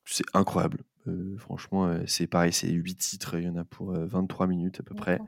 c'est 0.07 0.25
incroyable. 0.33 0.85
Euh, 1.07 1.37
franchement, 1.37 1.87
euh, 1.87 2.03
c'est 2.07 2.27
pareil, 2.27 2.53
c'est 2.53 2.69
8 2.69 2.97
titres, 2.97 3.39
il 3.39 3.45
y 3.45 3.49
en 3.49 3.57
a 3.57 3.65
pour 3.65 3.93
23 3.93 4.47
euh, 4.47 4.49
minutes 4.49 4.81
à 4.81 4.83
peu 4.83 4.95
près. 4.95 5.21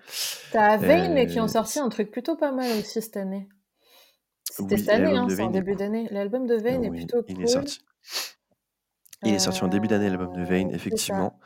T'as 0.52 0.78
Vane 0.78 1.26
qui 1.26 1.38
ont 1.38 1.48
sorti 1.48 1.78
un 1.78 1.88
truc 1.90 2.10
plutôt 2.10 2.36
pas 2.36 2.52
mal 2.52 2.70
aussi 2.78 3.02
cette 3.02 3.16
année. 3.16 3.48
C'était 4.50 4.78
cette 4.78 4.88
année, 4.88 5.16
hein, 5.16 5.26
c'est 5.28 5.42
en 5.42 5.50
début 5.50 5.74
d'année. 5.74 6.08
L'album 6.10 6.46
de 6.46 6.54
Vane 6.54 6.84
est 6.84 6.90
plutôt 6.90 7.22
il 7.28 7.42
Est 7.42 7.46
sorti. 7.46 7.80
Il 9.22 9.34
est 9.34 9.38
sorti 9.38 9.64
en 9.64 9.68
début 9.68 9.88
d'année, 9.88 10.08
l'album 10.08 10.34
de 10.34 10.44
Vane, 10.44 10.70
effectivement. 10.70 11.38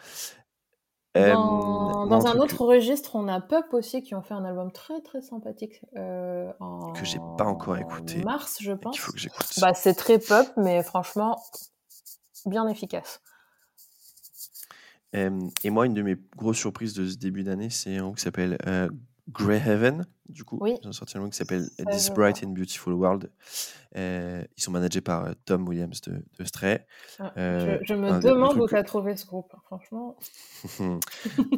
Dans, 1.14 2.26
un 2.26 2.38
autre 2.38 2.64
registre, 2.64 3.16
on 3.16 3.26
a 3.28 3.40
Pup 3.40 3.72
aussi 3.72 4.02
qui 4.02 4.14
ont 4.14 4.22
fait 4.22 4.34
un 4.34 4.44
album 4.44 4.70
très 4.70 5.00
très 5.00 5.22
sympathique 5.22 5.80
en... 5.96 6.92
que 6.92 7.04
j'ai 7.04 7.18
pas 7.36 7.44
encore 7.44 7.76
écouté. 7.76 8.22
Mars, 8.22 8.58
je 8.60 8.72
pense. 8.72 8.96
Il 8.96 9.00
faut 9.00 9.12
que 9.12 9.18
j'écoute. 9.18 9.46
Bah, 9.60 9.74
c'est 9.74 9.94
très 9.94 10.18
pop, 10.18 10.46
mais 10.56 10.82
franchement, 10.82 11.40
bien 12.46 12.68
efficace. 12.68 13.20
et 15.12 15.70
moi, 15.70 15.86
une 15.86 15.94
de 15.94 16.02
mes 16.02 16.16
grosses 16.36 16.58
surprises 16.58 16.94
de 16.94 17.06
ce 17.06 17.16
début 17.16 17.42
d'année, 17.42 17.70
c'est 17.70 17.96
un 17.96 18.02
groupe 18.02 18.16
qui 18.16 18.22
s'appelle 18.22 18.56
euh, 19.30 19.44
Grey 19.44 19.62
Heaven. 19.64 20.06
Du 20.28 20.44
coup, 20.44 20.64
ils 20.66 20.86
ont 20.86 20.92
sorti 20.92 21.16
un 21.16 21.20
groupe 21.20 21.32
qui 21.32 21.38
s'appelle 21.38 21.68
This 21.90 22.10
Bright 22.10 22.42
and 22.44 22.50
Beautiful 22.50 22.92
World. 22.92 23.30
ils 23.96 24.46
sont 24.56 24.70
managés 24.70 25.00
par 25.00 25.24
euh, 25.24 25.32
Tom 25.44 25.68
Williams 25.68 26.00
de, 26.02 26.44
Stray. 26.44 26.86
Ah, 27.18 27.32
euh, 27.36 27.78
je, 27.82 27.94
me 27.94 28.20
demande 28.20 28.58
où 28.58 28.68
tu 28.68 28.76
as 28.76 28.84
trouvé 28.84 29.16
ce 29.16 29.26
groupe, 29.26 29.52
franchement. 29.64 30.16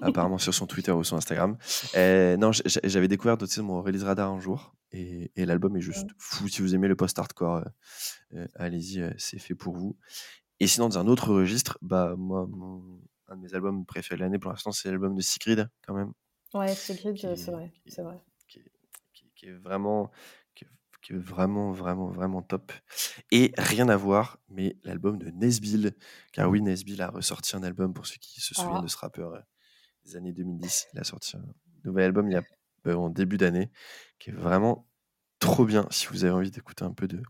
Apparemment 0.03 0.39
sur 0.39 0.55
son 0.55 0.67
Twitter 0.67 0.93
ou 0.93 1.05
son 1.05 1.17
Instagram. 1.17 1.57
non, 1.95 2.51
j'avais 2.85 3.09
découvert 3.09 3.37
de 3.37 3.61
mon 3.61 3.83
release 3.83 4.05
radar 4.05 4.31
un 4.31 4.41
jour. 4.41 4.75
Et, 4.93 5.31
l'album 5.37 5.77
est 5.77 5.81
juste 5.81 6.09
fou. 6.19 6.49
Si 6.49 6.63
vous 6.63 6.75
aimez 6.75 6.89
le 6.89 6.97
post-hardcore, 6.97 7.65
allez-y, 8.57 9.03
c'est 9.19 9.39
fait 9.39 9.55
pour 9.55 9.77
vous. 9.77 9.97
Et 10.61 10.67
sinon, 10.67 10.89
dans 10.89 10.99
un 10.99 11.09
autre 11.09 11.33
registre, 11.33 11.77
bah, 11.83 12.15
moi, 12.17 12.49
un 13.29 13.37
de 13.37 13.43
mes 13.43 13.55
albums 13.55 13.85
préférés 13.85 14.17
de 14.17 14.23
l'année 14.23 14.39
pour 14.39 14.51
l'instant, 14.51 14.73
c'est 14.73 14.91
l'album 14.91 15.15
de 15.15 15.21
Sigrid, 15.21 15.69
quand 15.87 15.95
même. 15.95 16.13
Ouais, 16.55 16.75
Sigrid, 16.75 17.17
c'est 17.19 17.51
vrai. 17.51 17.73
C'est 17.87 18.03
vrai. 18.03 18.21
Qui, 19.35 19.47
est 19.47 19.53
vraiment, 19.53 20.11
qui, 20.55 20.65
est 21.13 21.17
vraiment, 21.17 21.73
vraiment, 21.73 22.09
vraiment 22.09 22.43
top. 22.43 22.73
Et 23.31 23.53
rien 23.59 23.89
à 23.89 23.97
voir, 23.97 24.39
mais 24.49 24.77
l'album 24.85 25.19
de 25.19 25.31
Nesbill. 25.31 25.97
Car 26.33 26.49
oui, 26.49 26.61
Nesbill 26.63 27.03
a 27.03 27.09
ressorti 27.09 27.57
un 27.57 27.63
album 27.63 27.93
pour 27.93 28.07
ceux 28.07 28.19
qui 28.19 28.41
se 28.41 28.55
souviennent 28.55 28.77
ah. 28.79 28.83
de 28.83 28.89
ce 28.89 28.97
rappeur 28.97 29.35
euh, 29.35 29.41
des 30.05 30.17
années 30.17 30.33
2010. 30.33 30.89
Il 30.93 31.01
a 31.01 31.05
sorti 31.05 31.37
un 31.37 31.45
nouvel 31.85 32.05
album 32.05 32.29
il 32.31 32.35
y 32.35 32.37
a, 32.37 32.45
euh, 32.87 32.95
en 32.95 33.09
début 33.09 33.39
d'année, 33.39 33.73
qui 34.21 34.31
est 34.31 34.35
vraiment 34.35 34.89
trop 35.41 35.65
bien 35.65 35.89
si 35.91 36.07
vous 36.07 36.25
avez 36.25 36.33
envie 36.33 36.51
d'écouter 36.53 36.85
un 36.85 36.93
peu 36.93 37.09
de, 37.09 37.21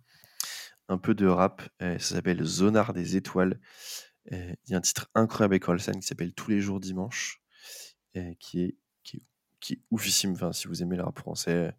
un 0.88 0.98
peu 0.98 1.14
de 1.14 1.26
rap. 1.26 1.62
ça 1.80 1.98
s'appelle 1.98 2.44
Zonar 2.44 2.92
des 2.92 3.16
étoiles. 3.16 3.58
Il 4.30 4.56
y 4.68 4.74
a 4.74 4.76
un 4.76 4.82
titre 4.82 5.08
incroyable 5.14 5.54
avec 5.54 5.68
Olsen 5.68 5.98
qui 5.98 6.06
s'appelle 6.06 6.34
Tous 6.34 6.50
les 6.50 6.60
jours 6.60 6.78
dimanche, 6.78 7.42
qui 8.38 8.64
est, 8.64 8.76
qui, 9.02 9.24
qui 9.60 9.82
oufissime. 9.90 10.32
Enfin, 10.32 10.52
si 10.52 10.68
vous 10.68 10.82
aimez 10.82 10.96
le 10.96 11.04
rap 11.04 11.18
français, 11.18 11.74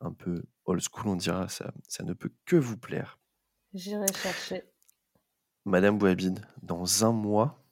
un 0.00 0.12
peu 0.12 0.42
old 0.64 0.80
school, 0.80 1.08
on 1.08 1.16
dira, 1.16 1.48
ça, 1.48 1.72
ça 1.88 2.04
ne 2.04 2.12
peut 2.12 2.32
que 2.44 2.56
vous 2.56 2.76
plaire. 2.76 3.18
J'irai 3.74 4.12
chercher. 4.12 4.64
Madame 5.64 5.98
Bouhabine, 5.98 6.40
dans 6.62 7.04
un 7.04 7.12
mois, 7.12 7.62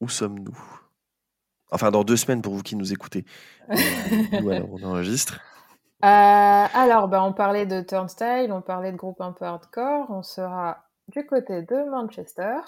où 0.00 0.08
sommes-nous? 0.08 0.58
Enfin, 1.70 1.90
dans 1.90 2.04
deux 2.04 2.16
semaines 2.16 2.42
pour 2.42 2.54
vous 2.54 2.62
qui 2.62 2.76
nous 2.76 2.92
écoutez. 2.92 3.24
nous, 3.68 4.50
alors, 4.50 4.68
on 4.72 4.82
enregistre. 4.82 5.40
Euh, 6.04 6.08
alors, 6.08 7.08
ben, 7.08 7.22
on 7.22 7.32
parlait 7.32 7.66
de 7.66 7.80
Turnstile, 7.80 8.52
on 8.52 8.62
parlait 8.62 8.92
de 8.92 8.96
groupe 8.96 9.20
un 9.20 9.32
peu 9.32 9.44
hardcore. 9.44 10.10
On 10.10 10.22
sera 10.22 10.84
du 11.08 11.24
côté 11.26 11.62
de 11.62 11.90
Manchester. 11.90 12.58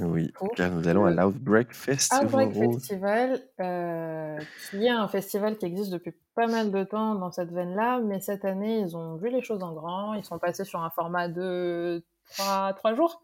Oui, 0.00 0.32
car 0.56 0.70
nous 0.70 0.86
allons 0.88 1.04
à 1.04 1.10
l'Outbreak 1.10 1.74
Festival. 1.74 2.26
Outbreak 2.26 2.52
Festival, 2.52 3.40
euh, 3.60 4.38
qui 4.70 4.86
est 4.86 4.90
un 4.90 5.08
festival 5.08 5.56
qui 5.56 5.66
existe 5.66 5.90
depuis 5.90 6.12
pas 6.34 6.46
mal 6.46 6.70
de 6.70 6.84
temps 6.84 7.14
dans 7.14 7.30
cette 7.30 7.52
veine-là, 7.52 8.00
mais 8.00 8.20
cette 8.20 8.44
année, 8.44 8.80
ils 8.80 8.96
ont 8.96 9.16
vu 9.16 9.30
les 9.30 9.42
choses 9.42 9.62
en 9.62 9.72
grand. 9.72 10.14
Ils 10.14 10.24
sont 10.24 10.38
passés 10.38 10.64
sur 10.64 10.82
un 10.82 10.90
format 10.90 11.28
de 11.28 12.04
3, 12.36 12.74
3 12.74 12.94
jours, 12.94 13.22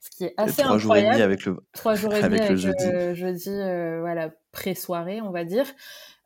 ce 0.00 0.10
qui 0.10 0.24
est 0.24 0.34
assez 0.36 0.62
incroyable. 0.62 0.80
Jours 0.80 0.96
et 0.96 1.02
demi 1.02 1.22
avec 1.22 1.44
le, 1.44 1.56
trois 1.72 1.94
jours 1.94 2.14
et 2.14 2.22
demi 2.22 2.38
avec, 2.38 2.50
le 2.50 2.56
jeudi, 2.56 2.84
euh, 2.84 3.14
jeudi 3.14 3.50
euh, 3.50 4.00
voilà, 4.00 4.30
pré-soirée, 4.52 5.20
on 5.20 5.30
va 5.30 5.44
dire. 5.44 5.66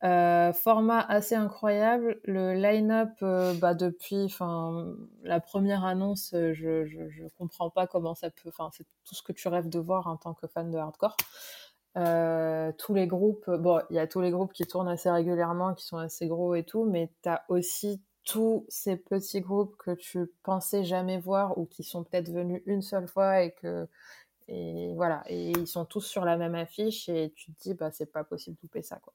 Euh, 0.05 0.53
format 0.53 1.01
assez 1.01 1.35
incroyable. 1.35 2.21
Le 2.25 2.55
line-up, 2.55 3.11
euh, 3.23 3.53
bah, 3.55 3.75
depuis 3.75 4.33
la 5.25 5.41
première 5.41 5.85
annonce, 5.85 6.33
euh, 6.35 6.53
je, 6.55 6.87
je, 6.87 7.09
je, 7.09 7.25
comprends 7.37 7.69
pas 7.69 7.89
comment 7.89 8.15
ça 8.15 8.31
peut. 8.31 8.49
Enfin, 8.49 8.71
c'est 8.73 8.87
tout 9.05 9.17
ce 9.17 9.23
que 9.23 9.33
tu 9.33 9.49
rêves 9.49 9.69
de 9.69 9.79
voir 9.81 10.07
en 10.07 10.17
tant 10.17 10.35
que 10.35 10.47
fan 10.47 10.71
de 10.71 10.79
hardcore. 10.79 11.17
Euh, 11.97 12.71
tous 12.79 12.95
les 12.95 13.09
groupes, 13.09 13.51
bon, 13.51 13.81
il 13.91 13.97
y 13.97 13.99
a 13.99 14.07
tous 14.07 14.21
les 14.21 14.31
groupes 14.31 14.53
qui 14.53 14.67
tournent 14.67 14.89
assez 14.89 15.11
régulièrement, 15.11 15.75
qui 15.75 15.85
sont 15.85 15.97
assez 15.97 16.29
gros 16.29 16.55
et 16.55 16.63
tout, 16.63 16.85
mais 16.85 17.11
tu 17.25 17.29
as 17.29 17.45
aussi 17.49 18.01
tous 18.25 18.67
ces 18.69 18.97
petits 18.97 19.41
groupes 19.41 19.75
que 19.79 19.93
tu 19.93 20.31
pensais 20.45 20.85
jamais 20.85 21.19
voir 21.19 21.59
ou 21.59 21.67
qui 21.67 21.83
sont 21.83 22.05
peut-être 22.05 22.31
venus 22.31 22.63
une 22.67 22.83
seule 22.83 23.09
fois 23.09 23.43
et 23.43 23.53
que 23.53 23.89
et 24.49 24.95
voilà, 24.95 25.23
et 25.27 25.51
ils 25.51 25.67
sont 25.67 25.85
tous 25.85 26.01
sur 26.01 26.25
la 26.25 26.37
même 26.37 26.55
affiche 26.55 27.09
et 27.09 27.33
tu 27.37 27.53
te 27.53 27.63
dis, 27.63 27.75
bah, 27.75 27.91
c'est 27.91 28.11
pas 28.11 28.25
possible 28.25 28.57
de 28.57 28.63
louper 28.63 28.83
ça. 28.83 28.97
Quoi. 28.97 29.13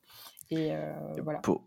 Et 0.51 0.73
euh, 0.73 0.93
voilà. 1.23 1.39
Pour, 1.39 1.63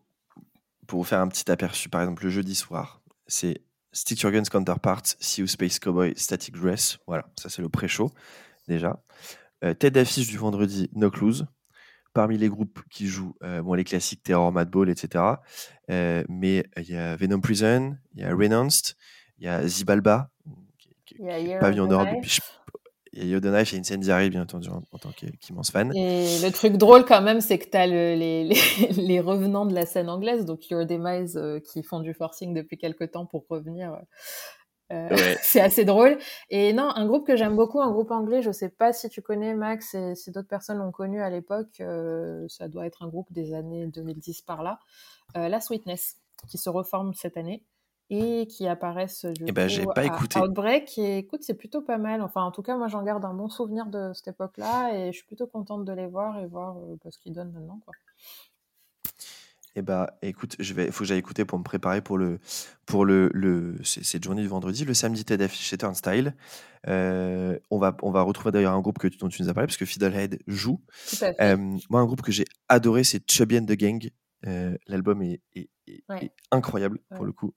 pour 0.86 1.00
vous 1.00 1.04
faire 1.04 1.20
un 1.20 1.28
petit 1.28 1.50
aperçu, 1.50 1.88
par 1.88 2.00
exemple, 2.00 2.24
le 2.24 2.30
jeudi 2.30 2.54
soir, 2.54 3.02
c'est 3.26 3.62
Stick 3.92 4.20
Your 4.20 4.30
Guns 4.30 4.44
Counterparts, 4.44 5.16
See 5.18 5.40
You 5.40 5.48
Space 5.48 5.80
Cowboy, 5.80 6.14
Static 6.16 6.54
Dress. 6.54 6.98
Voilà, 7.06 7.26
ça 7.36 7.48
c'est 7.48 7.62
le 7.62 7.68
pré-show 7.68 8.10
déjà. 8.68 9.02
Euh, 9.64 9.74
tête 9.74 9.94
d'affiche 9.94 10.28
du 10.28 10.36
vendredi, 10.36 10.88
No 10.94 11.10
Clues. 11.10 11.44
Parmi 12.12 12.38
les 12.38 12.48
groupes 12.48 12.80
qui 12.90 13.08
jouent, 13.08 13.34
euh, 13.42 13.62
bon, 13.62 13.74
les 13.74 13.84
classiques 13.84 14.22
Terror, 14.22 14.50
Madball, 14.52 14.88
etc. 14.88 15.22
Euh, 15.90 16.24
mais 16.28 16.64
il 16.78 16.90
y 16.90 16.96
a 16.96 17.14
Venom 17.16 17.40
Prison, 17.40 17.96
il 18.14 18.22
y 18.22 18.24
a 18.24 18.34
Renounced, 18.34 18.96
il 19.38 19.44
y 19.44 19.48
a 19.48 19.66
Zibalba, 19.66 20.30
qui 21.04 21.20
n'est 21.20 21.58
pas 21.58 21.70
venu 21.70 21.80
en 21.80 21.88
Europe 21.88 22.08
depuis, 22.16 22.38
y 23.16 23.22
a 23.22 23.24
Yodonaf 23.24 23.72
et 23.72 23.78
Incendiary, 23.78 24.30
bien 24.30 24.42
entendu, 24.42 24.68
en, 24.68 24.98
tant 24.98 25.10
qu'immense 25.40 25.70
fan. 25.70 25.94
Et 25.94 26.38
le 26.40 26.50
truc 26.50 26.76
drôle, 26.76 27.04
quand 27.04 27.22
même, 27.22 27.40
c'est 27.40 27.58
que 27.58 27.68
tu 27.68 27.76
as 27.76 27.86
les, 27.86 28.16
les, 28.44 28.56
les, 28.96 29.20
revenants 29.20 29.66
de 29.66 29.74
la 29.74 29.86
scène 29.86 30.08
anglaise, 30.08 30.44
donc 30.44 30.68
Your 30.68 30.86
Demise, 30.86 31.36
euh, 31.36 31.60
qui 31.60 31.82
font 31.82 32.00
du 32.00 32.14
forcing 32.14 32.54
depuis 32.54 32.78
quelques 32.78 33.12
temps 33.12 33.26
pour 33.26 33.44
revenir. 33.48 33.98
c'est 35.42 35.60
assez 35.60 35.84
drôle. 35.84 36.16
Et 36.48 36.72
non, 36.72 36.90
un 36.94 37.06
groupe 37.06 37.26
que 37.26 37.36
j'aime 37.36 37.56
beaucoup, 37.56 37.80
un 37.80 37.90
groupe 37.90 38.12
anglais, 38.12 38.40
je 38.40 38.52
sais 38.52 38.68
pas 38.68 38.92
si 38.92 39.08
tu 39.08 39.20
connais 39.20 39.52
Max 39.54 39.94
et 39.94 40.14
si 40.14 40.30
d'autres 40.30 40.46
personnes 40.46 40.78
l'ont 40.78 40.92
connu 40.92 41.20
à 41.20 41.28
l'époque, 41.28 41.82
ça 42.48 42.68
doit 42.68 42.86
être 42.86 43.02
un 43.02 43.08
groupe 43.08 43.32
des 43.32 43.52
années 43.52 43.88
2010 43.88 44.42
par 44.42 44.62
là, 44.62 44.78
La 45.34 45.60
Sweetness, 45.60 46.18
qui 46.48 46.56
se 46.56 46.70
reforme 46.70 47.14
cette 47.14 47.36
année 47.36 47.64
et 48.10 48.46
qui 48.46 48.66
apparaissent 48.68 49.24
du 49.24 49.44
eh 49.46 49.52
ben, 49.52 49.68
coup, 49.68 49.92
pas 49.92 50.02
à. 50.02 50.44
Outbreak. 50.44 50.96
Et 50.98 51.18
écoute, 51.18 51.42
c'est 51.42 51.54
plutôt 51.54 51.82
pas 51.82 51.98
mal. 51.98 52.22
Enfin, 52.22 52.42
en 52.42 52.50
tout 52.50 52.62
cas, 52.62 52.76
moi, 52.76 52.88
j'en 52.88 53.02
garde 53.02 53.24
un 53.24 53.34
bon 53.34 53.48
souvenir 53.48 53.86
de 53.86 54.12
cette 54.14 54.28
époque-là 54.28 54.92
et 54.94 55.12
je 55.12 55.16
suis 55.18 55.26
plutôt 55.26 55.46
contente 55.46 55.84
de 55.84 55.92
les 55.92 56.06
voir 56.06 56.38
et 56.38 56.46
voir 56.46 56.76
euh, 56.78 57.10
ce 57.10 57.18
qu'ils 57.18 57.32
donnent 57.32 57.52
maintenant. 57.52 57.80
Quoi. 57.84 57.94
Eh 59.78 59.82
bah, 59.82 60.16
écoute, 60.22 60.56
je 60.58 60.72
vais, 60.72 60.90
faut 60.90 61.00
que 61.00 61.04
j'aille 61.04 61.18
écouter 61.18 61.44
pour 61.44 61.58
me 61.58 61.64
préparer 61.64 62.00
pour 62.00 62.16
le, 62.16 62.38
pour 62.86 63.04
le, 63.04 63.28
le 63.34 63.76
cette 63.84 64.24
journée 64.24 64.40
du 64.40 64.48
vendredi. 64.48 64.86
Le 64.86 64.94
samedi, 64.94 65.24
tête 65.24 65.38
d'affiche 65.38 65.66
chez 65.66 65.76
Turnstile. 65.76 66.34
Euh, 66.88 67.58
on 67.70 67.78
va, 67.78 67.94
on 68.02 68.10
va 68.10 68.22
retrouver 68.22 68.52
d'ailleurs 68.52 68.72
un 68.72 68.80
groupe 68.80 68.98
que, 68.98 69.08
dont 69.18 69.28
tu 69.28 69.42
nous 69.42 69.50
as 69.50 69.54
parlé 69.54 69.66
parce 69.66 69.76
que 69.76 69.84
Fiddlehead 69.84 70.38
joue. 70.46 70.80
Euh, 71.40 71.56
moi, 71.90 72.00
un 72.00 72.06
groupe 72.06 72.22
que 72.22 72.32
j'ai 72.32 72.46
adoré, 72.70 73.04
c'est 73.04 73.30
Chubby 73.30 73.58
and 73.58 73.66
the 73.66 73.72
Gang. 73.72 74.08
Euh, 74.46 74.76
l'album 74.86 75.22
est, 75.22 75.40
est, 75.54 75.68
incroyable 76.50 77.00
pour 77.14 77.24
le 77.24 77.32
coup. 77.32 77.54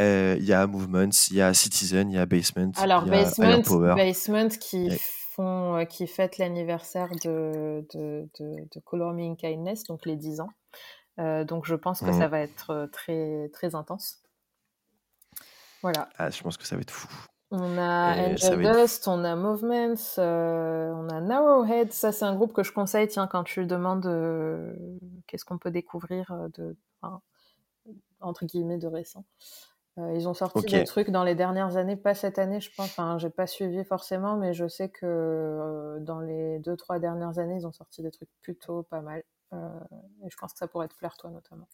Euh, 0.00 0.36
il 0.38 0.44
y 0.44 0.52
a 0.52 0.66
Movements, 0.66 1.10
il 1.30 1.36
y 1.36 1.40
a 1.40 1.54
Citizen, 1.54 2.10
il 2.10 2.14
y 2.14 2.18
a 2.18 2.26
Basement. 2.26 2.72
Alors, 2.76 3.04
Basement, 3.06 3.94
Basement 3.94 4.48
qui 4.48 4.90
font, 5.32 5.76
euh, 5.76 5.84
qui 5.84 6.06
fête 6.06 6.38
l'anniversaire 6.38 7.10
de, 7.24 7.86
de, 7.94 8.28
de, 8.40 8.80
Color 8.84 9.12
Me 9.12 9.22
in 9.22 9.36
Kindness, 9.36 9.84
donc 9.84 10.06
les 10.06 10.16
10 10.16 10.40
ans. 10.40 10.50
donc 11.44 11.66
je 11.66 11.74
pense 11.74 12.00
que 12.00 12.12
ça 12.12 12.26
mmh. 12.26 12.30
va 12.30 12.40
être 12.40 12.88
très, 12.92 13.48
très 13.52 13.74
intense. 13.74 14.22
Voilà. 15.82 16.08
Ah, 16.16 16.30
je 16.30 16.42
pense 16.42 16.56
que 16.56 16.66
ça 16.66 16.76
va 16.76 16.82
être 16.82 16.90
fou. 16.90 17.08
On 17.56 17.78
a 17.78 18.16
Angel 18.16 18.60
Dust, 18.60 19.06
on 19.06 19.22
a 19.22 19.36
Movements, 19.36 20.18
euh, 20.18 20.90
on 20.90 21.08
a 21.08 21.20
Narrowhead. 21.20 21.92
Ça, 21.92 22.10
c'est 22.10 22.24
un 22.24 22.34
groupe 22.34 22.52
que 22.52 22.64
je 22.64 22.72
conseille, 22.72 23.06
tiens, 23.06 23.28
quand 23.28 23.44
tu 23.44 23.64
demandes 23.64 24.06
euh, 24.06 24.74
qu'est-ce 25.28 25.44
qu'on 25.44 25.58
peut 25.58 25.70
découvrir 25.70 26.32
euh, 26.32 26.48
de, 26.58 26.76
entre 28.20 28.44
guillemets, 28.44 28.78
de 28.78 28.88
récent. 28.88 29.24
ils 29.96 30.26
ont 30.26 30.34
sorti 30.34 30.66
des 30.66 30.82
trucs 30.82 31.10
dans 31.10 31.22
les 31.22 31.36
dernières 31.36 31.76
années, 31.76 31.94
pas 31.94 32.16
cette 32.16 32.40
année, 32.40 32.60
je 32.60 32.74
pense. 32.74 32.86
Enfin, 32.86 33.18
j'ai 33.18 33.30
pas 33.30 33.46
suivi 33.46 33.84
forcément, 33.84 34.36
mais 34.36 34.52
je 34.52 34.66
sais 34.66 34.88
que 34.88 35.98
dans 36.00 36.18
les 36.18 36.58
deux, 36.58 36.76
trois 36.76 36.98
dernières 36.98 37.38
années, 37.38 37.58
ils 37.58 37.68
ont 37.68 37.72
sorti 37.72 38.02
des 38.02 38.10
trucs 38.10 38.30
plutôt 38.40 38.82
pas 38.82 39.00
mal. 39.00 39.22
et 39.52 40.28
je 40.28 40.36
pense 40.36 40.54
que 40.54 40.58
ça 40.58 40.66
pourrait 40.66 40.88
te 40.88 40.96
plaire, 40.96 41.16
toi, 41.16 41.30
notamment. 41.30 41.68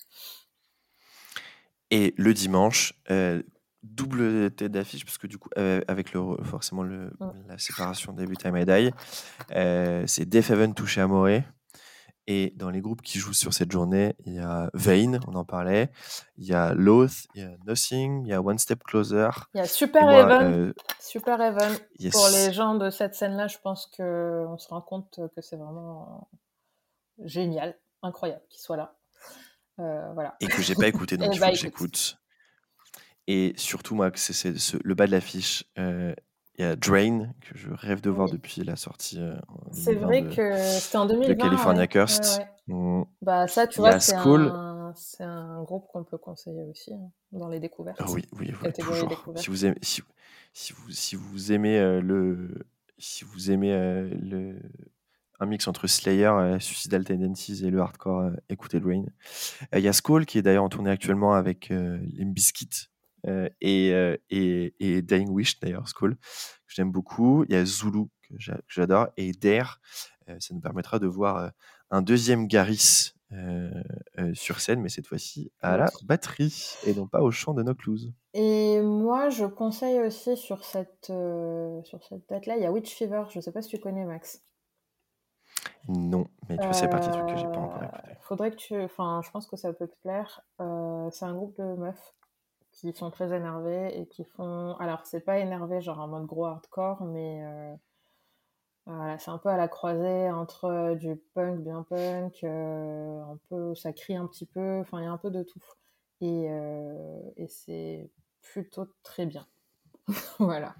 Et 1.90 2.12
le 2.18 2.34
dimanche, 2.34 3.00
double 3.82 4.50
tête 4.50 4.72
d'affiche 4.72 5.04
parce 5.04 5.18
que 5.18 5.26
du 5.26 5.38
coup 5.38 5.48
avec 5.56 6.12
le 6.12 6.20
forcément 6.44 6.82
le, 6.82 7.12
la 7.48 7.58
séparation 7.58 8.14
Time 8.14 8.56
I 8.56 8.64
Die 8.64 8.90
euh, 9.52 10.04
c'est 10.06 10.28
Def 10.28 10.50
Heaven 10.50 10.74
touché 10.74 11.00
à 11.00 11.06
Moré 11.06 11.44
et 12.26 12.52
dans 12.56 12.70
les 12.70 12.80
groupes 12.80 13.00
qui 13.02 13.18
jouent 13.18 13.32
sur 13.32 13.54
cette 13.54 13.72
journée 13.72 14.14
il 14.26 14.34
y 14.34 14.38
a 14.38 14.70
Vain 14.74 15.18
on 15.26 15.34
en 15.34 15.44
parlait. 15.44 15.90
Il 16.36 16.46
y 16.46 16.52
a 16.52 16.74
Loath 16.74 17.26
il 17.34 17.42
y 17.42 17.44
a 17.44 17.56
Nothing 17.66 18.26
il 18.26 18.28
y 18.28 18.34
a 18.34 18.42
One 18.42 18.58
Step 18.58 18.82
Closer. 18.84 19.30
Il 19.54 19.58
y 19.58 19.60
a 19.60 19.66
Super 19.66 20.10
Heaven. 20.10 20.52
euh, 20.52 20.72
Super 21.00 21.40
Heaven. 21.40 21.76
pour 22.12 22.28
les 22.28 22.52
gens 22.52 22.74
de 22.74 22.90
cette 22.90 23.14
scène 23.14 23.36
là 23.36 23.46
je 23.46 23.56
pense 23.62 23.86
que 23.86 24.44
on 24.46 24.58
se 24.58 24.68
rend 24.68 24.82
compte 24.82 25.20
que 25.34 25.40
c'est 25.40 25.56
vraiment 25.56 26.28
génial 27.24 27.78
incroyable 28.02 28.42
qu'il 28.48 28.60
soit 28.60 28.76
là. 28.76 28.96
Euh, 29.78 30.12
voilà. 30.12 30.36
Et 30.40 30.46
que 30.46 30.62
j'ai 30.62 30.74
pas 30.74 30.88
écouté, 30.88 31.16
donc 31.16 31.34
il 31.34 31.38
faut 31.38 31.46
que 31.46 31.54
j'écoute. 31.54 32.19
Et 33.32 33.52
surtout, 33.56 33.94
moi, 33.94 34.10
c'est 34.16 34.84
le 34.84 34.94
bas 34.96 35.06
de 35.06 35.12
l'affiche. 35.12 35.62
Euh, 35.78 36.12
il 36.58 36.62
y 36.62 36.64
a 36.64 36.74
Drain, 36.74 37.28
que 37.40 37.56
je 37.56 37.70
rêve 37.70 38.00
de 38.00 38.10
voir 38.10 38.28
depuis 38.28 38.64
la 38.64 38.74
sortie. 38.74 39.20
Euh, 39.20 39.36
c'est 39.70 39.94
vrai 39.94 40.24
que 40.24 40.56
c'était 40.58 40.98
en 40.98 41.06
2020. 41.06 41.28
De 41.28 41.40
California 41.40 41.86
Cursed. 41.86 42.44
Mmh. 42.66 43.02
Bah, 43.22 43.46
ça, 43.46 43.68
tu 43.68 43.78
vois, 43.78 44.00
c'est 44.00 44.16
un, 44.16 44.92
un, 45.20 45.62
groupe 45.62 45.86
qu'on 45.92 46.02
peut 46.02 46.18
conseiller 46.18 46.64
aussi 46.64 46.92
hein, 46.92 47.08
dans 47.30 47.48
les 47.48 47.60
découvertes. 47.60 48.02
oui, 48.08 48.24
oui, 48.32 48.52
oui 48.64 48.72
toujours. 48.72 49.24
Si 49.36 49.48
vous 49.48 49.64
aimez, 49.64 49.78
si, 49.80 50.02
si 50.52 50.72
vous, 50.72 50.90
si 50.90 51.14
vous 51.14 51.52
aimez 51.52 51.78
euh, 51.78 52.00
le. 52.00 52.66
Si 52.98 53.22
vous 53.22 53.52
aimez 53.52 53.70
le, 54.20 54.60
un 55.38 55.46
mix 55.46 55.68
entre 55.68 55.86
Slayer, 55.86 56.58
Suicidal 56.58 57.04
Tendencies 57.04 57.64
et 57.64 57.70
le 57.70 57.80
hardcore, 57.80 58.32
écoutez 58.48 58.80
Drain. 58.80 59.04
Il 59.72 59.80
y 59.80 59.88
a 59.88 59.92
Skull 59.92 60.26
qui 60.26 60.36
est 60.36 60.42
d'ailleurs 60.42 60.64
en 60.64 60.68
tournée 60.68 60.90
actuellement 60.90 61.32
avec 61.32 61.70
Limbiskit, 61.70 62.68
euh, 62.68 62.89
et, 63.26 63.92
euh, 63.92 64.16
et, 64.30 64.74
et, 64.80 65.02
Dying 65.02 65.28
Wish 65.30 65.60
d'ailleurs, 65.60 65.88
Skull, 65.88 66.16
que 66.16 66.74
j'aime 66.74 66.90
beaucoup. 66.90 67.44
Il 67.48 67.54
y 67.54 67.56
a 67.56 67.64
Zulu 67.64 68.06
que 68.22 68.34
j'adore 68.68 69.08
et 69.16 69.32
Dare. 69.32 69.80
Euh, 70.28 70.36
ça 70.38 70.54
nous 70.54 70.60
permettra 70.60 70.98
de 70.98 71.06
voir 71.06 71.50
un 71.90 72.02
deuxième 72.02 72.46
Garis 72.46 73.14
sur 74.32 74.58
scène, 74.58 74.80
mais 74.80 74.88
cette 74.88 75.06
fois-ci 75.06 75.52
à 75.60 75.76
la 75.76 75.88
batterie 76.02 76.74
et 76.84 76.94
non 76.94 77.06
pas 77.06 77.22
au 77.22 77.30
chant 77.30 77.54
de 77.54 77.62
Nocluse. 77.62 78.12
Et 78.34 78.80
moi, 78.80 79.28
je 79.28 79.46
conseille 79.46 80.00
aussi 80.00 80.36
sur 80.36 80.64
cette, 80.64 81.12
sur 81.84 82.02
cette 82.08 82.28
date-là, 82.28 82.56
il 82.56 82.62
y 82.62 82.66
a 82.66 82.72
Witch 82.72 82.92
Fever. 82.92 83.24
Je 83.30 83.38
ne 83.38 83.42
sais 83.42 83.52
pas 83.52 83.62
si 83.62 83.68
tu 83.68 83.78
connais, 83.78 84.04
Max. 84.04 84.42
Non, 85.88 86.26
mais 86.48 86.56
tu 86.56 86.64
vois, 86.64 86.72
c'est 86.72 86.88
pas 86.88 86.98
des 86.98 87.08
trucs 87.08 87.26
que 87.26 87.36
j'ai 87.36 87.44
pas 87.44 87.58
encore 87.58 87.84
écouté. 87.84 88.16
Faudrait 88.20 88.50
que 88.50 88.56
tu. 88.56 88.80
Enfin, 88.82 89.20
je 89.24 89.30
pense 89.30 89.46
que 89.46 89.56
ça 89.56 89.72
peut 89.72 89.86
te 89.86 89.96
plaire. 90.02 90.42
c'est 90.58 91.24
un 91.24 91.34
groupe 91.34 91.56
de 91.56 91.76
meufs 91.76 92.14
qui 92.80 92.92
sont 92.94 93.10
très 93.10 93.34
énervés 93.34 94.00
et 94.00 94.06
qui 94.06 94.24
font. 94.24 94.74
Alors, 94.78 95.04
c'est 95.04 95.20
pas 95.20 95.38
énervé, 95.38 95.80
genre 95.82 96.00
en 96.00 96.08
mode 96.08 96.26
gros 96.26 96.46
hardcore, 96.46 97.02
mais 97.04 97.42
euh, 97.44 97.74
voilà, 98.86 99.18
c'est 99.18 99.30
un 99.30 99.38
peu 99.38 99.50
à 99.50 99.56
la 99.58 99.68
croisée 99.68 100.30
entre 100.30 100.94
du 100.94 101.16
punk 101.34 101.60
bien 101.60 101.82
punk, 101.82 102.42
euh, 102.42 103.22
un 103.22 103.38
peu, 103.48 103.74
ça 103.74 103.92
crie 103.92 104.16
un 104.16 104.26
petit 104.26 104.46
peu, 104.46 104.80
enfin, 104.80 105.00
il 105.00 105.04
y 105.04 105.06
a 105.06 105.12
un 105.12 105.18
peu 105.18 105.30
de 105.30 105.42
tout. 105.42 105.62
Et, 106.22 106.46
euh, 106.48 107.20
et 107.36 107.48
c'est 107.48 108.10
plutôt 108.40 108.86
très 109.02 109.26
bien. 109.26 109.46
voilà. 110.38 110.74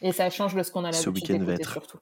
Et 0.00 0.12
ça 0.12 0.30
change 0.30 0.54
de 0.54 0.62
ce 0.62 0.72
qu'on 0.72 0.84
a 0.84 0.90
l'habitude 0.90 1.26
d'écouter 1.26 1.52
être... 1.52 1.72
surtout. 1.72 2.00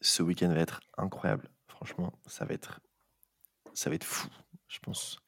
Ce 0.00 0.22
week-end 0.22 0.48
va 0.48 0.60
être 0.60 0.80
incroyable. 0.96 1.50
Franchement, 1.66 2.12
ça 2.26 2.44
va 2.44 2.54
être, 2.54 2.80
ça 3.72 3.88
va 3.88 3.96
être 3.96 4.04
fou, 4.04 4.28
je 4.68 4.78
pense. 4.78 5.20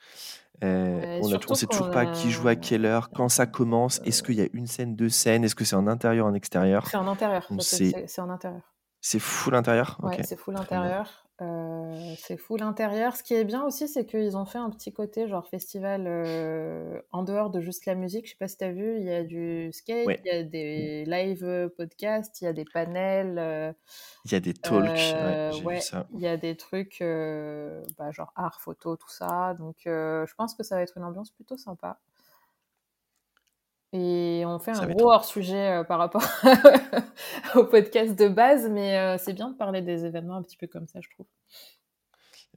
Euh, 0.62 1.20
on 1.22 1.28
ne 1.28 1.54
sait 1.54 1.66
toujours 1.66 1.90
pas 1.90 2.06
qui 2.06 2.30
joue 2.30 2.48
à 2.48 2.56
quelle 2.56 2.84
heure, 2.84 3.10
quand 3.10 3.28
ça 3.28 3.46
commence. 3.46 4.00
Est-ce 4.04 4.22
qu'il 4.22 4.34
y 4.34 4.42
a 4.42 4.48
une 4.52 4.66
scène, 4.66 4.94
deux 4.96 5.08
scènes 5.08 5.44
Est-ce 5.44 5.54
que 5.54 5.64
c'est 5.64 5.76
en 5.76 5.86
intérieur, 5.86 6.26
en 6.26 6.34
extérieur? 6.34 6.86
C'est 6.86 6.96
en 6.96 7.08
intérieur. 7.08 7.48
C'est 7.58 8.20
en 8.20 8.30
intérieur. 8.30 8.62
C'est 9.00 9.18
full 9.18 9.54
intérieur? 9.54 9.98
Ouais, 10.02 10.22
c'est 10.22 10.36
full 10.36 10.56
intérieur. 10.56 11.26
Euh, 11.40 12.14
c'est 12.18 12.36
full 12.36 12.62
intérieur. 12.62 13.16
Ce 13.16 13.22
qui 13.22 13.34
est 13.34 13.44
bien 13.44 13.62
aussi, 13.64 13.88
c'est 13.88 14.04
qu'ils 14.04 14.36
ont 14.36 14.44
fait 14.44 14.58
un 14.58 14.68
petit 14.68 14.92
côté 14.92 15.26
genre 15.26 15.48
festival 15.48 16.04
euh, 16.06 17.00
en 17.12 17.22
dehors 17.22 17.50
de 17.50 17.60
juste 17.60 17.86
la 17.86 17.94
musique. 17.94 18.26
Je 18.26 18.32
sais 18.32 18.36
pas 18.38 18.48
si 18.48 18.58
tu 18.58 18.64
as 18.64 18.72
vu, 18.72 18.98
il 18.98 19.04
y 19.04 19.10
a 19.10 19.24
du 19.24 19.72
skate, 19.72 20.20
il 20.24 20.32
y 20.32 20.36
a 20.36 20.42
des 20.42 21.04
live 21.06 21.70
podcasts, 21.76 22.40
il 22.42 22.44
y 22.44 22.46
a 22.46 22.52
des 22.52 22.66
panels. 22.66 23.74
il 24.26 24.32
y 24.32 24.34
a 24.34 24.40
des 24.40 24.54
talks. 24.54 25.64
ouais, 25.64 25.80
il 26.14 26.20
y 26.20 26.26
a 26.26 26.36
des 26.36 26.56
trucs 26.56 26.98
bah, 27.00 28.10
genre 28.10 28.32
art, 28.36 28.60
photo, 28.60 28.96
tout 28.96 29.10
ça. 29.10 29.54
Donc 29.54 29.76
je 29.84 30.34
pense 30.34 30.54
que 30.54 30.62
ça 30.62 30.76
va 30.76 30.82
être 30.82 30.96
une 30.98 31.04
ambiance 31.04 31.30
plutôt 31.30 31.56
sympa. 31.56 31.98
Et 33.92 34.44
on 34.46 34.58
fait 34.60 34.70
un 34.70 34.86
gros 34.86 35.10
hors-sujet 35.10 35.82
par 35.88 35.98
rapport 35.98 36.22
au 37.56 37.64
podcast 37.64 38.16
de 38.16 38.28
base, 38.28 38.68
mais 38.70 39.18
c'est 39.18 39.32
bien 39.32 39.50
de 39.50 39.56
parler 39.56 39.82
des 39.82 40.04
événements 40.04 40.36
un 40.36 40.42
petit 40.42 40.56
peu 40.56 40.68
comme 40.68 40.86
ça, 40.86 41.00
je 41.00 41.08
trouve. 41.10 41.26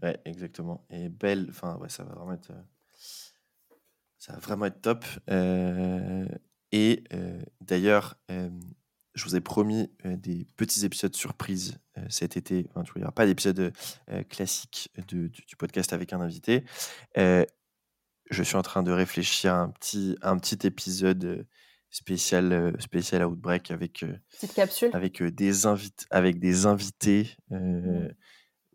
Ouais, 0.04 0.20
exactement. 0.26 0.86
Et 0.92 1.10
belle, 1.10 1.48
enfin, 1.50 1.76
ouais, 1.78 1.90
ça 1.90 2.04
va 2.04 2.14
vraiment 2.14 2.34
être, 2.34 2.52
ça 4.20 4.34
va 4.34 4.40
vraiment 4.40 4.66
être 4.66 4.82
top. 4.82 5.06
et 6.72 7.04
d'ailleurs, 7.62 8.16
je 8.30 9.24
vous 9.26 9.36
ai 9.36 9.42
promis 9.42 9.92
des 10.04 10.46
petits 10.56 10.86
épisodes 10.86 11.16
surprises 11.16 11.80
cet 12.10 12.38
été. 12.38 12.68
Enfin, 12.76 12.84
il 12.96 13.00
n'y 13.00 13.04
aura 13.06 13.12
pas 13.12 13.26
d'épisode 13.26 13.74
classique 14.30 14.92
de, 15.08 15.30
du, 15.30 15.56
podcast 15.56 15.94
avec 15.94 16.14
un 16.14 16.22
invité 16.22 16.64
je 18.34 18.44
suis 18.44 18.56
en 18.56 18.62
train 18.62 18.84
de 18.84 18.92
réfléchir 18.92 19.54
à 19.54 19.60
un 19.60 19.70
petit, 19.70 20.18
un 20.22 20.38
petit 20.38 20.68
épisode 20.68 21.24
euh, 21.24 21.44
spécial, 21.90 22.52
euh, 22.52 22.72
spécial 22.80 23.26
Outbreak 23.26 23.72
avec, 23.72 24.04
euh, 24.04 24.18
Petite 24.32 24.54
capsule. 24.54 24.90
avec, 24.94 25.24
des, 25.24 25.66
invités, 25.66 26.06
avec 26.10 26.40
des 26.40 26.66
invités 26.66 27.36
mmh. 27.50 28.08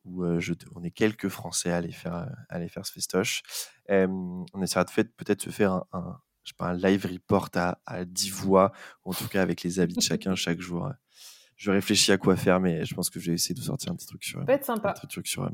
où 0.04 0.40
je, 0.40 0.54
on 0.74 0.82
est 0.84 0.90
quelques 0.90 1.28
Français 1.28 1.70
à 1.70 1.76
aller 1.76 1.92
faire, 1.92 2.14
à 2.14 2.28
aller 2.48 2.68
faire 2.68 2.86
ce 2.86 2.92
festoche. 2.92 3.42
on 3.88 4.46
essaiera 4.62 4.84
de 4.84 5.02
peut-être 5.16 5.42
se 5.42 5.50
faire 5.50 5.82
un, 5.92 6.20
je 6.44 6.50
sais 6.50 6.56
pas, 6.56 6.68
un 6.68 6.76
live 6.76 7.04
report 7.04 7.50
à, 7.54 7.78
à 7.84 8.04
10 8.04 8.30
voix, 8.30 8.72
en 9.04 9.12
tout 9.12 9.28
cas 9.28 9.42
avec 9.42 9.62
les 9.62 9.80
avis 9.80 9.94
de 9.94 10.00
chacun 10.00 10.34
chaque 10.34 10.60
jour. 10.60 10.90
Je 11.56 11.72
réfléchis 11.72 12.12
à 12.12 12.18
quoi 12.18 12.36
faire, 12.36 12.60
mais 12.60 12.84
je 12.84 12.94
pense 12.94 13.10
que 13.10 13.18
je 13.18 13.30
vais 13.30 13.34
essayer 13.34 13.54
de 13.54 13.60
sortir 13.60 13.90
un 13.90 13.96
petit 13.96 14.06
truc 14.06 14.22
sur, 14.22 14.44
peut 14.44 14.52
être 14.52 14.64
sympa. 14.64 14.90
Un 14.90 15.06
truc 15.08 15.26
sur, 15.26 15.50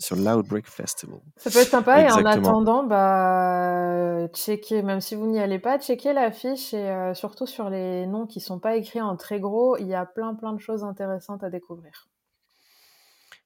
sur 0.00 0.16
l'Outbreak 0.16 0.66
Festival. 0.66 1.20
Ça 1.36 1.50
peut 1.50 1.58
être 1.58 1.70
sympa. 1.70 2.00
Et 2.00 2.10
en 2.10 2.24
attendant, 2.24 2.84
bah, 2.84 4.28
checker, 4.28 4.82
même 4.82 5.00
si 5.00 5.14
vous 5.14 5.26
n'y 5.26 5.40
allez 5.40 5.58
pas, 5.58 5.78
checker 5.78 6.12
l'affiche 6.12 6.74
et 6.74 6.88
euh, 6.90 7.14
surtout 7.14 7.46
sur 7.46 7.70
les 7.70 8.06
noms 8.06 8.26
qui 8.26 8.40
sont 8.40 8.58
pas 8.58 8.76
écrits 8.76 9.00
en 9.00 9.16
très 9.16 9.40
gros, 9.40 9.76
il 9.76 9.86
y 9.86 9.94
a 9.94 10.06
plein 10.06 10.34
plein 10.34 10.52
de 10.52 10.60
choses 10.60 10.84
intéressantes 10.84 11.42
à 11.44 11.50
découvrir. 11.50 12.08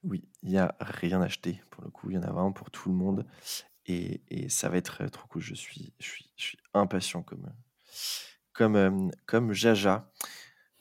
Oui, 0.04 0.28
il 0.42 0.50
n'y 0.50 0.58
a 0.58 0.74
rien 0.80 1.20
acheté 1.20 1.62
pour 1.70 1.82
le 1.82 1.90
coup. 1.90 2.10
Il 2.10 2.14
y 2.14 2.18
en 2.18 2.22
a 2.22 2.30
vraiment 2.30 2.52
pour 2.52 2.70
tout 2.70 2.88
le 2.88 2.94
monde. 2.94 3.26
Et, 3.86 4.20
et 4.28 4.48
ça 4.48 4.68
va 4.68 4.76
être 4.76 5.06
trop 5.06 5.26
cool. 5.28 5.42
Je 5.42 5.54
suis, 5.54 5.92
je 6.00 6.06
suis, 6.06 6.30
je 6.36 6.44
suis 6.44 6.58
impatient 6.74 7.22
comme, 7.22 7.52
comme, 8.52 8.76
euh, 8.76 9.08
comme 9.26 9.52
Jaja. 9.52 10.10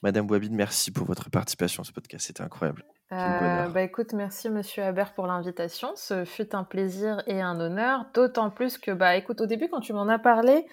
Madame 0.02 0.30
Wabid, 0.30 0.52
merci 0.52 0.91
pour 0.91 1.06
votre 1.06 1.30
participation 1.30 1.82
à 1.82 1.86
ce 1.86 1.91
podcast. 1.91 2.27
C'était 2.27 2.44
incroyable. 2.44 2.84
Euh, 3.11 3.68
bah 3.68 3.84
écoute, 3.84 4.14
merci 4.14 4.49
Monsieur 4.49 4.84
Haber 4.84 5.14
pour 5.14 5.27
l'invitation. 5.27 5.90
Ce 5.95 6.26
fut 6.26 6.56
un 6.56 6.64
plaisir 6.64 7.22
et 7.27 7.40
un 7.40 7.60
honneur, 7.60 8.06
d'autant 8.14 8.49
plus 8.49 8.77
que, 8.80 8.91
bah 8.91 9.15
écoute, 9.15 9.41
au 9.41 9.45
début, 9.45 9.69
quand 9.69 9.80
tu 9.80 9.94
m'en 9.94 10.07
as 10.07 10.18
parlé, 10.18 10.65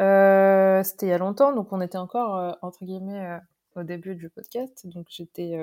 euh, 0.00 0.82
c'était 0.84 1.06
il 1.06 1.08
y 1.08 1.12
a 1.12 1.18
longtemps, 1.18 1.52
donc 1.52 1.72
on 1.72 1.80
était 1.80 1.98
encore, 1.98 2.36
euh, 2.36 2.52
entre 2.62 2.84
guillemets, 2.84 3.40
au 3.74 3.82
début 3.82 4.14
du 4.14 4.30
podcast. 4.30 4.86
Donc 4.86 5.06
j'étais. 5.10 5.58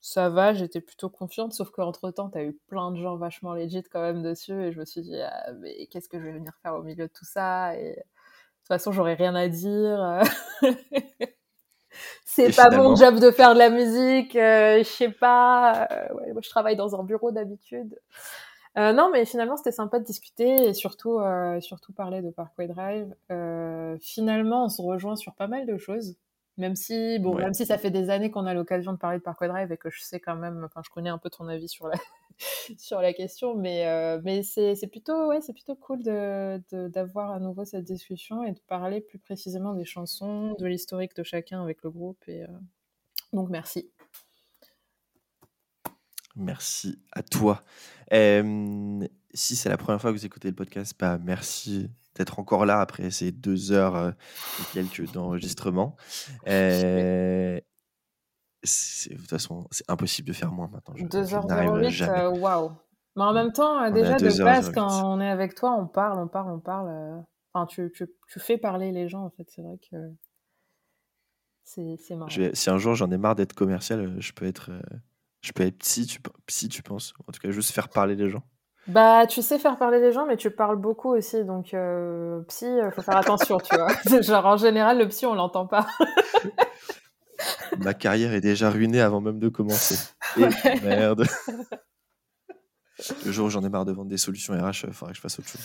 ça 0.00 0.30
va, 0.30 0.54
j'étais 0.54 0.80
plutôt 0.80 1.10
confiante, 1.10 1.52
sauf 1.52 1.70
qu'entre-temps, 1.70 2.30
tu 2.30 2.38
as 2.38 2.44
eu 2.44 2.54
plein 2.68 2.90
de 2.90 2.96
gens 2.96 3.16
vachement 3.16 3.52
legit 3.52 3.82
quand 3.82 4.00
même 4.00 4.22
dessus, 4.22 4.54
et 4.54 4.72
je 4.72 4.80
me 4.80 4.84
suis 4.86 5.02
dit, 5.02 5.20
ah, 5.20 5.52
mais 5.60 5.86
qu'est-ce 5.88 6.08
que 6.08 6.18
je 6.18 6.24
vais 6.24 6.32
venir 6.32 6.52
faire 6.62 6.74
au 6.74 6.82
milieu 6.82 7.06
de 7.06 7.12
tout 7.12 7.26
ça 7.26 7.76
et, 7.76 7.90
De 7.90 7.94
toute 7.96 8.68
façon, 8.68 8.92
j'aurais 8.92 9.14
rien 9.14 9.34
à 9.34 9.48
dire. 9.48 10.22
c'est 12.24 12.54
pas 12.54 12.70
mon 12.70 12.94
job 12.94 13.18
de 13.20 13.30
faire 13.30 13.54
de 13.54 13.58
la 13.58 13.70
musique, 13.70 14.36
euh, 14.36 14.78
je 14.78 14.84
sais 14.84 15.10
pas. 15.10 15.88
Euh, 15.90 16.14
ouais, 16.14 16.32
moi, 16.32 16.40
je 16.42 16.50
travaille 16.50 16.76
dans 16.76 16.98
un 16.98 17.04
bureau 17.04 17.30
d'habitude. 17.30 17.98
Euh, 18.78 18.92
non, 18.92 19.10
mais 19.12 19.24
finalement, 19.24 19.56
c'était 19.56 19.72
sympa 19.72 19.98
de 19.98 20.04
discuter 20.04 20.68
et 20.68 20.74
surtout, 20.74 21.18
euh, 21.18 21.60
surtout 21.60 21.92
parler 21.92 22.22
de 22.22 22.30
Parkway 22.30 22.68
Drive. 22.68 23.12
Euh, 23.32 23.96
finalement, 24.00 24.66
on 24.66 24.68
se 24.68 24.82
rejoint 24.82 25.16
sur 25.16 25.34
pas 25.34 25.48
mal 25.48 25.66
de 25.66 25.76
choses. 25.78 26.16
Même 26.58 26.74
si, 26.74 27.20
bon, 27.20 27.36
même 27.36 27.54
si 27.54 27.64
ça 27.64 27.78
fait 27.78 27.92
des 27.92 28.10
années 28.10 28.32
qu'on 28.32 28.44
a 28.44 28.52
l'occasion 28.52 28.92
de 28.92 28.98
parler 28.98 29.18
de 29.18 29.22
Parkway 29.22 29.46
Drive 29.46 29.70
et 29.70 29.76
que 29.76 29.90
je 29.90 30.00
sais 30.02 30.18
quand 30.18 30.34
même, 30.34 30.64
enfin, 30.64 30.82
je 30.84 30.90
connais 30.90 31.08
un 31.08 31.18
peu 31.18 31.30
ton 31.30 31.46
avis 31.46 31.68
sur 31.68 31.86
la, 31.86 31.94
sur 32.78 33.00
la 33.00 33.12
question, 33.12 33.54
mais, 33.54 33.86
euh, 33.86 34.20
mais 34.24 34.42
c'est, 34.42 34.74
plutôt, 34.90 35.28
ouais, 35.28 35.40
c'est 35.40 35.52
plutôt 35.52 35.76
cool 35.76 36.02
de, 36.02 36.60
de, 36.72 36.88
d'avoir 36.88 37.30
à 37.30 37.38
nouveau 37.38 37.64
cette 37.64 37.84
discussion 37.84 38.42
et 38.42 38.50
de 38.50 38.58
parler 38.66 39.00
plus 39.00 39.20
précisément 39.20 39.72
des 39.74 39.84
chansons, 39.84 40.56
de 40.58 40.66
l'historique 40.66 41.14
de 41.14 41.22
chacun 41.22 41.62
avec 41.62 41.82
le 41.84 41.90
groupe. 41.90 42.22
Et, 42.26 42.42
euh... 42.42 42.48
Donc, 43.32 43.50
merci. 43.50 43.88
Merci 46.34 47.00
à 47.12 47.22
toi. 47.22 47.62
Euh, 48.12 49.06
si 49.32 49.54
c'est 49.54 49.68
la 49.68 49.76
première 49.76 50.00
fois 50.00 50.10
que 50.12 50.16
vous 50.16 50.26
écoutez 50.26 50.48
le 50.48 50.54
podcast, 50.54 50.94
bah, 50.98 51.18
merci 51.22 51.88
d'être 52.18 52.38
encore 52.38 52.66
là 52.66 52.80
après 52.80 53.10
ces 53.10 53.32
deux 53.32 53.72
heures 53.72 53.96
euh, 53.96 54.10
et 54.10 54.74
quelques 54.74 55.10
d'enregistrement. 55.12 55.96
Euh, 56.48 57.60
de 58.64 59.16
toute 59.16 59.30
façon, 59.30 59.66
c'est 59.70 59.88
impossible 59.88 60.28
de 60.28 60.32
faire 60.32 60.50
moins 60.50 60.68
maintenant. 60.68 60.94
2h08, 60.94 62.08
euh, 62.08 62.30
waouh. 62.30 62.72
Mais 63.14 63.22
en 63.22 63.32
même 63.32 63.52
temps, 63.52 63.78
on 63.78 63.90
déjà 63.90 64.16
de 64.16 64.42
base, 64.42 64.72
quand 64.72 65.04
on 65.04 65.20
est 65.20 65.28
avec 65.28 65.54
toi, 65.54 65.76
on 65.78 65.86
parle, 65.86 66.18
on 66.18 66.26
parle, 66.26 66.50
on 66.50 66.58
parle. 66.58 67.24
Enfin, 67.52 67.66
tu, 67.66 67.92
tu, 67.94 68.06
tu, 68.28 68.40
fais 68.40 68.58
parler 68.58 68.90
les 68.90 69.08
gens, 69.08 69.24
en 69.24 69.30
fait. 69.30 69.44
C'est 69.48 69.62
vrai 69.62 69.78
que 69.78 69.96
c'est 71.62 72.16
marrant. 72.16 72.28
Je 72.28 72.42
vais, 72.42 72.54
si 72.54 72.68
un 72.68 72.78
jour 72.78 72.94
j'en 72.94 73.10
ai 73.10 73.18
marre 73.18 73.36
d'être 73.36 73.52
commercial, 73.52 74.20
je 74.20 74.32
peux 74.32 74.46
être, 74.46 74.70
je 75.42 75.52
peux 75.52 75.62
être 75.62 75.78
psy, 75.78 76.06
tu, 76.06 76.20
psy, 76.46 76.68
tu 76.68 76.82
penses 76.82 77.14
En 77.28 77.32
tout 77.32 77.40
cas, 77.40 77.50
juste 77.50 77.70
faire 77.70 77.88
parler 77.88 78.16
les 78.16 78.28
gens. 78.28 78.42
Bah, 78.88 79.26
tu 79.26 79.42
sais 79.42 79.58
faire 79.58 79.76
parler 79.76 80.00
les 80.00 80.12
gens, 80.12 80.26
mais 80.26 80.38
tu 80.38 80.50
parles 80.50 80.76
beaucoup 80.76 81.10
aussi, 81.10 81.44
donc 81.44 81.74
euh, 81.74 82.40
psy, 82.48 82.66
faut 82.92 83.02
faire 83.02 83.18
attention, 83.18 83.58
tu 83.58 83.76
vois. 83.76 83.88
Genre 84.22 84.46
en 84.46 84.56
général, 84.56 84.98
le 84.98 85.08
psy, 85.08 85.26
on 85.26 85.34
l'entend 85.34 85.66
pas. 85.66 85.86
Ma 87.78 87.94
carrière 87.94 88.32
est 88.32 88.40
déjà 88.40 88.70
ruinée 88.70 89.00
avant 89.00 89.20
même 89.20 89.38
de 89.38 89.48
commencer. 89.48 89.96
Et 90.36 90.80
merde. 90.82 91.26
Le 93.24 93.30
jour 93.30 93.46
où 93.46 93.50
j'en 93.50 93.62
ai 93.62 93.68
marre 93.68 93.84
de 93.84 93.92
vendre 93.92 94.08
des 94.08 94.16
solutions 94.16 94.54
RH, 94.54 94.86
il 94.88 94.92
faudrait 94.92 95.12
que 95.12 95.16
je 95.16 95.20
fasse 95.20 95.38
autre 95.38 95.48
chose. 95.48 95.60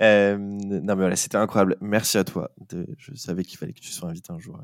Euh, 0.00 0.36
non, 0.36 0.80
mais 0.96 1.02
voilà, 1.02 1.14
c'était 1.14 1.36
incroyable. 1.36 1.76
Merci 1.80 2.18
à 2.18 2.24
toi. 2.24 2.50
De, 2.70 2.88
je 2.98 3.14
savais 3.14 3.44
qu'il 3.44 3.56
fallait 3.56 3.72
que 3.72 3.78
tu 3.78 3.92
sois 3.92 4.08
invité 4.08 4.32
un 4.32 4.40
jour. 4.40 4.58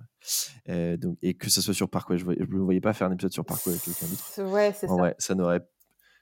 Euh, 0.69 0.97
donc, 0.97 1.16
et 1.23 1.35
que 1.35 1.48
ce 1.48 1.61
soit 1.61 1.74
sur 1.74 1.89
Parkway. 1.89 2.19
Je 2.19 2.27
ne 2.27 2.47
me 2.47 2.65
voyais 2.65 2.81
pas 2.81 2.93
faire 2.93 3.07
un 3.07 3.12
épisode 3.12 3.32
sur 3.32 3.44
Parkway 3.44 3.70
avec 3.70 3.85
quelqu'un 3.85 4.07
d'autre. 4.07 4.53
Ouais, 4.53 4.74
c'est 4.77 4.89
ça. 4.89 4.94
Ouais, 4.94 5.15
ça 5.19 5.36
n'aurait 5.36 5.65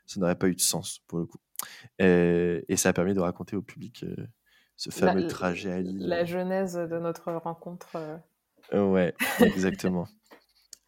ça 0.06 0.20
n'aurait 0.20 0.36
pas 0.36 0.48
eu 0.48 0.54
de 0.54 0.60
sens 0.60 1.00
pour 1.06 1.18
le 1.18 1.26
coup. 1.26 1.38
Et, 1.98 2.64
et, 2.68 2.76
ça 2.76 2.90
a 2.90 2.92
permis 2.92 3.14
de 3.14 3.20
raconter 3.20 3.56
au 3.56 3.62
public 3.62 4.04
euh, 4.04 4.26
ce 4.76 4.90
fameux 4.90 5.22
la, 5.22 5.28
trajet 5.28 5.72
à 5.72 5.80
Lille. 5.80 6.06
La 6.06 6.24
genèse 6.24 6.74
de 6.74 6.98
notre 6.98 7.32
rencontre. 7.32 7.96
Euh... 8.72 8.86
Ouais, 8.90 9.14
exactement. 9.40 10.06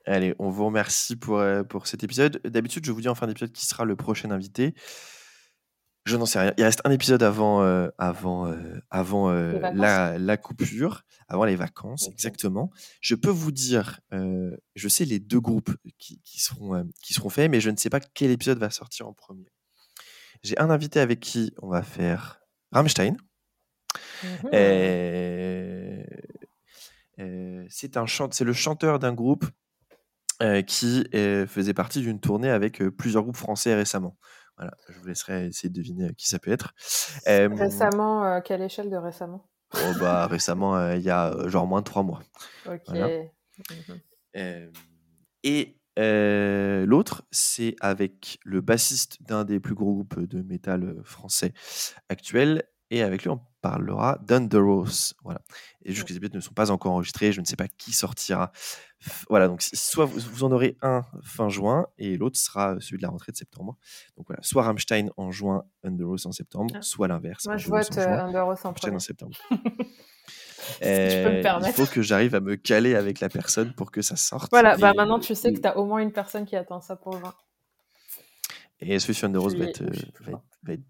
Allez, 0.06 0.34
on 0.38 0.50
vous 0.50 0.66
remercie 0.66 1.16
pour, 1.16 1.38
euh, 1.38 1.64
pour 1.64 1.86
cet 1.86 2.04
épisode. 2.04 2.40
D'habitude, 2.44 2.84
je 2.84 2.92
vous 2.92 3.00
dis 3.00 3.08
en 3.08 3.14
fin 3.14 3.26
d'épisode 3.26 3.52
qui 3.52 3.66
sera 3.66 3.84
le 3.84 3.96
prochain 3.96 4.30
invité. 4.30 4.74
Je 6.06 6.16
n'en 6.16 6.24
sais 6.24 6.38
rien. 6.38 6.54
Il 6.56 6.62
reste 6.62 6.80
un 6.84 6.92
épisode 6.92 7.24
avant, 7.24 7.64
euh, 7.64 7.88
avant, 7.98 8.46
euh, 8.46 8.80
avant 8.90 9.28
euh, 9.28 9.58
la, 9.74 10.16
la, 10.18 10.36
coupure, 10.36 11.02
avant 11.26 11.44
les 11.44 11.56
vacances, 11.56 12.04
okay. 12.04 12.12
exactement. 12.12 12.70
Je 13.00 13.16
peux 13.16 13.30
vous 13.30 13.50
dire, 13.50 13.98
je 14.12 14.88
sais 14.88 15.04
les 15.04 15.18
deux 15.18 15.40
groupes 15.40 15.74
qui, 15.98 16.20
qui 16.22 16.38
seront, 16.38 16.88
qui 17.02 17.12
seront 17.12 17.28
faits, 17.28 17.50
mais 17.50 17.60
je 17.60 17.70
ne 17.70 17.76
sais 17.76 17.90
pas 17.90 17.98
quel 17.98 18.30
épisode 18.30 18.58
va 18.58 18.70
sortir 18.70 19.08
en 19.08 19.14
premier. 19.14 19.50
J'ai 20.44 20.56
un 20.60 20.70
invité 20.70 21.00
avec 21.00 21.18
qui 21.18 21.52
on 21.60 21.68
va 21.68 21.82
faire 21.82 22.40
Rammstein. 22.70 23.16
C'est 27.68 27.96
un 27.96 28.06
chant, 28.06 28.28
c'est 28.30 28.44
le 28.44 28.52
chanteur 28.52 29.00
d'un 29.00 29.12
groupe 29.12 29.44
qui 30.68 31.04
faisait 31.12 31.74
partie 31.74 32.00
d'une 32.00 32.20
tournée 32.20 32.50
avec 32.50 32.80
plusieurs 32.90 33.24
groupes 33.24 33.36
français 33.36 33.74
récemment. 33.74 34.16
Voilà, 34.56 34.74
je 34.88 34.98
vous 34.98 35.06
laisserai 35.06 35.46
essayer 35.46 35.68
de 35.68 35.74
deviner 35.74 36.14
qui 36.14 36.28
ça 36.28 36.38
peut 36.38 36.50
être. 36.50 36.72
Euh, 37.26 37.48
récemment, 37.52 38.24
euh, 38.24 38.40
quelle 38.40 38.62
échelle 38.62 38.90
de 38.90 38.96
récemment? 38.96 39.46
Oh, 39.74 39.92
bah, 40.00 40.26
Récemment, 40.26 40.76
euh, 40.76 40.96
il 40.96 41.02
y 41.02 41.10
a 41.10 41.48
genre 41.48 41.66
moins 41.66 41.80
de 41.80 41.84
trois 41.84 42.02
mois. 42.02 42.22
Ok. 42.66 42.80
Voilà. 42.86 43.08
Mmh. 44.34 44.70
et 45.42 45.78
l'autre, 46.86 47.26
c'est 47.30 47.74
avec 47.80 48.38
le 48.44 48.60
bassiste 48.60 49.22
d'un 49.22 49.44
des 49.44 49.60
plus 49.60 49.74
gros 49.74 49.94
groupes 49.94 50.20
de 50.20 50.42
métal 50.42 51.00
français 51.04 51.52
actuels. 52.08 52.64
Et 52.90 53.02
avec 53.02 53.24
lui, 53.24 53.30
on 53.30 53.40
parlera 53.62 54.18
d'Underos. 54.22 55.14
Voilà. 55.24 55.40
Et 55.84 55.92
juste 55.92 56.06
que 56.06 56.12
les 56.12 56.18
épisodes 56.18 56.36
ne 56.36 56.40
sont 56.40 56.54
pas 56.54 56.70
encore 56.70 56.92
enregistrés, 56.92 57.32
je 57.32 57.40
ne 57.40 57.46
sais 57.46 57.56
pas 57.56 57.66
qui 57.66 57.92
sortira. 57.92 58.52
Voilà, 59.28 59.46
donc 59.46 59.62
soit 59.62 60.04
vous, 60.04 60.20
vous 60.20 60.44
en 60.44 60.52
aurez 60.52 60.76
un 60.82 61.02
fin 61.22 61.48
juin 61.48 61.86
et 61.98 62.16
l'autre 62.16 62.38
sera 62.38 62.76
celui 62.80 62.96
de 62.96 63.02
la 63.02 63.08
rentrée 63.08 63.32
de 63.32 63.36
septembre. 63.36 63.76
Donc 64.16 64.26
voilà, 64.26 64.42
soit 64.42 64.62
Rammstein 64.62 65.10
en 65.16 65.30
juin, 65.30 65.64
Underoath 65.84 66.26
en 66.26 66.32
septembre, 66.32 66.74
ah. 66.76 66.82
soit 66.82 67.08
l'inverse. 67.08 67.46
Moi, 67.46 67.56
je 67.56 67.68
vote 67.68 67.98
Underoath 67.98 68.64
en 68.64 68.68
Rammstein 68.68 68.94
en 68.94 68.98
septembre. 68.98 69.36
euh, 70.82 71.42
il 71.66 71.72
faut 71.72 71.86
que 71.86 72.02
j'arrive 72.02 72.34
à 72.34 72.40
me 72.40 72.56
caler 72.56 72.94
avec 72.94 73.20
la 73.20 73.28
personne 73.28 73.72
pour 73.74 73.90
que 73.90 74.02
ça 74.02 74.16
sorte. 74.16 74.50
Voilà, 74.50 74.76
bah 74.76 74.92
maintenant 74.96 75.20
tu 75.20 75.34
sais 75.34 75.52
que 75.52 75.60
tu 75.60 75.68
as 75.68 75.76
au 75.76 75.84
moins 75.84 76.00
une 76.00 76.12
personne 76.12 76.44
qui 76.44 76.56
attend 76.56 76.80
ça 76.80 76.96
pour 76.96 77.18
juin. 77.18 77.34
Et 78.80 78.98
celui 78.98 79.14
sur 79.14 79.28
Underoath 79.28 79.54
va, 79.54 79.64
être, 79.64 79.82
va, 79.82 80.32
être, 80.32 80.42
va 80.62 80.72
être 80.74 80.84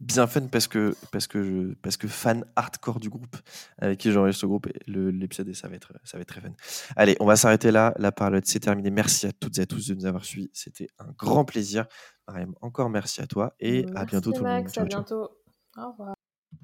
bien 0.00 0.26
fun 0.26 0.46
parce 0.46 0.68
que 0.68 0.94
parce 1.10 1.26
que 1.26 1.42
je, 1.42 1.74
parce 1.82 1.96
que 1.96 2.06
fan 2.06 2.44
hardcore 2.56 3.00
du 3.00 3.08
groupe 3.08 3.36
avec 3.78 3.98
qui 3.98 4.12
j'enregistre 4.12 4.42
ce 4.42 4.46
groupe 4.46 4.68
l'épisode 4.86 5.52
ça 5.54 5.68
va 5.68 5.74
être 5.74 5.92
ça 6.04 6.16
va 6.18 6.22
être 6.22 6.28
très 6.28 6.40
fun. 6.40 6.52
Allez, 6.96 7.16
on 7.20 7.26
va 7.26 7.36
s'arrêter 7.36 7.70
là. 7.70 7.94
La 7.98 8.12
parole 8.12 8.40
c'est 8.44 8.60
terminé. 8.60 8.90
Merci 8.90 9.26
à 9.26 9.32
toutes 9.32 9.58
et 9.58 9.62
à 9.62 9.66
tous 9.66 9.88
de 9.88 9.94
nous 9.94 10.06
avoir 10.06 10.24
suivis. 10.24 10.50
C'était 10.52 10.88
un 10.98 11.12
grand 11.16 11.44
plaisir. 11.44 11.86
Mariam, 12.26 12.54
encore 12.60 12.90
merci 12.90 13.20
à 13.20 13.26
toi 13.26 13.54
et 13.58 13.84
merci 13.86 13.96
à 13.96 14.04
bientôt 14.04 14.30
Max, 14.30 14.38
tout 14.38 14.44
le 14.44 14.50
monde. 14.50 14.68
Ciao, 14.68 14.82
à 14.82 14.86
bientôt. 14.86 15.30
Ciao. 15.74 15.84
Au 15.86 15.90
revoir. 15.92 16.17